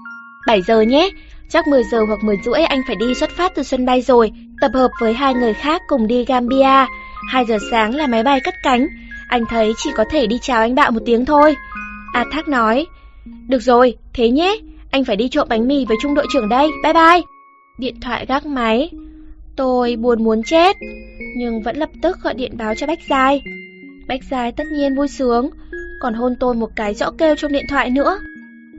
7 0.47 0.61
giờ 0.61 0.81
nhé, 0.81 1.09
chắc 1.49 1.67
10 1.67 1.84
giờ 1.84 1.99
hoặc 2.07 2.23
10 2.23 2.38
rưỡi 2.45 2.63
anh 2.63 2.81
phải 2.88 2.95
đi 2.95 3.15
xuất 3.15 3.30
phát 3.30 3.51
từ 3.55 3.63
sân 3.63 3.85
bay 3.85 4.01
rồi, 4.01 4.31
tập 4.61 4.71
hợp 4.73 4.91
với 5.01 5.13
hai 5.13 5.34
người 5.34 5.53
khác 5.53 5.81
cùng 5.88 6.07
đi 6.07 6.26
Gambia. 6.26 6.85
2 7.30 7.45
giờ 7.45 7.57
sáng 7.71 7.95
là 7.95 8.07
máy 8.07 8.23
bay 8.23 8.39
cất 8.39 8.53
cánh, 8.63 8.88
anh 9.30 9.45
thấy 9.45 9.73
chỉ 9.77 9.89
có 9.95 10.05
thể 10.11 10.27
đi 10.27 10.39
chào 10.41 10.61
anh 10.61 10.76
Bạo 10.76 10.91
một 10.91 11.01
tiếng 11.05 11.26
thôi. 11.26 11.55
A 12.13 12.26
Thác 12.31 12.47
nói, 12.47 12.85
được 13.47 13.59
rồi, 13.59 13.97
thế 14.13 14.30
nhé, 14.30 14.57
anh 14.91 15.05
phải 15.05 15.15
đi 15.15 15.30
trộm 15.30 15.47
bánh 15.49 15.67
mì 15.67 15.85
với 15.85 15.97
trung 16.01 16.15
đội 16.15 16.26
trưởng 16.34 16.49
đây, 16.49 16.69
bye 16.84 16.93
bye. 16.93 17.21
Điện 17.77 17.99
thoại 18.01 18.26
gác 18.26 18.45
máy. 18.45 18.89
Tôi 19.55 19.95
buồn 19.95 20.23
muốn 20.23 20.43
chết, 20.43 20.76
nhưng 21.38 21.61
vẫn 21.61 21.77
lập 21.77 21.89
tức 22.01 22.18
gọi 22.23 22.34
điện 22.34 22.57
báo 22.57 22.76
cho 22.76 22.88
Bách 22.88 22.99
Giai. 23.10 23.41
Bách 24.07 24.22
Giai 24.31 24.51
tất 24.51 24.64
nhiên 24.72 24.95
vui 24.95 25.07
sướng, 25.07 25.49
còn 26.01 26.14
hôn 26.14 26.35
tôi 26.39 26.53
một 26.53 26.69
cái 26.76 26.93
rõ 26.93 27.11
kêu 27.18 27.35
trong 27.35 27.51
điện 27.51 27.65
thoại 27.69 27.89
nữa. 27.89 28.19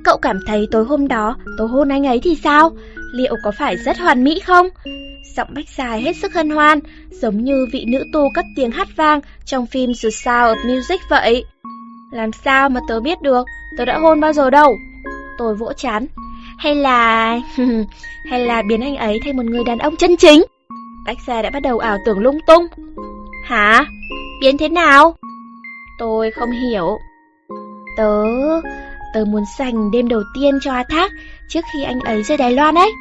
Cậu 0.05 0.19
cảm 0.19 0.41
thấy 0.47 0.67
tối 0.71 0.85
hôm 0.85 1.09
đó 1.09 1.37
tối 1.59 1.69
hôn 1.69 1.89
anh 1.89 2.07
ấy 2.07 2.21
thì 2.23 2.35
sao? 2.35 2.71
Liệu 3.13 3.37
có 3.45 3.51
phải 3.51 3.77
rất 3.77 3.99
hoàn 3.99 4.25
mỹ 4.25 4.41
không? 4.41 4.69
Giọng 5.37 5.49
Bách 5.55 5.69
Giai 5.77 6.03
hết 6.03 6.17
sức 6.17 6.35
hân 6.35 6.51
hoan, 6.51 6.79
giống 7.11 7.45
như 7.45 7.67
vị 7.73 7.85
nữ 7.89 8.05
tu 8.13 8.29
cất 8.35 8.45
tiếng 8.57 8.71
hát 8.71 8.89
vang 8.97 9.21
trong 9.45 9.67
phim 9.67 9.91
The 10.03 10.11
Sound 10.11 10.59
of 10.59 10.75
Music 10.75 11.01
vậy. 11.11 11.45
Làm 12.13 12.31
sao 12.45 12.69
mà 12.69 12.81
tớ 12.89 13.01
biết 13.01 13.23
được, 13.23 13.47
tớ 13.79 13.85
đã 13.85 13.99
hôn 13.99 14.21
bao 14.21 14.33
giờ 14.33 14.51
đâu. 14.51 14.77
Tôi 15.39 15.55
vỗ 15.55 15.73
chán. 15.73 16.07
Hay 16.59 16.75
là... 16.75 17.39
hay 18.31 18.47
là 18.47 18.63
biến 18.69 18.81
anh 18.81 18.97
ấy 18.97 19.21
thành 19.25 19.37
một 19.37 19.45
người 19.45 19.65
đàn 19.65 19.79
ông 19.79 19.97
chân 19.97 20.17
chính? 20.17 20.43
Bách 21.07 21.19
Gia 21.27 21.43
đã 21.43 21.51
bắt 21.51 21.61
đầu 21.61 21.79
ảo 21.79 21.99
tưởng 22.07 22.19
lung 22.19 22.39
tung. 22.47 22.67
Hả? 23.45 23.85
Biến 24.41 24.59
thế 24.59 24.69
nào? 24.69 25.15
Tôi 25.99 26.31
không 26.31 26.51
hiểu. 26.51 26.99
Tớ... 27.97 28.25
tớ 29.15 29.25
muốn 29.25 29.45
dành 29.59 29.91
đêm 29.91 30.09
đầu 30.09 30.23
tiên 30.35 30.59
cho 30.63 30.73
A 30.73 30.85
Thác 30.89 31.13
trước 31.49 31.65
khi 31.73 31.83
anh 31.85 32.01
ấy 32.01 32.23
rời 32.23 32.39
Đài 32.39 32.53
Loan 32.53 32.75
ấy. 32.75 32.93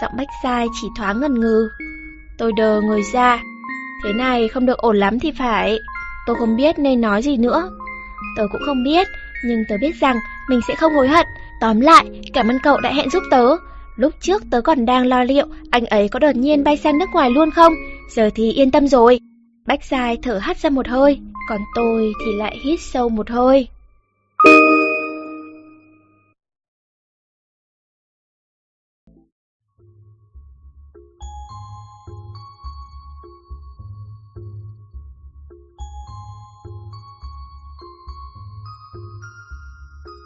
Giọng 0.00 0.12
Bách 0.16 0.28
Gia 0.44 0.64
chỉ 0.80 0.88
thoáng 0.96 1.20
ngần 1.20 1.40
ngừ. 1.40 1.68
Tôi 2.38 2.52
đờ 2.56 2.80
người 2.80 3.02
ra. 3.02 3.42
Thế 4.04 4.12
này 4.12 4.48
không 4.48 4.66
được 4.66 4.78
ổn 4.78 4.96
lắm 4.96 5.18
thì 5.18 5.32
phải. 5.38 5.78
Tôi 6.26 6.36
không 6.36 6.56
biết 6.56 6.78
nên 6.78 7.00
nói 7.00 7.22
gì 7.22 7.36
nữa. 7.36 7.70
Tớ 8.36 8.42
cũng 8.52 8.60
không 8.66 8.84
biết, 8.84 9.08
nhưng 9.44 9.64
tớ 9.68 9.76
biết 9.80 9.94
rằng 10.00 10.16
mình 10.48 10.60
sẽ 10.68 10.74
không 10.74 10.94
hối 10.94 11.08
hận. 11.08 11.26
Tóm 11.60 11.80
lại, 11.80 12.20
cảm 12.34 12.48
ơn 12.48 12.58
cậu 12.62 12.80
đã 12.80 12.92
hẹn 12.92 13.10
giúp 13.10 13.22
tớ. 13.30 13.56
Lúc 13.98 14.12
trước 14.20 14.42
tớ 14.50 14.60
còn 14.60 14.86
đang 14.86 15.06
lo 15.06 15.24
liệu 15.24 15.46
anh 15.70 15.86
ấy 15.86 16.08
có 16.08 16.18
đột 16.18 16.36
nhiên 16.36 16.64
bay 16.64 16.76
sang 16.76 16.98
nước 16.98 17.08
ngoài 17.12 17.30
luôn 17.30 17.50
không, 17.50 17.72
giờ 18.10 18.30
thì 18.34 18.52
yên 18.52 18.70
tâm 18.70 18.88
rồi. 18.88 19.20
Bách 19.66 19.84
dài 19.84 20.18
thở 20.22 20.38
hắt 20.38 20.58
ra 20.58 20.70
một 20.70 20.88
hơi, 20.88 21.20
còn 21.48 21.60
tôi 21.74 22.12
thì 22.24 22.32
lại 22.32 22.56
hít 22.64 22.80
sâu 22.80 23.08
một 23.08 23.30
hơi. 23.30 23.68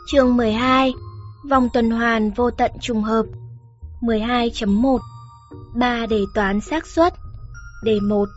Chương 0.06 0.36
12 0.36 0.92
Vòng 1.50 1.68
tuần 1.72 1.90
hoàn 1.90 2.30
vô 2.30 2.50
tận 2.50 2.70
trùng 2.80 3.02
hợp 3.02 3.26
12.1 4.02 4.98
3 5.74 6.06
đề 6.06 6.24
toán 6.34 6.60
xác 6.60 6.86
suất 6.86 7.14
Đề 7.82 8.00
1 8.00 8.28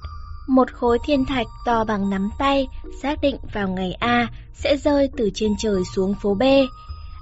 Một 0.47 0.71
khối 0.71 0.99
thiên 1.05 1.25
thạch 1.25 1.47
to 1.65 1.83
bằng 1.83 2.09
nắm 2.09 2.29
tay 2.39 2.67
xác 3.01 3.21
định 3.21 3.37
vào 3.53 3.67
ngày 3.67 3.93
A 3.99 4.27
sẽ 4.53 4.77
rơi 4.77 5.09
từ 5.17 5.29
trên 5.33 5.55
trời 5.57 5.83
xuống 5.95 6.15
phố 6.21 6.33
B. 6.33 6.43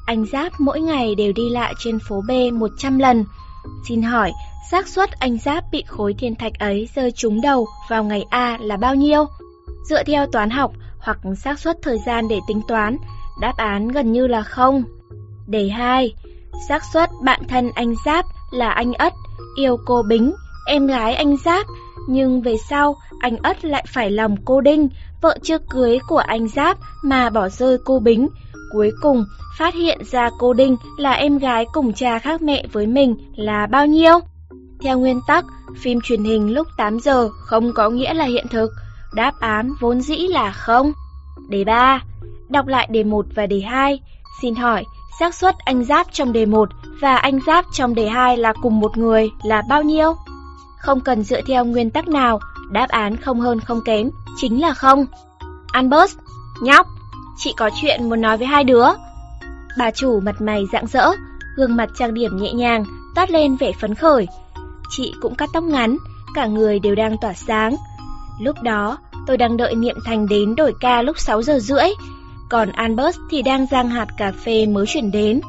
Anh 0.05 0.25
Giáp 0.31 0.51
mỗi 0.59 0.81
ngày 0.81 1.15
đều 1.15 1.31
đi 1.33 1.49
lại 1.49 1.73
trên 1.79 1.99
phố 1.99 2.21
B 2.27 2.31
100 2.53 2.99
lần. 2.99 3.25
Xin 3.87 4.01
hỏi, 4.01 4.31
xác 4.71 4.87
suất 4.87 5.11
anh 5.11 5.37
Giáp 5.37 5.63
bị 5.71 5.83
khối 5.87 6.13
thiên 6.13 6.35
thạch 6.35 6.59
ấy 6.59 6.89
rơi 6.95 7.11
trúng 7.11 7.41
đầu 7.41 7.67
vào 7.89 8.03
ngày 8.03 8.25
A 8.29 8.57
là 8.61 8.77
bao 8.77 8.95
nhiêu? 8.95 9.25
Dựa 9.89 10.03
theo 10.03 10.27
toán 10.27 10.49
học 10.49 10.71
hoặc 10.99 11.17
xác 11.37 11.59
suất 11.59 11.77
thời 11.81 11.99
gian 12.05 12.27
để 12.27 12.39
tính 12.47 12.61
toán, 12.67 12.97
đáp 13.41 13.53
án 13.57 13.87
gần 13.87 14.11
như 14.11 14.27
là 14.27 14.41
không. 14.41 14.83
Đề 15.47 15.69
2 15.69 16.13
xác 16.67 16.83
suất 16.93 17.09
bạn 17.23 17.41
thân 17.47 17.71
anh 17.75 17.93
Giáp 18.05 18.25
là 18.51 18.71
anh 18.71 18.93
Ất, 18.93 19.13
yêu 19.55 19.77
cô 19.85 20.03
Bính, 20.03 20.33
em 20.67 20.87
gái 20.87 21.15
anh 21.15 21.37
Giáp, 21.37 21.65
nhưng 22.07 22.41
về 22.41 22.57
sau 22.69 22.95
anh 23.19 23.37
Ất 23.37 23.65
lại 23.65 23.85
phải 23.93 24.11
lòng 24.11 24.35
cô 24.45 24.61
Đinh, 24.61 24.89
vợ 25.21 25.37
chưa 25.43 25.57
cưới 25.69 25.99
của 26.07 26.17
anh 26.17 26.47
Giáp 26.47 26.77
mà 27.03 27.29
bỏ 27.29 27.49
rơi 27.49 27.77
cô 27.85 27.99
Bính. 27.99 28.27
Cuối 28.71 28.91
cùng, 29.01 29.25
phát 29.57 29.73
hiện 29.73 29.99
ra 30.11 30.29
cô 30.39 30.53
Đinh 30.53 30.77
là 30.97 31.11
em 31.11 31.37
gái 31.37 31.65
cùng 31.73 31.93
cha 31.93 32.19
khác 32.19 32.41
mẹ 32.41 32.65
với 32.71 32.87
mình 32.87 33.15
là 33.35 33.67
bao 33.67 33.85
nhiêu? 33.87 34.19
Theo 34.81 34.99
nguyên 34.99 35.19
tắc, 35.27 35.45
phim 35.77 36.01
truyền 36.01 36.23
hình 36.23 36.53
lúc 36.53 36.67
8 36.77 36.99
giờ 36.99 37.29
không 37.29 37.73
có 37.73 37.89
nghĩa 37.89 38.13
là 38.13 38.25
hiện 38.25 38.45
thực, 38.49 38.71
đáp 39.15 39.33
án 39.39 39.73
vốn 39.79 40.01
dĩ 40.01 40.27
là 40.27 40.51
không. 40.51 40.91
Đề 41.49 41.63
3. 41.63 42.03
Đọc 42.49 42.67
lại 42.67 42.87
đề 42.91 43.03
1 43.03 43.25
và 43.35 43.45
đề 43.45 43.61
2. 43.61 43.99
Xin 44.41 44.55
hỏi, 44.55 44.85
xác 45.19 45.35
suất 45.35 45.57
anh 45.59 45.83
Giáp 45.83 46.07
trong 46.11 46.33
đề 46.33 46.45
1 46.45 46.69
và 47.01 47.15
anh 47.15 47.39
Giáp 47.47 47.65
trong 47.73 47.95
đề 47.95 48.07
2 48.07 48.37
là 48.37 48.53
cùng 48.61 48.79
một 48.79 48.97
người 48.97 49.31
là 49.43 49.61
bao 49.69 49.83
nhiêu? 49.83 50.15
Không 50.77 50.99
cần 50.99 51.23
dựa 51.23 51.41
theo 51.47 51.65
nguyên 51.65 51.89
tắc 51.89 52.07
nào, 52.07 52.39
đáp 52.71 52.89
án 52.89 53.17
không 53.17 53.39
hơn 53.39 53.59
không 53.59 53.81
kém, 53.85 54.09
chính 54.37 54.61
là 54.61 54.73
không. 54.73 55.05
Albert, 55.71 56.11
nhóc, 56.61 56.87
chị 57.37 57.53
có 57.57 57.69
chuyện 57.81 58.09
muốn 58.09 58.21
nói 58.21 58.37
với 58.37 58.47
hai 58.47 58.63
đứa. 58.63 58.85
Bà 59.77 59.91
chủ 59.91 60.19
mặt 60.19 60.41
mày 60.41 60.65
rạng 60.73 60.87
rỡ, 60.87 61.11
gương 61.55 61.75
mặt 61.75 61.89
trang 61.97 62.13
điểm 62.13 62.37
nhẹ 62.37 62.53
nhàng, 62.53 62.85
toát 63.15 63.31
lên 63.31 63.55
vẻ 63.55 63.71
phấn 63.71 63.95
khởi. 63.95 64.27
Chị 64.89 65.13
cũng 65.21 65.35
cắt 65.35 65.49
tóc 65.53 65.63
ngắn, 65.63 65.97
cả 66.35 66.45
người 66.45 66.79
đều 66.79 66.95
đang 66.95 67.17
tỏa 67.21 67.33
sáng. 67.33 67.75
Lúc 68.39 68.55
đó, 68.63 68.97
tôi 69.27 69.37
đang 69.37 69.57
đợi 69.57 69.75
Niệm 69.75 69.95
Thành 70.05 70.27
đến 70.27 70.55
đổi 70.55 70.73
ca 70.79 71.01
lúc 71.01 71.19
6 71.19 71.41
giờ 71.41 71.59
rưỡi, 71.59 71.87
còn 72.53 72.71
Albert 72.71 73.17
thì 73.29 73.41
đang 73.41 73.65
giang 73.65 73.89
hạt 73.89 74.07
cà 74.17 74.31
phê 74.31 74.65
mới 74.65 74.85
chuyển 74.87 75.11
đến. 75.11 75.41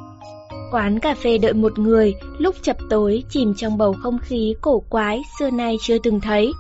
Quán 0.72 1.00
cà 1.00 1.14
phê 1.14 1.38
đợi 1.38 1.52
một 1.52 1.78
người, 1.78 2.14
lúc 2.38 2.54
chập 2.62 2.76
tối 2.90 3.24
chìm 3.28 3.54
trong 3.54 3.78
bầu 3.78 3.96
không 4.02 4.18
khí 4.18 4.54
cổ 4.60 4.82
quái 4.88 5.22
xưa 5.38 5.50
nay 5.50 5.76
chưa 5.80 5.98
từng 5.98 6.20
thấy. 6.20 6.52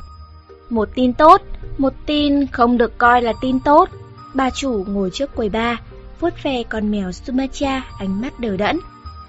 Một 0.70 0.88
tin 0.94 1.12
tốt, 1.12 1.42
một 1.78 1.92
tin 2.06 2.46
không 2.46 2.78
được 2.78 2.98
coi 2.98 3.22
là 3.22 3.32
tin 3.40 3.60
tốt. 3.60 3.88
Bà 4.34 4.50
chủ 4.50 4.84
ngồi 4.88 5.10
trước 5.10 5.34
quầy 5.34 5.48
ba, 5.48 5.80
vuốt 6.20 6.34
ve 6.42 6.62
con 6.62 6.90
mèo 6.90 7.12
Sumatra, 7.12 7.84
ánh 7.98 8.20
mắt 8.20 8.40
đờ 8.40 8.56
đẫn. 8.56 8.78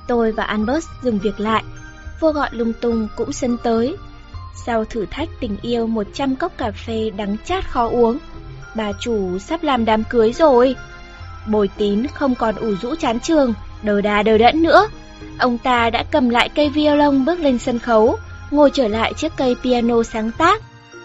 Tôi 0.08 0.32
và 0.32 0.44
Albert 0.44 0.86
dừng 1.02 1.20
việc 1.20 1.40
lại, 1.40 1.64
vô 2.20 2.32
gọi 2.32 2.50
lung 2.52 2.74
tung 2.82 3.08
cũng 3.16 3.34
sân 3.34 3.58
tới. 3.64 3.98
Sau 4.66 4.86
thử 4.86 5.06
thách 5.12 5.30
tình 5.40 5.58
yêu 5.62 5.88
100 5.88 6.36
cốc 6.36 6.52
cà 6.58 6.72
phê 6.72 7.10
đắng 7.18 7.38
chát 7.46 7.70
khó 7.70 7.88
uống, 7.88 8.18
bà 8.76 8.92
chủ 9.00 9.40
sắp 9.40 9.64
làm 9.64 9.86
đám 9.86 10.04
cưới 10.10 10.34
rồi. 10.34 10.76
Bồi 11.48 11.70
tín 11.78 12.08
không 12.08 12.36
còn 12.36 12.56
ủ 12.56 12.76
rũ 12.82 12.96
chán 12.96 13.20
trường, 13.20 13.54
đờ 13.84 14.02
đà 14.02 14.24
đờ 14.24 14.38
đẫn 14.38 14.64
nữa. 14.64 14.88
Ông 15.40 15.58
ta 15.58 15.90
đã 15.90 16.04
cầm 16.12 16.30
lại 16.30 16.50
cây 16.56 16.70
violon 16.70 17.26
bước 17.26 17.40
lên 17.40 17.60
sân 17.60 17.80
khấu, 17.80 18.18
ngồi 18.52 18.72
trở 18.74 18.88
lại 18.88 19.14
chiếc 19.14 19.32
cây 19.38 19.56
piano 19.64 20.04
sáng 20.04 20.32
tác. 20.38 20.62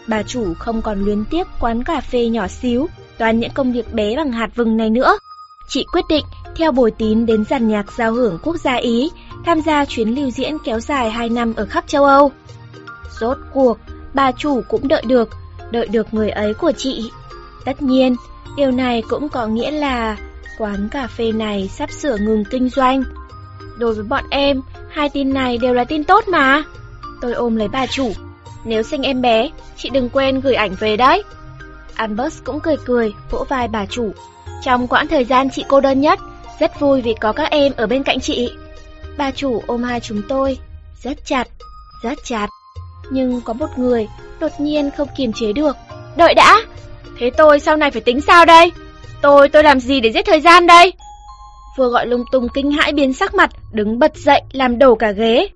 Bà 0.06 0.22
chủ 0.22 0.54
không 0.54 0.82
còn 0.82 1.04
luyến 1.04 1.24
tiếc 1.24 1.46
quán 1.60 1.84
cà 1.84 2.00
phê 2.00 2.28
nhỏ 2.28 2.48
xíu, 2.48 2.88
toàn 3.18 3.40
những 3.40 3.50
công 3.54 3.72
việc 3.72 3.92
bé 3.92 4.16
bằng 4.16 4.32
hạt 4.32 4.50
vừng 4.54 4.76
này 4.76 4.90
nữa. 4.90 5.18
Chị 5.68 5.86
quyết 5.92 6.04
định 6.08 6.24
theo 6.56 6.72
bồi 6.72 6.90
tín 6.90 7.26
đến 7.26 7.44
giàn 7.44 7.68
nhạc 7.68 7.92
giao 7.92 8.12
hưởng 8.12 8.38
quốc 8.42 8.56
gia 8.56 8.74
Ý, 8.74 9.10
tham 9.44 9.60
gia 9.60 9.84
chuyến 9.84 10.08
lưu 10.08 10.30
diễn 10.30 10.56
kéo 10.64 10.80
dài 10.80 11.10
2 11.10 11.28
năm 11.28 11.54
ở 11.56 11.66
khắp 11.66 11.84
châu 11.86 12.04
Âu. 12.04 12.32
Rốt 13.20 13.38
cuộc, 13.52 13.78
bà 14.14 14.32
chủ 14.32 14.60
cũng 14.68 14.88
đợi 14.88 15.02
được, 15.06 15.28
đợi 15.70 15.86
được 15.86 16.14
người 16.14 16.30
ấy 16.30 16.54
của 16.54 16.72
chị. 16.72 17.10
Tất 17.64 17.82
nhiên, 17.82 18.16
điều 18.56 18.70
này 18.70 19.02
cũng 19.08 19.28
có 19.28 19.46
nghĩa 19.46 19.70
là 19.70 20.16
quán 20.60 20.88
cà 20.88 21.06
phê 21.06 21.32
này 21.32 21.70
sắp 21.78 21.90
sửa 21.90 22.16
ngừng 22.16 22.44
kinh 22.44 22.68
doanh. 22.68 23.02
Đối 23.78 23.94
với 23.94 24.04
bọn 24.04 24.24
em, 24.30 24.60
hai 24.90 25.08
tin 25.08 25.34
này 25.34 25.58
đều 25.58 25.74
là 25.74 25.84
tin 25.84 26.04
tốt 26.04 26.28
mà. 26.28 26.62
Tôi 27.20 27.32
ôm 27.32 27.56
lấy 27.56 27.68
bà 27.68 27.86
chủ. 27.86 28.12
Nếu 28.64 28.82
sinh 28.82 29.02
em 29.02 29.22
bé, 29.22 29.50
chị 29.76 29.90
đừng 29.90 30.08
quên 30.08 30.40
gửi 30.40 30.54
ảnh 30.54 30.74
về 30.74 30.96
đấy. 30.96 31.22
Albert 31.94 32.44
cũng 32.44 32.60
cười 32.60 32.76
cười, 32.84 33.12
vỗ 33.30 33.44
vai 33.48 33.68
bà 33.68 33.86
chủ. 33.86 34.12
Trong 34.62 34.86
quãng 34.86 35.06
thời 35.06 35.24
gian 35.24 35.50
chị 35.50 35.64
cô 35.68 35.80
đơn 35.80 36.00
nhất, 36.00 36.18
rất 36.60 36.80
vui 36.80 37.00
vì 37.00 37.14
có 37.20 37.32
các 37.32 37.50
em 37.50 37.72
ở 37.76 37.86
bên 37.86 38.02
cạnh 38.02 38.20
chị. 38.20 38.52
Bà 39.16 39.30
chủ 39.30 39.62
ôm 39.66 39.82
hai 39.82 40.00
chúng 40.00 40.22
tôi, 40.28 40.58
rất 41.02 41.18
chặt, 41.24 41.48
rất 42.02 42.18
chặt. 42.24 42.48
Nhưng 43.10 43.40
có 43.40 43.52
một 43.52 43.68
người 43.76 44.08
đột 44.40 44.60
nhiên 44.60 44.90
không 44.96 45.08
kiềm 45.16 45.32
chế 45.32 45.52
được. 45.52 45.76
Đợi 46.16 46.34
đã! 46.34 46.60
Thế 47.18 47.30
tôi 47.36 47.60
sau 47.60 47.76
này 47.76 47.90
phải 47.90 48.00
tính 48.00 48.20
sao 48.20 48.44
đây? 48.44 48.72
Tôi, 49.22 49.48
tôi 49.48 49.62
làm 49.62 49.80
gì 49.80 50.00
để 50.00 50.12
giết 50.12 50.26
thời 50.26 50.40
gian 50.40 50.66
đây? 50.66 50.92
Vừa 51.76 51.88
gọi 51.88 52.06
lung 52.06 52.24
tung 52.32 52.48
kinh 52.54 52.70
hãi 52.70 52.92
biến 52.92 53.12
sắc 53.12 53.34
mặt, 53.34 53.50
đứng 53.72 53.98
bật 53.98 54.16
dậy 54.16 54.42
làm 54.52 54.78
đổ 54.78 54.94
cả 54.94 55.10
ghế. 55.10 55.48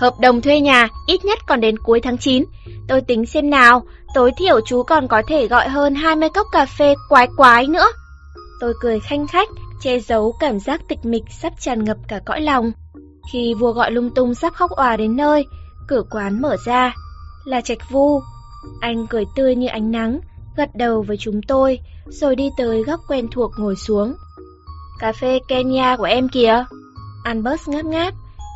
Hợp 0.00 0.14
đồng 0.20 0.40
thuê 0.40 0.60
nhà 0.60 0.88
ít 1.06 1.24
nhất 1.24 1.38
còn 1.46 1.60
đến 1.60 1.78
cuối 1.78 2.00
tháng 2.00 2.18
9. 2.18 2.44
Tôi 2.88 3.00
tính 3.00 3.26
xem 3.26 3.50
nào, 3.50 3.82
tối 4.14 4.32
thiểu 4.36 4.60
chú 4.60 4.82
còn 4.82 5.08
có 5.08 5.22
thể 5.26 5.46
gọi 5.46 5.68
hơn 5.68 5.94
20 5.94 6.28
cốc 6.28 6.46
cà 6.52 6.66
phê 6.66 6.94
quái 7.08 7.28
quái 7.36 7.66
nữa. 7.66 7.86
Tôi 8.60 8.74
cười 8.80 9.00
khanh 9.00 9.26
khách, 9.26 9.48
che 9.80 9.98
giấu 9.98 10.32
cảm 10.40 10.60
giác 10.60 10.80
tịch 10.88 11.04
mịch 11.04 11.24
sắp 11.42 11.52
tràn 11.60 11.84
ngập 11.84 11.96
cả 12.08 12.20
cõi 12.24 12.40
lòng. 12.40 12.72
Khi 13.32 13.54
vua 13.54 13.72
gọi 13.72 13.90
lung 13.90 14.10
tung 14.14 14.34
sắp 14.34 14.52
khóc 14.54 14.70
òa 14.70 14.96
đến 14.96 15.16
nơi, 15.16 15.44
cửa 15.88 16.02
quán 16.10 16.42
mở 16.42 16.56
ra. 16.66 16.94
Là 17.44 17.60
Trạch 17.60 17.90
Vu. 17.90 18.20
Anh 18.80 19.06
cười 19.06 19.24
tươi 19.36 19.54
như 19.54 19.66
ánh 19.66 19.90
nắng, 19.90 20.20
gật 20.56 20.68
đầu 20.74 21.02
với 21.02 21.16
chúng 21.16 21.42
tôi, 21.42 21.78
rồi 22.06 22.36
đi 22.36 22.50
tới 22.56 22.82
góc 22.82 23.00
quen 23.08 23.28
thuộc 23.32 23.52
ngồi 23.58 23.76
xuống. 23.76 24.14
Cà 24.98 25.12
phê 25.12 25.38
Kenya 25.48 25.96
của 25.96 26.04
em 26.04 26.28
kìa. 26.28 26.64
Albert 27.24 27.68
ngáp 27.68 27.84
ngáp. 27.84 28.14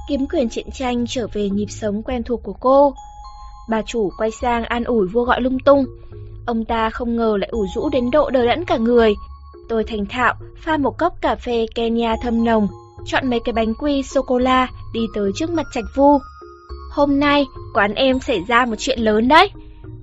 kiếm 0.08 0.26
quyền 0.32 0.48
truyện 0.48 0.66
tranh 0.74 1.04
trở 1.08 1.26
về 1.32 1.50
nhịp 1.50 1.66
sống 1.68 2.02
quen 2.02 2.22
thuộc 2.22 2.42
của 2.42 2.52
cô. 2.52 2.94
Bà 3.70 3.82
chủ 3.82 4.10
quay 4.18 4.30
sang 4.30 4.64
an 4.64 4.84
ủi 4.84 5.06
vua 5.06 5.24
gọi 5.24 5.40
lung 5.40 5.58
tung. 5.58 5.84
Ông 6.46 6.64
ta 6.64 6.90
không 6.90 7.16
ngờ 7.16 7.36
lại 7.40 7.48
ủ 7.48 7.66
rũ 7.74 7.88
đến 7.88 8.10
độ 8.10 8.30
đời 8.30 8.46
đẫn 8.46 8.64
cả 8.64 8.76
người. 8.76 9.14
Tôi 9.68 9.84
thành 9.84 10.06
thạo 10.06 10.34
pha 10.56 10.76
một 10.76 10.98
cốc 10.98 11.14
cà 11.20 11.34
phê 11.34 11.66
Kenya 11.74 12.16
thơm 12.22 12.44
nồng, 12.44 12.68
chọn 13.06 13.30
mấy 13.30 13.40
cái 13.40 13.52
bánh 13.52 13.74
quy 13.74 14.02
sô-cô-la 14.02 14.68
đi 14.92 15.00
tới 15.14 15.30
trước 15.34 15.50
mặt 15.50 15.66
Trạch 15.74 15.84
Vu. 15.94 16.18
Hôm 16.90 17.20
nay, 17.20 17.46
quán 17.74 17.94
em 17.94 18.20
xảy 18.20 18.40
ra 18.48 18.64
một 18.64 18.74
chuyện 18.78 19.00
lớn 19.00 19.28
đấy. 19.28 19.50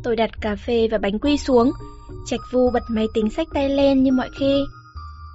Tôi 0.04 0.16
đặt 0.16 0.30
cà 0.42 0.56
phê 0.56 0.88
và 0.92 0.98
bánh 0.98 1.20
quy 1.20 1.38
xuống. 1.38 1.72
Trạch 2.26 2.42
Vu 2.52 2.70
bật 2.70 2.84
máy 2.90 3.08
tính 3.14 3.30
sách 3.30 3.48
tay 3.54 3.70
lên 3.70 4.04
như 4.04 4.12
mọi 4.12 4.30
khi. 4.40 4.66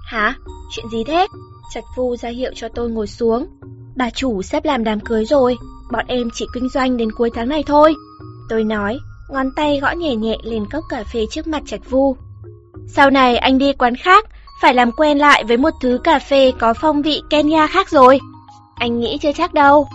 Hả? 0.05 0.35
Chuyện 0.71 0.85
gì 0.91 1.03
thế? 1.03 1.27
Trạch 1.73 1.83
Vu 1.95 2.15
ra 2.15 2.29
hiệu 2.29 2.51
cho 2.55 2.67
tôi 2.75 2.89
ngồi 2.89 3.07
xuống. 3.07 3.47
Bà 3.95 4.09
chủ 4.09 4.41
sắp 4.41 4.65
làm 4.65 4.83
đám 4.83 4.99
cưới 4.99 5.25
rồi, 5.25 5.57
bọn 5.91 6.05
em 6.07 6.29
chỉ 6.33 6.45
kinh 6.53 6.69
doanh 6.69 6.97
đến 6.97 7.11
cuối 7.11 7.29
tháng 7.33 7.49
này 7.49 7.63
thôi. 7.63 7.95
Tôi 8.49 8.63
nói, 8.63 8.99
ngón 9.29 9.51
tay 9.55 9.79
gõ 9.79 9.91
nhẹ 9.91 10.15
nhẹ 10.15 10.37
lên 10.43 10.65
cốc 10.71 10.83
cà 10.89 11.03
phê 11.13 11.25
trước 11.31 11.47
mặt 11.47 11.63
Trạch 11.65 11.89
Vu. 11.89 12.15
Sau 12.87 13.09
này 13.09 13.37
anh 13.37 13.57
đi 13.57 13.73
quán 13.73 13.95
khác, 13.95 14.25
phải 14.61 14.73
làm 14.73 14.91
quen 14.91 15.17
lại 15.17 15.43
với 15.43 15.57
một 15.57 15.73
thứ 15.81 15.99
cà 16.03 16.19
phê 16.19 16.51
có 16.59 16.73
phong 16.73 17.01
vị 17.01 17.21
Kenya 17.29 17.67
khác 17.67 17.89
rồi. 17.89 18.19
Anh 18.75 18.99
nghĩ 18.99 19.17
chưa 19.21 19.31
chắc 19.35 19.53
đâu. 19.53 19.87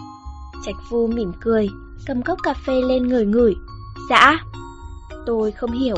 Trạch 0.66 0.76
Vu 0.90 1.06
mỉm 1.06 1.32
cười, 1.40 1.68
cầm 2.06 2.22
cốc 2.22 2.38
cà 2.42 2.54
phê 2.66 2.80
lên 2.80 3.08
ngửi 3.08 3.26
ngửi. 3.26 3.54
Dạ. 4.10 4.38
Tôi 5.26 5.52
không 5.52 5.72
hiểu. 5.72 5.96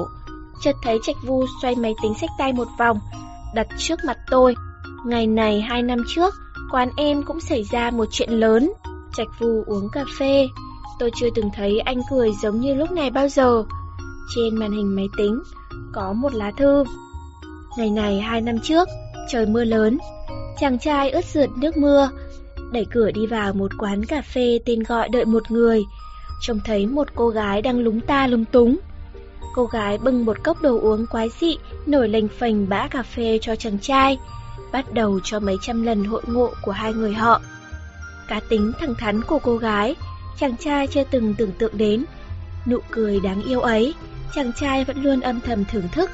Chợt 0.60 0.76
thấy 0.82 0.98
Trạch 1.02 1.16
Vu 1.26 1.47
xoay 1.62 1.76
máy 1.76 1.94
tính 2.02 2.14
sách 2.20 2.30
tay 2.39 2.52
một 2.52 2.68
vòng, 2.78 3.01
đặt 3.55 3.66
trước 3.78 4.05
mặt 4.05 4.18
tôi. 4.30 4.55
Ngày 5.06 5.26
này 5.26 5.60
hai 5.60 5.82
năm 5.82 5.98
trước, 6.09 6.35
quán 6.72 6.90
em 6.97 7.22
cũng 7.22 7.40
xảy 7.40 7.64
ra 7.64 7.90
một 7.90 8.05
chuyện 8.10 8.30
lớn. 8.30 8.72
Trạch 9.16 9.28
Vu 9.39 9.62
uống 9.66 9.89
cà 9.93 10.05
phê. 10.18 10.48
Tôi 10.98 11.10
chưa 11.14 11.28
từng 11.35 11.51
thấy 11.55 11.80
anh 11.80 12.01
cười 12.10 12.30
giống 12.43 12.60
như 12.60 12.74
lúc 12.74 12.90
này 12.90 13.10
bao 13.10 13.28
giờ. 13.28 13.64
Trên 14.35 14.56
màn 14.56 14.72
hình 14.72 14.97
máy 14.97 15.06
tính 15.16 15.43
có 15.93 16.12
một 16.12 16.35
lá 16.35 16.52
thư. 16.56 16.85
Ngày 17.76 17.90
này 17.90 18.20
hai 18.20 18.40
năm 18.40 18.59
trước, 18.62 18.89
trời 19.28 19.47
mưa 19.47 19.64
lớn, 19.64 19.98
chàng 20.60 20.78
trai 20.78 21.10
ướt 21.10 21.24
sượt 21.24 21.51
nước 21.56 21.76
mưa, 21.76 22.10
đẩy 22.72 22.86
cửa 22.90 23.10
đi 23.10 23.26
vào 23.26 23.52
một 23.52 23.70
quán 23.78 24.05
cà 24.05 24.22
phê 24.22 24.59
tên 24.66 24.82
gọi 24.82 25.09
đợi 25.09 25.24
một 25.24 25.51
người, 25.51 25.82
trông 26.40 26.60
thấy 26.64 26.86
một 26.86 27.09
cô 27.14 27.28
gái 27.28 27.62
đang 27.62 27.78
lúng 27.78 28.01
ta 28.01 28.26
lúng 28.26 28.44
túng. 28.44 28.78
Cô 29.55 29.66
gái 29.66 29.99
bưng 29.99 30.25
một 30.25 30.37
cốc 30.45 30.62
đồ 30.62 30.81
uống 30.81 31.07
quái 31.07 31.29
dị, 31.41 31.57
nổi 31.87 32.09
lềnh 32.09 32.29
phềnh 32.29 32.69
bã 32.69 32.89
cà 32.89 33.03
phê 33.03 33.39
cho 33.43 33.57
chàng 33.57 33.79
trai, 33.79 34.19
bắt 34.73 34.93
đầu 34.93 35.20
cho 35.25 35.41
mấy 35.41 35.57
trăm 35.61 35.83
lần 35.83 36.05
hội 36.05 36.23
ngộ 36.27 36.51
của 36.62 36.73
hai 36.73 36.93
người 36.93 37.15
họ. 37.15 37.41
Cá 38.29 38.41
tính 38.49 38.73
thẳng 38.81 38.95
thắn 38.95 39.23
của 39.23 39.39
cô 39.39 39.57
gái, 39.57 39.95
chàng 40.39 40.57
trai 40.57 40.87
chưa 40.87 41.05
từng 41.11 41.35
tưởng 41.35 41.53
tượng 41.53 41.79
đến. 41.79 42.05
Nụ 42.66 42.79
cười 42.91 43.20
đáng 43.20 43.43
yêu 43.43 43.61
ấy, 43.61 43.95
chàng 44.35 44.53
trai 44.53 44.85
vẫn 44.85 45.03
luôn 45.03 45.20
âm 45.20 45.41
thầm 45.41 45.65
thưởng 45.65 45.89
thức. 45.93 46.11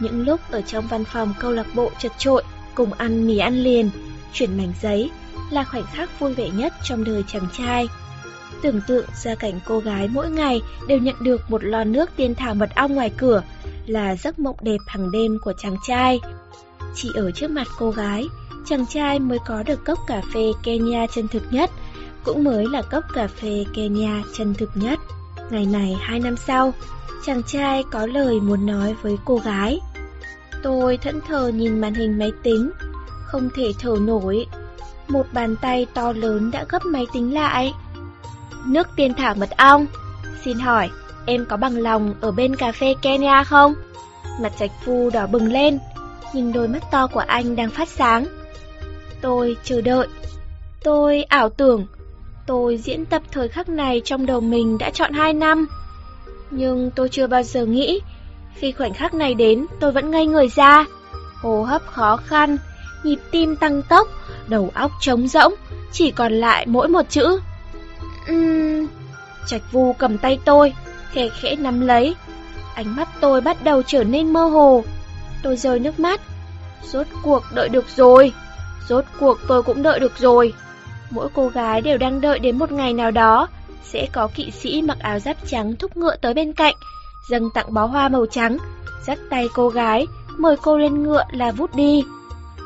Những 0.00 0.26
lúc 0.26 0.40
ở 0.50 0.60
trong 0.60 0.86
văn 0.86 1.04
phòng 1.04 1.34
câu 1.40 1.52
lạc 1.52 1.66
bộ 1.74 1.90
chật 1.98 2.12
trội, 2.18 2.42
cùng 2.74 2.92
ăn 2.92 3.26
mì 3.26 3.38
ăn 3.38 3.54
liền, 3.54 3.90
chuyển 4.32 4.56
mảnh 4.56 4.72
giấy, 4.82 5.10
là 5.50 5.64
khoảnh 5.64 5.86
khắc 5.92 6.20
vui 6.20 6.34
vẻ 6.34 6.50
nhất 6.50 6.72
trong 6.82 7.04
đời 7.04 7.24
chàng 7.26 7.46
trai. 7.52 7.88
Tưởng 8.64 8.80
tượng 8.80 9.06
ra 9.22 9.34
cảnh 9.34 9.60
cô 9.66 9.78
gái 9.78 10.08
mỗi 10.08 10.30
ngày 10.30 10.62
đều 10.86 10.98
nhận 10.98 11.14
được 11.20 11.50
một 11.50 11.64
lon 11.64 11.92
nước 11.92 12.10
tiên 12.16 12.34
thảo 12.34 12.54
mật 12.54 12.70
ong 12.74 12.94
ngoài 12.94 13.10
cửa 13.16 13.42
là 13.86 14.16
giấc 14.16 14.38
mộng 14.38 14.56
đẹp 14.60 14.76
hàng 14.86 15.10
đêm 15.10 15.38
của 15.44 15.52
chàng 15.58 15.76
trai. 15.86 16.20
Chỉ 16.94 17.10
ở 17.14 17.30
trước 17.30 17.50
mặt 17.50 17.66
cô 17.78 17.90
gái, 17.90 18.26
chàng 18.66 18.86
trai 18.86 19.18
mới 19.18 19.38
có 19.46 19.62
được 19.62 19.84
cốc 19.84 19.98
cà 20.06 20.22
phê 20.34 20.52
Kenya 20.62 21.06
chân 21.06 21.28
thực 21.28 21.42
nhất, 21.50 21.70
cũng 22.24 22.44
mới 22.44 22.66
là 22.68 22.82
cốc 22.82 23.04
cà 23.14 23.26
phê 23.26 23.64
Kenya 23.74 24.22
chân 24.34 24.54
thực 24.54 24.70
nhất. 24.74 24.98
Ngày 25.50 25.66
này 25.66 25.96
hai 26.00 26.20
năm 26.20 26.36
sau, 26.36 26.74
chàng 27.24 27.42
trai 27.42 27.84
có 27.90 28.06
lời 28.06 28.40
muốn 28.40 28.66
nói 28.66 28.94
với 29.02 29.16
cô 29.24 29.36
gái. 29.36 29.80
Tôi 30.62 30.96
thẫn 30.96 31.20
thờ 31.28 31.52
nhìn 31.54 31.80
màn 31.80 31.94
hình 31.94 32.18
máy 32.18 32.32
tính, 32.42 32.70
không 33.24 33.48
thể 33.56 33.72
thở 33.78 33.96
nổi. 34.00 34.46
Một 35.08 35.26
bàn 35.32 35.56
tay 35.56 35.86
to 35.94 36.12
lớn 36.12 36.50
đã 36.50 36.64
gấp 36.68 36.84
máy 36.86 37.06
tính 37.12 37.34
lại. 37.34 37.72
Nước 38.66 38.88
tiên 38.96 39.14
thảo 39.14 39.34
mật 39.34 39.50
ong. 39.56 39.86
Xin 40.44 40.58
hỏi, 40.58 40.90
em 41.26 41.46
có 41.48 41.56
bằng 41.56 41.76
lòng 41.78 42.14
ở 42.20 42.30
bên 42.30 42.56
cà 42.56 42.72
phê 42.72 42.94
Kenya 43.02 43.44
không? 43.44 43.74
Mặt 44.40 44.52
trạch 44.58 44.70
phu 44.84 45.10
đỏ 45.10 45.26
bừng 45.26 45.52
lên, 45.52 45.78
nhìn 46.32 46.52
đôi 46.52 46.68
mắt 46.68 46.82
to 46.90 47.06
của 47.06 47.24
anh 47.26 47.56
đang 47.56 47.70
phát 47.70 47.88
sáng. 47.88 48.26
Tôi 49.20 49.56
chờ 49.64 49.80
đợi. 49.80 50.06
Tôi 50.84 51.22
ảo 51.22 51.48
tưởng. 51.48 51.86
Tôi 52.46 52.76
diễn 52.76 53.06
tập 53.06 53.22
thời 53.32 53.48
khắc 53.48 53.68
này 53.68 54.02
trong 54.04 54.26
đầu 54.26 54.40
mình 54.40 54.78
đã 54.78 54.90
chọn 54.90 55.12
2 55.12 55.32
năm. 55.32 55.66
Nhưng 56.50 56.90
tôi 56.90 57.08
chưa 57.08 57.26
bao 57.26 57.42
giờ 57.42 57.66
nghĩ, 57.66 58.00
khi 58.54 58.72
khoảnh 58.72 58.94
khắc 58.94 59.14
này 59.14 59.34
đến 59.34 59.66
tôi 59.80 59.92
vẫn 59.92 60.10
ngây 60.10 60.26
người 60.26 60.48
ra. 60.48 60.84
Hô 61.42 61.62
hấp 61.62 61.86
khó 61.86 62.16
khăn, 62.16 62.56
nhịp 63.04 63.18
tim 63.30 63.56
tăng 63.56 63.82
tốc, 63.82 64.08
đầu 64.48 64.70
óc 64.74 64.90
trống 65.00 65.28
rỗng, 65.28 65.54
chỉ 65.92 66.10
còn 66.10 66.32
lại 66.32 66.66
mỗi 66.66 66.88
một 66.88 67.02
chữ. 67.08 67.40
Uhm... 68.32 68.86
Trạch 69.46 69.72
vu 69.72 69.92
cầm 69.92 70.18
tay 70.18 70.38
tôi, 70.44 70.72
khẽ 71.10 71.28
khẽ 71.28 71.56
nắm 71.56 71.80
lấy. 71.80 72.14
Ánh 72.74 72.96
mắt 72.96 73.08
tôi 73.20 73.40
bắt 73.40 73.64
đầu 73.64 73.82
trở 73.82 74.04
nên 74.04 74.32
mơ 74.32 74.44
hồ. 74.44 74.84
Tôi 75.42 75.56
rơi 75.56 75.78
nước 75.78 76.00
mắt. 76.00 76.20
Rốt 76.82 77.06
cuộc 77.22 77.42
đợi 77.54 77.68
được 77.68 77.84
rồi. 77.96 78.32
Rốt 78.88 79.04
cuộc 79.20 79.38
tôi 79.48 79.62
cũng 79.62 79.82
đợi 79.82 80.00
được 80.00 80.18
rồi. 80.18 80.52
Mỗi 81.10 81.28
cô 81.34 81.48
gái 81.48 81.80
đều 81.80 81.98
đang 81.98 82.20
đợi 82.20 82.38
đến 82.38 82.58
một 82.58 82.72
ngày 82.72 82.92
nào 82.92 83.10
đó 83.10 83.48
sẽ 83.82 84.08
có 84.12 84.28
kỵ 84.34 84.50
sĩ 84.50 84.82
mặc 84.82 84.98
áo 85.00 85.18
giáp 85.18 85.36
trắng 85.46 85.76
thúc 85.76 85.96
ngựa 85.96 86.16
tới 86.16 86.34
bên 86.34 86.52
cạnh, 86.52 86.74
dâng 87.28 87.50
tặng 87.54 87.74
bó 87.74 87.84
hoa 87.84 88.08
màu 88.08 88.26
trắng, 88.26 88.58
dắt 89.06 89.18
tay 89.30 89.48
cô 89.54 89.68
gái, 89.68 90.06
mời 90.38 90.56
cô 90.62 90.78
lên 90.78 91.02
ngựa 91.02 91.24
là 91.32 91.50
vút 91.50 91.74
đi. 91.74 92.04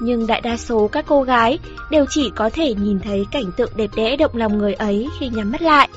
Nhưng 0.01 0.27
đại 0.27 0.41
đa 0.41 0.57
số 0.57 0.89
các 0.89 1.05
cô 1.09 1.23
gái 1.23 1.59
đều 1.91 2.05
chỉ 2.11 2.31
có 2.37 2.51
thể 2.53 2.75
nhìn 2.75 3.01
thấy 3.01 3.27
cảnh 3.31 3.53
tượng 3.57 3.73
đẹp 3.77 3.91
đẽ 3.97 4.17
động 4.17 4.37
lòng 4.37 4.59
người 4.59 4.75
ấy 4.75 5.09
khi 5.19 5.29
nhắm 5.29 5.53
mắt 5.53 5.63
lại. 5.63 5.89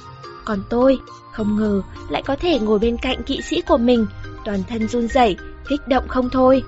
Còn 0.46 0.64
tôi, 0.70 1.00
không 1.32 1.56
ngờ 1.56 1.82
lại 2.10 2.22
có 2.26 2.36
thể 2.36 2.60
ngồi 2.60 2.80
bên 2.80 2.98
cạnh 2.98 3.24
kỵ 3.24 3.42
sĩ 3.42 3.62
của 3.62 3.78
mình, 3.78 4.06
toàn 4.46 4.64
thân 4.70 4.88
run 4.88 5.08
rẩy, 5.08 5.36
kích 5.68 5.88
động 5.88 6.08
không 6.08 6.30
thôi. 6.30 6.64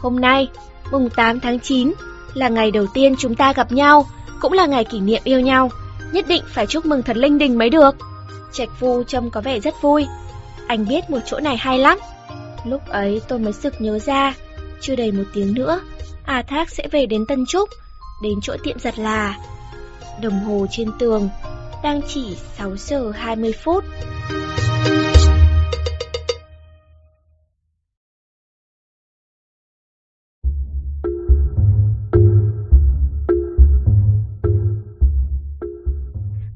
Hôm 0.00 0.20
nay, 0.20 0.48
mùng 0.90 1.10
8 1.10 1.40
tháng 1.40 1.60
9, 1.60 1.92
là 2.34 2.48
ngày 2.48 2.70
đầu 2.70 2.86
tiên 2.94 3.14
chúng 3.18 3.34
ta 3.34 3.52
gặp 3.52 3.72
nhau, 3.72 4.06
cũng 4.40 4.52
là 4.52 4.66
ngày 4.66 4.84
kỷ 4.84 5.00
niệm 5.00 5.20
yêu 5.24 5.40
nhau 5.40 5.70
nhất 6.12 6.28
định 6.28 6.42
phải 6.46 6.66
chúc 6.66 6.86
mừng 6.86 7.02
thật 7.02 7.16
linh 7.16 7.38
đình 7.38 7.58
mới 7.58 7.70
được. 7.70 7.96
Trạch 8.52 8.68
Phu 8.78 9.02
trông 9.02 9.30
có 9.30 9.40
vẻ 9.40 9.60
rất 9.60 9.74
vui. 9.82 10.06
Anh 10.66 10.88
biết 10.88 11.10
một 11.10 11.18
chỗ 11.26 11.40
này 11.40 11.56
hay 11.56 11.78
lắm. 11.78 11.98
Lúc 12.64 12.88
ấy 12.88 13.20
tôi 13.28 13.38
mới 13.38 13.52
sực 13.52 13.74
nhớ 13.78 13.98
ra, 13.98 14.34
chưa 14.80 14.96
đầy 14.96 15.12
một 15.12 15.24
tiếng 15.34 15.54
nữa, 15.54 15.80
A 16.24 16.42
Thác 16.42 16.70
sẽ 16.70 16.88
về 16.88 17.06
đến 17.06 17.26
Tân 17.26 17.46
Trúc, 17.46 17.68
đến 18.22 18.34
chỗ 18.42 18.56
tiệm 18.62 18.78
giặt 18.78 18.98
là. 18.98 19.38
Đồng 20.22 20.40
hồ 20.44 20.66
trên 20.70 20.90
tường 20.98 21.28
đang 21.82 22.00
chỉ 22.08 22.36
6 22.58 22.76
giờ 22.76 23.10
20 23.10 23.52
phút. 23.64 23.84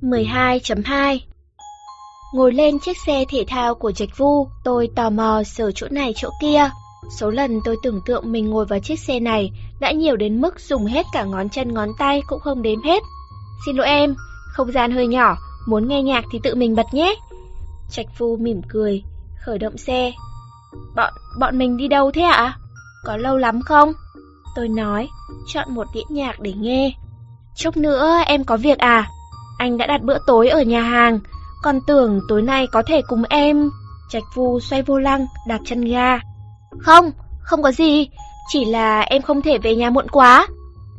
12.2 0.06 1.18
Ngồi 2.32 2.52
lên 2.52 2.78
chiếc 2.78 2.96
xe 3.06 3.24
thể 3.28 3.44
thao 3.48 3.74
của 3.74 3.92
Trạch 3.92 4.18
Vu, 4.18 4.48
tôi 4.64 4.88
tò 4.96 5.10
mò 5.10 5.42
sờ 5.42 5.70
chỗ 5.72 5.86
này 5.90 6.12
chỗ 6.16 6.30
kia. 6.40 6.70
Số 7.10 7.30
lần 7.30 7.60
tôi 7.64 7.76
tưởng 7.82 8.00
tượng 8.06 8.32
mình 8.32 8.50
ngồi 8.50 8.66
vào 8.66 8.78
chiếc 8.78 9.00
xe 9.00 9.20
này 9.20 9.50
đã 9.80 9.92
nhiều 9.92 10.16
đến 10.16 10.40
mức 10.40 10.60
dùng 10.60 10.86
hết 10.86 11.06
cả 11.12 11.24
ngón 11.24 11.48
chân 11.48 11.74
ngón 11.74 11.88
tay 11.98 12.22
cũng 12.26 12.40
không 12.40 12.62
đếm 12.62 12.82
hết. 12.82 13.02
Xin 13.66 13.76
lỗi 13.76 13.86
em, 13.86 14.14
không 14.52 14.72
gian 14.72 14.92
hơi 14.92 15.06
nhỏ, 15.06 15.36
muốn 15.66 15.88
nghe 15.88 16.02
nhạc 16.02 16.24
thì 16.32 16.40
tự 16.42 16.54
mình 16.54 16.74
bật 16.74 16.94
nhé. 16.94 17.14
Trạch 17.90 18.06
Phu 18.18 18.36
mỉm 18.36 18.60
cười, 18.68 19.02
khởi 19.44 19.58
động 19.58 19.76
xe. 19.76 20.12
Bọn, 20.96 21.12
bọn 21.40 21.58
mình 21.58 21.76
đi 21.76 21.88
đâu 21.88 22.10
thế 22.10 22.22
ạ? 22.22 22.58
Có 23.04 23.16
lâu 23.16 23.36
lắm 23.36 23.60
không? 23.62 23.92
Tôi 24.56 24.68
nói, 24.68 25.08
chọn 25.46 25.74
một 25.74 25.86
đĩa 25.94 26.02
nhạc 26.08 26.40
để 26.40 26.52
nghe. 26.52 26.92
Chốc 27.56 27.76
nữa 27.76 28.18
em 28.26 28.44
có 28.44 28.56
việc 28.56 28.78
à? 28.78 29.10
Anh 29.58 29.78
đã 29.78 29.86
đặt 29.86 30.02
bữa 30.02 30.18
tối 30.26 30.48
ở 30.48 30.62
nhà 30.62 30.82
hàng, 30.82 31.20
còn 31.62 31.80
tưởng 31.86 32.20
tối 32.28 32.42
nay 32.42 32.66
có 32.72 32.82
thể 32.86 33.02
cùng 33.02 33.22
em. 33.28 33.70
Trạch 34.08 34.22
Phu 34.34 34.60
xoay 34.60 34.82
vô 34.82 34.98
lăng, 34.98 35.26
đạp 35.48 35.58
chân 35.64 35.84
ga. 35.84 36.18
Không, 36.78 37.10
không 37.42 37.62
có 37.62 37.72
gì, 37.72 38.08
chỉ 38.48 38.64
là 38.64 39.00
em 39.00 39.22
không 39.22 39.42
thể 39.42 39.58
về 39.58 39.76
nhà 39.76 39.90
muộn 39.90 40.08
quá. 40.08 40.46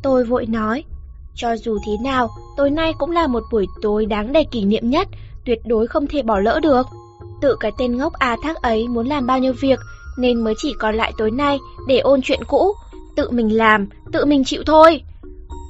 Tôi 0.03 0.23
vội 0.23 0.45
nói, 0.45 0.83
cho 1.35 1.55
dù 1.57 1.77
thế 1.85 1.91
nào, 2.03 2.29
tối 2.57 2.69
nay 2.69 2.93
cũng 2.97 3.11
là 3.11 3.27
một 3.27 3.43
buổi 3.51 3.67
tối 3.81 4.05
đáng 4.05 4.33
để 4.33 4.43
kỷ 4.51 4.65
niệm 4.65 4.89
nhất, 4.89 5.07
tuyệt 5.45 5.59
đối 5.65 5.87
không 5.87 6.07
thể 6.07 6.21
bỏ 6.21 6.39
lỡ 6.39 6.59
được. 6.63 6.87
Tự 7.41 7.55
cái 7.59 7.71
tên 7.77 7.97
ngốc 7.97 8.13
A 8.13 8.37
Thác 8.43 8.61
ấy 8.61 8.87
muốn 8.87 9.07
làm 9.07 9.27
bao 9.27 9.39
nhiêu 9.39 9.53
việc, 9.59 9.79
nên 10.17 10.43
mới 10.43 10.53
chỉ 10.57 10.73
còn 10.79 10.95
lại 10.95 11.11
tối 11.17 11.31
nay 11.31 11.59
để 11.87 11.99
ôn 11.99 12.21
chuyện 12.21 12.39
cũ, 12.47 12.73
tự 13.15 13.31
mình 13.31 13.57
làm, 13.57 13.87
tự 14.11 14.25
mình 14.25 14.43
chịu 14.43 14.63
thôi. 14.65 15.01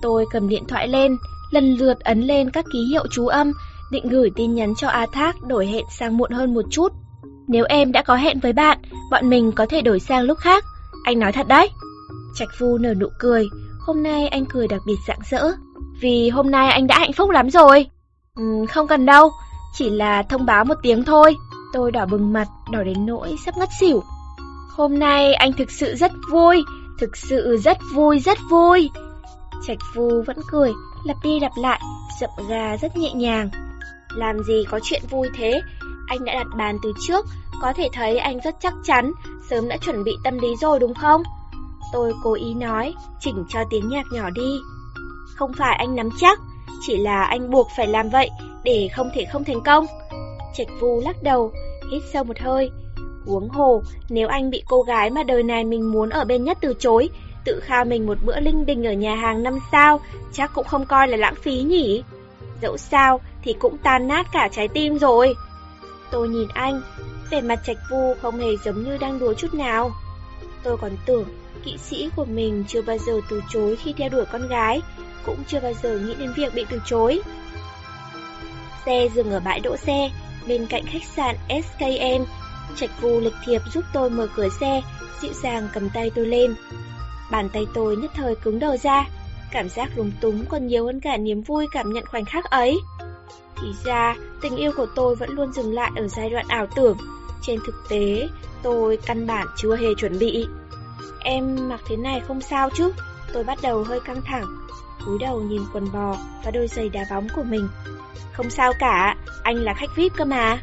Tôi 0.02 0.26
cầm 0.32 0.50
điện 0.50 0.64
thoại 0.68 0.88
lên, 0.88 1.18
lần 1.52 1.74
lượt 1.74 2.00
ấn 2.00 2.22
lên 2.22 2.50
các 2.50 2.66
ký 2.74 2.88
hiệu 2.92 3.08
chú 3.12 3.28
âm, 3.28 3.52
định 3.92 4.10
gửi 4.10 4.32
tin 4.36 4.56
nhắn 4.56 4.74
cho 4.78 4.88
A 4.88 5.06
Thác 5.12 5.44
đổi 5.44 5.68
hẹn 5.68 5.86
sang 5.90 6.18
muộn 6.18 6.32
hơn 6.32 6.54
một 6.54 6.66
chút. 6.70 6.94
Nếu 7.48 7.66
em 7.70 7.92
đã 7.92 8.02
có 8.02 8.16
hẹn 8.16 8.40
với 8.40 8.54
bạn, 8.54 8.78
bọn 9.12 9.30
mình 9.30 9.52
có 9.52 9.66
thể 9.66 9.82
đổi 9.82 10.00
sang 10.00 10.24
lúc 10.24 10.38
khác. 10.38 10.64
Anh 11.04 11.20
nói 11.20 11.32
thật 11.32 11.48
đấy. 11.48 11.70
Trạch 12.36 12.50
Phu 12.60 12.78
nở 12.78 12.94
nụ 12.94 13.08
cười, 13.20 13.48
hôm 13.80 14.04
nay 14.04 14.28
anh 14.28 14.46
cười 14.46 14.68
đặc 14.68 14.82
biệt 14.88 14.96
rạng 15.08 15.20
rỡ. 15.30 15.52
Vì 16.02 16.30
hôm 16.30 16.52
nay 16.52 16.70
anh 16.70 16.88
đã 16.88 17.00
hạnh 17.00 17.14
phúc 17.14 17.30
lắm 17.30 17.50
rồi. 17.50 17.86
Ừ, 18.36 18.66
không 18.70 18.88
cần 18.88 19.06
đâu, 19.06 19.32
chỉ 19.74 19.90
là 19.90 20.24
thông 20.24 20.46
báo 20.46 20.66
một 20.66 20.76
tiếng 20.82 21.04
thôi. 21.04 21.36
Tôi 21.74 21.92
đỏ 21.92 22.06
bừng 22.06 22.34
mặt, 22.34 22.48
đỏ 22.72 22.84
đến 22.84 23.06
nỗi 23.06 23.36
sắp 23.46 23.58
ngất 23.58 23.70
xỉu. 23.80 24.04
Hôm 24.70 25.00
nay 25.00 25.34
anh 25.34 25.54
thực 25.54 25.72
sự 25.72 25.96
rất 25.96 26.12
vui, 26.32 26.64
thực 27.00 27.18
sự 27.18 27.58
rất 27.58 27.78
vui, 27.94 28.20
rất 28.20 28.38
vui. 28.50 28.90
Trạch 29.68 29.78
Phu 29.94 30.24
vẫn 30.28 30.38
cười, 30.52 30.72
lặp 31.06 31.18
đi 31.24 31.40
lặp 31.40 31.52
lại, 31.62 31.82
giọng 32.22 32.48
ga 32.50 32.78
rất 32.78 32.98
nhẹ 32.98 33.14
nhàng. 33.14 33.50
Làm 34.16 34.44
gì 34.44 34.64
có 34.70 34.80
chuyện 34.84 35.02
vui 35.10 35.30
thế, 35.36 35.62
anh 36.08 36.26
đã 36.26 36.34
đặt 36.34 36.48
bàn 36.58 36.78
từ 36.84 36.94
trước, 37.08 37.26
có 37.62 37.74
thể 37.74 37.90
thấy 37.94 38.18
anh 38.18 38.40
rất 38.44 38.56
chắc 38.60 38.74
chắn, 38.84 39.12
sớm 39.50 39.68
đã 39.68 39.78
chuẩn 39.78 40.04
bị 40.04 40.12
tâm 40.24 40.40
lý 40.40 40.56
rồi 40.62 40.80
đúng 40.80 40.94
không? 40.94 41.24
Tôi 41.94 42.14
cố 42.24 42.34
ý 42.34 42.54
nói, 42.54 42.94
chỉnh 43.20 43.46
cho 43.50 43.60
tiếng 43.70 43.90
nhạc 43.90 44.06
nhỏ 44.12 44.30
đi. 44.30 44.60
Không 45.36 45.54
phải 45.54 45.76
anh 45.76 45.96
nắm 45.96 46.10
chắc, 46.18 46.40
chỉ 46.82 46.98
là 46.98 47.24
anh 47.24 47.52
buộc 47.52 47.68
phải 47.78 47.88
làm 47.88 48.10
vậy 48.10 48.30
để 48.64 48.90
không 48.96 49.10
thể 49.14 49.26
không 49.34 49.44
thành 49.44 49.64
công. 49.66 49.86
Trạch 50.54 50.68
Vu 50.80 51.02
lắc 51.06 51.24
đầu, 51.24 51.52
hít 51.92 52.04
sâu 52.14 52.24
một 52.24 52.40
hơi. 52.40 52.72
Huống 53.26 53.50
hồ, 53.50 53.82
nếu 54.10 54.28
anh 54.28 54.50
bị 54.50 54.64
cô 54.68 54.82
gái 54.82 55.10
mà 55.10 55.24
đời 55.24 55.44
này 55.44 55.64
mình 55.64 55.92
muốn 55.92 56.10
ở 56.10 56.26
bên 56.26 56.44
nhất 56.44 56.58
từ 56.62 56.74
chối, 56.80 57.10
tự 57.46 57.60
khao 57.64 57.86
mình 57.86 58.06
một 58.06 58.18
bữa 58.26 58.40
linh 58.40 58.66
đình 58.66 58.88
ở 58.88 58.94
nhà 58.94 59.16
hàng 59.16 59.44
năm 59.44 59.60
sao, 59.72 60.00
chắc 60.34 60.52
cũng 60.54 60.68
không 60.68 60.86
coi 60.86 61.08
là 61.08 61.18
lãng 61.18 61.36
phí 61.36 61.62
nhỉ. 61.62 62.04
Dẫu 62.62 62.78
sao 62.78 63.20
thì 63.44 63.54
cũng 63.54 63.78
tan 63.78 64.08
nát 64.08 64.28
cả 64.32 64.50
trái 64.52 64.68
tim 64.68 65.00
rồi. 65.00 65.34
Tôi 66.12 66.30
nhìn 66.30 66.48
anh, 66.54 66.82
vẻ 67.30 67.42
mặt 67.42 67.60
trạch 67.66 67.78
vu 67.92 68.16
không 68.22 68.40
hề 68.40 68.58
giống 68.66 68.84
như 68.84 68.98
đang 68.98 69.20
đùa 69.20 69.34
chút 69.34 69.54
nào. 69.54 69.92
Tôi 70.64 70.78
còn 70.78 70.92
tưởng 71.06 71.26
kỵ 71.64 71.78
sĩ 71.78 72.10
của 72.16 72.26
mình 72.26 72.64
chưa 72.68 72.82
bao 72.82 72.98
giờ 72.98 73.14
từ 73.30 73.42
chối 73.50 73.76
khi 73.76 73.94
theo 73.94 74.10
đuổi 74.10 74.26
con 74.32 74.48
gái, 74.48 74.82
cũng 75.26 75.44
chưa 75.48 75.60
bao 75.60 75.74
giờ 75.84 76.00
nghĩ 76.00 76.16
đến 76.16 76.34
việc 76.36 76.54
bị 76.56 76.66
từ 76.70 76.82
chối. 76.86 77.22
Xe 78.86 79.08
dừng 79.16 79.32
ở 79.32 79.40
bãi 79.40 79.60
đỗ 79.60 79.78
xe, 79.78 80.12
bên 80.48 80.66
cạnh 80.66 80.84
khách 80.86 81.04
sạn 81.16 81.36
SKM. 81.50 82.24
Trạch 82.76 83.02
vu 83.02 83.20
lịch 83.20 83.34
thiệp 83.46 83.62
giúp 83.74 83.84
tôi 83.94 84.10
mở 84.10 84.28
cửa 84.36 84.50
xe, 84.60 84.82
dịu 85.22 85.34
dàng 85.34 85.68
cầm 85.74 85.90
tay 85.90 86.12
tôi 86.16 86.26
lên. 86.26 86.56
Bàn 87.32 87.50
tay 87.50 87.66
tôi 87.74 87.98
nhất 87.98 88.12
thời 88.16 88.36
cứng 88.36 88.60
đờ 88.60 88.78
ra, 88.78 89.06
cảm 89.52 89.70
giác 89.70 89.90
lúng 89.96 90.12
túng 90.22 90.46
còn 90.50 90.68
nhiều 90.68 90.86
hơn 90.86 91.00
cả 91.00 91.18
niềm 91.18 91.42
vui 91.42 91.68
cảm 91.72 91.94
nhận 91.94 92.06
khoảnh 92.06 92.26
khắc 92.26 92.46
ấy. 92.46 92.78
Thì 93.62 93.68
ra, 93.86 94.16
tình 94.42 94.56
yêu 94.56 94.72
của 94.78 94.86
tôi 94.96 95.16
vẫn 95.16 95.30
luôn 95.30 95.54
dừng 95.54 95.74
lại 95.74 95.92
ở 95.96 96.08
giai 96.08 96.30
đoạn 96.30 96.46
ảo 96.48 96.68
tưởng. 96.76 96.98
Trên 97.42 97.60
thực 97.66 97.76
tế, 97.90 98.30
tôi 98.64 98.98
căn 99.06 99.28
bản 99.28 99.48
chưa 99.58 99.76
hề 99.76 99.88
chuẩn 99.98 100.20
bị. 100.20 100.48
Em 101.20 101.70
mặc 101.70 101.82
thế 101.88 101.98
này 101.98 102.22
không 102.28 102.42
sao 102.42 102.70
chứ? 102.70 102.92
Tôi 103.34 103.44
bắt 103.44 103.60
đầu 103.62 103.84
hơi 103.84 104.00
căng 104.00 104.22
thẳng, 104.22 104.46
cúi 105.06 105.18
đầu 105.20 105.42
nhìn 105.42 105.62
quần 105.74 105.92
bò 105.94 106.18
và 106.46 106.52
đôi 106.52 106.68
giày 106.68 106.90
đá 106.90 107.06
bóng 107.10 107.28
của 107.36 107.44
mình. 107.44 107.68
Không 108.34 108.50
sao 108.50 108.74
cả, 108.80 109.16
anh 109.44 109.56
là 109.56 109.74
khách 109.74 109.96
VIP 109.96 110.14
cơ 110.16 110.26
mà. 110.26 110.60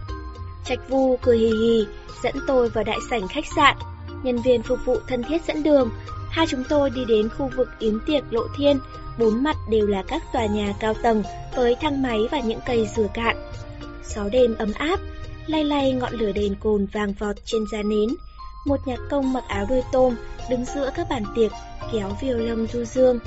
Trạch 0.64 0.88
Vu 0.88 1.16
cười 1.22 1.38
hì 1.38 1.46
hì, 1.46 1.86
dẫn 2.22 2.34
tôi 2.46 2.68
vào 2.68 2.84
đại 2.84 2.98
sảnh 3.10 3.28
khách 3.28 3.46
sạn. 3.56 3.76
Nhân 4.22 4.38
viên 4.38 4.62
phục 4.62 4.78
vụ 4.84 4.96
thân 5.08 5.22
thiết 5.22 5.42
dẫn 5.44 5.62
đường, 5.62 5.90
hai 6.30 6.46
chúng 6.46 6.64
tôi 6.68 6.90
đi 6.90 7.04
đến 7.04 7.28
khu 7.38 7.50
vực 7.56 7.68
yến 7.78 8.00
tiệc 8.06 8.32
lộ 8.32 8.42
thiên, 8.56 8.78
bốn 9.18 9.42
mặt 9.42 9.56
đều 9.70 9.86
là 9.86 10.02
các 10.02 10.22
tòa 10.32 10.46
nhà 10.46 10.74
cao 10.80 10.94
tầng 11.02 11.22
với 11.56 11.76
thang 11.80 12.02
máy 12.02 12.18
và 12.30 12.40
những 12.40 12.60
cây 12.66 12.88
dừa 12.96 13.08
cạn. 13.14 13.36
Gió 14.14 14.28
đêm 14.28 14.54
ấm 14.58 14.72
áp, 14.74 15.00
lay 15.46 15.64
lay 15.64 15.92
ngọn 15.92 16.12
lửa 16.12 16.32
đèn 16.32 16.54
cồn 16.54 16.86
vàng 16.86 17.12
vọt 17.12 17.36
trên 17.44 17.64
da 17.72 17.82
nến. 17.82 18.08
Một 18.66 18.80
nhạc 18.86 19.00
công 19.10 19.32
mặc 19.32 19.44
áo 19.48 19.66
đuôi 19.68 19.82
tôm 19.92 20.16
đứng 20.50 20.64
giữa 20.64 20.90
các 20.96 21.06
bàn 21.10 21.24
tiệc, 21.34 21.52
kéo 21.92 22.16
violon 22.20 22.66
du 22.66 22.84
dương, 22.84 23.18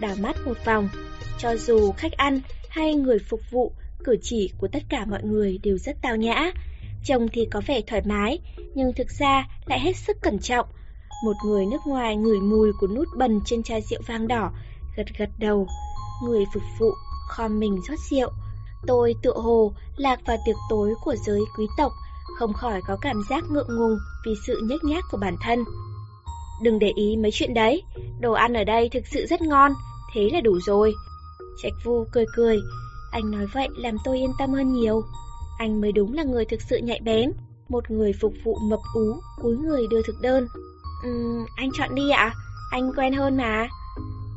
đảo 0.00 0.14
mắt 0.18 0.36
một 0.46 0.64
vòng. 0.64 0.88
Cho 1.38 1.56
dù 1.56 1.92
khách 1.92 2.12
ăn 2.12 2.40
hay 2.68 2.94
người 2.94 3.18
phục 3.18 3.40
vụ, 3.50 3.72
cử 4.04 4.16
chỉ 4.22 4.52
của 4.58 4.68
tất 4.68 4.82
cả 4.88 5.04
mọi 5.04 5.22
người 5.22 5.58
đều 5.62 5.78
rất 5.78 5.96
tao 6.02 6.16
nhã. 6.16 6.52
Trông 7.04 7.28
thì 7.32 7.48
có 7.50 7.60
vẻ 7.66 7.80
thoải 7.86 8.02
mái, 8.04 8.38
nhưng 8.74 8.92
thực 8.92 9.10
ra 9.10 9.48
lại 9.66 9.80
hết 9.80 9.96
sức 9.96 10.16
cẩn 10.20 10.38
trọng. 10.38 10.66
Một 11.24 11.36
người 11.44 11.66
nước 11.66 11.86
ngoài 11.86 12.16
ngửi 12.16 12.40
mùi 12.40 12.72
của 12.80 12.86
nút 12.86 13.08
bần 13.16 13.40
trên 13.44 13.62
chai 13.62 13.82
rượu 13.82 14.00
vang 14.06 14.28
đỏ, 14.28 14.50
gật 15.00 15.18
gật 15.18 15.30
đầu. 15.38 15.66
Người 16.24 16.44
phục 16.54 16.62
vụ 16.78 16.90
khom 17.28 17.60
mình 17.60 17.80
rót 17.88 17.98
rượu. 18.10 18.30
Tôi 18.86 19.14
tựa 19.22 19.34
hồ 19.34 19.72
lạc 19.96 20.20
vào 20.26 20.36
tiệc 20.46 20.56
tối 20.70 20.94
của 21.04 21.14
giới 21.26 21.40
quý 21.58 21.66
tộc, 21.76 21.92
không 22.38 22.52
khỏi 22.52 22.80
có 22.86 22.96
cảm 23.00 23.22
giác 23.30 23.44
ngượng 23.50 23.76
ngùng 23.78 23.98
vì 24.26 24.32
sự 24.46 24.60
nhếch 24.64 24.84
nhác 24.84 25.04
của 25.10 25.18
bản 25.18 25.36
thân. 25.42 25.64
Đừng 26.62 26.78
để 26.78 26.92
ý 26.94 27.16
mấy 27.16 27.30
chuyện 27.34 27.54
đấy, 27.54 27.82
đồ 28.20 28.32
ăn 28.32 28.52
ở 28.52 28.64
đây 28.64 28.88
thực 28.88 29.06
sự 29.06 29.26
rất 29.26 29.42
ngon, 29.42 29.72
thế 30.14 30.30
là 30.32 30.40
đủ 30.40 30.58
rồi. 30.66 30.94
Trạch 31.62 31.72
Vu 31.84 32.04
cười 32.12 32.24
cười, 32.36 32.58
anh 33.10 33.30
nói 33.30 33.46
vậy 33.54 33.68
làm 33.76 33.96
tôi 34.04 34.18
yên 34.18 34.32
tâm 34.38 34.52
hơn 34.52 34.72
nhiều. 34.72 35.02
Anh 35.58 35.80
mới 35.80 35.92
đúng 35.92 36.12
là 36.12 36.22
người 36.22 36.44
thực 36.44 36.62
sự 36.62 36.76
nhạy 36.76 37.00
bén, 37.04 37.32
một 37.68 37.90
người 37.90 38.12
phục 38.20 38.32
vụ 38.44 38.58
mập 38.62 38.80
ú, 38.94 39.20
cúi 39.42 39.56
người 39.56 39.86
đưa 39.90 40.02
thực 40.02 40.20
đơn. 40.20 40.46
Uhm, 41.08 41.46
anh 41.56 41.70
chọn 41.72 41.94
đi 41.94 42.10
ạ, 42.10 42.34
anh 42.70 42.92
quen 42.96 43.12
hơn 43.12 43.36
mà. 43.36 43.68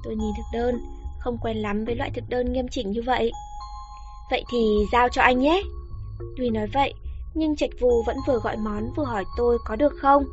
Tôi 0.04 0.16
nhìn 0.16 0.34
thực 0.38 0.60
đơn, 0.60 0.80
không 1.20 1.38
quen 1.42 1.58
lắm 1.58 1.86
với 1.86 1.96
loại 1.96 2.12
thực 2.16 2.24
đơn 2.30 2.54
nghiêm 2.54 2.68
chỉnh 2.68 2.92
như 2.92 3.02
vậy. 3.06 3.32
Vậy 4.32 4.44
thì 4.52 4.86
giao 4.92 5.10
cho 5.10 5.22
anh 5.22 5.40
nhé. 5.40 5.64
Tuy 6.38 6.50
nói 6.50 6.68
vậy, 6.74 6.94
nhưng 7.34 7.56
Trạch 7.56 7.70
Vù 7.80 8.04
vẫn 8.04 8.18
vừa 8.28 8.40
gọi 8.40 8.58
món 8.58 8.94
vừa 8.96 9.04
hỏi 9.04 9.24
tôi 9.38 9.58
có 9.66 9.76
được 9.76 9.94
không. 10.02 10.24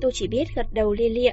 Tôi 0.00 0.10
chỉ 0.14 0.28
biết 0.28 0.44
gật 0.56 0.66
đầu 0.72 0.92
lia 0.92 1.08
lịa. 1.08 1.32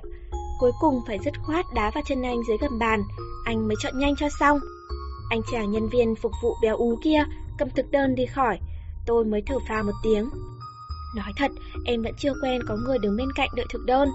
Cuối 0.60 0.72
cùng 0.80 1.02
phải 1.08 1.20
dứt 1.26 1.34
khoát 1.46 1.66
đá 1.74 1.92
vào 1.96 2.04
chân 2.08 2.22
anh 2.22 2.38
dưới 2.48 2.58
gầm 2.58 2.80
bàn, 2.80 3.04
anh 3.46 3.68
mới 3.68 3.76
chọn 3.84 4.00
nhanh 4.00 4.16
cho 4.16 4.28
xong. 4.40 4.60
Anh 5.30 5.42
chàng 5.52 5.72
nhân 5.72 5.90
viên 5.90 6.16
phục 6.16 6.32
vụ 6.44 6.56
béo 6.62 6.78
ú 6.78 7.00
kia 7.04 7.24
cầm 7.58 7.70
thực 7.70 7.92
đơn 7.92 8.16
đi 8.16 8.26
khỏi, 8.26 8.60
tôi 9.06 9.26
mới 9.26 9.42
thở 9.46 9.56
phào 9.70 9.84
một 9.84 9.92
tiếng. 10.04 10.30
Nói 11.16 11.32
thật, 11.38 11.52
em 11.86 12.04
vẫn 12.04 12.14
chưa 12.20 12.34
quen 12.44 12.62
có 12.68 12.76
người 12.76 12.98
đứng 12.98 13.18
bên 13.18 13.28
cạnh 13.36 13.50
đợi 13.56 13.66
thực 13.70 13.86
đơn, 13.86 14.10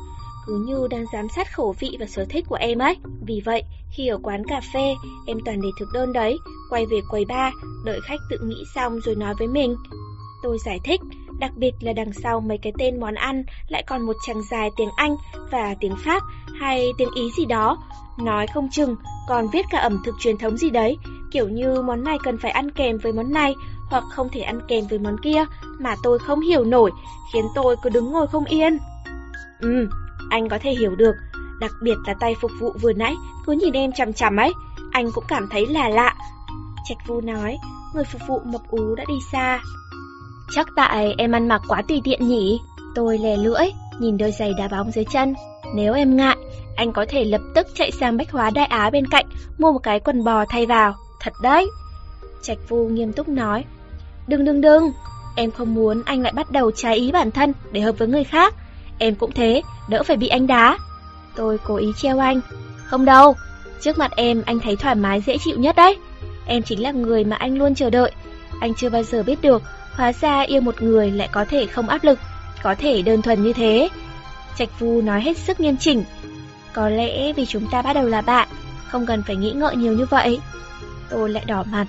cứ 0.47 0.65
như 0.67 0.87
đang 0.91 1.05
giám 1.13 1.29
sát 1.29 1.55
khẩu 1.55 1.75
vị 1.79 1.97
và 2.01 2.07
sở 2.07 2.25
thích 2.29 2.45
của 2.49 2.55
em 2.55 2.79
ấy. 2.79 2.97
Vì 3.27 3.43
vậy, 3.45 3.63
khi 3.91 4.09
ở 4.09 4.19
quán 4.23 4.45
cà 4.45 4.61
phê, 4.75 4.95
em 5.27 5.39
toàn 5.45 5.61
để 5.63 5.69
thực 5.79 5.89
đơn 5.93 6.13
đấy, 6.13 6.39
quay 6.71 6.87
về 6.87 7.01
quầy 7.09 7.25
ba, 7.25 7.51
đợi 7.85 8.01
khách 8.05 8.21
tự 8.31 8.39
nghĩ 8.43 8.65
xong 8.75 9.01
rồi 9.01 9.15
nói 9.15 9.35
với 9.39 9.49
mình. 9.49 9.77
Tôi 10.43 10.59
giải 10.65 10.81
thích, 10.85 11.01
đặc 11.39 11.53
biệt 11.57 11.73
là 11.81 11.93
đằng 11.93 12.13
sau 12.13 12.41
mấy 12.41 12.59
cái 12.59 12.73
tên 12.79 13.01
món 13.01 13.15
ăn 13.15 13.45
lại 13.69 13.83
còn 13.87 14.03
một 14.03 14.17
chàng 14.27 14.43
dài 14.51 14.71
tiếng 14.77 14.91
Anh 14.97 15.17
và 15.51 15.75
tiếng 15.81 15.97
Pháp 16.05 16.23
hay 16.61 16.93
tiếng 16.99 17.09
Ý 17.15 17.31
gì 17.37 17.45
đó. 17.45 17.79
Nói 18.19 18.47
không 18.55 18.69
chừng, 18.71 18.97
còn 19.29 19.49
viết 19.53 19.67
cả 19.71 19.79
ẩm 19.79 20.03
thực 20.05 20.15
truyền 20.21 20.39
thống 20.39 20.57
gì 20.57 20.71
đấy, 20.71 20.97
kiểu 21.33 21.49
như 21.49 21.83
món 21.83 22.05
này 22.05 22.19
cần 22.23 22.39
phải 22.39 22.51
ăn 22.51 22.71
kèm 22.71 22.99
với 22.99 23.13
món 23.13 23.33
này 23.33 23.55
hoặc 23.91 24.05
không 24.11 24.29
thể 24.29 24.41
ăn 24.41 24.61
kèm 24.69 24.87
với 24.87 24.99
món 24.99 25.21
kia 25.21 25.45
mà 25.79 25.97
tôi 26.03 26.19
không 26.19 26.41
hiểu 26.41 26.65
nổi, 26.65 26.91
khiến 27.33 27.45
tôi 27.55 27.77
cứ 27.83 27.91
đứng 27.91 28.13
ngồi 28.13 28.27
không 28.27 28.45
yên. 28.45 28.79
Ừ, 29.61 29.89
anh 30.31 30.49
có 30.49 30.59
thể 30.63 30.71
hiểu 30.71 30.97
được, 30.97 31.15
đặc 31.61 31.73
biệt 31.83 31.97
là 32.07 32.15
tay 32.21 32.35
phục 32.41 32.51
vụ 32.61 32.73
vừa 32.81 32.93
nãy 32.93 33.15
cứ 33.47 33.53
nhìn 33.53 33.73
em 33.73 33.93
chằm 33.93 34.13
chằm 34.13 34.37
ấy, 34.37 34.53
anh 34.93 35.11
cũng 35.15 35.25
cảm 35.29 35.49
thấy 35.51 35.67
là 35.67 35.89
lạ. 35.89 36.15
Trạch 36.89 36.99
Vu 37.07 37.21
nói, 37.21 37.59
người 37.95 38.05
phục 38.05 38.23
vụ 38.29 38.41
mập 38.45 38.61
ú 38.71 38.95
đã 38.95 39.05
đi 39.09 39.15
xa. 39.33 39.61
Chắc 40.55 40.69
tại 40.77 41.15
em 41.19 41.33
ăn 41.33 41.49
mặc 41.49 41.63
quá 41.69 41.83
tùy 41.89 42.01
tiện 42.05 42.29
nhỉ? 42.29 42.61
Tôi 42.95 43.19
lè 43.19 43.37
lưỡi, 43.37 43.67
nhìn 44.01 44.19
đôi 44.19 44.33
giày 44.39 44.53
đá 44.59 44.69
bóng 44.69 44.91
dưới 44.91 45.05
chân. 45.13 45.35
Nếu 45.75 45.95
em 45.95 46.17
ngại, 46.17 46.37
anh 46.77 46.93
có 46.93 47.07
thể 47.09 47.25
lập 47.25 47.41
tức 47.55 47.67
chạy 47.75 47.91
sang 47.91 48.17
bách 48.17 48.31
hóa 48.31 48.51
đại 48.51 48.67
á 48.67 48.91
bên 48.91 49.07
cạnh, 49.07 49.27
mua 49.59 49.73
một 49.73 49.79
cái 49.83 50.01
quần 50.01 50.25
bò 50.25 50.45
thay 50.49 50.67
vào. 50.67 50.95
Thật 51.21 51.33
đấy. 51.43 51.71
Trạch 52.43 52.59
Vu 52.69 52.89
nghiêm 52.89 53.13
túc 53.13 53.29
nói. 53.29 53.65
Đừng 54.27 54.45
đừng 54.45 54.61
đừng, 54.61 54.93
em 55.37 55.51
không 55.51 55.75
muốn 55.75 56.03
anh 56.05 56.23
lại 56.23 56.33
bắt 56.33 56.51
đầu 56.51 56.71
trái 56.71 56.97
ý 56.97 57.13
bản 57.13 57.31
thân 57.31 57.53
để 57.73 57.81
hợp 57.81 57.99
với 57.99 58.09
người 58.09 58.25
khác. 58.25 58.55
Em 58.99 59.15
cũng 59.15 59.33
thế, 59.33 59.63
đỡ 59.89 60.03
phải 60.03 60.17
bị 60.17 60.29
anh 60.29 60.47
đá. 60.47 60.79
Tôi 61.37 61.59
cố 61.65 61.77
ý 61.77 61.87
treo 61.97 62.19
anh. 62.19 62.41
Không 62.85 63.05
đâu, 63.05 63.35
trước 63.81 63.99
mặt 63.99 64.13
em 64.17 64.43
anh 64.47 64.59
thấy 64.61 64.77
thoải 64.77 64.95
mái 64.95 65.21
dễ 65.21 65.39
chịu 65.39 65.59
nhất 65.59 65.77
đấy. 65.77 65.97
Em 66.47 66.63
chính 66.63 66.83
là 66.83 66.91
người 66.91 67.25
mà 67.25 67.37
anh 67.37 67.59
luôn 67.59 67.75
chờ 67.75 67.91
đợi. 67.91 68.13
Anh 68.61 68.75
chưa 68.75 68.91
bao 68.91 69.03
giờ 69.03 69.23
biết 69.23 69.43
được, 69.43 69.63
hóa 69.93 70.13
ra 70.13 70.41
yêu 70.41 70.61
một 70.61 70.83
người 70.83 71.11
lại 71.11 71.29
có 71.33 71.45
thể 71.45 71.67
không 71.67 71.89
áp 71.89 72.05
lực, 72.05 72.19
có 72.63 72.75
thể 72.75 73.03
đơn 73.03 73.23
thuần 73.23 73.43
như 73.43 73.53
thế. 73.53 73.89
Trạch 74.59 74.81
Vu 74.81 75.03
nói 75.03 75.21
hết 75.21 75.39
sức 75.39 75.61
nghiêm 75.61 75.77
chỉnh. 75.77 76.05
Có 76.73 76.89
lẽ 76.89 77.33
vì 77.33 77.47
chúng 77.47 77.67
ta 77.71 77.83
bắt 77.83 77.93
đầu 77.93 78.07
là 78.07 78.21
bạn, 78.21 78.49
không 78.89 79.07
cần 79.07 79.23
phải 79.23 79.37
nghĩ 79.37 79.53
ngợi 79.53 79.77
nhiều 79.77 79.93
như 79.93 80.07
vậy. 80.11 80.41
Tôi 81.11 81.31
lại 81.31 81.45
đỏ 81.47 81.65
mặt. 81.73 81.87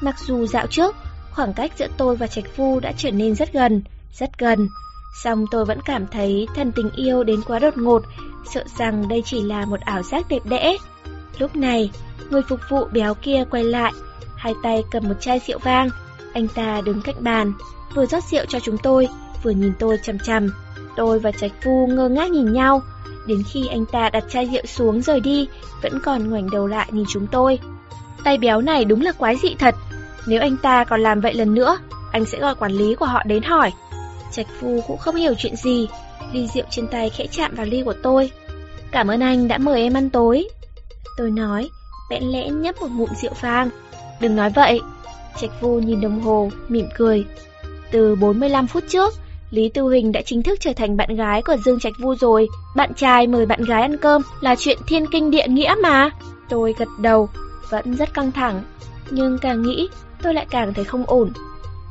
Mặc 0.00 0.18
dù 0.18 0.46
dạo 0.46 0.66
trước, 0.66 0.96
khoảng 1.30 1.52
cách 1.52 1.72
giữa 1.78 1.86
tôi 1.96 2.16
và 2.16 2.26
Trạch 2.26 2.56
Vu 2.56 2.80
đã 2.80 2.92
trở 2.96 3.10
nên 3.10 3.34
rất 3.34 3.52
gần, 3.52 3.82
rất 4.12 4.38
gần. 4.38 4.68
Xong 5.12 5.44
tôi 5.50 5.64
vẫn 5.64 5.80
cảm 5.84 6.06
thấy 6.06 6.48
thần 6.54 6.72
tình 6.72 6.90
yêu 6.90 7.24
đến 7.24 7.40
quá 7.46 7.58
đột 7.58 7.76
ngột, 7.78 8.02
sợ 8.44 8.64
rằng 8.78 9.08
đây 9.08 9.22
chỉ 9.24 9.42
là 9.42 9.64
một 9.64 9.80
ảo 9.80 10.02
giác 10.02 10.28
đẹp 10.28 10.42
đẽ. 10.44 10.76
Lúc 11.38 11.56
này, 11.56 11.90
người 12.30 12.42
phục 12.48 12.60
vụ 12.68 12.84
béo 12.92 13.14
kia 13.14 13.44
quay 13.50 13.64
lại, 13.64 13.92
hai 14.36 14.54
tay 14.62 14.84
cầm 14.90 15.08
một 15.08 15.14
chai 15.20 15.40
rượu 15.46 15.58
vang. 15.58 15.88
Anh 16.32 16.48
ta 16.48 16.80
đứng 16.84 17.02
cạnh 17.02 17.16
bàn, 17.18 17.52
vừa 17.94 18.06
rót 18.06 18.24
rượu 18.24 18.44
cho 18.48 18.60
chúng 18.60 18.78
tôi, 18.78 19.08
vừa 19.42 19.50
nhìn 19.50 19.72
tôi 19.78 19.98
chằm 20.02 20.18
chằm. 20.18 20.48
Tôi 20.96 21.18
và 21.18 21.32
Trạch 21.32 21.52
Phu 21.62 21.86
ngơ 21.86 22.08
ngác 22.08 22.30
nhìn 22.30 22.52
nhau, 22.52 22.82
đến 23.26 23.42
khi 23.52 23.66
anh 23.66 23.86
ta 23.86 24.10
đặt 24.10 24.24
chai 24.28 24.46
rượu 24.52 24.66
xuống 24.66 25.02
rời 25.02 25.20
đi, 25.20 25.48
vẫn 25.82 26.00
còn 26.02 26.30
ngoảnh 26.30 26.50
đầu 26.50 26.66
lại 26.66 26.88
nhìn 26.92 27.04
chúng 27.08 27.26
tôi. 27.26 27.58
Tay 28.24 28.38
béo 28.38 28.60
này 28.60 28.84
đúng 28.84 29.00
là 29.00 29.12
quái 29.12 29.36
dị 29.36 29.54
thật, 29.58 29.74
nếu 30.26 30.40
anh 30.40 30.56
ta 30.56 30.84
còn 30.84 31.00
làm 31.00 31.20
vậy 31.20 31.34
lần 31.34 31.54
nữa, 31.54 31.78
anh 32.12 32.24
sẽ 32.24 32.38
gọi 32.38 32.54
quản 32.54 32.72
lý 32.72 32.94
của 32.94 33.06
họ 33.06 33.22
đến 33.26 33.42
hỏi. 33.42 33.72
Trạch 34.32 34.46
Phu 34.60 34.80
cũng 34.86 34.98
không 34.98 35.14
hiểu 35.14 35.34
chuyện 35.38 35.56
gì, 35.56 35.88
ly 36.32 36.46
rượu 36.54 36.64
trên 36.70 36.86
tay 36.86 37.10
khẽ 37.10 37.26
chạm 37.30 37.54
vào 37.54 37.66
ly 37.66 37.82
của 37.84 37.94
tôi. 38.02 38.30
Cảm 38.90 39.10
ơn 39.10 39.20
anh 39.20 39.48
đã 39.48 39.58
mời 39.58 39.82
em 39.82 39.94
ăn 39.94 40.10
tối. 40.10 40.48
Tôi 41.16 41.30
nói, 41.30 41.68
bẽn 42.10 42.22
lẽ 42.22 42.48
nhấp 42.48 42.80
một 42.80 42.88
ngụm 42.90 43.08
rượu 43.22 43.32
vang. 43.40 43.70
Đừng 44.20 44.36
nói 44.36 44.50
vậy. 44.50 44.80
Trạch 45.40 45.50
Phu 45.60 45.80
nhìn 45.80 46.00
đồng 46.00 46.20
hồ, 46.20 46.50
mỉm 46.68 46.86
cười. 46.96 47.24
Từ 47.90 48.16
45 48.16 48.66
phút 48.66 48.84
trước, 48.88 49.14
Lý 49.50 49.68
Tư 49.68 49.82
Huỳnh 49.82 50.12
đã 50.12 50.20
chính 50.26 50.42
thức 50.42 50.58
trở 50.60 50.72
thành 50.76 50.96
bạn 50.96 51.16
gái 51.16 51.42
của 51.42 51.56
Dương 51.64 51.80
Trạch 51.80 51.92
Vu 52.00 52.14
rồi. 52.14 52.48
Bạn 52.76 52.94
trai 52.94 53.26
mời 53.26 53.46
bạn 53.46 53.64
gái 53.64 53.82
ăn 53.82 53.96
cơm 53.96 54.22
là 54.40 54.54
chuyện 54.58 54.78
thiên 54.86 55.06
kinh 55.12 55.30
địa 55.30 55.48
nghĩa 55.48 55.74
mà. 55.82 56.10
Tôi 56.48 56.74
gật 56.78 56.88
đầu, 56.98 57.28
vẫn 57.70 57.96
rất 57.96 58.14
căng 58.14 58.32
thẳng. 58.32 58.62
Nhưng 59.10 59.38
càng 59.38 59.62
nghĩ, 59.62 59.88
tôi 60.22 60.34
lại 60.34 60.46
càng 60.50 60.74
thấy 60.74 60.84
không 60.84 61.04
ổn. 61.06 61.32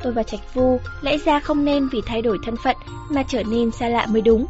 Tôi 0.04 0.14
và 0.14 0.24
Trạch 0.24 0.54
Vu 0.54 0.80
lẽ 1.02 1.18
ra 1.18 1.40
không 1.40 1.66
nên 1.66 1.88
vì 1.88 2.02
thay 2.06 2.22
đổi 2.22 2.38
thân 2.46 2.56
phận 2.64 2.76
mà 3.10 3.24
trở 3.24 3.44
nên 3.44 3.72
xa 3.72 3.90
lạ 3.90 4.08
mới 4.10 4.22
đúng. 4.22 4.46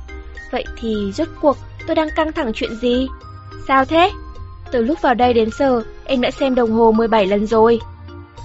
Vậy 0.52 0.66
thì 0.78 1.12
rốt 1.16 1.28
cuộc 1.42 1.58
tôi 1.88 1.96
đang 1.96 2.08
căng 2.16 2.32
thẳng 2.32 2.52
chuyện 2.54 2.76
gì? 2.76 3.08
Sao 3.68 3.86
thế? 3.86 4.12
Từ 4.72 4.82
lúc 4.82 5.02
vào 5.02 5.14
đây 5.14 5.34
đến 5.34 5.50
giờ, 5.58 5.84
em 6.06 6.22
đã 6.22 6.32
xem 6.32 6.56
đồng 6.56 6.72
hồ 6.72 6.92
17 6.92 7.26
lần 7.26 7.48
rồi. 7.48 7.80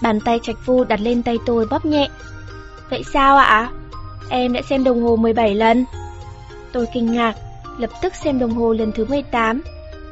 Bàn 0.02 0.20
tay 0.20 0.40
Trạch 0.42 0.66
Vu 0.66 0.84
đặt 0.84 1.00
lên 1.00 1.22
tay 1.22 1.38
tôi 1.46 1.66
bóp 1.70 1.84
nhẹ. 1.84 2.08
Vậy 2.90 3.02
sao 3.12 3.36
ạ? 3.36 3.70
Em 4.28 4.52
đã 4.52 4.60
xem 4.62 4.84
đồng 4.84 5.02
hồ 5.02 5.16
17 5.16 5.54
lần. 5.54 5.84
Tôi 6.72 6.86
kinh 6.94 7.12
ngạc, 7.12 7.34
lập 7.78 7.90
tức 8.02 8.14
xem 8.14 8.38
đồng 8.38 8.50
hồ 8.50 8.72
lần 8.72 8.92
thứ 8.92 9.04
18, 9.04 9.62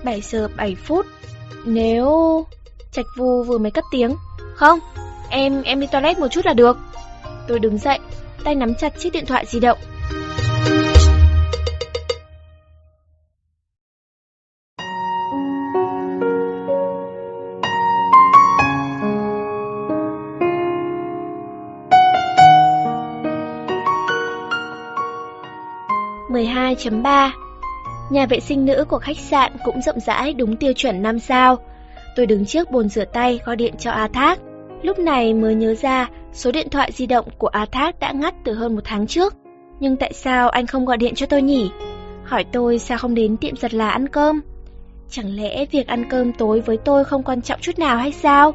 7 0.04 0.20
giờ 0.20 0.48
7 0.56 0.74
phút. 0.74 1.06
Nếu... 1.64 2.46
Trạch 2.92 3.06
Vu 3.16 3.42
vừa 3.42 3.58
mới 3.58 3.70
cất 3.70 3.84
tiếng. 3.90 4.16
Không, 4.54 4.78
em 5.32 5.62
em 5.62 5.80
đi 5.80 5.86
toilet 5.86 6.18
một 6.18 6.28
chút 6.28 6.46
là 6.46 6.54
được. 6.54 6.78
Tôi 7.48 7.58
đứng 7.58 7.78
dậy, 7.78 7.98
tay 8.44 8.54
nắm 8.54 8.74
chặt 8.74 8.98
chiếc 8.98 9.12
điện 9.12 9.26
thoại 9.26 9.46
di 9.46 9.60
động. 9.60 9.78
mười 26.30 26.46
hai 26.46 26.74
chấm 26.74 27.02
ba 27.02 27.32
Nhà 28.10 28.26
vệ 28.26 28.40
sinh 28.40 28.64
nữ 28.64 28.84
của 28.88 28.98
khách 28.98 29.18
sạn 29.18 29.52
cũng 29.64 29.82
rộng 29.82 30.00
rãi 30.00 30.32
đúng 30.32 30.56
tiêu 30.56 30.72
chuẩn 30.76 31.02
5 31.02 31.18
sao. 31.18 31.58
Tôi 32.16 32.26
đứng 32.26 32.46
trước 32.46 32.70
bồn 32.70 32.88
rửa 32.88 33.04
tay 33.04 33.40
gọi 33.44 33.56
điện 33.56 33.74
cho 33.78 33.90
A 33.90 34.08
Thác. 34.08 34.38
Lúc 34.82 34.98
này 34.98 35.34
mới 35.34 35.54
nhớ 35.54 35.74
ra 35.74 36.08
số 36.32 36.52
điện 36.52 36.68
thoại 36.70 36.92
di 36.92 37.06
động 37.06 37.28
của 37.38 37.46
A 37.46 37.66
Thác 37.66 38.00
đã 38.00 38.12
ngắt 38.12 38.34
từ 38.44 38.54
hơn 38.54 38.74
một 38.74 38.80
tháng 38.84 39.06
trước. 39.06 39.34
Nhưng 39.80 39.96
tại 39.96 40.12
sao 40.12 40.48
anh 40.48 40.66
không 40.66 40.84
gọi 40.84 40.96
điện 40.96 41.14
cho 41.14 41.26
tôi 41.26 41.42
nhỉ? 41.42 41.70
Hỏi 42.24 42.44
tôi 42.52 42.78
sao 42.78 42.98
không 42.98 43.14
đến 43.14 43.36
tiệm 43.36 43.56
giật 43.56 43.74
là 43.74 43.90
ăn 43.90 44.08
cơm? 44.08 44.40
Chẳng 45.10 45.36
lẽ 45.36 45.66
việc 45.66 45.86
ăn 45.86 46.04
cơm 46.10 46.32
tối 46.32 46.60
với 46.60 46.76
tôi 46.76 47.04
không 47.04 47.22
quan 47.22 47.42
trọng 47.42 47.60
chút 47.60 47.78
nào 47.78 47.96
hay 47.96 48.12
sao? 48.12 48.54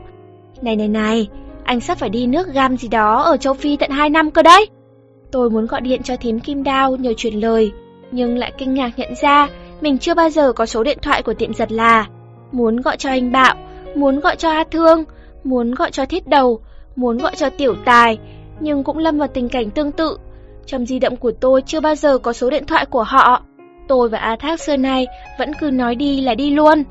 Này 0.61 0.75
này 0.75 0.87
này, 0.87 1.27
anh 1.63 1.79
sắp 1.79 1.97
phải 1.97 2.09
đi 2.09 2.27
nước 2.27 2.53
gam 2.53 2.77
gì 2.77 2.87
đó 2.87 3.21
ở 3.21 3.37
châu 3.37 3.53
Phi 3.53 3.77
tận 3.77 3.89
2 3.89 4.09
năm 4.09 4.31
cơ 4.31 4.41
đấy. 4.41 4.67
Tôi 5.31 5.49
muốn 5.49 5.67
gọi 5.67 5.81
điện 5.81 6.03
cho 6.03 6.15
thím 6.17 6.39
Kim 6.39 6.63
Đao 6.63 6.95
nhờ 6.95 7.13
truyền 7.17 7.33
lời, 7.33 7.71
nhưng 8.11 8.37
lại 8.37 8.51
kinh 8.57 8.73
ngạc 8.73 8.99
nhận 8.99 9.15
ra 9.21 9.49
mình 9.81 9.97
chưa 9.97 10.13
bao 10.13 10.29
giờ 10.29 10.53
có 10.53 10.65
số 10.65 10.83
điện 10.83 10.97
thoại 11.01 11.23
của 11.23 11.33
tiệm 11.33 11.53
giật 11.53 11.71
là. 11.71 12.07
Muốn 12.51 12.81
gọi 12.81 12.97
cho 12.97 13.09
anh 13.09 13.31
Bạo, 13.31 13.55
muốn 13.95 14.19
gọi 14.19 14.35
cho 14.35 14.49
A 14.49 14.63
Thương, 14.71 15.03
muốn 15.49 15.71
gọi 15.71 15.91
cho 15.91 16.05
Thiết 16.05 16.27
Đầu, 16.27 16.59
muốn 16.95 17.17
gọi 17.17 17.35
cho 17.35 17.49
Tiểu 17.49 17.75
Tài, 17.85 18.17
nhưng 18.59 18.83
cũng 18.83 18.97
lâm 18.97 19.17
vào 19.17 19.27
tình 19.27 19.49
cảnh 19.49 19.69
tương 19.69 19.91
tự. 19.91 20.17
Trong 20.65 20.85
di 20.85 20.99
động 20.99 21.15
của 21.15 21.31
tôi 21.31 21.61
chưa 21.65 21.79
bao 21.79 21.95
giờ 21.95 22.17
có 22.17 22.33
số 22.33 22.49
điện 22.49 22.65
thoại 22.65 22.85
của 22.85 23.03
họ. 23.03 23.41
Tôi 23.87 24.09
và 24.09 24.17
A 24.17 24.35
Thác 24.35 24.61
xưa 24.61 24.77
nay 24.77 25.07
vẫn 25.39 25.51
cứ 25.59 25.71
nói 25.71 25.95
đi 25.95 26.21
là 26.21 26.35
đi 26.35 26.49
luôn. 26.49 26.83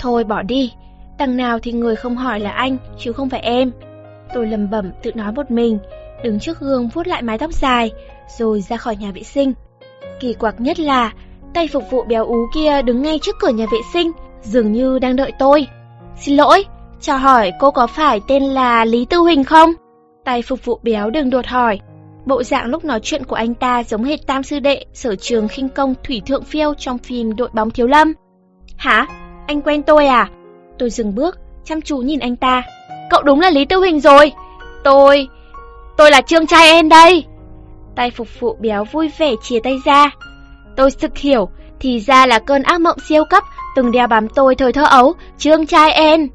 Thôi 0.00 0.24
bỏ 0.24 0.42
đi, 0.42 0.72
đằng 1.18 1.36
nào 1.36 1.58
thì 1.58 1.72
người 1.72 1.96
không 1.96 2.16
hỏi 2.16 2.40
là 2.40 2.50
anh, 2.50 2.76
chứ 2.98 3.12
không 3.12 3.28
phải 3.28 3.40
em. 3.40 3.72
Tôi 4.34 4.46
lầm 4.46 4.70
bẩm 4.70 4.90
tự 5.02 5.12
nói 5.14 5.32
một 5.32 5.50
mình, 5.50 5.78
đứng 6.24 6.40
trước 6.40 6.60
gương 6.60 6.88
vuốt 6.88 7.06
lại 7.06 7.22
mái 7.22 7.38
tóc 7.38 7.52
dài, 7.52 7.90
rồi 8.38 8.60
ra 8.60 8.76
khỏi 8.76 8.96
nhà 8.96 9.10
vệ 9.14 9.22
sinh. 9.22 9.52
Kỳ 10.20 10.32
quặc 10.32 10.60
nhất 10.60 10.80
là, 10.80 11.12
tay 11.54 11.68
phục 11.68 11.90
vụ 11.90 12.04
béo 12.04 12.26
ú 12.26 12.46
kia 12.54 12.82
đứng 12.82 13.02
ngay 13.02 13.18
trước 13.22 13.36
cửa 13.40 13.48
nhà 13.48 13.66
vệ 13.72 13.78
sinh, 13.92 14.10
dường 14.42 14.72
như 14.72 14.98
đang 14.98 15.16
đợi 15.16 15.32
tôi. 15.38 15.66
Xin 16.16 16.36
lỗi, 16.36 16.64
cho 17.00 17.16
hỏi 17.16 17.52
cô 17.58 17.70
có 17.70 17.86
phải 17.86 18.20
tên 18.28 18.42
là 18.42 18.84
Lý 18.84 19.04
Tư 19.04 19.18
Huỳnh 19.18 19.44
không? 19.44 19.70
Tay 20.24 20.42
phục 20.42 20.64
vụ 20.64 20.80
béo 20.82 21.10
đường 21.10 21.30
đột 21.30 21.46
hỏi. 21.46 21.80
Bộ 22.26 22.42
dạng 22.42 22.66
lúc 22.66 22.84
nói 22.84 23.00
chuyện 23.02 23.24
của 23.24 23.36
anh 23.36 23.54
ta 23.54 23.82
giống 23.82 24.04
hệt 24.04 24.26
tam 24.26 24.42
sư 24.42 24.60
đệ 24.60 24.84
sở 24.92 25.16
trường 25.16 25.48
khinh 25.48 25.68
công 25.68 25.94
Thủy 26.04 26.22
Thượng 26.26 26.44
Phiêu 26.44 26.74
trong 26.74 26.98
phim 26.98 27.36
Đội 27.36 27.48
bóng 27.52 27.70
Thiếu 27.70 27.86
Lâm. 27.86 28.12
Hả? 28.76 29.06
Anh 29.46 29.62
quen 29.62 29.82
tôi 29.82 30.06
à? 30.06 30.28
Tôi 30.78 30.90
dừng 30.90 31.14
bước, 31.14 31.38
chăm 31.64 31.82
chú 31.82 31.96
nhìn 31.98 32.20
anh 32.20 32.36
ta. 32.36 32.62
Cậu 33.10 33.22
đúng 33.22 33.40
là 33.40 33.50
Lý 33.50 33.64
Tư 33.64 33.76
Huỳnh 33.76 34.00
rồi. 34.00 34.32
Tôi... 34.84 35.28
tôi 35.96 36.10
là 36.10 36.20
Trương 36.20 36.46
Trai 36.46 36.66
En 36.68 36.88
đây. 36.88 37.24
Tay 37.96 38.10
phục 38.10 38.28
vụ 38.40 38.56
béo 38.60 38.84
vui 38.84 39.10
vẻ 39.18 39.34
chia 39.42 39.60
tay 39.60 39.78
ra. 39.84 40.10
Tôi 40.76 40.90
sực 40.90 41.18
hiểu, 41.18 41.48
thì 41.80 42.00
ra 42.00 42.26
là 42.26 42.38
cơn 42.38 42.62
ác 42.62 42.80
mộng 42.80 42.98
siêu 43.08 43.24
cấp 43.30 43.44
từng 43.76 43.92
đeo 43.92 44.06
bám 44.06 44.28
tôi 44.28 44.54
thời 44.54 44.72
thơ 44.72 44.84
ấu, 44.84 45.14
Trương 45.38 45.66
Trai 45.66 45.92
En. 45.92 46.28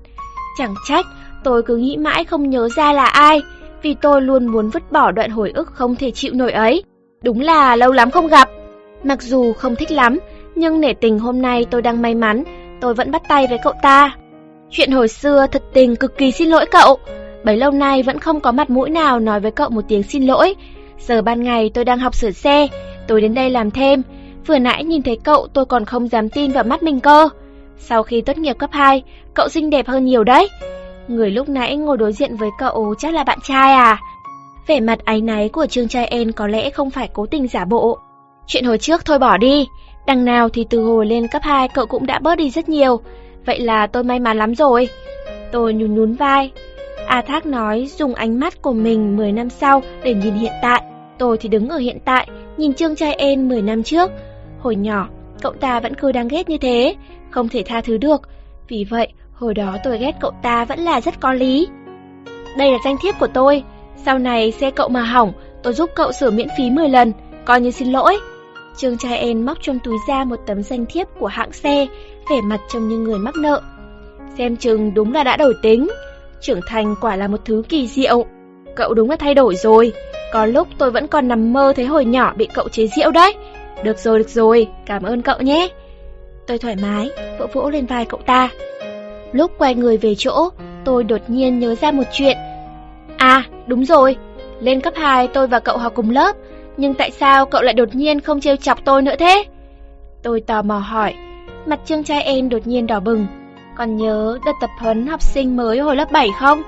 Chẳng 0.58 0.76
trách, 0.88 1.06
tôi 1.44 1.64
cứ 1.64 1.78
nghĩ 1.78 1.98
mãi 1.98 2.26
không 2.26 2.50
nhớ 2.50 2.70
ra 2.76 2.94
là 2.94 3.06
ai, 3.06 3.42
vì 3.82 3.96
tôi 4.02 4.22
luôn 4.22 4.48
muốn 4.48 4.70
vứt 4.70 4.92
bỏ 4.92 5.12
đoạn 5.12 5.30
hồi 5.30 5.52
ức 5.56 5.68
không 5.74 5.96
thể 5.96 6.12
chịu 6.12 6.34
nổi 6.34 6.52
ấy. 6.52 6.84
Đúng 7.24 7.40
là 7.40 7.76
lâu 7.76 7.92
lắm 7.92 8.12
không 8.12 8.28
gặp. 8.28 8.50
Mặc 9.04 9.22
dù 9.22 9.54
không 9.54 9.76
thích 9.76 9.92
lắm, 9.92 10.20
nhưng 10.56 10.82
nể 10.82 10.94
tình 10.94 11.20
hôm 11.20 11.42
nay 11.42 11.66
tôi 11.72 11.82
đang 11.82 12.02
may 12.02 12.16
mắn, 12.16 12.44
tôi 12.82 12.94
vẫn 12.94 13.12
bắt 13.12 13.22
tay 13.30 13.48
với 13.48 13.58
cậu 13.64 13.74
ta. 13.82 14.16
Chuyện 14.70 14.92
hồi 14.92 15.08
xưa 15.08 15.46
thật 15.52 15.64
tình 15.74 15.96
cực 15.96 16.18
kỳ 16.18 16.32
xin 16.32 16.50
lỗi 16.50 16.66
cậu. 16.72 16.98
Bấy 17.44 17.58
lâu 17.58 17.72
nay 17.72 18.04
vẫn 18.04 18.20
không 18.20 18.40
có 18.40 18.52
mặt 18.52 18.70
mũi 18.70 18.90
nào 18.90 19.20
nói 19.20 19.40
với 19.40 19.52
cậu 19.52 19.70
một 19.70 19.82
tiếng 19.88 20.04
xin 20.04 20.24
lỗi. 20.24 20.56
Giờ 21.00 21.22
ban 21.22 21.44
ngày 21.44 21.72
tôi 21.74 21.86
đang 21.86 22.00
học 22.00 22.16
sửa 22.16 22.32
xe, 22.32 22.68
tôi 23.08 23.22
đến 23.22 23.34
đây 23.34 23.50
làm 23.50 23.72
thêm. 23.72 24.02
Vừa 24.48 24.60
nãy 24.60 24.84
nhìn 24.84 25.02
thấy 25.02 25.18
cậu 25.24 25.48
tôi 25.54 25.66
còn 25.66 25.86
không 25.86 26.08
dám 26.08 26.30
tin 26.30 26.52
vào 26.52 26.64
mắt 26.64 26.84
mình 26.84 27.00
cơ. 27.00 27.30
Sau 27.78 28.04
khi 28.04 28.22
tốt 28.22 28.38
nghiệp 28.38 28.58
cấp 28.58 28.70
2, 28.74 29.04
cậu 29.34 29.50
xinh 29.50 29.70
đẹp 29.70 29.88
hơn 29.88 30.06
nhiều 30.06 30.24
đấy. 30.24 30.50
Người 31.08 31.32
lúc 31.32 31.50
nãy 31.50 31.76
ngồi 31.76 31.98
đối 31.98 32.14
diện 32.14 32.36
với 32.36 32.50
cậu 32.60 32.96
chắc 32.98 33.14
là 33.14 33.24
bạn 33.24 33.40
trai 33.44 33.74
à? 33.74 33.98
Vẻ 34.68 34.80
mặt 34.80 35.00
áy 35.06 35.22
náy 35.22 35.50
của 35.50 35.66
Trương 35.66 35.88
trai 35.88 36.06
En 36.06 36.32
có 36.32 36.48
lẽ 36.48 36.70
không 36.70 36.90
phải 36.90 37.10
cố 37.14 37.26
tình 37.26 37.48
giả 37.48 37.66
bộ. 37.66 37.98
Chuyện 38.48 38.66
hồi 38.66 38.78
trước 38.78 39.06
thôi 39.06 39.20
bỏ 39.20 39.38
đi, 39.38 39.68
đằng 40.08 40.26
nào 40.26 40.50
thì 40.50 40.66
từ 40.70 40.84
hồi 40.84 41.06
lên 41.06 41.28
cấp 41.28 41.42
2 41.44 41.68
cậu 41.68 41.86
cũng 41.86 42.06
đã 42.06 42.20
bớt 42.20 42.36
đi 42.36 42.50
rất 42.50 42.70
nhiều, 42.70 43.00
vậy 43.46 43.60
là 43.60 43.88
tôi 43.88 44.04
may 44.04 44.20
mắn 44.20 44.38
lắm 44.38 44.56
rồi. 44.56 44.90
Tôi 45.52 45.74
nhún 45.74 45.96
nhún 45.96 46.14
vai. 46.14 46.52
A 47.08 47.22
Thác 47.22 47.46
nói 47.46 47.88
dùng 47.98 48.14
ánh 48.14 48.40
mắt 48.40 48.62
của 48.62 48.74
mình 48.74 49.18
10 49.18 49.32
năm 49.32 49.50
sau 49.50 49.82
để 50.04 50.14
nhìn 50.14 50.34
hiện 50.34 50.54
tại. 50.62 50.84
Tôi 51.18 51.38
thì 51.38 51.50
đứng 51.50 51.70
ở 51.70 51.78
hiện 51.78 51.98
tại, 52.06 52.28
nhìn 52.58 52.74
Trương 52.74 52.96
trai 52.96 53.14
En 53.14 53.50
10 53.50 53.62
năm 53.62 53.84
trước. 53.84 54.12
Hồi 54.60 54.76
nhỏ, 54.76 55.08
cậu 55.42 55.54
ta 55.54 55.80
vẫn 55.80 55.94
cứ 55.96 56.12
đang 56.12 56.28
ghét 56.28 56.50
như 56.50 56.58
thế, 56.58 56.96
không 57.36 57.50
thể 57.50 57.64
tha 57.66 57.82
thứ 57.82 57.98
được. 57.98 58.22
Vì 58.68 58.86
vậy, 58.90 59.08
hồi 59.34 59.54
đó 59.54 59.78
tôi 59.84 59.98
ghét 59.98 60.12
cậu 60.20 60.32
ta 60.42 60.66
vẫn 60.66 60.80
là 60.80 61.02
rất 61.02 61.20
có 61.20 61.34
lý. 61.34 61.68
Đây 62.58 62.72
là 62.72 62.78
danh 62.86 62.96
thiếp 63.02 63.20
của 63.20 63.28
tôi, 63.28 63.64
sau 64.06 64.20
này 64.20 64.52
xe 64.52 64.72
cậu 64.72 64.90
mà 64.90 65.02
hỏng, 65.02 65.34
tôi 65.64 65.74
giúp 65.74 65.90
cậu 65.96 66.12
sửa 66.12 66.32
miễn 66.32 66.48
phí 66.58 66.70
10 66.70 66.90
lần, 66.90 67.14
coi 67.46 67.62
như 67.62 67.72
xin 67.72 67.92
lỗi. 67.92 68.18
Trương 68.78 68.98
trai 68.98 69.18
En 69.18 69.46
móc 69.46 69.58
trong 69.62 69.80
túi 69.80 69.98
ra 70.08 70.24
một 70.24 70.40
tấm 70.46 70.64
danh 70.64 70.86
thiếp 70.86 71.08
của 71.20 71.28
hãng 71.28 71.52
xe, 71.52 71.88
vẻ 72.30 72.42
mặt 72.42 72.60
trông 72.74 72.90
như 72.90 72.98
người 72.98 73.20
mắc 73.20 73.36
nợ. 73.36 73.62
Xem 74.38 74.58
chừng 74.58 74.94
đúng 74.94 75.14
là 75.14 75.24
đã 75.24 75.38
đổi 75.38 75.54
tính, 75.62 75.88
trưởng 76.42 76.60
thành 76.68 76.96
quả 77.02 77.16
là 77.16 77.28
một 77.28 77.40
thứ 77.46 77.64
kỳ 77.70 77.88
diệu. 77.88 78.26
Cậu 78.76 78.94
đúng 78.94 79.10
là 79.10 79.16
thay 79.16 79.34
đổi 79.34 79.56
rồi, 79.56 79.94
có 80.34 80.46
lúc 80.46 80.68
tôi 80.78 80.92
vẫn 80.92 81.08
còn 81.08 81.28
nằm 81.28 81.54
mơ 81.54 81.74
thấy 81.76 81.86
hồi 81.86 82.06
nhỏ 82.06 82.34
bị 82.38 82.48
cậu 82.54 82.70
chế 82.70 82.88
giễu 82.88 83.12
đấy. 83.12 83.36
Được 83.84 83.98
rồi, 83.98 84.20
được 84.20 84.30
rồi, 84.30 84.68
cảm 84.86 85.04
ơn 85.04 85.22
cậu 85.22 85.40
nhé. 85.40 85.70
Tôi 86.48 86.58
thoải 86.58 86.76
mái, 86.76 87.10
vỗ 87.40 87.48
vỗ 87.54 87.70
lên 87.70 87.86
vai 87.86 88.06
cậu 88.06 88.20
ta. 88.26 88.50
Lúc 89.32 89.52
quay 89.58 89.76
người 89.76 89.98
về 89.98 90.16
chỗ, 90.18 90.50
tôi 90.86 91.04
đột 91.04 91.22
nhiên 91.28 91.60
nhớ 91.60 91.76
ra 91.76 91.92
một 91.92 92.04
chuyện. 92.12 92.38
À, 93.18 93.44
đúng 93.68 93.86
rồi, 93.86 94.16
lên 94.60 94.82
cấp 94.82 94.94
2 94.96 95.28
tôi 95.28 95.48
và 95.48 95.60
cậu 95.60 95.78
học 95.78 95.94
cùng 95.96 96.10
lớp, 96.10 96.36
nhưng 96.78 96.94
tại 96.94 97.12
sao 97.12 97.46
cậu 97.46 97.62
lại 97.62 97.74
đột 97.74 97.96
nhiên 97.96 98.20
không 98.20 98.42
trêu 98.42 98.56
chọc 98.56 98.86
tôi 98.86 99.02
nữa 99.02 99.16
thế? 99.20 99.44
Tôi 100.24 100.42
tò 100.42 100.62
mò 100.62 100.78
hỏi, 100.78 101.14
mặt 101.66 101.80
Trương 101.86 102.04
trai 102.04 102.22
em 102.24 102.50
đột 102.50 102.68
nhiên 102.68 102.88
đỏ 102.88 103.00
bừng. 103.00 103.28
Còn 103.78 103.98
nhớ 103.98 104.38
đợt 104.46 104.52
tập 104.62 104.70
huấn 104.80 105.08
học 105.08 105.22
sinh 105.22 105.58
mới 105.58 105.80
hồi 105.80 105.96
lớp 105.96 106.12
7 106.12 106.30
không? 106.40 106.62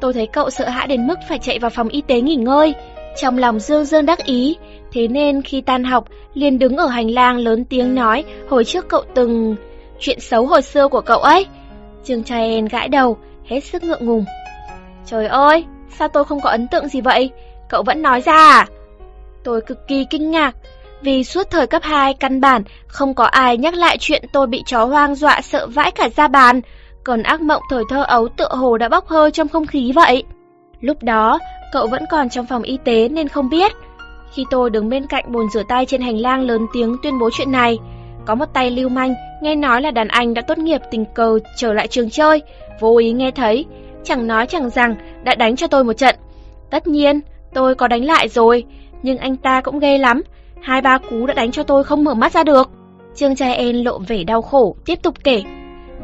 Tôi 0.00 0.12
thấy 0.12 0.26
cậu 0.26 0.50
sợ 0.50 0.68
hãi 0.68 0.86
đến 0.86 1.06
mức 1.06 1.18
phải 1.28 1.38
chạy 1.38 1.58
vào 1.58 1.70
phòng 1.70 1.88
y 1.88 2.00
tế 2.00 2.20
nghỉ 2.20 2.34
ngơi. 2.34 2.74
Trong 3.16 3.38
lòng 3.38 3.60
dương 3.60 3.84
dương 3.84 4.06
đắc 4.06 4.24
ý, 4.24 4.56
thế 4.94 5.08
nên 5.08 5.42
khi 5.42 5.60
tan 5.60 5.84
học, 5.84 6.04
liền 6.34 6.58
đứng 6.58 6.76
ở 6.76 6.86
hành 6.86 7.10
lang 7.10 7.36
lớn 7.36 7.64
tiếng 7.64 7.94
nói 7.94 8.24
hồi 8.48 8.64
trước 8.64 8.88
cậu 8.88 9.02
từng... 9.14 9.56
Chuyện 9.98 10.20
xấu 10.20 10.46
hồi 10.46 10.62
xưa 10.62 10.88
của 10.88 11.00
cậu 11.00 11.18
ấy. 11.18 11.46
Trương 12.04 12.24
Chaen 12.24 12.66
gãi 12.66 12.88
đầu, 12.88 13.16
hết 13.44 13.60
sức 13.60 13.84
ngượng 13.84 14.06
ngùng. 14.06 14.24
Trời 15.06 15.26
ơi, 15.26 15.64
sao 15.98 16.08
tôi 16.08 16.24
không 16.24 16.40
có 16.40 16.50
ấn 16.50 16.68
tượng 16.68 16.88
gì 16.88 17.00
vậy? 17.00 17.30
Cậu 17.68 17.82
vẫn 17.82 18.02
nói 18.02 18.20
ra 18.20 18.32
à? 18.32 18.66
Tôi 19.44 19.60
cực 19.60 19.88
kỳ 19.88 20.06
kinh 20.10 20.30
ngạc, 20.30 20.56
vì 21.00 21.24
suốt 21.24 21.50
thời 21.50 21.66
cấp 21.66 21.82
2 21.82 22.14
căn 22.14 22.40
bản 22.40 22.62
không 22.86 23.14
có 23.14 23.24
ai 23.24 23.56
nhắc 23.56 23.74
lại 23.74 23.96
chuyện 24.00 24.24
tôi 24.32 24.46
bị 24.46 24.62
chó 24.66 24.84
hoang 24.84 25.14
dọa 25.14 25.40
sợ 25.40 25.66
vãi 25.66 25.90
cả 25.90 26.08
ra 26.16 26.28
bàn, 26.28 26.60
còn 27.04 27.22
ác 27.22 27.40
mộng 27.40 27.62
thời 27.70 27.82
thơ 27.90 28.04
ấu 28.08 28.28
tựa 28.28 28.48
hồ 28.50 28.76
đã 28.76 28.88
bốc 28.88 29.08
hơi 29.08 29.30
trong 29.30 29.48
không 29.48 29.66
khí 29.66 29.92
vậy. 29.94 30.24
Lúc 30.80 31.02
đó, 31.02 31.38
cậu 31.72 31.86
vẫn 31.86 32.04
còn 32.10 32.28
trong 32.30 32.46
phòng 32.46 32.62
y 32.62 32.78
tế 32.84 33.08
nên 33.08 33.28
không 33.28 33.48
biết. 33.48 33.72
Khi 34.34 34.44
tôi 34.50 34.70
đứng 34.70 34.88
bên 34.88 35.06
cạnh 35.06 35.32
bồn 35.32 35.50
rửa 35.50 35.62
tay 35.68 35.86
trên 35.86 36.00
hành 36.00 36.18
lang 36.18 36.40
lớn 36.42 36.66
tiếng 36.72 36.96
tuyên 37.02 37.18
bố 37.18 37.30
chuyện 37.32 37.52
này, 37.52 37.78
có 38.26 38.34
một 38.34 38.46
tay 38.52 38.70
lưu 38.70 38.88
manh 38.88 39.14
nghe 39.42 39.54
nói 39.54 39.82
là 39.82 39.90
đàn 39.90 40.08
anh 40.08 40.34
đã 40.34 40.42
tốt 40.42 40.58
nghiệp 40.58 40.80
tình 40.90 41.04
cờ 41.14 41.38
trở 41.56 41.72
lại 41.72 41.88
trường 41.88 42.10
chơi, 42.10 42.42
vô 42.80 42.96
ý 42.96 43.12
nghe 43.12 43.30
thấy, 43.30 43.64
chẳng 44.04 44.26
nói 44.26 44.46
chẳng 44.46 44.70
rằng 44.70 44.94
đã 45.24 45.34
đánh 45.34 45.56
cho 45.56 45.66
tôi 45.66 45.84
một 45.84 45.92
trận. 45.92 46.16
Tất 46.70 46.86
nhiên, 46.86 47.20
tôi 47.54 47.74
có 47.74 47.88
đánh 47.88 48.04
lại 48.04 48.28
rồi, 48.28 48.64
nhưng 49.02 49.18
anh 49.18 49.36
ta 49.36 49.60
cũng 49.60 49.78
ghê 49.78 49.98
lắm, 49.98 50.22
hai 50.60 50.80
ba 50.80 50.98
cú 50.98 51.26
đã 51.26 51.34
đánh 51.34 51.50
cho 51.50 51.62
tôi 51.62 51.84
không 51.84 52.04
mở 52.04 52.14
mắt 52.14 52.32
ra 52.32 52.44
được. 52.44 52.70
Trương 53.14 53.36
trai 53.36 53.56
en 53.56 53.76
lộ 53.76 53.98
vẻ 53.98 54.24
đau 54.24 54.42
khổ, 54.42 54.76
tiếp 54.86 54.98
tục 55.02 55.14
kể. 55.24 55.42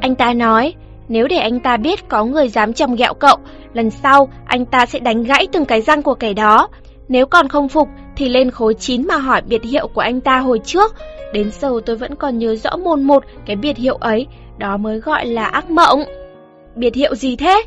Anh 0.01 0.15
ta 0.15 0.33
nói, 0.33 0.75
nếu 1.09 1.29
để 1.29 1.37
anh 1.37 1.61
ta 1.61 1.77
biết 1.77 2.09
có 2.09 2.25
người 2.25 2.49
dám 2.49 2.73
chồng 2.73 2.97
ghẹo 2.97 3.15
cậu, 3.15 3.37
lần 3.73 3.91
sau 3.91 4.29
anh 4.45 4.65
ta 4.65 4.87
sẽ 4.87 4.99
đánh 4.99 5.23
gãy 5.23 5.49
từng 5.53 5.65
cái 5.65 5.81
răng 5.81 6.03
của 6.03 6.15
kẻ 6.15 6.33
đó. 6.33 6.69
Nếu 7.09 7.27
còn 7.27 7.49
không 7.49 7.69
phục 7.69 7.89
thì 8.21 8.29
lên 8.29 8.51
khối 8.51 8.75
9 8.75 9.07
mà 9.07 9.17
hỏi 9.17 9.43
biệt 9.47 9.63
hiệu 9.63 9.89
của 9.89 10.01
anh 10.01 10.21
ta 10.21 10.39
hồi 10.39 10.61
trước. 10.65 10.95
Đến 11.33 11.51
giờ 11.61 11.81
tôi 11.87 11.97
vẫn 11.97 12.15
còn 12.15 12.39
nhớ 12.39 12.57
rõ 12.57 12.77
mồn 12.77 13.03
một 13.03 13.25
cái 13.47 13.57
biệt 13.57 13.77
hiệu 13.77 13.95
ấy, 13.95 14.27
đó 14.59 14.77
mới 14.77 15.01
gọi 15.01 15.27
là 15.27 15.45
ác 15.45 15.71
mộng. 15.71 16.05
Biệt 16.75 16.95
hiệu 16.95 17.15
gì 17.15 17.37
thế? 17.37 17.63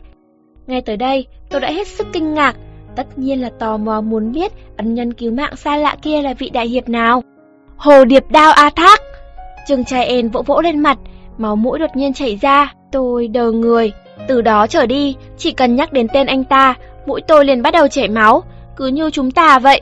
Ngay 0.67 0.81
tới 0.81 0.97
đây, 0.97 1.27
tôi 1.49 1.61
đã 1.61 1.71
hết 1.71 1.87
sức 1.87 2.07
kinh 2.13 2.33
ngạc, 2.33 2.55
tất 2.95 3.07
nhiên 3.15 3.41
là 3.41 3.49
tò 3.59 3.77
mò 3.77 4.01
muốn 4.01 4.31
biết 4.31 4.51
ân 4.77 4.93
nhân 4.93 5.13
cứu 5.13 5.31
mạng 5.31 5.55
xa 5.55 5.77
lạ 5.77 5.95
kia 6.01 6.21
là 6.21 6.33
vị 6.33 6.49
đại 6.49 6.67
hiệp 6.67 6.89
nào. 6.89 7.23
Hồ 7.75 8.05
điệp 8.05 8.23
đao 8.29 8.51
A 8.51 8.69
Thác! 8.69 9.01
Trương 9.67 9.85
trai 9.85 10.05
en 10.05 10.29
vỗ 10.29 10.41
vỗ 10.41 10.61
lên 10.61 10.79
mặt, 10.79 10.97
máu 11.37 11.55
mũi 11.55 11.79
đột 11.79 11.95
nhiên 11.95 12.13
chảy 12.13 12.37
ra, 12.41 12.73
tôi 12.91 13.27
đờ 13.27 13.51
người. 13.51 13.91
Từ 14.27 14.41
đó 14.41 14.67
trở 14.67 14.85
đi, 14.85 15.15
chỉ 15.37 15.51
cần 15.51 15.75
nhắc 15.75 15.93
đến 15.93 16.07
tên 16.13 16.27
anh 16.27 16.43
ta, 16.43 16.75
mũi 17.05 17.21
tôi 17.27 17.45
liền 17.45 17.61
bắt 17.61 17.73
đầu 17.73 17.87
chảy 17.87 18.07
máu, 18.07 18.43
cứ 18.75 18.87
như 18.87 19.09
chúng 19.09 19.31
ta 19.31 19.59
vậy. 19.59 19.81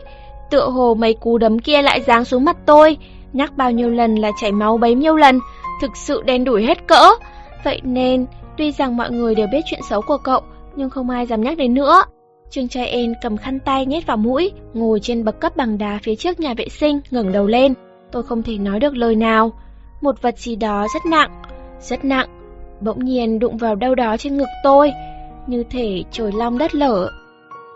Tựa 0.52 0.70
hồ 0.70 0.96
mấy 1.00 1.14
cú 1.14 1.38
đấm 1.38 1.60
kia 1.60 1.82
lại 1.82 2.02
giáng 2.02 2.26
xuống 2.26 2.46
mặt 2.46 2.58
tôi, 2.66 2.98
nhắc 3.34 3.58
bao 3.58 3.72
nhiêu 3.72 3.90
lần 3.90 4.16
là 4.16 4.32
chảy 4.42 4.52
máu 4.52 4.78
bấy 4.78 4.96
nhiêu 4.96 5.16
lần, 5.16 5.40
thực 5.82 5.98
sự 5.98 6.22
đen 6.22 6.44
đủi 6.44 6.66
hết 6.66 6.88
cỡ. 6.88 7.10
Vậy 7.64 7.82
nên, 7.84 8.26
tuy 8.58 8.72
rằng 8.72 8.98
mọi 8.98 9.12
người 9.12 9.36
đều 9.36 9.48
biết 9.52 9.62
chuyện 9.66 9.80
xấu 9.90 10.02
của 10.02 10.18
cậu, 10.18 10.42
nhưng 10.76 10.90
không 10.90 11.10
ai 11.10 11.26
dám 11.26 11.42
nhắc 11.42 11.58
đến 11.58 11.74
nữa. 11.74 12.04
Trương 12.50 12.68
trai 12.68 12.88
en 12.88 13.14
cầm 13.22 13.38
khăn 13.38 13.60
tay 13.60 13.86
nhét 13.86 14.08
vào 14.08 14.18
mũi, 14.18 14.52
ngồi 14.74 15.00
trên 15.00 15.24
bậc 15.24 15.40
cấp 15.40 15.56
bằng 15.56 15.78
đá 15.78 16.00
phía 16.04 16.16
trước 16.16 16.40
nhà 16.40 16.54
vệ 16.54 16.70
sinh, 16.70 17.02
ngẩng 17.12 17.32
đầu 17.32 17.48
lên. 17.48 17.74
Tôi 18.12 18.24
không 18.24 18.44
thể 18.44 18.58
nói 18.58 18.80
được 18.80 18.96
lời 18.96 19.16
nào. 19.16 19.52
Một 20.02 20.22
vật 20.22 20.38
gì 20.38 20.56
đó 20.56 20.88
rất 20.94 21.06
nặng, 21.06 21.42
rất 21.80 22.06
nặng, 22.06 22.28
bỗng 22.82 23.06
nhiên 23.06 23.40
đụng 23.40 23.58
vào 23.58 23.76
đâu 23.76 23.96
đó 23.96 24.18
trên 24.18 24.38
ngực 24.38 24.50
tôi, 24.64 24.92
như 25.48 25.64
thể 25.70 26.04
trời 26.12 26.32
long 26.32 26.58
đất 26.58 26.76
lở. 26.76 27.10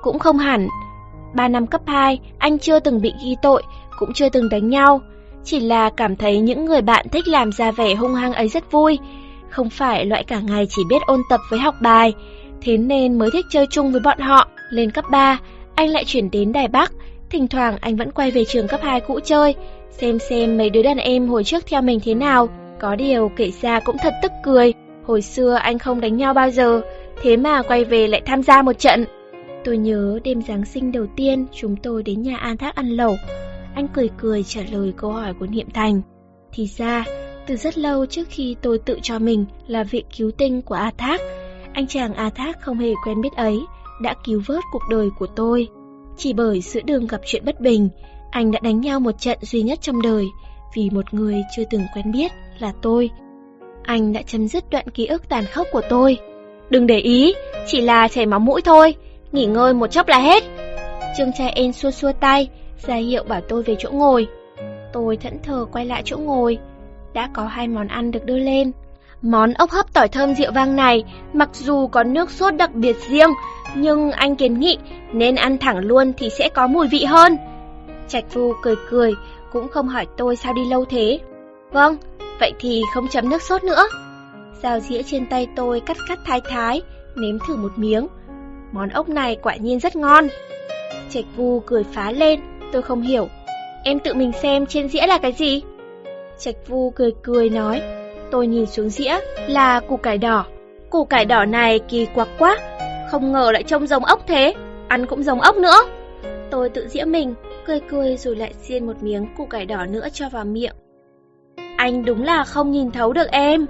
Cũng 0.02 0.20
không 0.20 0.38
hẳn. 0.38 0.68
Ba 1.36 1.48
năm 1.48 1.68
cấp 1.68 1.82
2, 1.86 2.20
anh 2.38 2.60
chưa 2.60 2.80
từng 2.80 3.02
bị 3.02 3.14
ghi 3.24 3.36
tội, 3.42 3.64
cũng 4.00 4.14
chưa 4.14 4.30
từng 4.30 4.50
đánh 4.50 4.70
nhau. 4.70 5.02
Chỉ 5.44 5.60
là 5.60 5.90
cảm 5.90 6.16
thấy 6.16 6.40
những 6.40 6.66
người 6.66 6.82
bạn 6.82 7.06
thích 7.12 7.28
làm 7.28 7.52
ra 7.52 7.72
vẻ 7.72 7.96
hung 7.96 8.16
hăng 8.16 8.34
ấy 8.34 8.48
rất 8.48 8.72
vui. 8.72 9.00
Không 9.50 9.70
phải 9.70 10.06
loại 10.06 10.24
cả 10.24 10.40
ngày 10.40 10.68
chỉ 10.70 10.82
biết 10.90 11.02
ôn 11.06 11.22
tập 11.30 11.40
với 11.50 11.60
học 11.60 11.76
bài, 11.82 12.14
thế 12.62 12.78
nên 12.78 13.20
mới 13.20 13.30
thích 13.32 13.46
chơi 13.50 13.68
chung 13.70 13.92
với 13.92 14.02
bọn 14.02 14.20
họ. 14.20 14.48
Lên 14.70 14.92
cấp 14.92 15.06
3, 15.12 15.40
anh 15.76 15.90
lại 15.90 16.04
chuyển 16.06 16.32
đến 16.32 16.52
Đài 16.52 16.68
Bắc, 16.68 16.92
thỉnh 17.30 17.48
thoảng 17.48 17.78
anh 17.82 17.96
vẫn 17.96 18.12
quay 18.12 18.32
về 18.32 18.46
trường 18.46 18.68
cấp 18.68 18.80
2 18.84 19.00
cũ 19.00 19.20
chơi, 19.24 19.56
xem 19.92 20.20
xem 20.20 20.58
mấy 20.58 20.70
đứa 20.70 20.84
đàn 20.84 20.98
em 20.98 21.28
hồi 21.28 21.44
trước 21.44 21.64
theo 21.68 21.82
mình 21.82 22.00
thế 22.04 22.14
nào. 22.14 22.50
Có 22.80 22.96
điều 22.96 23.32
kể 23.36 23.52
ra 23.62 23.80
cũng 23.80 23.98
thật 24.04 24.14
tức 24.22 24.32
cười, 24.44 24.74
hồi 25.06 25.22
xưa 25.22 25.54
anh 25.54 25.80
không 25.80 26.02
đánh 26.02 26.18
nhau 26.18 26.34
bao 26.34 26.50
giờ, 26.50 26.82
thế 27.22 27.38
mà 27.38 27.62
quay 27.62 27.84
về 27.84 28.08
lại 28.08 28.22
tham 28.26 28.44
gia 28.44 28.62
một 28.62 28.80
trận. 28.80 29.06
Tôi 29.66 29.78
nhớ 29.78 30.20
đêm 30.24 30.42
Giáng 30.42 30.66
sinh 30.66 30.92
đầu 30.92 31.06
tiên 31.16 31.46
chúng 31.54 31.76
tôi 31.76 32.04
đến 32.04 32.22
nhà 32.22 32.38
An 32.38 32.58
Thác 32.58 32.76
ăn 32.76 32.90
lẩu. 32.90 33.16
Anh 33.76 33.88
cười 33.94 34.10
cười 34.18 34.44
trả 34.44 34.62
lời 34.72 34.94
câu 34.98 35.12
hỏi 35.12 35.34
của 35.40 35.46
Niệm 35.46 35.68
Thành. 35.74 36.02
Thì 36.52 36.68
ra, 36.78 37.06
từ 37.48 37.56
rất 37.56 37.78
lâu 37.78 38.06
trước 38.06 38.28
khi 38.30 38.56
tôi 38.62 38.80
tự 38.80 39.00
cho 39.02 39.20
mình 39.20 39.46
là 39.68 39.84
vị 39.84 40.04
cứu 40.18 40.32
tinh 40.32 40.62
của 40.62 40.76
A 40.76 40.92
Thác, 40.98 41.22
anh 41.74 41.88
chàng 41.88 42.14
A 42.14 42.30
Thác 42.30 42.62
không 42.62 42.78
hề 42.78 42.94
quen 43.06 43.22
biết 43.22 43.34
ấy 43.36 43.60
đã 44.02 44.16
cứu 44.26 44.42
vớt 44.46 44.64
cuộc 44.72 44.84
đời 44.90 45.10
của 45.20 45.28
tôi. 45.28 45.68
Chỉ 46.18 46.34
bởi 46.34 46.62
giữa 46.62 46.82
đường 46.82 47.08
gặp 47.08 47.22
chuyện 47.26 47.46
bất 47.46 47.62
bình, 47.62 47.90
anh 48.32 48.52
đã 48.52 48.60
đánh 48.64 48.82
nhau 48.82 49.00
một 49.00 49.20
trận 49.20 49.38
duy 49.42 49.62
nhất 49.62 49.82
trong 49.82 50.02
đời 50.02 50.26
vì 50.76 50.90
một 50.90 51.14
người 51.14 51.42
chưa 51.56 51.64
từng 51.72 51.82
quen 51.96 52.12
biết 52.12 52.32
là 52.60 52.74
tôi. 52.82 53.10
Anh 53.84 54.14
đã 54.14 54.22
chấm 54.22 54.48
dứt 54.48 54.70
đoạn 54.70 54.90
ký 54.90 55.06
ức 55.06 55.30
tàn 55.30 55.46
khốc 55.46 55.68
của 55.72 55.82
tôi. 55.90 56.18
Đừng 56.70 56.88
để 56.88 57.00
ý, 57.00 57.34
chỉ 57.68 57.82
là 57.82 58.08
chảy 58.08 58.26
máu 58.26 58.40
mũi 58.40 58.62
thôi, 58.62 58.96
nghỉ 59.36 59.46
ngơi 59.46 59.74
một 59.74 59.88
chốc 59.88 60.08
là 60.08 60.20
hết. 60.20 60.44
Trương 61.18 61.32
trai 61.38 61.50
en 61.50 61.74
xua 61.74 61.92
xua 61.92 62.12
tay, 62.12 62.50
ra 62.88 62.96
hiệu 62.96 63.24
bảo 63.24 63.42
tôi 63.42 63.64
về 63.64 63.76
chỗ 63.80 63.90
ngồi. 63.92 64.28
Tôi 64.94 65.18
thẫn 65.18 65.40
thờ 65.44 65.66
quay 65.72 65.86
lại 65.86 66.02
chỗ 66.06 66.18
ngồi. 66.18 66.58
Đã 67.14 67.30
có 67.34 67.46
hai 67.46 67.68
món 67.68 67.88
ăn 67.88 68.12
được 68.12 68.26
đưa 68.26 68.38
lên. 68.38 68.72
Món 69.22 69.54
ốc 69.54 69.72
hấp 69.72 69.94
tỏi 69.94 70.08
thơm 70.08 70.36
rượu 70.36 70.52
vang 70.52 70.76
này, 70.76 71.04
mặc 71.34 71.50
dù 71.54 71.88
có 71.88 72.04
nước 72.04 72.32
sốt 72.32 72.56
đặc 72.56 72.74
biệt 72.74 72.96
riêng, 73.10 73.30
nhưng 73.76 74.12
anh 74.12 74.36
kiến 74.36 74.60
nghị 74.60 74.78
nên 75.14 75.36
ăn 75.36 75.58
thẳng 75.58 75.78
luôn 75.78 76.14
thì 76.18 76.30
sẽ 76.30 76.50
có 76.50 76.68
mùi 76.68 76.88
vị 76.88 77.04
hơn. 77.04 77.38
Trạch 78.08 78.34
Vu 78.34 78.54
cười 78.62 78.76
cười, 78.90 79.14
cũng 79.52 79.68
không 79.68 79.88
hỏi 79.88 80.08
tôi 80.18 80.36
sao 80.36 80.54
đi 80.54 80.70
lâu 80.70 80.86
thế. 80.86 81.20
Vâng, 81.72 81.98
vậy 82.40 82.54
thì 82.60 82.82
không 82.94 83.08
chấm 83.08 83.30
nước 83.30 83.42
sốt 83.42 83.64
nữa. 83.64 83.84
Dao 84.64 84.80
dĩa 84.80 85.02
trên 85.04 85.26
tay 85.26 85.48
tôi 85.56 85.80
cắt 85.80 85.98
cắt 86.10 86.20
thái 86.26 86.42
thái, 86.50 86.82
nếm 87.16 87.38
thử 87.48 87.56
một 87.56 87.72
miếng. 87.76 88.08
Món 88.76 88.90
ốc 88.90 89.10
này 89.10 89.38
quả 89.42 89.56
nhiên 89.56 89.80
rất 89.80 89.96
ngon. 89.96 90.28
Trạch 91.10 91.26
Vu 91.36 91.60
cười 91.60 91.84
phá 91.84 92.12
lên, 92.12 92.40
tôi 92.72 92.82
không 92.82 93.02
hiểu. 93.02 93.28
Em 93.84 94.00
tự 94.00 94.14
mình 94.14 94.32
xem 94.42 94.66
trên 94.66 94.90
dĩa 94.90 95.08
là 95.08 95.18
cái 95.18 95.32
gì? 95.32 95.62
Trạch 96.40 96.56
Vu 96.68 96.90
cười 96.90 97.12
cười 97.24 97.50
nói, 97.50 97.82
tôi 98.32 98.48
nhìn 98.48 98.66
xuống 98.66 98.90
dĩa 98.90 99.20
là 99.48 99.80
củ 99.80 99.98
cải 99.98 100.18
đỏ. 100.18 100.46
Củ 100.90 101.06
cải 101.06 101.26
đỏ 101.26 101.46
này 101.46 101.80
kỳ 101.80 102.06
quặc 102.06 102.28
quá, 102.40 102.58
không 103.12 103.32
ngờ 103.32 103.52
lại 103.52 103.64
trông 103.64 103.88
giống 103.88 104.06
ốc 104.06 104.22
thế, 104.28 104.54
ăn 104.88 105.06
cũng 105.06 105.24
giống 105.24 105.42
ốc 105.42 105.58
nữa. 105.58 105.80
Tôi 106.52 106.70
tự 106.70 106.88
dĩa 106.88 107.06
mình, 107.06 107.34
cười 107.66 107.80
cười 107.80 108.18
rồi 108.18 108.36
lại 108.36 108.54
xiên 108.62 108.86
một 108.86 109.04
miếng 109.04 109.28
củ 109.38 109.46
cải 109.46 109.66
đỏ 109.66 109.86
nữa 109.86 110.08
cho 110.14 110.30
vào 110.30 110.46
miệng. 110.46 110.76
Anh 111.78 112.06
đúng 112.06 112.24
là 112.24 112.44
không 112.44 112.72
nhìn 112.72 112.92
thấu 112.92 113.14
được 113.14 113.32
em. 113.32 113.66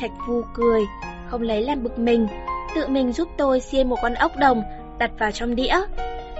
Trạch 0.00 0.12
Vu 0.28 0.42
cười, 0.54 0.82
không 1.30 1.42
lấy 1.42 1.62
làm 1.62 1.82
bực 1.82 1.98
mình, 1.98 2.26
tự 2.78 2.88
mình 2.88 3.12
giúp 3.12 3.28
tôi 3.36 3.60
xiên 3.60 3.88
một 3.88 3.96
con 4.02 4.14
ốc 4.14 4.36
đồng 4.36 4.62
đặt 4.98 5.10
vào 5.18 5.30
trong 5.30 5.54
đĩa. 5.54 5.80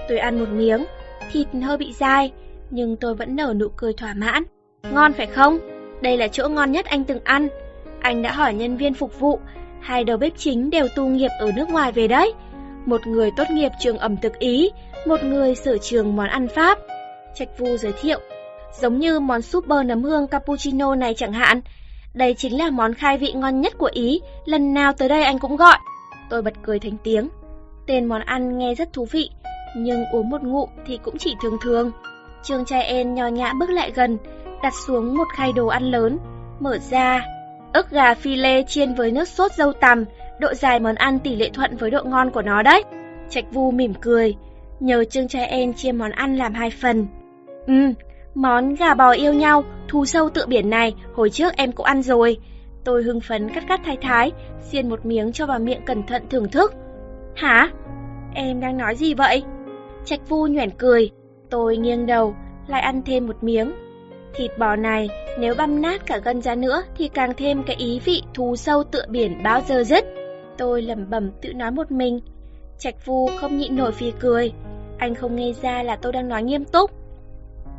Tôi 0.09 0.17
ăn 0.17 0.39
một 0.39 0.49
miếng, 0.49 0.85
thịt 1.31 1.47
hơi 1.63 1.77
bị 1.77 1.93
dai, 1.93 2.31
nhưng 2.69 2.95
tôi 2.95 3.15
vẫn 3.15 3.35
nở 3.35 3.53
nụ 3.57 3.67
cười 3.75 3.93
thỏa 3.93 4.13
mãn. 4.13 4.43
Ngon 4.91 5.13
phải 5.13 5.27
không? 5.27 5.59
Đây 6.01 6.17
là 6.17 6.27
chỗ 6.27 6.49
ngon 6.49 6.71
nhất 6.71 6.85
anh 6.85 7.03
từng 7.03 7.19
ăn. 7.23 7.47
Anh 8.01 8.21
đã 8.21 8.31
hỏi 8.31 8.53
nhân 8.53 8.77
viên 8.77 8.93
phục 8.93 9.19
vụ, 9.19 9.39
hai 9.81 10.03
đầu 10.03 10.17
bếp 10.17 10.33
chính 10.37 10.69
đều 10.69 10.87
tu 10.95 11.05
nghiệp 11.05 11.31
ở 11.39 11.51
nước 11.55 11.69
ngoài 11.69 11.91
về 11.91 12.07
đấy. 12.07 12.33
Một 12.85 13.07
người 13.07 13.31
tốt 13.37 13.43
nghiệp 13.51 13.71
trường 13.79 13.97
ẩm 13.97 14.17
thực 14.17 14.39
Ý, 14.39 14.69
một 15.05 15.23
người 15.23 15.55
sở 15.55 15.77
trường 15.77 16.15
món 16.15 16.27
ăn 16.27 16.47
Pháp. 16.47 16.79
Trạch 17.35 17.59
Vu 17.59 17.77
giới 17.77 17.93
thiệu, 18.01 18.19
giống 18.81 18.99
như 18.99 19.19
món 19.19 19.41
súp 19.41 19.67
bơ 19.67 19.83
nấm 19.83 20.03
hương 20.03 20.27
cappuccino 20.27 20.95
này 20.95 21.13
chẳng 21.13 21.33
hạn. 21.33 21.61
Đây 22.13 22.33
chính 22.33 22.57
là 22.57 22.69
món 22.69 22.93
khai 22.93 23.17
vị 23.17 23.33
ngon 23.33 23.61
nhất 23.61 23.73
của 23.77 23.89
Ý, 23.93 24.21
lần 24.45 24.73
nào 24.73 24.93
tới 24.93 25.09
đây 25.09 25.23
anh 25.23 25.39
cũng 25.39 25.55
gọi. 25.55 25.77
Tôi 26.29 26.41
bật 26.41 26.53
cười 26.63 26.79
thành 26.79 26.97
tiếng. 27.03 27.29
Tên 27.87 28.05
món 28.05 28.21
ăn 28.21 28.57
nghe 28.57 28.75
rất 28.75 28.93
thú 28.93 29.07
vị, 29.11 29.29
nhưng 29.75 30.05
uống 30.05 30.29
một 30.29 30.43
ngụm 30.43 30.69
thì 30.85 30.99
cũng 31.03 31.17
chỉ 31.17 31.35
thường 31.41 31.57
thường. 31.61 31.91
Trương 32.43 32.65
trai 32.65 32.83
en 32.83 33.13
nho 33.13 33.27
nhã 33.27 33.53
bước 33.59 33.69
lại 33.69 33.91
gần, 33.95 34.17
đặt 34.63 34.73
xuống 34.87 35.17
một 35.17 35.27
khay 35.35 35.51
đồ 35.53 35.67
ăn 35.67 35.83
lớn, 35.83 36.17
mở 36.59 36.77
ra. 36.77 37.25
Ức 37.73 37.89
gà 37.89 38.13
phi 38.13 38.35
lê 38.35 38.63
chiên 38.63 38.93
với 38.93 39.11
nước 39.11 39.27
sốt 39.27 39.51
dâu 39.51 39.73
tằm, 39.73 40.05
độ 40.39 40.53
dài 40.53 40.79
món 40.79 40.95
ăn 40.95 41.19
tỷ 41.19 41.35
lệ 41.35 41.49
thuận 41.53 41.77
với 41.77 41.91
độ 41.91 42.03
ngon 42.03 42.31
của 42.31 42.41
nó 42.41 42.63
đấy. 42.63 42.83
Trạch 43.29 43.45
Vu 43.51 43.71
mỉm 43.71 43.93
cười, 44.01 44.35
nhờ 44.79 45.03
Trương 45.03 45.27
trai 45.27 45.45
en 45.45 45.73
chia 45.73 45.91
món 45.91 46.11
ăn 46.11 46.35
làm 46.35 46.53
hai 46.53 46.69
phần. 46.69 47.07
Ừ, 47.67 47.73
món 48.35 48.75
gà 48.75 48.93
bò 48.93 49.11
yêu 49.11 49.33
nhau, 49.33 49.63
thù 49.87 50.05
sâu 50.05 50.29
tự 50.29 50.45
biển 50.47 50.69
này, 50.69 50.95
hồi 51.15 51.29
trước 51.29 51.53
em 51.57 51.71
cũng 51.71 51.85
ăn 51.85 52.01
rồi. 52.01 52.37
Tôi 52.83 53.03
hưng 53.03 53.19
phấn 53.19 53.49
cắt 53.49 53.63
cắt 53.67 53.81
thái 53.85 53.97
thái, 54.01 54.31
xiên 54.59 54.89
một 54.89 55.05
miếng 55.05 55.31
cho 55.31 55.45
vào 55.45 55.59
miệng 55.59 55.85
cẩn 55.85 56.03
thận 56.03 56.23
thưởng 56.29 56.49
thức. 56.49 56.73
Hả? 57.35 57.71
Em 58.33 58.59
đang 58.59 58.77
nói 58.77 58.95
gì 58.95 59.13
vậy? 59.13 59.43
Trạch 60.05 60.29
Vu 60.29 60.47
nhoẻn 60.47 60.69
cười. 60.77 61.09
Tôi 61.49 61.77
nghiêng 61.77 62.05
đầu, 62.05 62.35
lại 62.67 62.81
ăn 62.81 63.01
thêm 63.05 63.27
một 63.27 63.43
miếng. 63.43 63.71
Thịt 64.33 64.51
bò 64.57 64.75
này, 64.75 65.09
nếu 65.39 65.55
băm 65.55 65.81
nát 65.81 66.05
cả 66.05 66.17
gân 66.17 66.41
ra 66.41 66.55
nữa 66.55 66.83
thì 66.97 67.07
càng 67.07 67.33
thêm 67.37 67.63
cái 67.63 67.75
ý 67.75 67.99
vị 68.05 68.23
thù 68.33 68.55
sâu 68.55 68.83
tựa 68.83 69.05
biển 69.09 69.43
bao 69.43 69.61
giờ 69.67 69.83
dứt. 69.83 70.05
Tôi 70.57 70.81
lẩm 70.81 71.09
bẩm 71.09 71.31
tự 71.41 71.53
nói 71.53 71.71
một 71.71 71.91
mình. 71.91 72.19
Trạch 72.79 73.05
Vu 73.05 73.29
không 73.41 73.57
nhịn 73.57 73.75
nổi 73.75 73.91
phì 73.91 74.11
cười. 74.19 74.53
Anh 74.97 75.15
không 75.15 75.35
nghe 75.35 75.53
ra 75.61 75.83
là 75.83 75.95
tôi 75.95 76.11
đang 76.11 76.27
nói 76.27 76.43
nghiêm 76.43 76.65
túc. 76.65 76.91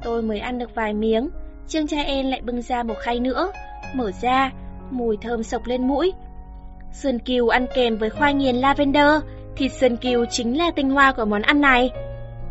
Tôi 0.03 0.23
mới 0.23 0.39
ăn 0.39 0.59
được 0.59 0.75
vài 0.75 0.95
miếng, 0.95 1.31
Trương 1.71 1.87
trai 1.87 2.05
en 2.05 2.27
lại 2.27 2.41
bưng 2.41 2.63
ra 2.63 2.83
một 2.83 2.95
khay 2.99 3.21
nữa, 3.21 3.53
mở 3.95 4.11
ra, 4.23 4.53
mùi 4.93 5.17
thơm 5.17 5.43
sộc 5.43 5.67
lên 5.67 5.89
mũi. 5.89 6.13
Sơn 6.93 7.19
kiều 7.19 7.49
ăn 7.49 7.67
kèm 7.75 7.97
với 7.97 8.11
khoai 8.11 8.35
nghiền 8.35 8.57
lavender, 8.57 9.23
thịt 9.57 9.73
sơn 9.73 9.97
kiều 9.97 10.25
chính 10.31 10.59
là 10.59 10.71
tinh 10.71 10.91
hoa 10.91 11.13
của 11.13 11.25
món 11.25 11.43
ăn 11.43 11.61
này. 11.61 11.91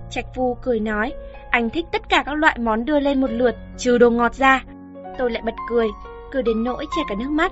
Trạch 0.09 0.25
Phu 0.35 0.57
cười 0.61 0.79
nói, 0.79 1.13
anh 1.49 1.69
thích 1.69 1.85
tất 1.91 2.09
cả 2.09 2.23
các 2.25 2.33
loại 2.33 2.57
món 2.59 2.85
đưa 2.85 2.99
lên 2.99 3.21
một 3.21 3.31
lượt, 3.31 3.55
trừ 3.77 3.97
đồ 3.97 4.09
ngọt 4.09 4.33
ra. 4.33 4.63
Tôi 5.17 5.31
lại 5.31 5.41
bật 5.45 5.55
cười, 5.69 5.87
cười 6.31 6.43
đến 6.43 6.63
nỗi 6.63 6.85
chảy 6.95 7.05
cả 7.09 7.15
nước 7.19 7.29
mắt. 7.29 7.51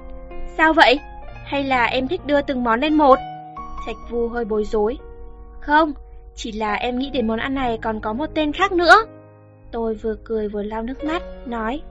Sao 0.57 0.73
vậy? 0.73 0.99
Hay 1.45 1.63
là 1.63 1.85
em 1.85 2.07
thích 2.07 2.25
đưa 2.25 2.41
từng 2.41 2.63
món 2.63 2.79
lên 2.79 2.93
một? 2.93 3.19
Trạch 3.85 3.95
Phu 4.09 4.27
hơi 4.27 4.45
bối 4.45 4.63
rối. 4.63 4.97
Không, 5.59 5.93
chỉ 6.35 6.51
là 6.51 6.73
em 6.73 6.99
nghĩ 6.99 7.09
đến 7.09 7.27
món 7.27 7.39
ăn 7.39 7.55
này 7.55 7.77
còn 7.81 7.99
có 7.99 8.13
một 8.13 8.25
tên 8.35 8.53
khác 8.53 8.71
nữa. 8.71 8.95
Tôi 9.71 9.93
vừa 9.93 10.15
cười 10.23 10.49
vừa 10.49 10.63
lau 10.63 10.83
nước 10.83 11.03
mắt, 11.03 11.23
nói 11.45 11.81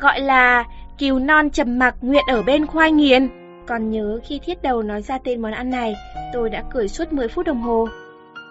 Gọi 0.00 0.20
là 0.20 0.64
kiều 1.00 1.18
non 1.18 1.50
trầm 1.50 1.78
mặc 1.78 1.94
nguyện 2.00 2.24
ở 2.26 2.42
bên 2.42 2.66
khoai 2.66 2.92
nghiền. 2.92 3.28
Còn 3.66 3.90
nhớ 3.90 4.18
khi 4.24 4.38
thiết 4.38 4.62
đầu 4.62 4.82
nói 4.82 5.02
ra 5.02 5.18
tên 5.18 5.42
món 5.42 5.52
ăn 5.52 5.70
này 5.70 5.94
Tôi 6.32 6.50
đã 6.50 6.64
cười 6.72 6.88
suốt 6.88 7.12
10 7.12 7.28
phút 7.28 7.46
đồng 7.46 7.60
hồ. 7.60 7.88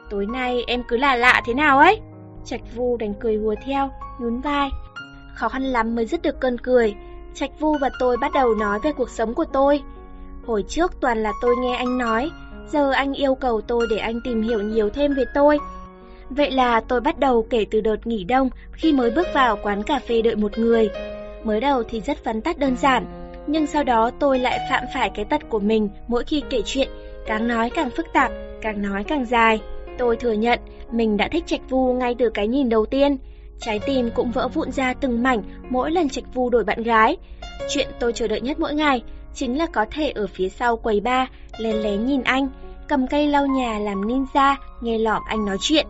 Tối 0.09 0.25
nay 0.25 0.63
em 0.67 0.83
cứ 0.87 0.97
là 0.97 1.15
lạ 1.15 1.41
thế 1.45 1.53
nào 1.53 1.79
ấy? 1.79 1.99
Trạch 2.45 2.61
Vu 2.75 2.97
đành 2.97 3.13
cười 3.19 3.37
hùa 3.37 3.55
theo, 3.65 3.89
nhún 4.19 4.41
vai. 4.41 4.69
Khó 5.35 5.49
khăn 5.49 5.63
lắm 5.63 5.95
mới 5.95 6.05
dứt 6.05 6.21
được 6.21 6.39
cơn 6.39 6.57
cười. 6.57 6.95
Trạch 7.33 7.59
Vu 7.59 7.77
và 7.81 7.89
tôi 7.99 8.17
bắt 8.17 8.31
đầu 8.33 8.55
nói 8.55 8.79
về 8.83 8.91
cuộc 8.91 9.09
sống 9.09 9.33
của 9.33 9.45
tôi. 9.45 9.81
Hồi 10.45 10.63
trước 10.67 10.91
toàn 11.01 11.23
là 11.23 11.31
tôi 11.41 11.55
nghe 11.61 11.75
anh 11.75 11.97
nói 11.97 12.31
Giờ 12.67 12.91
anh 12.91 13.13
yêu 13.13 13.35
cầu 13.35 13.61
tôi 13.61 13.87
để 13.89 13.97
anh 13.97 14.19
tìm 14.23 14.41
hiểu 14.41 14.61
nhiều 14.61 14.89
thêm 14.89 15.13
về 15.13 15.23
tôi. 15.33 15.59
Vậy 16.29 16.51
là 16.51 16.79
tôi 16.79 17.01
bắt 17.01 17.19
đầu 17.19 17.47
kể 17.49 17.65
từ 17.71 17.81
đợt 17.81 18.07
nghỉ 18.07 18.23
đông 18.23 18.49
khi 18.71 18.93
mới 18.93 19.11
bước 19.11 19.27
vào 19.33 19.57
quán 19.63 19.83
cà 19.83 19.99
phê 20.07 20.21
đợi 20.21 20.35
một 20.35 20.57
người. 20.57 20.89
Mới 21.43 21.59
đầu 21.59 21.83
thì 21.83 22.01
rất 22.01 22.23
vắn 22.23 22.41
tắt 22.41 22.57
đơn 22.57 22.75
giản, 22.77 23.05
nhưng 23.47 23.67
sau 23.67 23.83
đó 23.83 24.11
tôi 24.19 24.39
lại 24.39 24.59
phạm 24.69 24.83
phải 24.93 25.11
cái 25.15 25.25
tật 25.25 25.41
của 25.49 25.59
mình 25.59 25.89
mỗi 26.07 26.23
khi 26.23 26.43
kể 26.49 26.61
chuyện, 26.65 26.89
càng 27.25 27.47
nói 27.47 27.69
càng 27.69 27.89
phức 27.89 28.05
tạp, 28.13 28.31
càng 28.61 28.81
nói 28.81 29.03
càng 29.03 29.25
dài. 29.25 29.61
Tôi 29.97 30.15
thừa 30.15 30.31
nhận 30.31 30.59
mình 30.91 31.17
đã 31.17 31.27
thích 31.31 31.43
Trạch 31.47 31.69
Vu 31.69 31.93
ngay 31.93 32.15
từ 32.19 32.29
cái 32.29 32.47
nhìn 32.47 32.69
đầu 32.69 32.85
tiên. 32.85 33.17
Trái 33.59 33.79
tim 33.85 34.09
cũng 34.15 34.31
vỡ 34.31 34.47
vụn 34.47 34.71
ra 34.71 34.93
từng 34.93 35.23
mảnh 35.23 35.43
mỗi 35.69 35.91
lần 35.91 36.09
Trạch 36.09 36.33
Vu 36.33 36.49
đổi 36.49 36.63
bạn 36.63 36.83
gái. 36.83 37.17
Chuyện 37.69 37.87
tôi 37.99 38.13
chờ 38.13 38.27
đợi 38.27 38.41
nhất 38.41 38.59
mỗi 38.59 38.73
ngày 38.73 39.03
chính 39.33 39.57
là 39.57 39.65
có 39.65 39.85
thể 39.91 40.11
ở 40.11 40.27
phía 40.27 40.49
sau 40.49 40.77
quầy 40.77 40.99
ba, 40.99 41.27
lén 41.57 41.75
lén 41.75 42.05
nhìn 42.05 42.21
anh, 42.23 42.49
cầm 42.87 43.07
cây 43.07 43.27
lau 43.27 43.47
nhà 43.47 43.79
làm 43.79 44.07
ninja, 44.07 44.55
nghe 44.81 44.97
lỏm 44.97 45.23
anh 45.25 45.45
nói 45.45 45.57
chuyện. 45.61 45.87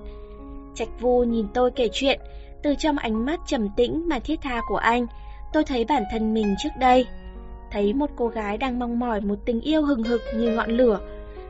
Trạch 0.76 1.00
Vu 1.00 1.24
nhìn 1.24 1.48
tôi 1.54 1.72
kể 1.72 1.90
chuyện, 1.94 2.20
từ 2.64 2.76
trong 2.80 2.98
ánh 2.98 3.26
mắt 3.26 3.40
trầm 3.48 3.70
tĩnh 3.78 4.10
mà 4.10 4.20
thiết 4.20 4.40
tha 4.42 4.62
của 4.68 4.78
anh, 4.78 5.08
tôi 5.54 5.64
thấy 5.64 5.86
bản 5.86 6.04
thân 6.12 6.34
mình 6.34 6.56
trước 6.60 6.70
đây. 6.80 7.06
Thấy 7.72 7.94
một 7.94 8.10
cô 8.16 8.28
gái 8.28 8.58
đang 8.58 8.80
mong 8.80 9.00
mỏi 9.00 9.22
một 9.22 9.36
tình 9.46 9.62
yêu 9.62 9.82
hừng 9.82 10.04
hực 10.04 10.22
như 10.36 10.50
ngọn 10.50 10.70
lửa. 10.70 11.00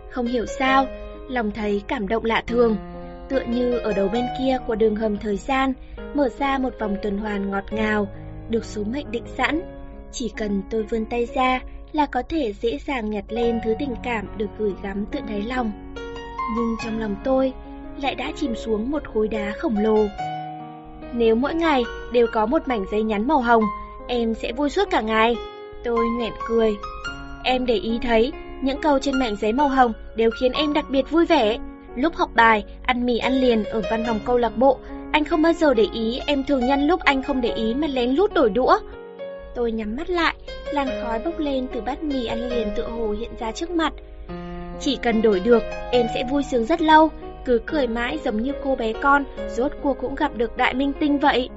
Không 0.09 0.25
hiểu 0.25 0.45
sao, 0.45 0.85
lòng 1.29 1.51
thấy 1.51 1.81
cảm 1.87 2.07
động 2.07 2.25
lạ 2.25 2.43
thường, 2.47 2.77
tựa 3.29 3.41
như 3.41 3.77
ở 3.77 3.93
đầu 3.93 4.07
bên 4.07 4.25
kia 4.39 4.57
của 4.67 4.75
đường 4.75 4.95
hầm 4.95 5.17
thời 5.17 5.37
gian, 5.37 5.73
mở 6.13 6.29
ra 6.29 6.57
một 6.57 6.73
vòng 6.79 6.95
tuần 7.01 7.17
hoàn 7.17 7.51
ngọt 7.51 7.63
ngào, 7.71 8.07
được 8.49 8.65
số 8.65 8.83
mệnh 8.83 9.11
định 9.11 9.25
sẵn. 9.37 9.61
Chỉ 10.11 10.31
cần 10.37 10.61
tôi 10.69 10.83
vươn 10.83 11.05
tay 11.05 11.27
ra 11.35 11.59
là 11.91 12.05
có 12.05 12.23
thể 12.29 12.53
dễ 12.53 12.79
dàng 12.87 13.09
nhặt 13.09 13.25
lên 13.29 13.59
thứ 13.65 13.73
tình 13.79 13.95
cảm 14.03 14.27
được 14.37 14.49
gửi 14.57 14.73
gắm 14.83 15.05
tận 15.05 15.23
đáy 15.29 15.41
lòng. 15.41 15.71
Nhưng 16.55 16.75
trong 16.83 16.99
lòng 16.99 17.15
tôi, 17.23 17.53
lại 18.01 18.15
đã 18.15 18.31
chìm 18.35 18.55
xuống 18.55 18.91
một 18.91 19.03
khối 19.13 19.27
đá 19.27 19.53
khổng 19.59 19.77
lồ. 19.77 20.05
Nếu 21.13 21.35
mỗi 21.35 21.53
ngày 21.53 21.83
đều 22.11 22.27
có 22.33 22.45
một 22.45 22.67
mảnh 22.67 22.85
giấy 22.91 23.03
nhắn 23.03 23.27
màu 23.27 23.41
hồng, 23.41 23.63
em 24.09 24.33
sẽ 24.33 24.51
vui 24.51 24.69
suốt 24.69 24.89
cả 24.89 25.01
ngày. 25.01 25.35
Tôi 25.83 26.05
nguyện 26.05 26.33
cười. 26.47 26.75
Em 27.43 27.65
để 27.65 27.75
ý 27.75 27.99
thấy, 28.01 28.31
những 28.61 28.81
câu 28.81 28.99
trên 28.99 29.19
mảnh 29.19 29.35
giấy 29.35 29.53
màu 29.53 29.69
hồng 29.69 29.93
đều 30.15 30.29
khiến 30.31 30.51
em 30.51 30.73
đặc 30.73 30.85
biệt 30.89 31.11
vui 31.11 31.25
vẻ. 31.25 31.57
Lúc 31.95 32.15
học 32.15 32.29
bài, 32.35 32.63
ăn 32.83 33.05
mì 33.05 33.17
ăn 33.17 33.33
liền 33.33 33.63
ở 33.63 33.81
văn 33.91 34.03
phòng 34.07 34.19
câu 34.25 34.37
lạc 34.37 34.57
bộ, 34.57 34.77
anh 35.11 35.25
không 35.25 35.41
bao 35.41 35.53
giờ 35.53 35.73
để 35.73 35.87
ý 35.93 36.19
em 36.25 36.43
thường 36.43 36.65
nhân 36.65 36.87
lúc 36.87 36.99
anh 36.99 37.23
không 37.23 37.41
để 37.41 37.53
ý 37.53 37.73
mà 37.73 37.87
lén 37.87 38.09
lút 38.09 38.33
đổi 38.33 38.49
đũa. 38.49 38.79
Tôi 39.55 39.71
nhắm 39.71 39.95
mắt 39.95 40.09
lại, 40.09 40.35
làn 40.71 40.87
khói 41.03 41.19
bốc 41.19 41.39
lên 41.39 41.67
từ 41.73 41.81
bát 41.81 42.03
mì 42.03 42.25
ăn 42.25 42.49
liền 42.49 42.67
tựa 42.75 42.87
hồ 42.87 43.11
hiện 43.19 43.31
ra 43.39 43.51
trước 43.51 43.69
mặt. 43.69 43.93
Chỉ 44.79 44.95
cần 45.01 45.21
đổi 45.21 45.39
được, 45.39 45.63
em 45.91 46.05
sẽ 46.13 46.23
vui 46.31 46.43
sướng 46.43 46.65
rất 46.65 46.81
lâu, 46.81 47.09
cứ 47.45 47.61
cười 47.65 47.87
mãi 47.87 48.19
giống 48.23 48.43
như 48.43 48.51
cô 48.63 48.75
bé 48.75 48.93
con, 48.93 49.23
rốt 49.49 49.71
cuộc 49.81 49.97
cũng 50.01 50.15
gặp 50.15 50.35
được 50.35 50.57
đại 50.57 50.73
minh 50.73 50.91
tinh 50.99 51.19
vậy. 51.19 51.49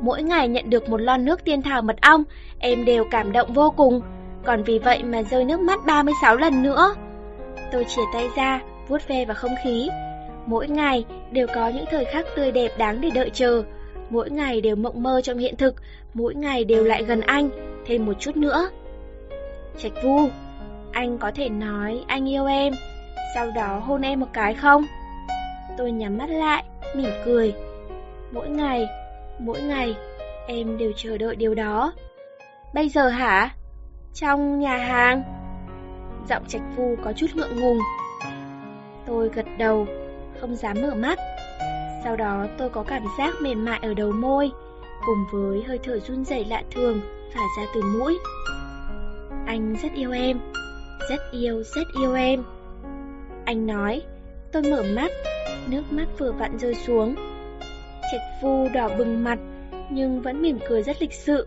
Mỗi 0.00 0.22
ngày 0.22 0.48
nhận 0.48 0.70
được 0.70 0.88
một 0.88 1.00
lon 1.00 1.24
nước 1.24 1.44
tiên 1.44 1.62
thảo 1.62 1.82
mật 1.82 1.96
ong, 2.00 2.24
em 2.58 2.84
đều 2.84 3.04
cảm 3.10 3.32
động 3.32 3.52
vô 3.52 3.70
cùng, 3.76 4.00
còn 4.44 4.62
vì 4.62 4.78
vậy 4.78 5.02
mà 5.02 5.22
rơi 5.22 5.44
nước 5.44 5.60
mắt 5.60 5.86
36 5.86 6.36
lần 6.36 6.62
nữa. 6.62 6.94
Tôi 7.72 7.84
chia 7.84 8.02
tay 8.14 8.28
ra, 8.36 8.60
vuốt 8.88 9.08
ve 9.08 9.24
vào 9.24 9.34
không 9.34 9.54
khí. 9.64 9.88
Mỗi 10.46 10.68
ngày 10.68 11.04
đều 11.30 11.46
có 11.54 11.68
những 11.68 11.84
thời 11.90 12.04
khắc 12.04 12.26
tươi 12.36 12.52
đẹp 12.52 12.72
đáng 12.78 13.00
để 13.00 13.10
đợi 13.14 13.30
chờ. 13.30 13.62
Mỗi 14.10 14.30
ngày 14.30 14.60
đều 14.60 14.76
mộng 14.76 15.02
mơ 15.02 15.20
trong 15.24 15.38
hiện 15.38 15.56
thực, 15.56 15.74
mỗi 16.14 16.34
ngày 16.34 16.64
đều 16.64 16.84
lại 16.84 17.04
gần 17.04 17.20
anh, 17.20 17.50
thêm 17.86 18.06
một 18.06 18.14
chút 18.20 18.36
nữa. 18.36 18.70
Trạch 19.78 19.92
Vu, 20.02 20.28
anh 20.92 21.18
có 21.18 21.30
thể 21.34 21.48
nói 21.48 22.04
anh 22.06 22.28
yêu 22.28 22.46
em, 22.46 22.72
sau 23.34 23.50
đó 23.50 23.82
hôn 23.86 24.02
em 24.02 24.20
một 24.20 24.26
cái 24.32 24.54
không? 24.54 24.84
Tôi 25.76 25.92
nhắm 25.92 26.18
mắt 26.18 26.30
lại, 26.30 26.64
mỉm 26.94 27.10
cười. 27.24 27.54
Mỗi 28.32 28.48
ngày, 28.48 28.86
mỗi 29.38 29.60
ngày, 29.60 29.96
em 30.46 30.78
đều 30.78 30.92
chờ 30.96 31.18
đợi 31.18 31.36
điều 31.36 31.54
đó. 31.54 31.92
Bây 32.74 32.88
giờ 32.88 33.08
hả? 33.08 33.54
Trong 34.14 34.60
nhà 34.60 34.76
hàng? 34.76 35.22
Giọng 36.28 36.44
trạch 36.48 36.62
phu 36.76 36.96
có 37.04 37.12
chút 37.12 37.26
ngượng 37.34 37.60
ngùng. 37.60 37.78
Tôi 39.06 39.30
gật 39.34 39.46
đầu, 39.58 39.86
không 40.40 40.56
dám 40.56 40.76
mở 40.82 40.94
mắt. 40.94 41.18
Sau 42.04 42.16
đó 42.16 42.46
tôi 42.58 42.70
có 42.70 42.82
cảm 42.82 43.02
giác 43.18 43.34
mềm 43.42 43.64
mại 43.64 43.78
ở 43.82 43.94
đầu 43.94 44.12
môi, 44.12 44.50
cùng 45.06 45.24
với 45.32 45.62
hơi 45.68 45.78
thở 45.82 45.98
run 45.98 46.24
rẩy 46.24 46.44
lạ 46.44 46.62
thường 46.70 47.00
phả 47.34 47.40
ra 47.58 47.66
từ 47.74 47.82
mũi. 47.82 48.18
Anh 49.46 49.76
rất 49.82 49.92
yêu 49.94 50.12
em, 50.12 50.40
rất 51.10 51.20
yêu, 51.32 51.62
rất 51.62 51.86
yêu 52.00 52.14
em. 52.14 52.44
Anh 53.44 53.66
nói, 53.66 54.02
tôi 54.52 54.62
mở 54.62 54.82
mắt, 54.96 55.12
nước 55.66 55.82
mắt 55.90 56.06
vừa 56.18 56.32
vặn 56.32 56.58
rơi 56.58 56.74
xuống. 56.74 57.14
Trạch 58.12 58.20
Vu 58.42 58.68
đỏ 58.68 58.88
bừng 58.98 59.24
mặt, 59.24 59.38
nhưng 59.90 60.20
vẫn 60.20 60.42
mỉm 60.42 60.58
cười 60.68 60.82
rất 60.82 60.96
lịch 61.00 61.12
sự. 61.12 61.46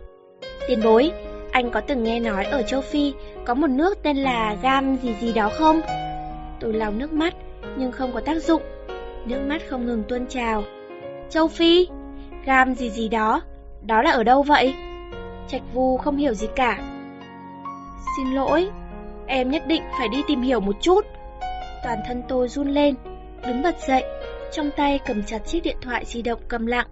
Tiền 0.68 0.80
bối, 0.84 1.12
anh 1.52 1.72
có 1.72 1.82
từng 1.82 2.04
nghe 2.04 2.20
nói 2.20 2.46
ở 2.46 2.64
châu 2.64 2.82
Phi 2.82 3.14
có 3.46 3.54
một 3.54 3.70
nước 3.70 4.04
tên 4.04 4.18
là 4.18 4.56
Gam 4.62 4.96
gì 4.96 5.16
gì 5.22 5.34
đó 5.34 5.50
không? 5.54 5.82
Tôi 6.60 6.74
lau 6.74 6.92
nước 6.92 7.14
mắt, 7.14 7.34
nhưng 7.78 7.92
không 7.92 8.12
có 8.14 8.20
tác 8.20 8.44
dụng. 8.44 8.62
Nước 9.26 9.40
mắt 9.48 9.62
không 9.70 9.86
ngừng 9.86 10.04
tuôn 10.08 10.28
trào. 10.28 10.64
Châu 11.30 11.48
Phi? 11.48 11.88
Gam 12.46 12.76
gì 12.76 12.90
gì 12.90 13.10
đó? 13.10 13.42
Đó 13.86 14.02
là 14.02 14.12
ở 14.12 14.24
đâu 14.24 14.44
vậy? 14.44 14.74
Trạch 15.48 15.62
Vu 15.74 15.98
không 15.98 16.18
hiểu 16.18 16.34
gì 16.34 16.48
cả. 16.56 16.80
Xin 18.18 18.36
lỗi, 18.36 18.70
em 19.28 19.52
nhất 19.52 19.64
định 19.68 19.84
phải 20.00 20.08
đi 20.08 20.24
tìm 20.28 20.42
hiểu 20.42 20.60
một 20.60 20.76
chút. 20.82 21.06
Toàn 21.84 22.00
thân 22.08 22.24
tôi 22.28 22.48
run 22.48 22.68
lên, 22.68 22.96
đứng 23.48 23.64
bật 23.64 23.76
dậy, 23.88 24.04
trong 24.52 24.72
tay 24.72 25.00
cầm 25.06 25.24
chặt 25.24 25.40
chiếc 25.46 25.60
điện 25.64 25.78
thoại 25.82 26.06
di 26.06 26.22
động 26.22 26.40
cầm 26.48 26.66
lặng. 26.66 26.88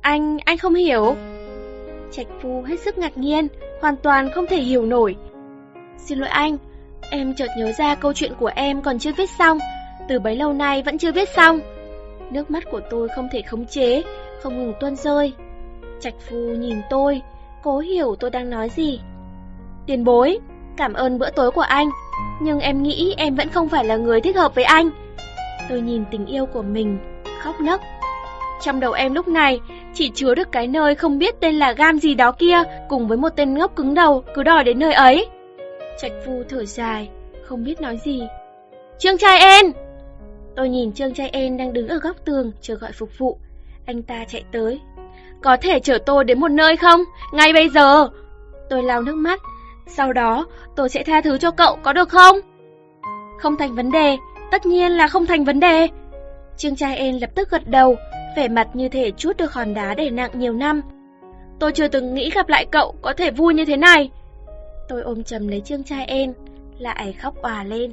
Anh, 0.00 0.38
anh 0.44 0.58
không 0.58 0.74
hiểu. 0.74 1.16
Trạch 2.12 2.26
Phu 2.42 2.62
hết 2.62 2.80
sức 2.80 2.98
ngạc 2.98 3.18
nhiên, 3.18 3.48
hoàn 3.80 3.96
toàn 3.96 4.30
không 4.30 4.46
thể 4.46 4.56
hiểu 4.56 4.86
nổi. 4.86 5.16
Xin 5.98 6.18
lỗi 6.18 6.28
anh, 6.28 6.56
em 7.10 7.34
chợt 7.34 7.48
nhớ 7.58 7.72
ra 7.72 7.94
câu 7.94 8.12
chuyện 8.12 8.32
của 8.38 8.50
em 8.54 8.82
còn 8.82 8.98
chưa 8.98 9.12
viết 9.12 9.30
xong, 9.30 9.58
từ 10.08 10.18
bấy 10.18 10.36
lâu 10.36 10.52
nay 10.52 10.82
vẫn 10.82 10.98
chưa 10.98 11.12
viết 11.12 11.28
xong. 11.28 11.60
Nước 12.30 12.50
mắt 12.50 12.64
của 12.70 12.80
tôi 12.90 13.08
không 13.16 13.28
thể 13.32 13.42
khống 13.42 13.66
chế, 13.66 14.02
không 14.42 14.58
ngừng 14.58 14.74
tuôn 14.80 14.96
rơi. 14.96 15.32
Trạch 16.00 16.14
Phu 16.28 16.36
nhìn 16.36 16.76
tôi, 16.90 17.22
cố 17.62 17.78
hiểu 17.78 18.16
tôi 18.20 18.30
đang 18.30 18.50
nói 18.50 18.68
gì. 18.68 19.00
Tiền 19.86 20.04
bối, 20.04 20.38
cảm 20.76 20.92
ơn 20.92 21.18
bữa 21.18 21.30
tối 21.30 21.50
của 21.50 21.60
anh, 21.60 21.90
nhưng 22.40 22.60
em 22.60 22.82
nghĩ 22.82 23.14
em 23.16 23.34
vẫn 23.34 23.48
không 23.48 23.68
phải 23.68 23.84
là 23.84 23.96
người 23.96 24.20
thích 24.20 24.36
hợp 24.36 24.54
với 24.54 24.64
anh. 24.64 24.90
Tôi 25.68 25.80
nhìn 25.80 26.04
tình 26.10 26.26
yêu 26.26 26.46
của 26.46 26.62
mình, 26.62 26.98
khóc 27.42 27.60
nấc. 27.60 27.80
Trong 28.62 28.80
đầu 28.80 28.92
em 28.92 29.14
lúc 29.14 29.28
này 29.28 29.60
chỉ 29.94 30.10
chứa 30.14 30.34
được 30.34 30.52
cái 30.52 30.66
nơi 30.66 30.94
không 30.94 31.18
biết 31.18 31.40
tên 31.40 31.54
là 31.54 31.72
gam 31.72 31.98
gì 31.98 32.14
đó 32.14 32.32
kia 32.32 32.62
cùng 32.88 33.08
với 33.08 33.16
một 33.16 33.28
tên 33.36 33.54
ngốc 33.54 33.76
cứng 33.76 33.94
đầu 33.94 34.24
cứ 34.34 34.42
đòi 34.42 34.64
đến 34.64 34.78
nơi 34.78 34.92
ấy. 34.92 35.26
Trạch 36.00 36.12
Phu 36.26 36.42
thở 36.48 36.64
dài, 36.64 37.08
không 37.44 37.64
biết 37.64 37.80
nói 37.80 37.98
gì. 38.04 38.22
Trương 38.98 39.18
Trai 39.18 39.38
En! 39.38 39.66
Tôi 40.56 40.68
nhìn 40.68 40.92
Trương 40.92 41.14
Trai 41.14 41.28
En 41.28 41.56
đang 41.56 41.72
đứng 41.72 41.88
ở 41.88 41.98
góc 41.98 42.16
tường 42.24 42.52
chờ 42.60 42.74
gọi 42.74 42.92
phục 42.92 43.18
vụ. 43.18 43.38
Anh 43.86 44.02
ta 44.02 44.24
chạy 44.28 44.44
tới. 44.52 44.80
Có 45.42 45.56
thể 45.56 45.80
chở 45.80 45.98
tôi 46.06 46.24
đến 46.24 46.40
một 46.40 46.50
nơi 46.50 46.76
không? 46.76 47.00
Ngay 47.32 47.52
bây 47.52 47.68
giờ! 47.68 48.08
Tôi 48.70 48.82
lau 48.82 49.02
nước 49.02 49.14
mắt. 49.14 49.40
Sau 49.86 50.12
đó, 50.12 50.46
tôi 50.76 50.88
sẽ 50.88 51.02
tha 51.02 51.20
thứ 51.20 51.38
cho 51.38 51.50
cậu, 51.50 51.78
có 51.82 51.92
được 51.92 52.08
không? 52.08 52.36
Không 53.38 53.56
thành 53.56 53.74
vấn 53.74 53.90
đề, 53.90 54.16
tất 54.50 54.66
nhiên 54.66 54.92
là 54.92 55.08
không 55.08 55.26
thành 55.26 55.44
vấn 55.44 55.60
đề. 55.60 55.88
Trương 56.56 56.76
trai 56.76 56.96
em 56.96 57.18
lập 57.20 57.30
tức 57.34 57.50
gật 57.50 57.68
đầu, 57.68 57.96
vẻ 58.36 58.48
mặt 58.48 58.68
như 58.74 58.88
thể 58.88 59.10
chút 59.10 59.36
được 59.36 59.52
hòn 59.52 59.74
đá 59.74 59.94
để 59.94 60.10
nặng 60.10 60.30
nhiều 60.34 60.52
năm. 60.52 60.82
Tôi 61.58 61.72
chưa 61.72 61.88
từng 61.88 62.14
nghĩ 62.14 62.30
gặp 62.30 62.48
lại 62.48 62.66
cậu 62.70 62.94
có 63.02 63.12
thể 63.12 63.30
vui 63.30 63.54
như 63.54 63.64
thế 63.64 63.76
này. 63.76 64.10
Tôi 64.88 65.02
ôm 65.02 65.24
chầm 65.24 65.48
lấy 65.48 65.60
Trương 65.60 65.84
trai 65.84 66.04
em, 66.04 66.32
lại 66.78 67.12
khóc 67.12 67.34
òa 67.42 67.64
lên. 67.64 67.92